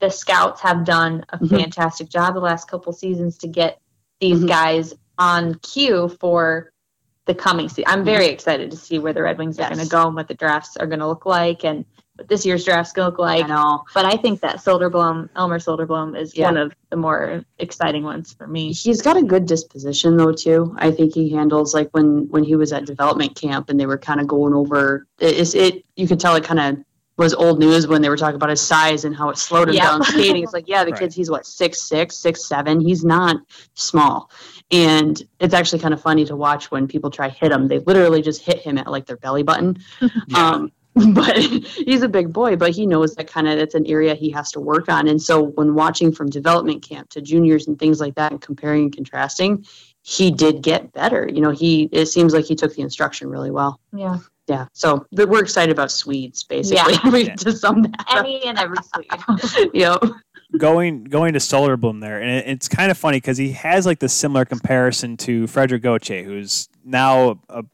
the 0.00 0.10
scouts 0.10 0.60
have 0.60 0.84
done 0.84 1.24
a 1.30 1.38
Mhm. 1.38 1.50
fantastic 1.50 2.08
job 2.08 2.34
the 2.34 2.40
last 2.40 2.70
couple 2.70 2.92
seasons 2.92 3.36
to 3.38 3.48
get 3.48 3.80
these 4.20 4.44
Mhm. 4.44 4.48
guys 4.48 4.94
on 5.18 5.54
cue 5.56 6.08
for 6.20 6.72
the 7.26 7.34
coming 7.34 7.68
season. 7.68 7.84
I'm 7.88 8.04
very 8.04 8.26
excited 8.26 8.70
to 8.70 8.76
see 8.76 9.00
where 9.00 9.12
the 9.12 9.22
Red 9.22 9.38
Wings 9.38 9.58
are 9.58 9.68
going 9.68 9.80
to 9.84 9.88
go 9.88 10.06
and 10.06 10.14
what 10.14 10.28
the 10.28 10.34
drafts 10.34 10.76
are 10.76 10.86
going 10.86 11.00
to 11.00 11.06
look 11.08 11.26
like. 11.26 11.64
And 11.64 11.84
what 12.18 12.28
this 12.28 12.44
year's 12.44 12.64
draft's 12.64 12.92
going 12.92 13.06
to 13.06 13.10
look 13.10 13.18
like. 13.20 13.44
I 13.44 13.46
know. 13.48 13.84
But 13.94 14.04
I 14.04 14.16
think 14.16 14.40
that 14.40 14.56
Soderblom, 14.56 15.28
Elmer 15.36 15.58
Soderblom, 15.60 16.18
is 16.20 16.36
Yeah. 16.36 16.46
one 16.46 16.56
of 16.56 16.72
the 16.90 16.96
more 16.96 17.44
exciting 17.58 18.02
ones 18.02 18.32
for 18.34 18.46
me. 18.48 18.72
He's 18.72 19.00
got 19.02 19.16
a 19.16 19.22
good 19.22 19.46
disposition 19.46 20.16
though 20.16 20.32
too. 20.32 20.74
I 20.78 20.90
think 20.90 21.14
he 21.14 21.30
handles 21.30 21.74
like 21.74 21.88
when 21.92 22.28
when 22.28 22.42
he 22.44 22.56
was 22.56 22.72
at 22.72 22.84
development 22.86 23.36
camp 23.36 23.70
and 23.70 23.78
they 23.78 23.86
were 23.86 23.98
kind 23.98 24.20
of 24.20 24.26
going 24.26 24.52
over 24.52 25.06
it. 25.20 25.36
Is 25.36 25.54
it 25.54 25.84
you 25.96 26.08
could 26.08 26.18
tell 26.18 26.34
it 26.34 26.42
kind 26.44 26.58
of 26.60 26.84
was 27.18 27.34
old 27.34 27.58
news 27.58 27.86
when 27.88 28.00
they 28.00 28.08
were 28.08 28.16
talking 28.16 28.36
about 28.36 28.48
his 28.50 28.60
size 28.60 29.04
and 29.04 29.14
how 29.14 29.28
it 29.28 29.36
slowed 29.38 29.68
him 29.68 29.74
Yeah. 29.74 29.84
down 29.90 30.02
skating. 30.04 30.42
It's 30.42 30.52
like 30.52 30.68
yeah, 30.68 30.84
the 30.84 30.90
Right. 30.92 31.00
kid's 31.00 31.14
he's 31.14 31.30
what 31.30 31.46
six 31.46 31.80
six 31.82 32.16
six 32.16 32.44
seven. 32.46 32.80
He's 32.80 33.04
not 33.04 33.36
small, 33.74 34.30
and 34.70 35.20
it's 35.40 35.54
actually 35.54 35.80
kind 35.80 35.94
of 35.94 36.00
funny 36.00 36.24
to 36.26 36.36
watch 36.36 36.70
when 36.70 36.86
people 36.88 37.10
try 37.10 37.28
hit 37.28 37.52
him. 37.52 37.68
They 37.68 37.78
literally 37.80 38.22
just 38.22 38.42
hit 38.42 38.58
him 38.60 38.78
at 38.78 38.90
like 38.90 39.06
their 39.06 39.16
belly 39.16 39.42
button. 39.44 39.78
Um, 40.34 40.70
but 41.14 41.36
he's 41.36 42.02
a 42.02 42.08
big 42.08 42.32
boy, 42.32 42.56
but 42.56 42.70
he 42.70 42.86
knows 42.86 43.14
that 43.14 43.26
kind 43.26 43.48
of 43.48 43.58
that's 43.58 43.74
an 43.74 43.86
area 43.86 44.14
he 44.14 44.30
has 44.30 44.50
to 44.52 44.60
work 44.60 44.88
on. 44.88 45.08
And 45.08 45.20
so 45.20 45.42
when 45.42 45.74
watching 45.74 46.12
from 46.12 46.28
development 46.30 46.82
camp 46.82 47.10
to 47.10 47.20
juniors 47.20 47.68
and 47.68 47.78
things 47.78 48.00
like 48.00 48.14
that 48.16 48.32
and 48.32 48.40
comparing 48.40 48.84
and 48.84 48.94
contrasting, 48.94 49.64
he 50.02 50.30
did 50.30 50.62
get 50.62 50.92
better. 50.92 51.28
You 51.32 51.40
know, 51.40 51.50
he 51.50 51.88
it 51.92 52.06
seems 52.06 52.32
like 52.32 52.46
he 52.46 52.54
took 52.54 52.74
the 52.74 52.82
instruction 52.82 53.28
really 53.28 53.50
well. 53.50 53.80
Yeah. 53.92 54.18
Yeah. 54.46 54.66
So 54.72 55.06
but 55.12 55.28
we're 55.28 55.42
excited 55.42 55.70
about 55.70 55.90
Swedes, 55.90 56.42
basically. 56.42 56.94
Yeah. 56.94 57.34
to 57.36 57.52
sum 57.52 57.82
that. 57.82 58.04
Any 58.16 58.42
and 58.44 58.58
every 58.58 58.78
Swede. 58.94 59.70
Yep. 59.74 60.04
going 60.58 61.04
going 61.04 61.34
to 61.34 61.38
Soderblom 61.38 62.00
there, 62.00 62.20
and 62.20 62.30
it, 62.30 62.48
it's 62.48 62.68
kind 62.68 62.90
of 62.90 62.96
funny 62.96 63.18
because 63.18 63.36
he 63.36 63.52
has 63.52 63.84
like 63.84 63.98
the 63.98 64.08
similar 64.08 64.46
comparison 64.46 65.16
to 65.18 65.46
Frederik 65.46 65.82
Gauthier, 65.82 66.24
who's 66.24 66.68
now 66.82 67.40
a 67.50 67.64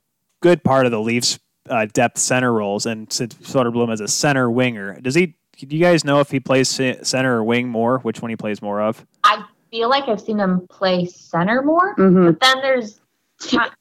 good 0.41 0.65
part 0.65 0.85
of 0.85 0.93
the 0.93 1.01
Leafs 1.01 1.39
uh, 1.69 1.87
depth 1.93 2.19
center 2.19 2.53
roles, 2.53 2.87
and 2.87 3.13
sits 3.13 3.35
Soderblom 3.37 3.93
as 3.93 4.01
a 4.01 4.09
center 4.09 4.51
winger. 4.51 5.01
Does 5.01 5.15
he? 5.15 5.35
Do 5.57 5.77
you 5.77 5.83
guys 5.83 6.05
know 6.05 6.21
if 6.21 6.31
he 6.31 6.41
plays 6.41 6.69
center 6.69 7.37
or 7.37 7.45
wing 7.45 7.69
more? 7.69 7.99
Which 8.01 8.21
one 8.21 8.31
he 8.31 8.37
plays 8.37 8.61
more 8.61 8.81
of? 8.81 9.07
I 9.23 9.45
feel 9.71 9.89
like 9.89 10.09
I've 10.09 10.21
seen 10.21 10.39
him 10.39 10.67
play 10.69 11.07
center 11.07 11.63
more, 11.63 11.95
hmm 11.95 12.27
but 12.27 12.41
then 12.41 12.61
there's 12.61 13.01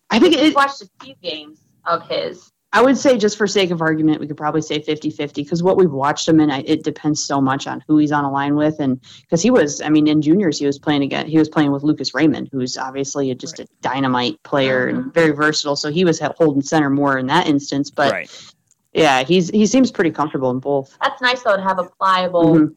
I 0.10 0.19
think 0.19 0.35
I've 0.35 0.43
it, 0.43 0.55
watched 0.55 0.81
a 0.81 0.89
few 1.01 1.15
games 1.22 1.60
of 1.85 2.07
his. 2.07 2.52
I 2.75 2.81
would 2.81 2.97
say, 2.97 3.19
just 3.19 3.37
for 3.37 3.45
sake 3.45 3.69
of 3.69 3.81
argument, 3.81 4.19
we 4.19 4.25
could 4.25 4.35
probably 4.35 4.61
say 4.63 4.81
50 4.81 5.11
50 5.11 5.43
because 5.43 5.61
what 5.61 5.77
we've 5.77 5.91
watched 5.91 6.27
him 6.27 6.39
in, 6.39 6.49
I, 6.49 6.61
it 6.65 6.83
depends 6.83 7.23
so 7.23 7.39
much 7.39 7.67
on 7.67 7.83
who 7.87 7.97
he's 7.99 8.11
on 8.11 8.23
a 8.25 8.31
line 8.31 8.55
with. 8.55 8.79
And 8.79 8.99
because 9.21 9.43
he 9.43 9.51
was, 9.51 9.79
I 9.79 9.89
mean, 9.89 10.07
in 10.07 10.23
juniors, 10.23 10.57
he 10.57 10.65
was 10.65 10.79
playing 10.79 11.03
again, 11.03 11.27
he 11.27 11.37
was 11.37 11.47
playing 11.49 11.71
with 11.71 11.83
Lucas 11.83 12.15
Raymond, 12.15 12.49
who's 12.51 12.75
obviously 12.75 13.29
a, 13.29 13.35
just 13.35 13.59
a 13.59 13.67
dynamite 13.81 14.41
player 14.41 14.87
and 14.87 15.13
very 15.13 15.31
versatile. 15.31 15.75
So 15.75 15.91
he 15.91 16.03
was 16.03 16.19
ha- 16.19 16.33
holding 16.35 16.63
center 16.63 16.89
more 16.89 17.19
in 17.19 17.27
that 17.27 17.47
instance. 17.47 17.91
But 17.91 18.11
right. 18.11 18.53
yeah, 18.91 19.21
he's 19.23 19.49
he 19.51 19.67
seems 19.67 19.91
pretty 19.91 20.09
comfortable 20.11 20.49
in 20.49 20.57
both. 20.59 20.97
That's 20.99 21.21
nice 21.21 21.43
though 21.43 21.55
to 21.55 21.61
have 21.61 21.77
a 21.77 21.83
pliable 21.99 22.55
Mhm. 22.55 22.75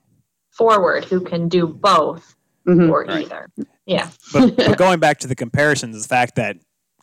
forward 0.50 1.04
who 1.06 1.20
can 1.22 1.48
do 1.48 1.66
both 1.66 2.36
Mhm. 2.68 2.90
or 2.90 3.04
Right. 3.08 3.24
either. 3.24 3.48
Yeah. 3.86 4.10
But, 4.32 4.56
but 4.56 4.76
going 4.78 5.00
back 5.00 5.20
to 5.20 5.26
the 5.26 5.34
comparisons, 5.36 6.02
the 6.02 6.08
fact 6.08 6.34
that 6.36 6.56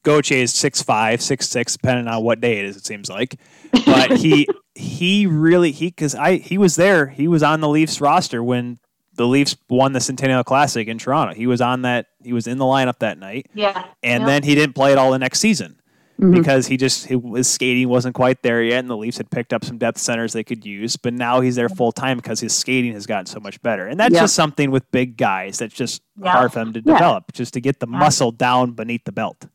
Gauthier 0.04 0.38
is 0.44 0.54
six 0.54 0.82
five, 0.82 1.22
six 1.22 1.50
six, 1.50 1.74
depending 1.74 2.08
on 2.08 2.24
what 2.24 2.42
day 2.42 2.60
it 2.60 2.66
is, 2.66 2.78
it 2.78 2.86
seems 2.86 3.10
like. 3.10 3.40
But 3.86 4.18
he 4.18 4.48
he 4.76 5.26
really 5.28 5.72
he 5.72 5.88
because 5.88 6.14
I 6.16 6.38
he 6.38 6.58
was 6.58 6.76
there. 6.76 7.08
He 7.08 7.28
was 7.28 7.42
on 7.44 7.62
the 7.62 7.70
Leafs 7.70 8.00
roster 8.02 8.44
when 8.44 8.80
the 9.16 9.28
Leafs 9.28 9.56
won 9.70 9.94
the 9.94 10.00
Centennial 10.02 10.44
Classic 10.44 10.88
in 10.88 10.98
Toronto. 10.98 11.34
He 11.34 11.48
was 11.48 11.62
on 11.62 11.84
that. 11.84 12.08
He 12.24 12.34
was 12.34 12.48
in 12.48 12.58
the 12.58 12.66
lineup 12.66 13.00
that 13.00 13.18
night, 13.20 13.48
Yeah. 13.54 13.86
and 14.02 14.22
Yeah. 14.22 14.28
then 14.28 14.44
he 14.44 14.56
didn't 14.56 14.74
play 14.76 14.92
at 14.92 14.98
all 14.98 15.12
the 15.12 15.20
next 15.20 15.40
season 15.40 15.80
Mhm. 16.20 16.34
because 16.36 16.66
he 16.68 16.78
just 16.78 17.06
his 17.06 17.48
skating 17.48 17.88
wasn't 17.90 18.16
quite 18.16 18.42
there 18.44 18.62
yet, 18.64 18.80
and 18.80 18.90
the 18.90 18.98
Leafs 18.98 19.18
had 19.18 19.30
picked 19.30 19.54
up 19.54 19.64
some 19.64 19.78
depth 19.78 20.00
centers 20.00 20.34
they 20.34 20.44
could 20.44 20.66
use. 20.66 20.96
But 20.98 21.14
now 21.14 21.42
he's 21.42 21.56
there 21.56 21.70
full 21.70 21.92
time 21.92 22.18
because 22.18 22.40
his 22.40 22.54
skating 22.54 22.94
has 22.94 23.06
gotten 23.06 23.28
so 23.28 23.40
much 23.40 23.62
better, 23.62 23.88
and 23.88 24.00
that's 24.00 24.14
Yeah. 24.16 24.22
just 24.22 24.36
something 24.36 24.72
with 24.72 24.90
big 24.92 25.16
guys 25.16 25.60
that's 25.60 25.74
just 25.76 26.02
Yeah. 26.22 26.32
hard 26.32 26.52
for 26.52 26.60
them 26.60 26.74
to 26.74 26.82
develop, 26.82 27.32
just 27.34 27.54
to 27.54 27.62
get 27.62 27.80
the 27.80 27.88
muscle 27.88 28.32
down 28.32 28.72
beneath 28.72 29.04
the 29.06 29.12
belt. 29.12 29.46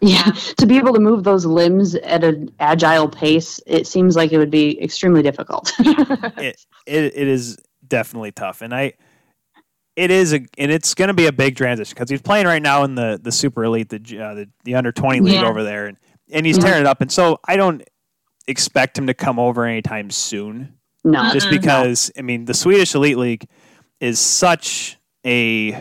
Yeah, 0.00 0.32
to 0.58 0.66
be 0.66 0.76
able 0.78 0.92
to 0.94 1.00
move 1.00 1.24
those 1.24 1.46
limbs 1.46 1.94
at 1.94 2.24
an 2.24 2.50
agile 2.60 3.08
pace, 3.08 3.60
it 3.66 3.86
seems 3.86 4.16
like 4.16 4.32
it 4.32 4.38
would 4.38 4.50
be 4.50 4.80
extremely 4.82 5.22
difficult. 5.22 5.72
it, 5.80 6.56
it 6.86 7.04
it 7.16 7.28
is 7.28 7.56
definitely 7.86 8.32
tough, 8.32 8.60
and 8.62 8.74
I 8.74 8.94
it 9.96 10.10
is 10.10 10.32
a 10.34 10.40
and 10.58 10.70
it's 10.72 10.94
going 10.94 11.08
to 11.08 11.14
be 11.14 11.26
a 11.26 11.32
big 11.32 11.56
transition 11.56 11.94
because 11.94 12.10
he's 12.10 12.22
playing 12.22 12.46
right 12.46 12.62
now 12.62 12.84
in 12.84 12.94
the 12.96 13.18
the 13.22 13.32
super 13.32 13.64
elite, 13.64 13.88
the 13.90 13.96
uh, 14.20 14.34
the, 14.34 14.48
the 14.64 14.74
under 14.74 14.92
twenty 14.92 15.20
league 15.20 15.42
Yeah. 15.42 15.48
over 15.48 15.62
there, 15.62 15.86
and 15.86 15.96
and 16.32 16.46
he's 16.46 16.58
Yeah. 16.58 16.64
tearing 16.64 16.80
it 16.82 16.86
up. 16.86 17.00
And 17.00 17.10
so 17.12 17.38
I 17.46 17.56
don't 17.56 17.82
expect 18.46 18.98
him 18.98 19.06
to 19.06 19.14
come 19.14 19.38
over 19.38 19.64
anytime 19.64 20.10
soon, 20.10 20.74
no, 21.04 21.30
just 21.30 21.48
Mm-mm. 21.48 21.50
because 21.50 22.10
I 22.18 22.22
mean 22.22 22.44
the 22.46 22.54
Swedish 22.54 22.94
elite 22.94 23.18
league 23.18 23.46
is 24.00 24.18
such 24.18 24.98
a 25.24 25.72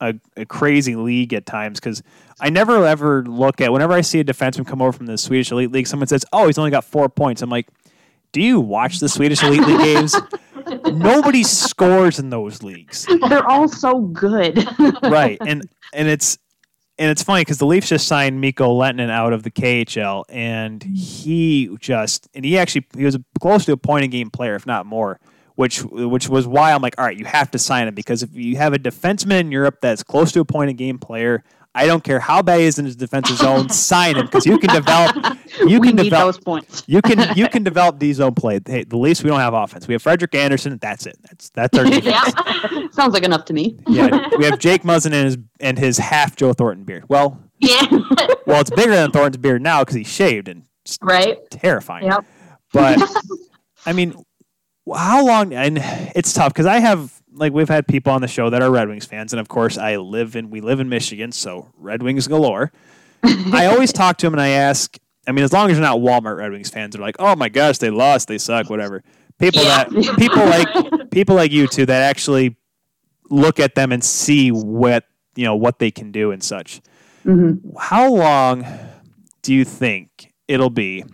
a, 0.00 0.14
a 0.36 0.44
crazy 0.46 0.96
league 0.96 1.32
at 1.32 1.46
times 1.46 1.80
because 1.80 2.02
I 2.40 2.50
never 2.50 2.86
ever 2.86 3.24
look 3.24 3.60
at 3.60 3.72
whenever 3.72 3.94
I 3.94 4.02
see 4.02 4.20
a 4.20 4.24
defenseman 4.24 4.66
come 4.66 4.82
over 4.82 4.92
from 4.92 5.06
the 5.06 5.16
Swedish 5.16 5.50
elite 5.50 5.72
league, 5.72 5.86
someone 5.86 6.06
says, 6.06 6.24
"Oh, 6.32 6.46
he's 6.46 6.58
only 6.58 6.70
got 6.70 6.84
four 6.84 7.08
points." 7.08 7.42
I'm 7.42 7.50
like, 7.50 7.68
"Do 8.32 8.42
you 8.42 8.60
watch 8.60 9.00
the 9.00 9.08
Swedish 9.08 9.42
elite 9.42 9.62
league 9.62 9.78
games?" 9.78 10.16
Nobody 10.92 11.44
scores 11.44 12.18
in 12.18 12.30
those 12.30 12.62
leagues, 12.62 13.06
they're 13.28 13.48
all 13.48 13.68
so 13.68 14.00
good. 14.00 14.66
right? 15.02 15.38
And 15.40 15.68
and 15.92 16.08
it's 16.08 16.38
and 16.98 17.10
it's 17.10 17.22
funny 17.22 17.42
because 17.42 17.58
the 17.58 17.66
Leafs 17.66 17.88
just 17.88 18.08
signed 18.08 18.40
Mikko 18.40 18.68
Lehtonen 18.78 19.10
out 19.10 19.32
of 19.32 19.42
the 19.42 19.50
KHL, 19.50 20.24
and 20.28 20.82
he 20.82 21.74
just 21.78 22.28
and 22.34 22.44
he 22.44 22.58
actually 22.58 22.86
he 22.96 23.04
was 23.04 23.18
close 23.40 23.64
to 23.66 23.72
a 23.72 23.76
point 23.76 24.04
a 24.04 24.08
game 24.08 24.30
player, 24.30 24.54
if 24.54 24.66
not 24.66 24.86
more. 24.86 25.20
Which 25.54 25.82
which 25.84 26.28
was 26.28 26.46
why 26.46 26.72
I'm 26.72 26.82
like, 26.82 26.98
all 26.98 27.04
right, 27.06 27.16
you 27.16 27.24
have 27.24 27.50
to 27.52 27.58
sign 27.58 27.88
him 27.88 27.94
because 27.94 28.22
if 28.22 28.34
you 28.34 28.56
have 28.56 28.74
a 28.74 28.78
defenseman 28.78 29.40
in 29.40 29.52
Europe 29.52 29.78
that's 29.80 30.02
close 30.02 30.32
to 30.32 30.40
a 30.40 30.44
point 30.44 30.68
a 30.68 30.74
game 30.74 30.98
player, 30.98 31.44
I 31.76 31.86
don't 31.86 32.02
care 32.02 32.18
how 32.18 32.40
bad 32.40 32.60
he 32.60 32.64
is 32.64 32.78
in 32.78 32.86
his 32.86 32.96
defensive 32.96 33.36
zone, 33.36 33.68
sign 33.70 34.16
him 34.16 34.24
because 34.24 34.46
you 34.46 34.58
can 34.58 34.72
develop 34.72 35.14
you 35.60 35.78
we 35.78 35.88
can 35.88 35.96
develop 35.96 36.36
those 36.36 36.42
points. 36.42 36.82
you 36.86 37.02
can 37.02 37.36
you 37.36 37.48
can 37.50 37.62
develop 37.62 37.98
D 37.98 38.14
zone 38.14 38.34
play. 38.34 38.58
Hey, 38.64 38.84
the 38.84 38.96
Leafs 38.96 39.22
we 39.22 39.28
don't 39.28 39.40
have 39.40 39.52
offense. 39.52 39.86
We 39.86 39.92
have 39.92 40.00
Frederik 40.00 40.34
Andersen. 40.34 40.78
That's 40.80 41.04
it. 41.04 41.18
That's 41.22 41.50
that's 41.50 41.78
our 41.78 41.84
defense. 41.84 42.06
yeah. 42.06 42.88
Sounds 42.92 43.12
like 43.12 43.24
enough 43.24 43.44
to 43.46 43.52
me. 43.52 43.78
yeah, 43.88 44.28
we 44.38 44.46
have 44.46 44.58
Jake 44.58 44.84
Muzzin 44.84 45.12
and 45.12 45.26
his 45.26 45.38
and 45.60 45.78
his 45.78 45.98
half 45.98 46.34
Joe 46.34 46.54
Thornton 46.54 46.84
beard. 46.84 47.04
Well, 47.08 47.38
yeah. 47.58 47.86
well, 48.46 48.62
it's 48.62 48.70
bigger 48.70 48.92
than 48.92 49.10
Thornton's 49.10 49.36
beard 49.36 49.60
now 49.60 49.82
because 49.82 49.96
he's 49.96 50.08
shaved 50.08 50.48
and 50.48 50.62
right. 51.02 51.38
terrifying. 51.50 52.06
Yep. 52.06 52.24
But 52.72 53.02
I 53.84 53.92
mean, 53.92 54.14
how 54.94 55.26
long? 55.26 55.52
And 55.52 55.78
it's 56.14 56.32
tough 56.32 56.54
because 56.54 56.66
I 56.66 56.78
have 56.78 57.12
like 57.36 57.52
we've 57.52 57.68
had 57.68 57.86
people 57.86 58.12
on 58.12 58.20
the 58.20 58.28
show 58.28 58.50
that 58.50 58.62
are 58.62 58.70
Red 58.70 58.88
Wings 58.88 59.04
fans, 59.06 59.32
and 59.32 59.40
of 59.40 59.48
course 59.48 59.78
I 59.78 59.96
live 59.96 60.36
in 60.36 60.50
we 60.50 60.60
live 60.60 60.80
in 60.80 60.88
Michigan, 60.88 61.32
so 61.32 61.68
Red 61.78 62.02
Wings 62.02 62.26
galore. 62.26 62.72
I 63.22 63.66
always 63.66 63.92
talk 64.00 64.18
to 64.18 64.26
them 64.26 64.34
and 64.34 64.40
I 64.40 64.48
ask. 64.48 64.96
I 65.28 65.32
mean, 65.32 65.44
as 65.44 65.52
long 65.52 65.70
as 65.70 65.76
you're 65.76 65.82
not 65.86 65.98
Walmart 65.98 66.36
Red 66.38 66.52
Wings 66.52 66.70
fans, 66.70 66.94
they're 66.94 67.02
like, 67.02 67.16
"Oh 67.18 67.34
my 67.36 67.48
gosh, 67.48 67.78
they 67.78 67.90
lost, 67.90 68.28
they 68.28 68.38
suck, 68.38 68.70
whatever." 68.70 69.02
People 69.38 69.62
Yeah. 69.62 69.84
that 69.84 70.16
people 70.18 70.44
like 70.44 71.10
people 71.10 71.34
like 71.36 71.50
you 71.52 71.66
two 71.66 71.84
that 71.86 72.02
actually 72.02 72.56
look 73.28 73.58
at 73.60 73.74
them 73.74 73.92
and 73.92 74.02
see 74.04 74.50
what 74.50 75.04
you 75.34 75.44
know 75.44 75.56
what 75.56 75.78
they 75.78 75.90
can 75.90 76.12
do 76.12 76.30
and 76.30 76.42
such. 76.42 76.80
hmm 77.24 77.54
How 77.78 78.12
long 78.12 78.64
do 79.42 79.52
you 79.52 79.64
think 79.64 80.32
it'll 80.48 80.70
be? 80.70 81.04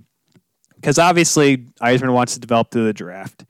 Because 0.77 0.99
obviously 0.99 1.59
Yzerman 1.81 2.12
wants 2.12 2.35
to 2.35 2.40
develop 2.40 2.70
through 2.70 2.85
the 2.85 2.93
draft, 2.93 3.44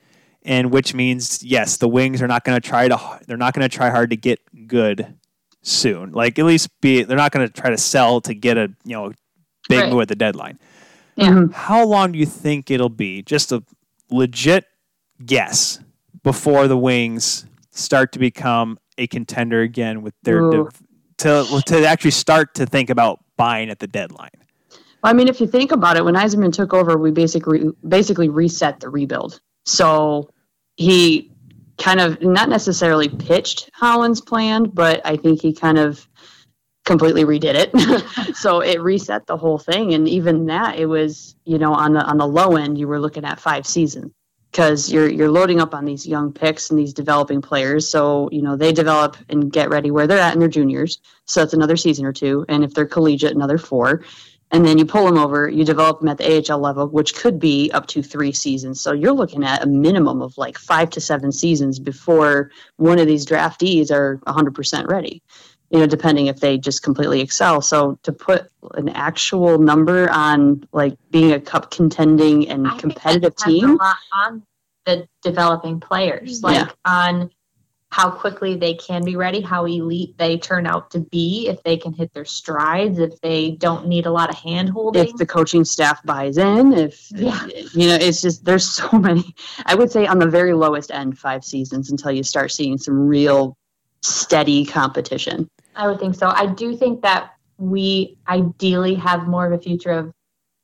and 0.45 0.71
which 0.73 0.95
means 0.95 1.43
yes, 1.43 1.77
the 1.77 1.89
Wings 1.89 2.21
are 2.23 2.29
not 2.29 2.45
going 2.45 2.61
to 2.61 2.67
try 2.69 2.89
to 2.89 2.99
they're 3.27 3.37
not 3.37 3.55
going 3.55 3.69
to 3.69 3.75
try 3.75 3.91
hard 3.91 4.11
to 4.11 4.17
get 4.17 4.41
good 4.67 5.15
soon. 5.63 6.13
Like 6.13 6.39
at 6.39 6.45
least 6.45 6.69
be 6.81 7.03
they're 7.03 7.17
not 7.17 7.33
going 7.33 7.47
to 7.47 7.53
try 7.53 7.71
to 7.71 7.79
sell 7.79 8.21
to 8.23 8.35
get 8.35 8.57
a 8.59 8.69
you 8.85 8.95
know 8.97 9.13
big 9.69 9.81
Right. 9.81 9.93
move 9.93 10.03
at 10.03 10.09
the 10.09 10.17
deadline. 10.17 10.59
Yeah. 11.17 11.31
Mhm. 11.31 11.53
How 11.53 11.85
long 11.85 12.13
do 12.13 12.19
you 12.19 12.27
think 12.27 12.71
it'll 12.71 12.89
be? 12.89 13.23
Just 13.23 13.53
a 13.53 13.63
legit 14.11 14.65
guess 15.25 15.79
before 16.23 16.69
the 16.69 16.77
Wings 16.77 17.47
start 17.71 18.13
to 18.13 18.19
become 18.19 18.79
a 18.99 19.07
contender 19.07 19.61
again 19.63 20.03
with 20.03 20.15
their 20.23 20.41
Ooh. 20.43 20.69
to 21.19 21.63
to 21.67 21.87
actually 21.87 22.11
start 22.11 22.55
to 22.55 22.67
think 22.67 22.91
about 22.91 23.21
buying 23.37 23.71
at 23.71 23.79
the 23.79 23.87
deadline. 23.87 24.31
Well, 25.03 25.11
I 25.11 25.15
mean, 25.15 25.29
if 25.29 25.41
you 25.41 25.47
think 25.47 25.73
about 25.73 25.97
it, 25.97 26.05
when 26.05 26.15
Yzerman 26.15 26.53
took 26.53 26.73
over, 26.75 26.97
we 26.99 27.11
basically 27.11 27.65
basically 27.89 28.29
reset 28.29 28.81
the 28.81 28.89
rebuild. 28.89 29.41
So 29.65 30.31
he 30.77 31.33
kind 31.79 32.01
of 32.01 32.23
not 32.23 32.49
necessarily 32.49 33.09
pitched 33.09 33.71
Holland's 33.75 34.21
plan, 34.21 34.65
but 34.65 35.01
I 35.05 35.17
think 35.17 35.43
he 35.43 35.53
kind 35.53 35.79
of 35.79 36.07
completely 36.85 37.25
redid 37.25 37.55
it. 37.55 38.37
so 38.37 38.61
it 38.61 38.81
reset 38.81 39.27
the 39.27 39.37
whole 39.37 39.59
thing, 39.59 39.95
and 39.95 40.09
even 40.09 40.47
that, 40.47 40.79
it 40.79 40.87
was 40.87 41.37
you 41.45 41.59
know 41.59 41.73
on 41.75 41.93
the 41.93 42.05
on 42.05 42.19
the 42.19 42.27
low 42.27 42.57
end, 42.57 42.79
you 42.79 42.89
were 42.89 43.01
looking 43.01 43.25
at 43.25 43.41
five 43.41 43.67
seasons 43.67 44.13
because 44.51 44.93
you're 44.93 45.09
you're 45.09 45.31
loading 45.31 45.61
up 45.61 45.75
on 45.75 45.85
these 45.85 46.07
young 46.07 46.33
picks 46.33 46.71
and 46.71 46.79
these 46.79 46.93
developing 46.93 47.41
players. 47.43 47.89
So 47.89 48.29
you 48.33 48.43
know 48.43 48.57
they 48.57 48.73
develop 48.73 49.17
and 49.29 49.53
get 49.53 49.71
ready 49.71 49.91
where 49.91 50.07
they're 50.07 50.19
at 50.19 50.35
in 50.35 50.41
their 50.41 50.49
juniors. 50.49 51.01
So 51.27 51.41
that's 51.41 51.55
another 51.55 51.77
season 51.77 52.05
or 52.05 52.13
two, 52.13 52.45
and 52.49 52.65
if 52.65 52.75
they're 52.75 52.87
collegiate, 52.87 53.35
another 53.35 53.59
four 53.59 54.03
and 54.53 54.67
then 54.67 54.77
you 54.77 54.85
pull 54.85 55.07
them 55.07 55.17
over, 55.17 55.49
you 55.49 55.65
develop 55.65 56.01
them 56.01 56.11
at 56.11 56.19
the 56.19 56.53
AHL 56.53 56.59
level, 56.59 56.87
which 56.87 57.15
could 57.15 57.41
be 57.41 57.71
up 57.73 57.87
to 57.87 58.03
three 58.03 58.33
seasons. 58.33 58.83
So 58.83 58.93
you're 58.93 59.13
looking 59.13 59.45
at 59.45 59.63
a 59.65 59.67
minimum 59.67 60.21
of 60.21 60.37
like 60.37 60.59
five 60.59 60.91
to 60.91 61.01
seven 61.01 61.33
seasons 61.33 61.79
before 61.79 62.51
one 62.77 62.99
of 62.99 63.07
these 63.07 63.25
draftees 63.25 63.91
are 63.91 64.19
100% 64.27 64.89
ready. 64.89 65.23
You 65.71 65.79
know, 65.79 65.87
depending 65.87 66.27
if 66.27 66.39
they 66.39 66.59
just 66.59 66.83
completely 66.83 67.23
excel. 67.23 67.63
So 67.63 67.99
to 68.03 68.13
put 68.13 68.51
an 68.75 68.91
actual 68.91 69.57
number 69.57 70.11
on 70.11 70.69
like 70.73 70.99
being 71.11 71.33
a 71.33 71.41
cup 71.41 71.71
contending 71.71 72.47
and 72.51 72.69
I 72.69 72.77
competitive 72.77 73.35
team, 73.37 73.71
a 73.71 73.75
lot 73.77 73.97
on 74.13 74.43
the 74.85 75.09
developing 75.23 75.81
players, 75.81 76.43
like 76.43 76.57
Yeah. 76.57 76.69
on 76.85 77.31
how 77.93 78.11
quickly 78.11 78.57
they 78.57 78.73
can 78.73 79.05
be 79.05 79.17
ready, 79.17 79.43
how 79.43 79.67
elite 79.67 80.17
they 80.17 80.39
turn 80.39 80.67
out 80.67 80.91
to 80.91 80.99
be, 80.99 81.47
if 81.49 81.63
they 81.63 81.77
can 81.77 81.93
hit 81.93 82.11
their 82.15 82.25
strides, 82.25 82.99
if 82.99 83.21
they 83.21 83.51
don't 83.51 83.87
need 83.87 84.07
a 84.07 84.11
lot 84.11 84.31
of 84.31 84.35
hand 84.39 84.71
holding. 84.71 85.05
if 85.05 85.15
the 85.17 85.27
coaching 85.27 85.63
staff 85.63 86.03
buys 86.03 86.39
in, 86.39 86.73
if 86.73 87.11
Yeah. 87.11 87.47
you 87.75 87.89
know, 87.89 87.95
it's 87.97 88.23
just 88.23 88.47
there's 88.47 88.67
so 88.67 88.89
many. 88.99 89.35
I 89.67 89.75
would 89.75 89.93
say 89.93 90.07
on 90.07 90.19
the 90.19 90.27
very 90.27 90.55
lowest 90.55 90.91
end, 90.91 91.19
five 91.19 91.45
seasons 91.45 91.91
until 91.91 92.13
you 92.13 92.23
start 92.23 92.51
seeing 92.51 92.79
some 92.79 92.99
real 93.07 93.59
steady 94.01 94.65
competition. 94.65 95.47
I 95.77 95.87
would 95.87 96.01
think 96.01 96.15
so. 96.15 96.29
I 96.29 96.47
do 96.47 96.75
think 96.75 97.03
that 97.03 97.33
we 97.59 98.17
ideally 98.27 98.95
have 98.95 99.29
more 99.29 99.45
of 99.45 99.53
a 99.53 99.59
future 99.63 99.93
of 99.93 100.15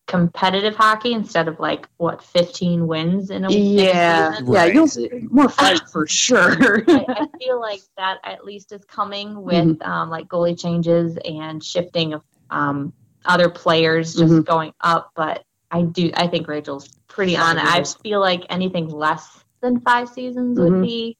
competitive 0.08 0.74
hockey 0.74 1.12
instead 1.12 1.46
of 1.48 1.60
like 1.60 1.86
what 1.98 2.22
15 2.24 2.86
wins 2.86 3.30
in 3.30 3.44
a 3.44 3.52
in 3.52 3.62
Yeah, 3.76 4.30
season. 4.30 4.46
yeah, 4.52 4.60
Right. 4.62 4.74
you'll 4.74 4.88
see 4.88 5.08
more 5.30 5.48
fight 5.50 5.82
for 5.92 6.06
sure. 6.06 6.82
I, 6.88 7.04
I 7.08 7.26
feel 7.38 7.60
like 7.60 7.82
that 7.98 8.18
at 8.24 8.44
least 8.44 8.72
is 8.72 8.84
coming 8.86 9.42
with 9.42 9.66
Mm-hmm. 9.78 9.88
um, 9.90 10.08
like 10.10 10.26
goalie 10.26 10.58
changes 10.58 11.18
and 11.18 11.62
shifting 11.62 12.14
of 12.14 12.22
um, 12.50 12.92
other 13.26 13.50
players 13.50 14.14
just 14.14 14.32
Mhm. 14.32 14.44
going 14.46 14.72
up. 14.80 15.10
But 15.14 15.44
I 15.70 15.82
do, 15.82 16.10
I 16.14 16.26
think 16.26 16.48
Rachel's 16.48 16.88
pretty 17.08 17.36
on 17.36 17.58
it. 17.58 17.64
I 17.64 17.84
feel 18.02 18.20
like 18.20 18.46
anything 18.48 18.88
less 18.88 19.44
than 19.60 19.78
five 19.80 20.08
seasons 20.08 20.58
Mhm. 20.58 20.62
would 20.70 20.82
be. 20.82 21.17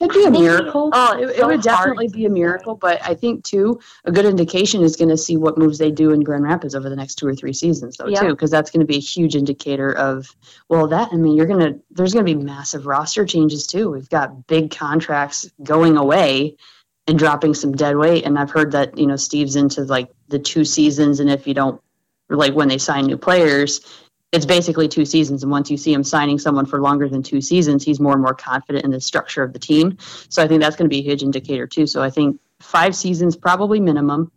It'd 0.00 0.12
be 0.12 0.24
a 0.24 0.30
miracle. 0.30 0.90
oh, 0.92 1.18
it, 1.18 1.30
it's 1.30 1.38
it 1.38 1.46
would 1.46 1.62
definitely 1.62 2.08
be 2.08 2.26
a 2.26 2.30
miracle. 2.30 2.74
But 2.74 3.00
I 3.04 3.14
think 3.14 3.44
too, 3.44 3.80
a 4.04 4.12
good 4.12 4.24
indication 4.24 4.82
is 4.82 4.96
going 4.96 5.08
to 5.08 5.16
see 5.16 5.36
what 5.36 5.58
moves 5.58 5.78
they 5.78 5.90
do 5.90 6.10
in 6.10 6.20
Grand 6.20 6.44
Rapids 6.44 6.74
over 6.74 6.88
the 6.88 6.96
next 6.96 7.16
two 7.16 7.26
or 7.26 7.34
three 7.34 7.52
seasons, 7.52 7.96
though, 7.96 8.06
Yeah. 8.08 8.20
too, 8.20 8.30
because 8.30 8.50
that's 8.50 8.70
going 8.70 8.80
to 8.80 8.86
be 8.86 8.96
a 8.96 9.00
huge 9.00 9.36
indicator 9.36 9.92
of 9.92 10.34
well, 10.68 10.86
that 10.88 11.08
I 11.12 11.16
mean, 11.16 11.36
you're 11.36 11.46
gonna 11.46 11.74
there's 11.90 12.12
going 12.12 12.26
to 12.26 12.34
be 12.34 12.42
massive 12.42 12.86
roster 12.86 13.24
changes 13.24 13.66
too. 13.66 13.90
We've 13.90 14.08
got 14.08 14.46
big 14.46 14.70
contracts 14.70 15.50
going 15.62 15.96
away 15.96 16.56
and 17.06 17.18
dropping 17.18 17.54
some 17.54 17.72
dead 17.72 17.96
weight, 17.96 18.24
and 18.24 18.38
I've 18.38 18.50
heard 18.50 18.72
that 18.72 18.96
you 18.96 19.06
know 19.06 19.16
Steve's 19.16 19.56
into 19.56 19.82
like 19.82 20.10
the 20.28 20.38
two 20.38 20.64
seasons, 20.64 21.20
and 21.20 21.28
if 21.30 21.46
you 21.46 21.54
don't 21.54 21.80
like 22.30 22.54
when 22.54 22.68
they 22.68 22.78
sign 22.78 23.06
new 23.06 23.18
players. 23.18 23.80
It's 24.32 24.46
basically 24.46 24.88
two 24.88 25.04
seasons, 25.04 25.42
and 25.42 25.52
once 25.52 25.70
you 25.70 25.76
see 25.76 25.92
him 25.92 26.02
signing 26.02 26.38
someone 26.38 26.64
for 26.64 26.80
longer 26.80 27.06
than 27.06 27.22
two 27.22 27.42
seasons, 27.42 27.84
he's 27.84 28.00
more 28.00 28.14
and 28.14 28.22
more 28.22 28.34
confident 28.34 28.82
in 28.82 28.90
the 28.90 29.00
structure 29.00 29.42
of 29.42 29.52
the 29.52 29.58
team. 29.58 29.98
So 30.30 30.42
I 30.42 30.48
think 30.48 30.62
that's 30.62 30.74
going 30.74 30.88
to 30.88 30.94
be 30.94 31.00
a 31.00 31.02
huge 31.02 31.22
indicator 31.22 31.66
too. 31.66 31.86
So 31.86 32.02
I 32.02 32.08
think 32.08 32.40
five 32.58 32.96
seasons 32.96 33.36
probably 33.36 33.78
minimum. 33.78 34.32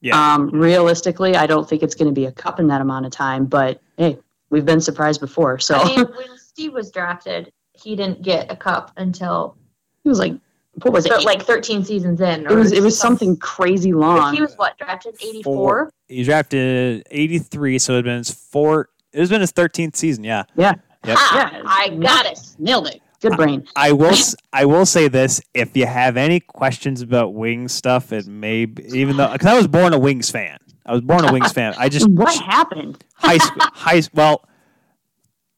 Yeah. 0.00 0.34
Um, 0.34 0.48
realistically, 0.48 1.36
I 1.36 1.46
don't 1.46 1.68
think 1.68 1.82
it's 1.82 1.94
going 1.94 2.08
to 2.08 2.14
be 2.14 2.24
a 2.24 2.32
cup 2.32 2.58
in 2.58 2.68
that 2.68 2.80
amount 2.80 3.04
of 3.04 3.12
time. 3.12 3.44
But 3.44 3.82
hey, 3.98 4.18
we've 4.48 4.64
been 4.64 4.80
surprised 4.80 5.20
before. 5.20 5.58
So 5.58 5.76
I 5.76 5.84
mean, 5.84 6.06
when 6.16 6.38
Steve 6.38 6.72
was 6.72 6.90
drafted, 6.90 7.52
he 7.74 7.96
didn't 7.96 8.22
get 8.22 8.50
a 8.50 8.56
cup 8.56 8.92
until 8.96 9.56
he 10.02 10.08
was 10.08 10.18
like 10.18 10.34
what 10.82 10.92
was 10.92 11.06
it? 11.06 11.24
like 11.24 11.42
13 11.42 11.84
seasons 11.84 12.20
in. 12.20 12.46
it 12.46 12.50
was 12.50 12.72
it 12.72 12.82
was 12.82 12.98
something 12.98 13.36
crazy 13.36 13.92
long. 13.92 14.34
He 14.34 14.40
was 14.40 14.54
what 14.56 14.76
drafted 14.76 15.16
84. 15.22 15.92
He 16.08 16.24
drafted 16.24 17.06
83, 17.10 17.78
so 17.78 17.92
it 17.92 17.96
had 17.96 18.04
been 18.04 18.18
his 18.18 18.30
four. 18.30 18.88
It 19.14 19.20
has 19.20 19.30
been 19.30 19.40
his 19.40 19.52
13th 19.52 19.96
season. 19.96 20.24
Yeah. 20.24 20.44
yeah, 20.56 20.74
Yep. 21.06 21.16
Ha, 21.18 21.50
Yeah. 21.52 21.62
I 21.64 21.88
got 21.90 22.26
it. 22.26 22.38
nailed 22.58 22.88
it. 22.88 23.00
Good 23.20 23.36
brain. 23.36 23.66
I 23.74 23.92
will. 23.92 24.08
s- 24.12 24.36
I 24.52 24.66
will 24.66 24.84
say 24.84 25.08
this: 25.08 25.40
if 25.54 25.74
you 25.76 25.86
have 25.86 26.18
any 26.18 26.40
questions 26.40 27.00
about 27.00 27.32
Wings 27.32 27.72
stuff, 27.72 28.12
it 28.12 28.26
may 28.26 28.66
be, 28.66 28.82
even 28.98 29.16
though 29.16 29.32
because 29.32 29.46
I 29.46 29.54
was 29.56 29.66
born 29.66 29.94
a 29.94 29.98
Wings 29.98 30.30
fan. 30.30 30.58
I 30.84 30.92
was 30.92 31.00
born 31.00 31.24
a 31.24 31.32
Wings 31.32 31.50
fan. 31.52 31.72
I 31.78 31.88
just 31.88 32.06
What 32.10 32.36
happened? 32.36 33.02
high 33.14 33.38
school. 33.38 33.62
High 33.72 34.02
well, 34.12 34.46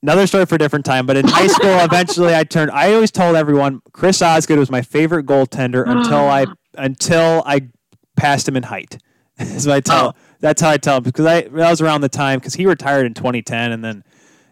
another 0.02 0.26
story 0.28 0.46
for 0.46 0.54
a 0.54 0.58
different 0.58 0.84
time. 0.84 1.06
But 1.06 1.16
in 1.16 1.26
high 1.26 1.48
school, 1.48 1.70
eventually 1.80 2.36
I 2.36 2.44
turned. 2.44 2.70
I 2.70 2.92
always 2.94 3.10
told 3.10 3.34
everyone 3.34 3.80
Chris 3.92 4.22
Osgood 4.22 4.58
was 4.60 4.70
my 4.70 4.82
favorite 4.82 5.26
goaltender 5.26 5.84
until 5.88 6.28
I 6.28 6.46
until 6.74 7.42
I 7.46 7.68
passed 8.16 8.46
him 8.46 8.56
in 8.56 8.62
height. 8.64 8.98
Is 9.38 9.66
what 9.66 9.76
I 9.76 9.80
tell. 9.80 10.14
Oh. 10.16 10.20
That's 10.40 10.60
how 10.60 10.70
I 10.70 10.76
tell 10.76 10.98
him 10.98 11.02
because 11.04 11.26
I 11.26 11.42
that 11.42 11.70
was 11.70 11.80
around 11.80 12.02
the 12.02 12.08
time 12.08 12.38
because 12.38 12.54
he 12.54 12.66
retired 12.66 13.06
in 13.06 13.14
2010, 13.14 13.72
and 13.72 13.84
then 13.84 14.04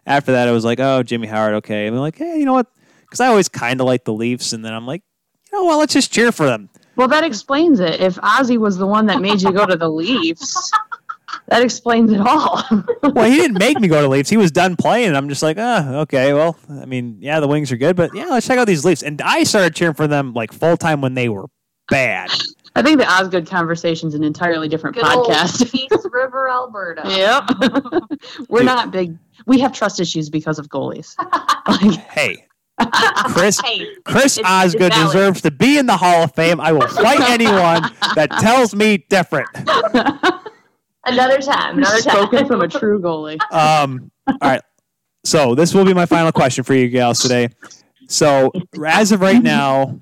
after 0.07 0.33
that 0.33 0.49
it 0.49 0.53
was 0.53 0.65
like, 0.65 0.81
oh, 0.81 1.03
Jimmy 1.03 1.27
Howard, 1.27 1.55
okay. 1.55 1.87
And 1.87 1.97
I'm 1.97 2.01
like, 2.01 2.17
hey, 2.17 2.39
you 2.39 2.45
know 2.45 2.53
what? 2.53 2.67
Because 3.03 3.21
I 3.21 3.29
always 3.29 3.49
kind 3.49 3.81
of 3.81 3.87
like 3.87 4.05
the 4.05 4.13
Leafs, 4.13 4.53
and 4.53 4.65
then 4.65 4.73
I'm 4.73 4.87
like, 4.87 5.03
you 5.53 5.59
know 5.59 5.65
what? 5.65 5.79
Let's 5.79 5.93
just 5.93 6.13
cheer 6.13 6.33
for 6.33 6.47
them. 6.47 6.71
Well, 6.97 7.09
that 7.09 7.25
explains 7.25 7.81
it. 7.81 8.01
If 8.01 8.17
Ozzy 8.17 8.57
was 8.59 8.79
the 8.79 8.87
one 8.87 9.07
that 9.07 9.21
made 9.21 9.43
you 9.43 9.53
go 9.53 9.67
to 9.67 9.77
the 9.77 9.89
Leafs, 9.89 10.71
that 11.49 11.63
explains 11.63 12.13
it 12.13 12.21
all. 12.21 12.63
well, 13.03 13.31
he 13.31 13.37
didn't 13.37 13.59
make 13.59 13.81
me 13.81 13.89
go 13.89 14.01
to 14.01 14.09
Leafs. 14.09 14.31
He 14.31 14.37
was 14.37 14.51
done 14.51 14.77
playing, 14.77 15.09
and 15.09 15.17
I'm 15.17 15.29
just 15.29 15.43
like, 15.43 15.57
ah, 15.59 15.97
okay. 16.01 16.33
Well, 16.33 16.57
I 16.71 16.87
mean, 16.87 17.19
yeah, 17.21 17.41
the 17.41 17.49
Wings 17.49 17.73
are 17.73 17.77
good, 17.77 17.97
but 17.97 18.15
yeah, 18.15 18.27
let's 18.27 18.47
check 18.47 18.59
out 18.59 18.67
these 18.67 18.85
Leafs. 18.85 19.03
And 19.03 19.21
I 19.23 19.45
started 19.45 19.75
cheering 19.75 19.95
for 19.95 20.07
them 20.07 20.33
like 20.35 20.53
full 20.53 20.77
time 20.77 21.01
when 21.01 21.15
they 21.15 21.29
were 21.29 21.47
bad. 21.89 22.31
I 22.77 22.83
think 22.83 22.99
the 22.99 23.09
Osgood 23.11 23.47
conversation's 23.47 24.15
an 24.15 24.25
entirely 24.25 24.69
different 24.69 24.97
Good 24.97 25.05
old 25.07 25.29
podcast. 25.29 25.71
Peace 25.71 25.89
River, 26.13 26.49
Alberta. 26.51 27.03
Yep. 27.07 27.45
We're 28.49 28.59
Dude. 28.61 28.67
not 28.67 28.91
big. 28.91 29.17
We 29.47 29.61
have 29.61 29.73
trust 29.73 30.01
issues 30.01 30.29
because 30.31 30.59
of 30.59 30.69
goalies. 30.69 31.15
Like, 31.67 31.97
Hey, 32.11 32.47
Chris, 33.33 33.59
Hey, 33.61 33.87
Chris 34.05 34.37
It's- 34.39 34.51
Osgood 34.51 34.93
it's 34.93 35.03
deserves 35.03 35.41
to 35.43 35.51
be 35.51 35.79
in 35.79 35.87
the 35.87 35.97
Hall 35.97 36.25
of 36.25 36.35
Fame. 36.35 36.61
I 36.61 36.73
will 36.73 36.87
fight 36.89 37.21
anyone 37.31 37.83
that 38.17 38.31
tells 38.41 38.75
me 38.75 38.99
different. 39.09 39.49
another 41.07 41.39
time. 41.39 41.79
Another 41.79 42.01
time. 42.01 42.17
spoken 42.17 42.47
from 42.47 42.61
a 42.61 42.69
true 42.69 43.01
goalie. 43.01 43.39
Um, 43.53 44.11
all 44.29 44.37
right. 44.43 44.63
So 45.25 45.55
this 45.55 45.73
will 45.75 45.85
be 45.87 45.95
my 45.95 46.07
final 46.07 46.33
question 46.33 46.65
for 46.65 46.75
you 46.75 46.89
gals 46.89 47.21
today. 47.21 47.49
So 48.09 48.53
as 48.85 49.11
of 49.13 49.21
right 49.23 49.43
now, 49.43 50.01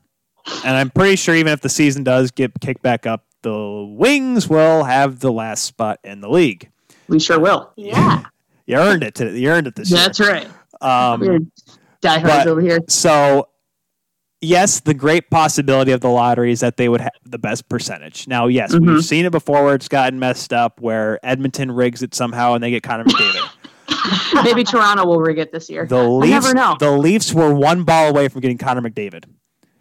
and 0.64 0.77
I'm 0.77 0.90
pretty 0.90 1.16
sure 1.16 1.35
even 1.35 1.52
if 1.52 1.60
the 1.60 1.69
season 1.69 2.05
does 2.05 2.31
get 2.31 2.52
kicked 2.60 2.82
back 2.82 3.06
up, 3.06 3.24
the 3.43 3.86
Wings 3.97 4.48
will 4.48 4.85
have 4.85 5.20
the 5.20 5.32
last 5.32 5.64
spot 5.64 5.98
in 6.05 6.20
the 6.20 6.28
league. 6.28 6.70
We 7.09 7.19
sure 7.20 7.39
will. 7.40 7.73
Yeah. 7.77 8.24
You 8.66 8.77
earned 8.77 9.02
it. 9.02 9.14
Today. 9.14 9.39
you 9.39 9.48
earned 9.51 9.66
it 9.66 9.74
this 9.74 9.90
year. 9.90 10.01
That's 10.01 10.20
right. 10.20 10.48
Um, 10.81 11.20
We're 11.20 11.39
diehards 12.01 12.47
over 12.47 12.60
here. 12.60 12.78
so 12.89 13.48
yes, 14.40 14.81
the 14.81 14.94
great 14.94 15.31
possibility 15.31 15.93
of 15.93 16.01
the 16.01 16.09
lottery 16.09 16.52
is 16.52 16.60
that 16.60 16.77
they 16.77 16.89
would 16.89 17.01
have 17.01 17.12
the 17.24 17.39
best 17.39 17.69
percentage. 17.69 18.27
Now, 18.28 18.47
yes, 18.47 18.74
Mhm. 18.74 18.86
we've 18.94 19.05
seen 19.05 19.24
it 19.24 19.31
before 19.32 19.64
where 19.64 19.74
it's 19.74 19.89
gotten 19.89 20.19
messed 20.19 20.52
up, 20.52 20.81
where 20.81 21.19
Edmonton 21.24 21.70
rigs 21.70 22.02
it 22.02 22.14
somehow 22.14 22.55
and 22.55 22.62
they 22.62 22.70
get 22.70 22.82
Connor 22.82 23.05
McDavid. 23.05 23.48
Maybe 24.44 24.64
Toronto 24.64 25.05
will 25.06 25.20
rig 25.20 25.39
it 25.39 25.52
this 25.52 25.69
year. 25.70 25.86
The 25.86 26.02
Leafs, 26.02 26.31
never 26.31 26.55
know. 26.55 26.77
the 26.78 26.90
Leafs 26.93 27.32
were 27.32 27.52
one 27.55 27.85
ball 27.85 28.09
away 28.09 28.28
from 28.28 28.40
getting 28.40 28.59
Connor 28.59 28.81
McDavid. 28.81 29.24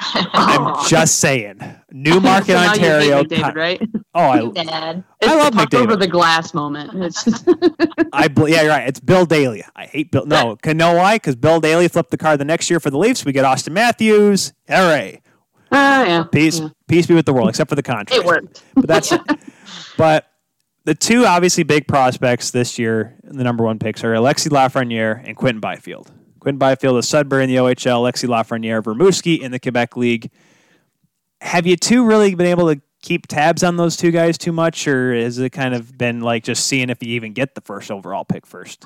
I'm 0.03 0.83
just 0.87 1.19
saying. 1.19 1.59
Newmarket, 1.91 2.47
So 2.47 2.53
now 2.53 2.61
hate 2.73 2.81
Ontario. 2.83 3.23
McDavid, 3.23 3.41
Con- 3.41 3.53
right? 3.55 3.81
oh, 4.15 4.19
I, 4.21 4.49
Dad. 4.49 5.03
It's 5.21 5.31
love 5.31 5.53
McDavid. 5.53 5.83
over 5.83 5.95
the 5.95 6.07
glass 6.07 6.53
moment. 6.53 6.91
It's 6.95 7.27
I, 8.13 8.27
bel- 8.27 8.49
yeah, 8.49 8.61
you're 8.63 8.71
right. 8.71 8.87
It's 8.87 8.99
Bill 8.99 9.25
Daly. 9.25 9.63
I 9.75 9.85
hate 9.85 10.11
Bill. 10.11 10.25
No, 10.25 10.55
can 10.55 10.77
know 10.77 10.93
why? 10.95 11.15
Because 11.15 11.35
Bill 11.35 11.59
Daly 11.59 11.87
flipped 11.87 12.11
the 12.11 12.17
card 12.17 12.39
the 12.39 12.45
next 12.45 12.69
year 12.69 12.79
for 12.79 12.89
the 12.89 12.97
Leafs. 12.97 13.23
We 13.25 13.31
get 13.31 13.45
Auston 13.45 13.73
Matthews. 13.73 14.53
Hooray! 14.67 15.21
Ah, 15.71 16.03
yeah. 16.03 16.23
Peace, 16.23 16.59
Yeah. 16.59 16.69
peace 16.87 17.07
be 17.07 17.13
with 17.13 17.25
the 17.25 17.33
world, 17.33 17.49
except 17.49 17.69
for 17.69 17.75
the 17.75 17.83
contract. 17.83 18.11
It 18.13 18.25
worked. 18.25 18.63
but 18.75 18.87
that's 18.87 19.13
but 19.97 20.25
the 20.85 20.95
two 20.95 21.25
obviously 21.25 21.63
big 21.63 21.87
prospects 21.87 22.51
this 22.51 22.79
year, 22.79 23.15
the 23.23 23.43
number 23.43 23.63
one 23.63 23.79
picks 23.79 24.03
are 24.03 24.13
Alexi 24.13 24.49
Lafreniere 24.49 25.21
and 25.25 25.37
Quinton 25.37 25.59
Byfield. 25.61 26.11
Quinton 26.41 26.57
Byfield 26.57 26.97
of 26.97 27.05
Sudbury 27.05 27.43
in 27.43 27.49
the 27.49 27.57
OHL, 27.57 28.01
Alexi 28.01 28.27
Lafreniere, 28.27 28.81
Rimouski 28.81 29.39
in 29.39 29.51
the 29.51 29.59
Quebec 29.59 29.95
League. 29.95 30.31
Have 31.39 31.67
you 31.67 31.77
two 31.77 32.03
really 32.03 32.33
been 32.33 32.47
able 32.47 32.73
to 32.73 32.81
keep 33.03 33.27
tabs 33.27 33.63
on 33.63 33.77
those 33.77 33.95
two 33.95 34.11
guys 34.11 34.39
too 34.39 34.51
much, 34.51 34.87
or 34.87 35.13
has 35.13 35.37
it 35.37 35.51
kind 35.51 35.75
of 35.75 35.97
been 35.97 36.21
like 36.21 36.43
just 36.43 36.65
seeing 36.65 36.89
if 36.89 37.01
you 37.01 37.13
even 37.13 37.33
get 37.33 37.53
the 37.53 37.61
first 37.61 37.91
overall 37.91 38.25
pick 38.25 38.47
first? 38.47 38.85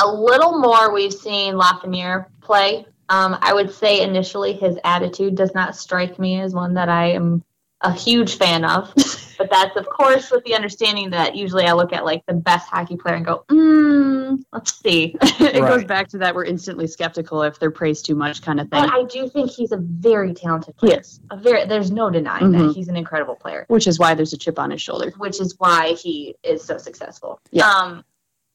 A 0.00 0.06
little 0.06 0.58
more 0.58 0.94
we've 0.94 1.12
seen 1.12 1.54
Lafreniere 1.54 2.26
play. 2.40 2.86
Um, 3.08 3.36
I 3.42 3.52
would 3.52 3.72
say 3.72 4.00
initially 4.00 4.52
his 4.52 4.78
attitude 4.84 5.34
does 5.34 5.54
not 5.54 5.76
strike 5.76 6.18
me 6.20 6.40
as 6.40 6.54
one 6.54 6.74
that 6.74 6.88
I 6.88 7.10
am 7.10 7.42
a 7.80 7.92
huge 7.92 8.36
fan 8.36 8.64
of. 8.64 8.94
But 9.42 9.50
that's 9.50 9.76
of 9.76 9.86
course 9.88 10.30
with 10.30 10.44
the 10.44 10.54
understanding 10.54 11.10
that 11.10 11.34
usually 11.34 11.64
I 11.66 11.72
look 11.72 11.92
at 11.92 12.04
like 12.04 12.24
the 12.26 12.34
best 12.34 12.68
hockey 12.68 12.96
player 12.96 13.16
and 13.16 13.26
go, 13.26 13.44
mm, 13.48 14.38
let's 14.52 14.78
see. 14.80 15.16
it 15.40 15.60
goes 15.60 15.84
back 15.84 16.06
to 16.10 16.18
that 16.18 16.32
we're 16.32 16.44
instantly 16.44 16.86
skeptical 16.86 17.42
if 17.42 17.58
they're 17.58 17.72
praised 17.72 18.06
too 18.06 18.14
much 18.14 18.40
kind 18.40 18.60
of 18.60 18.68
thing. 18.70 18.82
But 18.84 18.92
I 18.92 19.02
do 19.04 19.28
think 19.28 19.50
he's 19.50 19.72
a 19.72 19.78
very 19.78 20.32
talented 20.32 20.76
player. 20.76 20.92
Yes. 20.96 21.18
A 21.32 21.36
very 21.36 21.64
there's 21.64 21.90
no 21.90 22.08
denying 22.08 22.52
that 22.52 22.58
Mhm. 22.58 22.74
he's 22.74 22.86
an 22.86 22.96
incredible 22.96 23.34
player. 23.34 23.64
Which 23.68 23.88
is 23.88 23.98
why 23.98 24.14
there's 24.14 24.32
a 24.32 24.38
chip 24.38 24.60
on 24.60 24.70
his 24.70 24.80
shoulder. 24.80 25.12
which 25.18 25.40
is 25.40 25.56
why 25.58 25.94
he 25.94 26.36
is 26.44 26.62
so 26.62 26.78
successful. 26.78 27.40
Yeah. 27.50 27.68
Um, 27.68 28.04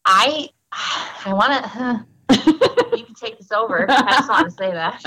I 0.05 0.47
I 1.25 1.33
want 1.33 1.51
to. 1.63 2.05
you 2.97 3.03
can 3.05 3.15
take 3.15 3.37
this 3.37 3.51
over. 3.51 3.85
I 3.89 4.11
just 4.17 4.29
want 4.29 4.45
to 4.45 4.51
say 4.51 4.71
that. 4.71 5.01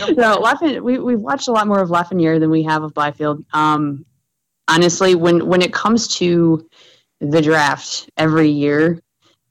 Go 0.00 0.06
No, 0.16 0.34
it. 0.34 0.40
Lafayette, 0.40 0.84
we 0.84 0.98
we've 0.98 1.20
watched 1.20 1.48
a 1.48 1.52
lot 1.52 1.66
more 1.66 1.80
of 1.80 1.90
Lafreniere 1.90 2.38
than 2.40 2.50
we 2.50 2.62
have 2.64 2.82
of 2.82 2.92
Byfield. 2.94 3.44
Um, 3.52 4.04
honestly, 4.68 5.14
when 5.14 5.46
when 5.46 5.62
it 5.62 5.72
comes 5.72 6.08
to 6.16 6.68
the 7.20 7.40
draft 7.40 8.10
every 8.16 8.50
year, 8.50 9.00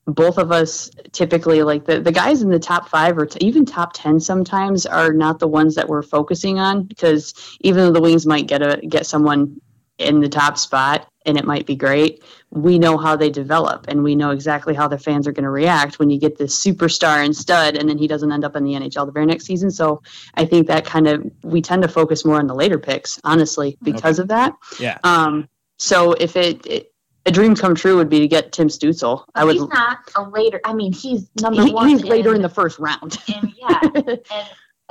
both 0.06 0.38
of 0.38 0.52
us 0.52 0.90
typically 1.12 1.64
like 1.64 1.86
the, 1.86 2.00
the 2.00 2.12
guys 2.12 2.42
in 2.42 2.50
the 2.50 2.60
top 2.60 2.90
five 2.90 3.18
or 3.18 3.26
t- 3.26 3.46
even 3.46 3.66
top 3.66 3.92
ten 3.94 4.20
sometimes 4.20 4.86
are 4.86 5.14
not 5.14 5.40
the 5.40 5.48
ones 5.48 5.76
that 5.76 5.90
we're 5.90 6.04
focusing 6.04 6.60
on 6.60 6.84
because 6.84 7.34
even 7.62 7.84
though 7.84 7.92
the 7.92 8.02
Wings 8.02 8.26
might 8.26 8.48
get 8.48 8.62
a 8.62 8.86
get 8.88 9.06
someone 9.06 9.60
in 9.98 10.20
the 10.20 10.30
top 10.30 10.58
spot 10.58 11.08
and 11.26 11.38
it 11.38 11.45
might 11.45 11.65
be 11.65 11.76
great, 11.76 12.23
we 12.52 12.80
know 12.80 12.97
how 12.97 13.15
they 13.15 13.30
develop 13.30 13.85
and 13.88 14.03
we 14.03 14.15
know 14.15 14.31
exactly 14.31 14.73
how 14.73 14.88
the 14.88 14.97
fans 14.97 15.27
are 15.27 15.31
going 15.31 15.43
to 15.43 15.49
react 15.49 15.99
when 15.99 16.10
you 16.10 16.19
get 16.19 16.38
this 16.38 16.64
superstar 16.64 17.23
and 17.23 17.35
stud 17.35 17.77
and 17.77 17.89
then 17.89 17.97
he 17.97 18.07
doesn't 18.07 18.31
end 18.31 18.45
up 18.45 18.56
in 18.56 18.64
the 18.64 18.73
NHL 18.73 19.06
the 19.06 19.11
very 19.11 19.26
next 19.26 19.45
season. 19.45 19.72
So 19.72 20.02
I 20.35 20.45
think 20.45 20.68
that 20.68 20.85
kind 20.85 21.07
of 21.07 21.30
we 21.43 21.61
tend 21.61 21.81
to 21.84 21.88
focus 21.88 22.26
more 22.26 22.38
on 22.38 22.47
the 22.47 22.56
later 22.56 22.80
picks, 22.80 23.19
honestly, 23.23 23.77
because 23.84 24.19
of 24.19 24.30
that. 24.30 24.53
Yeah. 24.80 24.97
Um, 25.03 25.49
so 25.77 26.14
if 26.14 26.35
it, 26.35 26.65
it 26.65 26.91
a 27.26 27.31
dream 27.31 27.56
come 27.56 27.73
true 27.73 27.97
would 27.97 28.10
be 28.10 28.19
to 28.19 28.27
get 28.27 28.52
Tim 28.52 28.68
Stützle. 28.68 29.26
I 29.34 29.43
would. 29.45 29.56
He's 29.56 29.68
not 29.68 29.97
a 30.15 30.30
later. 30.30 30.61
I 30.64 30.73
mean, 30.73 30.93
he's 30.93 31.27
number 31.41 31.64
he- 31.64 31.73
one. 31.73 31.89
he's 31.89 32.03
later 32.03 32.30
in 32.30 32.38
in 32.38 32.41
the 32.41 32.49
first 32.49 32.80
round. 32.80 33.18
And 33.35 33.53
yeah, 33.57 33.80
and 33.84 34.19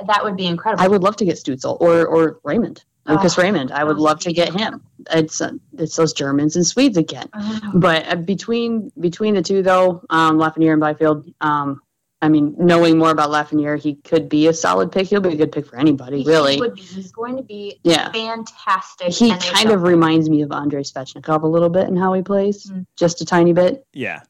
that 0.07 0.23
would 0.23 0.35
be 0.37 0.45
incredible. 0.47 0.83
I 0.83 0.87
would 0.87 1.03
love 1.03 1.15
to 1.17 1.25
get 1.25 1.35
Stützle 1.35 1.79
or 1.79 2.05
or 2.05 2.39
Raymond, 2.43 2.83
Lucas 3.07 3.37
Oh, 3.37 3.41
Raymond. 3.43 3.71
I 3.71 3.83
would 3.83 3.97
love 3.97 4.19
to 4.21 4.33
get 4.33 4.53
him. 4.53 4.81
It's 5.11 5.39
uh, 5.41 5.51
it's 5.77 5.95
those 5.95 6.13
Germans 6.13 6.55
and 6.55 6.65
Swedes 6.65 6.97
again. 6.97 7.29
Oh, 7.33 7.71
But 7.75 8.07
uh, 8.07 8.15
between 8.15 8.91
between 8.99 9.35
the 9.35 9.41
two 9.41 9.61
though, 9.63 10.03
um, 10.09 10.37
Lafreniere 10.37 10.71
and 10.73 10.81
Byfield, 10.81 11.29
um, 11.41 11.81
I 12.21 12.27
mean, 12.29 12.55
knowing 12.57 12.97
more 12.97 13.11
about 13.11 13.29
Lafreniere, 13.29 13.79
he 13.79 13.95
could 13.95 14.27
be 14.29 14.47
a 14.47 14.53
solid 14.53 14.91
pick. 14.91 15.07
He'll 15.07 15.21
be 15.21 15.29
a 15.33 15.35
good 15.35 15.51
pick 15.51 15.67
for 15.67 15.77
anybody, 15.77 16.23
he 16.23 16.27
really. 16.29 16.59
would 16.59 16.73
be. 16.75 16.81
He's 16.81 17.11
going 17.11 17.37
to 17.37 17.43
be 17.43 17.79
Yeah. 17.83 18.11
fantastic. 18.11 19.13
He 19.13 19.31
NHL 19.31 19.53
kind 19.53 19.71
of 19.71 19.83
reminds 19.83 20.29
me 20.29 20.41
of 20.41 20.51
Andrei 20.51 20.81
Svechnikov 20.83 21.43
a 21.43 21.47
little 21.47 21.69
bit 21.69 21.87
in 21.87 21.95
how 21.95 22.13
he 22.13 22.21
plays, 22.21 22.69
Mm. 22.69 22.85
just 22.97 23.21
a 23.21 23.25
tiny 23.25 23.53
bit. 23.53 23.85
Yeah. 23.93 24.21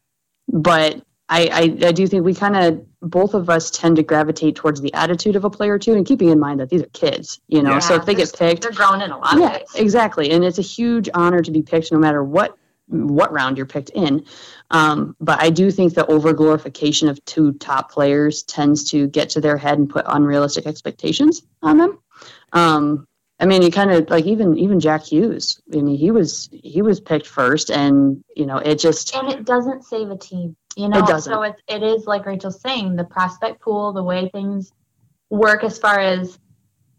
But 0.48 1.04
I, 1.30 1.48
I, 1.82 1.88
I 1.88 1.92
do 1.92 2.06
think 2.08 2.24
we 2.26 2.34
kind 2.36 2.56
of 2.56 2.86
both 3.06 3.34
of 3.34 3.49
us 3.49 3.69
tend 3.69 3.95
to 3.98 4.03
gravitate 4.03 4.56
towards 4.56 4.82
the 4.82 4.94
attitude 4.94 5.36
of 5.36 5.45
a 5.45 5.49
player 5.49 5.77
too, 5.80 5.94
and 5.94 6.06
keeping 6.06 6.30
in 6.30 6.40
mind 6.40 6.60
that 6.60 6.69
these 6.69 6.82
are 6.82 6.88
kids, 6.88 7.40
you 7.48 7.61
know. 7.61 7.73
Yeah. 7.73 7.80
So 7.80 7.95
if 7.95 8.06
they 8.06 8.15
get 8.15 8.34
picked, 8.38 8.64
They're 8.64 8.72
grown 8.72 9.02
in 9.02 9.11
a 9.11 9.18
lot 9.18 9.38
yeah, 9.38 9.45
of 9.45 9.52
ways. 9.53 9.76
exactly, 9.76 10.32
and 10.32 10.44
it's 10.44 10.57
a 10.57 10.64
huge 10.64 11.10
honor 11.14 11.41
to 11.41 11.52
be 11.52 11.61
picked, 11.61 11.91
no 11.91 11.99
matter 11.99 12.23
what 12.23 12.57
what 12.88 13.32
round 13.32 13.57
you're 13.57 13.65
picked 13.65 13.90
in. 13.91 14.26
Um, 14.69 15.15
but 15.19 15.41
I 15.41 15.49
do 15.49 15.72
think 15.72 15.95
the 15.95 16.03
overglorification 16.06 17.10
of 17.10 17.23
two 17.26 17.53
top 17.53 17.91
players 17.91 18.44
tends 18.44 18.84
to 18.91 19.07
get 19.07 19.30
to 19.32 19.41
their 19.41 19.57
head 19.57 19.80
and 19.80 19.90
put 19.90 20.06
unrealistic 20.07 20.68
expectations 20.68 21.41
on 21.64 21.77
them. 21.80 21.99
Um, 22.53 23.07
I 23.40 23.45
mean, 23.45 23.62
you 23.62 23.72
kind 23.72 23.91
of 23.91 24.10
like 24.10 24.26
even 24.26 24.57
even 24.57 24.80
Jack 24.80 25.03
Hughes. 25.06 25.62
I 25.74 25.78
mean, 25.82 25.98
he 25.98 26.12
was 26.12 26.49
he 26.52 26.82
was 26.82 26.99
picked 26.99 27.28
first, 27.28 27.70
and 27.70 28.24
you 28.36 28.45
know, 28.45 28.57
it 28.57 28.80
just 28.80 29.16
and 29.16 29.30
it 29.30 29.45
doesn't 29.45 29.84
save 29.84 30.10
a 30.10 30.18
team 30.18 30.56
you 30.78 30.90
know 30.90 30.99
It 30.99 31.06
doesn't. 31.07 31.32
so 31.32 31.41
it, 31.44 31.56
it 31.70 31.82
is 31.84 32.06
like 32.06 32.26
rachel's 32.26 32.60
saying 32.60 32.98
the 32.98 33.06
prospect 33.06 33.62
pool 33.62 33.94
the 33.94 34.03
way 34.03 34.28
things 34.28 34.74
work 35.30 35.64
as 35.64 35.80
far 35.80 35.98
as 35.99 36.38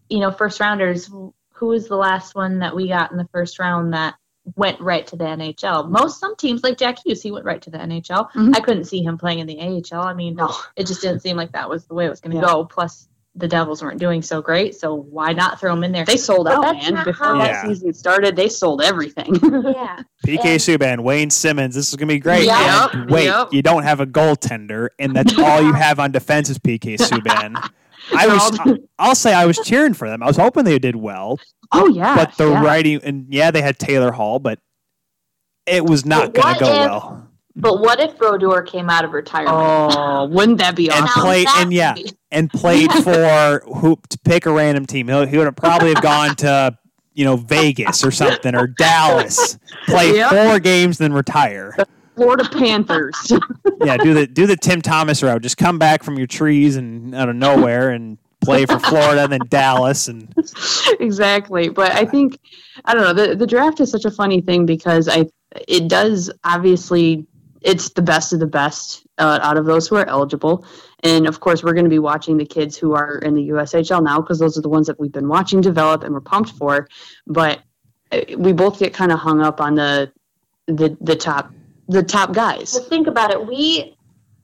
you 0.09 0.17
know 0.19 0.31
first 0.31 0.59
rounders 0.59 1.05
who 1.05 1.65
was 1.67 1.87
the 1.87 1.95
last 1.95 2.33
one 2.33 2.57
that 2.59 2.75
we 2.75 2.87
got 2.87 3.11
in 3.11 3.17
the 3.17 3.27
first 3.31 3.59
round 3.59 3.93
that 3.93 4.15
went 4.55 4.79
right 4.81 5.05
to 5.05 5.15
the 5.15 5.25
nhl 5.25 5.87
most 5.91 6.19
some 6.19 6.35
teams 6.37 6.63
like 6.63 6.75
jack 6.79 6.97
hughes 7.05 7.21
he 7.21 7.31
went 7.31 7.45
right 7.45 7.61
to 7.61 7.69
the 7.69 7.77
nhl 7.77 8.31
Mhm. 8.31 8.55
i 8.55 8.59
couldn't 8.61 8.85
see 8.85 9.03
him 9.03 9.15
playing 9.19 9.37
in 9.39 9.45
the 9.45 9.59
ahl 9.59 10.01
i 10.03 10.13
mean 10.15 10.33
no. 10.33 10.51
it 10.75 10.87
just 10.87 11.01
didn't 11.01 11.19
seem 11.21 11.37
like 11.37 11.51
that 11.51 11.69
was 11.69 11.85
the 11.85 11.93
way 11.93 12.07
it 12.07 12.09
was 12.09 12.19
going 12.19 12.31
to 12.31 12.37
Yeah. 12.41 12.47
go 12.51 12.65
plus 12.65 13.07
the 13.37 13.47
devils 13.47 13.81
weren't 13.83 13.99
doing 13.99 14.21
so 14.21 14.41
great 14.41 14.75
so 14.75 14.95
why 14.95 15.31
not 15.31 15.59
throw 15.59 15.73
them 15.73 15.83
in 15.83 15.91
there 15.91 16.03
They 16.05 16.17
sold 16.17 16.45
But 16.45 16.55
out, 16.65 16.75
man. 16.75 17.03
Before 17.05 17.27
how- 17.27 17.37
that 17.37 17.47
Yeah. 17.63 17.67
season 17.67 17.93
started, 17.93 18.35
they 18.35 18.49
sold 18.49 18.81
everything. 18.81 19.35
yeah 19.43 20.01
PK 20.25 20.43
And- 20.45 20.59
Subban, 20.61 20.99
Wayne 21.03 21.29
Simmonds. 21.29 21.75
This 21.75 21.89
is 21.89 21.95
gonna 21.95 22.07
be 22.07 22.19
great. 22.19 22.45
Yep, 22.45 22.93
And 22.93 23.09
wait, 23.11 23.25
yep. 23.25 23.49
you 23.53 23.61
don't 23.61 23.83
have 23.83 23.99
a 23.99 24.05
goaltender, 24.07 24.89
and 24.99 25.15
that's 25.15 25.37
all 25.39 25.61
you 25.61 25.73
have 25.73 25.99
on 25.99 26.11
defense 26.11 26.49
is 26.49 26.57
PK 26.57 26.95
Subban. 26.97 27.55
I 28.15 28.25
was. 28.27 28.77
I'll 28.97 29.15
say 29.15 29.33
I 29.33 29.45
was 29.45 29.57
cheering 29.63 29.93
for 29.93 30.09
them. 30.09 30.23
I 30.23 30.27
was 30.27 30.37
hoping 30.37 30.63
they 30.63 30.79
did 30.79 30.95
well, 30.95 31.39
oh 31.73 31.87
yeah, 31.89 32.15
but 32.15 32.35
the 32.37 32.49
yeah. 32.49 32.63
writing 32.63 33.01
and 33.03 33.25
yeah, 33.29 33.51
they 33.51 33.61
had 33.61 33.77
Taylor 33.79 34.11
Hall, 34.11 34.39
but 34.39 34.59
it 35.65 35.85
was 35.85 36.05
not 36.05 36.33
gonna 36.33 36.57
go 36.59 36.65
if- 36.65 36.71
well. 36.89 37.27
But 37.57 37.79
what 37.81 37.99
if 37.99 38.17
brodeur 38.17 38.61
came 38.61 38.89
out 38.89 39.03
of 39.03 39.11
retirement 39.11 39.55
Oh, 39.57 40.25
wouldn't 40.25 40.59
that 40.59 40.75
be 40.75 40.89
And 40.91 41.03
awesome? 41.05 41.21
play- 41.23 41.43
that 41.43 41.59
and 41.61 41.73
yeah. 41.73 41.95
And 42.31 42.49
played 42.49 42.91
for 43.03 43.63
who 43.77 43.97
to 44.09 44.19
pick 44.19 44.45
a 44.45 44.51
random 44.51 44.85
team. 44.85 45.07
He, 45.07 45.25
he 45.27 45.37
would 45.37 45.45
have 45.47 45.55
probably 45.55 45.93
have 45.93 46.03
gone 46.03 46.35
to 46.37 46.77
you 47.13 47.25
know 47.25 47.35
Vegas 47.37 48.03
or 48.05 48.11
something 48.11 48.53
or 48.55 48.67
Dallas, 48.67 49.57
play 49.87 50.15
Yep. 50.15 50.29
four 50.31 50.59
games, 50.59 50.97
then 50.99 51.13
retire. 51.13 51.75
Florida 52.15 52.47
Panthers. 52.51 53.31
yeah, 53.83 53.97
do 53.97 54.13
the 54.13 54.27
do 54.27 54.45
the 54.47 54.55
Tim 54.57 54.81
Thomas 54.81 55.21
route. 55.23 55.41
Just 55.41 55.57
come 55.57 55.77
back 55.79 56.03
from 56.03 56.17
your 56.17 56.27
trees 56.27 56.75
and 56.75 57.13
out 57.15 57.29
of 57.29 57.35
nowhere 57.35 57.89
and 57.91 58.17
play 58.41 58.65
for 58.65 58.77
Florida 58.79 59.23
and 59.23 59.31
then 59.33 59.41
Dallas 59.49 60.07
and 60.07 60.33
exactly. 60.99 61.69
But 61.69 61.91
I 61.93 62.05
think 62.05 62.39
I 62.85 62.93
don't 62.93 63.03
know. 63.03 63.13
The 63.13 63.35
the 63.35 63.47
draft 63.47 63.79
is 63.79 63.91
such 63.91 64.05
a 64.05 64.11
funny 64.11 64.41
thing 64.41 64.65
because 64.65 65.07
I 65.07 65.27
it 65.67 65.87
does 65.87 66.31
obviously 66.43 67.25
it's 67.61 67.89
the 67.89 68.01
best 68.01 68.33
of 68.33 68.39
the 68.39 68.47
best 68.47 69.05
uh, 69.17 69.39
out 69.41 69.57
of 69.57 69.65
those 69.65 69.87
who 69.87 69.95
are 69.95 70.07
eligible. 70.07 70.65
And 71.03 71.27
of 71.27 71.39
course, 71.39 71.63
we're 71.63 71.73
going 71.73 71.85
to 71.85 71.89
be 71.89 71.99
watching 71.99 72.37
the 72.37 72.45
kids 72.45 72.77
who 72.77 72.93
are 72.93 73.17
in 73.19 73.33
the 73.35 73.49
USHL 73.49 74.03
now 74.03 74.19
because 74.21 74.39
those 74.39 74.57
are 74.57 74.61
the 74.61 74.69
ones 74.69 74.87
that 74.87 74.99
we've 74.99 75.11
been 75.11 75.27
watching 75.27 75.61
develop 75.61 76.03
and 76.03 76.13
we're 76.13 76.21
pumped 76.21 76.51
for. 76.51 76.87
But 77.25 77.59
uh, 78.11 78.21
we 78.37 78.53
both 78.53 78.79
get 78.79 78.93
kind 78.93 79.11
of 79.11 79.19
hung 79.19 79.41
up 79.41 79.61
on 79.61 79.75
the 79.75 80.11
the 80.67 80.97
the 81.01 81.15
top 81.15 81.51
the 81.87 82.03
top 82.03 82.33
guys. 82.33 82.73
Well, 82.73 82.83
think 82.83 83.07
about 83.07 83.31
it. 83.31 83.47
We, 83.47 83.95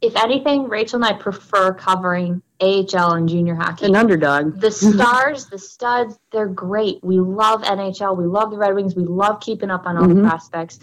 if 0.02 0.16
anything, 0.16 0.70
Rachel 0.70 0.98
and 0.98 1.06
I 1.06 1.14
prefer 1.14 1.74
covering 1.74 2.42
AHL 2.62 3.12
and 3.14 3.28
junior 3.28 3.56
hockey. 3.56 3.86
An 3.88 3.96
underdog. 3.96 4.60
the 4.62 4.72
stars, 4.72 5.48
the 5.48 5.58
studs, 5.58 6.18
they're 6.32 6.48
great. 6.48 7.04
We 7.04 7.20
love 7.20 7.64
NHL. 7.64 8.16
We 8.18 8.26
love 8.26 8.52
the 8.52 8.58
Red 8.58 8.76
Wings. 8.76 8.96
We 8.96 9.04
love 9.04 9.42
keeping 9.42 9.70
up 9.70 9.86
on 9.86 9.98
all 9.98 10.04
Mhm. 10.06 10.16
the 10.22 10.22
prospects 10.30 10.80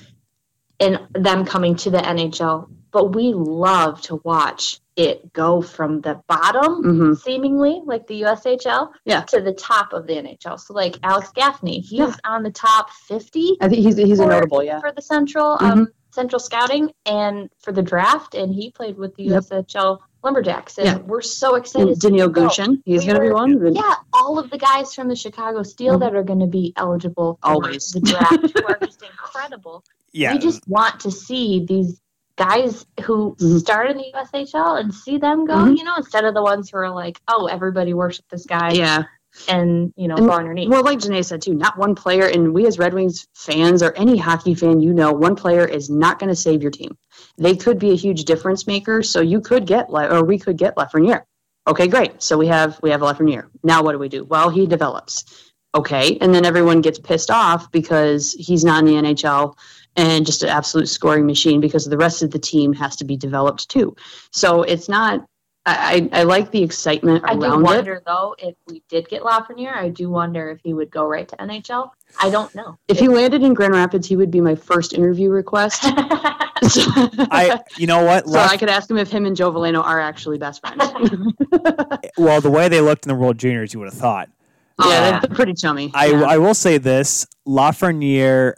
and 0.81 1.01
them 1.12 1.44
coming 1.44 1.77
to 1.77 1.90
the 1.90 1.98
NHL. 1.98 2.69
But 2.93 3.15
we 3.15 3.32
love 3.35 4.01
to 4.02 4.16
watch 4.24 4.81
it 4.97 5.32
go 5.32 5.62
from 5.62 6.01
the 6.01 6.20
bottom, 6.27 6.82
hmm 6.82 7.15
seemingly 7.15 7.81
like 7.85 8.07
the 8.09 8.23
USHL, 8.23 8.90
Yeah. 9.05 9.23
to 9.23 9.40
the 9.40 9.52
top 9.52 9.93
of 9.93 10.07
the 10.09 10.15
NHL. 10.15 10.59
So, 10.59 10.74
like 10.74 10.97
Alex 11.05 11.31
Gaffney, 11.35 11.78
he's 11.81 12.01
Yeah. 12.01 12.15
on 12.24 12.43
the 12.43 12.51
top 12.51 12.90
50 12.90 13.57
I 13.61 13.69
think 13.69 13.82
he's 13.85 13.97
he's 13.97 14.19
a 14.19 14.27
notable. 14.27 14.62
Yeah. 14.65 14.81
for 14.81 14.90
the 14.93 15.02
Central 15.02 15.57
Mm-hmm. 15.59 15.70
um, 15.81 15.89
Central 16.12 16.40
Scouting 16.40 16.90
and 17.07 17.48
for 17.61 17.70
the 17.70 17.82
draft, 17.82 18.35
and 18.35 18.52
he 18.52 18.73
played 18.73 18.98
with 18.98 19.15
the 19.15 19.23
Yep. 19.24 19.44
USHL 19.44 20.01
Lumberjacks, 20.24 20.77
and 20.77 20.86
Yeah. 20.86 20.98
we're 20.98 21.20
so 21.23 21.55
excited. 21.55 21.89
And 21.90 22.01
Daniel. 22.01 22.28
Gushchin. 22.28 22.82
He's 22.85 23.02
We 23.02 23.07
going 23.12 23.20
to 23.23 23.27
be 23.28 23.32
one. 23.32 23.74
Yeah, 23.74 23.94
all 24.12 24.39
of 24.40 24.51
the 24.51 24.59
guys 24.59 24.93
from 24.93 25.07
the 25.09 25.15
Chicago 25.16 25.62
Steel 25.62 25.94
Mhm. 25.97 26.01
that 26.01 26.15
are 26.16 26.24
going 26.24 26.40
to 26.40 26.47
be 26.48 26.73
eligible 26.77 27.39
for 27.40 27.48
Always. 27.51 27.93
the 27.93 28.01
draft 28.01 28.51
who 28.59 28.66
are 28.66 28.78
just 28.85 29.01
incredible. 29.02 29.85
Yeah. 30.12 30.32
We 30.32 30.39
just 30.39 30.66
want 30.66 31.01
to 31.01 31.11
see 31.11 31.65
these 31.66 32.01
guys 32.37 32.87
who 33.05 33.37
Mhm. 33.41 33.61
start 33.61 33.91
in 33.91 33.99
the 33.99 34.05
USHL 34.15 34.77
and 34.81 34.95
see 34.95 35.19
them 35.19 35.45
go, 35.47 35.55
Mhm. 35.55 35.77
you 35.77 35.85
know, 35.85 35.95
instead 35.97 36.24
of 36.24 36.35
the 36.35 36.43
ones 36.43 36.70
who 36.70 36.78
are 36.78 36.91
like, 36.91 37.20
oh, 37.28 37.47
everybody 37.47 37.93
worship 37.93 38.24
this 38.31 38.47
guy 38.47 38.70
Yeah. 38.73 39.03
and, 39.49 39.93
you 39.97 40.09
know, 40.09 40.16
And- 40.16 40.27
go 40.27 40.32
underneath. 40.32 40.70
Well, 40.70 40.82
like 40.82 40.99
Jenae 41.01 41.24
said 41.24 41.43
too, 41.43 41.55
not 41.55 41.77
one 41.77 41.95
player, 41.95 42.24
and 42.24 42.55
we 42.55 42.66
as 42.66 42.78
Red 42.78 42.95
Wings 42.95 43.27
fans 43.35 43.82
or 43.82 43.93
any 43.93 44.16
hockey 44.16 44.55
fan, 44.55 44.81
you 44.81 44.95
know, 44.95 45.12
one 45.12 45.37
player 45.37 45.65
is 45.66 45.91
not 45.91 46.19
going 46.19 46.31
to 46.31 46.37
save 46.37 46.62
your 46.62 46.70
team. 46.70 46.97
They 47.37 47.55
could 47.57 47.78
be 47.78 47.91
a 47.91 47.97
huge 47.97 48.24
difference 48.24 48.66
maker, 48.66 49.03
so 49.03 49.20
you 49.20 49.41
could 49.41 49.66
get, 49.66 49.91
Le- 49.91 50.09
or 50.09 50.24
we 50.24 50.39
could 50.39 50.57
get 50.57 50.77
Lafreniere. 50.77 51.23
Okay, 51.69 51.89
great. 51.89 52.23
So 52.23 52.39
we 52.39 52.47
have 52.47 52.81
we 52.82 52.91
have 52.91 53.03
Lafreniere. 53.03 53.45
Now 53.62 53.82
what 53.82 53.93
do 53.93 53.99
we 53.99 54.09
do? 54.09 54.24
Well, 54.24 54.49
he 54.49 54.66
develops. 54.66 55.24
Okay, 55.77 56.16
and 56.20 56.35
then 56.35 56.45
everyone 56.45 56.81
gets 56.81 56.99
pissed 56.99 57.31
off 57.31 57.70
because 57.70 58.32
he's 58.32 58.65
not 58.65 58.81
in 58.81 58.87
the 58.87 58.97
NHL 58.97 59.57
and 60.01 60.25
just 60.25 60.43
an 60.43 60.49
absolute 60.49 60.89
scoring 60.89 61.27
machine 61.27 61.61
because 61.61 61.85
the 61.85 61.97
rest 61.97 62.23
of 62.23 62.31
the 62.31 62.39
team 62.39 62.73
has 62.73 62.97
to 62.97 63.05
be 63.05 63.17
developed 63.17 63.69
too. 63.69 63.95
So 64.33 64.63
it's 64.63 64.89
not 64.89 65.27
I, 65.67 66.09
I, 66.13 66.21
I 66.21 66.23
like 66.23 66.51
the 66.53 66.63
excitement 66.63 67.23
I 67.27 67.35
do 67.35 67.43
around 67.43 67.61
it. 67.61 67.65
wonder 67.65 68.03
though 68.07 68.35
if 68.39 68.55
we 68.67 68.83
did 68.89 69.09
get 69.09 69.23
Lafreniere, 69.23 69.77
I 69.77 69.91
do 69.91 70.09
wonder 70.09 70.51
if 70.51 70.61
he 70.65 70.73
would 70.73 70.91
go 70.91 71.05
right 71.07 71.29
to 71.29 71.37
NHL. 71.37 71.91
I 72.21 72.31
don't 72.31 72.53
know. 72.55 72.79
If 72.89 72.99
he 72.99 73.09
landed 73.09 73.43
in 73.43 73.53
Grand 73.53 73.75
Rapids, 73.75 74.09
he 74.09 74.17
would 74.17 74.31
be 74.31 74.41
my 74.41 74.55
first 74.55 74.95
interview 74.95 75.29
request. 75.31 75.83
I, 76.63 77.61
you 77.77 77.87
know 77.87 78.05
what? 78.05 78.27
so 78.27 78.33
Laf- 78.33 78.53
I 78.53 78.57
could 78.57 78.71
ask 78.71 78.91
him 78.91 78.97
if 78.97 79.11
him 79.11 79.27
and 79.27 79.37
Joe 79.37 79.53
Veleno 79.53 79.83
are 79.85 80.01
actually 80.01 80.39
best 80.39 80.61
friends. 80.61 80.83
well, 82.19 82.41
the 82.41 82.51
way 82.51 82.69
they 82.69 82.81
looked 82.81 83.05
in 83.05 83.09
the 83.11 83.15
World 83.15 83.39
Juniors, 83.39 83.75
you 83.75 83.81
would 83.81 83.91
have 83.91 83.99
thought. 83.99 84.31
yeah, 84.79 85.09
Um, 85.15 85.21
they're 85.23 85.37
pretty 85.37 85.55
chummy. 85.55 85.91
I, 85.95 86.07
yeah. 86.07 86.23
I 86.23 86.39
will 86.39 86.55
say 86.55 86.79
this: 86.79 87.27
Lafreniere 87.47 88.55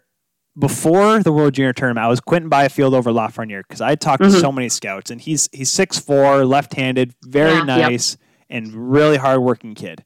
before 0.58 1.22
the 1.22 1.32
World 1.32 1.54
Junior 1.54 1.72
tournament, 1.72 2.04
I 2.04 2.08
was 2.08 2.20
Quinton 2.20 2.48
Byfield 2.48 2.94
over 2.94 3.10
Lafreniere 3.10 3.62
because 3.66 3.80
I 3.80 3.94
talked 3.94 4.22
to 4.22 4.28
Mhm. 4.28 4.40
so 4.40 4.52
many 4.52 4.68
scouts, 4.68 5.10
and 5.10 5.20
he's 5.20 5.48
he's 5.52 5.70
six 5.70 5.98
four, 5.98 6.44
left 6.44 6.74
handed, 6.74 7.14
very 7.24 7.52
Yeah. 7.52 7.58
Yep. 7.58 7.90
nice, 7.90 8.16
and 8.50 8.72
really 8.92 9.16
hardworking 9.16 9.74
kid. 9.74 10.04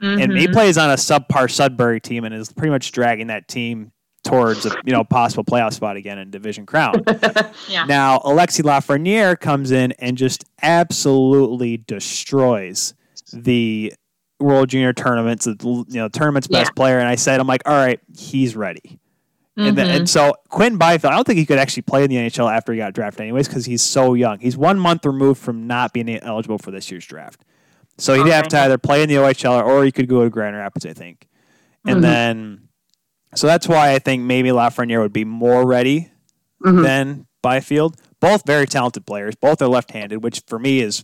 And 0.00 0.36
he 0.36 0.46
Mhm. 0.46 0.52
plays 0.52 0.76
on 0.76 0.90
a 0.90 0.94
subpar 0.94 1.50
Sudbury 1.50 2.00
team, 2.00 2.24
and 2.24 2.34
is 2.34 2.52
pretty 2.52 2.70
much 2.70 2.92
dragging 2.92 3.28
that 3.28 3.48
team 3.48 3.92
towards 4.24 4.66
a 4.66 4.70
you 4.84 4.92
know 4.92 5.04
possible 5.04 5.44
playoff 5.44 5.72
spot 5.72 5.96
again 5.96 6.18
in 6.18 6.30
Division 6.30 6.66
Crown. 6.66 7.02
yeah. 7.68 7.84
Now, 7.86 8.18
Alexi 8.18 8.62
Lafreniere 8.62 9.38
comes 9.40 9.70
in 9.70 9.92
and 9.98 10.18
just 10.18 10.44
absolutely 10.62 11.78
destroys 11.78 12.92
the 13.32 13.94
World 14.38 14.68
Junior 14.68 14.92
tournaments, 14.92 15.46
the 15.46 15.56
you 15.62 15.84
know 16.00 16.08
tournament's 16.08 16.48
best 16.48 16.74
player. 16.74 16.98
And 16.98 17.08
I 17.08 17.14
said, 17.14 17.40
I'm 17.40 17.46
like, 17.46 17.62
all 17.64 17.72
right, 17.74 17.98
he's 18.18 18.54
ready. 18.54 18.98
And, 19.58 19.76
then, 19.76 19.86
Mhm. 19.88 19.96
and 19.96 20.08
so 20.10 20.34
Quinn 20.50 20.76
Byfield, 20.76 21.12
I 21.12 21.16
don't 21.16 21.24
think 21.26 21.38
he 21.38 21.46
could 21.46 21.58
actually 21.58 21.82
play 21.84 22.04
in 22.04 22.10
the 22.10 22.16
NHL 22.18 22.46
after 22.48 22.72
he 22.72 22.78
got 22.78 22.92
drafted, 22.92 23.22
anyways, 23.22 23.48
because 23.48 23.64
he's 23.64 23.80
so 23.80 24.12
young. 24.12 24.38
He's 24.38 24.56
one 24.56 24.78
month 24.78 25.06
removed 25.06 25.40
from 25.40 25.66
not 25.66 25.94
being 25.94 26.10
eligible 26.22 26.58
for 26.58 26.70
this 26.70 26.90
year's 26.90 27.06
draft. 27.06 27.42
So 27.96 28.12
he'd 28.22 28.30
have 28.30 28.48
to 28.48 28.58
either 28.60 28.76
play 28.76 29.02
in 29.02 29.08
the 29.08 29.14
OHL 29.16 29.62
or 29.64 29.82
he 29.84 29.90
could 29.92 30.08
go 30.08 30.22
to 30.24 30.28
Grand 30.28 30.54
Rapids, 30.56 30.84
I 30.84 30.92
think. 30.92 31.26
And 31.86 31.98
Mhm. 31.98 32.02
then, 32.02 32.60
so 33.34 33.46
that's 33.46 33.66
why 33.66 33.92
I 33.92 33.98
think 33.98 34.22
maybe 34.24 34.50
Lafreniere 34.50 35.00
would 35.00 35.14
be 35.14 35.24
more 35.24 35.66
ready 35.66 36.10
Mhm. 36.62 36.82
than 36.82 37.26
Byfield. 37.42 37.96
Both 38.20 38.42
very 38.46 38.66
talented 38.66 39.06
players. 39.06 39.34
Both 39.36 39.62
are 39.62 39.68
left-handed, 39.68 40.22
which 40.22 40.42
for 40.46 40.58
me 40.58 40.80
is 40.80 41.02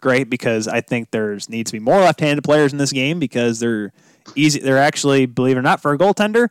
great 0.00 0.28
because 0.28 0.66
I 0.66 0.80
think 0.80 1.12
there's 1.12 1.48
needs 1.48 1.70
to 1.70 1.76
be 1.76 1.84
more 1.84 2.00
left-handed 2.00 2.42
players 2.42 2.72
in 2.72 2.78
this 2.78 2.90
game 2.92 3.20
because 3.20 3.60
they're 3.60 3.92
easy. 4.34 4.58
They're 4.58 4.78
actually, 4.78 5.26
believe 5.26 5.56
it 5.56 5.60
or 5.60 5.62
not, 5.62 5.80
for 5.80 5.92
a 5.92 5.98
goaltender, 5.98 6.48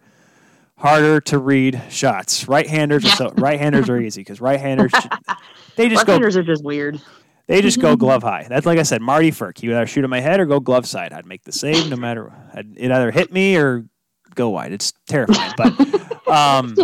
harder 0.81 1.21
to 1.21 1.37
read 1.37 1.81
shots. 1.89 2.47
Right-handers, 2.47 3.05
are 3.05 3.15
so 3.15 3.33
right-handers 3.37 3.89
are 3.89 3.99
easy 3.99 4.21
because 4.21 4.41
right-handers 4.41 4.91
they 5.75 5.87
just 5.87 6.05
go 6.05 6.13
Left-handers 6.13 6.37
are 6.37 6.43
just 6.43 6.63
weird. 6.63 6.99
they 7.47 7.61
just 7.61 7.79
go 7.79 7.95
glove 7.97 8.23
high. 8.23 8.47
That's 8.49 8.65
like 8.65 8.79
I 8.79 8.83
said, 8.83 9.01
Marty 9.01 9.31
Firk. 9.31 9.59
He 9.59 9.67
would 9.67 9.77
either 9.77 9.85
shoot 9.85 10.03
at 10.03 10.09
my 10.09 10.19
head 10.19 10.39
or 10.39 10.45
go 10.45 10.59
glove 10.59 10.87
side. 10.87 11.13
I'd 11.13 11.25
make 11.25 11.43
the 11.43 11.51
save 11.51 11.89
no 11.89 11.95
matter. 11.95 12.33
I'd, 12.53 12.75
it 12.75 12.91
either 12.91 13.11
hit 13.11 13.31
me 13.31 13.55
or 13.57 13.85
go 14.33 14.49
wide. 14.49 14.73
It's 14.73 14.91
terrifying, 15.07 15.53
but 15.55 16.27
um, 16.27 16.75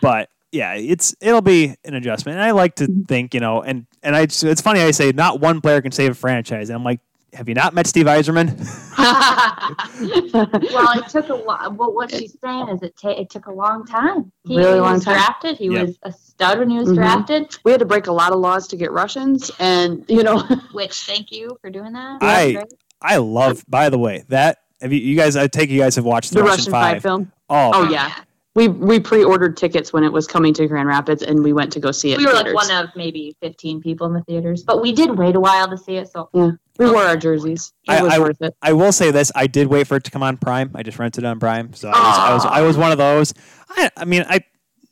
but 0.00 0.30
yeah, 0.50 0.74
it's 0.74 1.14
it'll 1.20 1.42
be 1.42 1.76
an 1.84 1.94
adjustment. 1.94 2.38
And 2.38 2.44
I 2.44 2.52
like 2.52 2.76
to 2.76 2.88
think, 3.06 3.34
you 3.34 3.40
know, 3.40 3.62
and 3.62 3.86
and 4.02 4.16
I 4.16 4.22
it's 4.22 4.60
funny 4.62 4.80
I 4.80 4.92
say 4.92 5.12
not 5.12 5.40
one 5.40 5.60
player 5.60 5.82
can 5.82 5.92
save 5.92 6.12
a 6.12 6.14
franchise. 6.14 6.70
And 6.70 6.76
I'm 6.76 6.84
like, 6.84 7.00
have 7.34 7.48
you 7.48 7.54
not 7.54 7.74
met 7.74 7.86
Steve 7.86 8.06
Yzerman? 8.06 8.58
well, 10.72 10.98
it 10.98 11.08
took 11.08 11.28
a 11.28 11.34
lot. 11.34 11.72
What 11.74 11.94
what 11.94 12.10
she's 12.10 12.36
saying 12.40 12.68
is 12.68 12.82
it 12.82 12.96
ta- 13.00 13.10
it 13.10 13.30
took 13.30 13.46
a 13.46 13.52
long 13.52 13.86
time. 13.86 14.30
He 14.46 14.56
Really 14.56 14.80
long 14.80 14.94
was 14.94 15.04
time. 15.04 15.14
drafted. 15.14 15.56
He 15.58 15.66
Yep. 15.68 15.86
was 15.86 15.98
a 16.02 16.12
stud 16.12 16.58
when 16.58 16.70
he 16.70 16.78
was 16.78 16.88
Mhm. 16.88 16.94
drafted. 16.96 17.56
we 17.64 17.70
had 17.72 17.80
to 17.80 17.86
break 17.86 18.06
a 18.06 18.12
lot 18.12 18.32
of 18.32 18.38
laws 18.40 18.68
to 18.68 18.76
get 18.76 18.92
Russians, 18.92 19.50
and 19.58 20.04
you 20.08 20.22
know, 20.22 20.38
Which 20.72 21.00
thank 21.02 21.30
you 21.32 21.56
for 21.60 21.70
doing 21.70 21.92
that. 21.94 22.18
I- 22.22 22.52
That's. 22.54 22.74
I 23.00 23.16
love. 23.16 23.64
By 23.68 23.88
the 23.90 23.98
way, 23.98 24.24
that 24.28 24.58
have 24.80 24.92
you, 24.92 25.00
you 25.00 25.16
guys? 25.16 25.34
I 25.36 25.46
take 25.48 25.70
you 25.70 25.80
guys 25.80 25.96
have 25.96 26.04
watched 26.04 26.30
the, 26.30 26.36
the 26.36 26.42
Russian, 26.44 26.56
Russian 26.58 26.72
Five 26.72 27.02
film. 27.02 27.32
Oh, 27.50 27.70
Oh 27.74 27.90
yeah, 27.90 28.12
we 28.54 28.68
we 28.68 29.00
pre-ordered 29.00 29.56
tickets 29.56 29.92
when 29.92 30.04
it 30.04 30.12
was 30.12 30.26
coming 30.26 30.52
to 30.54 30.66
Grand 30.68 30.86
Rapids, 30.88 31.22
and 31.22 31.42
we 31.42 31.52
went 31.52 31.72
to 31.72 31.80
go 31.80 31.90
see 31.90 32.12
it. 32.12 32.18
we 32.18 32.24
in 32.24 32.30
were 32.30 32.36
like 32.36 32.54
one 32.54 32.70
of 32.70 32.90
maybe 32.94 33.34
15 33.40 33.80
people 33.80 34.06
in 34.06 34.12
the 34.12 34.22
theaters, 34.24 34.62
but 34.62 34.82
we 34.82 34.92
did 34.92 35.16
wait 35.16 35.34
a 35.36 35.40
while 35.40 35.68
to 35.70 35.78
see 35.78 35.96
it. 35.96 36.10
So 36.12 36.28
yeah, 36.34 36.50
We 36.78 36.90
wore 36.90 37.02
our 37.02 37.16
jerseys. 37.16 37.72
It 37.88 37.92
I- 37.92 38.02
was 38.02 38.12
I- 38.12 38.18
worth 38.18 38.42
it. 38.42 38.54
I 38.60 38.72
will 38.74 38.92
say 38.92 39.10
this: 39.10 39.32
I 39.34 39.46
did 39.46 39.68
wait 39.68 39.86
for 39.86 39.96
it 39.96 40.04
to 40.04 40.10
come 40.10 40.22
on 40.22 40.36
Prime. 40.36 40.70
I 40.74 40.82
just 40.82 40.98
rented 40.98 41.24
it 41.24 41.26
on 41.26 41.40
Prime, 41.40 41.72
so 41.72 41.88
I 41.88 41.92
was, 41.92 42.18
I 42.18 42.34
was, 42.34 42.44
I 42.46 42.60
was 42.62 42.76
one 42.76 42.92
of 42.92 42.98
those. 42.98 43.32
I, 43.70 43.90
I 43.96 44.04
mean, 44.04 44.24
I, 44.28 44.40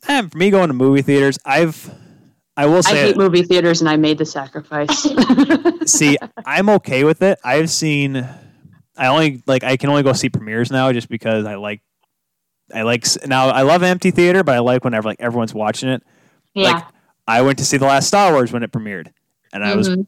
eh, 0.07 0.23
for 0.27 0.37
me 0.37 0.49
going 0.49 0.69
to 0.69 0.73
movie 0.73 1.03
theaters, 1.03 1.37
I've, 1.45 1.87
I 2.57 2.65
will 2.65 2.77
I 2.77 2.81
say, 2.81 3.03
hate 3.07 3.17
movie 3.17 3.43
theaters, 3.43 3.81
and 3.81 3.89
I 3.89 3.95
made 3.97 4.17
the 4.17 4.25
sacrifice. 4.25 5.07
see, 5.85 6.17
I'm 6.45 6.67
okay 6.69 7.03
with 7.03 7.21
it. 7.21 7.37
I've 7.43 7.69
seen, 7.69 8.27
I 8.97 9.07
only 9.07 9.43
like, 9.45 9.63
I 9.63 9.77
can 9.77 9.91
only 9.91 10.01
go 10.01 10.13
see 10.13 10.29
premieres 10.29 10.71
now, 10.71 10.91
just 10.91 11.09
because 11.09 11.45
I 11.45 11.55
like, 11.55 11.81
I 12.73 12.83
like 12.83 13.05
now. 13.27 13.49
I 13.49 13.61
love 13.63 13.83
empty 13.83 14.11
theater, 14.11 14.43
but 14.43 14.55
I 14.55 14.59
like 14.59 14.83
whenever 14.83 15.09
like 15.09 15.19
everyone's 15.21 15.53
watching 15.53 15.89
it. 15.89 16.03
yeah, 16.53 16.71
Like, 16.73 16.83
I 17.27 17.41
went 17.41 17.57
to 17.59 17.65
see 17.65 17.77
the 17.77 17.85
last 17.85 18.07
Star 18.07 18.31
Wars 18.33 18.51
when 18.51 18.63
it 18.63 18.71
premiered, 18.71 19.07
and 19.53 19.63
I 19.63 19.75
was 19.75 19.87
Mm-hmm. 19.89 20.01
Mhm. 20.01 20.07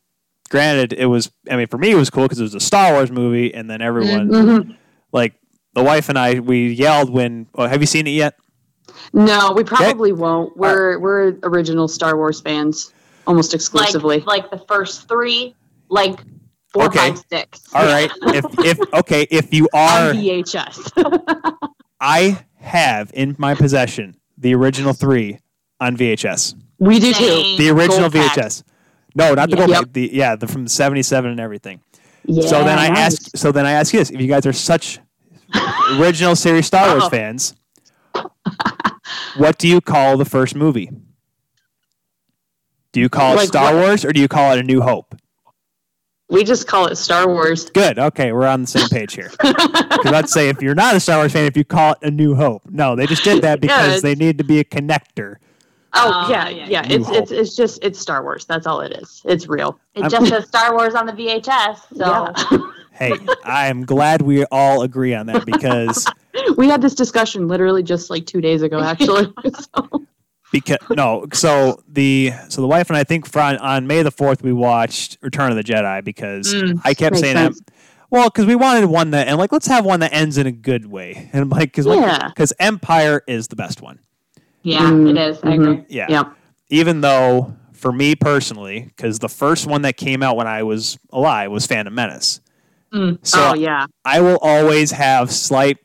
granted 0.50 0.94
it 0.94 1.06
was. 1.08 1.32
I 1.50 1.56
mean, 1.58 1.68
for 1.68 1.78
me, 1.78 1.92
it 1.92 1.96
was 1.96 2.10
cool 2.10 2.24
because 2.24 2.40
it 2.40 2.44
was 2.44 2.56
a 2.56 2.60
Star 2.60 2.94
Wars 2.94 3.12
movie, 3.12 3.54
and 3.54 3.70
then 3.70 3.82
everyone. 3.82 4.30
Mhm. 4.30 4.78
like 5.12 5.34
the 5.76 5.84
wife 5.84 6.10
and 6.10 6.18
I, 6.20 6.40
we 6.40 6.70
yelled 6.70 7.10
when. 7.10 7.48
Oh, 7.56 7.68
have 7.68 7.82
you 7.82 7.88
seen 7.88 8.08
it 8.08 8.12
yet? 8.12 8.36
No, 9.14 9.52
we 9.56 9.64
probably 9.64 10.12
won't. 10.12 10.56
We're 10.58 11.00
we're 11.00 11.36
original 11.44 11.88
Star 11.88 12.16
Wars 12.18 12.42
fans, 12.42 12.94
almost 13.28 13.54
exclusively. 13.54 14.20
like 14.20 14.44
like 14.44 14.52
the 14.52 14.66
first 14.68 15.08
three, 15.08 15.56
like 15.90 16.20
four, 16.74 16.86
Okay. 16.86 17.10
five, 17.12 17.24
six. 17.32 17.62
All 17.74 17.86
right. 17.86 18.12
if 18.28 18.46
if 18.60 18.94
okay, 18.94 19.28
if 19.32 19.54
you 19.54 19.68
are, 19.74 20.14
VHS. 20.14 20.92
I 22.02 22.38
have 22.64 23.12
in 23.14 23.36
my 23.38 23.54
possession 23.56 24.16
the 24.38 24.56
original 24.56 24.94
three 24.94 25.40
on 25.80 25.96
VHS. 25.98 26.56
we 26.80 27.00
do 27.00 27.14
too. 27.14 27.56
The 27.58 27.70
original 27.70 28.10
Gold 28.10 28.14
pack. 28.14 28.38
VHS. 28.38 28.64
No, 29.16 29.34
not 29.36 29.50
the 29.50 29.56
Yeah. 29.58 29.66
gold 29.68 29.78
pack, 29.78 29.94
The 29.94 30.10
yeah, 30.12 30.36
the 30.36 30.48
from 30.48 30.68
'77 30.68 31.30
and 31.32 31.40
everything. 31.40 31.82
Yeah, 32.26 32.48
so 32.48 32.64
then 32.64 32.80
I 32.80 32.88
nice. 32.90 32.98
ask. 32.98 33.38
So 33.38 33.52
then 33.52 33.66
I 33.66 33.72
ask 33.74 33.94
you 33.94 34.00
this: 34.00 34.10
If 34.10 34.20
you 34.22 34.28
guys 34.28 34.46
are 34.46 34.54
such 34.54 35.00
original 36.00 36.36
series 36.36 36.66
Star 36.66 36.90
Wars 36.90 37.04
Oh. 37.06 37.10
fans, 37.10 37.54
what 39.38 39.58
do 39.58 39.68
you 39.68 39.82
call 39.82 40.18
the 40.18 40.26
first 40.26 40.56
movie? 40.56 40.90
Do 42.92 43.00
you 43.00 43.10
call 43.10 43.38
it 43.40 43.48
Star 43.48 43.74
what? 43.76 43.84
Wars 43.86 44.06
or 44.06 44.14
do 44.14 44.22
you 44.22 44.28
call 44.28 44.54
it 44.54 44.60
A 44.60 44.64
New 44.64 44.82
Hope? 44.82 45.16
We 46.34 46.44
just 46.44 46.68
call 46.68 46.88
it 46.88 46.96
Star 46.98 47.28
Wars. 47.28 47.70
Good. 47.70 47.98
Okay, 48.00 48.32
we're 48.34 48.48
on 48.48 48.62
the 48.62 48.68
same 48.68 48.88
page 48.90 49.14
here. 49.14 49.32
Because 50.04 50.12
I'd 50.18 50.30
say 50.30 50.50
if 50.50 50.62
you're 50.62 50.76
not 50.76 50.96
a 50.96 51.00
Star 51.00 51.20
Wars 51.20 51.32
fan, 51.32 51.46
if 51.46 51.56
you 51.56 51.64
call 51.64 51.94
it 51.94 52.00
A 52.02 52.12
New 52.12 52.36
Hope, 52.36 52.64
no, 52.70 52.94
they 52.96 53.06
just 53.06 53.24
did 53.24 53.42
that 53.44 53.62
because 53.62 53.86
it's- 53.86 54.02
they 54.02 54.16
need 54.16 54.38
to 54.40 54.44
be 54.44 54.60
a 54.60 54.64
connector. 54.66 55.38
Oh 55.94 56.26
Oh, 56.26 56.30
yeah, 56.32 56.50
yeah, 56.50 56.68
yeah. 56.68 56.82
New 56.82 56.96
It's 56.96 57.10
it's 57.10 57.32
it's 57.32 57.56
just 57.56 57.82
it's 57.84 58.00
Star 58.00 58.22
Wars. 58.24 58.44
That's 58.46 58.66
all 58.68 58.82
it 58.82 58.92
is. 58.94 59.22
It's 59.26 59.48
real. 59.48 59.80
It 59.96 60.02
I'm- 60.02 60.10
just 60.12 60.28
says 60.28 60.48
Star 60.48 60.74
Wars 60.76 60.94
on 60.96 61.06
the 61.06 61.14
VHS. 61.14 61.78
So 61.96 62.34
Yeah. 62.52 62.68
Hey, 62.96 63.14
I 63.44 63.68
am 63.68 63.86
glad 63.86 64.22
we 64.22 64.46
all 64.52 64.84
agree 64.84 65.16
on 65.16 65.26
that 65.28 65.46
because 65.48 66.06
we 66.58 66.68
had 66.68 66.80
this 66.82 66.94
discussion 66.94 67.48
literally 67.48 67.82
just 67.82 68.10
like 68.12 68.26
two 68.28 68.40
days 68.40 68.62
ago, 68.62 68.80
actually. 68.82 69.34
so, 69.76 70.06
because 70.54 70.78
no, 70.92 71.26
so 71.34 71.84
the 71.90 72.32
so 72.48 72.62
the 72.62 72.68
wife 72.68 72.90
and 72.90 72.96
I 72.96 73.04
think 73.04 73.28
for 73.30 73.42
on, 73.42 73.58
on 73.58 73.86
May 73.88 74.02
the 74.04 74.12
fourth 74.12 74.42
we 74.42 74.54
watched 74.54 75.18
Return 75.22 75.50
of 75.52 75.58
the 75.58 75.64
Jedi 75.66 76.02
because 76.06 76.54
Mm, 76.54 76.80
I 76.86 76.94
kept 76.94 77.18
saying 77.18 77.36
sense. 77.36 77.60
that. 77.60 77.74
Well, 78.10 78.30
because 78.30 78.46
we 78.46 78.56
wanted 78.56 78.86
one 78.86 79.12
that 79.12 79.28
and 79.28 79.38
like 79.38 79.52
let's 79.52 79.68
have 79.68 79.84
one 79.84 80.00
that 80.00 80.14
ends 80.14 80.38
in 80.38 80.48
a 80.48 80.52
good 80.54 80.86
way, 80.86 81.30
and 81.34 81.42
I'm 81.42 81.50
like 81.50 81.74
because 81.76 81.86
Yeah. 81.88 82.30
because 82.30 82.54
Empire 82.60 83.22
is 83.28 83.50
the 83.50 83.58
best 83.58 83.82
one. 83.82 84.00
yeah, 84.62 84.90
Mm, 84.90 85.10
it 85.10 85.18
is. 85.18 85.40
I 85.44 85.48
mhm. 85.48 85.54
agree. 85.56 85.86
Yeah. 85.90 86.06
yeah. 86.08 86.24
even 86.70 87.02
though 87.02 87.54
for 87.74 87.92
me 87.92 88.16
personally, 88.16 88.84
because 88.96 89.20
the 89.20 89.28
first 89.28 89.68
one 89.68 89.82
that 89.82 89.98
came 89.98 90.24
out 90.24 90.38
when 90.38 90.48
I 90.48 90.64
was 90.64 90.98
alive 91.12 91.52
was 91.52 91.66
Phantom 91.68 91.94
Menace. 91.94 92.40
Mm. 92.94 93.18
So 93.24 93.50
oh 93.50 93.54
yeah. 93.56 93.88
I 94.06 94.22
will 94.22 94.38
always 94.42 94.92
have 94.92 95.32
slight 95.32 95.78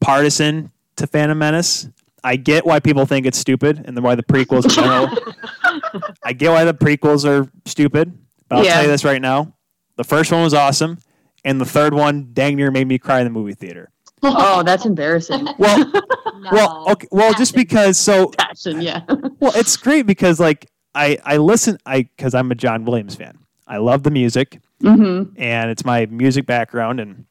partisan 0.00 0.72
to 0.96 1.06
Phantom 1.06 1.38
Menace. 1.38 1.88
I 2.24 2.36
get 2.36 2.64
why 2.64 2.80
people 2.80 3.04
think 3.06 3.26
it's 3.26 3.38
stupid 3.38 3.82
and 3.84 4.02
why 4.02 4.14
the 4.14 4.22
prequels. 4.22 4.64
I 6.24 6.32
get 6.32 6.50
why 6.50 6.64
the 6.64 6.74
prequels 6.74 7.24
are 7.28 7.50
stupid, 7.66 8.16
but 8.48 8.56
I'll 8.58 8.64
Yeah. 8.64 8.74
tell 8.74 8.82
you 8.84 8.88
this 8.88 9.04
right 9.04 9.20
now: 9.20 9.54
the 9.96 10.04
first 10.04 10.32
one 10.32 10.42
was 10.42 10.54
awesome, 10.54 10.98
and 11.44 11.60
the 11.60 11.66
third 11.66 11.92
one 11.94 12.30
dang 12.32 12.56
near 12.56 12.70
made 12.70 12.88
me 12.88 12.98
cry 12.98 13.20
in 13.20 13.24
the 13.24 13.30
movie 13.30 13.54
theater. 13.54 13.90
Oh, 14.22 14.62
that's 14.62 14.86
embarrassing. 14.86 15.46
Well, 15.58 15.78
No. 15.78 16.00
well, 16.52 16.84
okay, 16.92 17.06
well, 17.12 17.32
just 17.34 17.54
because 17.54 17.98
so 17.98 18.28
Passion, 18.38 18.80
yeah. 18.80 19.02
well, 19.38 19.52
it's 19.54 19.76
great 19.76 20.06
because 20.06 20.40
like 20.40 20.66
I 20.94 21.18
I 21.24 21.36
listen 21.36 21.78
I 21.86 22.02
because 22.16 22.34
I'm 22.34 22.50
a 22.50 22.54
John 22.54 22.84
Williams 22.86 23.14
fan. 23.14 23.38
I 23.66 23.76
love 23.78 24.02
the 24.02 24.10
music 24.10 24.60
mm-hmm. 24.82 25.32
and 25.40 25.70
it's 25.70 25.84
my 25.84 26.06
music 26.06 26.44
background 26.46 27.00
and 27.00 27.24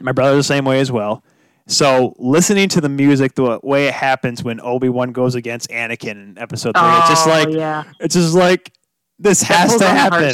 my 0.00 0.12
brother's 0.12 0.38
the 0.46 0.54
same 0.54 0.64
way 0.64 0.80
as 0.80 0.90
well. 0.92 1.22
So 1.70 2.14
listening 2.18 2.68
to 2.70 2.80
the 2.80 2.88
music 2.88 3.34
the 3.36 3.60
way 3.62 3.86
it 3.86 3.94
happens 3.94 4.42
when 4.42 4.60
Obi 4.60 4.88
Wan 4.88 5.12
goes 5.12 5.34
against 5.34 5.70
Anakin 5.70 6.10
in 6.10 6.38
Episode 6.38 6.76
Three, 6.76 6.88
it's 6.98 7.08
just 7.08 7.26
Oh, 7.26 7.30
like 7.30 7.48
yeah. 7.50 7.84
it's 8.00 8.14
just 8.14 8.34
like 8.34 8.72
this 9.18 9.40
has 9.42 9.76
to 9.76 9.86
happen. 9.86 10.32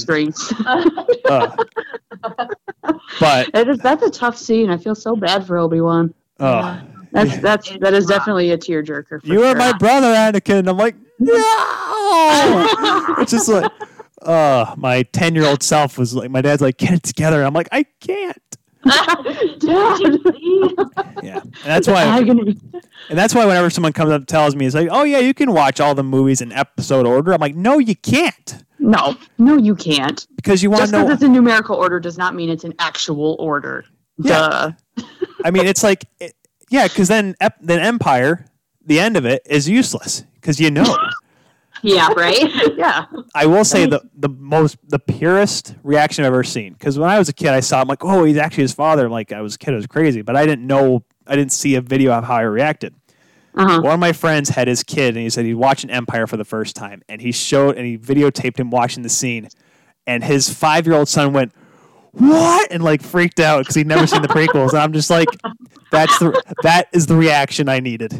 Uh, 1.28 1.56
but 3.20 3.50
It 3.54 3.68
is, 3.68 3.78
that's 3.78 4.02
a 4.02 4.10
tough 4.10 4.36
scene. 4.38 4.70
I 4.70 4.76
feel 4.78 4.94
so 4.94 5.14
bad 5.16 5.46
for 5.46 5.58
Obi 5.58 5.80
Wan. 5.80 6.14
uh, 6.40 6.82
That's 7.12 7.36
that's 7.38 7.78
that 7.80 7.94
is 7.94 8.06
definitely 8.06 8.50
a 8.52 8.58
tearjerker. 8.58 9.20
for 9.20 9.26
you 9.26 9.44
are 9.44 9.54
my 9.54 9.72
brother, 9.76 10.08
Anakin. 10.14 10.68
I'm 10.68 10.76
like, 10.76 10.94
no. 11.18 11.34
it's 13.18 13.30
just 13.32 13.48
like, 13.48 13.70
uh, 14.22 14.74
my 14.76 15.02
10 15.12 15.34
year 15.34 15.44
old 15.46 15.62
self 15.62 15.98
was 15.98 16.14
like, 16.14 16.30
my 16.30 16.40
dad's 16.42 16.62
like, 16.62 16.76
get 16.78 16.92
it 16.94 17.02
together. 17.02 17.42
I'm 17.42 17.54
like, 17.54 17.68
I 17.72 17.84
can't. 18.00 18.36
Yeah. 21.22 21.40
And 21.40 21.52
that's 21.64 21.88
why, 21.88 22.02
Agony. 22.02 22.56
and 23.08 23.18
that's 23.18 23.34
why 23.34 23.44
whenever 23.46 23.70
someone 23.70 23.92
comes 23.92 24.12
up 24.12 24.20
and 24.20 24.28
tells 24.28 24.54
me, 24.54 24.66
it's 24.66 24.74
like, 24.74 24.88
oh, 24.90 25.02
yeah, 25.02 25.18
you 25.18 25.34
can 25.34 25.52
watch 25.52 25.80
all 25.80 25.94
the 25.94 26.04
movies 26.04 26.40
in 26.40 26.52
episode 26.52 27.06
order. 27.06 27.32
I'm 27.32 27.40
like, 27.40 27.56
no, 27.56 27.78
you 27.78 27.96
can't. 27.96 28.64
No, 28.78 29.16
no, 29.38 29.56
you 29.56 29.74
can't. 29.74 30.26
Because 30.36 30.62
you 30.62 30.70
want 30.70 30.86
to 30.86 30.92
know. 30.92 30.98
Just 30.98 31.06
because 31.06 31.14
it's 31.14 31.22
in 31.24 31.32
numerical 31.32 31.76
order 31.76 31.98
does 31.98 32.18
not 32.18 32.34
mean 32.34 32.50
it's 32.50 32.64
in 32.64 32.74
actual 32.78 33.36
order. 33.40 33.84
Yeah. 34.18 34.72
Duh. 34.96 35.04
I 35.44 35.50
mean, 35.50 35.66
it's 35.66 35.82
like, 35.82 36.04
it, 36.20 36.34
yeah, 36.70 36.86
because 36.86 37.08
then, 37.08 37.34
ep- 37.40 37.58
then 37.60 37.80
Empire, 37.80 38.46
the 38.84 39.00
end 39.00 39.16
of 39.16 39.24
it 39.24 39.42
is 39.46 39.68
useless 39.68 40.22
because 40.34 40.60
you 40.60 40.70
know. 40.70 40.84
yeah, 41.86 42.08
right? 42.16 42.76
Yeah. 42.76 43.06
I 43.34 43.46
will 43.46 43.64
say 43.64 43.86
the 43.86 44.02
the 44.14 44.28
most 44.28 44.76
the 44.88 44.98
purest 44.98 45.74
reaction 45.82 46.24
I've 46.24 46.32
ever 46.32 46.44
seen. 46.44 46.72
Because 46.72 46.98
when 46.98 47.08
I 47.08 47.18
was 47.18 47.28
a 47.28 47.32
kid, 47.32 47.50
I 47.50 47.60
saw 47.60 47.82
him 47.82 47.88
like, 47.88 48.04
oh, 48.04 48.24
he's 48.24 48.36
actually 48.36 48.64
his 48.64 48.72
father. 48.72 49.08
Like 49.08 49.32
I 49.32 49.40
was 49.40 49.54
a 49.54 49.58
kid, 49.58 49.72
I 49.72 49.76
was 49.76 49.86
crazy, 49.86 50.22
but 50.22 50.36
I 50.36 50.46
didn't 50.46 50.66
know. 50.66 51.04
I 51.26 51.36
didn't 51.36 51.52
see 51.52 51.74
a 51.74 51.80
video 51.80 52.12
of 52.12 52.24
how 52.24 52.36
I 52.36 52.42
reacted. 52.42 52.94
Uh-huh. 53.54 53.80
One 53.80 53.94
of 53.94 54.00
my 54.00 54.12
friends 54.12 54.50
had 54.50 54.68
his 54.68 54.82
kid, 54.82 55.14
and 55.14 55.18
he 55.18 55.30
said 55.30 55.44
he's 55.44 55.54
watching 55.54 55.90
Empire 55.90 56.26
for 56.26 56.36
the 56.36 56.44
first 56.44 56.76
time, 56.76 57.02
and 57.08 57.20
he 57.20 57.32
showed 57.32 57.76
and 57.76 57.86
he 57.86 57.96
videotaped 57.96 58.58
him 58.58 58.70
watching 58.70 59.02
the 59.02 59.08
scene, 59.08 59.48
and 60.06 60.22
his 60.24 60.52
five 60.52 60.86
year 60.86 60.96
old 60.96 61.08
son 61.08 61.32
went. 61.32 61.52
What 62.18 62.72
and 62.72 62.82
like 62.82 63.02
freaked 63.02 63.40
out 63.40 63.58
because 63.58 63.74
he'd 63.74 63.86
never 63.86 64.06
seen 64.06 64.22
the 64.22 64.28
prequels. 64.28 64.70
And 64.70 64.78
I'm 64.78 64.94
just 64.94 65.10
like, 65.10 65.28
that's 65.92 66.18
the 66.18 66.42
that 66.62 66.88
is 66.94 67.04
the 67.04 67.14
reaction 67.14 67.68
I 67.68 67.80
needed. 67.80 68.18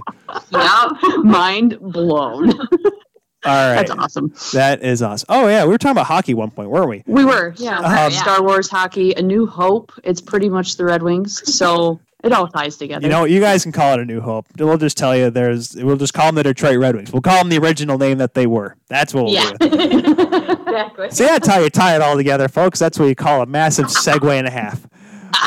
Yeah. 0.50 0.90
Mind 1.22 1.78
blown. 1.80 2.52
All 3.46 3.74
right, 3.74 3.86
That's 3.86 3.90
awesome. 3.90 4.34
that 4.52 4.82
is 4.82 5.02
awesome. 5.02 5.26
Oh 5.28 5.48
yeah, 5.48 5.64
we 5.64 5.70
were 5.70 5.78
talking 5.78 5.92
about 5.92 6.06
hockey 6.06 6.32
at 6.32 6.38
one 6.38 6.50
point, 6.50 6.70
weren't 6.70 6.88
we? 6.88 7.02
We 7.06 7.24
were, 7.24 7.54
yeah. 7.56 7.78
Um, 7.78 8.12
Star 8.12 8.42
Wars 8.42 8.68
hockey, 8.68 9.12
A 9.14 9.22
New 9.22 9.46
Hope. 9.46 9.92
It's 10.04 10.20
pretty 10.20 10.48
much 10.48 10.76
the 10.76 10.84
Red 10.84 11.02
Wings, 11.02 11.54
so 11.54 12.00
it 12.24 12.32
all 12.32 12.48
ties 12.48 12.76
together. 12.76 13.06
You 13.06 13.10
know, 13.10 13.24
you 13.24 13.40
guys 13.40 13.62
can 13.62 13.72
call 13.72 13.94
it 13.94 14.00
a 14.00 14.04
New 14.04 14.20
Hope. 14.20 14.46
We'll 14.58 14.78
just 14.78 14.96
tell 14.96 15.16
you 15.16 15.30
there's. 15.30 15.76
We'll 15.76 15.96
just 15.96 16.14
call 16.14 16.26
them 16.26 16.34
the 16.34 16.42
Detroit 16.42 16.78
Red 16.78 16.96
Wings. 16.96 17.12
We'll 17.12 17.22
call 17.22 17.38
them 17.38 17.48
the 17.48 17.58
original 17.58 17.98
name 17.98 18.18
that 18.18 18.34
they 18.34 18.46
were. 18.46 18.76
That's 18.88 19.14
what 19.14 19.26
we'll 19.26 19.34
yeah. 19.34 19.52
do. 19.52 19.66
exactly. 20.66 21.10
See, 21.10 21.24
that's 21.24 21.46
how 21.46 21.60
you 21.60 21.70
tie 21.70 21.94
it 21.94 22.02
all 22.02 22.16
together, 22.16 22.48
folks. 22.48 22.78
That's 22.78 22.98
what 22.98 23.06
you 23.06 23.14
call 23.14 23.42
a 23.42 23.46
massive 23.46 23.86
segue 23.86 24.30
and 24.32 24.46
a 24.46 24.50
half. 24.50 24.86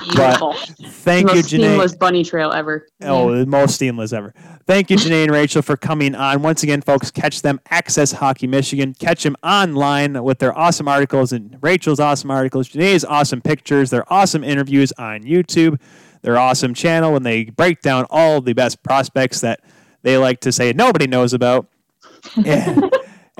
Beautiful. 0.03 0.53
Thank 0.53 1.29
you, 1.29 1.35
Most 1.35 1.49
Jenae. 1.49 1.59
seamless 1.61 1.95
bunny 1.95 2.23
trail 2.23 2.51
ever. 2.51 2.87
Oh, 3.01 3.35
the 3.35 3.45
most 3.45 3.77
seamless 3.77 4.13
ever. 4.13 4.33
Thank 4.65 4.89
you, 4.89 4.97
Jenae 4.97 5.23
and 5.23 5.31
Rachel, 5.31 5.61
for 5.61 5.75
coming 5.77 6.15
on. 6.15 6.41
Once 6.41 6.63
again, 6.63 6.81
folks, 6.81 7.11
catch 7.11 7.41
them 7.41 7.59
Access 7.69 8.11
Hockey 8.11 8.47
Michigan. 8.47 8.93
Catch 8.93 9.23
them 9.23 9.35
online 9.43 10.23
with 10.23 10.39
their 10.39 10.57
awesome 10.57 10.87
articles 10.87 11.31
and 11.31 11.57
Rachel's 11.61 11.99
awesome 11.99 12.31
articles, 12.31 12.69
Jenae's 12.69 13.03
awesome 13.05 13.41
pictures, 13.41 13.89
their 13.89 14.11
awesome 14.11 14.43
interviews 14.43 14.91
on 14.97 15.23
YouTube, 15.23 15.79
their 16.21 16.37
awesome 16.37 16.73
channel 16.73 17.13
when 17.13 17.23
they 17.23 17.45
break 17.45 17.81
down 17.81 18.05
all 18.09 18.41
the 18.41 18.53
best 18.53 18.83
prospects 18.83 19.41
that 19.41 19.61
they 20.01 20.17
like 20.17 20.39
to 20.41 20.51
say 20.51 20.71
nobody 20.73 21.07
knows 21.07 21.33
about. 21.33 21.67
And, 22.45 22.88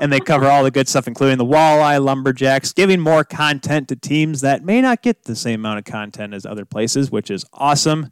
and 0.00 0.10
they 0.10 0.18
cover 0.18 0.46
all 0.46 0.64
the 0.64 0.70
good 0.70 0.88
stuff, 0.88 1.06
including 1.06 1.38
the 1.38 1.44
walleye 1.44 2.02
lumberjacks, 2.02 2.72
giving 2.72 2.98
more 2.98 3.22
content 3.22 3.86
to 3.88 3.96
teams 3.96 4.40
that 4.40 4.64
may 4.64 4.80
not 4.80 5.02
get 5.02 5.24
the 5.24 5.36
same 5.36 5.60
amount 5.60 5.78
of 5.78 5.84
content 5.84 6.32
as 6.32 6.46
other 6.46 6.64
places, 6.64 7.10
which 7.10 7.30
is 7.30 7.44
awesome 7.52 8.10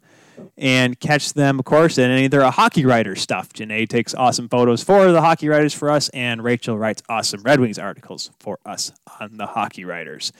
and 0.57 0.99
catch 0.99 1.33
them, 1.33 1.59
of 1.59 1.65
course, 1.65 1.97
in 1.97 2.09
any 2.09 2.25
of 2.25 2.31
their 2.31 2.49
hockey 2.49 2.85
writer 2.85 3.15
stuff. 3.15 3.51
Jenae 3.51 3.89
takes 3.89 4.13
awesome 4.13 4.47
photos 4.47 4.83
for 4.83 5.11
the 5.11 5.21
hockey 5.21 5.49
writers 5.49 5.73
for 5.73 5.89
us, 5.89 6.09
and 6.09 6.43
Rachel 6.43 6.77
writes 6.77 7.01
awesome 7.09 7.41
Red 7.41 7.59
Wings 7.59 7.79
articles 7.79 8.31
for 8.39 8.59
us 8.65 8.91
on 9.19 9.37
the 9.37 9.47
hockey 9.47 9.83
writers. 9.83 10.31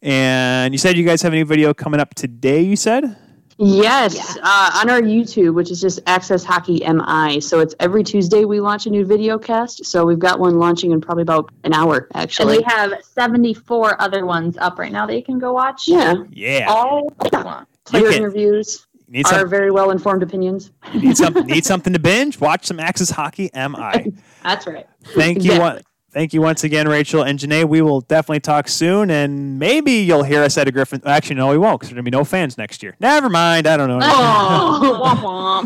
And 0.00 0.72
you 0.72 0.78
said 0.78 0.96
you 0.96 1.04
guys 1.04 1.20
have 1.22 1.32
a 1.32 1.36
new 1.36 1.44
video 1.44 1.74
coming 1.74 2.00
up 2.00 2.14
today, 2.14 2.62
you 2.62 2.76
said? 2.76 3.16
Yes, 3.64 4.36
uh, 4.42 4.70
on 4.80 4.90
our 4.90 5.00
YouTube, 5.00 5.54
which 5.54 5.70
is 5.70 5.80
just 5.80 6.00
Access 6.06 6.42
Hockey 6.42 6.82
MI. 6.84 7.40
So 7.40 7.60
it's 7.60 7.76
every 7.78 8.02
Tuesday 8.02 8.44
we 8.44 8.58
launch 8.58 8.86
a 8.86 8.90
new 8.90 9.04
video 9.06 9.38
cast. 9.38 9.84
So 9.84 10.04
we've 10.04 10.18
got 10.18 10.40
one 10.40 10.58
launching 10.58 10.90
in 10.90 11.00
probably 11.00 11.22
about 11.22 11.50
an 11.62 11.72
hour, 11.72 12.08
actually. 12.14 12.56
And 12.56 12.66
we 12.66 12.72
have 12.72 12.92
74 13.04 14.02
other 14.02 14.26
ones 14.26 14.56
up 14.58 14.78
right 14.80 14.90
now 14.90 15.06
that 15.06 15.14
you 15.14 15.22
can 15.22 15.38
go 15.38 15.52
watch. 15.52 15.86
yeah, 15.86 16.14
Yeah. 16.30 16.66
All 16.68 17.12
you 17.24 17.30
want. 17.44 17.68
player 17.84 18.06
can- 18.10 18.14
interviews, 18.14 18.86
Need, 19.06 19.26
our 19.32 19.46
very 19.46 19.70
well 19.70 19.90
informed 19.90 20.22
opinions. 20.24 20.72
need, 20.94 21.16
some, 21.16 21.34
need 21.46 21.64
something 21.64 21.92
to 21.92 21.98
binge? 22.00 22.40
Watch 22.40 22.66
some 22.66 22.80
Access 22.80 23.10
Hockey 23.10 23.48
MI. 23.54 24.12
That's 24.42 24.66
right. 24.66 24.86
Thank 25.14 25.44
you. 25.44 25.52
Exactly. 25.52 25.58
One, 25.60 25.82
thank 26.12 26.32
you 26.32 26.40
once 26.40 26.64
again, 26.64 26.88
Rachel 26.88 27.22
and 27.22 27.38
Jenae. 27.38 27.64
We 27.68 27.82
will 27.82 28.00
definitely 28.02 28.40
talk 28.40 28.68
soon, 28.68 29.10
and 29.10 29.58
maybe 29.58 29.92
you'll 29.92 30.22
hear 30.22 30.42
us 30.42 30.56
at 30.58 30.68
a 30.68 30.72
Griffin. 30.72 31.02
Actually, 31.04 31.36
no, 31.36 31.48
we 31.48 31.58
won't, 31.58 31.80
because 31.80 31.88
there's 31.90 31.94
gonna 31.96 32.02
be 32.04 32.10
no 32.10 32.24
fans 32.24 32.56
next 32.58 32.82
year. 32.82 32.96
Never 33.00 33.28
mind. 33.28 33.66
I 33.66 33.76
don't 33.76 33.88
know. 33.88 33.98
Oh, 34.02 35.00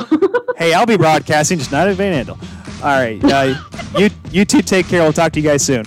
womp 0.08 0.08
womp. 0.08 0.44
hey, 0.58 0.72
I'll 0.74 0.86
be 0.86 0.96
broadcasting, 0.96 1.58
just 1.58 1.72
not 1.72 1.88
at 1.88 1.96
Van 1.96 2.24
Andel. 2.24 2.38
All 2.82 2.98
right, 3.00 3.22
uh, 3.24 3.54
you 3.98 4.10
you 4.30 4.44
two 4.44 4.62
take 4.62 4.86
care. 4.88 5.02
We'll 5.02 5.12
talk 5.12 5.32
to 5.32 5.40
you 5.40 5.48
guys 5.48 5.64
soon. 5.64 5.84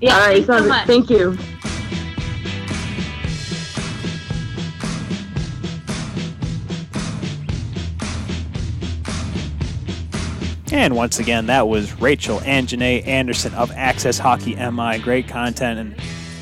Yeah, 0.00 0.14
All 0.14 0.26
right, 0.26 0.44
thanks 0.44 0.62
so 0.62 0.68
much. 0.68 0.86
thank 0.86 1.10
you. 1.10 1.38
And 10.72 10.96
once 10.96 11.18
again, 11.18 11.46
that 11.46 11.68
was 11.68 12.00
Rachel 12.00 12.40
and 12.46 12.66
Jenae 12.66 13.06
Anderson 13.06 13.52
of 13.52 13.70
Access 13.72 14.16
Hockey 14.16 14.56
MI. 14.56 14.98
Great 14.98 15.28
content, 15.28 15.78
and 15.78 15.94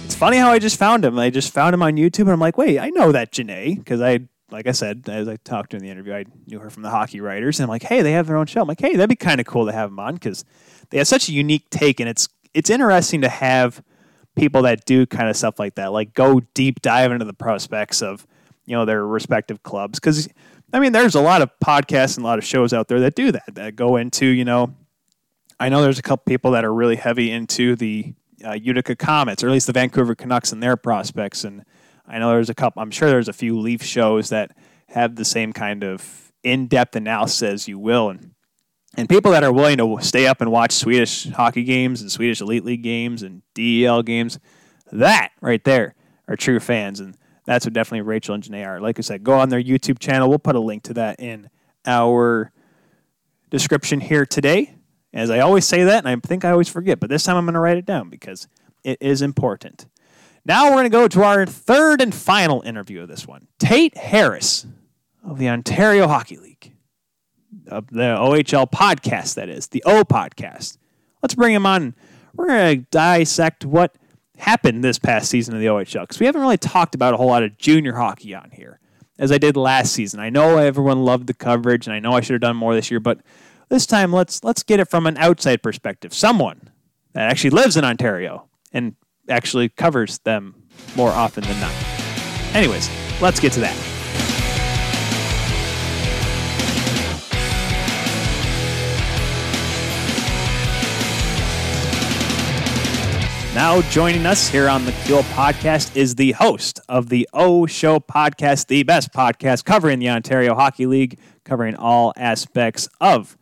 it's 0.04 0.14
funny 0.14 0.36
how 0.36 0.52
I 0.52 0.60
just 0.60 0.78
found 0.78 1.04
him. 1.04 1.18
I 1.18 1.30
just 1.30 1.52
found 1.52 1.74
him 1.74 1.82
on 1.82 1.94
YouTube, 1.94 2.20
and 2.20 2.30
I'm 2.30 2.38
like, 2.38 2.56
wait, 2.56 2.78
I 2.78 2.90
know 2.90 3.10
that 3.10 3.32
Jenae 3.32 3.76
because 3.76 4.00
I, 4.00 4.20
like 4.52 4.68
I 4.68 4.70
said, 4.70 5.08
as 5.08 5.26
I 5.26 5.34
talked 5.34 5.74
in 5.74 5.82
the 5.82 5.90
interview, 5.90 6.14
I 6.14 6.26
knew 6.46 6.60
her 6.60 6.70
from 6.70 6.84
the 6.84 6.90
Hockey 6.90 7.20
Writers, 7.20 7.58
and 7.58 7.64
I'm 7.64 7.70
like, 7.70 7.82
hey, 7.82 8.02
they 8.02 8.12
have 8.12 8.28
their 8.28 8.36
own 8.36 8.46
show. 8.46 8.60
I'm 8.60 8.68
like, 8.68 8.80
hey, 8.80 8.94
that'd 8.94 9.08
be 9.08 9.16
kind 9.16 9.40
of 9.40 9.48
cool 9.48 9.66
to 9.66 9.72
have 9.72 9.90
them 9.90 9.98
on 9.98 10.14
because 10.14 10.44
they 10.90 10.98
have 10.98 11.08
such 11.08 11.28
a 11.28 11.32
unique 11.32 11.68
take, 11.70 11.98
and 11.98 12.08
it's 12.08 12.28
it's 12.54 12.70
interesting 12.70 13.22
to 13.22 13.28
have 13.28 13.82
people 14.36 14.62
that 14.62 14.84
do 14.84 15.06
kind 15.06 15.28
of 15.28 15.36
stuff 15.36 15.58
like 15.58 15.74
that, 15.74 15.90
like 15.90 16.14
go 16.14 16.38
deep 16.54 16.82
dive 16.82 17.10
into 17.10 17.24
the 17.24 17.34
prospects 17.34 18.00
of 18.00 18.28
you 18.64 18.76
know 18.76 18.84
their 18.84 19.04
respective 19.04 19.64
clubs 19.64 19.98
because 19.98 20.28
I 20.72 20.78
mean, 20.78 20.92
there's 20.92 21.14
a 21.14 21.20
lot 21.20 21.42
of 21.42 21.50
podcasts 21.64 22.16
and 22.16 22.24
a 22.24 22.26
lot 22.26 22.38
of 22.38 22.44
shows 22.44 22.72
out 22.72 22.88
there 22.88 23.00
that 23.00 23.14
do 23.14 23.32
that, 23.32 23.54
that 23.54 23.76
go 23.76 23.96
into, 23.96 24.26
you 24.26 24.44
know, 24.44 24.74
I 25.58 25.68
know 25.68 25.82
there's 25.82 25.98
a 25.98 26.02
couple 26.02 26.24
people 26.26 26.52
that 26.52 26.64
are 26.64 26.72
really 26.72 26.96
heavy 26.96 27.30
into 27.30 27.76
the 27.76 28.14
uh, 28.44 28.52
Utica 28.52 28.96
Comets, 28.96 29.42
or 29.42 29.48
at 29.48 29.52
least 29.52 29.66
the 29.66 29.72
Vancouver 29.72 30.14
Canucks 30.14 30.52
and 30.52 30.62
their 30.62 30.76
prospects. 30.76 31.44
And 31.44 31.64
I 32.06 32.18
know 32.18 32.30
there's 32.30 32.48
a 32.48 32.54
couple, 32.54 32.82
I'm 32.82 32.90
sure 32.90 33.10
there's 33.10 33.28
a 33.28 33.34
few 33.34 33.58
Leaf 33.58 33.82
shows 33.82 34.30
that 34.30 34.56
have 34.88 35.16
the 35.16 35.24
same 35.24 35.52
kind 35.52 35.84
of 35.84 36.32
in 36.42 36.66
depth 36.66 36.96
analysis, 36.96 37.42
as 37.42 37.68
you 37.68 37.78
will. 37.78 38.10
And, 38.10 38.34
and 38.96 39.08
people 39.08 39.32
that 39.32 39.44
are 39.44 39.52
willing 39.52 39.78
to 39.78 39.98
stay 40.00 40.26
up 40.26 40.40
and 40.40 40.50
watch 40.50 40.72
Swedish 40.72 41.28
hockey 41.30 41.64
games 41.64 42.00
and 42.00 42.10
Swedish 42.10 42.40
Elite 42.40 42.64
League 42.64 42.82
games 42.82 43.22
and 43.22 43.42
DEL 43.54 44.02
games, 44.02 44.38
that 44.90 45.32
right 45.40 45.62
there 45.64 45.94
are 46.26 46.36
true 46.36 46.60
fans. 46.60 47.00
And 47.00 47.16
that's 47.50 47.66
what 47.66 47.72
definitely 47.72 48.02
Rachel 48.02 48.36
and 48.36 48.44
Jenae 48.44 48.64
are. 48.64 48.80
Like 48.80 48.96
I 49.00 49.02
said, 49.02 49.24
go 49.24 49.32
on 49.32 49.48
their 49.48 49.60
YouTube 49.60 49.98
channel. 49.98 50.28
We'll 50.28 50.38
put 50.38 50.54
a 50.54 50.60
link 50.60 50.84
to 50.84 50.94
that 50.94 51.18
in 51.18 51.50
our 51.84 52.52
description 53.50 53.98
here 53.98 54.24
today. 54.24 54.76
As 55.12 55.30
I 55.30 55.40
always 55.40 55.64
say 55.64 55.82
that, 55.82 56.06
and 56.06 56.08
I 56.08 56.14
think 56.24 56.44
I 56.44 56.52
always 56.52 56.68
forget, 56.68 57.00
but 57.00 57.10
this 57.10 57.24
time 57.24 57.36
I'm 57.36 57.44
going 57.46 57.54
to 57.54 57.60
write 57.60 57.76
it 57.76 57.84
down 57.84 58.08
because 58.08 58.46
it 58.84 58.98
is 59.00 59.20
important. 59.20 59.86
Now 60.44 60.66
we're 60.66 60.76
going 60.76 60.84
to 60.84 60.90
go 60.90 61.08
to 61.08 61.24
our 61.24 61.44
third 61.44 62.00
and 62.00 62.14
final 62.14 62.62
interview 62.62 63.02
of 63.02 63.08
this 63.08 63.26
one. 63.26 63.48
Tate 63.58 63.96
Harris 63.96 64.64
of 65.24 65.38
the 65.38 65.48
Ontario 65.48 66.06
Hockey 66.06 66.36
League, 66.36 66.72
of 67.66 67.88
the 67.88 68.14
OHL 68.16 68.70
podcast, 68.70 69.34
that 69.34 69.48
is, 69.48 69.66
the 69.66 69.82
O 69.84 70.04
podcast. 70.04 70.78
Let's 71.20 71.34
bring 71.34 71.52
him 71.52 71.66
on. 71.66 71.96
We're 72.32 72.46
going 72.46 72.78
to 72.78 72.86
dissect 72.92 73.64
what 73.64 73.96
happened 74.40 74.82
this 74.82 74.98
past 74.98 75.30
season 75.30 75.54
of 75.54 75.60
the 75.60 75.66
OHL 75.66 76.02
because 76.02 76.18
we 76.18 76.26
haven't 76.26 76.40
really 76.40 76.58
talked 76.58 76.94
about 76.94 77.14
a 77.14 77.16
whole 77.16 77.28
lot 77.28 77.42
of 77.42 77.56
junior 77.58 77.94
hockey 77.94 78.34
on 78.34 78.50
here 78.52 78.80
as 79.18 79.30
I 79.30 79.38
did 79.38 79.56
last 79.56 79.92
season. 79.92 80.18
I 80.18 80.30
know 80.30 80.56
everyone 80.58 81.04
loved 81.04 81.26
the 81.26 81.34
coverage, 81.34 81.86
and 81.86 81.94
I 81.94 82.00
know 82.00 82.12
I 82.12 82.20
should 82.20 82.32
have 82.32 82.40
done 82.40 82.56
more 82.56 82.74
this 82.74 82.90
year, 82.90 83.00
but 83.00 83.20
this 83.68 83.86
time 83.86 84.12
let's 84.12 84.42
let's 84.42 84.62
get 84.62 84.80
it 84.80 84.86
from 84.88 85.06
an 85.06 85.16
outside 85.18 85.62
perspective. 85.62 86.12
Someone 86.12 86.70
that 87.12 87.30
actually 87.30 87.50
lives 87.50 87.76
in 87.76 87.84
Ontario 87.84 88.48
and 88.72 88.96
actually 89.28 89.68
covers 89.68 90.18
them 90.20 90.64
more 90.96 91.10
often 91.10 91.44
than 91.44 91.60
not. 91.60 91.74
Anyways, 92.54 92.90
let's 93.20 93.38
get 93.38 93.52
to 93.52 93.60
that. 93.60 93.89
Now 103.54 103.82
joining 103.90 104.26
us 104.26 104.48
here 104.48 104.68
on 104.68 104.84
the 104.84 104.92
Kuel 104.92 105.22
podcast 105.34 105.96
is 105.96 106.14
the 106.14 106.30
host 106.32 106.78
of 106.88 107.08
the 107.08 107.28
O 107.32 107.66
Show 107.66 107.98
podcast, 107.98 108.68
the 108.68 108.84
best 108.84 109.12
podcast 109.12 109.64
covering 109.64 109.98
the 109.98 110.08
Ontario 110.08 110.54
Hockey 110.54 110.86
League, 110.86 111.18
covering 111.44 111.74
all 111.74 112.12
aspects 112.16 112.88
of 113.00 113.36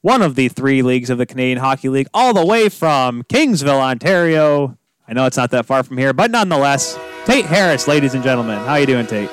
one 0.00 0.22
of 0.22 0.34
the 0.34 0.48
three 0.48 0.82
leagues 0.82 1.08
of 1.08 1.18
the 1.18 1.24
Canadian 1.26 1.58
Hockey 1.58 1.88
League, 1.88 2.08
all 2.12 2.34
the 2.34 2.44
way 2.44 2.68
from 2.68 3.22
Kingsville, 3.22 3.80
Ontario. 3.80 4.76
I 5.06 5.12
know 5.12 5.24
it's 5.26 5.36
not 5.36 5.52
that 5.52 5.66
far 5.66 5.84
from 5.84 5.98
here, 5.98 6.12
but 6.12 6.32
nonetheless, 6.32 6.98
Tate 7.24 7.44
Harris, 7.46 7.86
ladies 7.86 8.14
and 8.14 8.24
gentlemen. 8.24 8.58
How 8.58 8.74
you 8.74 8.86
doing, 8.86 9.06
Tate? 9.06 9.30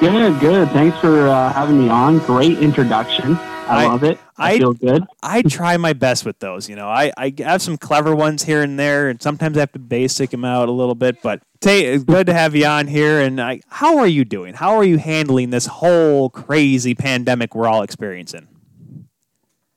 Good, 0.00 0.40
good. 0.40 0.68
Thanks 0.70 0.98
for 0.98 1.28
uh, 1.28 1.52
having 1.52 1.78
me 1.78 1.88
on. 1.88 2.18
Great 2.26 2.58
introduction. 2.58 3.38
I, 3.66 3.84
I- 3.84 3.88
love 3.88 4.04
it. 4.04 4.18
I, 4.38 4.52
I- 4.52 4.58
feel 4.58 4.72
good. 4.74 5.04
I 5.22 5.42
try 5.42 5.76
my 5.76 5.92
best 5.92 6.24
with 6.24 6.38
those. 6.38 6.68
You 6.68 6.76
know, 6.76 6.88
I, 6.88 7.12
I 7.16 7.34
have 7.38 7.62
some 7.62 7.76
clever 7.76 8.14
ones 8.14 8.44
here 8.44 8.62
and 8.62 8.78
there, 8.78 9.08
and 9.08 9.20
sometimes 9.20 9.56
I 9.56 9.60
have 9.60 9.72
to 9.72 9.78
basic 9.78 10.30
them 10.30 10.44
out 10.44 10.68
a 10.68 10.72
little 10.72 10.94
bit. 10.94 11.20
But 11.22 11.42
Tate, 11.60 11.86
it's 11.86 12.04
good 12.04 12.26
to 12.26 12.34
have 12.34 12.54
you 12.54 12.66
on 12.66 12.86
here. 12.86 13.20
And 13.20 13.40
I, 13.40 13.60
how 13.68 13.98
are 13.98 14.06
you 14.06 14.24
doing? 14.24 14.54
How 14.54 14.76
are 14.76 14.84
you 14.84 14.98
handling 14.98 15.50
this 15.50 15.66
whole 15.66 16.30
crazy 16.30 16.94
pandemic 16.94 17.54
we're 17.54 17.66
all 17.66 17.82
experiencing? 17.82 18.46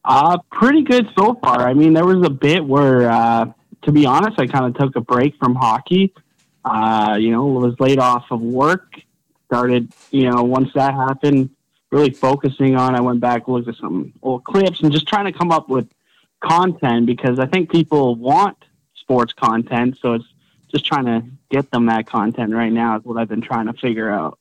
Uh, 0.05 0.37
pretty 0.51 0.81
good 0.83 1.07
so 1.17 1.35
far. 1.43 1.67
I 1.67 1.73
mean, 1.73 1.93
there 1.93 2.05
was 2.05 2.25
a 2.25 2.29
bit 2.29 2.65
where, 2.65 3.09
uh, 3.11 3.45
to 3.83 3.91
be 3.91 4.05
honest, 4.05 4.39
I 4.39 4.47
kind 4.47 4.65
of 4.65 4.75
took 4.79 4.95
a 4.95 5.01
break 5.01 5.35
from 5.37 5.55
hockey. 5.55 6.13
Uh, 6.65 7.15
you 7.19 7.31
know, 7.31 7.45
was 7.45 7.75
laid 7.79 7.99
off 7.99 8.25
of 8.31 8.41
work. 8.41 8.93
Started, 9.45 9.91
you 10.11 10.29
know, 10.29 10.43
once 10.43 10.69
that 10.75 10.93
happened, 10.93 11.49
really 11.91 12.11
focusing 12.11 12.75
on. 12.75 12.95
I 12.95 13.01
went 13.01 13.19
back, 13.19 13.47
looked 13.47 13.67
at 13.67 13.75
some 13.75 14.13
old 14.21 14.43
clips, 14.43 14.81
and 14.81 14.91
just 14.91 15.07
trying 15.07 15.25
to 15.25 15.31
come 15.31 15.51
up 15.51 15.69
with 15.69 15.87
content 16.41 17.05
because 17.05 17.39
I 17.39 17.45
think 17.45 17.71
people 17.71 18.15
want 18.15 18.57
sports 18.95 19.33
content. 19.33 19.97
So 20.01 20.13
it's 20.13 20.25
just 20.71 20.85
trying 20.85 21.05
to 21.05 21.23
get 21.49 21.71
them 21.71 21.87
that 21.87 22.05
content 22.05 22.53
right 22.53 22.71
now 22.71 22.97
is 22.97 23.03
what 23.03 23.17
I've 23.17 23.27
been 23.29 23.41
trying 23.41 23.65
to 23.67 23.73
figure 23.73 24.09
out. 24.09 24.37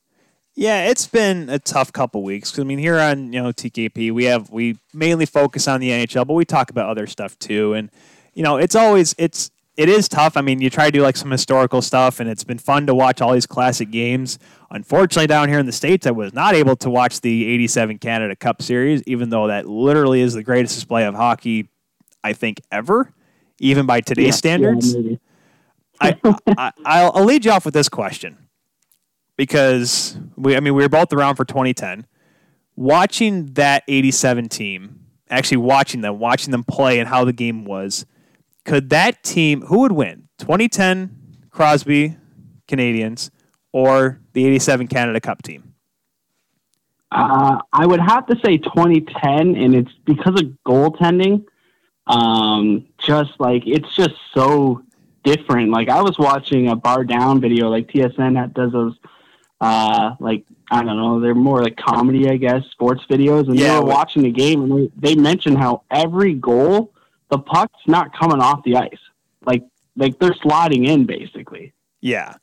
Yeah, 0.55 0.89
it's 0.89 1.07
been 1.07 1.49
a 1.49 1.57
tough 1.59 1.93
couple 1.93 2.21
weeks. 2.21 2.51
'Cause, 2.51 2.59
I 2.59 2.63
mean, 2.63 2.79
here 2.79 2.99
on 2.99 3.31
you 3.33 3.41
know 3.41 3.51
TKP, 3.51 4.11
we 4.11 4.25
have 4.25 4.49
we 4.49 4.77
mainly 4.93 5.25
focus 5.25 5.67
on 5.67 5.79
the 5.79 5.89
NHL, 5.91 6.25
but 6.25 6.33
we 6.33 6.45
talk 6.45 6.69
about 6.69 6.89
other 6.89 7.07
stuff 7.07 7.37
too. 7.39 7.73
And 7.73 7.89
you 8.33 8.43
know, 8.43 8.57
it's 8.57 8.75
always 8.75 9.15
it's 9.17 9.51
it 9.79 9.87
is 9.87 10.09
tough. 10.09 10.35
I 10.35 10.41
mean, 10.41 10.59
you 10.59 10.69
try 10.69 10.87
to 10.87 10.91
do 10.91 11.01
like 11.01 11.15
some 11.15 11.31
historical 11.31 11.81
stuff, 11.81 12.19
and 12.19 12.29
it's 12.29 12.43
been 12.43 12.57
fun 12.57 12.85
to 12.87 12.93
watch 12.93 13.21
all 13.21 13.31
these 13.31 13.45
classic 13.45 13.91
games. 13.91 14.37
Unfortunately, 14.69 15.25
down 15.25 15.47
here 15.47 15.57
in 15.57 15.65
the 15.65 15.71
states, 15.71 16.05
I 16.05 16.11
was 16.11 16.33
not 16.33 16.53
able 16.53 16.75
to 16.75 16.89
watch 16.89 17.21
the 17.21 17.47
'87 17.47 17.97
Canada 17.99 18.35
Cup 18.35 18.61
Series, 18.61 19.01
even 19.07 19.29
though 19.29 19.47
that 19.47 19.67
literally 19.69 20.19
is 20.19 20.33
the 20.33 20.43
greatest 20.43 20.75
display 20.75 21.05
of 21.05 21.15
hockey 21.15 21.69
I 22.25 22.33
think 22.33 22.59
ever, 22.69 23.13
even 23.59 23.85
by 23.85 24.01
today's 24.01 24.25
Yeah, 24.27 24.31
standards. 24.31 24.95
yeah. 24.95 25.15
I, 26.01 26.19
I 26.57 26.71
I'll, 26.85 27.11
I'll 27.15 27.23
lead 27.23 27.45
you 27.45 27.51
off 27.51 27.63
with 27.63 27.73
this 27.73 27.87
question 27.87 28.37
because 29.37 30.17
we 30.35 30.57
I 30.57 30.59
mean 30.59 30.73
we 30.75 30.83
were 30.83 30.89
both 30.89 31.13
around 31.13 31.35
for 31.35 31.45
2010. 31.45 32.05
Watching 32.75 33.53
that 33.53 33.83
87 33.87 34.49
team, 34.49 35.05
actually 35.29 35.57
watching 35.57 36.01
them, 36.01 36.19
watching 36.19 36.51
them 36.51 36.63
play 36.65 36.99
and 36.99 37.07
how 37.07 37.23
the 37.25 37.33
game 37.33 37.63
was, 37.65 38.05
could 38.69 38.89
that 38.91 39.23
team 39.23 39.61
who 39.63 39.79
would 39.79 39.91
win? 39.91 40.29
2010 40.37 41.15
Crosby 41.49 42.15
Canadians 42.67 43.31
or 43.73 44.19
the 44.33 44.45
87 44.45 44.87
Canada 44.87 45.19
Cup 45.19 45.41
team? 45.41 45.73
Uh, 47.11 47.57
I 47.73 47.87
would 47.87 47.99
have 47.99 48.27
to 48.27 48.35
say 48.45 48.57
2010, 48.57 49.55
and 49.55 49.73
it's 49.73 49.91
because 50.05 50.39
of 50.39 50.47
goaltending. 50.67 51.45
Um, 52.05 52.85
just 52.99 53.31
like 53.39 53.63
it's 53.65 53.95
just 53.95 54.13
so 54.35 54.83
different. 55.23 55.71
Like 55.71 55.89
I 55.89 56.01
was 56.01 56.17
watching 56.19 56.67
a 56.69 56.75
bar 56.75 57.03
down 57.03 57.41
video, 57.41 57.69
like 57.69 57.87
TSN 57.87 58.35
that 58.35 58.53
does 58.53 58.71
those, 58.71 58.95
uh, 59.61 60.15
like 60.19 60.43
I 60.71 60.83
don't 60.83 60.97
know, 60.97 61.19
they're 61.19 61.33
more 61.33 61.63
like 61.63 61.75
comedy, 61.77 62.29
I 62.29 62.37
guess, 62.37 62.63
sports 62.71 63.03
videos, 63.09 63.47
and 63.47 63.57
Yeah, 63.57 63.73
they 63.73 63.79
were 63.79 63.85
we- 63.85 63.91
watching 63.91 64.21
the 64.23 64.31
game, 64.31 64.61
and 64.61 64.91
they, 64.99 65.13
they 65.13 65.15
mentioned 65.15 65.57
how 65.57 65.81
every 65.89 66.33
goal, 66.35 66.93
the 67.29 67.39
puck's 67.39 67.79
not 67.87 68.17
coming 68.17 68.41
off 68.41 68.63
the 68.63 68.75
ice, 68.75 68.99
like 69.45 69.63
like 69.95 70.17
they're 70.19 70.35
sliding 70.41 70.85
in 70.85 71.05
basically. 71.05 71.73
Yeah. 72.01 72.35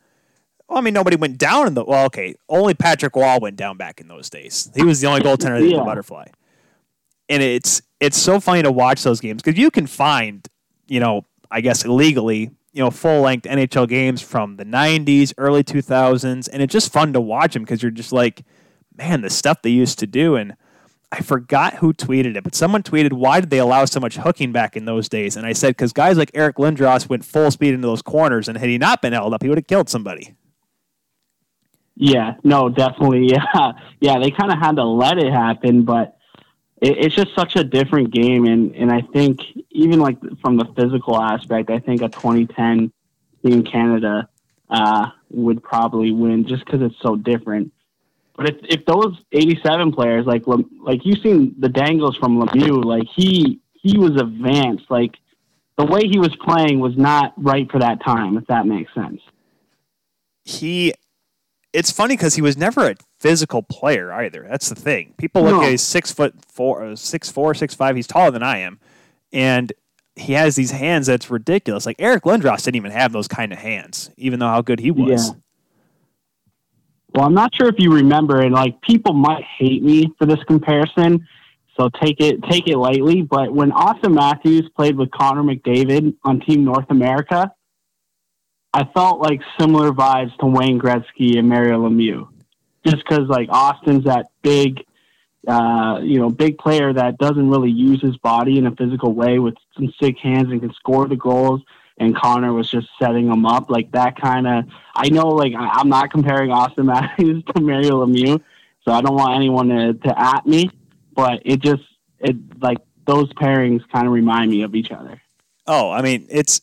Well, 0.68 0.78
I 0.78 0.80
mean, 0.80 0.94
nobody 0.94 1.16
went 1.16 1.38
down 1.38 1.66
in 1.68 1.74
the. 1.74 1.84
Well, 1.84 2.06
okay, 2.06 2.34
only 2.48 2.74
Patrick 2.74 3.14
Roy 3.14 3.38
went 3.40 3.56
down 3.56 3.76
back 3.76 4.00
in 4.00 4.08
those 4.08 4.28
days. 4.28 4.70
He 4.74 4.82
was 4.82 5.00
the 5.00 5.06
only 5.06 5.20
goaltender 5.20 5.60
that 5.60 5.60
did 5.60 5.78
the 5.78 5.84
butterfly. 5.84 6.26
And 7.28 7.42
it's 7.42 7.82
it's 8.00 8.16
so 8.16 8.40
funny 8.40 8.62
to 8.62 8.72
watch 8.72 9.02
those 9.02 9.20
games 9.20 9.42
because 9.42 9.58
you 9.58 9.70
can 9.70 9.86
find, 9.86 10.46
you 10.86 11.00
know, 11.00 11.24
I 11.50 11.60
guess 11.60 11.84
illegally, 11.84 12.50
you 12.72 12.82
know, 12.82 12.90
full 12.90 13.20
length 13.20 13.46
NHL 13.46 13.88
games 13.88 14.22
from 14.22 14.56
the 14.56 14.64
'90s, 14.64 15.32
early 15.38 15.62
2000s, 15.62 16.48
and 16.52 16.62
it's 16.62 16.72
just 16.72 16.92
fun 16.92 17.12
to 17.12 17.20
watch 17.20 17.54
them 17.54 17.62
because 17.62 17.82
you're 17.82 17.90
just 17.90 18.12
like, 18.12 18.44
man, 18.96 19.22
the 19.22 19.30
stuff 19.30 19.62
they 19.62 19.70
used 19.70 19.98
to 20.00 20.06
do. 20.06 20.34
And 20.36 20.56
I 21.12 21.20
forgot 21.22 21.74
who 21.74 21.92
tweeted 21.92 22.36
it, 22.36 22.42
but 22.42 22.54
someone 22.54 22.82
tweeted, 22.82 23.12
"Why 23.12 23.40
did 23.40 23.50
they 23.50 23.58
allow 23.58 23.84
so 23.84 24.00
much 24.00 24.16
hooking 24.16 24.52
back 24.52 24.76
in 24.76 24.86
those 24.86 25.08
days?" 25.08 25.36
And 25.36 25.46
I 25.46 25.52
said, 25.52 25.70
"Because 25.70 25.92
guys 25.92 26.18
like 26.18 26.30
Eric 26.34 26.56
Lindros 26.56 27.08
went 27.08 27.24
full 27.24 27.50
speed 27.50 27.74
into 27.74 27.86
those 27.86 28.02
corners, 28.02 28.48
and 28.48 28.58
had 28.58 28.68
he 28.68 28.76
not 28.78 29.02
been 29.02 29.12
held 29.12 29.32
up, 29.32 29.42
he 29.42 29.48
would 29.48 29.58
have 29.58 29.66
killed 29.66 29.88
somebody." 29.88 30.34
Yeah, 31.96 32.34
no, 32.44 32.68
definitely. 32.68 33.26
Yeah, 33.54 33.72
yeah. 34.00 34.18
They 34.18 34.30
kind 34.30 34.52
of 34.52 34.58
had 34.58 34.76
to 34.76 34.84
let 34.84 35.18
it 35.18 35.32
happen, 35.32 35.84
but 35.84 36.16
it, 36.82 36.98
it's 36.98 37.14
just 37.14 37.34
such 37.34 37.56
a 37.56 37.64
different 37.64 38.10
game, 38.12 38.44
and 38.44 38.74
and 38.74 38.92
I 38.92 39.02
think 39.12 39.40
even 39.70 40.00
like 40.00 40.18
from 40.40 40.56
the 40.56 40.66
physical 40.76 41.20
aspect, 41.20 41.70
I 41.70 41.78
think 41.78 42.02
a 42.02 42.08
2010 42.08 42.92
Team 43.44 43.62
Canada 43.62 44.28
uh, 44.68 45.10
would 45.30 45.62
probably 45.62 46.12
win 46.12 46.46
just 46.46 46.64
because 46.64 46.82
it's 46.82 47.00
so 47.00 47.16
different. 47.16 47.72
But 48.36 48.50
if 48.50 48.56
if 48.68 48.84
those 48.86 49.16
87 49.32 49.92
players 49.92 50.26
like 50.26 50.42
like 50.46 51.04
you've 51.04 51.20
seen 51.22 51.54
the 51.58 51.68
Dangles 51.68 52.16
from 52.16 52.38
Lemieux, 52.40 52.84
like 52.84 53.06
he 53.14 53.60
he 53.74 53.96
was 53.98 54.16
advanced, 54.20 54.84
like 54.90 55.16
the 55.78 55.84
way 55.86 56.02
he 56.06 56.18
was 56.18 56.34
playing 56.36 56.80
was 56.80 56.96
not 56.96 57.32
right 57.36 57.70
for 57.70 57.78
that 57.80 58.02
time, 58.04 58.36
if 58.36 58.46
that 58.48 58.66
makes 58.66 58.92
sense. 58.94 59.20
he 60.44 60.92
it's 61.72 61.90
funny 61.90 62.16
because 62.16 62.34
he 62.34 62.40
was 62.42 62.56
never 62.56 62.90
a 62.90 62.94
physical 63.20 63.62
player 63.62 64.10
either. 64.12 64.46
That's 64.48 64.68
the 64.70 64.74
thing. 64.74 65.12
People 65.18 65.42
look 65.42 65.56
No. 65.56 65.62
at 65.62 65.70
he's 65.70 65.82
six 65.82 66.10
foot 66.10 66.34
four, 66.46 66.82
uh, 66.84 66.96
six 66.96 67.30
four, 67.30 67.52
six 67.54 67.74
five. 67.74 67.96
He's 67.96 68.06
taller 68.06 68.30
than 68.30 68.42
I 68.42 68.58
am, 68.58 68.78
and 69.32 69.72
he 70.14 70.32
has 70.32 70.56
these 70.56 70.70
hands 70.70 71.06
that's 71.08 71.30
ridiculous. 71.30 71.84
Like 71.84 71.96
Eric 71.98 72.24
Lindros 72.24 72.62
didn't 72.64 72.76
even 72.76 72.92
have 72.92 73.12
those 73.12 73.28
kind 73.28 73.52
of 73.52 73.58
hands, 73.58 74.10
even 74.16 74.38
though 74.40 74.48
how 74.48 74.62
good 74.62 74.80
he 74.80 74.90
was. 74.90 75.28
Yeah. 75.28 75.34
Well, 77.16 77.24
I'm 77.24 77.32
not 77.32 77.54
sure 77.54 77.66
if 77.66 77.76
you 77.78 77.94
remember, 77.94 78.42
and 78.42 78.52
like 78.52 78.78
people 78.82 79.14
might 79.14 79.42
hate 79.58 79.82
me 79.82 80.12
for 80.18 80.26
this 80.26 80.42
comparison, 80.46 81.26
so 81.74 81.88
take 82.02 82.20
it 82.20 82.42
take 82.42 82.68
it 82.68 82.76
lightly. 82.76 83.22
But 83.22 83.54
when 83.54 83.70
Auston 83.70 84.12
Matthews 84.12 84.68
played 84.76 84.96
with 84.96 85.10
Connor 85.12 85.42
McDavid 85.42 86.14
on 86.24 86.40
Team 86.40 86.62
North 86.62 86.84
America, 86.90 87.50
I 88.74 88.84
felt 88.92 89.20
like 89.20 89.40
similar 89.58 89.92
vibes 89.92 90.36
to 90.40 90.46
Wayne 90.46 90.78
Gretzky 90.78 91.38
and 91.38 91.48
Mario 91.48 91.88
Lemieux, 91.88 92.28
just 92.84 92.98
because 92.98 93.28
like 93.30 93.48
Auston's 93.48 94.04
that 94.04 94.26
big, 94.42 94.84
uh, 95.48 96.00
you 96.02 96.18
know, 96.18 96.28
big 96.28 96.58
player 96.58 96.92
that 96.92 97.16
doesn't 97.16 97.48
really 97.48 97.70
use 97.70 98.02
his 98.02 98.18
body 98.18 98.58
in 98.58 98.66
a 98.66 98.76
physical 98.76 99.14
way 99.14 99.38
with 99.38 99.54
some 99.74 99.90
sick 100.02 100.18
hands 100.18 100.50
and 100.50 100.60
can 100.60 100.74
score 100.74 101.08
the 101.08 101.16
goals. 101.16 101.62
And 101.98 102.14
Connor 102.14 102.52
was 102.52 102.70
just 102.70 102.88
setting 103.00 103.26
them 103.28 103.46
up 103.46 103.70
like 103.70 103.90
that 103.92 104.20
kind 104.20 104.46
of. 104.46 104.64
I 104.94 105.08
know, 105.08 105.28
like 105.28 105.54
I, 105.54 105.68
I'm 105.74 105.88
not 105.88 106.10
comparing 106.10 106.50
Auston 106.50 106.84
Matthews 106.86 107.42
to 107.54 107.60
Mario 107.62 108.04
Lemieux, 108.04 108.40
so 108.84 108.92
I 108.92 109.00
don't 109.00 109.14
want 109.14 109.34
anyone 109.34 109.68
to, 109.68 109.94
to 109.94 110.20
at 110.20 110.46
me. 110.46 110.70
But 111.14 111.40
it 111.46 111.62
just 111.62 111.82
it 112.18 112.36
like 112.60 112.78
those 113.06 113.32
pairings 113.34 113.80
kind 113.90 114.06
of 114.06 114.12
remind 114.12 114.50
me 114.50 114.62
of 114.62 114.74
each 114.74 114.90
other. 114.90 115.20
Oh, 115.66 115.90
I 115.90 116.02
mean, 116.02 116.26
it's 116.28 116.60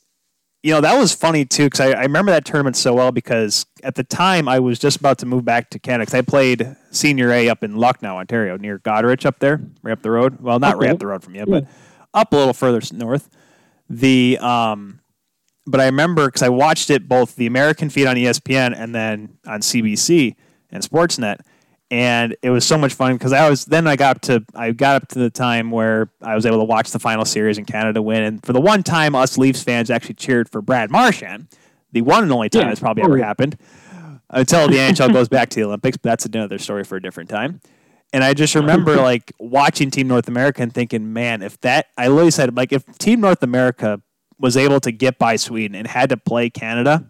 you 0.61 0.71
know 0.71 0.81
that 0.81 0.97
was 0.99 1.13
funny 1.15 1.45
too 1.45 1.65
because 1.65 1.79
I, 1.79 1.91
I 1.91 2.01
remember 2.03 2.31
that 2.31 2.45
tournament 2.45 2.75
so 2.75 2.93
well 2.93 3.11
because 3.11 3.65
at 3.83 3.95
the 3.95 4.03
time 4.03 4.47
I 4.47 4.59
was 4.59 4.77
just 4.77 4.97
about 4.97 5.17
to 5.17 5.25
move 5.25 5.43
back 5.43 5.71
to 5.71 5.79
Canada 5.79 6.05
'cause 6.05 6.13
I 6.15 6.21
played 6.21 6.75
senior 6.91 7.31
A 7.31 7.49
up 7.49 7.63
in 7.63 7.75
Lucknow, 7.75 8.17
Ontario, 8.17 8.55
near 8.57 8.77
Goderich 8.77 9.25
up 9.25 9.39
there, 9.39 9.61
right 9.81 9.93
up 9.93 10.03
the 10.03 10.11
road. 10.11 10.39
Well, 10.41 10.59
not 10.59 10.77
right 10.77 10.91
up 10.91 10.99
the 10.99 11.07
road 11.07 11.23
from 11.23 11.33
you, 11.35 11.45
but 11.47 11.65
up 12.13 12.31
a 12.31 12.35
little 12.35 12.53
further 12.53 12.81
north. 12.93 13.29
The 13.89 14.37
um, 14.39 14.99
but 15.65 15.79
I 15.79 15.85
remember 15.85 16.27
because 16.27 16.41
I 16.43 16.49
watched 16.49 16.89
it 16.89 17.07
both 17.07 17.35
the 17.35 17.45
American 17.45 17.89
feed 17.89 18.07
on 18.07 18.15
ESPN 18.15 18.73
and 18.77 18.93
then 18.93 19.37
on 19.47 19.61
CBC 19.61 20.35
and 20.71 20.83
Sportsnet, 20.83 21.37
and 21.91 22.35
it 22.41 22.49
was 22.49 22.65
so 22.65 22.77
much 22.77 22.93
fun 22.93 23.13
because 23.13 23.33
I 23.33 23.49
was 23.49 23.65
then 23.65 23.87
I 23.87 23.95
got 23.95 24.15
up 24.17 24.21
to 24.23 24.43
I 24.55 24.71
got 24.71 24.95
up 25.01 25.07
to 25.09 25.19
the 25.19 25.29
time 25.29 25.71
where 25.71 26.09
I 26.21 26.35
was 26.35 26.45
able 26.45 26.57
to 26.59 26.63
watch 26.63 26.91
the 26.91 26.99
final 26.99 27.25
series 27.25 27.57
in 27.57 27.65
Canada 27.65 28.01
win, 28.01 28.23
and 28.23 28.45
for 28.45 28.53
the 28.53 28.61
one 28.61 28.83
time 28.83 29.15
us 29.15 29.37
Leafs 29.37 29.63
fans 29.63 29.89
actually 29.89 30.15
cheered 30.15 30.49
for 30.49 30.61
Brad 30.61 30.89
Marchand, 30.91 31.47
the 31.91 32.01
one 32.01 32.23
and 32.23 32.31
only 32.31 32.49
time 32.49 32.63
Yeah. 32.63 32.71
it's 32.71 32.79
probably 32.79 33.03
Oh, 33.03 33.07
ever 33.07 33.17
happened 33.23 33.57
until 34.29 34.67
the 34.67 34.77
NHL 34.77 35.13
goes 35.13 35.29
back 35.29 35.49
to 35.49 35.59
the 35.59 35.65
Olympics, 35.67 35.97
but 35.97 36.09
that's 36.09 36.25
another 36.25 36.57
story 36.57 36.83
for 36.83 36.95
a 36.95 37.01
different 37.01 37.29
time. 37.29 37.61
And 38.11 38.23
I 38.23 38.33
just 38.33 38.55
remember 38.55 38.95
like 39.01 39.31
watching 39.39 39.91
Team 39.91 40.07
North 40.07 40.27
America 40.27 40.61
and 40.63 40.73
thinking, 40.73 41.13
man, 41.13 41.41
if 41.43 41.59
that 41.61 41.87
I 41.97 42.07
literally 42.07 42.31
said 42.31 42.55
like 42.57 42.71
if 42.73 42.85
Team 42.97 43.21
North 43.21 43.43
America 43.43 44.01
was 44.39 44.57
able 44.57 44.79
to 44.81 44.91
get 44.91 45.17
by 45.17 45.35
Sweden 45.35 45.75
and 45.75 45.87
had 45.87 46.09
to 46.09 46.17
play 46.17 46.49
Canada, 46.49 47.09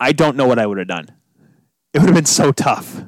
I 0.00 0.12
don't 0.12 0.36
know 0.36 0.46
what 0.46 0.58
I 0.58 0.66
would 0.66 0.78
have 0.78 0.88
done. 0.88 1.06
It 1.92 2.00
would 2.00 2.06
have 2.06 2.14
been 2.14 2.26
so 2.26 2.52
tough. 2.52 3.04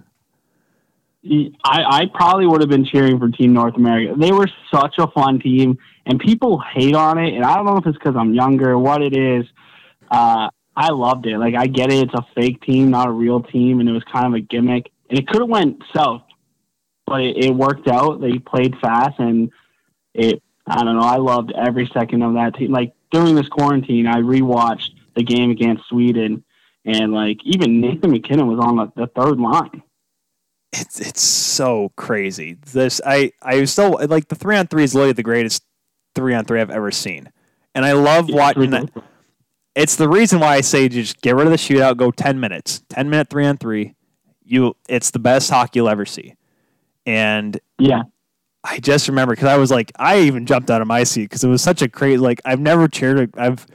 I, 1.24 1.50
I 1.64 2.04
probably 2.14 2.46
would 2.46 2.60
have 2.60 2.70
been 2.70 2.84
cheering 2.84 3.18
for 3.18 3.28
Team 3.28 3.52
North 3.52 3.74
America. 3.76 4.14
They 4.16 4.30
were 4.30 4.46
such 4.72 4.94
a 4.98 5.08
fun 5.08 5.40
team, 5.40 5.78
and 6.04 6.20
people 6.20 6.62
hate 6.72 6.94
on 6.94 7.18
it. 7.18 7.34
And 7.34 7.44
I 7.44 7.56
don't 7.56 7.66
know 7.66 7.76
if 7.76 7.86
it's 7.86 7.98
because 7.98 8.14
I'm 8.16 8.32
younger 8.32 8.70
or 8.70 8.78
what 8.78 9.02
it 9.02 9.16
is. 9.16 9.44
Uh, 10.10 10.48
I 10.76 10.90
loved 10.90 11.26
it. 11.26 11.38
Like 11.38 11.54
I 11.56 11.66
get 11.66 11.92
it; 11.92 12.04
it's 12.04 12.14
a 12.14 12.24
fake 12.34 12.62
team, 12.62 12.90
not 12.90 13.08
a 13.08 13.12
real 13.12 13.42
team, 13.42 13.80
and 13.80 13.88
it 13.88 13.92
was 13.92 14.04
kind 14.12 14.26
of 14.26 14.34
a 14.34 14.40
gimmick. 14.40 14.90
And 15.10 15.18
it 15.18 15.26
could 15.26 15.40
have 15.40 15.48
went 15.48 15.82
south, 15.94 16.22
but 17.06 17.22
it, 17.22 17.44
it 17.44 17.54
worked 17.54 17.88
out. 17.88 18.20
They 18.20 18.38
played 18.38 18.74
fast, 18.80 19.18
and 19.18 19.50
it. 20.14 20.42
I 20.68 20.82
don't 20.84 20.96
know. 20.96 21.02
I 21.02 21.16
loved 21.16 21.52
every 21.52 21.90
second 21.92 22.22
of 22.22 22.34
that 22.34 22.56
team. 22.56 22.72
Like 22.72 22.92
during 23.10 23.34
this 23.34 23.48
quarantine, 23.48 24.06
I 24.06 24.16
rewatched 24.16 24.90
the 25.14 25.22
game 25.22 25.50
against 25.50 25.88
Sweden, 25.88 26.44
and 26.84 27.12
like 27.12 27.38
even 27.44 27.80
Nathan 27.80 28.10
MacKinnon 28.10 28.46
was 28.46 28.58
on 28.58 28.76
the, 28.76 28.92
the 28.96 29.06
third 29.08 29.38
line 29.38 29.82
it's 30.72 31.00
it's 31.00 31.22
so 31.22 31.92
crazy. 31.96 32.56
This 32.72 33.00
I 33.04 33.32
I 33.42 33.64
still 33.64 33.98
like 34.08 34.28
the 34.28 34.34
three 34.34 34.56
on 34.56 34.66
three 34.66 34.84
is 34.84 34.94
literally 34.94 35.12
the 35.12 35.22
greatest 35.22 35.62
three 36.14 36.34
on 36.34 36.44
three 36.44 36.60
I've 36.60 36.70
ever 36.70 36.90
seen, 36.90 37.30
and 37.74 37.84
I 37.84 37.92
love 37.92 38.28
Yeah, 38.28 38.36
watching 38.36 38.72
it. 38.72 38.90
It's 39.74 39.96
the 39.96 40.08
reason 40.08 40.40
why 40.40 40.56
I 40.56 40.60
say 40.62 40.88
just 40.88 41.20
get 41.20 41.34
rid 41.34 41.46
of 41.46 41.50
the 41.50 41.58
shootout, 41.58 41.96
go 41.96 42.10
ten 42.10 42.40
minutes, 42.40 42.82
ten 42.88 43.10
minute 43.10 43.28
three 43.28 43.46
on 43.46 43.58
three. 43.58 43.94
You, 44.48 44.76
it's 44.88 45.10
the 45.10 45.18
best 45.18 45.50
hockey 45.50 45.80
you'll 45.80 45.88
ever 45.88 46.06
see, 46.06 46.34
and 47.04 47.58
Yeah, 47.78 48.02
I 48.68 48.78
just 48.80 49.06
remember 49.08 49.34
because 49.34 49.48
I 49.48 49.56
was 49.56 49.70
like, 49.70 49.92
I 49.96 50.18
even 50.20 50.44
jumped 50.44 50.70
out 50.70 50.82
of 50.82 50.88
my 50.88 51.04
seat 51.04 51.24
because 51.24 51.44
it 51.44 51.48
was 51.48 51.62
such 51.62 51.82
a 51.82 51.88
crazy. 51.88 52.18
Like 52.18 52.40
I've 52.44 52.60
never 52.60 52.88
cheered. 52.88 53.32
I've 53.38 53.66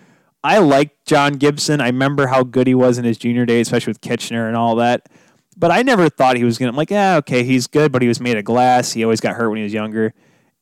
I 0.43 0.57
liked 0.57 1.05
John 1.05 1.33
Gibson. 1.33 1.79
I 1.81 1.87
remember 1.87 2.27
how 2.27 2.43
good 2.43 2.67
he 2.67 2.75
was 2.75 2.97
in 2.97 3.05
his 3.05 3.17
junior 3.17 3.45
day, 3.45 3.61
especially 3.61 3.91
with 3.91 4.01
Kitchener 4.01 4.47
and 4.47 4.57
all 4.57 4.75
that. 4.77 5.07
But 5.55 5.71
I 5.71 5.83
never 5.83 6.09
thought 6.09 6.35
he 6.37 6.43
was 6.43 6.57
gonna. 6.57 6.69
I'm 6.71 6.75
like, 6.75 6.89
yeah, 6.89 7.17
okay, 7.17 7.43
he's 7.43 7.67
good, 7.67 7.91
but 7.91 8.01
he 8.01 8.07
was 8.07 8.19
made 8.19 8.37
of 8.37 8.43
glass. 8.43 8.91
He 8.91 9.03
always 9.03 9.21
got 9.21 9.35
hurt 9.35 9.49
when 9.49 9.57
he 9.57 9.63
was 9.63 9.73
younger. 9.73 10.13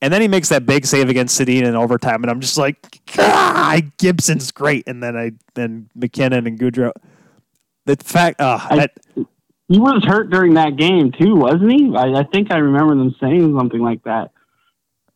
And 0.01 0.13
then 0.13 0.21
he 0.21 0.27
makes 0.27 0.49
that 0.49 0.65
big 0.65 0.85
save 0.85 1.09
against 1.09 1.39
Sedin 1.39 1.63
in 1.63 1.75
overtime, 1.75 2.23
and 2.23 2.31
I'm 2.31 2.39
just 2.39 2.57
like, 2.57 3.01
ah, 3.17 3.79
Gibson's 3.97 4.51
great. 4.51 4.85
And 4.87 5.03
then 5.03 5.17
I 5.17 5.31
then 5.55 5.89
MacKinnon 5.95 6.47
and 6.47 6.57
Gaudreau. 6.57 6.91
The 7.85 7.97
fact, 7.97 8.39
uh, 8.39 8.59
I- 8.69 8.75
that 8.77 8.91
he 9.69 9.79
was 9.79 10.03
hurt 10.03 10.31
during 10.31 10.55
that 10.55 10.75
game 10.75 11.11
too, 11.11 11.35
wasn't 11.35 11.71
he? 11.71 11.93
I, 11.95 12.21
I 12.21 12.23
think 12.23 12.51
I 12.51 12.57
remember 12.57 12.95
them 12.95 13.15
saying 13.21 13.55
something 13.57 13.79
like 13.79 14.03
that. 14.03 14.31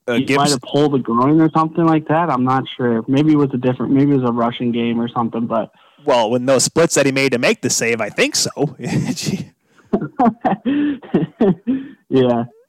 uh, 0.07 0.13
he 0.13 0.19
might 0.19 0.27
Gibson, 0.27 0.51
have 0.51 0.61
pulled 0.61 0.93
the 0.93 0.99
groin 0.99 1.41
or 1.41 1.49
something 1.49 1.85
like 1.85 2.07
that. 2.07 2.29
I'm 2.29 2.43
not 2.45 2.63
sure. 2.77 3.03
Maybe 3.07 3.33
it 3.33 3.37
was 3.37 3.49
a 3.53 3.57
different. 3.57 3.93
Maybe 3.93 4.11
it 4.11 4.19
was 4.19 4.29
a 4.29 4.33
Russian 4.33 4.71
game 4.71 5.01
or 5.01 5.09
something. 5.09 5.47
But 5.47 5.71
well, 6.05 6.29
when 6.29 6.45
those 6.45 6.63
splits 6.63 6.93
that 6.95 7.07
he 7.07 7.11
made 7.11 7.31
to 7.31 7.39
make 7.39 7.61
the 7.61 7.69
save, 7.71 7.99
I 7.99 8.09
think 8.09 8.35
so. 8.35 8.51
yeah, 8.79 8.93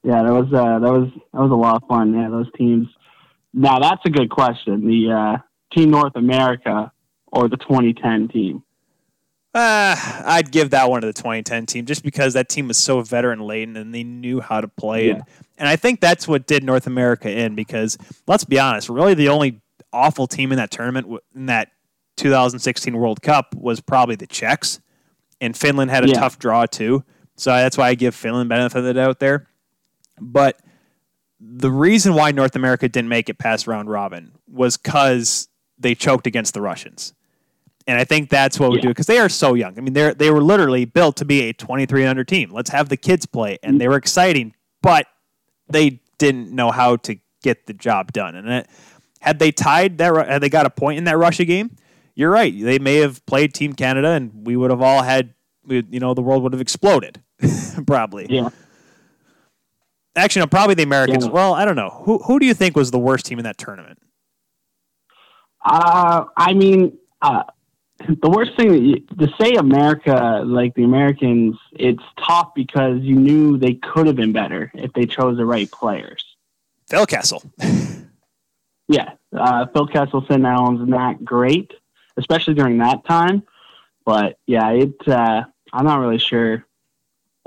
yeah, 0.02 0.22
that 0.22 0.32
was 0.32 0.52
uh, 0.52 0.78
that 0.78 0.90
was 0.90 1.10
that 1.32 1.40
was 1.40 1.50
a 1.50 1.54
lot 1.54 1.82
of 1.82 1.88
fun. 1.88 2.14
Yeah, 2.14 2.30
those 2.30 2.50
teams. 2.56 2.88
Now 3.52 3.78
that's 3.78 4.02
a 4.06 4.10
good 4.10 4.30
question. 4.30 4.86
The 4.86 5.12
uh, 5.12 5.38
Team 5.76 5.90
North 5.90 6.16
America 6.16 6.90
or 7.30 7.48
the 7.48 7.56
2010 7.58 8.28
team. 8.28 8.62
Uh, 9.54 9.94
I'd 10.24 10.50
give 10.50 10.70
that 10.70 10.90
one 10.90 11.02
to 11.02 11.06
the 11.06 11.12
2010 11.12 11.66
team 11.66 11.86
just 11.86 12.02
because 12.02 12.34
that 12.34 12.48
team 12.48 12.66
was 12.66 12.76
so 12.76 13.00
veteran 13.02 13.38
laden 13.40 13.76
and 13.76 13.94
they 13.94 14.02
knew 14.02 14.40
how 14.40 14.60
to 14.60 14.66
play. 14.66 15.08
Yeah. 15.08 15.14
And, 15.14 15.24
and 15.58 15.68
I 15.68 15.76
think 15.76 16.00
that's 16.00 16.26
what 16.26 16.46
did 16.46 16.64
North 16.64 16.88
America 16.88 17.30
in 17.30 17.54
because 17.54 17.96
let's 18.26 18.42
be 18.44 18.58
honest, 18.58 18.88
really 18.88 19.14
the 19.14 19.28
only 19.28 19.60
awful 19.92 20.26
team 20.26 20.50
in 20.50 20.56
that 20.58 20.72
tournament 20.72 21.06
in 21.36 21.46
that 21.46 21.70
2016 22.16 22.96
World 22.96 23.22
Cup 23.22 23.54
was 23.54 23.80
probably 23.80 24.16
the 24.16 24.26
Czechs. 24.26 24.80
And 25.40 25.56
Finland 25.56 25.90
had 25.90 26.04
a 26.04 26.08
Yeah. 26.08 26.14
tough 26.14 26.38
draw 26.38 26.66
too. 26.66 27.04
So 27.36 27.50
that's 27.52 27.78
why 27.78 27.88
I 27.88 27.94
give 27.94 28.14
Finland 28.14 28.48
benefit 28.48 28.78
of 28.78 28.84
the 28.84 28.94
doubt 28.94 29.20
there. 29.20 29.46
But 30.20 30.58
the 31.40 31.70
reason 31.70 32.14
why 32.14 32.32
North 32.32 32.56
America 32.56 32.88
didn't 32.88 33.08
make 33.08 33.28
it 33.28 33.38
past 33.38 33.68
round 33.68 33.88
robin 33.88 34.32
was 34.50 34.76
because 34.76 35.48
they 35.78 35.94
choked 35.94 36.26
against 36.26 36.54
the 36.54 36.60
Russians. 36.60 37.13
And 37.86 37.98
I 37.98 38.04
think 38.04 38.30
that's 38.30 38.58
what 38.58 38.70
we 38.70 38.76
Yeah. 38.76 38.82
do 38.82 38.88
because 38.88 39.06
they 39.06 39.18
are 39.18 39.28
so 39.28 39.54
young. 39.54 39.76
I 39.76 39.80
mean, 39.82 39.92
they 39.92 40.14
they 40.14 40.30
were 40.30 40.42
literally 40.42 40.84
built 40.86 41.16
to 41.16 41.24
be 41.24 41.42
a 41.42 41.52
23 41.52 42.06
under 42.06 42.24
team. 42.24 42.50
Let's 42.50 42.70
have 42.70 42.88
the 42.88 42.96
kids 42.96 43.26
play, 43.26 43.58
and 43.62 43.80
they 43.80 43.88
were 43.88 43.96
exciting, 43.96 44.54
but 44.82 45.06
they 45.68 46.00
didn't 46.18 46.50
know 46.50 46.70
how 46.70 46.96
to 46.96 47.16
get 47.42 47.66
the 47.66 47.74
job 47.74 48.12
done. 48.12 48.34
And 48.36 48.48
it, 48.48 48.68
had 49.20 49.38
they 49.38 49.52
tied 49.52 49.98
that, 49.98 50.14
had 50.28 50.42
they 50.42 50.48
got 50.48 50.64
a 50.64 50.70
point 50.70 50.96
in 50.98 51.04
that 51.04 51.18
Russia 51.18 51.44
game, 51.44 51.76
you're 52.14 52.30
right. 52.30 52.54
They 52.58 52.78
may 52.78 52.96
have 52.96 53.24
played 53.26 53.52
Team 53.52 53.72
Canada, 53.74 54.08
and 54.12 54.46
we 54.46 54.56
would 54.56 54.70
have 54.70 54.80
all 54.80 55.02
had, 55.02 55.34
you 55.66 55.82
know, 56.00 56.14
the 56.14 56.22
world 56.22 56.42
would 56.42 56.52
have 56.52 56.60
exploded, 56.62 57.20
probably. 57.86 58.26
Yeah. 58.30 58.48
Actually, 60.16 60.40
no, 60.40 60.46
probably 60.46 60.74
the 60.74 60.84
Americans. 60.84 61.24
Yeah. 61.26 61.32
Well, 61.32 61.54
I 61.54 61.64
don't 61.64 61.76
know. 61.76 61.90
Who 62.04 62.18
who 62.18 62.38
do 62.38 62.46
you 62.46 62.54
think 62.54 62.76
was 62.76 62.90
the 62.92 62.98
worst 62.98 63.26
team 63.26 63.38
in 63.38 63.44
that 63.44 63.58
tournament? 63.58 63.98
Uh, 65.64 66.24
I 66.36 66.52
mean, 66.54 66.96
uh, 67.22 67.42
the 68.08 68.30
worst 68.30 68.56
thing 68.56 68.72
that 68.72 68.80
you, 68.80 69.00
to 69.18 69.32
say 69.40 69.54
America, 69.54 70.42
like 70.44 70.74
the 70.74 70.84
Americans, 70.84 71.56
it's 71.72 72.02
tough 72.18 72.52
because 72.54 73.00
you 73.00 73.16
knew 73.16 73.56
they 73.58 73.74
could 73.74 74.06
have 74.06 74.16
been 74.16 74.32
better 74.32 74.70
if 74.74 74.92
they 74.92 75.06
chose 75.06 75.36
the 75.36 75.46
right 75.46 75.70
players. 75.70 76.24
Phil 76.88 77.06
Kessel. 77.06 77.42
Yeah, 78.88 79.12
uh, 79.36 79.66
Phil 79.72 79.86
Kessel, 79.86 80.24
St. 80.28 80.44
Allen's 80.44 80.86
not 80.88 81.24
great, 81.24 81.72
especially 82.16 82.54
during 82.54 82.78
that 82.78 83.04
time. 83.06 83.42
But 84.04 84.38
yeah, 84.46 84.70
it. 84.70 85.08
Uh, 85.08 85.44
I'm 85.72 85.86
not 85.86 86.00
really 86.00 86.18
sure. 86.18 86.66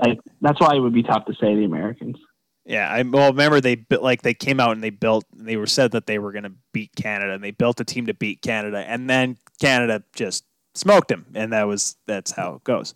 Like 0.00 0.20
that's 0.40 0.60
why 0.60 0.74
it 0.74 0.80
would 0.80 0.92
be 0.92 1.02
tough 1.02 1.26
to 1.26 1.34
say 1.34 1.54
the 1.54 1.64
Americans. 1.64 2.16
Yeah, 2.64 2.90
I 2.90 3.02
well 3.02 3.30
remember 3.30 3.60
they 3.60 3.84
like 3.90 4.22
they 4.22 4.34
came 4.34 4.60
out 4.60 4.72
and 4.72 4.82
they 4.82 4.90
built 4.90 5.24
they 5.32 5.56
were 5.56 5.66
said 5.66 5.92
that 5.92 6.06
they 6.06 6.18
were 6.18 6.32
going 6.32 6.44
to 6.44 6.52
beat 6.72 6.94
Canada 6.96 7.32
and 7.32 7.42
they 7.42 7.52
built 7.52 7.80
a 7.80 7.84
team 7.84 8.06
to 8.06 8.14
beat 8.14 8.42
Canada 8.42 8.84
and 8.86 9.08
then 9.08 9.38
Canada 9.60 10.02
just 10.14 10.44
smoked 10.78 11.10
him, 11.10 11.26
and 11.34 11.52
that 11.52 11.66
was 11.66 11.96
that's 12.06 12.30
how 12.30 12.54
it 12.54 12.64
goes. 12.64 12.94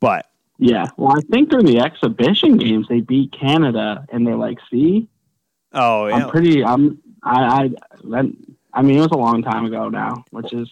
But 0.00 0.26
Yeah, 0.58 0.86
well, 0.96 1.16
I 1.16 1.20
think 1.30 1.50
during 1.50 1.66
the 1.66 1.80
exhibition 1.80 2.56
games 2.56 2.86
they 2.88 3.00
beat 3.00 3.32
Canada, 3.32 4.06
and 4.10 4.26
they're 4.26 4.36
like, 4.36 4.58
"See, 4.70 5.08
oh 5.72 6.06
yeah, 6.06 6.14
I'm 6.14 6.30
pretty. 6.30 6.64
I'm. 6.64 6.98
I. 7.22 7.70
I. 8.14 8.30
I 8.72 8.82
mean, 8.82 8.98
it 8.98 9.00
was 9.00 9.10
a 9.12 9.18
long 9.18 9.42
time 9.42 9.64
ago 9.64 9.88
now, 9.88 10.24
which 10.30 10.52
is 10.52 10.68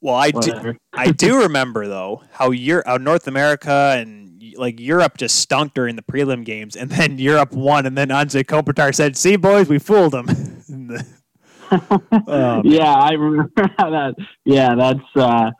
well 0.00 0.14
I 0.14 0.30
do. 0.30 0.74
I 0.92 1.10
do 1.12 1.38
remember 1.42 1.86
though 1.86 2.22
how 2.32 2.50
Europe, 2.50 2.86
how 2.86 2.96
North 2.96 3.28
America 3.28 3.94
and 3.96 4.42
like 4.56 4.80
Europe 4.80 5.16
just 5.18 5.36
stunk 5.36 5.74
during 5.74 5.96
the 5.96 6.02
prelim 6.02 6.44
games 6.44 6.76
and 6.76 6.90
then 6.90 7.18
Europe 7.18 7.52
won 7.52 7.86
and 7.86 7.96
then 7.96 8.08
Anze 8.08 8.42
Kopitar 8.44 8.94
said, 8.94 9.16
"See 9.16 9.36
boys, 9.36 9.68
we 9.68 9.78
fooled 9.78 10.12
them." 10.12 10.26
Um, 11.70 12.62
yeah, 12.64 12.92
I 12.92 13.12
remember 13.12 13.52
that. 13.78 14.14
Yeah, 14.44 14.74
that's. 14.74 15.00
Uh, 15.16 15.50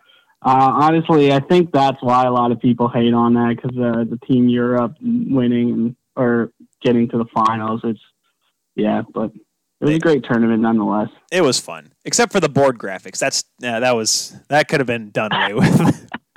uh, 0.42 0.70
honestly, 0.72 1.32
I 1.32 1.40
think 1.40 1.70
that's 1.70 1.98
why 2.00 2.24
a 2.24 2.32
lot 2.32 2.50
of 2.50 2.60
people 2.60 2.88
hate 2.88 3.12
on 3.12 3.34
that 3.34 3.56
because 3.56 3.76
uh, 3.76 4.04
the 4.08 4.18
team 4.26 4.48
Europe 4.48 4.94
winning 5.00 5.96
or 6.16 6.52
getting 6.82 7.08
to 7.10 7.18
the 7.18 7.26
finals. 7.34 7.82
It's 7.84 8.00
yeah, 8.74 9.02
but 9.12 9.32
it 9.80 9.84
was 9.84 9.94
a 9.96 9.98
great 9.98 10.24
tournament 10.24 10.62
nonetheless. 10.62 11.08
it 11.30 11.42
was 11.42 11.58
fun, 11.60 11.92
except 12.04 12.32
for 12.32 12.40
the 12.40 12.48
board 12.48 12.78
graphics. 12.78 13.18
That's 13.18 13.44
yeah, 13.60 13.80
that 13.80 13.94
was 13.94 14.34
that 14.48 14.68
could 14.68 14.80
have 14.80 14.86
been 14.86 15.10
done 15.10 15.32
away 15.32 15.54
with. 15.54 16.06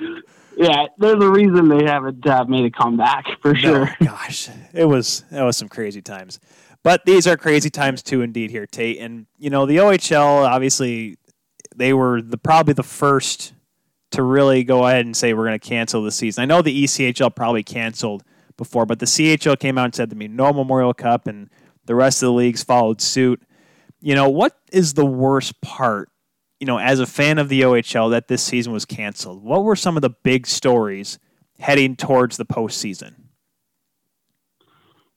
Yeah, 0.56 0.86
there's 0.98 1.22
a 1.22 1.28
reason 1.28 1.68
they 1.68 1.84
haven't 1.84 2.24
uh, 2.28 2.44
made 2.44 2.64
a 2.64 2.70
comeback 2.70 3.24
for 3.42 3.56
sure. 3.56 3.86
No, 4.00 4.06
gosh, 4.06 4.48
it 4.72 4.84
was 4.84 5.24
that 5.32 5.42
was 5.42 5.56
some 5.56 5.68
crazy 5.68 6.00
times. 6.00 6.38
But 6.84 7.06
these 7.06 7.26
are 7.26 7.36
crazy 7.36 7.70
times 7.70 8.02
too, 8.02 8.20
indeed. 8.20 8.50
Here, 8.50 8.66
Tate, 8.66 9.00
and 9.00 9.26
you 9.38 9.50
know 9.50 9.66
the 9.66 9.78
OHL. 9.78 10.46
Obviously, 10.46 11.16
they 11.74 11.92
were 11.92 12.22
the 12.22 12.38
probably 12.38 12.74
the 12.74 12.82
first 12.82 13.54
to 14.12 14.22
really 14.22 14.62
go 14.62 14.86
ahead 14.86 15.04
and 15.04 15.16
say 15.16 15.32
we're 15.32 15.46
going 15.46 15.58
to 15.58 15.68
cancel 15.68 16.02
the 16.04 16.12
season. 16.12 16.42
I 16.42 16.44
know 16.44 16.62
the 16.62 16.84
ECHL 16.84 17.34
probably 17.34 17.64
canceled 17.64 18.22
before, 18.56 18.86
but 18.86 19.00
the 19.00 19.06
CHL 19.06 19.58
came 19.58 19.76
out 19.76 19.86
and 19.86 19.94
said 19.94 20.10
to 20.10 20.16
me 20.16 20.28
no 20.28 20.52
Memorial 20.52 20.94
Cup, 20.94 21.26
and 21.26 21.48
the 21.86 21.94
rest 21.94 22.22
of 22.22 22.26
the 22.26 22.32
leagues 22.32 22.62
followed 22.62 23.00
suit. 23.00 23.42
You 24.00 24.14
know 24.14 24.28
what 24.28 24.56
is 24.70 24.92
the 24.92 25.06
worst 25.06 25.62
part? 25.62 26.10
You 26.60 26.66
know, 26.66 26.78
as 26.78 27.00
a 27.00 27.06
fan 27.06 27.38
of 27.38 27.48
the 27.48 27.62
OHL, 27.62 28.10
that 28.10 28.28
this 28.28 28.42
season 28.42 28.74
was 28.74 28.84
canceled. 28.84 29.42
What 29.42 29.64
were 29.64 29.74
some 29.74 29.96
of 29.96 30.02
the 30.02 30.10
big 30.10 30.46
stories 30.46 31.18
heading 31.58 31.96
towards 31.96 32.36
the 32.36 32.44
postseason? 32.44 33.23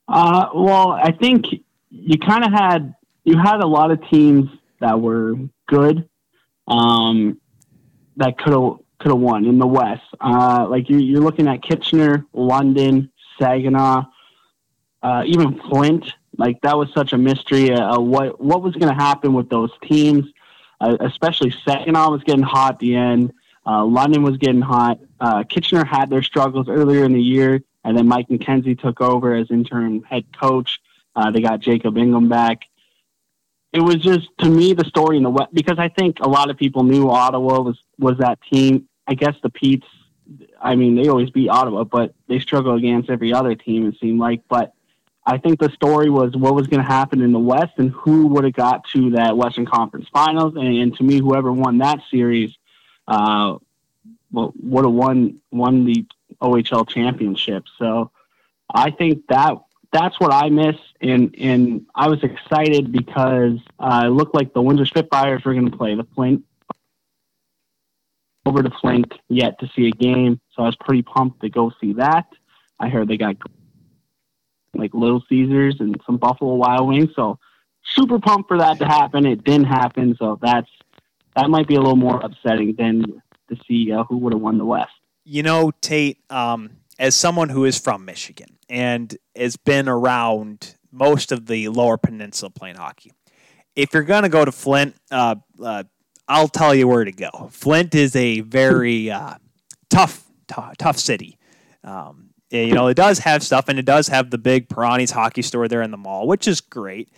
Uh, 0.07 0.49
well, 0.53 0.91
I 0.91 1.11
think 1.11 1.45
you 1.89 2.17
kind 2.17 2.45
of 2.45 2.51
had 2.51 2.95
you 3.23 3.37
had 3.37 3.61
a 3.61 3.67
lot 3.67 3.91
of 3.91 4.07
teams 4.09 4.49
that 4.79 4.99
were 4.99 5.35
good, 5.67 6.07
um, 6.67 7.39
that 8.15 8.37
could 8.37 8.53
have 8.53 8.77
could 8.99 9.11
have 9.11 9.19
won 9.19 9.45
in 9.45 9.59
the 9.59 9.67
West. 9.67 10.03
Uh, 10.19 10.67
like 10.69 10.89
you, 10.89 10.97
you're 10.97 11.21
looking 11.21 11.47
at 11.47 11.61
Kitchener, 11.61 12.25
London, 12.33 13.11
Saginaw, 13.39 14.05
uh, 15.03 15.23
even 15.25 15.59
Flint. 15.69 16.13
Like 16.37 16.61
that 16.61 16.77
was 16.77 16.89
such 16.93 17.13
a 17.13 17.17
mystery. 17.17 17.71
Uh, 17.71 17.99
what 17.99 18.39
what 18.39 18.61
was 18.61 18.75
going 18.75 18.95
to 18.95 19.03
happen 19.03 19.33
with 19.33 19.49
those 19.49 19.71
teams? 19.83 20.25
uh, 20.79 20.97
especially 20.99 21.53
Saginaw 21.65 22.11
was 22.11 22.23
getting 22.23 22.43
hot 22.43 22.73
at 22.73 22.79
the 22.79 22.95
end. 22.95 23.33
Uh, 23.65 23.83
London 23.85 24.23
was 24.23 24.37
getting 24.37 24.61
hot. 24.61 24.99
Uh, 25.19 25.43
Kitchener 25.43 25.83
had 25.83 26.09
their 26.09 26.23
struggles 26.23 26.69
earlier 26.69 27.03
in 27.03 27.13
the 27.13 27.21
year, 27.21 27.61
and 27.83 27.97
then 27.97 28.07
Mike 28.07 28.27
McKenzie 28.29 28.79
took 28.79 29.01
over 29.01 29.35
as 29.35 29.49
interim 29.49 30.03
head 30.03 30.25
coach. 30.37 30.79
Uh, 31.15 31.31
they 31.31 31.41
got 31.41 31.59
Jacob 31.59 31.97
Ingham 31.97 32.29
back. 32.29 32.63
It 33.73 33.81
was 33.81 33.95
just 33.97 34.27
to 34.39 34.49
me 34.49 34.73
the 34.73 34.85
story 34.85 35.17
in 35.17 35.23
the 35.23 35.29
West 35.29 35.53
because 35.53 35.77
I 35.79 35.89
think 35.89 36.19
a 36.19 36.27
lot 36.27 36.49
of 36.49 36.57
people 36.57 36.83
knew 36.83 37.09
Ottawa 37.09 37.61
was 37.61 37.77
was 37.97 38.17
that 38.19 38.39
team. 38.51 38.87
I 39.07 39.13
guess 39.13 39.35
the 39.41 39.49
Petes. 39.49 39.87
I 40.61 40.75
mean, 40.75 40.95
they 40.95 41.07
always 41.07 41.29
beat 41.29 41.49
Ottawa, 41.49 41.85
but 41.85 42.13
they 42.27 42.39
struggle 42.39 42.75
against 42.75 43.09
every 43.09 43.33
other 43.33 43.55
team. 43.55 43.87
It 43.87 43.95
seemed 43.99 44.19
like, 44.19 44.41
but 44.49 44.73
I 45.25 45.37
think 45.37 45.59
the 45.59 45.69
story 45.71 46.09
was 46.09 46.35
what 46.35 46.55
was 46.55 46.67
going 46.67 46.81
to 46.81 46.87
happen 46.87 47.21
in 47.21 47.31
the 47.31 47.39
West 47.39 47.73
and 47.77 47.91
who 47.91 48.27
would 48.27 48.43
have 48.43 48.53
got 48.53 48.85
to 48.93 49.11
that 49.11 49.37
Western 49.37 49.65
Conference 49.65 50.07
Finals. 50.11 50.55
And, 50.55 50.67
and 50.67 50.97
to 50.97 51.03
me, 51.03 51.19
whoever 51.19 51.51
won 51.51 51.77
that 51.77 51.99
series, 52.09 52.57
uh, 53.07 53.57
would 54.31 54.85
have 54.85 54.93
won 54.93 55.39
won 55.51 55.85
the 55.85 56.05
OHL 56.41 56.87
championship. 56.87 57.65
So 57.77 58.11
I 58.73 58.91
think 58.91 59.27
that 59.27 59.57
that's 59.91 60.19
what 60.19 60.33
I 60.33 60.49
miss, 60.49 60.75
and 61.01 61.33
and 61.37 61.85
I 61.95 62.09
was 62.09 62.23
excited 62.23 62.91
because 62.91 63.59
uh, 63.79 64.03
it 64.05 64.09
looked 64.09 64.35
like 64.35 64.53
the 64.53 64.61
Windsor 64.61 64.85
Spitfires 64.85 65.43
were 65.45 65.53
going 65.53 65.69
to 65.69 65.77
play 65.77 65.95
the 65.95 66.05
Flint 66.15 66.43
over 68.45 68.63
to 68.63 68.71
Flint 68.81 69.13
yet 69.29 69.59
to 69.59 69.69
see 69.75 69.87
a 69.87 69.91
game. 69.91 70.39
So 70.53 70.63
I 70.63 70.65
was 70.67 70.75
pretty 70.77 71.01
pumped 71.01 71.41
to 71.41 71.49
go 71.49 71.71
see 71.81 71.93
that. 71.93 72.25
I 72.79 72.89
heard 72.89 73.07
they 73.07 73.17
got 73.17 73.35
like 74.73 74.93
Little 74.93 75.23
Caesars 75.27 75.77
and 75.79 75.99
some 76.05 76.17
Buffalo 76.17 76.55
Wild 76.55 76.87
Wings. 76.87 77.11
So 77.15 77.39
super 77.83 78.19
pumped 78.19 78.47
for 78.47 78.57
that 78.57 78.79
to 78.79 78.85
happen. 78.85 79.25
It 79.25 79.43
didn't 79.43 79.67
happen, 79.67 80.15
so 80.17 80.39
that's 80.41 80.69
that 81.35 81.49
might 81.49 81.67
be 81.67 81.75
a 81.75 81.79
little 81.79 81.95
more 81.95 82.19
upsetting 82.19 82.75
than 82.75 83.03
to 83.49 83.57
see 83.67 83.91
uh, 83.91 84.03
who 84.03 84.17
would 84.17 84.33
have 84.33 84.41
won 84.41 84.57
the 84.57 84.65
West. 84.65 84.91
You 85.29 85.43
know, 85.43 85.71
Tate, 85.81 86.19
um, 86.29 86.77
as 86.97 87.13
someone 87.13 87.49
who 87.49 87.65
is 87.65 87.77
from 87.77 88.05
Michigan 88.05 88.57
and 88.69 89.15
has 89.35 89.57
been 89.57 89.89
around 89.89 90.75
most 90.89 91.33
of 91.33 91.47
the 91.47 91.67
Lower 91.67 91.97
Peninsula 91.97 92.49
playing 92.49 92.77
hockey, 92.77 93.11
if 93.75 93.93
you're 93.93 94.03
going 94.03 94.23
to 94.23 94.29
go 94.29 94.45
to 94.45 94.53
Flint, 94.53 94.95
uh, 95.11 95.35
uh, 95.61 95.83
I'll 96.29 96.47
tell 96.47 96.73
you 96.73 96.87
where 96.87 97.03
to 97.03 97.11
go. 97.11 97.49
Flint 97.51 97.93
is 97.93 98.15
a 98.15 98.39
very 98.39 99.11
uh, 99.11 99.35
tough, 99.89 100.23
t- 100.47 100.61
tough 100.77 100.97
city. 100.97 101.37
Um, 101.83 102.29
you 102.49 102.73
know, 102.73 102.87
it 102.87 102.95
does 102.95 103.19
have 103.19 103.43
stuff, 103.43 103.67
and 103.67 103.77
it 103.77 103.85
does 103.85 104.07
have 104.07 104.29
the 104.29 104.37
big 104.37 104.69
Perani's 104.69 105.11
hockey 105.11 105.41
store 105.41 105.67
there 105.67 105.81
in 105.81 105.91
the 105.91 105.97
mall, 105.97 106.25
which 106.25 106.47
is 106.47 106.61
great. 106.61 107.09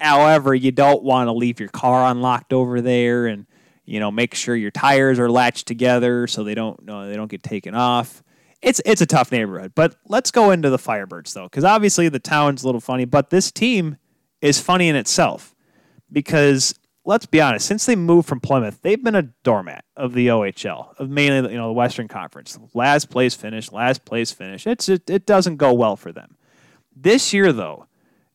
However, 0.00 0.54
you 0.54 0.72
don't 0.72 1.02
want 1.02 1.28
to 1.28 1.32
leave 1.32 1.60
your 1.60 1.68
car 1.68 2.10
unlocked 2.10 2.54
over 2.54 2.80
there, 2.80 3.26
and 3.26 3.46
you 3.84 4.00
know, 4.00 4.10
make 4.10 4.34
sure 4.34 4.56
your 4.56 4.70
tires 4.70 5.18
are 5.18 5.30
latched 5.30 5.66
together 5.66 6.26
so 6.26 6.44
they 6.44 6.54
don't 6.54 6.82
no, 6.84 7.08
they 7.08 7.16
don't 7.16 7.30
get 7.30 7.42
taken 7.42 7.74
off. 7.74 8.22
It's 8.62 8.80
it's 8.84 9.00
a 9.00 9.06
tough 9.06 9.30
neighborhood, 9.30 9.72
but 9.74 9.96
let's 10.06 10.30
go 10.30 10.50
into 10.50 10.70
the 10.70 10.78
Firebirds 10.78 11.32
though, 11.34 11.44
because 11.44 11.64
obviously 11.64 12.08
the 12.08 12.18
town's 12.18 12.62
a 12.62 12.66
little 12.66 12.80
funny, 12.80 13.04
but 13.04 13.30
this 13.30 13.52
team 13.52 13.98
is 14.40 14.60
funny 14.60 14.88
in 14.88 14.96
itself 14.96 15.54
because 16.10 16.74
let's 17.04 17.26
be 17.26 17.40
honest, 17.40 17.66
since 17.66 17.86
they 17.86 17.96
moved 17.96 18.28
from 18.28 18.40
Plymouth, 18.40 18.80
they've 18.82 19.02
been 19.02 19.14
a 19.14 19.22
doormat 19.42 19.84
of 19.96 20.14
the 20.14 20.28
OHL, 20.28 20.98
of 20.98 21.10
mainly 21.10 21.52
you 21.52 21.58
know 21.58 21.68
the 21.68 21.72
Western 21.72 22.08
Conference. 22.08 22.58
Last 22.72 23.10
place 23.10 23.34
finish, 23.34 23.70
last 23.70 24.04
place 24.04 24.32
finish. 24.32 24.66
It's 24.66 24.88
it, 24.88 25.08
it 25.08 25.26
doesn't 25.26 25.56
go 25.56 25.72
well 25.72 25.96
for 25.96 26.12
them. 26.12 26.36
This 26.96 27.32
year 27.32 27.52
though, 27.52 27.86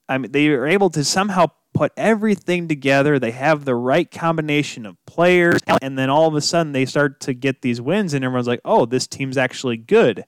I 0.07 0.17
mean 0.17 0.31
they 0.31 0.47
are 0.49 0.67
able 0.67 0.89
to 0.91 1.03
somehow 1.03 1.47
put 1.80 1.93
everything 1.95 2.67
together. 2.67 3.19
They 3.19 3.32
have 3.32 3.64
the 3.64 3.74
right 3.74 4.11
combination 4.11 4.85
of 4.85 4.98
players, 5.06 5.61
and 5.82 5.98
then 5.98 6.09
all 6.09 6.27
of 6.27 6.35
a 6.35 6.41
sudden 6.41 6.74
they 6.74 6.85
start 6.85 7.22
to 7.22 7.33
get 7.33 7.61
these 7.61 7.80
wins, 7.80 8.14
and 8.14 8.25
everyone's 8.25 8.48
like, 8.48 8.59
"Oh, 8.66 8.85
this 8.85 9.08
team's 9.08 9.38
actually 9.38 9.77
good." 9.77 10.25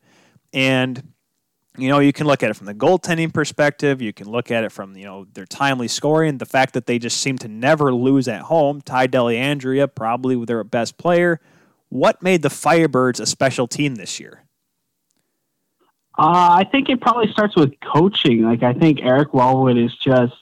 And 0.54 1.12
you 1.78 1.90
know, 1.90 2.00
you 2.00 2.14
can 2.14 2.26
look 2.26 2.42
at 2.42 2.50
it 2.50 2.56
from 2.56 2.68
the 2.68 2.74
goaltending 2.74 3.34
perspective. 3.34 4.02
You 4.02 4.14
can 4.14 4.30
look 4.30 4.52
at 4.52 4.64
it 4.64 4.72
from, 4.72 4.96
you 4.96 5.06
know, 5.06 5.26
their 5.34 5.46
timely 5.46 5.88
scoring, 5.88 6.38
the 6.38 6.46
fact 6.46 6.74
that 6.74 6.86
they 6.86 7.00
just 7.00 7.18
seem 7.20 7.38
to 7.40 7.48
never 7.48 7.94
lose 7.94 8.28
at 8.28 8.42
home. 8.44 8.82
Ty 8.82 9.08
Dellandrea, 9.08 9.94
probably 9.94 10.44
their 10.46 10.64
best 10.64 10.98
player. 10.98 11.40
What 11.88 12.22
made 12.22 12.42
the 12.42 12.50
Firebirds 12.50 13.22
a 13.22 13.26
special 13.26 13.68
team 13.68 13.96
this 13.96 14.20
year? 14.20 14.44
Uh, 16.18 16.60
I 16.60 16.66
think 16.70 16.90
it 16.90 17.00
probably 17.00 17.32
starts 17.32 17.56
with 17.56 17.74
coaching. 17.80 18.44
Like, 18.44 18.64
I 18.64 18.74
think 18.74 19.00
Eric 19.02 19.34
Wellwood 19.34 19.78
is 19.78 19.96
just, 19.96 20.36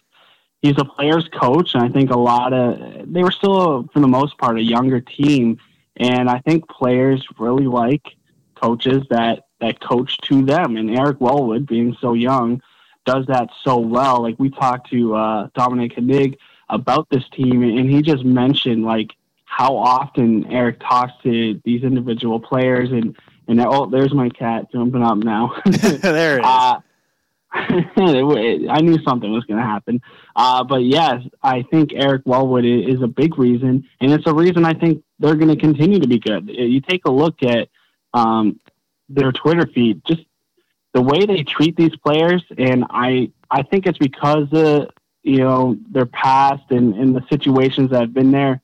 he's 0.62 0.78
a 0.78 0.86
player's 0.86 1.28
coach. 1.30 1.74
And 1.74 1.84
I 1.84 1.90
think 1.90 2.12
a 2.12 2.18
lot 2.18 2.54
of, 2.54 3.12
they 3.12 3.24
were 3.24 3.32
still, 3.32 3.88
for 3.94 4.00
the 4.00 4.08
most 4.08 4.38
part, 4.38 4.58
a 4.58 4.64
younger 4.64 5.02
team. 5.02 5.58
And 5.98 6.30
I 6.30 6.40
think 6.40 6.68
players 6.70 7.26
really 7.38 7.68
like 7.68 8.16
coaches 8.56 9.04
that 9.10 9.46
that 9.60 9.82
coach 9.82 10.18
to 10.20 10.44
them. 10.46 10.78
And 10.78 10.98
Eric 10.98 11.20
Wellwood, 11.20 11.68
being 11.68 11.96
so 12.00 12.14
young, 12.14 12.62
does 13.06 13.26
that 13.28 13.50
so 13.64 13.78
well. 13.78 14.22
Like 14.22 14.40
we 14.40 14.50
talked 14.50 14.90
to 14.92 15.16
uh, 15.16 15.50
Dominic 15.56 15.96
Hanig 15.96 16.38
about 16.70 17.10
this 17.10 17.28
team, 17.30 17.64
and 17.64 17.90
he 17.90 18.02
just 18.02 18.24
mentioned 18.24 18.86
like 18.86 19.12
how 19.46 19.76
often 19.76 20.46
Eric 20.52 20.80
talks 20.80 21.14
to 21.24 21.60
these 21.66 21.84
individual 21.84 22.40
players, 22.40 22.92
and 22.92 23.18
and 23.48 23.60
oh, 23.62 23.88
there's 23.88 24.14
my 24.14 24.30
cat 24.30 24.72
jumping 24.72 25.04
up 25.04 25.18
now. 25.18 25.56
there 25.66 26.38
it 26.38 26.42
is. 26.42 26.46
Uh, 26.46 26.80
I 27.54 28.82
knew 28.82 29.02
something 29.04 29.32
was 29.32 29.46
going 29.46 29.60
to 29.60 29.66
happen. 29.66 30.02
Uh, 30.36 30.64
but 30.64 30.84
yes, 30.84 31.24
I 31.42 31.64
think 31.64 31.92
Eric 31.94 32.22
Wellwood 32.26 32.66
is 32.66 33.02
a 33.02 33.08
big 33.08 33.40
reason, 33.40 33.88
and 34.00 34.12
it's 34.12 34.28
a 34.28 34.34
reason 34.34 34.66
I 34.66 34.74
think 34.74 35.04
they're 35.18 35.36
going 35.36 35.50
to 35.50 35.56
continue 35.56 36.00
to 36.00 36.08
be 36.08 36.20
good. 36.20 36.48
You 36.50 36.80
take 36.82 37.06
a 37.06 37.12
look 37.12 37.42
at 37.42 37.70
um, 38.14 38.60
their 39.10 39.32
Twitter 39.32 39.66
feed, 39.66 40.04
just 40.06 40.22
the 40.94 41.02
way 41.02 41.26
they 41.26 41.44
treat 41.44 41.76
these 41.76 41.96
players, 42.06 42.44
and 42.58 42.86
I 42.90 43.32
I 43.50 43.64
think 43.64 43.88
it's 43.88 43.98
because 43.98 44.48
of 44.52 44.90
you 45.24 45.40
know 45.40 45.78
their 45.92 46.06
past 46.06 46.70
and, 46.70 46.94
and 46.96 47.16
the 47.16 47.24
situations 47.30 47.90
that 47.92 48.02
have 48.02 48.14
been 48.14 48.32
there. 48.32 48.62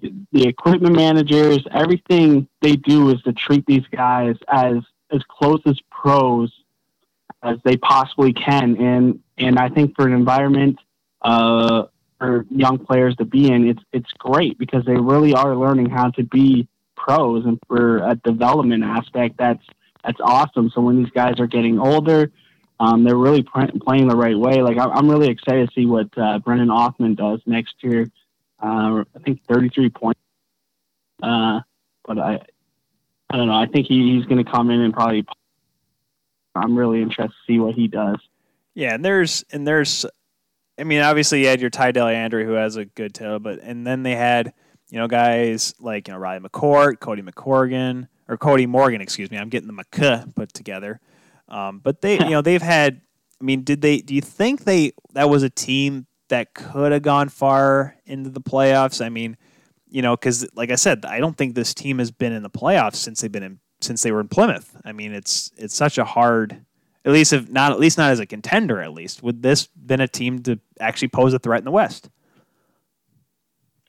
The 0.00 0.46
equipment 0.46 0.94
managers, 0.94 1.66
everything 1.72 2.48
they 2.60 2.76
do 2.76 3.10
is 3.10 3.20
to 3.22 3.32
treat 3.32 3.66
these 3.66 3.84
guys 3.90 4.36
as 4.46 4.76
as 5.10 5.22
close 5.28 5.60
as 5.66 5.78
pros 5.90 6.52
as 7.42 7.58
they 7.64 7.76
possibly 7.76 8.32
can, 8.32 8.76
and 8.76 9.20
and 9.38 9.58
I 9.58 9.68
think 9.68 9.94
for 9.96 10.06
an 10.06 10.12
environment 10.12 10.78
uh, 11.22 11.84
for 12.18 12.44
young 12.50 12.78
players 12.78 13.16
to 13.16 13.24
be 13.24 13.50
in, 13.50 13.68
it's 13.68 13.82
it's 13.92 14.12
great 14.18 14.58
because 14.58 14.84
they 14.84 14.96
really 14.96 15.34
are 15.34 15.56
learning 15.56 15.90
how 15.90 16.10
to 16.10 16.24
be 16.24 16.68
pros 16.96 17.44
and 17.46 17.58
for 17.68 17.98
a 17.98 18.16
development 18.16 18.82
aspect 18.84 19.36
that's 19.38 19.64
that's 20.04 20.20
awesome. 20.20 20.70
So 20.74 20.80
when 20.80 21.02
these 21.02 21.12
guys 21.12 21.38
are 21.38 21.46
getting 21.46 21.78
older 21.78 22.30
um, 22.80 23.04
they're 23.04 23.16
really 23.16 23.42
pr- 23.42 23.76
playing 23.84 24.08
the 24.08 24.16
right 24.16 24.38
way. 24.38 24.62
Like 24.62 24.78
I- 24.78 24.98
am 24.98 25.08
really 25.10 25.28
excited 25.28 25.68
to 25.68 25.74
see 25.74 25.86
what 25.86 26.06
uh, 26.16 26.38
brennan 26.38 26.68
othmann 26.68 27.16
does 27.16 27.40
next 27.46 27.74
year. 27.82 28.06
Uh, 28.60 29.04
i 29.14 29.18
think 29.24 29.40
33 29.48 29.90
points. 29.90 30.20
Uh, 31.22 31.60
but 32.04 32.18
i 32.18 32.40
i 33.30 33.36
don't 33.36 33.48
know. 33.48 33.54
I 33.54 33.66
think 33.66 33.86
he, 33.86 34.16
he's 34.16 34.26
going 34.26 34.44
to 34.44 34.50
come 34.50 34.70
in 34.70 34.80
and 34.80 34.92
probably 34.92 35.26
i'm 36.62 36.76
really 36.76 37.02
interested 37.02 37.28
to 37.28 37.34
see 37.46 37.58
what 37.58 37.74
he 37.74 37.88
does 37.88 38.18
yeah 38.74 38.94
and 38.94 39.04
there's 39.04 39.44
and 39.50 39.66
there's 39.66 40.04
i 40.78 40.84
mean 40.84 41.00
obviously 41.00 41.42
you 41.42 41.46
had 41.46 41.60
your 41.60 41.70
ty 41.70 41.92
Dellandrea 41.92 42.44
who 42.44 42.52
has 42.52 42.76
a 42.76 42.84
good 42.84 43.14
tail 43.14 43.38
but 43.38 43.60
and 43.62 43.86
then 43.86 44.02
they 44.02 44.14
had 44.14 44.52
you 44.90 44.98
know, 44.98 45.06
guys 45.06 45.74
like 45.80 46.08
you 46.08 46.14
know 46.14 46.18
Riley 46.18 46.40
McCourt, 46.40 47.00
Cody 47.00 47.22
McCorgan, 47.22 48.08
or 48.28 48.36
Cody 48.36 48.66
Morgan, 48.66 49.00
excuse 49.00 49.30
me. 49.30 49.36
I'm 49.36 49.48
getting 49.48 49.68
the 49.68 49.74
McC 49.74 50.34
put 50.34 50.52
together. 50.52 51.00
Um, 51.48 51.80
but 51.80 52.00
they, 52.00 52.14
you 52.18 52.30
know, 52.30 52.42
they've 52.42 52.62
had. 52.62 53.00
I 53.40 53.44
mean, 53.44 53.62
did 53.62 53.82
they? 53.82 53.98
Do 53.98 54.14
you 54.14 54.20
think 54.20 54.64
they 54.64 54.92
that 55.12 55.28
was 55.28 55.42
a 55.42 55.50
team 55.50 56.06
that 56.28 56.54
could 56.54 56.92
have 56.92 57.02
gone 57.02 57.28
far 57.28 57.96
into 58.06 58.30
the 58.30 58.40
playoffs? 58.40 59.04
I 59.04 59.10
mean, 59.10 59.36
you 59.86 60.02
know, 60.02 60.16
because 60.16 60.46
like 60.54 60.70
I 60.70 60.76
said, 60.76 61.04
I 61.04 61.20
don't 61.20 61.36
think 61.36 61.54
this 61.54 61.74
team 61.74 61.98
has 61.98 62.10
been 62.10 62.32
in 62.32 62.42
the 62.42 62.50
playoffs 62.50 62.96
since 62.96 63.20
they've 63.20 63.30
been 63.30 63.42
in 63.42 63.60
since 63.80 64.02
they 64.02 64.12
were 64.12 64.20
in 64.20 64.28
Plymouth. 64.28 64.76
I 64.84 64.92
mean, 64.92 65.12
it's 65.12 65.52
it's 65.56 65.74
such 65.74 65.98
a 65.98 66.04
hard. 66.04 66.60
At 67.04 67.12
least 67.12 67.32
if 67.32 67.48
not, 67.48 67.72
at 67.72 67.80
least 67.80 67.96
not 67.96 68.10
as 68.10 68.20
a 68.20 68.26
contender. 68.26 68.80
At 68.80 68.92
least 68.92 69.22
would 69.22 69.42
this 69.42 69.66
been 69.66 70.00
a 70.00 70.08
team 70.08 70.42
to 70.42 70.58
actually 70.80 71.08
pose 71.08 71.32
a 71.32 71.38
threat 71.38 71.58
in 71.58 71.64
the 71.64 71.70
West? 71.70 72.10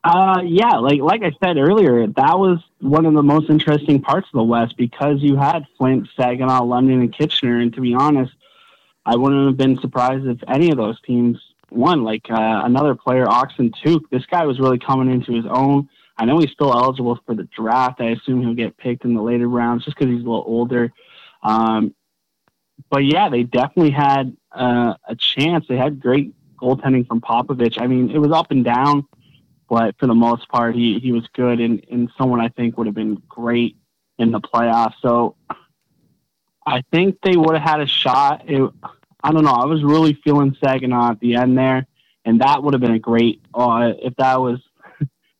Uh, 0.03 0.41
yeah, 0.45 0.77
like 0.77 1.01
like 1.01 1.23
I 1.23 1.31
said 1.43 1.57
earlier, 1.57 2.07
that 2.07 2.39
was 2.39 2.59
one 2.79 3.05
of 3.05 3.13
the 3.13 3.23
most 3.23 3.49
interesting 3.49 4.01
parts 4.01 4.27
of 4.33 4.37
the 4.37 4.43
West 4.43 4.77
because 4.77 5.21
you 5.21 5.35
had 5.35 5.65
Flint, 5.77 6.07
Saginaw, 6.15 6.63
London, 6.63 7.01
and 7.01 7.13
Kitchener. 7.13 7.59
And 7.59 7.73
to 7.73 7.81
be 7.81 7.93
honest, 7.93 8.31
I 9.05 9.17
wouldn't 9.17 9.47
have 9.47 9.57
been 9.57 9.77
surprised 9.79 10.25
if 10.25 10.37
any 10.47 10.71
of 10.71 10.77
those 10.77 10.99
teams 11.01 11.37
won. 11.69 12.03
Like 12.03 12.29
uh, 12.29 12.61
another 12.63 12.95
player, 12.95 13.27
Oxen 13.27 13.73
Took, 13.83 14.09
this 14.09 14.25
guy 14.25 14.45
was 14.45 14.59
really 14.59 14.79
coming 14.79 15.11
into 15.11 15.33
his 15.33 15.45
own. 15.49 15.89
I 16.19 16.25
know 16.25 16.37
he's 16.39 16.51
still 16.51 16.73
eligible 16.73 17.19
for 17.25 17.33
the 17.33 17.47
draft. 17.55 18.01
I 18.01 18.09
assume 18.09 18.41
he'll 18.41 18.53
get 18.53 18.77
picked 18.77 19.05
in 19.05 19.13
the 19.13 19.21
later 19.21 19.47
rounds 19.47 19.85
just 19.85 19.97
because 19.97 20.11
he's 20.13 20.23
a 20.23 20.29
little 20.29 20.43
older. 20.45 20.91
Um, 21.41 21.95
but 22.89 23.05
yeah, 23.05 23.29
they 23.29 23.43
definitely 23.43 23.91
had 23.91 24.35
uh, 24.51 24.95
a 25.07 25.15
chance. 25.15 25.65
They 25.67 25.77
had 25.77 25.99
great 25.99 26.33
goaltending 26.57 27.07
from 27.07 27.21
Popovich. 27.21 27.81
I 27.81 27.87
mean, 27.87 28.11
it 28.11 28.17
was 28.17 28.31
up 28.31 28.51
and 28.51 28.63
down 28.63 29.07
but 29.69 29.95
for 29.99 30.07
the 30.07 30.15
most 30.15 30.49
part, 30.49 30.75
he, 30.75 30.99
he 30.99 31.11
was 31.11 31.27
good 31.33 31.59
and, 31.59 31.85
and 31.91 32.11
someone 32.17 32.41
I 32.41 32.49
think 32.49 32.77
would 32.77 32.87
have 32.87 32.95
been 32.95 33.21
great 33.29 33.77
in 34.17 34.31
the 34.31 34.41
playoffs. 34.41 34.95
So 35.01 35.35
I 36.65 36.83
think 36.91 37.19
they 37.21 37.37
would 37.37 37.55
have 37.55 37.69
had 37.69 37.79
a 37.79 37.85
shot. 37.85 38.49
It, 38.49 38.69
I 39.23 39.31
don't 39.31 39.43
know. 39.43 39.53
I 39.53 39.65
was 39.65 39.83
really 39.83 40.15
feeling 40.23 40.57
Saginaw 40.61 41.11
at 41.11 41.19
the 41.19 41.35
end 41.35 41.57
there, 41.57 41.85
and 42.25 42.41
that 42.41 42.63
would 42.63 42.73
have 42.73 42.81
been 42.81 42.93
a 42.93 42.99
great 42.99 43.41
uh, 43.53 43.93
if 44.01 44.15
that 44.15 44.41
was 44.41 44.59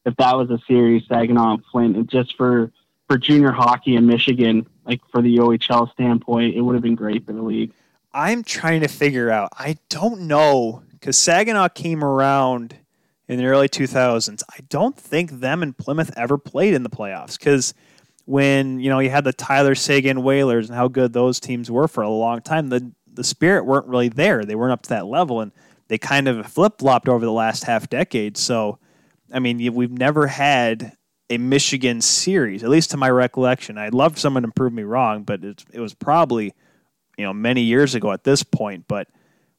if 0.06 0.16
that 0.18 0.36
was 0.36 0.50
a 0.50 0.60
series 0.68 1.04
Saginaw 1.08 1.56
and 1.56 1.64
Flint. 1.72 1.96
And 1.96 2.10
just 2.10 2.36
for 2.36 2.72
for 3.08 3.18
junior 3.18 3.52
hockey 3.52 3.96
in 3.96 4.06
Michigan, 4.06 4.68
like 4.86 5.02
for 5.12 5.22
the 5.22 5.38
OHL 5.38 5.92
standpoint, 5.94 6.56
it 6.56 6.62
would 6.62 6.76
have 6.76 6.84
been 6.84 6.96
great 6.96 7.26
for 7.26 7.34
the 7.34 7.42
league. 7.42 7.74
I'm 8.14 8.44
trying 8.44 8.82
to 8.82 8.88
figure 8.88 9.30
out. 9.30 9.50
I 9.54 9.78
don't 9.90 10.22
know 10.22 10.84
because 10.92 11.18
Saginaw 11.18 11.70
came 11.70 12.04
around 12.04 12.76
in 13.28 13.38
the 13.38 13.46
early 13.46 13.70
2000s. 13.70 14.44
I 14.50 14.60
don't 14.70 14.98
think 14.98 15.32
them 15.32 15.64
and 15.64 15.78
Plymouth 15.78 16.12
ever 16.18 16.38
played 16.38 16.74
in 16.74 16.84
the 16.84 16.90
playoffs 16.90 17.38
because 17.38 17.74
when 18.26 18.80
you 18.80 18.90
know 18.90 19.00
you 19.00 19.10
had 19.10 19.24
the 19.24 19.34
Tyler 19.34 19.76
Seguin 19.76 20.24
Whalers 20.24 20.70
and 20.70 20.76
how 20.76 20.88
good 20.88 21.14
those 21.14 21.40
teams 21.40 21.72
were 21.72 21.88
for 21.88 22.04
a 22.04 22.10
long 22.10 22.42
time, 22.42 22.70
the 22.70 22.92
the 23.12 23.24
spirit 23.24 23.66
weren't 23.66 23.88
really 23.88 24.10
there. 24.10 24.46
They 24.46 24.56
weren't 24.56 24.72
up 24.72 24.84
to 24.84 24.90
that 24.90 25.06
level, 25.06 25.42
and 25.42 25.52
they 25.88 25.98
kind 25.98 26.28
of 26.28 26.46
flip 26.48 26.80
flopped 26.80 27.10
over 27.10 27.26
the 27.26 27.32
last 27.32 27.64
half 27.64 27.90
decade. 27.90 28.38
So, 28.38 28.80
I 29.32 29.40
mean, 29.40 29.74
we've 29.74 29.92
never 29.92 30.28
had 30.28 30.94
a 31.30 31.38
Michigan 31.38 32.02
series, 32.02 32.64
at 32.64 32.70
least 32.70 32.92
to 32.92 32.98
my 32.98 33.10
recollection. 33.10 33.78
I'd 33.78 33.94
love 33.94 34.18
someone 34.18 34.44
to 34.44 34.52
prove 34.52 34.74
me 34.74 34.84
wrong, 34.84 35.24
but 35.24 35.44
it, 35.44 35.64
it 35.72 35.80
was 35.80 35.94
probably 35.94 36.54
you 37.18 37.26
know 37.26 37.34
many 37.34 37.62
years 37.62 37.96
ago 37.96 38.12
at 38.12 38.24
this 38.24 38.44
point. 38.44 38.86
But 38.88 39.08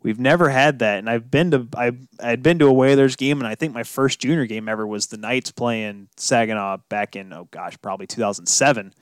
We've 0.02 0.18
never 0.18 0.49
had 0.49 0.78
that, 0.78 0.99
and 0.99 1.10
I've 1.10 1.31
been 1.31 1.50
to 1.50 1.68
I 1.76 1.92
I'd 2.20 2.42
been 2.42 2.58
to 2.60 2.66
a 2.66 2.73
Whalers 2.73 3.16
game, 3.16 3.39
and 3.39 3.47
I 3.47 3.55
think 3.55 3.74
my 3.74 3.82
first 3.82 4.18
junior 4.18 4.47
game 4.47 4.66
ever 4.66 4.86
was 4.86 5.08
the 5.08 5.18
Knights 5.18 5.50
playing 5.50 6.08
Saginaw 6.16 6.78
back 6.89 7.16
in 7.16 7.34
oh 7.34 7.49
gosh, 7.50 7.76
probably 7.82 8.07
2007. 8.07 8.94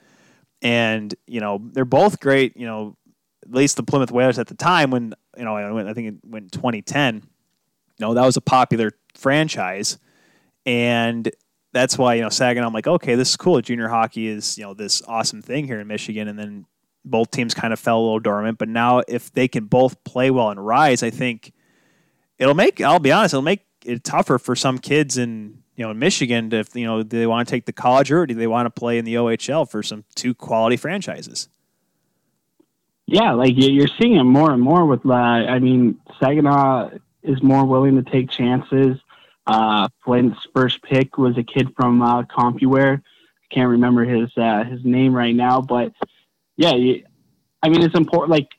And 0.61 1.15
you 1.25 1.39
know 1.39 1.61
they're 1.71 1.85
both 1.85 2.19
great. 2.19 2.57
You 2.57 2.67
know, 2.67 2.97
at 3.45 3.53
least 3.53 3.77
the 3.77 3.83
Plymouth 3.83 4.11
Whalers 4.11 4.39
at 4.39 4.47
the 4.47 4.55
time 4.55 4.91
when 4.91 5.13
you 5.37 5.45
know 5.45 5.55
I, 5.55 5.71
went, 5.71 5.87
I 5.87 5.93
think 5.93 6.07
it 6.09 6.29
went 6.29 6.51
2010. 6.51 7.15
You 7.15 7.21
know 8.01 8.13
that 8.13 8.25
was 8.25 8.35
a 8.35 8.41
popular 8.41 8.91
franchise, 9.15 9.99
and 10.65 11.29
that's 11.71 11.97
why 11.97 12.15
you 12.15 12.21
know 12.21 12.29
Saginaw. 12.29 12.67
I'm 12.67 12.73
like, 12.73 12.87
okay, 12.87 13.15
this 13.15 13.29
is 13.29 13.37
cool. 13.37 13.61
Junior 13.61 13.87
hockey 13.87 14.27
is 14.27 14.57
you 14.57 14.63
know 14.63 14.73
this 14.73 15.01
awesome 15.07 15.41
thing 15.41 15.65
here 15.65 15.79
in 15.79 15.87
Michigan, 15.87 16.27
and 16.27 16.37
then 16.37 16.65
both 17.05 17.31
teams 17.31 17.53
kind 17.53 17.73
of 17.73 17.79
fell 17.79 17.99
a 17.99 18.01
little 18.01 18.19
dormant. 18.19 18.57
But 18.57 18.69
now, 18.69 19.01
if 19.07 19.31
they 19.31 19.47
can 19.47 19.65
both 19.65 20.03
play 20.03 20.31
well 20.31 20.49
and 20.49 20.65
rise, 20.65 21.03
I 21.03 21.09
think 21.09 21.53
it'll 22.37 22.55
make. 22.55 22.81
I'll 22.81 22.99
be 22.99 23.11
honest, 23.11 23.33
it'll 23.33 23.41
make 23.41 23.65
it 23.85 24.03
tougher 24.03 24.37
for 24.39 24.55
some 24.55 24.77
kids 24.77 25.17
in 25.17 25.59
you 25.75 25.85
know 25.85 25.91
in 25.91 25.99
Michigan 25.99 26.49
to 26.49 26.57
if 26.57 26.75
you 26.75 26.85
know 26.85 27.03
do 27.03 27.17
they 27.17 27.27
want 27.27 27.47
to 27.47 27.51
take 27.51 27.65
the 27.65 27.73
college 27.73 28.11
or 28.11 28.25
do 28.25 28.33
they 28.33 28.47
want 28.47 28.65
to 28.65 28.69
play 28.69 28.97
in 28.97 29.05
the 29.05 29.15
OHL 29.15 29.69
for 29.69 29.83
some 29.83 30.03
two 30.15 30.33
quality 30.33 30.77
franchises. 30.77 31.49
Yeah, 33.05 33.31
like 33.33 33.53
you're 33.55 33.87
seeing 33.99 34.17
it 34.17 34.23
more 34.23 34.51
and 34.51 34.61
more 34.61 34.85
with. 34.85 35.03
Uh, 35.05 35.13
I 35.13 35.57
mean, 35.59 35.99
Saginaw 36.19 36.91
is 37.23 37.41
more 37.41 37.65
willing 37.65 37.95
to 37.95 38.11
take 38.11 38.29
chances. 38.29 38.97
Uh, 39.47 39.87
Flint's 40.03 40.39
first 40.53 40.81
pick 40.83 41.17
was 41.17 41.37
a 41.37 41.43
kid 41.43 41.73
from 41.75 42.01
uh, 42.01 42.23
CompuWare. 42.23 42.97
I 42.99 43.53
can't 43.53 43.69
remember 43.69 44.03
his 44.05 44.29
uh, 44.37 44.63
his 44.63 44.83
name 44.85 45.13
right 45.13 45.35
now, 45.35 45.61
but 45.61 45.93
yeah, 46.55 46.71
I 46.71 47.69
mean, 47.69 47.81
it's 47.81 47.95
important. 47.95 48.29
Like 48.29 48.49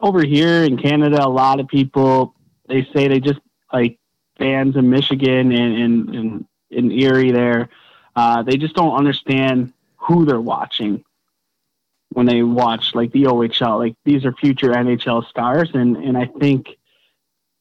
over 0.00 0.24
here 0.24 0.62
in 0.64 0.78
Canada, 0.78 1.24
a 1.24 1.28
lot 1.28 1.60
of 1.60 1.68
people 1.68 2.34
they 2.68 2.86
say 2.94 3.08
they 3.08 3.20
just 3.20 3.40
like 3.72 3.98
fans 4.38 4.76
in 4.76 4.88
Michigan 4.88 5.52
and 5.52 6.08
and 6.14 6.44
in 6.70 6.92
Erie 6.92 7.32
there, 7.32 7.68
uh, 8.14 8.42
they 8.42 8.56
just 8.56 8.74
don't 8.74 8.94
understand 8.94 9.72
who 9.96 10.24
they're 10.24 10.40
watching 10.40 11.04
when 12.10 12.26
they 12.26 12.42
watch 12.42 12.94
like 12.94 13.12
the 13.12 13.24
OHL. 13.24 13.78
Like 13.78 13.96
these 14.04 14.24
are 14.24 14.32
future 14.32 14.72
NHL 14.72 15.26
stars, 15.28 15.70
and 15.74 15.96
and 15.96 16.16
I 16.16 16.26
think 16.26 16.77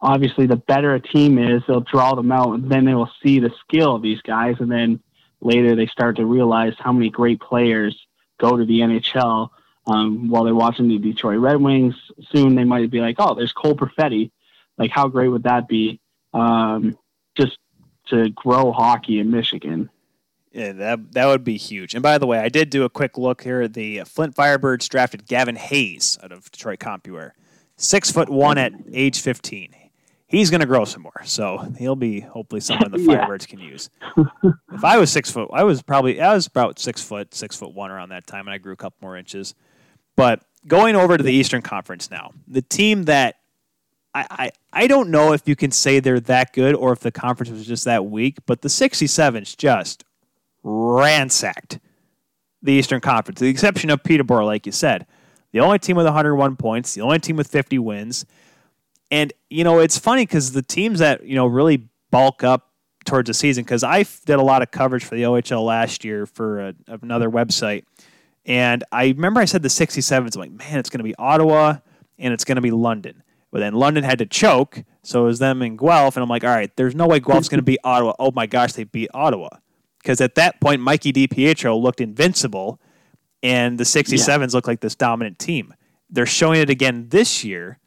obviously 0.01 0.45
the 0.45 0.55
better 0.55 0.93
a 0.93 0.99
team 0.99 1.37
is, 1.37 1.63
they'll 1.67 1.81
draw 1.81 2.15
them 2.15 2.31
out, 2.31 2.53
and 2.53 2.69
then 2.69 2.85
they 2.85 2.93
will 2.93 3.11
see 3.23 3.39
the 3.39 3.51
skill 3.61 3.95
of 3.95 4.01
these 4.01 4.21
guys, 4.21 4.55
and 4.59 4.71
then 4.71 4.99
later 5.41 5.75
they 5.75 5.87
start 5.87 6.17
to 6.17 6.25
realize 6.25 6.73
how 6.79 6.91
many 6.91 7.09
great 7.09 7.39
players 7.39 8.07
go 8.39 8.57
to 8.57 8.65
the 8.65 8.79
NHL 8.79 9.49
um, 9.87 10.29
while 10.29 10.43
they're 10.43 10.55
watching 10.55 10.87
the 10.87 10.97
Detroit 10.97 11.39
Red 11.39 11.57
Wings. 11.57 11.95
Soon 12.31 12.55
they 12.55 12.63
might 12.63 12.91
be 12.91 12.99
like, 12.99 13.15
oh, 13.19 13.35
there's 13.35 13.53
Cole 13.53 13.75
Perfetti. 13.75 14.31
Like, 14.77 14.91
how 14.91 15.07
great 15.07 15.29
would 15.29 15.43
that 15.43 15.67
be? 15.67 15.99
Um, 16.33 16.97
just 17.35 17.57
to 18.07 18.29
grow 18.29 18.71
hockey 18.71 19.19
in 19.19 19.31
Michigan. 19.31 19.89
Yeah, 20.51 20.71
that 20.73 21.11
that 21.11 21.25
would 21.27 21.43
be 21.43 21.57
huge. 21.57 21.93
And 21.93 22.01
by 22.01 22.17
the 22.17 22.25
way, 22.25 22.39
I 22.39 22.49
did 22.49 22.69
do 22.69 22.83
a 22.83 22.89
quick 22.89 23.17
look 23.17 23.43
here. 23.43 23.67
The 23.67 24.01
Flint 24.05 24.35
Firebirds 24.35 24.89
drafted 24.89 25.27
Gavin 25.27 25.55
Hayes 25.55 26.17
out 26.23 26.31
of 26.31 26.49
Detroit 26.51 26.79
CompuWare, 26.79 27.31
six 27.75 28.11
foot 28.11 28.29
one 28.29 28.57
at 28.57 28.73
age 28.91 29.21
fifteen. 29.21 29.75
He's 30.27 30.49
going 30.49 30.59
to 30.59 30.67
grow 30.67 30.83
some 30.83 31.03
more, 31.03 31.21
so 31.23 31.57
he'll 31.77 31.95
be 31.95 32.19
hopefully 32.19 32.59
someone 32.59 32.91
the 32.91 32.97
Firebirds 32.97 33.43
yeah. 33.43 33.47
can 33.47 33.59
use. 33.59 33.89
if 34.73 34.83
I 34.83 34.97
was 34.97 35.09
six 35.09 35.31
foot, 35.31 35.49
I 35.53 35.63
was 35.63 35.81
probably 35.81 36.19
I 36.19 36.33
was 36.33 36.47
about 36.47 36.79
six 36.79 37.01
foot, 37.01 37.33
six 37.33 37.55
foot 37.55 37.73
one 37.73 37.91
around 37.91 38.09
that 38.09 38.27
time, 38.27 38.47
and 38.47 38.53
I 38.53 38.57
grew 38.57 38.73
a 38.73 38.77
couple 38.77 38.97
more 39.01 39.15
inches. 39.15 39.55
But 40.17 40.43
going 40.67 40.95
over 40.95 41.15
to 41.15 41.23
the 41.23 41.31
Eastern 41.31 41.61
Conference 41.61 42.11
now, 42.11 42.31
the 42.47 42.61
team 42.61 43.03
that 43.03 43.37
I, 44.13 44.25
I, 44.29 44.51
I 44.73 44.87
don't 44.87 45.09
know 45.09 45.33
if 45.33 45.47
you 45.47 45.55
can 45.55 45.71
say 45.71 45.99
they're 45.99 46.19
that 46.21 46.51
good 46.51 46.73
or 46.73 46.91
if 46.91 47.01
the 47.01 47.11
conference 47.11 47.51
was 47.51 47.67
just 47.67 47.85
that 47.85 48.05
weak, 48.05 48.37
but 48.47 48.61
the 48.61 48.67
67s 48.67 49.55
just 49.55 50.03
ransacked 50.63 51.79
the 52.63 52.73
Eastern 52.73 52.99
Conference, 52.99 53.39
the 53.39 53.47
exception 53.47 53.91
of 53.91 54.03
Peterborough, 54.03 54.45
like 54.45 54.65
you 54.65 54.71
said. 54.71 55.05
The 55.51 55.59
only 55.59 55.79
team 55.79 55.95
with 55.95 56.05
101 56.05 56.55
points, 56.55 56.95
the 56.95 57.01
only 57.01 57.19
team 57.19 57.35
with 57.35 57.47
50 57.47 57.77
wins. 57.79 58.25
And, 59.09 59.31
you 59.49 59.63
know, 59.63 59.79
it's 59.79 59.97
funny 59.97 60.23
because 60.23 60.51
the 60.51 60.61
teams 60.61 60.99
that, 60.99 61.25
you 61.25 61.35
know, 61.35 61.45
really 61.45 61.87
bulk 62.11 62.43
up 62.43 62.71
towards 63.05 63.27
the 63.27 63.33
season, 63.33 63.63
because 63.63 63.83
I 63.83 64.03
did 64.25 64.37
a 64.37 64.41
lot 64.41 64.61
of 64.61 64.71
coverage 64.71 65.05
for 65.05 65.15
the 65.15 65.23
OHL 65.23 65.65
last 65.65 66.03
year 66.03 66.25
for 66.25 66.59
a, 66.59 66.73
another 66.87 67.29
website. 67.29 67.85
And 68.45 68.83
I 68.91 69.07
remember 69.07 69.39
I 69.39 69.45
said 69.45 69.61
the 69.61 69.69
67s. 69.69 70.35
I'm 70.35 70.39
like, 70.39 70.51
man, 70.51 70.79
it's 70.79 70.89
going 70.89 70.99
to 70.99 71.03
be 71.03 71.15
Ottawa 71.15 71.77
and 72.17 72.33
it's 72.33 72.43
going 72.43 72.55
to 72.55 72.61
be 72.61 72.71
London. 72.71 73.23
But 73.51 73.59
then 73.59 73.73
London 73.73 74.03
had 74.03 74.19
to 74.19 74.25
choke, 74.25 74.83
so 75.03 75.23
it 75.23 75.25
was 75.25 75.39
them 75.39 75.61
and 75.61 75.79
Guelph. 75.79 76.17
And 76.17 76.23
I'm 76.23 76.29
like, 76.29 76.43
all 76.43 76.49
right, 76.49 76.73
there's 76.75 76.95
no 76.95 77.07
way 77.07 77.19
Guelph's 77.19 77.49
going 77.49 77.59
to 77.59 77.63
beat 77.63 77.79
Ottawa. 77.83 78.13
Oh 78.19 78.31
my 78.31 78.45
gosh, 78.45 78.73
they 78.73 78.83
beat 78.83 79.09
Ottawa. 79.13 79.49
Because 79.99 80.21
at 80.21 80.35
that 80.35 80.59
point, 80.61 80.81
Mikey 80.81 81.13
DiPietro 81.13 81.81
looked 81.81 82.01
invincible, 82.01 82.79
and 83.41 83.77
the 83.77 83.83
67s 83.83 84.27
yeah. 84.27 84.47
looked 84.53 84.67
like 84.67 84.81
this 84.81 84.95
dominant 84.95 85.39
team. 85.39 85.73
They're 86.09 86.25
showing 86.25 86.61
it 86.61 86.69
again 86.69 87.09
this 87.09 87.43
year, 87.43 87.79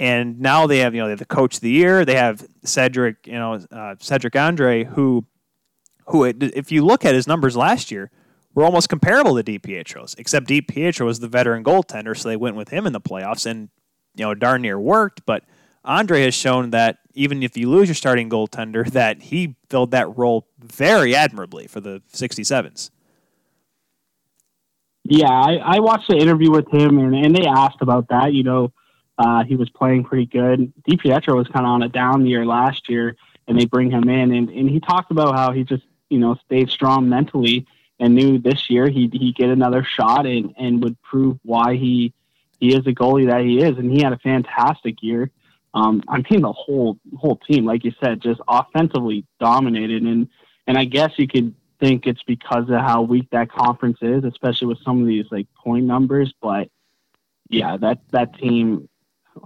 and 0.00 0.40
now 0.40 0.66
they 0.66 0.78
have 0.78 0.94
you 0.94 1.00
know 1.00 1.06
they 1.06 1.12
have 1.12 1.18
the 1.18 1.24
coach 1.24 1.56
of 1.56 1.60
the 1.60 1.70
year. 1.70 2.04
They 2.04 2.14
have 2.14 2.46
Cedrick, 2.64 3.26
you 3.26 3.32
know 3.34 3.54
uh, 3.54 3.96
Cedrick 3.96 4.34
Andree, 4.34 4.84
who 4.84 5.26
who 6.06 6.24
if 6.24 6.72
you 6.72 6.84
look 6.84 7.04
at 7.04 7.14
his 7.14 7.26
numbers 7.26 7.56
last 7.56 7.90
year, 7.90 8.10
were 8.54 8.64
almost 8.64 8.88
comparable 8.88 9.40
to 9.40 9.42
DiPietro's, 9.42 10.14
except 10.18 10.48
DiPietro 10.48 11.04
was 11.04 11.20
the 11.20 11.28
veteran 11.28 11.62
goaltender, 11.64 12.16
so 12.16 12.28
they 12.28 12.36
went 12.36 12.56
with 12.56 12.70
him 12.70 12.86
in 12.86 12.92
the 12.92 13.00
playoffs, 13.00 13.46
and 13.46 13.68
you 14.14 14.24
know 14.24 14.34
darn 14.34 14.62
near 14.62 14.78
worked. 14.78 15.24
But 15.26 15.44
Andree 15.84 16.24
has 16.24 16.34
shown 16.34 16.70
that 16.70 16.98
even 17.14 17.42
if 17.42 17.56
you 17.56 17.68
lose 17.68 17.88
your 17.88 17.94
starting 17.94 18.30
goaltender, 18.30 18.90
that 18.92 19.22
he 19.22 19.56
filled 19.68 19.90
that 19.90 20.16
role 20.16 20.46
very 20.58 21.14
admirably 21.14 21.66
for 21.66 21.80
the 21.80 22.02
67s. 22.12 22.90
Yeah, 25.04 25.30
I, 25.30 25.54
I 25.54 25.80
watched 25.80 26.08
the 26.08 26.16
interview 26.16 26.50
with 26.50 26.68
him, 26.72 26.98
and, 26.98 27.14
and 27.14 27.34
they 27.34 27.46
asked 27.46 27.78
about 27.80 28.08
that. 28.08 28.34
You 28.34 28.42
know, 28.42 28.72
uh, 29.18 29.44
he 29.44 29.56
was 29.56 29.68
playing 29.70 30.04
pretty 30.04 30.26
good. 30.26 30.72
DiPietro 30.88 31.36
was 31.36 31.48
kind 31.48 31.66
of 31.66 31.70
on 31.70 31.82
a 31.82 31.88
down 31.88 32.26
year 32.26 32.46
last 32.46 32.88
year, 32.88 33.16
and 33.46 33.58
they 33.58 33.66
bring 33.66 33.90
him 33.90 34.08
in, 34.08 34.32
and, 34.32 34.48
and 34.50 34.70
he 34.70 34.80
talked 34.80 35.10
about 35.10 35.34
how 35.34 35.52
he 35.52 35.64
just, 35.64 35.84
you 36.08 36.18
know, 36.18 36.36
stayed 36.46 36.70
strong 36.70 37.08
mentally 37.08 37.66
and 38.00 38.14
knew 38.14 38.38
this 38.38 38.70
year 38.70 38.88
he'd, 38.88 39.12
he'd 39.12 39.34
get 39.34 39.50
another 39.50 39.84
shot 39.84 40.26
and, 40.26 40.54
and 40.56 40.82
would 40.82 41.00
prove 41.02 41.38
why 41.42 41.74
he 41.74 42.12
he 42.60 42.74
is 42.74 42.84
the 42.84 42.94
goalie 42.94 43.28
that 43.28 43.42
he 43.42 43.60
is. 43.62 43.78
And 43.78 43.90
he 43.92 44.02
had 44.02 44.12
a 44.12 44.18
fantastic 44.18 45.02
year. 45.02 45.30
Um, 45.74 46.02
I 46.08 46.16
mean, 46.30 46.42
the 46.42 46.52
whole 46.52 46.98
whole 47.16 47.36
team, 47.36 47.64
like 47.64 47.84
you 47.84 47.92
said, 48.02 48.20
just 48.20 48.40
offensively 48.48 49.24
dominated. 49.38 50.02
And 50.02 50.28
and 50.66 50.76
I 50.76 50.84
guess 50.84 51.12
you 51.16 51.28
could 51.28 51.54
think 51.80 52.06
it's 52.06 52.22
because 52.24 52.68
of 52.68 52.80
how 52.80 53.02
weak 53.02 53.28
that 53.30 53.50
conference 53.50 53.98
is, 54.02 54.24
especially 54.24 54.66
with 54.68 54.82
some 54.82 55.00
of 55.00 55.06
these 55.06 55.26
like 55.30 55.46
point 55.54 55.84
numbers. 55.84 56.34
But 56.40 56.68
yeah, 57.48 57.76
that 57.76 58.00
that 58.10 58.36
team, 58.38 58.88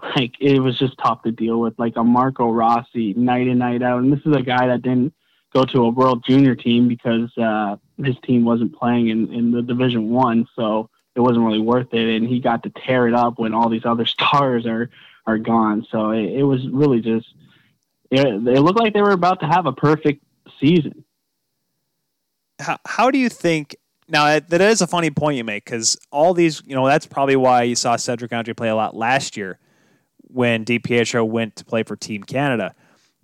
like 0.16 0.34
it 0.40 0.60
was 0.60 0.78
just 0.78 0.96
tough 0.98 1.22
to 1.22 1.32
deal 1.32 1.60
with. 1.60 1.78
Like 1.78 1.96
a 1.96 2.04
Marco 2.04 2.50
Rossi, 2.50 3.14
night 3.14 3.48
in 3.48 3.58
night 3.58 3.82
out, 3.82 4.02
and 4.02 4.12
this 4.12 4.24
is 4.24 4.34
a 4.34 4.42
guy 4.42 4.66
that 4.66 4.82
didn't 4.82 5.14
go 5.52 5.64
to 5.64 5.84
a 5.84 5.90
World 5.90 6.24
Junior 6.26 6.54
team 6.54 6.88
because 6.88 7.36
uh, 7.36 7.76
his 8.02 8.16
team 8.24 8.44
wasn't 8.44 8.74
playing 8.74 9.08
in, 9.08 9.32
in 9.32 9.50
the 9.50 9.62
Division 9.62 10.10
One, 10.10 10.48
so 10.56 10.88
it 11.14 11.20
wasn't 11.20 11.44
really 11.44 11.60
worth 11.60 11.92
it. 11.92 12.16
And 12.16 12.26
he 12.26 12.40
got 12.40 12.62
to 12.62 12.70
tear 12.70 13.06
it 13.06 13.14
up 13.14 13.38
when 13.38 13.54
all 13.54 13.68
these 13.68 13.84
other 13.84 14.06
stars 14.06 14.66
are 14.66 14.90
are 15.26 15.38
gone. 15.38 15.86
So 15.90 16.10
it, 16.10 16.24
it 16.24 16.42
was 16.42 16.66
really 16.68 17.00
just 17.00 17.32
it, 18.10 18.26
it 18.26 18.60
looked 18.60 18.78
like 18.78 18.92
they 18.92 19.02
were 19.02 19.12
about 19.12 19.40
to 19.40 19.46
have 19.46 19.66
a 19.66 19.72
perfect 19.72 20.22
season. 20.60 21.04
How, 22.60 22.78
how 22.86 23.10
do 23.10 23.18
you 23.18 23.28
think? 23.28 23.76
Now 24.08 24.38
that, 24.38 24.60
is 24.60 24.82
a 24.82 24.86
funny 24.86 25.10
point 25.10 25.38
you 25.38 25.44
make 25.44 25.64
because 25.64 25.96
all 26.10 26.34
these, 26.34 26.62
you 26.66 26.74
know, 26.74 26.86
that's 26.86 27.06
probably 27.06 27.36
why 27.36 27.62
you 27.62 27.74
saw 27.74 27.96
Cedrick 27.96 28.32
Andree 28.32 28.54
play 28.54 28.68
a 28.68 28.76
lot 28.76 28.94
last 28.94 29.36
year 29.38 29.58
when 30.32 30.64
DiPietro 30.64 31.26
went 31.26 31.56
to 31.56 31.64
play 31.64 31.82
for 31.82 31.96
Team 31.96 32.22
Canada. 32.22 32.74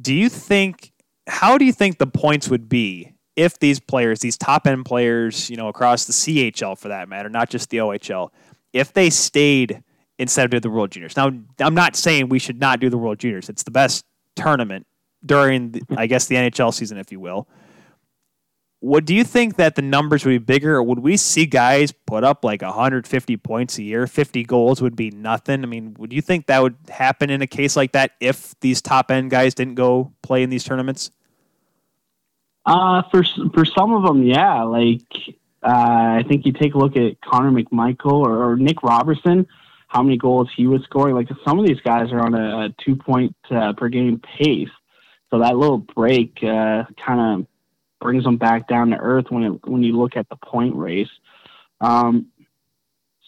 Do 0.00 0.14
you 0.14 0.28
think? 0.28 0.92
How 1.26 1.58
do 1.58 1.64
you 1.64 1.72
think 1.72 1.98
the 1.98 2.06
points 2.06 2.48
would 2.48 2.68
be 2.68 3.12
if 3.36 3.58
these 3.58 3.80
players, 3.80 4.20
these 4.20 4.38
top 4.38 4.66
end 4.66 4.86
players, 4.86 5.50
you 5.50 5.56
know, 5.56 5.68
across 5.68 6.06
the 6.06 6.12
CHL 6.12 6.78
for 6.78 6.88
that 6.88 7.08
matter, 7.08 7.28
not 7.28 7.50
just 7.50 7.68
the 7.70 7.78
OHL, 7.78 8.30
if 8.72 8.94
they 8.94 9.10
stayed 9.10 9.82
instead 10.18 10.44
of 10.44 10.50
doing 10.50 10.62
the 10.62 10.70
World 10.70 10.90
Juniors? 10.90 11.16
Now, 11.16 11.30
I'm 11.60 11.74
not 11.74 11.96
saying 11.96 12.30
we 12.30 12.38
should 12.38 12.58
not 12.58 12.80
do 12.80 12.88
the 12.88 12.98
World 12.98 13.18
Juniors. 13.18 13.48
It's 13.48 13.62
the 13.62 13.70
best 13.70 14.04
tournament 14.36 14.86
during, 15.24 15.72
the, 15.72 15.82
I 15.96 16.06
guess, 16.06 16.26
the 16.26 16.36
NHL 16.36 16.72
season, 16.72 16.96
if 16.98 17.12
you 17.12 17.20
will. 17.20 17.46
What 18.80 19.04
do 19.04 19.14
you 19.14 19.24
think 19.24 19.56
that 19.56 19.74
the 19.74 19.82
numbers 19.82 20.24
would 20.24 20.30
be 20.30 20.38
bigger, 20.38 20.76
or 20.76 20.82
would 20.84 21.00
we 21.00 21.16
see 21.16 21.46
guys 21.46 21.90
put 21.90 22.22
up 22.22 22.44
like 22.44 22.62
150 22.62 23.36
points 23.38 23.76
a 23.78 23.82
year? 23.82 24.06
50 24.06 24.44
goals 24.44 24.80
would 24.80 24.94
be 24.94 25.10
nothing. 25.10 25.64
I 25.64 25.66
mean, 25.66 25.96
would 25.98 26.12
you 26.12 26.22
think 26.22 26.46
that 26.46 26.62
would 26.62 26.76
happen 26.88 27.28
in 27.28 27.42
a 27.42 27.46
case 27.48 27.74
like 27.74 27.92
that 27.92 28.12
if 28.20 28.54
these 28.60 28.80
top 28.80 29.10
end 29.10 29.30
guys 29.30 29.54
didn't 29.54 29.74
go 29.74 30.12
play 30.22 30.44
in 30.44 30.50
these 30.50 30.62
tournaments? 30.62 31.10
Uh, 32.64 33.02
for 33.10 33.24
for 33.54 33.64
some 33.64 33.94
of 33.94 34.04
them, 34.04 34.22
yeah. 34.22 34.62
Like 34.62 35.10
uh, 35.62 36.20
I 36.20 36.24
think 36.28 36.46
you 36.46 36.52
take 36.52 36.74
a 36.74 36.78
look 36.78 36.96
at 36.96 37.20
Connor 37.20 37.50
McMichael 37.50 38.12
or, 38.12 38.50
or, 38.50 38.56
Nick 38.56 38.82
Robertson, 38.82 39.46
how 39.88 40.02
many 40.02 40.16
goals 40.16 40.48
he 40.54 40.66
was 40.66 40.82
scoring. 40.84 41.16
Like 41.16 41.28
some 41.44 41.58
of 41.58 41.66
these 41.66 41.80
guys 41.80 42.12
are 42.12 42.20
on 42.20 42.34
a, 42.34 42.66
a 42.66 42.74
two 42.84 42.94
point 42.94 43.34
uh, 43.50 43.72
per 43.72 43.88
game 43.88 44.20
pace, 44.20 44.68
so 45.30 45.40
that 45.40 45.56
little 45.56 45.78
break 45.78 46.38
uh, 46.44 46.84
kind 47.04 47.20
of 47.40 47.46
brings 48.00 48.24
them 48.24 48.36
back 48.36 48.68
down 48.68 48.90
to 48.90 48.96
earth 48.96 49.26
when 49.30 49.42
it, 49.42 49.66
when 49.66 49.82
you 49.82 49.96
look 49.96 50.16
at 50.16 50.28
the 50.28 50.36
point 50.36 50.74
race. 50.76 51.10
Um, 51.80 52.26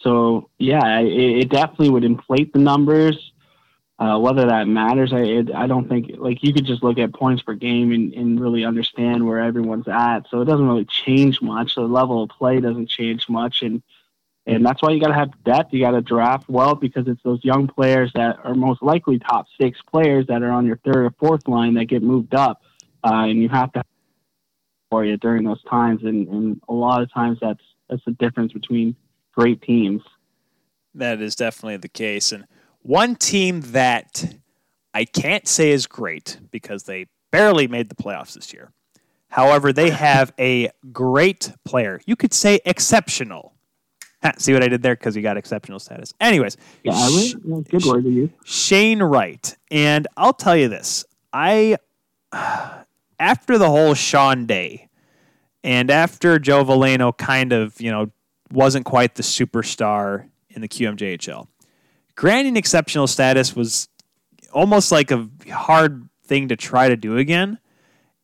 so 0.01 0.49
yeah, 0.57 0.99
it, 0.99 1.41
it, 1.41 1.49
definitely 1.49 1.89
would 1.89 2.03
inflate 2.03 2.53
the 2.53 2.59
numbers. 2.59 3.31
Uh, 3.99 4.17
whether 4.17 4.47
that 4.47 4.67
matters, 4.67 5.13
I 5.13 5.19
it, 5.19 5.53
I 5.53 5.67
don't 5.67 5.87
think 5.87 6.13
like 6.17 6.41
you 6.41 6.53
could 6.53 6.65
just 6.65 6.81
look 6.81 6.97
at 6.97 7.13
points 7.13 7.43
per 7.43 7.53
game 7.53 7.91
and, 7.91 8.11
and 8.13 8.39
really 8.39 8.65
understand 8.65 9.27
where 9.27 9.39
everyone's 9.39 9.87
at. 9.87 10.21
So 10.31 10.41
it 10.41 10.45
doesn't 10.45 10.67
really 10.67 10.85
change 10.85 11.39
much. 11.39 11.75
The 11.75 11.81
level 11.81 12.23
of 12.23 12.29
play 12.29 12.59
doesn't 12.59 12.89
change 12.89 13.29
much, 13.29 13.61
and 13.61 13.83
and 14.47 14.65
that's 14.65 14.81
why 14.81 14.89
you 14.89 14.99
got 14.99 15.09
to 15.09 15.13
have 15.13 15.43
depth. 15.43 15.71
You 15.71 15.81
got 15.81 15.91
to 15.91 16.01
draft 16.01 16.49
well 16.49 16.73
because 16.73 17.07
it's 17.07 17.21
those 17.21 17.45
young 17.45 17.67
players 17.67 18.11
that 18.15 18.39
are 18.43 18.55
most 18.55 18.81
likely 18.81 19.19
top 19.19 19.45
six 19.59 19.79
players 19.83 20.25
that 20.27 20.41
are 20.41 20.51
on 20.51 20.65
your 20.65 20.77
third 20.77 21.05
or 21.05 21.11
fourth 21.19 21.47
line 21.47 21.75
that 21.75 21.85
get 21.85 22.01
moved 22.01 22.33
up, 22.33 22.63
uh, 23.03 23.25
and 23.27 23.39
you 23.39 23.49
have 23.49 23.71
to 23.73 23.83
for 24.91 25.03
you 25.03 25.17
during 25.17 25.45
those 25.45 25.63
times. 25.63 26.03
And, 26.03 26.27
and 26.27 26.61
a 26.69 26.73
lot 26.73 27.01
of 27.01 27.11
times 27.11 27.39
that's 27.41 27.63
that's 27.89 28.03
the 28.05 28.11
difference 28.11 28.53
between 28.53 28.95
great 29.33 29.61
teams. 29.63 30.03
That 30.93 31.19
is 31.21 31.35
definitely 31.35 31.77
the 31.77 31.89
case. 31.89 32.31
And 32.31 32.45
one 32.83 33.15
team 33.15 33.61
that 33.61 34.35
I 34.93 35.05
can't 35.05 35.47
say 35.47 35.71
is 35.71 35.87
great 35.87 36.39
because 36.51 36.83
they 36.83 37.07
barely 37.31 37.67
made 37.67 37.89
the 37.89 37.95
playoffs 37.95 38.33
this 38.33 38.53
year. 38.53 38.71
However, 39.29 39.71
they 39.71 39.89
have 39.89 40.33
a 40.37 40.69
great 40.91 41.53
player. 41.63 42.01
You 42.05 42.17
could 42.17 42.33
say 42.33 42.59
exceptional. 42.65 43.53
See 44.37 44.53
what 44.53 44.61
I 44.63 44.67
did 44.67 44.83
there? 44.83 44.95
Because 44.95 45.15
you 45.15 45.21
got 45.21 45.37
exceptional 45.37 45.79
status. 45.79 46.13
Anyways, 46.19 46.57
yeah, 46.83 46.93
sh- 47.07 47.33
good 47.43 47.85
word 47.85 48.03
to 48.03 48.09
use. 48.09 48.29
Shane 48.43 49.01
Wright, 49.01 49.57
and 49.71 50.07
I'll 50.15 50.33
tell 50.33 50.55
you 50.55 50.67
this: 50.67 51.05
I 51.33 51.77
after 53.21 53.59
the 53.59 53.69
whole 53.69 53.93
Sean 53.93 54.47
Day 54.47 54.89
and 55.63 55.91
after 55.91 56.39
Joe 56.39 56.65
Veleno 56.65 57.15
kind 57.15 57.53
of, 57.53 57.79
you 57.79 57.91
know, 57.91 58.11
wasn't 58.51 58.83
quite 58.85 59.15
the 59.15 59.23
superstar 59.23 60.27
in 60.49 60.61
the 60.61 60.67
QMJHL, 60.67 61.47
granting 62.15 62.57
exceptional 62.57 63.05
status 63.05 63.55
was 63.55 63.87
almost 64.51 64.91
like 64.91 65.11
a 65.11 65.29
hard 65.51 66.09
thing 66.25 66.47
to 66.47 66.55
try 66.55 66.89
to 66.89 66.97
do 66.97 67.17
again. 67.17 67.59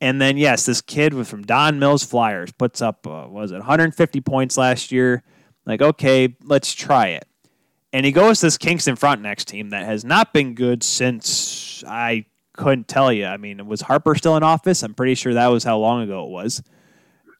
And 0.02 0.20
then, 0.20 0.36
yes, 0.36 0.66
this 0.66 0.82
kid 0.82 1.14
was 1.14 1.30
from 1.30 1.44
Don 1.44 1.80
Mills 1.80 2.04
Flyers 2.04 2.52
puts 2.52 2.82
up, 2.82 3.06
uh, 3.08 3.28
was 3.30 3.52
it 3.52 3.56
150 3.58 4.22
points 4.22 4.58
last 4.58 4.92
year? 4.92 5.24
Like, 5.66 5.82
okay, 5.82 6.36
let's 6.44 6.74
try 6.74 7.10
it. 7.10 7.28
And 7.94 8.06
he 8.06 8.12
goes 8.12 8.40
to 8.40 8.48
this 8.48 8.58
Kingston 8.58 8.96
Frontenacs 8.96 9.46
team 9.46 9.70
that 9.70 9.86
has 9.86 10.04
not 10.04 10.34
been 10.34 10.56
good 10.56 10.84
since 10.84 11.84
I 11.88 12.26
couldn't 12.58 12.88
tell 12.88 13.14
you. 13.14 13.26
I 13.26 13.38
mean, 13.38 13.66
was 13.68 13.82
Harper 13.82 14.16
still 14.16 14.36
in 14.36 14.44
office? 14.44 14.84
I'm 14.84 14.94
pretty 14.94 15.16
sure 15.16 15.34
that 15.34 15.48
was 15.48 15.64
how 15.64 15.78
long 15.78 16.02
ago 16.02 16.26
it 16.26 16.30
was. 16.30 16.62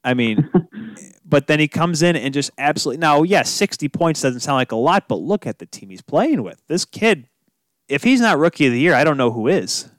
I 0.02 0.14
mean, 0.14 0.48
but 1.26 1.46
then 1.46 1.60
he 1.60 1.68
comes 1.68 2.02
in 2.02 2.16
and 2.16 2.32
just 2.32 2.50
absolutely 2.56 3.00
now, 3.00 3.22
yes, 3.22 3.50
60 3.50 3.88
points 3.90 4.22
doesn't 4.22 4.40
sound 4.40 4.56
like 4.56 4.72
a 4.72 4.76
lot, 4.76 5.08
but 5.08 5.16
look 5.16 5.46
at 5.46 5.58
the 5.58 5.66
team 5.66 5.90
he's 5.90 6.00
playing 6.00 6.42
with. 6.42 6.62
This 6.68 6.84
kid, 6.84 7.28
if 7.88 8.02
he's 8.02 8.20
not 8.20 8.38
rookie 8.38 8.66
of 8.66 8.72
the 8.72 8.80
year, 8.80 8.94
I 8.94 9.04
don't 9.04 9.18
know 9.18 9.30
who 9.30 9.48
is. 9.48 9.90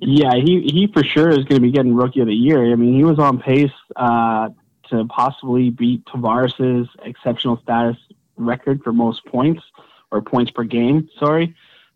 Yeah, 0.00 0.34
he 0.34 0.60
he 0.62 0.88
for 0.92 1.04
sure 1.04 1.30
is 1.30 1.44
going 1.44 1.54
to 1.54 1.60
be 1.60 1.70
getting 1.70 1.94
rookie 1.94 2.20
of 2.20 2.26
the 2.26 2.34
year. 2.34 2.72
I 2.72 2.74
mean, 2.74 2.94
he 2.94 3.04
was 3.04 3.20
on 3.20 3.38
pace 3.38 3.70
uh, 3.94 4.48
to 4.90 5.04
possibly 5.06 5.70
beat 5.70 6.04
Tavares's 6.06 6.88
exceptional 7.04 7.60
status 7.62 7.96
record 8.36 8.82
for 8.82 8.92
most 8.92 9.24
points 9.26 9.62
or 10.10 10.20
points 10.20 10.50
per 10.50 10.64
game. 10.64 11.08
Sorry. 11.18 11.54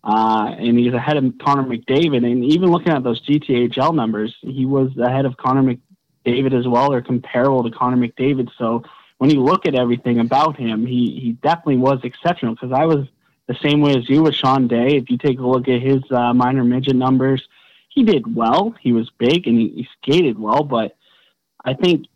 Uh, 0.08 0.54
and 0.58 0.78
he's 0.78 0.94
ahead 0.94 1.18
of 1.18 1.34
Connor 1.38 1.64
McDavid. 1.64 2.24
And 2.24 2.42
even 2.42 2.70
looking 2.70 2.92
at 2.92 3.04
those 3.04 3.20
GTHL 3.26 3.94
numbers, 3.94 4.34
he 4.40 4.64
was 4.64 4.96
ahead 4.96 5.26
of 5.26 5.36
Connor 5.36 5.76
McDavid 6.24 6.58
as 6.58 6.66
well, 6.66 6.90
or 6.90 7.02
comparable 7.02 7.62
to 7.62 7.70
Connor 7.70 7.98
McDavid. 7.98 8.48
So 8.56 8.84
when 9.18 9.28
you 9.28 9.42
look 9.42 9.66
at 9.66 9.74
everything 9.74 10.18
about 10.18 10.56
him, 10.56 10.86
he, 10.86 11.20
he 11.20 11.32
definitely 11.42 11.76
was 11.76 12.00
exceptional 12.04 12.54
because 12.54 12.72
I 12.72 12.86
was 12.86 13.06
the 13.48 13.56
same 13.62 13.82
way 13.82 13.96
as 13.98 14.08
you 14.08 14.22
with 14.22 14.34
Sean 14.34 14.66
Day. 14.66 14.96
If 14.96 15.10
you 15.10 15.18
take 15.18 15.40
a 15.40 15.46
look 15.46 15.68
at 15.68 15.82
his 15.82 16.02
uh, 16.10 16.32
minor 16.32 16.64
midget 16.64 16.96
numbers, 16.96 17.46
he 17.90 18.02
did 18.02 18.34
well. 18.34 18.74
He 18.80 18.92
was 18.92 19.10
big 19.18 19.46
and 19.46 19.58
he, 19.58 19.68
he 19.68 19.88
skated 20.00 20.38
well, 20.38 20.64
but 20.64 20.96
I 21.62 21.74
think 21.74 22.06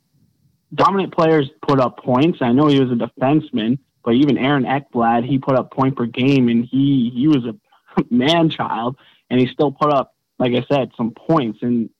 dominant 0.74 1.12
players 1.12 1.50
put 1.60 1.78
up 1.78 1.98
points. 1.98 2.38
I 2.40 2.52
know 2.52 2.68
he 2.68 2.80
was 2.80 2.90
a 2.90 2.94
defenseman, 2.94 3.80
but 4.02 4.14
even 4.14 4.38
Aaron 4.38 4.64
Ekblad, 4.64 5.26
he 5.26 5.38
put 5.38 5.56
up 5.56 5.72
point 5.72 5.94
per 5.94 6.06
game, 6.06 6.48
and 6.48 6.64
he 6.64 7.12
he 7.14 7.28
was 7.28 7.44
a 7.44 7.54
man 8.10 8.50
child, 8.50 8.96
and 9.30 9.40
he 9.40 9.46
still 9.46 9.72
put 9.72 9.90
up, 9.92 10.14
like 10.38 10.52
I 10.52 10.64
said, 10.70 10.92
some 10.96 11.12
points. 11.12 11.60
And 11.62 11.90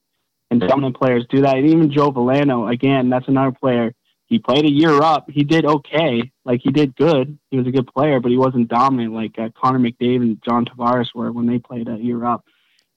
and 0.53 0.61
dominant 0.61 0.97
players 0.97 1.25
do 1.31 1.41
that. 1.41 1.57
And 1.57 1.67
even 1.67 1.91
Joe 1.91 2.13
Veleno, 2.13 2.71
again, 2.71 3.09
that's 3.09 3.27
another 3.27 3.53
player. 3.53 3.95
He 4.27 4.39
played 4.39 4.65
a 4.65 4.71
year 4.71 5.03
up. 5.03 5.31
He 5.31 5.45
did 5.45 5.65
okay. 5.65 6.31
Like 6.45 6.61
he 6.63 6.71
did 6.71 6.95
good. 6.95 7.39
He 7.51 7.57
was 7.57 7.67
a 7.67 7.71
good 7.71 7.87
player, 7.87 8.21
but 8.21 8.31
he 8.31 8.37
wasn't 8.37 8.69
dominant 8.69 9.15
like 9.15 9.39
uh, 9.39 9.49
Connor 9.59 9.79
McDavid 9.79 10.23
and 10.23 10.43
John 10.43 10.67
Tavares 10.67 11.15
were 11.15 11.33
when 11.33 11.47
they 11.47 11.59
played 11.59 11.89
a 11.89 11.97
year 11.97 12.25
up. 12.25 12.45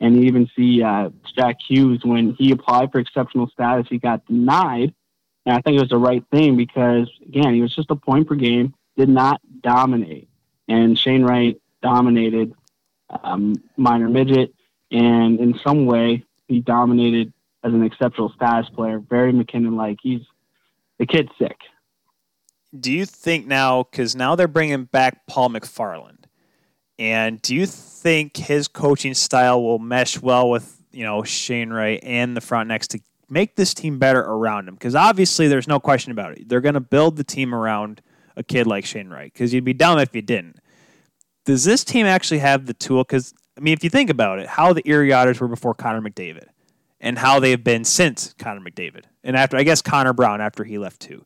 And 0.01 0.17
you 0.17 0.23
even 0.23 0.49
see 0.55 0.83
uh, 0.83 1.09
Jack 1.35 1.57
Hughes 1.65 2.01
when 2.03 2.33
he 2.33 2.51
applied 2.51 2.91
for 2.91 2.99
exceptional 2.99 3.47
status, 3.47 3.87
he 3.89 3.97
got 3.97 4.25
denied. 4.25 4.93
And 5.45 5.55
I 5.55 5.61
think 5.61 5.77
it 5.77 5.81
was 5.81 5.89
the 5.89 5.97
right 5.97 6.23
thing 6.31 6.57
because 6.57 7.09
again, 7.25 7.53
he 7.53 7.61
was 7.61 7.73
just 7.73 7.91
a 7.91 7.95
point 7.95 8.27
per 8.27 8.35
game, 8.35 8.73
did 8.97 9.09
not 9.09 9.39
dominate. 9.61 10.27
And 10.67 10.99
Shane 10.99 11.23
Wright 11.23 11.59
dominated 11.81 12.53
um, 13.23 13.55
minor 13.77 14.09
midget, 14.09 14.53
and 14.91 15.39
in 15.39 15.59
some 15.65 15.85
way 15.85 16.23
he 16.47 16.59
dominated 16.59 17.33
as 17.63 17.73
an 17.73 17.83
exceptional 17.83 18.31
status 18.35 18.69
player. 18.69 18.99
Very 18.99 19.33
MacKinnon-like. 19.33 19.97
He's 20.01 20.21
the 20.99 21.05
kid's 21.05 21.29
sick. 21.39 21.57
Do 22.77 22.91
you 22.91 23.05
think 23.05 23.47
now, 23.47 23.83
because 23.83 24.15
now 24.15 24.35
they're 24.35 24.47
bringing 24.47 24.85
back 24.85 25.25
Paul 25.27 25.49
McFarland, 25.49 26.25
and 26.99 27.41
do 27.41 27.55
you 27.55 27.65
think 27.65 28.37
his 28.37 28.67
coaching 28.67 29.13
style 29.13 29.61
will 29.63 29.79
mesh 29.79 30.21
well 30.21 30.49
with 30.49 30.81
you 30.91 31.03
know 31.03 31.23
Shane 31.23 31.71
Wright 31.71 31.99
and 32.03 32.35
the 32.35 32.41
Frontenacs 32.41 32.87
to 32.89 32.99
make 33.29 33.55
this 33.55 33.73
team 33.73 33.97
better 33.97 34.21
around 34.21 34.67
him? 34.67 34.75
Because 34.75 34.95
obviously, 34.95 35.47
there's 35.47 35.67
no 35.67 35.79
question 35.79 36.11
about 36.11 36.37
it. 36.37 36.49
They're 36.49 36.61
going 36.61 36.73
to 36.75 36.81
build 36.81 37.17
the 37.17 37.23
team 37.23 37.55
around 37.55 38.01
a 38.35 38.43
kid 38.43 38.67
like 38.67 38.85
Shane 38.85 39.09
Wright. 39.09 39.31
Because 39.31 39.53
you'd 39.53 39.63
be 39.63 39.73
dumb 39.73 39.99
if 39.99 40.13
you 40.13 40.21
didn't 40.21 40.59
does 41.45 41.63
this 41.63 41.83
team 41.83 42.05
actually 42.05 42.39
have 42.39 42.65
the 42.65 42.73
tool? 42.73 43.03
Because 43.03 43.33
I 43.57 43.61
mean, 43.61 43.73
if 43.73 43.83
you 43.83 43.89
think 43.89 44.09
about 44.09 44.39
it, 44.39 44.47
how 44.47 44.73
the 44.73 44.87
Erie 44.87 45.13
Otters 45.13 45.39
were 45.39 45.47
before 45.47 45.73
Connor 45.73 46.01
McDavid, 46.01 46.47
and 46.99 47.17
how 47.17 47.39
they 47.39 47.51
have 47.51 47.63
been 47.63 47.85
since 47.85 48.33
Connor 48.37 48.61
McDavid, 48.61 49.05
and 49.23 49.37
after 49.37 49.55
I 49.55 49.63
guess 49.63 49.81
Connor 49.81 50.13
Brown 50.13 50.41
after 50.41 50.63
he 50.63 50.77
left 50.77 50.99
too. 50.99 51.25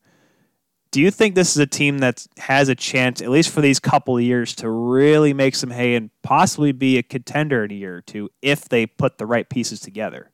Do 0.91 1.01
you 1.01 1.11
think 1.11 1.35
this 1.35 1.51
is 1.51 1.57
a 1.57 1.67
team 1.67 1.99
that 1.99 2.25
has 2.39 2.67
a 2.67 2.73
chance, 2.73 3.21
at 3.21 3.29
least 3.29 3.51
for 3.51 3.61
these 3.61 3.79
couple 3.79 4.17
of 4.17 4.23
years, 4.23 4.55
to 4.55 4.69
really 4.69 5.33
make 5.33 5.53
some 5.53 5.69
hay 5.69 5.93
and 5.93 6.09
possibly 6.23 6.71
be 6.71 6.97
a 6.97 7.03
contender 7.03 7.63
in 7.63 7.71
a 7.71 7.75
year 7.75 7.97
or 7.97 8.01
two 8.01 8.29
if 8.41 8.67
they 8.67 8.87
put 8.87 9.19
the 9.19 9.27
right 9.27 9.47
pieces 9.47 9.79
together? 9.79 10.31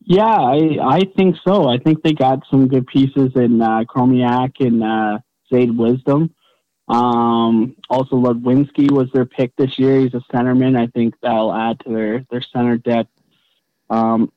Yeah, 0.00 0.24
I, 0.24 0.76
I 0.82 1.00
think 1.16 1.36
so. 1.46 1.68
I 1.68 1.78
think 1.78 2.02
they 2.02 2.12
got 2.12 2.40
some 2.50 2.66
good 2.66 2.86
pieces 2.88 3.30
in 3.36 3.62
uh, 3.62 3.84
and 3.94 4.82
uh, 4.82 5.18
Zayde 5.50 5.76
Wisdom. 5.76 6.34
Um, 6.88 7.76
also, 7.88 8.16
Ludwinski 8.16 8.90
was 8.90 9.10
their 9.12 9.24
pick 9.24 9.56
this 9.56 9.78
year. 9.78 10.00
He's 10.00 10.14
a 10.14 10.20
centerman. 10.32 10.78
I 10.78 10.88
think 10.88 11.14
that'll 11.22 11.52
add 11.54 11.80
to 11.80 11.90
their, 11.90 12.26
their 12.30 12.42
center 12.42 12.76
depth 12.76 13.10
Um, 13.90 14.32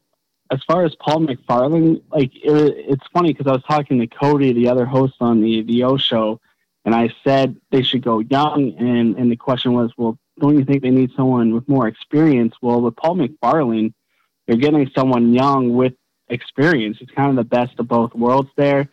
as 0.50 0.64
far 0.64 0.86
as 0.86 0.96
Paul 0.96 1.28
McFarland, 1.28 2.02
like 2.10 2.32
it, 2.36 2.76
it's 2.88 3.06
funny 3.14 3.34
because 3.34 3.48
I 3.48 3.54
was 3.54 3.64
talking 3.64 4.00
to 4.00 4.08
Cody, 4.08 4.54
the 4.54 4.70
other 4.70 4.86
host 4.86 5.16
on 5.20 5.42
the 5.42 5.62
the 5.64 5.84
O 5.84 5.98
show, 5.98 6.40
and 6.86 6.96
I 6.96 7.14
said 7.24 7.58
they 7.72 7.84
should 7.84 8.02
go 8.02 8.20
young, 8.20 8.74
and 8.78 9.18
and 9.18 9.32
the 9.32 9.36
question 9.36 9.74
was, 9.74 9.92
well, 9.98 10.18
don't 10.40 10.58
you 10.58 10.64
think 10.64 10.84
they 10.84 10.90
need 10.90 11.12
someone 11.16 11.54
with 11.54 11.68
more 11.68 11.88
experience? 11.88 12.56
Well, 12.62 12.82
with 12.82 12.96
Paul 12.96 13.18
McFarland, 13.18 13.94
you're 14.48 14.58
getting 14.58 14.90
someone 14.96 15.34
young 15.34 15.76
with 15.76 15.94
experience. 16.30 16.98
It's 17.02 17.12
kind 17.12 17.30
of 17.30 17.36
the 17.36 17.44
best 17.44 17.80
of 17.80 17.88
both 17.88 18.14
worlds 18.14 18.50
there, 18.56 18.90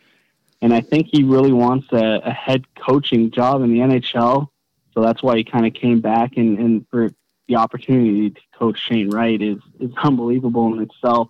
and 0.61 0.73
I 0.73 0.81
think 0.81 1.07
he 1.11 1.23
really 1.23 1.51
wants 1.51 1.87
a, 1.91 2.21
a 2.23 2.31
head 2.31 2.65
coaching 2.75 3.31
job 3.31 3.61
in 3.61 3.71
the 3.71 3.79
NHL. 3.79 4.47
So 4.93 5.01
that's 5.01 5.21
why 5.21 5.37
he 5.37 5.43
kind 5.43 5.65
of 5.65 5.73
came 5.73 5.99
back 5.99 6.37
and, 6.37 6.57
and 6.57 6.85
for 6.89 7.09
the 7.47 7.57
opportunity 7.57 8.31
to 8.31 8.41
coach 8.57 8.79
Shane 8.79 9.09
Wright 9.09 9.41
is 9.41 9.57
is 9.79 9.91
unbelievable 10.01 10.73
in 10.73 10.81
itself 10.81 11.29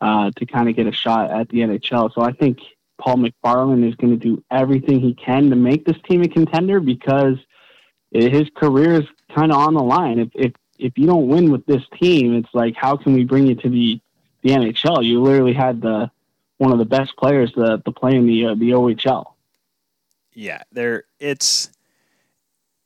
uh, 0.00 0.30
to 0.36 0.46
kind 0.46 0.68
of 0.68 0.76
get 0.76 0.86
a 0.86 0.92
shot 0.92 1.30
at 1.30 1.48
the 1.48 1.58
NHL. 1.58 2.12
So 2.12 2.22
I 2.22 2.32
think 2.32 2.58
Paul 2.98 3.16
McFarland 3.16 3.88
is 3.88 3.94
going 3.94 4.18
to 4.18 4.22
do 4.22 4.42
everything 4.50 5.00
he 5.00 5.14
can 5.14 5.50
to 5.50 5.56
make 5.56 5.84
this 5.84 5.96
team 6.08 6.22
a 6.22 6.28
contender 6.28 6.80
because 6.80 7.38
his 8.12 8.48
career 8.54 9.00
is 9.00 9.06
kind 9.34 9.50
of 9.50 9.58
on 9.58 9.74
the 9.74 9.82
line. 9.82 10.18
If 10.18 10.28
if 10.34 10.52
if 10.78 10.98
you 10.98 11.06
don't 11.06 11.28
win 11.28 11.50
with 11.50 11.64
this 11.66 11.82
team, 12.00 12.34
it's 12.34 12.52
like 12.52 12.74
how 12.76 12.96
can 12.96 13.14
we 13.14 13.24
bring 13.24 13.46
you 13.46 13.54
to 13.56 13.68
the 13.68 14.00
the 14.42 14.50
NHL? 14.50 15.04
You 15.04 15.22
literally 15.22 15.54
had 15.54 15.80
the 15.80 16.10
one 16.58 16.72
of 16.72 16.78
the 16.78 16.84
best 16.84 17.16
players 17.16 17.52
to, 17.52 17.82
to 17.84 17.92
play 17.92 18.14
in 18.14 18.26
the 18.26 18.46
uh, 18.46 18.54
the 18.54 18.70
OHL. 18.70 19.32
Yeah, 20.32 20.62
there 20.72 21.04
it's 21.18 21.70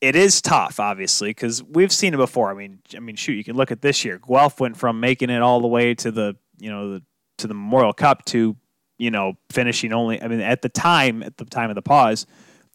it 0.01 0.15
is 0.15 0.41
tough, 0.41 0.79
obviously, 0.79 1.31
because 1.31 1.63
we've 1.63 1.93
seen 1.93 2.15
it 2.15 2.19
before. 2.19 2.51
I 2.51 2.55
mean, 2.55 2.79
I 2.97 3.01
mean, 3.01 3.17
shoot, 3.17 3.33
you 3.33 3.45
can 3.45 3.57
look 3.57 3.73
at 3.73 3.83
this 3.83 4.05
year. 4.05 4.19
Guelph 4.19 4.61
went 4.61 4.77
from 4.77 5.01
making 5.01 5.31
it 5.31 5.43
all 5.43 5.61
the 5.61 5.67
way 5.67 5.95
to 5.95 6.11
the 6.11 6.37
you 6.59 6.71
know 6.71 6.95
the, 6.95 7.03
to 7.39 7.47
the 7.47 7.55
Memorial 7.55 7.93
Cup 7.93 8.25
to 8.27 8.57
you 8.99 9.11
know 9.11 9.35
finishing 9.51 9.93
only. 9.93 10.23
I 10.23 10.29
mean, 10.29 10.41
at 10.41 10.63
the 10.63 10.69
time, 10.69 11.23
at 11.23 11.37
the 11.37 11.45
time 11.45 11.71
of 11.71 11.75
the 11.75 11.83
pause, 11.83 12.27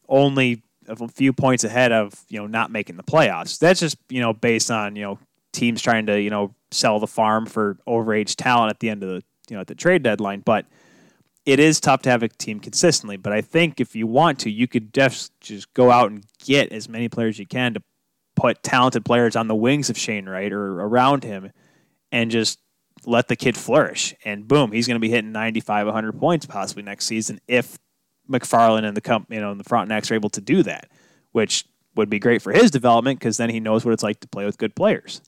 only 0.08 0.62
a 0.86 1.08
few 1.08 1.32
points 1.32 1.64
ahead 1.64 1.92
of 1.92 2.12
you 2.28 2.38
know 2.38 2.46
not 2.46 2.70
making 2.70 2.96
the 2.96 3.02
playoffs. 3.02 3.58
That's 3.58 3.80
just 3.80 3.96
you 4.08 4.20
know 4.20 4.32
based 4.32 4.70
on 4.70 4.96
you 4.96 5.02
know 5.02 5.18
teams 5.52 5.80
trying 5.80 6.06
to 6.06 6.20
you 6.20 6.30
know 6.30 6.54
sell 6.70 6.98
the 6.98 7.06
farm 7.06 7.46
for 7.46 7.78
overage 7.86 8.34
talent 8.36 8.70
at 8.70 8.80
the 8.80 8.90
end 8.90 9.02
of 9.02 9.08
the 9.08 9.22
you 9.48 9.56
know 9.56 9.60
at 9.60 9.66
the 9.66 9.74
trade 9.74 10.02
deadline. 10.02 10.40
But 10.40 10.66
it 11.46 11.60
is 11.60 11.80
tough 11.80 12.02
to 12.02 12.10
have 12.10 12.22
a 12.22 12.28
team 12.28 12.60
consistently. 12.60 13.16
But 13.16 13.32
I 13.32 13.40
think 13.40 13.80
if 13.80 13.94
you 13.94 14.06
want 14.06 14.38
to, 14.40 14.50
you 14.50 14.66
could 14.66 14.92
just 14.94 15.38
just 15.40 15.72
go 15.74 15.90
out 15.90 16.10
and 16.10 16.24
get 16.44 16.72
as 16.72 16.88
many 16.88 17.08
players 17.08 17.38
you 17.38 17.46
can 17.46 17.74
to 17.74 17.82
put 18.34 18.62
talented 18.62 19.04
players 19.04 19.36
on 19.36 19.48
the 19.48 19.54
wings 19.54 19.90
of 19.90 19.98
Shane 19.98 20.28
Wright 20.28 20.52
or 20.52 20.80
around 20.80 21.24
him, 21.24 21.52
and 22.10 22.30
just 22.30 22.58
let 23.06 23.28
the 23.28 23.36
kid 23.36 23.56
flourish. 23.56 24.14
And 24.24 24.48
boom, 24.48 24.72
he's 24.72 24.86
going 24.86 24.96
to 24.96 25.00
be 25.00 25.10
hitting 25.10 25.32
95, 25.32 25.86
100 25.86 26.18
points 26.18 26.46
possibly 26.46 26.82
next 26.82 27.06
season 27.06 27.40
if 27.46 27.78
McFarland 28.30 28.84
and 28.84 28.96
the 28.96 29.00
comp, 29.00 29.30
you 29.30 29.40
know, 29.40 29.50
and 29.50 29.60
the 29.60 29.64
Frontenacs 29.64 30.10
are 30.10 30.14
able 30.14 30.30
to 30.30 30.40
do 30.40 30.62
that, 30.62 30.88
which 31.32 31.64
would 31.94 32.10
be 32.10 32.18
great 32.18 32.42
for 32.42 32.52
his 32.52 32.70
development 32.70 33.18
because 33.18 33.36
then 33.36 33.50
he 33.50 33.60
knows 33.60 33.84
what 33.84 33.92
it's 33.92 34.02
like 34.02 34.20
to 34.20 34.28
play 34.28 34.44
with 34.44 34.58
good 34.58 34.74
players. 34.74 35.20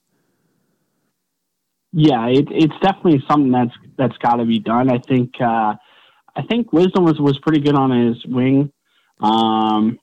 Yeah, 1.93 2.27
it, 2.29 2.47
it's 2.51 2.75
definitely 2.83 3.23
something 3.29 3.53
that's 3.53 3.73
that's 3.97 4.17
got 4.19 4.37
to 4.37 4.45
be 4.45 4.59
done. 4.59 4.91
I 4.91 4.99
think 4.99 5.41
uh, 5.41 5.75
I 6.37 6.43
think 6.43 6.73
Wisdom 6.73 7.05
was 7.05 7.19
was 7.19 7.39
pretty 7.39 7.61
good 7.61 7.75
on 7.75 7.91
his 7.91 8.25
wing. 8.27 8.73
Um, 9.21 9.99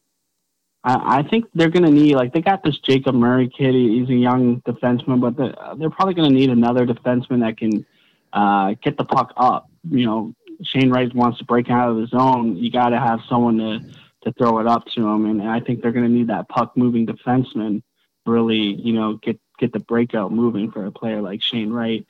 I, 0.83 1.19
I 1.19 1.23
think 1.23 1.45
they're 1.53 1.69
going 1.69 1.85
to 1.85 1.91
need 1.91 2.15
like 2.15 2.33
they 2.33 2.41
got 2.41 2.63
this 2.63 2.79
Jacob 2.79 3.15
Murray 3.15 3.47
kid. 3.47 3.75
He's 3.75 4.09
a 4.09 4.15
young 4.15 4.61
defenseman, 4.61 5.21
but 5.21 5.37
they're, 5.37 5.55
they're 5.77 5.89
probably 5.89 6.15
going 6.15 6.29
to 6.29 6.35
need 6.35 6.49
another 6.49 6.85
defenseman 6.85 7.41
that 7.41 7.57
can 7.57 7.85
uh, 8.33 8.73
get 8.81 8.97
the 8.97 9.05
puck 9.05 9.33
up. 9.37 9.69
You 9.89 10.05
know, 10.05 10.33
Shane 10.63 10.89
Wright 10.89 11.13
wants 11.13 11.37
to 11.37 11.45
break 11.45 11.69
out 11.69 11.89
of 11.89 11.97
the 11.97 12.07
zone, 12.07 12.57
you 12.57 12.71
got 12.71 12.89
to 12.89 12.99
have 12.99 13.21
someone 13.29 13.57
to 13.57 13.79
to 14.23 14.31
throw 14.33 14.59
it 14.59 14.67
up 14.67 14.85
to 14.87 15.05
him, 15.07 15.25
and 15.25 15.41
I 15.41 15.59
think 15.59 15.81
they're 15.81 15.91
going 15.91 16.05
to 16.07 16.11
need 16.11 16.27
that 16.27 16.47
puck 16.47 16.75
moving 16.77 17.05
defenseman 17.05 17.83
really, 18.25 18.73
you 18.81 18.93
know, 18.93 19.17
get 19.21 19.39
get 19.59 19.73
the 19.73 19.79
breakout 19.79 20.31
moving 20.31 20.71
for 20.71 20.85
a 20.85 20.91
player 20.91 21.21
like 21.21 21.41
Shane 21.41 21.71
Wright, 21.71 22.05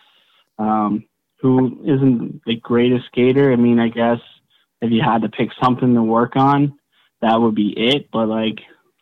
um, 0.57 1.05
who 1.43 1.77
isn't 1.83 2.41
the 2.45 2.55
greatest 2.55 3.05
skater. 3.07 3.51
I 3.51 3.57
mean, 3.57 3.77
I 3.77 3.89
guess 3.89 4.19
if 4.81 4.91
you 4.91 5.01
had 5.03 5.23
to 5.23 5.29
pick 5.29 5.49
something 5.61 5.93
to 5.93 6.01
work 6.01 6.37
on, 6.37 6.79
that 7.21 7.39
would 7.39 7.53
be 7.53 7.73
it. 7.75 8.07
But 8.13 8.29
like, 8.29 8.59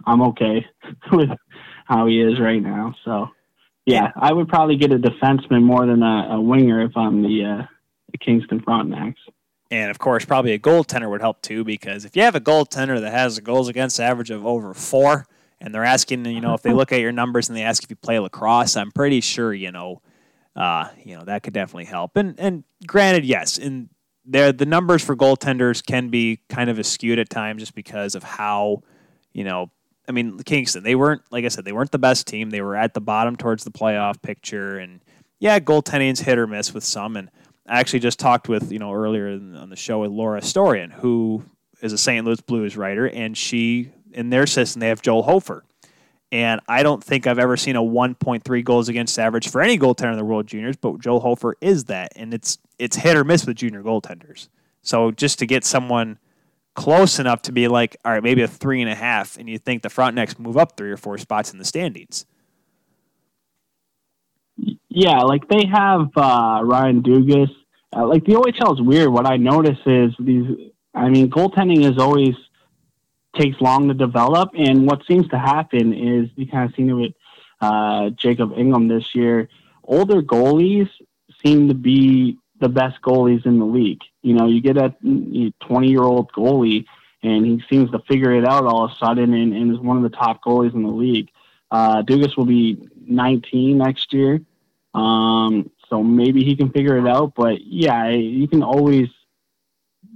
I'm 0.07 0.23
okay 0.23 0.65
with 1.11 1.29
how 1.85 2.07
he 2.07 2.19
is 2.19 2.39
right 2.39 2.61
now. 2.61 2.95
So, 3.05 3.27
yeah, 3.85 4.11
I 4.15 4.33
would 4.33 4.47
probably 4.47 4.75
get 4.75 4.91
a 4.91 4.97
defenseman 4.97 5.61
more 5.61 5.85
than 5.85 6.01
a, 6.01 6.29
a 6.31 6.41
winger 6.41 6.81
if 6.81 6.97
I'm 6.97 7.21
the, 7.21 7.45
uh, 7.45 7.65
the 8.11 8.17
Kingston 8.17 8.59
Frontenacs. 8.61 9.15
And 9.69 9.91
of 9.91 9.99
course, 9.99 10.25
probably 10.25 10.53
a 10.53 10.59
goaltender 10.59 11.11
would 11.11 11.21
help 11.21 11.43
too, 11.43 11.63
because 11.63 12.05
if 12.05 12.15
you 12.15 12.23
have 12.23 12.35
a 12.35 12.41
goaltender 12.41 12.99
that 12.99 13.13
has 13.13 13.37
a 13.37 13.41
goals 13.41 13.69
against 13.69 13.99
average 13.99 14.31
of 14.31 14.47
over 14.47 14.73
four, 14.73 15.27
and 15.59 15.75
they're 15.75 15.85
asking, 15.85 16.25
you 16.25 16.41
know, 16.41 16.55
if 16.55 16.63
they 16.63 16.73
look 16.73 16.91
at 16.91 17.01
your 17.01 17.11
numbers 17.11 17.47
and 17.47 17.55
they 17.55 17.61
ask 17.61 17.83
if 17.83 17.89
you 17.91 17.95
play 17.95 18.17
lacrosse, 18.17 18.75
I'm 18.75 18.91
pretty 18.91 19.21
sure, 19.21 19.53
you 19.53 19.71
know, 19.71 20.01
uh, 20.55 20.89
you 21.03 21.17
know 21.17 21.23
that 21.25 21.43
could 21.43 21.53
definitely 21.53 21.85
help. 21.85 22.17
And 22.17 22.39
and 22.39 22.63
granted, 22.85 23.25
yes, 23.25 23.57
and 23.57 23.89
there 24.25 24.51
the 24.51 24.65
numbers 24.65 25.03
for 25.03 25.15
goaltenders 25.15 25.85
can 25.85 26.09
be 26.09 26.39
kind 26.49 26.69
of 26.69 26.83
skewed 26.85 27.19
at 27.19 27.29
times 27.29 27.61
just 27.61 27.75
because 27.75 28.15
of 28.15 28.23
how, 28.23 28.83
you 29.33 29.43
know, 29.43 29.71
I 30.07 30.11
mean, 30.11 30.37
Kingston 30.39 30.83
they 30.83 30.95
weren't 30.95 31.21
like 31.31 31.45
I 31.45 31.47
said 31.47 31.65
they 31.65 31.71
weren't 31.71 31.91
the 31.91 31.99
best 31.99 32.27
team. 32.27 32.49
They 32.49 32.61
were 32.61 32.75
at 32.75 32.93
the 32.93 33.01
bottom 33.01 33.35
towards 33.35 33.63
the 33.63 33.71
playoff 33.71 34.21
picture, 34.21 34.77
and 34.77 35.01
yeah, 35.39 35.59
goaltending's 35.59 36.19
hit 36.19 36.37
or 36.37 36.47
miss 36.47 36.73
with 36.73 36.83
some. 36.83 37.15
And 37.17 37.29
I 37.67 37.79
actually 37.79 37.99
just 37.99 38.19
talked 38.19 38.49
with, 38.49 38.71
you 38.71 38.79
know, 38.79 38.91
earlier 38.91 39.29
on 39.29 39.69
the 39.69 39.75
show 39.75 39.99
with 39.99 40.11
Laura 40.11 40.41
Astorian, 40.41 40.91
who 40.91 41.43
is 41.81 41.93
a 41.93 41.97
St. 41.97 42.25
Louis 42.25 42.41
Blues 42.41 42.77
writer, 42.77 43.07
and 43.07 43.37
she, 43.37 43.91
in 44.11 44.29
their 44.29 44.45
system, 44.45 44.81
they 44.81 44.87
have 44.87 45.01
Joel 45.01 45.23
Hofer. 45.23 45.63
And 46.31 46.61
I 46.67 46.81
don't 46.81 47.03
think 47.03 47.27
I've 47.27 47.39
ever 47.39 47.57
seen 47.57 47.75
a 47.75 47.81
1.3 47.81 48.63
goals 48.63 48.87
against 48.87 49.19
average 49.19 49.49
for 49.49 49.61
any 49.61 49.77
goaltender 49.77 50.11
in 50.11 50.17
the 50.17 50.23
World 50.23 50.47
Juniors, 50.47 50.77
but 50.77 50.99
Joel 50.99 51.19
Hofer 51.19 51.55
is 51.59 51.85
that, 51.85 52.13
and 52.15 52.33
it's 52.33 52.57
it's 52.79 52.95
hit 52.95 53.17
or 53.17 53.23
miss 53.23 53.45
with 53.45 53.57
junior 53.57 53.83
goaltenders. 53.83 54.47
So 54.81 55.11
just 55.11 55.39
to 55.39 55.45
get 55.45 55.65
someone 55.65 56.19
close 56.73 57.19
enough 57.19 57.41
to 57.43 57.51
be 57.51 57.67
like, 57.67 57.97
all 58.05 58.13
right, 58.13 58.23
maybe 58.23 58.41
a 58.41 58.47
three 58.47 58.81
and 58.81 58.89
a 58.89 58.95
half, 58.95 59.37
and 59.37 59.49
you 59.49 59.57
think 59.57 59.81
the 59.81 59.89
Frontenacs 59.89 60.39
move 60.39 60.57
up 60.57 60.77
three 60.77 60.91
or 60.91 60.97
four 60.97 61.17
spots 61.17 61.51
in 61.51 61.59
the 61.59 61.65
standings. 61.65 62.25
Yeah, 64.89 65.19
like 65.19 65.47
they 65.49 65.65
have 65.65 66.09
uh, 66.15 66.61
Ryan 66.63 67.01
Dugas. 67.01 67.49
Uh, 67.95 68.07
like 68.07 68.23
the 68.23 68.33
OHL 68.33 68.73
is 68.73 68.81
weird. 68.81 69.09
What 69.09 69.25
I 69.25 69.37
notice 69.37 69.79
is 69.85 70.13
these. 70.19 70.45
I 70.93 71.09
mean, 71.09 71.29
goaltending 71.29 71.89
is 71.89 71.97
always 71.97 72.35
takes 73.37 73.59
long 73.61 73.87
to 73.87 73.93
develop, 73.93 74.51
and 74.55 74.85
what 74.85 75.05
seems 75.05 75.27
to 75.29 75.37
happen 75.37 75.93
is 75.93 76.29
you 76.35 76.47
kind 76.47 76.69
of 76.69 76.75
seen 76.75 76.89
it 76.89 76.93
with 76.93 77.13
uh, 77.61 78.09
Jacob 78.11 78.53
Ingham 78.57 78.87
this 78.87 79.15
year. 79.15 79.49
Older 79.83 80.21
goalies 80.21 80.89
seem 81.43 81.67
to 81.67 81.73
be 81.73 82.37
the 82.59 82.69
best 82.69 83.01
goalies 83.01 83.45
in 83.45 83.59
the 83.59 83.65
league. 83.65 84.01
You 84.21 84.33
know, 84.33 84.47
you 84.47 84.61
get 84.61 84.77
a 84.77 84.93
20 85.01 85.87
year 85.87 86.03
old 86.03 86.31
goalie, 86.31 86.85
and 87.23 87.45
he 87.45 87.63
seems 87.69 87.91
to 87.91 87.99
figure 88.07 88.33
it 88.33 88.45
out 88.45 88.65
all 88.65 88.85
of 88.85 88.91
a 88.91 88.95
sudden, 88.95 89.33
and, 89.33 89.53
and 89.53 89.71
is 89.71 89.79
one 89.79 89.97
of 89.97 90.03
the 90.03 90.15
top 90.15 90.43
goalies 90.43 90.73
in 90.73 90.83
the 90.83 90.89
league. 90.89 91.29
Uh, 91.69 92.03
Dugas 92.03 92.35
will 92.35 92.45
be 92.45 92.77
19 93.07 93.77
next 93.77 94.13
year. 94.13 94.41
Um, 94.93 95.71
so 95.89 96.03
maybe 96.03 96.43
he 96.43 96.55
can 96.55 96.69
figure 96.69 96.97
it 96.97 97.07
out. 97.07 97.33
But 97.35 97.61
yeah, 97.65 98.09
you 98.09 98.47
can 98.47 98.63
always 98.63 99.07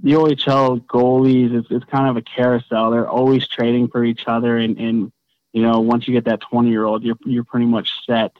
the 0.02 0.12
OHL 0.12 0.84
goalies. 0.86 1.58
It's, 1.58 1.68
it's 1.70 1.84
kind 1.86 2.08
of 2.08 2.16
a 2.16 2.22
carousel. 2.22 2.90
They're 2.90 3.08
always 3.08 3.46
trading 3.48 3.88
for 3.88 4.04
each 4.04 4.24
other, 4.26 4.56
and, 4.56 4.78
and 4.78 5.12
you 5.52 5.62
know 5.62 5.80
once 5.80 6.06
you 6.06 6.14
get 6.14 6.24
that 6.26 6.40
20 6.40 6.68
year 6.68 6.84
old, 6.84 7.02
you're 7.02 7.18
you're 7.24 7.44
pretty 7.44 7.66
much 7.66 7.90
set. 8.06 8.32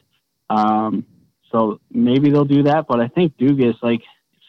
Um, 0.50 1.06
so 1.50 1.80
maybe 1.90 2.30
they'll 2.30 2.44
do 2.44 2.64
that. 2.64 2.86
But 2.86 3.00
I 3.00 3.08
think 3.08 3.36
Dugas 3.36 3.82
like 3.82 4.02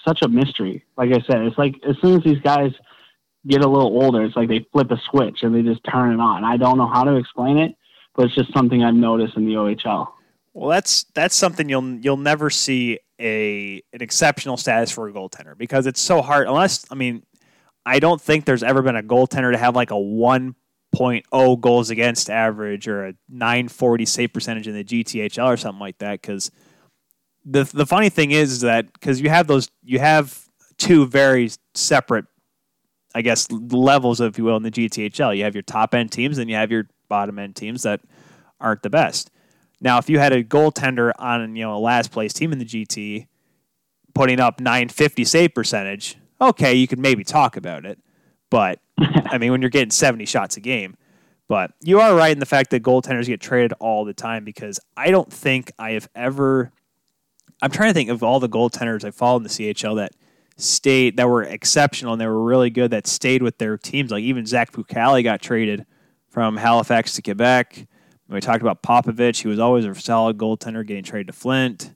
such 0.06 0.22
a 0.22 0.28
mystery. 0.28 0.86
Like 0.98 1.12
I 1.12 1.22
said, 1.22 1.42
it's 1.42 1.58
like 1.58 1.76
as 1.88 1.98
soon 2.02 2.18
as 2.18 2.24
these 2.24 2.40
guys 2.40 2.74
get 3.46 3.64
a 3.64 3.68
little 3.68 4.04
older, 4.04 4.24
it's 4.24 4.36
like 4.36 4.50
they 4.50 4.66
flip 4.72 4.92
a 4.92 4.98
switch 5.10 5.44
and 5.44 5.56
they 5.56 5.62
just 5.62 5.84
turn 5.84 6.14
it 6.14 6.20
on. 6.20 6.44
I 6.44 6.58
don't 6.58 6.78
know 6.78 6.88
how 6.88 7.04
to 7.04 7.16
explain 7.16 7.58
it, 7.58 7.76
but 8.16 8.26
it's 8.26 8.36
just 8.36 8.54
something 8.54 8.84
I've 8.84 8.96
noticed 8.96 9.38
in 9.38 9.46
the 9.46 9.54
OHL. 9.54 10.08
Well, 10.54 10.70
that's 10.70 11.06
that's 11.14 11.36
something 11.36 11.70
you'll 11.70 11.98
you'll 11.98 12.18
never 12.18 12.50
see 12.50 13.00
a 13.20 13.82
an 13.94 14.02
exceptional 14.02 14.58
status 14.58 14.92
for 14.92 15.08
a 15.08 15.14
goaltender 15.14 15.58
because 15.58 15.88
it's 15.88 16.02
so 16.02 16.22
hard. 16.22 16.48
Unless 16.48 16.86
I 16.92 16.96
mean, 16.96 17.24
I 17.86 18.00
don't 18.00 18.22
think 18.22 18.46
there's 18.46 18.64
ever 18.64 18.82
been 18.82 18.96
a 18.96 19.04
goaltender 19.04 19.52
to 19.52 19.58
have 19.58 19.76
like 19.76 19.92
a 19.92 19.96
1.0 19.96 21.62
goals 21.62 21.90
against 21.90 22.30
average 22.30 22.88
or 22.88 23.08
a 23.08 23.14
940 23.30 24.06
save 24.06 24.34
percentage 24.34 24.68
in 24.68 24.76
the 24.76 24.84
GTHL 24.84 25.48
or 25.48 25.58
something 25.58 25.80
like 25.80 25.98
that. 26.00 26.22
Because 26.22 26.52
the 27.46 27.64
the 27.64 27.86
funny 27.86 28.10
thing 28.10 28.32
is, 28.32 28.52
is 28.52 28.62
that 28.62 28.92
because 28.94 29.22
you 29.22 29.30
have 29.30 29.48
those 29.48 29.70
you 29.84 30.00
have 30.00 30.48
two 30.78 31.08
very 31.08 31.50
separate, 31.74 32.26
I 33.16 33.22
guess, 33.22 33.50
levels, 33.52 34.22
if 34.22 34.38
you 34.38 34.44
will, 34.44 34.58
in 34.58 34.64
the 34.64 34.72
GTHL. 34.72 35.36
You 35.36 35.44
have 35.44 35.56
your 35.56 35.64
top 35.64 35.96
end 35.96 36.12
teams, 36.12 36.38
and 36.38 36.50
you 36.50 36.56
have 36.56 36.72
your 36.72 36.88
bottom 37.08 37.40
end 37.40 37.56
teams 37.56 37.84
that 37.84 38.02
aren't 38.60 38.84
the 38.84 38.90
best. 38.90 39.32
Now, 39.80 39.98
if 39.98 40.10
you 40.10 40.20
had 40.20 40.34
a 40.34 40.44
goaltender 40.44 41.12
on 41.20 41.56
you 41.56 41.64
know 41.64 41.76
a 41.76 41.80
last 41.80 42.12
place 42.12 42.34
team 42.34 42.52
in 42.52 42.60
the 42.60 42.66
GT, 42.66 43.28
putting 44.14 44.40
up 44.40 44.60
950 44.60 45.24
save 45.24 45.54
percentage, 45.54 46.18
okay, 46.42 46.74
you 46.74 46.88
could 46.88 47.00
maybe 47.00 47.24
talk 47.24 47.58
about 47.58 47.86
it. 47.86 48.00
But 48.50 48.80
I 48.98 49.38
mean, 49.38 49.52
when 49.52 49.62
you're 49.62 49.70
getting 49.70 49.92
70 49.92 50.26
shots 50.26 50.58
a 50.58 50.60
game, 50.60 50.98
but 51.48 51.72
you 51.82 52.00
are 52.00 52.16
right 52.16 52.32
in 52.32 52.40
the 52.40 52.46
fact 52.46 52.72
that 52.72 52.84
goaltenders 52.84 53.28
get 53.28 53.40
traded 53.40 53.74
all 53.80 54.04
the 54.04 54.14
time 54.14 54.44
because 54.44 54.80
I 54.98 55.12
don't 55.12 55.32
think 55.32 55.72
I 55.80 55.92
have 55.92 56.10
ever. 56.16 56.72
I'm 57.62 57.72
trying 57.72 57.90
to 57.90 57.94
think 57.94 58.10
of 58.10 58.22
all 58.22 58.40
the 58.40 58.50
goaltenders 58.50 59.04
I 59.04 59.12
followed 59.12 59.38
in 59.38 59.44
the 59.44 59.50
CHL 59.50 59.96
that 59.98 60.12
stayed 60.58 61.18
that 61.18 61.30
were 61.30 61.44
exceptional 61.44 62.14
and 62.14 62.22
they 62.22 62.28
were 62.28 62.44
really 62.44 62.70
good 62.70 62.92
that 62.92 63.08
stayed 63.08 63.42
with 63.42 63.58
their 63.60 63.78
teams. 63.78 64.12
Like 64.12 64.24
even 64.24 64.46
Zach 64.46 64.72
Fucale 64.72 65.24
got 65.24 65.42
traded 65.42 65.86
from 66.30 66.58
Halifax 66.58 67.14
to 67.14 67.22
Quebec. 67.22 67.88
We 68.30 68.42
talked 68.42 68.62
about 68.62 68.84
Popovich, 68.84 69.42
he 69.42 69.48
was 69.48 69.60
always 69.60 69.86
a 69.86 69.96
solid 69.96 70.38
goaltender, 70.38 70.86
getting 70.86 71.04
traded 71.04 71.28
to 71.28 71.34
Flint. 71.34 71.94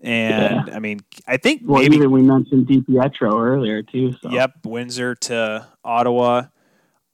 And 0.00 0.70
I 0.70 0.78
mean, 0.78 1.00
I 1.26 1.36
think 1.36 1.62
Well, 1.64 1.82
maybe 1.82 1.96
even 1.96 2.10
we 2.10 2.22
mentioned 2.22 2.68
DiPietro 2.68 3.32
earlier 3.32 3.82
too. 3.82 4.12
So. 4.22 4.30
Yep, 4.30 4.66
Windsor 4.66 5.14
to 5.14 5.66
Ottawa. 5.84 6.44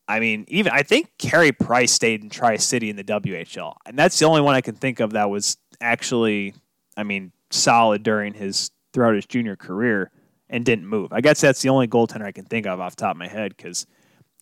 I 0.09 0.21
mean, 0.21 0.45
even 0.49 0.73
I 0.73 0.83
think 0.83 1.13
Carey 1.17 1.53
Price 1.53 1.93
stayed 1.93 2.23
in 2.23 2.29
Tri 2.29 2.57
City 2.57 2.91
in 2.91 2.97
the 2.97 3.05
WHL, 3.05 3.77
and 3.87 3.99
that's 3.99 4.19
the 4.19 4.27
only 4.27 4.41
one 4.41 4.55
I 4.55 4.61
can 4.61 4.75
think 4.75 5.01
of 5.01 5.13
that 5.13 5.31
was 5.31 5.57
actually, 5.81 6.55
I 6.97 7.05
mean, 7.05 7.33
solid 7.51 8.03
during 8.03 8.35
his 8.35 8.71
throughout 8.93 9.15
his 9.15 9.27
junior 9.27 9.57
career 9.57 10.11
and 10.51 10.65
didn't 10.65 10.87
move. 10.87 11.13
I 11.13 11.21
guess 11.21 11.41
that's 11.41 11.63
the 11.63 11.71
only 11.71 11.89
goaltender 11.89 12.25
I 12.25 12.33
can 12.33 12.45
think 12.45 12.67
of 12.67 12.81
off 12.81 12.97
the 12.97 13.01
top 13.01 13.13
of 13.13 13.17
my 13.17 13.29
head 13.29 13.57
because 13.57 13.87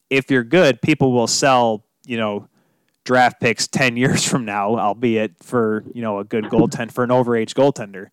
if 0.09 0.31
you're 0.31 0.45
good, 0.45 0.83
people 0.83 1.13
will 1.13 1.29
sell, 1.29 1.85
you 2.05 2.17
know, 2.17 2.49
draft 3.05 3.41
picks 3.41 3.67
ten 3.67 3.97
years 3.97 4.27
from 4.27 4.45
now, 4.45 4.77
albeit 4.79 5.33
for 5.43 5.85
you 5.95 6.03
know 6.03 6.19
a 6.19 6.25
good 6.25 6.45
goaltender 6.45 6.93
for 6.93 7.05
an 7.05 7.11
overage 7.11 7.55
goaltender. 7.55 8.09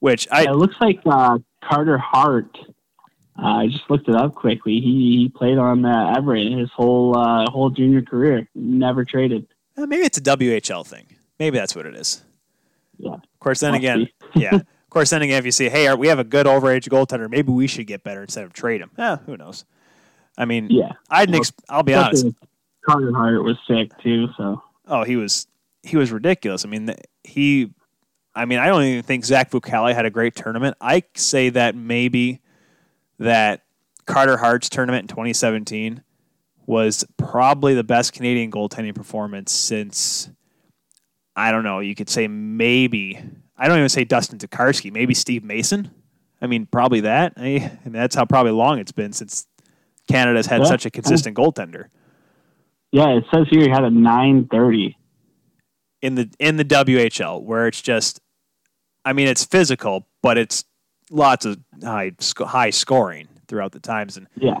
Which 0.00 0.28
I 0.30 0.42
Yeah, 0.42 0.50
it 0.50 0.56
looks 0.56 0.76
like 0.80 1.00
uh, 1.06 1.38
Carter 1.64 1.98
Hart. 1.98 2.56
Uh, 3.38 3.46
I 3.46 3.66
just 3.66 3.88
looked 3.90 4.08
it 4.08 4.14
up 4.14 4.34
quickly. 4.34 4.80
He, 4.80 5.18
he 5.18 5.28
played 5.28 5.58
on 5.58 5.84
uh, 5.84 6.14
Everett 6.16 6.52
his 6.52 6.70
whole 6.72 7.16
uh, 7.16 7.50
whole 7.50 7.70
junior 7.70 8.02
career. 8.02 8.48
Never 8.54 9.04
traded. 9.04 9.46
Uh, 9.76 9.86
maybe 9.86 10.04
it's 10.04 10.18
a 10.18 10.22
WHL 10.22 10.86
thing. 10.86 11.06
Maybe 11.38 11.58
that's 11.58 11.76
what 11.76 11.84
it 11.86 11.94
is. 11.94 12.22
Yeah. 12.98 13.14
Of 13.14 13.40
course, 13.40 13.60
then 13.60 13.74
again, 13.74 14.08
yeah. 14.34 14.54
Of 14.54 14.64
course, 14.90 15.10
then 15.10 15.20
again, 15.20 15.38
if 15.38 15.44
you 15.44 15.52
see, 15.52 15.68
hey, 15.68 15.92
we 15.94 16.08
have 16.08 16.18
a 16.18 16.24
good 16.24 16.46
overage 16.46 16.88
goaltender, 16.88 17.28
maybe 17.28 17.52
we 17.52 17.66
should 17.66 17.86
get 17.86 18.02
better 18.02 18.22
instead 18.22 18.44
of 18.44 18.54
trade 18.54 18.80
him. 18.80 18.90
Eh, 18.96 19.16
who 19.26 19.36
knows? 19.36 19.66
I 20.38 20.46
mean, 20.46 20.68
Yeah. 20.70 20.92
I 21.10 21.26
didn't. 21.26 21.36
Ex- 21.40 21.52
I'll 21.68 21.82
be 21.82 21.92
honest. 21.94 22.26
Carter 22.86 23.12
Hart 23.12 23.42
was 23.42 23.56
sick 23.68 23.90
too. 24.02 24.28
So 24.36 24.62
Oh, 24.86 25.02
he 25.04 25.16
was 25.16 25.46
he 25.82 25.96
was 25.96 26.12
ridiculous. 26.12 26.64
I 26.64 26.68
mean, 26.68 26.94
he. 27.24 27.72
I 28.34 28.44
mean, 28.44 28.58
I 28.58 28.66
don't 28.66 28.82
even 28.82 29.02
think 29.02 29.24
Zach 29.24 29.50
Fucale 29.50 29.94
had 29.94 30.04
a 30.04 30.10
great 30.10 30.34
tournament. 30.34 30.76
I 30.80 31.04
say 31.14 31.48
that 31.50 31.74
maybe 31.74 32.40
that 33.18 33.62
Carter 34.04 34.36
Hart's 34.36 34.68
tournament 34.68 35.04
in 35.04 35.08
2017 35.08 36.02
was 36.66 37.04
probably 37.16 37.72
the 37.74 37.82
best 37.84 38.12
Canadian 38.12 38.50
goaltending 38.50 38.94
performance 38.94 39.52
since 39.52 40.28
I 41.34 41.50
don't 41.50 41.64
know. 41.64 41.80
You 41.80 41.94
could 41.94 42.10
say 42.10 42.28
maybe 42.28 43.18
I 43.56 43.68
don't 43.68 43.78
even 43.78 43.88
say 43.88 44.04
Dustin 44.04 44.38
Tokarski, 44.38 44.92
maybe 44.92 45.14
Steve 45.14 45.42
Mason. 45.42 45.90
I 46.42 46.46
mean, 46.46 46.66
probably 46.66 47.00
that. 47.00 47.32
I, 47.38 47.46
I 47.46 47.70
mean, 47.84 47.92
that's 47.94 48.14
how 48.14 48.26
probably 48.26 48.52
long 48.52 48.78
it's 48.78 48.92
been 48.92 49.12
since 49.14 49.46
Canada's 50.08 50.44
had 50.46 50.60
Yeah. 50.60 50.66
such 50.66 50.84
a 50.84 50.90
consistent 50.90 51.36
goaltender 51.36 51.86
yeah, 52.96 53.16
it 53.18 53.24
says 53.32 53.46
here 53.50 53.60
he 53.62 53.68
had 53.68 53.84
a 53.84 53.90
nine 53.90 54.48
thirty. 54.50 54.96
in 56.02 56.14
the 56.14 56.30
in 56.38 56.56
the 56.56 56.64
WHL, 56.64 57.42
where 57.42 57.66
it's 57.66 57.82
just, 57.82 58.20
I 59.04 59.12
mean, 59.12 59.28
it's 59.28 59.44
physical, 59.44 60.06
but 60.22 60.38
it's 60.38 60.64
lots 61.10 61.44
of 61.44 61.58
high 61.82 62.12
sc- 62.20 62.40
high 62.42 62.70
scoring 62.70 63.28
throughout 63.48 63.72
the 63.72 63.80
times. 63.80 64.16
And 64.16 64.26
Yeah. 64.36 64.58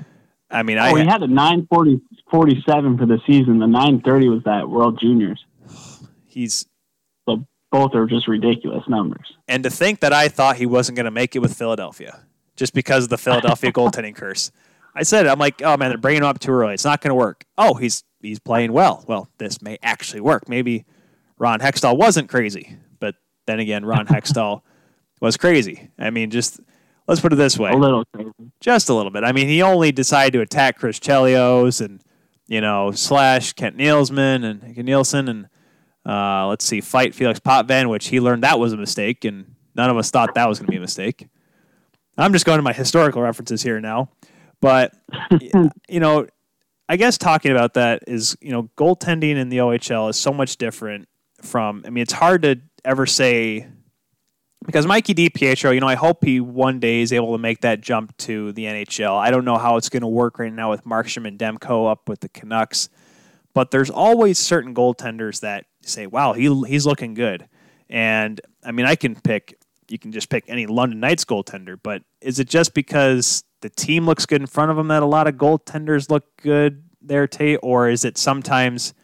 I 0.50 0.62
mean, 0.62 0.78
Oh, 0.78 0.82
I 0.82 1.00
he 1.02 1.06
had 1.06 1.22
a 1.22 1.26
nine 1.26 1.66
forty 1.72 2.00
forty 2.30 2.62
seven 2.68 2.96
for 2.98 3.06
the 3.06 3.18
season. 3.26 3.58
The 3.58 3.66
nine 3.66 4.00
thirty 4.00 4.28
was 4.28 4.42
that 4.44 4.68
World 4.68 4.98
Juniors. 5.00 5.44
he's 6.26 6.66
Both 7.72 7.94
are 7.94 8.06
just 8.06 8.28
ridiculous 8.28 8.84
numbers. 8.88 9.26
and 9.48 9.64
to 9.64 9.70
think 9.70 10.00
that 10.00 10.12
I 10.12 10.28
thought 10.28 10.56
he 10.56 10.66
wasn't 10.66 10.96
going 10.96 11.04
to 11.06 11.10
make 11.10 11.34
it 11.34 11.40
with 11.40 11.54
Philadelphia 11.56 12.20
just 12.54 12.72
because 12.74 13.04
of 13.04 13.10
the 13.10 13.18
Philadelphia 13.18 13.72
goaltending 13.78 14.14
curse. 14.14 14.50
I 14.94 15.02
said, 15.02 15.26
I'm 15.26 15.38
like, 15.38 15.60
oh 15.62 15.76
man, 15.76 15.90
they're 15.90 15.98
bringing 15.98 16.22
him 16.22 16.28
up 16.28 16.38
too 16.38 16.52
early. 16.52 16.72
It's 16.74 16.84
not 16.84 17.00
going 17.02 17.10
to 17.10 17.14
work. 17.16 17.44
Oh, 17.58 17.74
he's 17.74 18.04
he's 18.26 18.38
playing 18.38 18.72
well. 18.72 19.04
Well, 19.06 19.28
this 19.38 19.62
may 19.62 19.78
actually 19.82 20.20
work. 20.20 20.48
Maybe 20.48 20.84
Ron 21.38 21.60
Hextall 21.60 21.96
wasn't 21.96 22.28
crazy, 22.28 22.76
but 23.00 23.14
then 23.46 23.60
again, 23.60 23.84
Ron 23.84 24.06
Hextall 24.08 24.62
was 25.20 25.36
crazy. 25.36 25.90
I 25.98 26.10
mean, 26.10 26.30
just 26.30 26.60
let's 27.06 27.20
put 27.20 27.32
it 27.32 27.36
this 27.36 27.58
way. 27.58 27.70
A 27.70 27.76
little 27.76 28.04
crazy. 28.14 28.30
just 28.60 28.88
a 28.88 28.94
little 28.94 29.10
bit. 29.10 29.24
I 29.24 29.32
mean, 29.32 29.48
he 29.48 29.62
only 29.62 29.92
decided 29.92 30.32
to 30.34 30.40
attack 30.40 30.78
Chris 30.78 30.98
Chelios 30.98 31.84
and 31.84 32.00
you 32.46 32.60
know 32.60 32.92
slash 32.92 33.52
Kent 33.52 33.76
Nielsman 33.76 34.44
and 34.44 34.76
Nielsen 34.76 35.28
and 35.28 35.48
uh, 36.06 36.46
let's 36.46 36.64
see, 36.64 36.80
fight 36.80 37.14
Felix 37.14 37.40
Potvin, 37.40 37.88
which 37.88 38.08
he 38.08 38.20
learned 38.20 38.44
that 38.44 38.60
was 38.60 38.72
a 38.72 38.76
mistake, 38.76 39.24
and 39.24 39.56
none 39.74 39.90
of 39.90 39.96
us 39.96 40.10
thought 40.10 40.34
that 40.36 40.48
was 40.48 40.60
going 40.60 40.66
to 40.66 40.70
be 40.70 40.76
a 40.76 40.80
mistake. 40.80 41.26
I'm 42.16 42.32
just 42.32 42.46
going 42.46 42.58
to 42.58 42.62
my 42.62 42.72
historical 42.72 43.20
references 43.20 43.62
here 43.62 43.80
now, 43.80 44.10
but 44.60 44.94
you 45.88 46.00
know, 46.00 46.28
I 46.88 46.96
guess 46.96 47.18
talking 47.18 47.50
about 47.50 47.74
that 47.74 48.04
is 48.06 48.36
you 48.40 48.52
know 48.52 48.70
goaltending 48.76 49.36
in 49.36 49.48
the 49.48 49.58
OHL 49.58 50.10
is 50.10 50.16
so 50.16 50.32
much 50.32 50.56
different 50.56 51.08
from. 51.42 51.82
I 51.86 51.90
mean, 51.90 52.02
it's 52.02 52.12
hard 52.12 52.42
to 52.42 52.60
ever 52.84 53.06
say 53.06 53.66
because 54.64 54.86
Mikey 54.86 55.14
DiPietro, 55.14 55.74
you 55.74 55.80
know, 55.80 55.86
I 55.86 55.94
hope 55.94 56.24
he 56.24 56.40
one 56.40 56.80
day 56.80 57.00
is 57.00 57.12
able 57.12 57.32
to 57.32 57.38
make 57.38 57.60
that 57.60 57.80
jump 57.80 58.16
to 58.18 58.52
the 58.52 58.64
NHL. 58.64 59.16
I 59.16 59.30
don't 59.30 59.44
know 59.44 59.58
how 59.58 59.76
it's 59.76 59.88
going 59.88 60.02
to 60.02 60.08
work 60.08 60.38
right 60.38 60.52
now 60.52 60.70
with 60.70 60.84
Markstrom 60.84 61.26
and 61.26 61.38
Demko 61.38 61.90
up 61.90 62.08
with 62.08 62.20
the 62.20 62.28
Canucks, 62.28 62.88
but 63.54 63.70
there's 63.70 63.90
always 63.90 64.38
certain 64.38 64.74
goaltenders 64.74 65.40
that 65.40 65.66
say, 65.82 66.06
"Wow, 66.06 66.32
he 66.34 66.52
he's 66.66 66.86
looking 66.86 67.14
good." 67.14 67.48
And 67.88 68.40
I 68.64 68.72
mean, 68.72 68.86
I 68.86 68.96
can 68.96 69.14
pick. 69.14 69.58
You 69.88 69.98
can 69.98 70.10
just 70.10 70.28
pick 70.28 70.44
any 70.48 70.66
London 70.66 70.98
Knights 70.98 71.24
goaltender, 71.24 71.78
but 71.80 72.02
is 72.20 72.40
it 72.40 72.48
just 72.48 72.74
because 72.74 73.44
the 73.60 73.70
team 73.70 74.06
looks 74.06 74.26
good 74.26 74.40
in 74.40 74.46
front 74.46 74.70
of 74.70 74.76
them 74.76 74.88
that 74.88 75.02
a 75.02 75.06
lot 75.06 75.26
of 75.26 75.34
goaltenders 75.34 76.10
look 76.10 76.24
good 76.42 76.82
there, 77.00 77.26
Tate, 77.26 77.58
or 77.62 77.88
is 77.88 78.04
it 78.04 78.18
sometimes, 78.18 78.94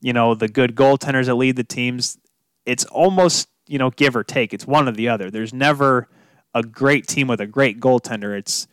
you 0.00 0.12
know, 0.12 0.34
the 0.34 0.48
good 0.48 0.74
goaltenders 0.74 1.26
that 1.26 1.34
lead 1.34 1.56
the 1.56 1.64
teams? 1.64 2.18
It's 2.64 2.84
almost 2.86 3.48
you 3.66 3.78
know, 3.78 3.90
give 3.90 4.16
or 4.16 4.24
take. 4.24 4.52
It's 4.52 4.66
one 4.66 4.88
or 4.88 4.92
the 4.92 5.08
other. 5.08 5.30
There's 5.30 5.54
never 5.54 6.08
a 6.54 6.62
great 6.62 7.06
team 7.06 7.26
with 7.28 7.40
a 7.40 7.46
great 7.46 7.80
goaltender. 7.80 8.36
It's 8.36 8.66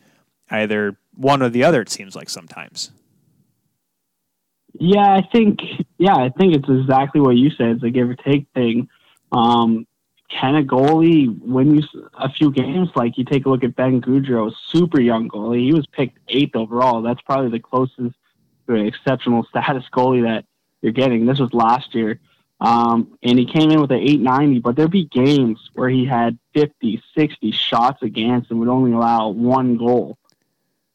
either 0.50 0.98
one 1.14 1.42
or 1.42 1.48
the 1.48 1.64
other. 1.64 1.80
It 1.80 1.88
seems 1.88 2.14
like 2.14 2.28
sometimes. 2.28 2.90
Yeah, 4.78 5.14
I 5.14 5.26
think 5.32 5.60
yeah, 5.98 6.14
I 6.14 6.28
think 6.28 6.54
it's 6.54 6.68
exactly 6.68 7.20
what 7.20 7.36
you 7.36 7.50
said. 7.50 7.76
It's 7.76 7.82
a 7.82 7.90
give 7.90 8.08
or 8.08 8.14
take 8.14 8.46
thing. 8.54 8.88
Um, 9.32 9.86
can 10.30 10.54
a 10.54 10.62
goalie 10.62 11.36
win 11.42 11.76
you 11.76 11.82
a 12.14 12.30
few 12.30 12.50
games? 12.52 12.88
Like 12.94 13.18
you 13.18 13.24
take 13.24 13.46
a 13.46 13.50
look 13.50 13.64
at 13.64 13.74
Ben 13.74 14.00
Gaudreau, 14.00 14.52
super 14.68 15.00
young 15.00 15.28
goalie. 15.28 15.64
He 15.64 15.74
was 15.74 15.86
picked 15.86 16.18
eighth 16.28 16.56
overall. 16.56 17.02
That's 17.02 17.20
probably 17.22 17.50
the 17.50 17.58
closest 17.58 18.14
to 18.66 18.74
an 18.74 18.86
exceptional 18.86 19.44
status 19.44 19.84
goalie 19.92 20.22
that 20.22 20.44
you're 20.82 20.92
getting. 20.92 21.26
This 21.26 21.40
was 21.40 21.52
last 21.52 21.94
year. 21.94 22.20
Um, 22.60 23.18
and 23.22 23.38
he 23.38 23.46
came 23.46 23.70
in 23.70 23.80
with 23.80 23.90
an 23.90 24.00
890, 24.00 24.60
but 24.60 24.76
there'd 24.76 24.90
be 24.90 25.06
games 25.06 25.70
where 25.74 25.88
he 25.88 26.04
had 26.04 26.38
50, 26.54 27.02
60 27.16 27.52
shots 27.52 28.02
against 28.02 28.50
and 28.50 28.60
would 28.60 28.68
only 28.68 28.92
allow 28.92 29.30
one 29.30 29.76
goal. 29.76 30.18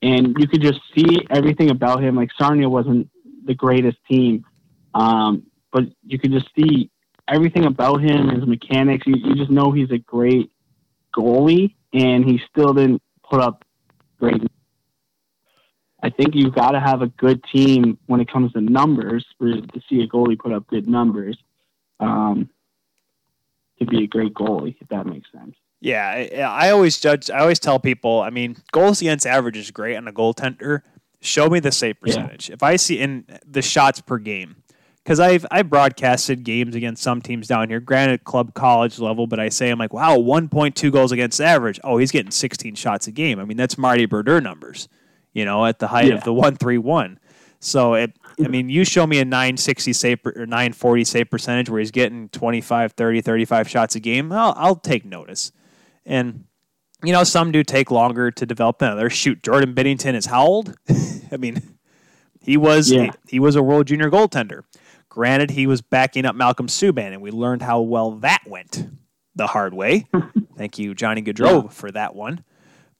And 0.01 0.35
you 0.39 0.47
could 0.47 0.61
just 0.61 0.79
see 0.95 1.25
everything 1.29 1.71
about 1.71 2.03
him. 2.03 2.15
Like 2.15 2.29
Sarnia 2.37 2.69
wasn't 2.69 3.09
the 3.43 3.55
greatest 3.55 3.97
team, 4.09 4.45
um, 4.93 5.43
but 5.71 5.85
you 6.05 6.19
could 6.19 6.31
just 6.31 6.49
see 6.55 6.91
everything 7.27 7.65
about 7.65 8.01
him, 8.01 8.29
his 8.29 8.45
mechanics. 8.45 9.05
You, 9.07 9.15
you 9.17 9.35
just 9.35 9.51
know 9.51 9.71
he's 9.71 9.91
a 9.91 9.97
great 9.97 10.51
goalie, 11.15 11.75
and 11.93 12.25
he 12.25 12.39
still 12.49 12.73
didn't 12.73 13.01
put 13.29 13.41
up 13.41 13.63
great. 14.19 14.41
I 16.03 16.09
think 16.09 16.35
you've 16.35 16.53
got 16.53 16.71
to 16.71 16.79
have 16.79 17.01
a 17.01 17.07
good 17.07 17.43
team 17.51 17.97
when 18.05 18.19
it 18.21 18.31
comes 18.31 18.53
to 18.53 18.61
numbers 18.61 19.25
for 19.37 19.51
to 19.53 19.81
see 19.89 20.01
a 20.01 20.07
goalie 20.07 20.37
put 20.37 20.53
up 20.53 20.67
good 20.67 20.87
numbers 20.87 21.37
um, 21.99 22.49
to 23.79 23.85
be 23.85 24.03
a 24.03 24.07
great 24.07 24.33
goalie, 24.33 24.75
if 24.79 24.87
that 24.89 25.05
makes 25.07 25.31
sense. 25.31 25.55
Yeah, 25.81 26.07
I, 26.07 26.67
I 26.67 26.69
always 26.71 26.99
judge. 26.99 27.29
I 27.31 27.39
always 27.39 27.59
tell 27.59 27.79
people. 27.79 28.21
I 28.21 28.29
mean, 28.29 28.57
goals 28.71 29.01
against 29.01 29.25
average 29.25 29.57
is 29.57 29.71
great 29.71 29.95
on 29.95 30.07
a 30.07 30.13
goaltender. 30.13 30.81
Show 31.21 31.49
me 31.49 31.59
the 31.59 31.71
save 31.71 31.97
Yeah. 32.03 32.13
percentage. 32.13 32.49
If 32.51 32.61
I 32.61 32.75
see 32.75 32.99
in 32.99 33.25
the 33.45 33.61
shots 33.61 33.99
per 34.01 34.17
game, 34.19 34.57
because 35.05 35.19
I've 35.19 35.45
I 35.51 35.61
broadcasted 35.61 36.43
games 36.43 36.73
against 36.75 37.03
some 37.03 37.21
teams 37.21 37.47
down 37.47 37.69
here, 37.69 37.79
granted 37.79 38.23
club 38.23 38.55
college 38.55 38.97
level, 38.97 39.27
but 39.27 39.39
I 39.39 39.49
say 39.49 39.69
I'm 39.69 39.77
like, 39.77 39.93
wow, 39.93 40.17
1.2 40.17 40.91
goals 40.91 41.11
against 41.11 41.39
average. 41.39 41.79
Oh, 41.83 41.97
he's 41.97 42.09
getting 42.09 42.31
16 42.31 42.73
shots 42.73 43.05
a 43.05 43.11
game. 43.11 43.39
I 43.39 43.45
mean, 43.45 43.55
that's 43.55 43.77
Marty 43.77 44.07
Brodeur 44.07 44.41
numbers, 44.41 44.89
you 45.31 45.45
know, 45.45 45.63
at 45.67 45.77
the 45.77 45.87
height 45.87 46.07
Yeah. 46.07 46.15
of 46.15 46.23
the 46.23 46.33
one 46.33 46.55
three 46.55 46.79
one. 46.79 47.19
So 47.59 47.93
it, 47.93 48.17
I 48.39 48.43
mm. 48.43 48.49
mean, 48.49 48.69
you 48.69 48.83
show 48.83 49.05
me 49.05 49.19
a 49.19 49.25
960 49.25 49.93
save 49.93 50.23
per, 50.23 50.31
or 50.35 50.45
940 50.47 51.03
save 51.03 51.29
percentage 51.29 51.69
where 51.69 51.79
he's 51.79 51.91
getting 51.91 52.29
25, 52.29 52.93
30, 52.93 53.21
35 53.21 53.69
shots 53.69 53.95
a 53.95 53.99
game. 53.99 54.31
I'll, 54.31 54.53
I'll 54.57 54.75
take 54.75 55.05
notice. 55.05 55.51
And 56.05 56.45
you 57.03 57.11
know, 57.13 57.23
some 57.23 57.51
do 57.51 57.63
take 57.63 57.91
longer 57.91 58.31
to 58.31 58.45
develop 58.45 58.79
than 58.79 58.89
others. 58.91 59.13
Shoot, 59.13 59.43
Jordan 59.43 59.75
Binnington 59.75 60.15
is 60.15 60.25
how 60.25 60.47
old? 60.47 60.75
I 61.31 61.37
mean, 61.37 61.61
he 62.41 62.57
was 62.57 62.91
Yeah. 62.91 63.11
he 63.27 63.39
was 63.39 63.55
a 63.55 63.61
World 63.61 63.85
Junior 63.85 64.09
goaltender. 64.09 64.63
Granted, 65.09 65.51
he 65.51 65.67
was 65.67 65.81
backing 65.81 66.25
up 66.25 66.35
Malcolm 66.35 66.67
Subban, 66.67 67.13
and 67.13 67.21
we 67.21 67.31
learned 67.31 67.61
how 67.61 67.81
well 67.81 68.11
that 68.17 68.41
went 68.47 68.87
the 69.35 69.47
hard 69.47 69.73
way. 69.73 70.07
Thank 70.57 70.77
you, 70.79 70.93
Johnny 70.93 71.21
Gaudreau, 71.21 71.63
Yeah. 71.63 71.69
for 71.69 71.91
that 71.91 72.15
one. 72.15 72.43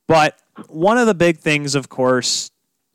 But 0.07 0.37
one 0.67 0.97
of 0.97 1.07
the 1.07 1.13
big 1.15 1.39
things, 1.39 1.75
of 1.75 1.89
course, 1.89 2.51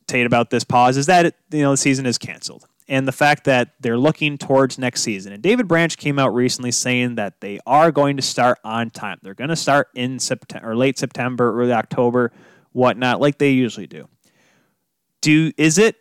Tate 0.06 0.26
about 0.26 0.50
this 0.50 0.64
pause 0.64 0.96
is 0.96 1.06
that 1.06 1.26
it, 1.26 1.34
you 1.50 1.62
know 1.62 1.70
the 1.72 1.76
season 1.76 2.04
is 2.06 2.18
canceled, 2.18 2.66
and 2.88 3.06
the 3.06 3.12
fact 3.12 3.44
that 3.44 3.74
they're 3.80 3.98
looking 3.98 4.38
towards 4.38 4.78
next 4.78 5.02
season. 5.02 5.32
And 5.32 5.42
David 5.42 5.68
Branch 5.68 5.96
came 5.96 6.18
out 6.18 6.34
recently 6.34 6.72
saying 6.72 7.14
that 7.16 7.40
they 7.40 7.60
are 7.66 7.92
going 7.92 8.16
to 8.16 8.22
start 8.22 8.58
on 8.64 8.90
time. 8.90 9.18
They're 9.22 9.34
going 9.34 9.50
to 9.50 9.56
start 9.56 9.88
in 9.94 10.18
September 10.18 10.70
or 10.70 10.76
late 10.76 10.98
September, 10.98 11.52
early 11.60 11.72
October, 11.72 12.32
whatnot, 12.72 13.20
like 13.20 13.38
they 13.38 13.50
usually 13.50 13.86
do. 13.86 14.08
Do 15.20 15.52
is 15.56 15.78
it 15.78 15.96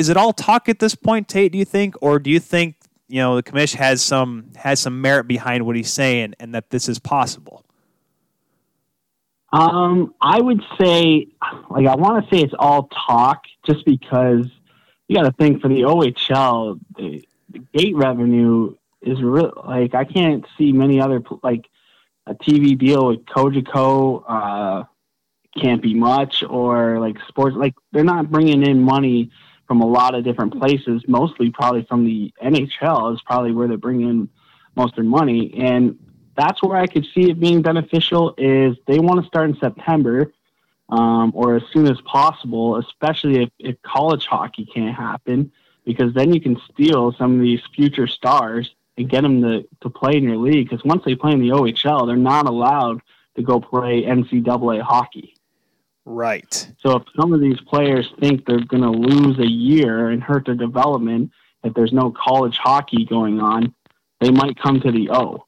is 0.00 0.08
it 0.08 0.16
all 0.16 0.32
talk 0.32 0.70
at 0.70 0.78
this 0.78 0.94
point, 0.94 1.28
Tate? 1.28 1.52
Do 1.52 1.58
you 1.58 1.66
think, 1.66 1.94
or 2.00 2.18
do 2.18 2.30
you 2.30 2.40
think 2.40 2.76
you 3.06 3.18
know 3.18 3.36
the 3.36 3.42
commission 3.42 3.78
has 3.78 4.00
some 4.00 4.50
has 4.56 4.80
some 4.80 5.02
merit 5.02 5.28
behind 5.28 5.66
what 5.66 5.76
he's 5.76 5.92
saying, 5.92 6.34
and 6.40 6.54
that 6.54 6.70
this 6.70 6.88
is 6.88 6.98
possible? 6.98 7.62
Um, 9.52 10.14
I 10.22 10.40
would 10.40 10.62
say, 10.80 11.26
like, 11.68 11.86
I 11.86 11.96
want 11.96 12.24
to 12.24 12.34
say 12.34 12.42
it's 12.42 12.54
all 12.58 12.88
talk, 13.06 13.42
just 13.66 13.84
because 13.84 14.46
you 15.06 15.16
got 15.16 15.24
to 15.24 15.32
think 15.32 15.60
for 15.60 15.68
the 15.68 15.82
OHL, 15.82 16.80
the, 16.96 17.22
the 17.50 17.58
gate 17.74 17.94
revenue 17.94 18.74
is 19.02 19.20
real. 19.20 19.52
Like, 19.66 19.94
I 19.94 20.04
can't 20.04 20.46
see 20.56 20.72
many 20.72 20.98
other 20.98 21.22
like 21.42 21.66
a 22.26 22.34
TV 22.34 22.78
deal 22.78 23.08
with 23.08 23.26
Cogeco. 23.26 24.24
Uh, 24.26 24.84
can't 25.60 25.82
be 25.82 25.92
much, 25.92 26.42
or 26.48 27.00
like 27.00 27.18
sports. 27.28 27.54
Like, 27.54 27.74
they're 27.92 28.02
not 28.02 28.30
bringing 28.30 28.62
in 28.62 28.80
money 28.80 29.30
from 29.70 29.82
a 29.82 29.86
lot 29.86 30.16
of 30.16 30.24
different 30.24 30.58
places. 30.58 31.04
Mostly, 31.06 31.48
probably 31.50 31.84
from 31.84 32.04
the 32.04 32.34
NHL 32.42 33.14
is 33.14 33.22
probably 33.22 33.52
where 33.52 33.68
they're 33.68 33.78
bringing 33.78 34.28
most 34.74 34.94
of 34.94 34.96
their 34.96 35.04
money, 35.04 35.54
and 35.56 35.96
that's 36.36 36.60
where 36.60 36.76
I 36.76 36.88
could 36.88 37.06
see 37.14 37.30
it 37.30 37.38
being 37.38 37.62
beneficial 37.62 38.34
is 38.36 38.76
they 38.88 38.98
want 38.98 39.20
to 39.20 39.26
start 39.28 39.48
in 39.50 39.56
September 39.60 40.32
um, 40.88 41.30
or 41.36 41.54
as 41.54 41.62
soon 41.72 41.86
as 41.86 42.00
possible, 42.00 42.78
especially 42.78 43.44
if, 43.44 43.50
if 43.60 43.80
college 43.82 44.26
hockey 44.26 44.64
can't 44.64 44.96
happen, 44.96 45.52
because 45.84 46.12
then 46.14 46.34
you 46.34 46.40
can 46.40 46.60
steal 46.72 47.12
some 47.12 47.36
of 47.36 47.40
these 47.40 47.60
future 47.72 48.08
stars 48.08 48.74
and 48.96 49.08
get 49.08 49.20
them 49.20 49.40
to, 49.40 49.68
to 49.82 49.88
play 49.88 50.16
in 50.16 50.24
your 50.24 50.36
league. 50.36 50.68
Because 50.68 50.84
once 50.84 51.04
they 51.04 51.14
play 51.14 51.30
in 51.30 51.38
the 51.38 51.50
OHL, 51.50 52.08
they're 52.08 52.16
not 52.16 52.48
allowed 52.48 53.02
to 53.36 53.42
go 53.42 53.60
play 53.60 54.02
NCAA 54.02 54.82
hockey. 54.82 55.36
Right. 56.12 56.68
So 56.80 56.96
if 56.96 57.04
some 57.18 57.32
of 57.32 57.40
these 57.40 57.60
players 57.68 58.08
think 58.18 58.44
they're 58.44 58.64
going 58.64 58.82
to 58.82 58.90
lose 58.90 59.38
a 59.38 59.46
year 59.48 60.08
and 60.10 60.22
hurt 60.22 60.46
their 60.46 60.56
development, 60.56 61.30
if 61.62 61.72
there's 61.74 61.92
no 61.92 62.12
college 62.12 62.56
hockey 62.56 63.04
going 63.04 63.40
on, 63.40 63.74
they 64.20 64.30
might 64.30 64.58
come 64.60 64.80
to 64.80 64.90
the 64.90 65.10
O. 65.10 65.46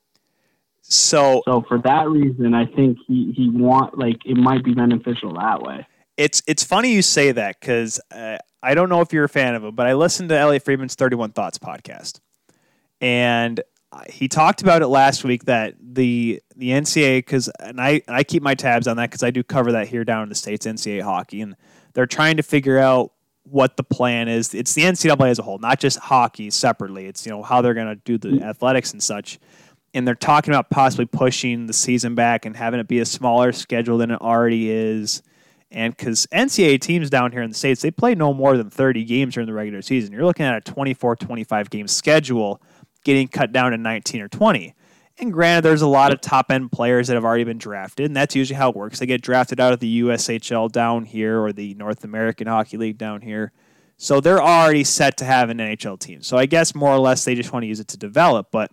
So 0.82 1.42
So 1.44 1.64
for 1.66 1.78
that 1.78 2.08
reason, 2.08 2.54
I 2.54 2.66
think 2.66 2.98
he, 3.06 3.32
he 3.36 3.50
want 3.50 3.98
like 3.98 4.18
it 4.24 4.36
might 4.36 4.64
be 4.64 4.74
beneficial 4.74 5.34
that 5.34 5.62
way. 5.62 5.86
it's 6.16 6.42
it's 6.46 6.62
funny 6.62 6.92
you 6.92 7.02
say 7.02 7.32
that 7.32 7.58
because 7.58 8.00
uh, 8.12 8.38
I 8.62 8.74
don't 8.74 8.88
know 8.88 9.00
if 9.00 9.12
you're 9.12 9.24
a 9.24 9.28
fan 9.28 9.54
of 9.54 9.64
him, 9.64 9.74
but 9.74 9.86
I 9.86 9.94
listened 9.94 10.28
to 10.28 10.38
Elliotte 10.38 10.64
Friedman's 10.64 10.94
Thirty 10.94 11.16
One 11.16 11.32
Thoughts 11.32 11.58
podcast, 11.58 12.20
and 13.00 13.60
he 14.08 14.28
talked 14.28 14.62
about 14.62 14.82
it 14.82 14.88
last 14.88 15.24
week 15.24 15.44
that 15.44 15.74
the 15.80 16.42
the 16.56 16.70
NCAA 16.70 17.18
because 17.18 17.48
and 17.60 17.80
I 17.80 18.02
and 18.06 18.16
I 18.16 18.24
keep 18.24 18.42
my 18.42 18.54
tabs 18.54 18.86
on 18.86 18.96
that 18.96 19.10
because 19.10 19.22
I 19.22 19.30
do 19.30 19.42
cover 19.42 19.72
that 19.72 19.88
here 19.88 20.04
down 20.04 20.22
in 20.22 20.28
the 20.28 20.34
states 20.34 20.66
NCAA 20.66 21.02
hockey, 21.02 21.40
and 21.40 21.56
they're 21.92 22.06
trying 22.06 22.36
to 22.38 22.42
figure 22.42 22.78
out 22.78 23.12
what 23.44 23.76
the 23.76 23.82
plan 23.82 24.28
is. 24.28 24.54
It's 24.54 24.74
the 24.74 24.82
NCAA 24.82 25.30
as 25.30 25.38
a 25.38 25.42
whole, 25.42 25.58
not 25.58 25.78
just 25.78 25.98
hockey 25.98 26.50
separately. 26.50 27.06
It's 27.06 27.26
you 27.26 27.32
know 27.32 27.42
how 27.42 27.60
they're 27.60 27.74
going 27.74 27.88
to 27.88 27.96
do 27.96 28.18
the 28.18 28.28
mm. 28.28 28.42
athletics 28.42 28.92
and 28.92 29.02
such. 29.02 29.38
And 29.94 30.08
they're 30.08 30.14
talking 30.14 30.54
about 30.54 30.70
possibly 30.70 31.04
pushing 31.04 31.66
the 31.66 31.74
season 31.74 32.14
back 32.14 32.46
and 32.46 32.56
having 32.56 32.80
it 32.80 32.88
be 32.88 33.00
a 33.00 33.04
smaller 33.04 33.52
schedule 33.52 33.98
than 33.98 34.10
it 34.10 34.22
already 34.22 34.70
is. 34.70 35.22
And 35.70 35.94
because 35.94 36.26
NCAA 36.28 36.80
teams 36.80 37.10
down 37.10 37.30
here 37.30 37.42
in 37.42 37.50
the 37.50 37.56
States, 37.56 37.82
they 37.82 37.90
play 37.90 38.14
no 38.14 38.32
more 38.32 38.56
than 38.56 38.70
30 38.70 39.04
games 39.04 39.34
during 39.34 39.46
the 39.46 39.52
regular 39.52 39.82
season. 39.82 40.12
You're 40.12 40.24
looking 40.24 40.46
at 40.46 40.56
a 40.56 40.60
24, 40.62 41.16
25 41.16 41.68
game 41.68 41.88
schedule 41.88 42.62
getting 43.04 43.28
cut 43.28 43.52
down 43.52 43.72
to 43.72 43.78
19 43.78 44.22
or 44.22 44.28
20. 44.28 44.74
And 45.18 45.32
granted, 45.32 45.62
there's 45.62 45.82
a 45.82 45.88
lot 45.88 46.12
of 46.12 46.20
top 46.20 46.50
end 46.50 46.72
players 46.72 47.08
that 47.08 47.14
have 47.14 47.24
already 47.24 47.44
been 47.44 47.58
drafted, 47.58 48.06
and 48.06 48.16
that's 48.16 48.34
usually 48.34 48.56
how 48.56 48.70
it 48.70 48.76
works. 48.76 48.98
They 48.98 49.06
get 49.06 49.20
drafted 49.20 49.60
out 49.60 49.72
of 49.72 49.80
the 49.80 50.02
USHL 50.02 50.72
down 50.72 51.04
here 51.04 51.40
or 51.40 51.52
the 51.52 51.74
North 51.74 52.02
American 52.02 52.46
Hockey 52.46 52.78
League 52.78 52.98
down 52.98 53.20
here. 53.20 53.52
So 53.98 54.20
they're 54.20 54.42
already 54.42 54.84
set 54.84 55.18
to 55.18 55.24
have 55.24 55.50
an 55.50 55.58
NHL 55.58 55.98
team. 56.00 56.22
So 56.22 56.36
I 56.36 56.46
guess 56.46 56.74
more 56.74 56.90
or 56.90 56.98
less 56.98 57.24
they 57.24 57.34
just 57.34 57.52
want 57.52 57.62
to 57.62 57.68
use 57.68 57.78
it 57.78 57.88
to 57.88 57.96
develop. 57.96 58.48
But 58.50 58.72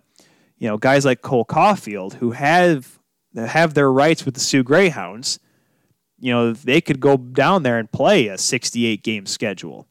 you 0.58 0.68
know, 0.68 0.76
guys 0.76 1.04
like 1.04 1.22
Cole 1.22 1.44
Caufield 1.44 2.14
who 2.14 2.32
have 2.32 2.98
have 3.36 3.74
their 3.74 3.92
rights 3.92 4.24
with 4.24 4.34
the 4.34 4.40
Soo 4.40 4.62
Greyhounds, 4.62 5.38
you 6.18 6.32
know, 6.32 6.52
they 6.52 6.80
could 6.80 7.00
go 7.00 7.16
down 7.16 7.62
there 7.62 7.78
and 7.78 7.90
play 7.92 8.26
a 8.26 8.36
68 8.36 9.02
game 9.02 9.26
schedule 9.26 9.86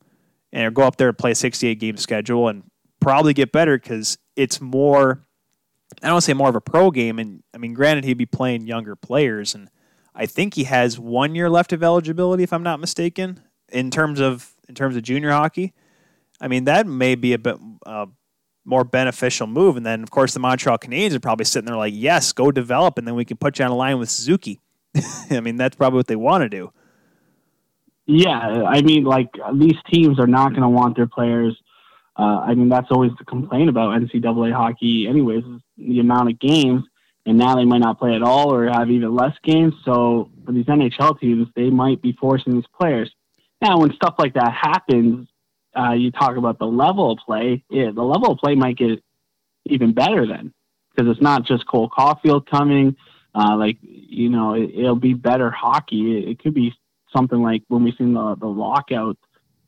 and 0.51 0.73
go 0.75 0.83
up 0.83 0.97
there 0.97 1.09
and 1.09 1.17
play 1.17 1.31
a 1.31 1.35
68 1.35 1.79
game 1.79 1.97
schedule 1.97 2.47
and 2.47 2.63
probably 2.99 3.33
get 3.33 3.51
better 3.51 3.77
because 3.77 4.17
it's 4.39 4.61
more, 4.61 5.25
I 6.01 6.07
don't 6.07 6.13
want 6.13 6.23
to 6.23 6.25
say 6.25 6.33
more 6.33 6.47
of 6.47 6.55
a 6.55 6.61
pro 6.61 6.91
game. 6.91 7.19
And 7.19 7.43
I 7.53 7.57
mean, 7.57 7.73
granted, 7.73 8.05
he'd 8.05 8.13
be 8.13 8.25
playing 8.25 8.67
younger 8.67 8.95
players. 8.95 9.53
And 9.53 9.69
I 10.15 10.25
think 10.25 10.53
he 10.53 10.63
has 10.63 10.97
one 10.97 11.35
year 11.35 11.49
left 11.49 11.73
of 11.73 11.83
eligibility, 11.83 12.43
if 12.43 12.53
I'm 12.53 12.63
not 12.63 12.79
mistaken, 12.79 13.41
in 13.69 13.91
terms 13.91 14.21
of, 14.21 14.53
in 14.69 14.75
terms 14.75 14.95
of 14.95 15.03
junior 15.03 15.31
hockey. 15.31 15.73
I 16.39 16.47
mean, 16.47 16.63
that 16.63 16.87
may 16.87 17.15
be 17.15 17.33
a 17.33 17.37
bit 17.37 17.57
uh, 17.85 18.05
more 18.63 18.85
beneficial 18.85 19.45
move. 19.45 19.75
And 19.75 19.85
then, 19.85 20.03
of 20.03 20.09
course, 20.09 20.33
the 20.33 20.39
Montreal 20.39 20.77
Canadiens 20.77 21.13
are 21.13 21.19
probably 21.19 21.43
sitting 21.43 21.65
there 21.65 21.75
like, 21.75 21.93
yes, 21.93 22.31
go 22.31 22.49
develop, 22.49 22.97
and 22.97 23.05
then 23.05 23.15
we 23.15 23.25
can 23.25 23.35
put 23.35 23.59
you 23.59 23.65
on 23.65 23.71
a 23.71 23.75
line 23.75 23.99
with 23.99 24.09
Suzuki. 24.09 24.61
I 25.29 25.41
mean, 25.41 25.57
that's 25.57 25.75
probably 25.75 25.97
what 25.97 26.07
they 26.07 26.15
want 26.15 26.43
to 26.43 26.49
do. 26.49 26.71
Yeah, 28.05 28.39
I 28.39 28.81
mean, 28.81 29.03
like 29.03 29.29
these 29.53 29.75
teams 29.91 30.17
are 30.17 30.27
not 30.27 30.49
going 30.51 30.61
to 30.61 30.69
want 30.69 30.95
their 30.95 31.07
players. 31.07 31.59
Uh, 32.19 32.39
I 32.39 32.53
mean, 32.53 32.67
that's 32.67 32.91
always 32.91 33.11
the 33.17 33.23
complaint 33.23 33.69
about 33.69 33.97
NCAA 33.97 34.51
hockey, 34.51 35.07
anyways, 35.07 35.43
the 35.77 36.01
amount 36.01 36.29
of 36.29 36.37
games. 36.37 36.83
And 37.25 37.37
now 37.37 37.55
they 37.55 37.63
might 37.63 37.77
not 37.77 37.97
play 37.97 38.13
at 38.13 38.21
all 38.21 38.53
or 38.53 38.67
have 38.69 38.89
even 38.89 39.15
less 39.15 39.35
games. 39.43 39.73
So 39.85 40.29
for 40.45 40.51
these 40.51 40.65
NHL 40.65 41.17
teams, 41.19 41.47
they 41.55 41.69
might 41.69 42.01
be 42.01 42.11
forcing 42.19 42.55
these 42.55 42.67
players. 42.77 43.09
Now, 43.61 43.79
when 43.79 43.93
stuff 43.93 44.15
like 44.19 44.33
that 44.33 44.51
happens, 44.51 45.29
uh, 45.77 45.93
you 45.93 46.11
talk 46.11 46.35
about 46.35 46.59
the 46.59 46.65
level 46.65 47.11
of 47.11 47.19
play. 47.25 47.63
Yeah, 47.69 47.91
the 47.91 48.01
level 48.01 48.31
of 48.31 48.39
play 48.39 48.55
might 48.55 48.77
get 48.77 49.01
even 49.65 49.93
better 49.93 50.27
then 50.27 50.53
because 50.93 51.09
it's 51.09 51.21
not 51.21 51.45
just 51.45 51.67
Cole 51.67 51.89
Caufield 51.89 52.47
coming. 52.47 52.97
Uh, 53.33 53.55
like 53.55 53.77
you 53.81 54.29
know, 54.29 54.55
it, 54.55 54.71
it'll 54.75 54.95
be 54.95 55.13
better 55.13 55.51
hockey. 55.51 56.17
It, 56.17 56.29
it 56.29 56.39
could 56.39 56.53
be 56.53 56.73
something 57.15 57.41
like 57.41 57.63
when 57.67 57.83
we 57.83 57.93
seen 57.97 58.13
the 58.13 58.35
the 58.35 58.47
lockout 58.47 59.17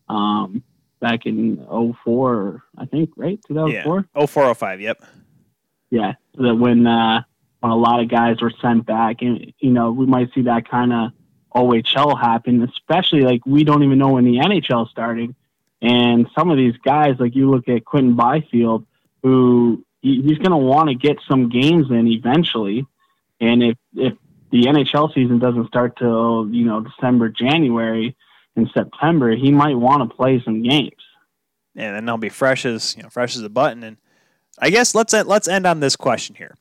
um, 0.10 0.64
back 1.02 1.26
in 1.26 1.66
04, 2.04 2.64
I 2.78 2.86
think, 2.86 3.10
right? 3.18 3.40
2004. 3.48 4.08
Oh, 4.16 4.28
0405, 4.28 4.80
yep. 4.80 5.04
Yeah, 5.90 6.14
that 6.36 6.56
when 6.56 6.88
uh, 6.88 7.24
when 7.60 7.72
a 7.72 7.76
lot 7.76 8.00
of 8.00 8.10
guys 8.10 8.42
were 8.42 8.54
sent 8.62 8.86
back, 8.86 9.22
and 9.22 9.54
you 9.60 9.72
know, 9.72 9.92
we 9.92 10.06
might 10.06 10.34
see 10.34 10.44
that 10.44 10.70
kind 10.70 10.94
of 10.94 11.12
OHL 11.54 12.18
happen. 12.18 12.64
Especially 12.64 13.22
like 13.22 13.46
we 13.46 13.66
don't 13.66 13.84
even 13.84 13.98
know 13.98 14.14
when 14.14 14.24
the 14.24 14.38
NHL 14.38 14.88
starting, 14.90 15.36
and 15.82 16.28
some 16.34 16.50
of 16.50 16.58
these 16.58 16.78
guys, 16.78 17.16
like 17.20 17.36
you 17.36 17.50
look 17.50 17.68
at 17.68 17.84
Quinton 17.84 18.16
Byfield, 18.16 18.86
who 19.22 19.84
he's 20.02 20.38
going 20.38 20.52
to 20.52 20.58
want 20.58 20.88
to 20.88 20.96
get 20.96 21.18
some 21.28 21.50
games 21.50 21.88
in 21.90 22.08
eventually, 22.08 22.86
and 23.42 23.62
if 23.62 23.78
if 23.96 24.14
the 24.52 24.64
NHL 24.64 25.14
season 25.14 25.40
doesn't 25.40 25.68
start 25.68 25.98
till 25.98 26.48
you 26.52 26.66
know 26.66 26.80
December, 26.80 27.28
January, 27.28 28.16
and 28.56 28.70
September, 28.74 29.36
he 29.36 29.52
might 29.52 29.76
want 29.76 30.10
to 30.10 30.16
play 30.16 30.42
some 30.44 30.62
games. 30.64 30.92
and 31.76 31.96
then 31.96 32.06
they'll 32.06 32.18
be 32.18 32.30
fresh 32.30 32.66
as 32.66 32.96
you 32.98 33.04
know, 33.04 33.10
fresh 33.10 33.36
as 33.36 33.42
a 33.44 33.50
button. 33.50 33.84
And 33.84 33.98
I 34.60 34.70
guess 34.70 34.94
let's 34.94 35.14
let's 35.14 35.48
end 35.48 35.66
on 35.66 35.80
this 35.80 35.96
question 35.96 36.36
here, 36.36 36.56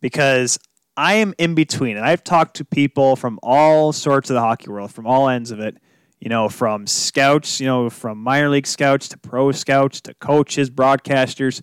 because 0.00 0.58
I 0.96 1.14
am 1.14 1.34
in 1.38 1.54
between, 1.54 1.96
and 1.96 2.04
I've 2.04 2.24
talked 2.24 2.56
to 2.56 2.64
people 2.64 3.16
from 3.16 3.38
all 3.42 3.92
sorts 3.92 4.28
of 4.28 4.34
the 4.34 4.40
hockey 4.40 4.70
world, 4.70 4.92
from 4.92 5.06
all 5.06 5.28
ends 5.28 5.50
of 5.50 5.60
it. 5.60 5.78
You 6.18 6.28
know, 6.28 6.50
from 6.50 6.86
scouts, 6.86 7.60
you 7.60 7.66
know, 7.66 7.88
from 7.88 8.18
minor 8.18 8.50
league 8.50 8.66
scouts 8.66 9.08
to 9.08 9.16
pro 9.16 9.52
scouts 9.52 10.02
to 10.02 10.12
coaches, 10.12 10.68
broadcasters. 10.68 11.62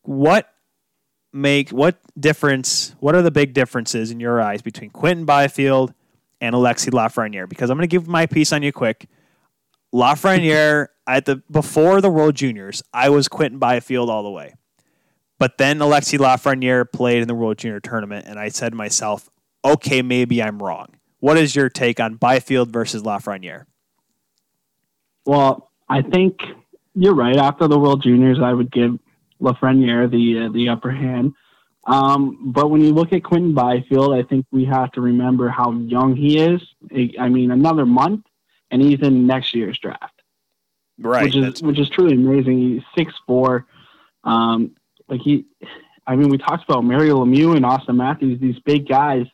What 0.00 0.48
make 1.30 1.68
what 1.68 2.00
difference? 2.18 2.94
What 3.00 3.14
are 3.14 3.20
the 3.20 3.30
big 3.30 3.52
differences 3.52 4.10
in 4.10 4.18
your 4.18 4.40
eyes 4.40 4.62
between 4.62 4.88
Quinton 4.88 5.26
Byfield 5.26 5.92
and 6.42 6.54
Alexis 6.54 6.90
Lafreniere? 6.92 7.48
Because 7.48 7.70
I'm 7.70 7.78
going 7.78 7.88
to 7.88 7.90
give 7.90 8.06
my 8.06 8.26
piece 8.26 8.52
on 8.52 8.62
you 8.62 8.72
quick. 8.72 9.08
Lafreniere 9.94 10.88
at 11.06 11.24
the 11.24 11.36
before 11.50 12.02
the 12.02 12.10
World 12.10 12.34
Juniors, 12.34 12.82
I 12.92 13.08
was 13.08 13.28
Quinton 13.28 13.58
Byfield 13.58 14.10
all 14.10 14.22
the 14.22 14.30
way. 14.30 14.54
But 15.38 15.58
then 15.58 15.80
Alexis 15.80 16.20
Lafreniere 16.20 16.90
played 16.90 17.22
in 17.22 17.28
the 17.28 17.34
World 17.34 17.58
Junior 17.58 17.80
tournament, 17.80 18.26
and 18.28 18.38
I 18.38 18.48
said 18.48 18.70
to 18.70 18.76
myself, 18.76 19.28
okay, 19.64 20.02
maybe 20.02 20.42
I'm 20.42 20.62
wrong. 20.62 20.94
What 21.18 21.36
is 21.36 21.56
your 21.56 21.68
take 21.68 21.98
on 21.98 22.14
Byfield 22.14 22.72
versus 22.72 23.02
Lafreniere? 23.02 23.64
Well, 25.24 25.70
I 25.88 26.02
think 26.02 26.40
you're 26.94 27.14
right. 27.14 27.36
After 27.36 27.68
the 27.68 27.78
World 27.78 28.02
Juniors, 28.02 28.38
I 28.42 28.52
would 28.52 28.70
give 28.70 28.98
Lafreniere 29.40 30.10
the 30.10 30.46
uh, 30.46 30.52
the 30.52 30.68
upper 30.68 30.90
hand. 30.90 31.34
Um, 31.84 32.52
but 32.52 32.70
when 32.70 32.80
you 32.80 32.92
look 32.92 33.12
at 33.12 33.24
Quinton 33.24 33.54
Byfield, 33.54 34.14
I 34.14 34.22
think 34.22 34.46
we 34.52 34.64
have 34.66 34.92
to 34.92 35.00
remember 35.00 35.48
how 35.48 35.72
young 35.72 36.14
he 36.14 36.38
is. 36.38 36.62
I 37.18 37.28
mean, 37.28 37.50
another 37.50 37.84
month, 37.84 38.24
and 38.70 38.80
he's 38.80 39.00
in 39.00 39.26
next 39.26 39.54
year's 39.54 39.78
draft. 39.78 40.22
Right, 40.98 41.24
which 41.24 41.36
is 41.36 41.62
which 41.62 41.78
is 41.78 41.88
truly 41.88 42.14
amazing. 42.14 42.58
He's 42.58 42.82
six 42.96 43.12
four. 43.26 43.66
Um, 44.24 44.76
like 45.08 45.20
he, 45.20 45.46
I 46.06 46.14
mean, 46.14 46.28
we 46.28 46.38
talked 46.38 46.64
about 46.64 46.84
Mario 46.84 47.24
Lemieux 47.24 47.56
and 47.56 47.64
Auston 47.64 47.96
Matthews, 47.96 48.40
these 48.40 48.58
big 48.60 48.88
guys 48.88 49.26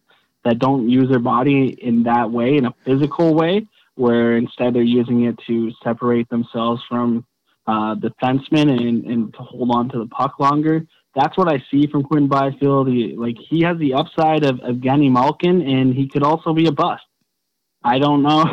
that 0.45 0.59
don't 0.59 0.89
use 0.89 1.09
their 1.11 1.19
body 1.19 1.77
in 1.83 2.05
that 2.05 2.31
way, 2.31 2.57
in 2.57 2.65
a 2.65 2.75
physical 2.85 3.35
way, 3.35 3.67
where 3.97 4.37
instead 4.37 4.75
they're 4.75 4.83
using 4.83 5.25
it 5.25 5.39
to 5.47 5.71
separate 5.83 6.29
themselves 6.31 6.83
from 6.89 7.27
uh, 7.67 7.95
defensemen 7.97 8.71
and, 8.71 9.05
and 9.05 9.35
to 9.35 9.41
hold 9.41 9.71
on 9.75 9.91
to 9.91 9.99
the 9.99 10.07
puck 10.07 10.39
longer. 10.39 10.87
That's 11.19 11.37
what 11.37 11.53
I 11.53 11.65
see 11.69 11.89
from 11.89 12.05
Quinn 12.05 12.29
Byfield. 12.29 12.87
He, 12.87 13.17
like 13.17 13.37
he 13.39 13.63
has 13.63 13.77
the 13.79 13.95
upside 13.95 14.45
of 14.45 14.61
Evgeny 14.61 15.11
Malkin, 15.11 15.63
and 15.63 15.93
he 15.93 16.07
could 16.07 16.23
also 16.23 16.55
be 16.55 16.69
a 16.69 16.73
bust. 16.73 17.03
I 17.83 17.99
don't 17.99 18.23
know. 18.23 18.45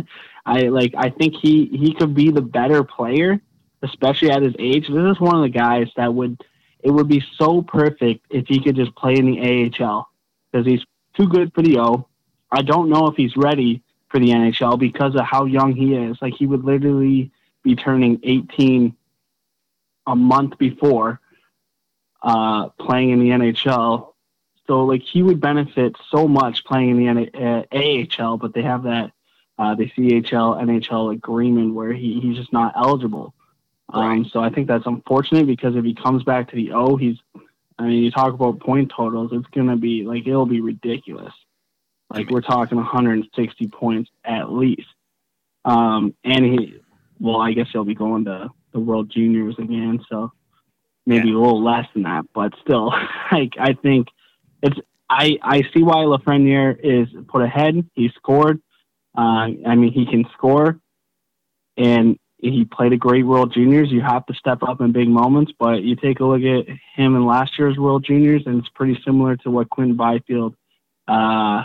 I 0.46 0.62
like. 0.62 0.94
I 0.96 1.10
think 1.10 1.34
he 1.42 1.66
he 1.66 1.92
could 1.92 2.14
be 2.14 2.30
the 2.30 2.40
better 2.40 2.82
player, 2.82 3.42
especially 3.82 4.30
at 4.30 4.40
his 4.40 4.54
age. 4.58 4.86
This 4.88 5.16
is 5.16 5.20
one 5.20 5.36
of 5.36 5.42
the 5.42 5.50
guys 5.50 5.88
that 5.98 6.14
would. 6.14 6.40
It 6.80 6.90
would 6.90 7.08
be 7.08 7.22
so 7.38 7.60
perfect 7.60 8.24
if 8.30 8.46
he 8.48 8.62
could 8.62 8.76
just 8.76 8.94
play 8.96 9.16
in 9.16 9.26
the 9.26 9.72
AHL 9.78 10.08
because 10.50 10.66
he's 10.66 10.82
too 11.18 11.28
good 11.28 11.52
for 11.54 11.60
the 11.60 11.78
O. 11.78 12.08
I 12.50 12.62
don't 12.62 12.88
know 12.88 13.06
if 13.08 13.16
he's 13.16 13.36
ready 13.36 13.82
for 14.08 14.18
the 14.18 14.28
NHL 14.28 14.78
because 14.78 15.14
of 15.14 15.26
how 15.26 15.44
young 15.44 15.74
he 15.74 15.94
is. 15.94 16.16
Like 16.22 16.34
he 16.38 16.46
would 16.46 16.64
literally 16.64 17.30
be 17.62 17.76
turning 17.76 18.20
18 18.22 18.96
a 20.06 20.16
month 20.16 20.56
before 20.58 21.20
uh, 22.24 22.70
playing 22.70 23.10
in 23.10 23.20
the 23.20 23.28
NHL. 23.28 24.14
So 24.66 24.84
like 24.84 25.02
he 25.02 25.22
would 25.22 25.40
benefit 25.40 25.94
so 26.10 26.26
much 26.26 26.64
playing 26.64 27.04
in 27.04 27.16
the 27.16 28.08
uh, 28.18 28.22
AHL, 28.22 28.38
but 28.38 28.54
they 28.54 28.62
have 28.62 28.84
that 28.84 29.12
uh, 29.58 29.74
the 29.74 29.90
CHL 29.90 30.60
NHL 30.60 31.12
agreement 31.12 31.74
where 31.74 31.92
he, 31.92 32.18
he's 32.18 32.36
just 32.36 32.52
not 32.52 32.72
eligible. 32.76 33.34
Um, 33.90 34.24
so 34.24 34.40
I 34.40 34.48
think 34.48 34.66
that's 34.66 34.86
unfortunate 34.86 35.46
because 35.46 35.76
if 35.76 35.84
he 35.84 35.94
comes 35.94 36.24
back 36.24 36.48
to 36.50 36.56
the 36.56 36.72
O, 36.72 36.96
he's 36.96 37.18
I 37.78 37.84
mean, 37.84 38.02
you 38.02 38.10
talk 38.10 38.32
about 38.32 38.60
point 38.60 38.90
totals, 38.96 39.30
it's 39.32 39.46
gonna 39.48 39.76
be 39.76 40.04
like 40.04 40.26
it'll 40.26 40.46
be 40.46 40.62
ridiculous. 40.62 41.34
Like 42.08 42.30
we're 42.30 42.40
talking 42.40 42.78
160 42.78 43.66
points 43.68 44.10
at 44.24 44.50
least. 44.50 44.88
Um, 45.64 46.14
and 46.24 46.44
he, 46.44 46.80
well, 47.18 47.40
I 47.40 47.52
guess 47.52 47.68
he'll 47.72 47.84
be 47.84 47.94
going 47.94 48.26
to 48.26 48.50
the 48.72 48.80
World 48.80 49.10
Juniors 49.10 49.56
again, 49.58 50.04
so 50.08 50.32
maybe 51.06 51.28
yeah. 51.28 51.36
a 51.36 51.38
little 51.38 51.62
less 51.62 51.86
than 51.94 52.04
that, 52.04 52.24
but 52.34 52.52
still, 52.62 52.92
like 53.32 53.54
I 53.58 53.74
think 53.74 54.08
it's 54.62 54.78
I 55.08 55.38
I 55.42 55.62
see 55.74 55.82
why 55.82 55.98
Lafreniere 55.98 56.78
is 56.82 57.08
put 57.28 57.42
ahead. 57.42 57.88
He 57.94 58.10
scored. 58.16 58.60
Uh, 59.16 59.48
I 59.66 59.76
mean, 59.76 59.92
he 59.92 60.06
can 60.06 60.24
score, 60.34 60.80
and 61.76 62.18
he 62.38 62.64
played 62.64 62.92
a 62.92 62.96
great 62.96 63.24
World 63.24 63.54
Juniors. 63.54 63.90
You 63.90 64.02
have 64.02 64.26
to 64.26 64.34
step 64.34 64.62
up 64.62 64.80
in 64.80 64.92
big 64.92 65.08
moments, 65.08 65.52
but 65.58 65.82
you 65.82 65.96
take 65.96 66.20
a 66.20 66.24
look 66.24 66.42
at 66.42 66.68
him 66.94 67.16
in 67.16 67.24
last 67.24 67.52
year's 67.58 67.78
World 67.78 68.04
Juniors, 68.04 68.42
and 68.46 68.58
it's 68.58 68.68
pretty 68.70 69.00
similar 69.04 69.36
to 69.38 69.50
what 69.50 69.70
Quinn 69.70 69.96
Byfield 69.96 70.54
uh, 71.08 71.64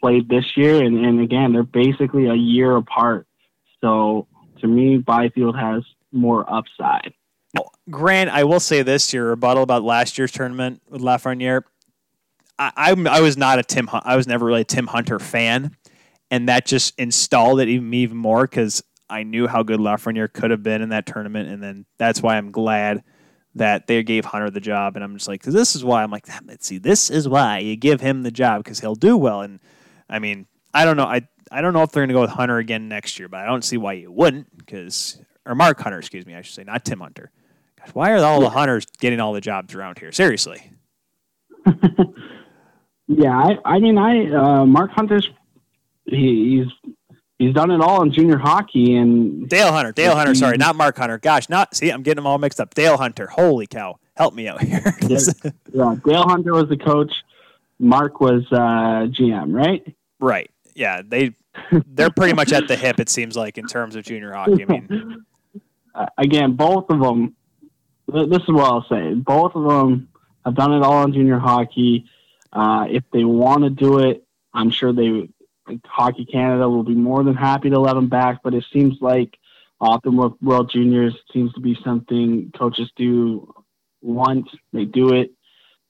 played 0.00 0.28
this 0.28 0.56
year. 0.56 0.82
And, 0.82 1.04
and 1.04 1.20
again, 1.20 1.52
they're 1.52 1.62
basically 1.62 2.26
a 2.26 2.34
year 2.34 2.76
apart. 2.76 3.26
So 3.80 4.26
to 4.60 4.66
me, 4.66 4.98
Byfield 4.98 5.56
has 5.56 5.82
more 6.12 6.44
upside. 6.52 7.14
Grant, 7.90 8.30
I 8.30 8.44
will 8.44 8.60
say 8.60 8.82
this: 8.82 9.12
your 9.12 9.26
rebuttal 9.26 9.62
about 9.62 9.82
last 9.82 10.18
year's 10.18 10.32
tournament 10.32 10.82
with 10.88 11.02
Lafreniere. 11.02 11.62
I, 12.58 12.72
I, 12.76 12.90
I 13.08 13.20
was 13.20 13.36
not 13.36 13.58
a 13.58 13.62
Tim. 13.62 13.88
I 13.92 14.16
was 14.16 14.26
never 14.26 14.46
really 14.46 14.62
a 14.62 14.64
Tim 14.64 14.86
Hunter 14.86 15.18
fan, 15.18 15.76
and 16.30 16.48
that 16.48 16.66
just 16.66 16.98
installed 16.98 17.60
it 17.60 17.68
even 17.68 17.92
even 17.94 18.16
more 18.16 18.42
because 18.42 18.82
I 19.08 19.22
knew 19.22 19.46
how 19.46 19.62
good 19.62 19.80
Lafreniere 19.80 20.32
could 20.32 20.50
have 20.50 20.62
been 20.62 20.82
in 20.82 20.90
that 20.90 21.06
tournament, 21.06 21.48
and 21.48 21.62
then 21.62 21.86
that's 21.98 22.22
why 22.22 22.36
I'm 22.36 22.50
glad 22.50 23.02
that 23.54 23.86
they 23.86 24.02
gave 24.02 24.24
Hunter 24.24 24.50
the 24.50 24.60
job. 24.60 24.94
And 24.96 25.04
I'm 25.04 25.14
just 25.14 25.28
like, 25.28 25.42
this 25.42 25.74
is 25.74 25.84
why 25.84 26.02
I'm 26.02 26.10
like, 26.10 26.26
let's 26.46 26.66
see, 26.66 26.78
this 26.78 27.10
is 27.10 27.28
why 27.28 27.58
you 27.58 27.76
give 27.76 28.00
him 28.00 28.22
the 28.22 28.30
job 28.30 28.62
because 28.62 28.80
he'll 28.80 28.94
do 28.94 29.16
well. 29.16 29.40
And 29.40 29.60
I 30.08 30.18
mean, 30.18 30.46
I 30.74 30.84
don't 30.84 30.96
know, 30.96 31.04
I 31.04 31.26
I 31.50 31.60
don't 31.60 31.72
know 31.72 31.82
if 31.82 31.92
they're 31.92 32.02
going 32.02 32.08
to 32.08 32.14
go 32.14 32.20
with 32.20 32.30
Hunter 32.30 32.58
again 32.58 32.88
next 32.88 33.18
year, 33.18 33.28
but 33.28 33.40
I 33.40 33.46
don't 33.46 33.64
see 33.64 33.76
why 33.76 33.94
you 33.94 34.12
wouldn't 34.12 34.56
because 34.58 35.18
or 35.46 35.54
Mark 35.54 35.80
Hunter, 35.80 35.98
excuse 35.98 36.26
me, 36.26 36.34
I 36.34 36.42
should 36.42 36.54
say, 36.54 36.64
not 36.64 36.84
Tim 36.84 37.00
Hunter. 37.00 37.30
Gosh, 37.78 37.94
why 37.94 38.10
are 38.12 38.24
all 38.24 38.40
the 38.40 38.50
Hunters 38.50 38.86
getting 38.98 39.20
all 39.20 39.32
the 39.32 39.40
jobs 39.40 39.74
around 39.74 39.98
here? 39.98 40.12
Seriously. 40.12 40.72
yeah, 43.08 43.36
I, 43.36 43.58
I 43.64 43.78
mean, 43.78 43.98
I 43.98 44.30
uh, 44.32 44.66
Mark 44.66 44.90
Hunter's 44.90 45.28
he, 46.06 46.58
he's 46.58 46.92
he's 47.38 47.54
done 47.54 47.70
it 47.70 47.80
all 47.80 48.02
in 48.02 48.12
junior 48.12 48.38
hockey 48.38 48.96
and 48.96 49.48
Dale 49.48 49.72
Hunter, 49.72 49.92
Dale 49.92 50.14
Hunter, 50.14 50.34
sorry, 50.34 50.56
not 50.56 50.76
Mark 50.76 50.96
Hunter. 50.96 51.18
Gosh, 51.18 51.48
not 51.48 51.74
see, 51.74 51.90
I'm 51.90 52.02
getting 52.02 52.16
them 52.16 52.26
all 52.26 52.38
mixed 52.38 52.60
up. 52.60 52.74
Dale 52.74 52.96
Hunter, 52.96 53.26
holy 53.26 53.66
cow, 53.66 53.98
help 54.16 54.34
me 54.34 54.48
out 54.48 54.62
here. 54.62 54.82
yeah, 55.02 55.18
yeah, 55.72 55.96
Dale 56.04 56.24
Hunter 56.24 56.54
was 56.54 56.68
the 56.68 56.76
coach. 56.76 57.12
Mark 57.78 58.20
was 58.20 58.44
uh, 58.50 59.06
GM, 59.06 59.54
right? 59.54 59.94
Right. 60.20 60.50
Yeah, 60.74 61.02
they 61.04 61.34
they're 61.86 62.10
pretty 62.10 62.34
much 62.34 62.52
at 62.52 62.68
the 62.68 62.76
hip. 62.76 63.00
It 63.00 63.08
seems 63.08 63.36
like 63.36 63.58
in 63.58 63.66
terms 63.66 63.96
of 63.96 64.04
junior 64.04 64.32
hockey. 64.32 64.62
I 64.62 64.66
mean, 64.66 65.24
uh, 65.94 66.06
again, 66.16 66.54
both 66.54 66.86
of 66.90 67.00
them. 67.00 67.34
This 68.08 68.42
is 68.42 68.48
what 68.48 68.64
I'll 68.64 68.86
say. 68.88 69.14
Both 69.14 69.54
of 69.54 69.64
them 69.64 70.08
have 70.44 70.54
done 70.54 70.72
it 70.72 70.82
all 70.82 71.04
in 71.04 71.12
junior 71.12 71.38
hockey. 71.38 72.06
Uh, 72.52 72.86
if 72.88 73.04
they 73.12 73.24
want 73.24 73.64
to 73.64 73.70
do 73.70 73.98
it, 73.98 74.24
I'm 74.54 74.70
sure 74.70 74.92
they 74.92 75.28
Hockey 75.84 76.24
Canada 76.24 76.68
will 76.68 76.82
be 76.82 76.94
more 76.94 77.22
than 77.22 77.34
happy 77.34 77.68
to 77.70 77.78
let 77.78 77.94
them 77.94 78.08
back, 78.08 78.40
but 78.42 78.54
it 78.54 78.64
seems 78.72 78.96
like 79.00 79.38
often 79.80 80.16
with 80.16 80.32
World 80.40 80.70
Juniors 80.70 81.14
seems 81.32 81.52
to 81.52 81.60
be 81.60 81.78
something 81.84 82.50
coaches 82.56 82.90
do 82.96 83.52
once, 84.00 84.48
they 84.72 84.84
do 84.84 85.12
it, 85.12 85.32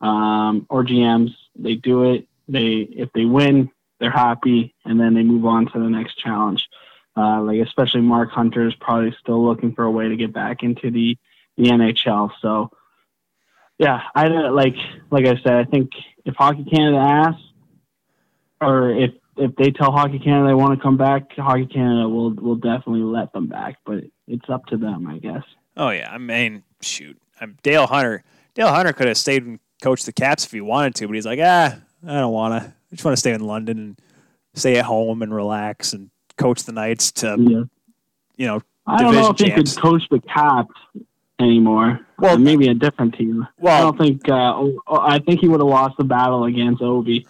um, 0.01 0.67
or 0.69 0.85
GMs, 0.85 1.31
they 1.57 1.75
do 1.75 2.13
it. 2.13 2.27
They 2.49 2.89
if 2.91 3.13
they 3.13 3.27
win, 3.27 3.71
they're 4.01 4.11
happy, 4.11 4.75
and 4.85 4.99
then 4.99 5.15
they 5.15 5.23
move 5.23 5.45
on 5.45 5.67
to 5.67 5.79
the 5.79 5.91
next 5.91 6.19
challenge. 6.19 6.69
Uh, 7.17 7.43
like 7.43 7.61
especially 7.61 8.01
Mark 8.01 8.31
Hunter 8.31 8.67
is 8.67 8.75
probably 8.77 9.15
still 9.21 9.45
looking 9.45 9.75
for 9.75 9.85
a 9.85 9.91
way 9.91 10.09
to 10.09 10.17
get 10.17 10.33
back 10.33 10.63
into 10.63 10.91
the 10.91 11.19
the 11.59 11.65
NHL. 11.65 12.31
So 12.41 12.71
yeah, 13.79 14.01
I 14.15 14.29
like 14.29 14.77
like 15.11 15.27
I 15.27 15.37
said, 15.43 15.55
I 15.55 15.65
think 15.65 15.91
if 16.25 16.35
Hockey 16.35 16.65
Canada 16.65 16.99
asks, 16.99 17.43
or 18.61 18.91
if 18.91 19.13
if 19.37 19.55
they 19.57 19.71
tell 19.71 19.93
Hockey 19.93 20.19
Canada 20.19 20.49
they 20.49 20.55
want 20.55 20.79
to 20.79 20.83
come 20.83 20.97
back, 20.97 21.33
Hockey 21.37 21.67
Canada 21.67 22.09
will 22.09 22.31
will 22.31 22.57
definitely 22.57 23.03
let 23.03 23.33
them 23.33 23.47
back. 23.47 23.77
But 23.85 24.05
it's 24.27 24.49
up 24.49 24.67
to 24.67 24.77
them, 24.77 25.07
I 25.07 25.19
guess. 25.19 25.45
Oh 25.77 25.91
yeah, 25.91 26.11
I 26.13 26.19
mean, 26.19 26.63
shoot, 26.81 27.21
I'm 27.41 27.57
Dale 27.63 27.87
Hunter. 27.87 28.25
Dale 28.55 28.69
Hunter 28.69 28.93
could 28.93 29.07
have 29.07 29.19
stayed 29.19 29.45
and 29.45 29.61
coached 29.83 30.07
the 30.07 30.13
Caps 30.13 30.45
if 30.45 30.53
he 30.53 30.61
wanted 30.61 30.95
to, 30.97 31.07
but 31.07 31.15
he's 31.15 31.27
like, 31.27 31.41
ah, 31.41 31.77
I 32.07 32.15
don't 32.15 32.33
want 32.33 32.63
to. 32.63 32.71
I 32.71 32.95
just 32.95 33.05
want 33.05 33.13
to 33.13 33.21
stay 33.21 33.33
in 33.33 33.43
London 33.43 33.79
and 33.79 34.01
stay 34.55 34.77
at 34.77 34.87
home 34.87 35.23
and 35.23 35.33
relax 35.33 35.93
and 35.93 36.11
coach 36.37 36.65
the 36.65 36.73
Knights 36.73 37.13
to, 37.13 37.37
yeah. 37.39 37.63
you 38.37 38.47
know, 38.47 38.63
I 38.87 39.03
don't 39.03 39.15
know 39.15 39.31
if 39.31 39.37
champs. 39.37 39.43
he 39.43 39.51
could 39.51 39.83
coach 39.83 40.03
the 40.11 40.21
Caps 40.21 40.75
anymore. 41.41 42.01
Well, 42.19 42.39
maybe 42.39 42.69
a 42.69 42.75
different 42.75 43.15
team. 43.15 43.47
Well, 43.59 43.77
I 43.77 43.81
don't 43.81 43.99
think. 43.99 44.29
Uh, 44.29 44.69
I 44.89 45.19
think 45.21 45.41
he 45.41 45.49
would 45.49 45.61
have 45.61 45.69
lost 45.69 45.97
the 45.97 46.05
battle 46.05 46.45
against 46.45 46.83
Ovi. 46.83 47.27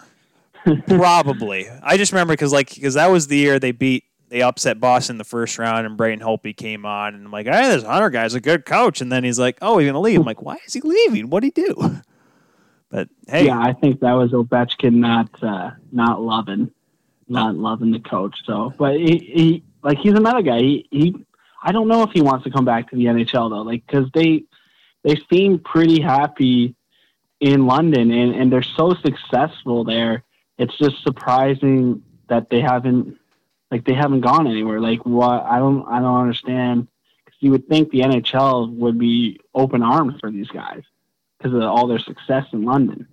Probably. 0.87 1.69
I 1.83 1.97
just 1.97 2.13
remember 2.13 2.33
because 2.33 2.53
like 2.53 2.75
because 2.75 2.95
that 2.95 3.11
was 3.11 3.27
the 3.27 3.37
year 3.37 3.59
they 3.59 3.73
beat 3.73 4.05
they 4.29 4.43
upset 4.43 4.81
Boston 4.81 5.15
in 5.15 5.19
the 5.19 5.25
first 5.25 5.59
round 5.59 5.87
and 5.87 5.97
Braden 5.97 6.25
Holtby 6.25 6.57
came 6.57 6.85
on 6.85 7.15
and 7.15 7.25
I'm 7.25 7.33
like, 7.33 7.47
hey, 7.47 7.69
this 7.69 7.83
Hunter 7.83 8.11
guy's 8.11 8.35
a 8.35 8.41
good 8.41 8.67
coach. 8.67 9.01
And 9.01 9.11
then 9.11 9.25
he's 9.25 9.39
like, 9.39 9.59
oh, 9.63 9.79
he's 9.79 9.89
gonna 9.89 10.01
leave. 10.01 10.21
I'm 10.21 10.27
like, 10.27 10.43
why 10.43 10.57
is 10.67 10.75
he 10.75 10.81
leaving? 10.81 11.31
What'd 11.31 11.53
he 11.55 11.63
do? 11.63 12.01
But 12.91 13.11
hey, 13.27 13.45
yeah, 13.45 13.61
I 13.61 13.75
think 13.75 14.01
that 14.01 14.13
was 14.13 14.31
Ovechkin 14.31 14.95
not 14.95 15.29
uh, 15.43 15.73
not 15.93 16.23
loving 16.23 16.71
not 17.29 17.55
loving 17.55 17.91
the 17.91 18.01
coach. 18.01 18.35
So, 18.47 18.73
but 18.79 18.97
he, 18.97 19.19
he 19.19 19.63
like 19.83 19.99
he's 19.99 20.15
another 20.15 20.43
guy. 20.43 20.61
He, 20.61 20.89
he 20.91 21.27
I 21.63 21.73
don't 21.73 21.89
know 21.89 22.03
if 22.03 22.11
he 22.13 22.21
wants 22.21 22.45
to 22.45 22.51
come 22.51 22.65
back 22.65 22.91
to 22.91 22.97
the 22.97 23.07
NHL 23.07 23.51
though, 23.51 23.63
like 23.63 23.87
because 23.87 24.09
they 24.15 24.45
they 25.05 25.17
seem 25.31 25.59
pretty 25.59 26.01
happy 26.01 26.75
in 27.41 27.67
London 27.67 28.11
and 28.11 28.35
and 28.35 28.53
they're 28.53 28.63
so 28.63 28.95
successful 28.95 29.85
there 29.85 30.25
it's 30.59 30.77
just 30.77 31.03
surprising 31.03 32.03
that 32.29 32.51
they 32.51 32.61
haven't 32.61 33.17
like 33.71 33.85
they 33.85 33.95
haven't 33.95 34.21
gone 34.21 34.47
anywhere. 34.47 34.81
Like 34.81 35.07
what 35.07 35.45
I 35.45 35.59
don't 35.59 35.87
I 35.89 36.01
don't 36.01 36.21
understand 36.21 36.89
because 37.25 37.39
you 37.41 37.53
would 37.53 37.69
think 37.69 37.91
the 37.91 38.01
NHL 38.01 38.75
would 38.75 38.99
be 38.99 39.41
open 39.55 39.83
arms 39.83 40.17
for 40.21 40.31
these 40.31 40.49
guys 40.49 40.83
because 41.39 41.55
of 41.55 41.63
all 41.63 41.87
their 41.87 42.01
success 42.01 42.45
in 42.53 42.65
London. 42.65 43.07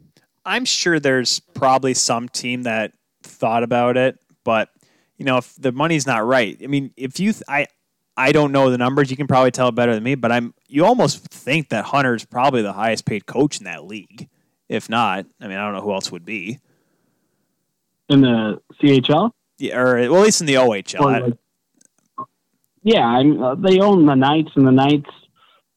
I'm 0.43 0.65
sure 0.65 0.99
there's 0.99 1.39
probably 1.39 1.93
some 1.93 2.29
team 2.29 2.63
that 2.63 2.93
thought 3.23 3.63
about 3.63 3.97
it, 3.97 4.19
but 4.43 4.69
you 5.17 5.25
know, 5.25 5.37
if 5.37 5.55
the 5.55 5.71
money's 5.71 6.05
not 6.05 6.25
right, 6.25 6.59
I 6.63 6.67
mean, 6.67 6.91
if 6.97 7.19
you, 7.19 7.31
th- 7.31 7.43
I, 7.47 7.67
I 8.17 8.31
don't 8.31 8.51
know 8.51 8.69
the 8.69 8.77
numbers. 8.77 9.11
You 9.11 9.17
can 9.17 9.27
probably 9.27 9.51
tell 9.51 9.71
better 9.71 9.93
than 9.93 10.03
me, 10.03 10.15
but 10.15 10.31
I'm. 10.31 10.53
You 10.67 10.85
almost 10.85 11.27
think 11.27 11.69
that 11.69 11.85
Hunter's 11.85 12.25
probably 12.25 12.61
the 12.61 12.73
highest 12.73 13.05
paid 13.05 13.25
coach 13.25 13.57
in 13.59 13.65
that 13.65 13.85
league. 13.85 14.29
If 14.69 14.89
not, 14.89 15.25
I 15.39 15.47
mean, 15.47 15.57
I 15.57 15.65
don't 15.65 15.73
know 15.75 15.81
who 15.81 15.93
else 15.93 16.11
would 16.11 16.25
be. 16.25 16.59
In 18.09 18.21
the 18.21 18.61
CHL? 18.81 19.31
Yeah, 19.57 19.77
or 19.79 19.95
well, 20.09 20.21
at 20.21 20.25
least 20.25 20.41
in 20.41 20.47
the 20.47 20.55
OHL. 20.55 21.01
Or 21.01 21.11
I- 21.11 22.23
yeah, 22.83 23.03
I'm, 23.03 23.41
uh, 23.41 23.55
they 23.55 23.79
own 23.79 24.05
the 24.05 24.13
Knights 24.15 24.51
and 24.55 24.67
the 24.67 24.71
Knights. 24.71 25.09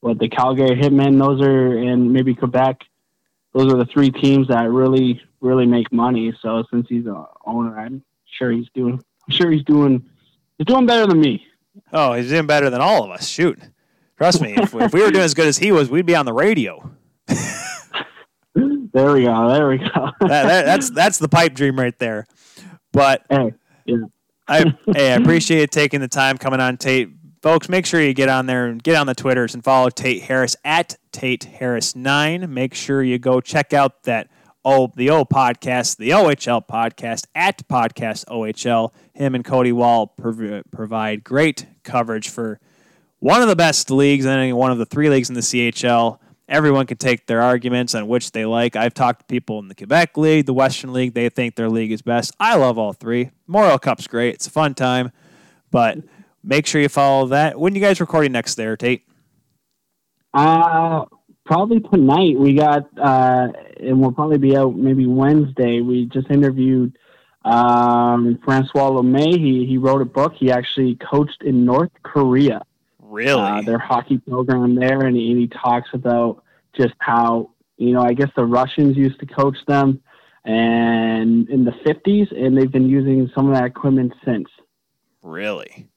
What 0.01 0.19
the 0.19 0.29
Calgary 0.29 0.75
Hitmen? 0.79 1.19
Those 1.19 1.41
are 1.41 1.77
and 1.77 2.13
maybe 2.13 2.35
Quebec. 2.35 2.81
Those 3.53 3.73
are 3.73 3.77
the 3.77 3.85
three 3.85 4.11
teams 4.11 4.47
that 4.49 4.69
really, 4.69 5.21
really 5.41 5.65
make 5.65 5.91
money. 5.91 6.31
So 6.41 6.63
since 6.71 6.85
he's 6.87 7.07
a 7.07 7.25
owner, 7.45 7.77
I'm 7.77 8.03
sure 8.37 8.51
he's 8.51 8.67
doing. 8.75 8.93
I'm 9.27 9.35
sure 9.35 9.49
he's 9.51 9.63
doing. 9.63 10.05
He's 10.57 10.67
doing 10.67 10.85
better 10.85 11.07
than 11.07 11.19
me. 11.19 11.45
Oh, 11.93 12.13
he's 12.13 12.29
doing 12.29 12.47
better 12.47 12.69
than 12.69 12.81
all 12.81 13.03
of 13.03 13.11
us. 13.11 13.27
Shoot, 13.27 13.59
trust 14.17 14.41
me. 14.41 14.53
If, 14.55 14.73
if 14.73 14.93
we 14.93 15.01
were 15.01 15.11
doing 15.11 15.23
as 15.23 15.33
good 15.33 15.47
as 15.47 15.57
he 15.57 15.71
was, 15.71 15.89
we'd 15.89 16.05
be 16.05 16.15
on 16.15 16.25
the 16.25 16.33
radio. 16.33 16.91
There 18.91 19.13
we 19.13 19.23
go. 19.23 19.49
There 19.49 19.67
we 19.69 19.77
go. 19.77 19.85
That, 20.19 20.43
that, 20.43 20.65
that's 20.65 20.89
that's 20.89 21.17
the 21.17 21.29
pipe 21.29 21.53
dream 21.53 21.79
right 21.79 21.97
there. 21.99 22.25
But 22.91 23.23
hey, 23.29 23.53
I 24.47 24.73
hey, 24.93 25.13
I 25.13 25.15
appreciate 25.15 25.61
you 25.61 25.67
taking 25.67 26.01
the 26.01 26.07
time 26.07 26.37
coming 26.37 26.59
on 26.59 26.77
Tate. 26.77 27.09
Folks, 27.41 27.69
make 27.69 27.85
sure 27.85 28.01
you 28.01 28.13
get 28.13 28.29
on 28.29 28.47
there 28.47 28.65
and 28.65 28.81
get 28.83 28.95
on 28.95 29.07
the 29.07 29.15
Twitters 29.15 29.53
and 29.53 29.63
follow 29.63 29.89
Tate 29.89 30.23
Harris 30.23 30.55
at 30.65 30.97
Tate 31.11 31.45
Harris 31.45 31.95
nine. 31.95 32.53
Make 32.53 32.73
sure 32.73 33.01
you 33.01 33.17
go 33.17 33.39
check 33.39 33.73
out 33.73 34.03
that 34.03 34.29
oh 34.65 34.91
the 34.95 35.09
O 35.11 35.23
podcast, 35.23 35.97
the 35.97 36.09
OHL 36.09 36.67
podcast 36.67 37.25
at 37.35 37.65
Podcast 37.67 38.25
OHL. 38.25 38.91
Him 39.19 39.35
and 39.35 39.43
Cody 39.43 39.73
Wall 39.73 40.07
prov- 40.07 40.63
provide 40.71 41.25
great 41.25 41.67
coverage 41.83 42.29
for 42.29 42.59
one 43.19 43.41
of 43.41 43.49
the 43.49 43.55
best 43.55 43.91
leagues 43.91 44.25
and 44.25 44.57
one 44.57 44.71
of 44.71 44.77
the 44.77 44.85
three 44.85 45.09
leagues 45.09 45.27
in 45.29 45.35
the 45.35 45.41
CHL. 45.41 46.19
Everyone 46.47 46.87
can 46.87 46.97
take 46.97 47.27
their 47.27 47.41
arguments 47.41 47.93
on 47.93 48.07
which 48.07 48.31
they 48.31 48.45
like. 48.45 48.77
I've 48.77 48.93
talked 48.93 49.19
to 49.19 49.25
people 49.25 49.59
in 49.59 49.67
the 49.67 49.75
Quebec 49.75 50.17
League, 50.17 50.45
the 50.45 50.53
Western 50.53 50.93
League. 50.93 51.13
They 51.13 51.27
think 51.27 51.55
their 51.55 51.69
league 51.69 51.91
is 51.91 52.01
best. 52.01 52.33
I 52.39 52.55
love 52.55 52.77
all 52.77 52.93
three. 52.93 53.29
Memorial 53.45 53.77
Cup's 53.77 54.07
great. 54.07 54.35
It's 54.35 54.47
a 54.47 54.51
fun 54.51 54.73
time. 54.73 55.11
But 55.69 55.97
make 56.41 56.65
sure 56.65 56.81
you 56.81 56.89
follow 56.89 57.27
that. 57.27 57.59
When 57.59 57.75
you 57.75 57.81
guys 57.81 57.99
recording 57.99 58.31
next 58.31 58.55
there, 58.55 58.77
Tate? 58.77 59.05
Uh, 60.33 61.05
probably 61.45 61.81
tonight. 61.81 62.39
We 62.39 62.53
got, 62.53 62.87
uh, 62.97 63.49
and 63.81 63.99
we'll 63.99 64.13
probably 64.13 64.37
be 64.37 64.55
out 64.55 64.75
maybe 64.75 65.05
Wednesday. 65.05 65.81
We 65.81 66.05
just 66.05 66.31
interviewed 66.31 66.97
um, 67.49 68.39
Francois 68.43 68.89
Lemay. 68.91 69.37
He, 69.37 69.65
he 69.65 69.77
wrote 69.77 70.01
a 70.01 70.05
book. 70.05 70.33
He 70.35 70.51
actually 70.51 70.95
coached 70.95 71.41
in 71.43 71.65
North 71.65 71.91
Korea, 72.03 72.61
Really? 72.99 73.41
uh, 73.41 73.61
their 73.61 73.79
hockey 73.79 74.17
program 74.19 74.75
there, 74.75 75.01
and 75.05 75.15
he, 75.15 75.31
and 75.31 75.39
he 75.39 75.47
talks 75.47 75.89
about 75.93 76.43
just 76.77 76.93
how, 76.99 77.51
you 77.77 77.91
know, 77.93 78.01
I 78.01 78.13
guess 78.13 78.29
the 78.35 78.45
Russians 78.45 78.95
used 78.95 79.19
to 79.21 79.25
coach 79.25 79.57
them 79.67 80.01
and 80.45 81.49
in 81.49 81.65
the 81.65 81.71
50s, 81.71 82.31
and 82.31 82.57
they've 82.57 82.71
been 82.71 82.87
using 82.89 83.29
some 83.35 83.47
of 83.49 83.55
that 83.55 83.65
equipment 83.65 84.13
since. 84.25 84.47
really? 85.23 85.87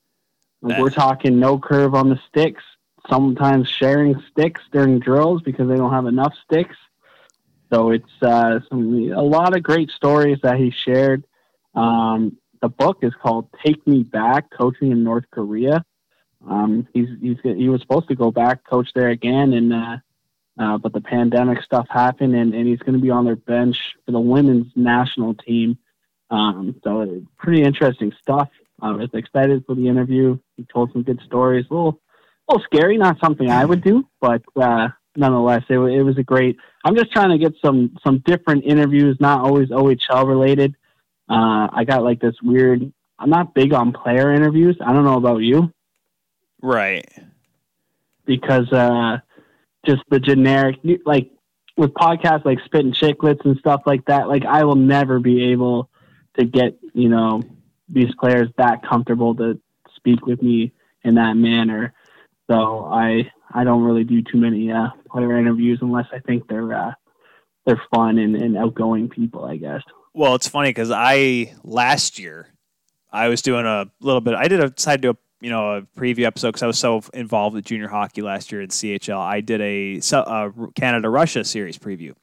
Like 0.65 0.79
we're 0.81 0.91
talking 0.91 1.41
no 1.41 1.59
curve 1.59 1.93
on 1.95 2.09
the 2.09 2.21
sticks. 2.29 2.63
Sometimes 3.11 3.69
sharing 3.69 4.23
sticks 4.31 4.61
during 4.71 5.01
drills 5.01 5.43
because 5.43 5.69
they 5.69 5.75
don't 5.75 5.91
have 5.91 6.07
enough 6.07 6.33
sticks. 6.45 6.77
So 7.73 7.91
it's 7.91 8.23
uh, 8.23 8.61
some, 8.69 9.11
a 9.13 9.23
lot 9.23 9.57
of 9.57 9.63
great 9.65 9.91
stories 9.91 10.39
that 10.45 10.59
he 10.59 10.71
shared. 10.71 11.25
Um, 11.75 12.37
the 12.61 12.69
book 12.69 12.99
is 13.03 13.13
called 13.21 13.49
"Take 13.65 13.87
Me 13.87 14.03
Back: 14.03 14.51
Coaching 14.51 14.93
in 14.93 15.03
North 15.03 15.25
Korea." 15.31 15.85
Um, 16.49 16.89
he's, 16.93 17.09
he's 17.21 17.37
he 17.43 17.69
was 17.69 17.81
supposed 17.81 18.09
to 18.09 18.15
go 18.15 18.31
back 18.31 18.65
coach 18.65 18.89
there 18.95 19.09
again, 19.09 19.53
and 19.53 19.73
uh, 19.73 19.97
uh, 20.59 20.79
but 20.79 20.93
the 20.93 21.01
pandemic 21.01 21.63
stuff 21.63 21.87
happened, 21.89 22.35
and, 22.35 22.55
and 22.55 22.67
he's 22.67 22.81
going 22.81 22.95
to 22.95 23.01
be 23.01 23.11
on 23.11 23.25
their 23.25 23.37
bench 23.37 23.95
for 24.05 24.13
the 24.13 24.21
women's 24.21 24.71
national 24.75 25.35
team. 25.35 25.79
Um, 26.31 26.81
so 26.83 27.23
pretty 27.39 27.63
interesting 27.63 28.13
stuff. 28.21 28.49
I 28.81 28.91
was 28.91 29.11
excited 29.15 29.65
for 29.67 29.75
the 29.75 29.89
interview. 29.89 30.39
He 30.57 30.65
told 30.65 30.93
some 30.93 31.03
good 31.03 31.21
stories. 31.25 31.67
A 31.71 31.75
little, 31.75 32.01
a 32.49 32.55
little 32.55 32.65
scary, 32.65 32.99
not 32.99 33.21
something 33.21 33.51
I 33.51 33.65
would 33.65 33.83
do, 33.83 34.09
but 34.21 34.43
uh, 34.57 34.89
nonetheless, 35.17 35.65
it, 35.69 35.79
it 35.79 36.03
was 36.03 36.19
a 36.19 36.23
great. 36.23 36.57
I'm 36.85 36.97
just 36.97 37.13
trying 37.13 37.31
to 37.31 37.39
get 37.39 37.55
some 37.65 37.97
some 38.03 38.19
different 38.19 38.65
interviews, 38.65 39.19
not 39.21 39.41
always 39.41 39.69
OHL 39.69 40.27
related. 40.27 40.75
Uh, 41.33 41.69
I 41.73 41.85
got 41.85 42.03
like 42.05 42.21
this 42.21 42.35
weird. 42.43 42.93
I'm 43.19 43.31
not 43.31 43.55
big 43.55 43.73
on 43.73 43.93
player 43.93 44.33
interviews. 44.33 44.77
I 44.85 44.93
don't 44.93 45.05
know 45.05 45.17
about 45.17 45.39
you 45.39 45.73
Right. 46.61 47.07
because 48.27 48.71
uh, 48.73 49.19
just 49.87 50.03
the 50.11 50.21
generic, 50.21 50.77
like 51.07 51.31
with 51.77 51.95
podcasts 51.95 52.45
like 52.45 52.59
Spit 52.65 52.85
and 52.85 52.95
Chicklets 52.95 53.45
and 53.45 53.57
stuff 53.59 53.83
like 53.87 54.05
that. 54.07 54.29
Like 54.29 54.45
I 54.45 54.65
will 54.65 54.77
never 54.77 55.21
be 55.21 55.53
able 55.53 55.89
to 56.39 56.45
get 56.45 56.79
you 56.95 57.09
know 57.09 57.43
these 57.89 58.15
players 58.21 58.49
that 58.59 58.83
comfortable 58.89 59.35
to 59.37 59.61
speak 59.97 60.27
with 60.27 60.43
me 60.43 60.73
in 61.05 61.15
that 61.15 61.35
manner. 61.35 61.95
So 62.51 62.85
I 62.85 63.31
I 63.53 63.65
don't 63.65 63.83
really 63.83 64.05
do 64.05 64.23
too 64.23 64.39
many 64.39 64.71
uh, 64.71 64.89
player 65.11 65.39
interviews 65.39 65.79
unless 65.83 66.07
I 66.13 66.19
think 66.21 66.49
they're 66.49 66.75
uh, 66.75 66.93
they're 67.65 67.83
fun 67.95 68.19
and, 68.19 68.37
and 68.37 68.57
outgoing 68.57 69.09
people. 69.09 69.45
I 69.45 69.57
guess. 69.57 69.83
Well, 70.15 70.35
it's 70.35 70.49
funny 70.49 70.71
because 70.71 70.91
I 70.91 71.55
last 71.65 72.19
year 72.19 72.49
I 73.11 73.29
was 73.29 73.41
doing 73.41 73.65
a 73.65 73.87
little 74.01 74.21
bit. 74.21 74.35
I 74.35 74.49
did 74.49 74.61
a 74.61 74.71
decided 74.71 75.03
to 75.03 75.09
do 75.09 75.11
a 75.11 75.45
you 75.45 75.51
know 75.51 75.77
a 75.77 75.83
preview 75.99 76.25
episode 76.25 76.49
because 76.49 76.63
I 76.63 76.67
was 76.67 76.79
so 76.79 77.03
involved 77.15 77.55
with 77.55 77.65
junior 77.65 77.89
hockey 77.89 78.21
last 78.21 78.53
year 78.53 78.61
in 78.61 78.69
CHL. 78.69 79.19
I 79.19 79.41
did 79.41 79.61
a 79.61 80.01
uh, 80.13 80.51
Canada 80.75 81.09
Russia 81.09 81.45
series 81.45 81.79
preview, 81.79 82.15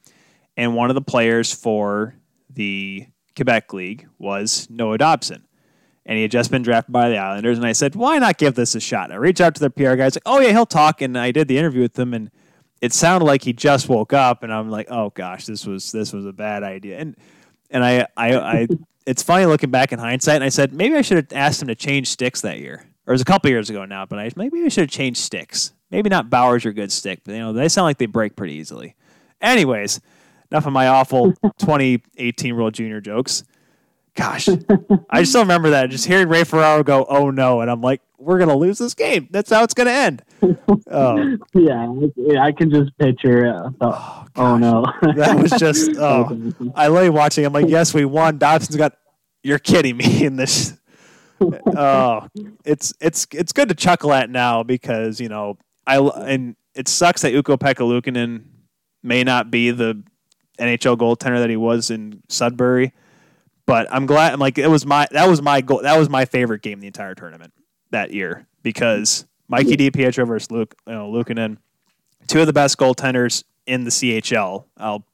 and 0.56 0.74
one 0.74 0.90
of 0.90 0.94
the 0.94 1.02
players 1.02 1.52
for 1.52 2.14
the 2.48 3.06
Quebec 3.34 3.72
League 3.72 4.08
was 4.18 4.68
Noah 4.70 4.98
Dobson. 4.98 5.46
And 6.06 6.16
he 6.16 6.22
had 6.22 6.30
just 6.30 6.50
been 6.50 6.62
drafted 6.62 6.92
by 6.92 7.08
the 7.08 7.18
Islanders, 7.18 7.58
and 7.58 7.66
I 7.66 7.72
said, 7.72 7.94
"Why 7.94 8.18
not 8.18 8.38
give 8.38 8.54
this 8.54 8.74
a 8.74 8.80
shot?" 8.80 9.12
I 9.12 9.16
reached 9.16 9.40
out 9.40 9.54
to 9.56 9.60
their 9.60 9.70
PR 9.70 9.96
guys, 9.96 10.16
like, 10.16 10.22
"Oh 10.26 10.40
yeah, 10.40 10.50
he'll 10.50 10.66
talk." 10.66 11.02
And 11.02 11.16
I 11.16 11.30
did 11.30 11.46
the 11.46 11.58
interview 11.58 11.82
with 11.82 11.94
them, 11.94 12.14
and 12.14 12.30
it 12.80 12.92
sounded 12.92 13.26
like 13.26 13.44
he 13.44 13.52
just 13.52 13.88
woke 13.88 14.12
up, 14.12 14.42
and 14.42 14.52
I'm 14.52 14.70
like, 14.70 14.86
"Oh 14.90 15.10
gosh, 15.10 15.46
this 15.46 15.66
was 15.66 15.92
this 15.92 16.12
was 16.12 16.24
a 16.24 16.32
bad 16.32 16.62
idea." 16.62 16.98
And 16.98 17.16
and 17.70 17.84
I, 17.84 18.06
I, 18.16 18.34
I, 18.36 18.68
it's 19.06 19.22
funny 19.22 19.46
looking 19.46 19.70
back 19.70 19.92
in 19.92 19.98
hindsight. 19.98 20.36
And 20.36 20.44
I 20.44 20.48
said 20.48 20.72
maybe 20.72 20.96
I 20.96 21.02
should 21.02 21.16
have 21.16 21.32
asked 21.32 21.62
him 21.62 21.68
to 21.68 21.74
change 21.74 22.08
sticks 22.08 22.40
that 22.42 22.58
year, 22.58 22.86
or 23.06 23.12
it 23.12 23.14
was 23.14 23.22
a 23.22 23.26
couple 23.26 23.50
years 23.50 23.70
ago 23.70 23.84
now. 23.84 24.06
But 24.06 24.18
I 24.18 24.30
maybe 24.36 24.62
I 24.62 24.68
should 24.68 24.82
have 24.82 24.90
changed 24.90 25.20
sticks. 25.20 25.72
Maybe 25.90 26.08
not 26.08 26.30
Bauers 26.30 26.64
are 26.66 26.72
good 26.72 26.92
stick, 26.92 27.20
but 27.24 27.32
you 27.32 27.38
know 27.38 27.52
they 27.52 27.68
sound 27.68 27.84
like 27.84 27.98
they 27.98 28.06
break 28.06 28.36
pretty 28.36 28.54
easily. 28.54 28.94
Anyways, 29.40 30.00
enough 30.50 30.66
of 30.66 30.72
my 30.72 30.88
awful 30.88 31.32
2018 31.58 32.56
World 32.56 32.74
Junior 32.74 33.00
jokes. 33.00 33.44
Gosh, 34.14 34.48
I 35.10 35.22
still 35.22 35.42
remember 35.42 35.70
that. 35.70 35.90
Just 35.90 36.06
hearing 36.06 36.28
Ray 36.28 36.44
Ferraro 36.44 36.82
go, 36.82 37.06
"Oh 37.08 37.30
no," 37.30 37.60
and 37.60 37.70
I'm 37.70 37.80
like, 37.80 38.02
"We're 38.20 38.38
gonna 38.38 38.56
lose 38.56 38.78
this 38.78 38.94
game. 38.94 39.28
That's 39.30 39.50
how 39.50 39.64
it's 39.64 39.74
gonna 39.74 39.90
end." 39.90 40.22
Oh, 40.92 41.36
Yeah, 41.54 41.86
I- 42.42 42.52
can 42.52 42.70
just 42.70 42.96
picture. 42.98 43.52
Uh, 43.54 43.70
oh, 43.80 44.24
oh 44.36 44.56
no, 44.58 44.84
that 45.14 45.38
was 45.40 45.52
just. 45.52 45.90
Oh, 45.98 46.52
I 46.74 46.88
lay 46.88 47.08
watching. 47.10 47.44
I'm 47.46 47.52
like, 47.52 47.68
yes, 47.68 47.94
we 47.94 48.04
won. 48.04 48.38
Dobson's 48.38 48.76
got. 48.76 48.94
You're 49.44 49.58
kidding 49.60 49.96
me 49.96 50.24
in 50.24 50.36
this. 50.36 50.76
Oh, 51.74 52.26
it's 52.66 52.92
it's 53.00 53.26
it's 53.32 53.52
good 53.54 53.70
to 53.70 53.74
chuckle 53.74 54.12
at 54.12 54.28
now 54.28 54.62
because 54.62 55.20
you 55.20 55.28
know 55.30 55.56
I 55.86 55.96
and 55.98 56.54
it 56.74 56.86
sucks 56.86 57.22
that 57.22 57.34
Ukko-Pekka 57.34 58.42
may 59.02 59.24
not 59.24 59.50
be 59.50 59.70
the 59.70 60.02
NHL 60.58 60.98
goaltender 60.98 61.38
that 61.38 61.48
he 61.48 61.56
was 61.56 61.90
in 61.90 62.22
Sudbury, 62.28 62.92
but 63.66 63.86
I'm 63.90 64.04
glad. 64.04 64.34
I'm 64.34 64.38
like 64.38 64.58
it 64.58 64.68
was 64.68 64.84
my 64.84 65.06
that 65.12 65.28
was 65.28 65.40
my 65.40 65.62
goal. 65.62 65.80
That 65.82 65.98
was 65.98 66.10
my 66.10 66.26
favorite 66.26 66.60
game 66.60 66.80
the 66.80 66.86
entire 66.88 67.14
tournament 67.14 67.54
that 67.90 68.12
year 68.12 68.46
because 68.62 69.26
Mikey 69.48 69.76
DiPietro 69.76 70.26
versus 70.26 70.50
Luke 70.50 70.74
you 70.86 70.92
know, 70.92 71.10
Luukkonen, 71.10 71.58
two 72.28 72.40
of 72.40 72.46
the 72.46 72.52
best 72.52 72.78
goaltenders 72.78 73.44
in 73.66 73.84
the 73.84 73.90
CHL. 73.90 74.64
I'll 74.76 75.04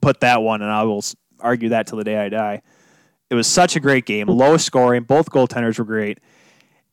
put 0.00 0.20
that 0.20 0.42
one, 0.42 0.62
and 0.62 0.70
I 0.70 0.82
will 0.84 1.04
argue 1.40 1.70
that 1.70 1.86
till 1.86 1.98
the 1.98 2.04
day 2.04 2.16
I 2.16 2.28
die. 2.28 2.62
It 3.30 3.34
was 3.34 3.46
such 3.46 3.76
a 3.76 3.80
great 3.80 4.06
game, 4.06 4.26
hmm. 4.26 4.32
low 4.32 4.56
scoring. 4.56 5.02
Both 5.04 5.30
goaltenders 5.30 5.78
were 5.78 5.84
great, 5.84 6.18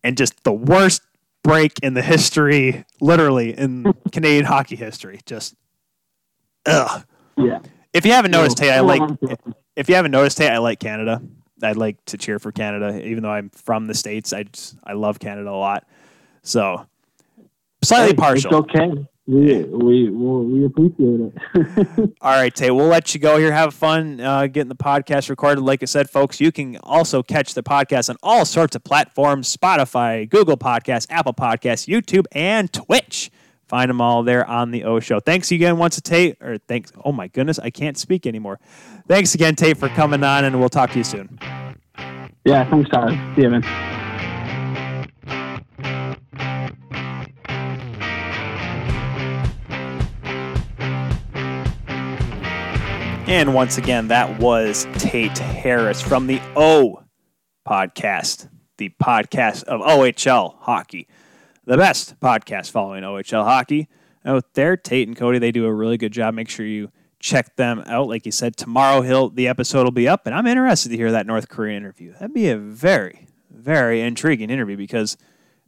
and 0.03 0.17
just 0.17 0.43
the 0.43 0.53
worst 0.53 1.01
break 1.43 1.73
in 1.81 1.93
the 1.93 2.01
history, 2.01 2.85
literally 2.99 3.57
in 3.57 3.93
Canadian 4.11 4.45
hockey 4.45 4.75
history. 4.75 5.19
Just, 5.25 5.55
ugh. 6.65 7.05
yeah. 7.37 7.59
If 7.93 8.05
you 8.05 8.13
haven't 8.13 8.31
noticed, 8.31 8.59
hey, 8.59 8.71
I 8.71 8.79
like. 8.79 9.01
If 9.75 9.89
you 9.89 9.95
haven't 9.95 10.11
noticed, 10.11 10.37
hey, 10.37 10.49
I 10.49 10.59
like 10.59 10.79
Canada. 10.79 11.21
I'd 11.63 11.77
like 11.77 12.03
to 12.05 12.17
cheer 12.17 12.39
for 12.39 12.51
Canada, 12.51 13.05
even 13.05 13.23
though 13.23 13.31
I'm 13.31 13.49
from 13.49 13.87
the 13.87 13.93
states. 13.93 14.33
I 14.33 14.43
just 14.43 14.75
I 14.83 14.93
love 14.93 15.19
Canada 15.19 15.49
a 15.49 15.51
lot. 15.51 15.85
So 16.43 16.85
slightly 17.83 18.15
partial. 18.15 18.63
It's 18.63 18.75
okay. 18.75 19.05
We 19.27 19.63
we 19.63 20.09
we, 20.09 20.45
we 20.45 20.65
appreciate 20.65 21.21
it. 21.21 22.13
All 22.21 22.31
right, 22.31 22.53
Tay, 22.53 22.71
we'll 22.71 22.87
let 22.87 23.13
you 23.13 23.19
go 23.19 23.37
here. 23.37 23.51
Have 23.51 23.73
fun 23.73 24.19
uh, 24.19 24.47
getting 24.47 24.67
the 24.67 24.75
podcast 24.75 25.29
recorded. 25.29 25.61
Like 25.61 25.83
I 25.83 25.85
said, 25.85 26.09
folks, 26.09 26.41
you 26.41 26.51
can 26.51 26.77
also 26.77 27.21
catch 27.21 27.53
the 27.53 27.63
podcast 27.63 28.09
on 28.09 28.17
all 28.23 28.45
sorts 28.45 28.75
of 28.75 28.83
platforms 28.83 29.55
Spotify, 29.55 30.27
Google 30.27 30.57
Podcasts, 30.57 31.05
Apple 31.09 31.33
Podcasts, 31.33 31.87
YouTube, 31.87 32.25
and 32.31 32.73
Twitch. 32.73 33.31
Find 33.71 33.89
them 33.89 34.01
all 34.01 34.21
there 34.21 34.45
on 34.49 34.71
the 34.71 34.83
O 34.83 34.99
Show. 34.99 35.21
Thanks 35.21 35.49
again 35.49 35.77
once 35.77 35.97
a 35.97 36.01
Tate, 36.01 36.35
or 36.41 36.57
thanks. 36.57 36.91
Oh 37.05 37.13
my 37.13 37.29
goodness, 37.29 37.57
I 37.57 37.69
can't 37.69 37.97
speak 37.97 38.27
anymore. 38.27 38.59
Thanks 39.07 39.33
again, 39.33 39.55
Tate, 39.55 39.77
for 39.77 39.87
coming 39.87 40.25
on, 40.25 40.43
and 40.43 40.59
we'll 40.59 40.67
talk 40.67 40.91
to 40.91 40.97
you 40.97 41.05
soon. 41.05 41.39
yeah, 42.43 42.69
thanks, 42.69 42.89
Tyler. 42.89 43.11
See 43.33 43.43
you, 43.43 43.49
man. 43.49 43.63
And 53.29 53.53
once 53.53 53.77
again, 53.77 54.09
that 54.09 54.37
was 54.41 54.85
Tate 54.95 55.37
Harris 55.37 56.01
from 56.01 56.27
the 56.27 56.41
O 56.57 57.01
podcast, 57.65 58.49
the 58.77 58.89
podcast 59.01 59.63
of 59.63 59.79
OHL 59.79 60.57
hockey, 60.59 61.07
the 61.65 61.77
best 61.77 62.19
podcast 62.19 62.71
following 62.71 63.03
OHL 63.03 63.43
hockey 63.43 63.87
out 64.25 64.53
there. 64.53 64.75
Tate 64.75 65.07
and 65.07 65.17
Cody, 65.17 65.39
they 65.39 65.51
do 65.51 65.65
a 65.65 65.73
really 65.73 65.97
good 65.97 66.11
job. 66.11 66.33
Make 66.33 66.49
sure 66.49 66.65
you 66.65 66.91
check 67.19 67.55
them 67.55 67.83
out. 67.85 68.07
Like 68.07 68.25
you 68.25 68.31
said, 68.31 68.57
tomorrow 68.57 69.01
he'll, 69.01 69.29
the 69.29 69.47
episode 69.47 69.83
will 69.83 69.91
be 69.91 70.07
up, 70.07 70.25
and 70.25 70.35
I'm 70.35 70.47
interested 70.47 70.89
to 70.89 70.97
hear 70.97 71.11
that 71.11 71.27
North 71.27 71.49
Korean 71.49 71.77
interview. 71.83 72.13
That'd 72.13 72.33
be 72.33 72.49
a 72.49 72.57
very, 72.57 73.27
very 73.49 74.01
intriguing 74.01 74.49
interview 74.49 74.77
because 74.77 75.17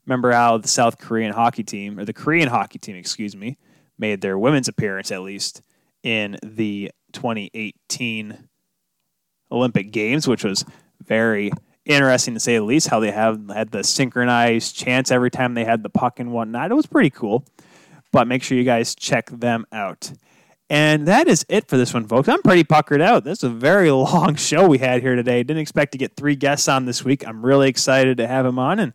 remember 0.05 0.31
how 0.31 0.57
the 0.57 0.67
South 0.67 0.97
Korean 0.97 1.33
hockey 1.33 1.63
team, 1.63 1.99
or 1.99 2.05
the 2.05 2.13
Korean 2.13 2.49
hockey 2.49 2.79
team, 2.79 2.95
excuse 2.95 3.35
me, 3.35 3.57
made 3.97 4.21
their 4.21 4.37
women's 4.37 4.67
appearance 4.67 5.11
at 5.11 5.21
least 5.21 5.61
in 6.01 6.37
the 6.43 6.91
2018 7.13 8.49
Olympic 9.51 9.91
Games, 9.91 10.27
which 10.27 10.43
was 10.43 10.65
very 11.05 11.51
interesting 11.85 12.33
to 12.33 12.39
say 12.39 12.57
the 12.57 12.63
least. 12.63 12.87
How 12.87 12.99
they 12.99 13.11
have 13.11 13.49
had 13.49 13.71
the 13.71 13.83
synchronized 13.83 14.75
chants 14.75 15.11
every 15.11 15.31
time 15.31 15.53
they 15.53 15.65
had 15.65 15.83
the 15.83 15.89
puck 15.89 16.19
and 16.19 16.31
whatnot. 16.31 16.71
It 16.71 16.75
was 16.75 16.85
pretty 16.85 17.09
cool. 17.09 17.45
But 18.11 18.27
make 18.27 18.43
sure 18.43 18.57
you 18.57 18.63
guys 18.63 18.95
check 18.95 19.29
them 19.29 19.65
out. 19.71 20.11
And 20.69 21.07
that 21.07 21.27
is 21.27 21.45
it 21.49 21.67
for 21.67 21.77
this 21.77 21.93
one, 21.93 22.07
folks. 22.07 22.27
I'm 22.27 22.41
pretty 22.41 22.63
puckered 22.63 23.01
out. 23.01 23.23
This 23.23 23.39
is 23.39 23.43
a 23.43 23.49
very 23.49 23.91
long 23.91 24.35
show 24.35 24.67
we 24.67 24.77
had 24.77 25.01
here 25.01 25.15
today. 25.15 25.43
Didn't 25.43 25.61
expect 25.61 25.91
to 25.91 25.97
get 25.97 26.15
three 26.15 26.35
guests 26.35 26.67
on 26.67 26.85
this 26.85 27.03
week. 27.03 27.27
I'm 27.27 27.45
really 27.45 27.69
excited 27.69 28.17
to 28.17 28.27
have 28.27 28.45
him 28.45 28.57
on 28.57 28.79
and 28.79 28.93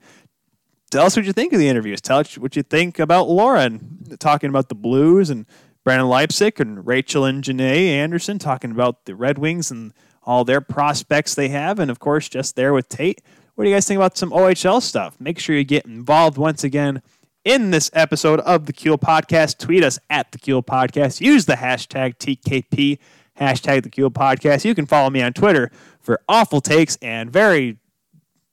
tell 0.91 1.07
us 1.07 1.17
what 1.17 1.27
you 1.27 1.33
think 1.33 1.53
of 1.53 1.59
the 1.59 1.69
interviews. 1.69 2.01
Tell 2.01 2.19
us 2.19 2.39
what 2.39 2.57
you 2.57 2.63
think 2.63 2.99
about 2.99 3.29
Laura 3.29 3.61
and 3.61 4.17
talking 4.19 4.51
about 4.51 4.69
the 4.69 4.75
Blues 4.75 5.31
and 5.31 5.47
Brendan 5.85 6.09
Leipsic 6.09 6.59
and 6.61 6.87
Rachel 6.87 7.25
and 7.25 7.43
Jenae 7.45 7.89
Anderson 7.89 8.39
talking 8.39 8.71
about 8.71 9.05
the 9.05 9.15
Red 9.15 9.39
Wings 9.39 9.71
and 9.71 9.93
all 10.29 10.45
their 10.45 10.61
prospects 10.61 11.35
they 11.35 11.49
have. 11.49 11.79
And 11.79 11.91
of 11.91 11.99
course, 11.99 12.29
just 12.29 12.55
there 12.55 12.75
with 12.75 12.91
Tate. 12.91 13.23
What 13.55 13.65
do 13.65 13.71
you 13.71 13.75
guys 13.75 13.89
think 13.89 13.97
about 13.97 14.19
some 14.19 14.31
OHL 14.31 14.83
stuff? 14.83 15.19
Make 15.19 15.39
sure 15.39 15.57
you 15.57 15.65
get 15.65 15.87
involved 15.87 16.37
once 16.37 16.63
again 16.63 17.01
in 17.45 17.71
this 17.71 17.91
episode 17.95 18.41
of 18.41 18.67
the 18.67 18.75
Kuehl 18.75 19.01
Podcast. 19.01 19.57
Tweet 19.57 19.83
us 19.83 19.99
at 20.11 20.31
the 20.33 20.39
Kuehl 20.39 20.63
Podcast. 20.63 21.23
Use 21.23 21.47
the 21.47 21.55
hashtag 21.55 22.19
TKP, 22.19 22.99
hashtag 23.41 23.85
the 23.85 23.89
Kuehl 23.89 24.11
Podcast. 24.11 24.67
You 24.67 24.75
can 24.75 24.85
follow 24.85 25.09
me 25.09 25.23
on 25.23 25.33
Twitter 25.33 25.71
for 25.99 26.21
awful 26.29 26.61
takes 26.61 26.97
and 27.01 27.31
very 27.33 27.79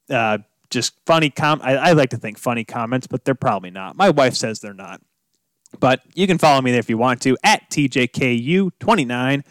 uh, 0.09 0.37
just 0.69 0.93
funny 1.05 1.29
com. 1.29 1.59
I, 1.61 1.75
I 1.75 1.91
like 1.91 2.11
to 2.11 2.17
think 2.17 2.37
funny 2.37 2.63
comments, 2.63 3.05
but 3.05 3.25
they're 3.25 3.35
probably 3.35 3.69
not. 3.69 3.97
My 3.97 4.11
wife 4.11 4.35
says 4.35 4.61
they're 4.61 4.73
not. 4.73 5.01
But 5.81 6.03
you 6.13 6.25
can 6.25 6.37
follow 6.37 6.61
me 6.61 6.71
there 6.71 6.79
if 6.79 6.89
you 6.89 6.97
want 6.97 7.21
to 7.23 7.37
at 7.43 7.69
TJKU29 7.69 9.43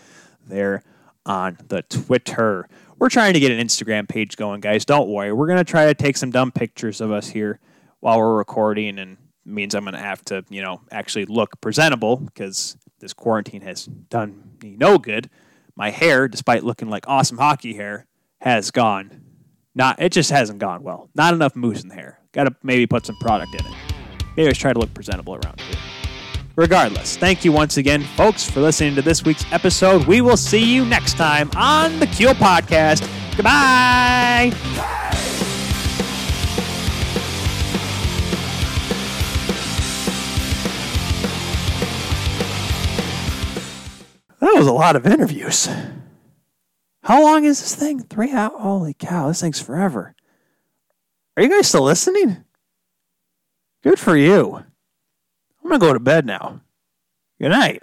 there 0.47 0.83
on 1.27 1.59
the 1.69 1.83
Twitter. 1.83 2.69
We're 2.99 3.09
trying 3.09 3.35
to 3.35 3.41
get 3.41 3.53
an 3.53 3.65
Instagram 3.65 4.09
page 4.09 4.37
going, 4.37 4.61
guys. 4.61 4.85
Don't 4.85 5.09
worry. 5.09 5.33
We're 5.33 5.47
going 5.47 5.59
to 5.59 5.65
try 5.65 5.87
to 5.87 5.95
take 5.95 6.17
some 6.17 6.31
dumb 6.31 6.53
pictures 6.53 7.01
of 7.01 7.11
us 7.11 7.29
here 7.29 7.61
while 8.01 8.19
we're 8.19 8.37
recording 8.37 8.99
and 8.99 9.17
means 9.45 9.75
I'm 9.75 9.85
going 9.85 9.95
to 9.95 10.01
have 10.01 10.25
to, 10.27 10.45
you 10.49 10.63
know, 10.63 10.81
actually 10.91 11.27
look 11.27 11.61
presentable 11.61 12.17
because 12.17 12.77
this 13.01 13.13
quarantine 13.13 13.63
has 13.63 13.87
done 13.87 14.57
me 14.63 14.77
no 14.79 14.99
good. 14.99 15.29
My 15.77 15.91
hair, 15.91 16.29
despite 16.29 16.65
looking 16.65 16.89
like 16.89 17.09
awesome 17.09 17.39
hockey 17.39 17.75
hair, 17.75 18.07
has 18.41 18.71
gone. 18.71 19.23
Not 19.75 20.01
it 20.01 20.13
just 20.13 20.31
hasn't 20.31 20.61
gone 20.61 20.83
well. 20.83 21.11
Not 21.15 21.35
enough 21.35 21.57
mousse 21.57 21.83
in 21.83 21.89
the 21.89 21.97
hair. 21.97 22.21
Got 22.33 22.45
to 22.45 22.55
maybe 22.63 22.87
put 22.87 23.05
some 23.05 23.17
product 23.17 23.55
in 23.55 23.67
it. 23.67 23.73
Maybe 24.37 24.49
I 24.49 24.53
try 24.53 24.73
to 24.73 24.79
look 24.79 24.95
presentable 24.95 25.35
around 25.35 25.61
here. 25.61 25.94
Regardless, 26.57 27.17
thank 27.17 27.45
you 27.45 27.51
once 27.51 27.79
again, 27.79 28.03
folks, 28.17 28.49
for 28.49 28.61
listening 28.61 28.95
to 28.95 29.03
this 29.03 29.25
week's 29.25 29.45
episode. 29.53 30.07
We 30.07 30.21
will 30.21 30.37
see 30.37 30.63
you 30.65 30.85
next 30.85 31.17
time 31.17 31.51
on 31.57 31.99
the 31.99 32.07
Kuehl 32.07 32.35
Podcast. 32.35 33.01
Goodbye. 33.37 34.53
That 44.39 44.55
was 44.55 44.67
a 44.69 44.73
lot 44.73 44.95
of 44.95 45.07
interviews. 45.07 45.69
How 47.03 47.21
long 47.23 47.45
is 47.45 47.61
this 47.61 47.75
thing? 47.75 48.01
Three 48.01 48.31
hours? 48.33 48.53
Holy 48.61 48.95
cow, 48.95 49.29
this 49.29 49.41
thing's 49.41 49.61
forever. 49.61 50.15
Are 51.37 51.43
you 51.43 51.51
guys 51.51 51.67
still 51.67 51.83
listening? 51.83 52.45
Good 53.83 53.99
for 53.99 54.17
you. 54.17 54.65
I'm 55.65 55.71
going 55.71 55.81
to 55.81 55.87
go 55.87 55.93
to 55.95 56.01
bed 56.01 56.27
now. 56.27 56.61
Good 57.41 57.49
night. 57.51 57.83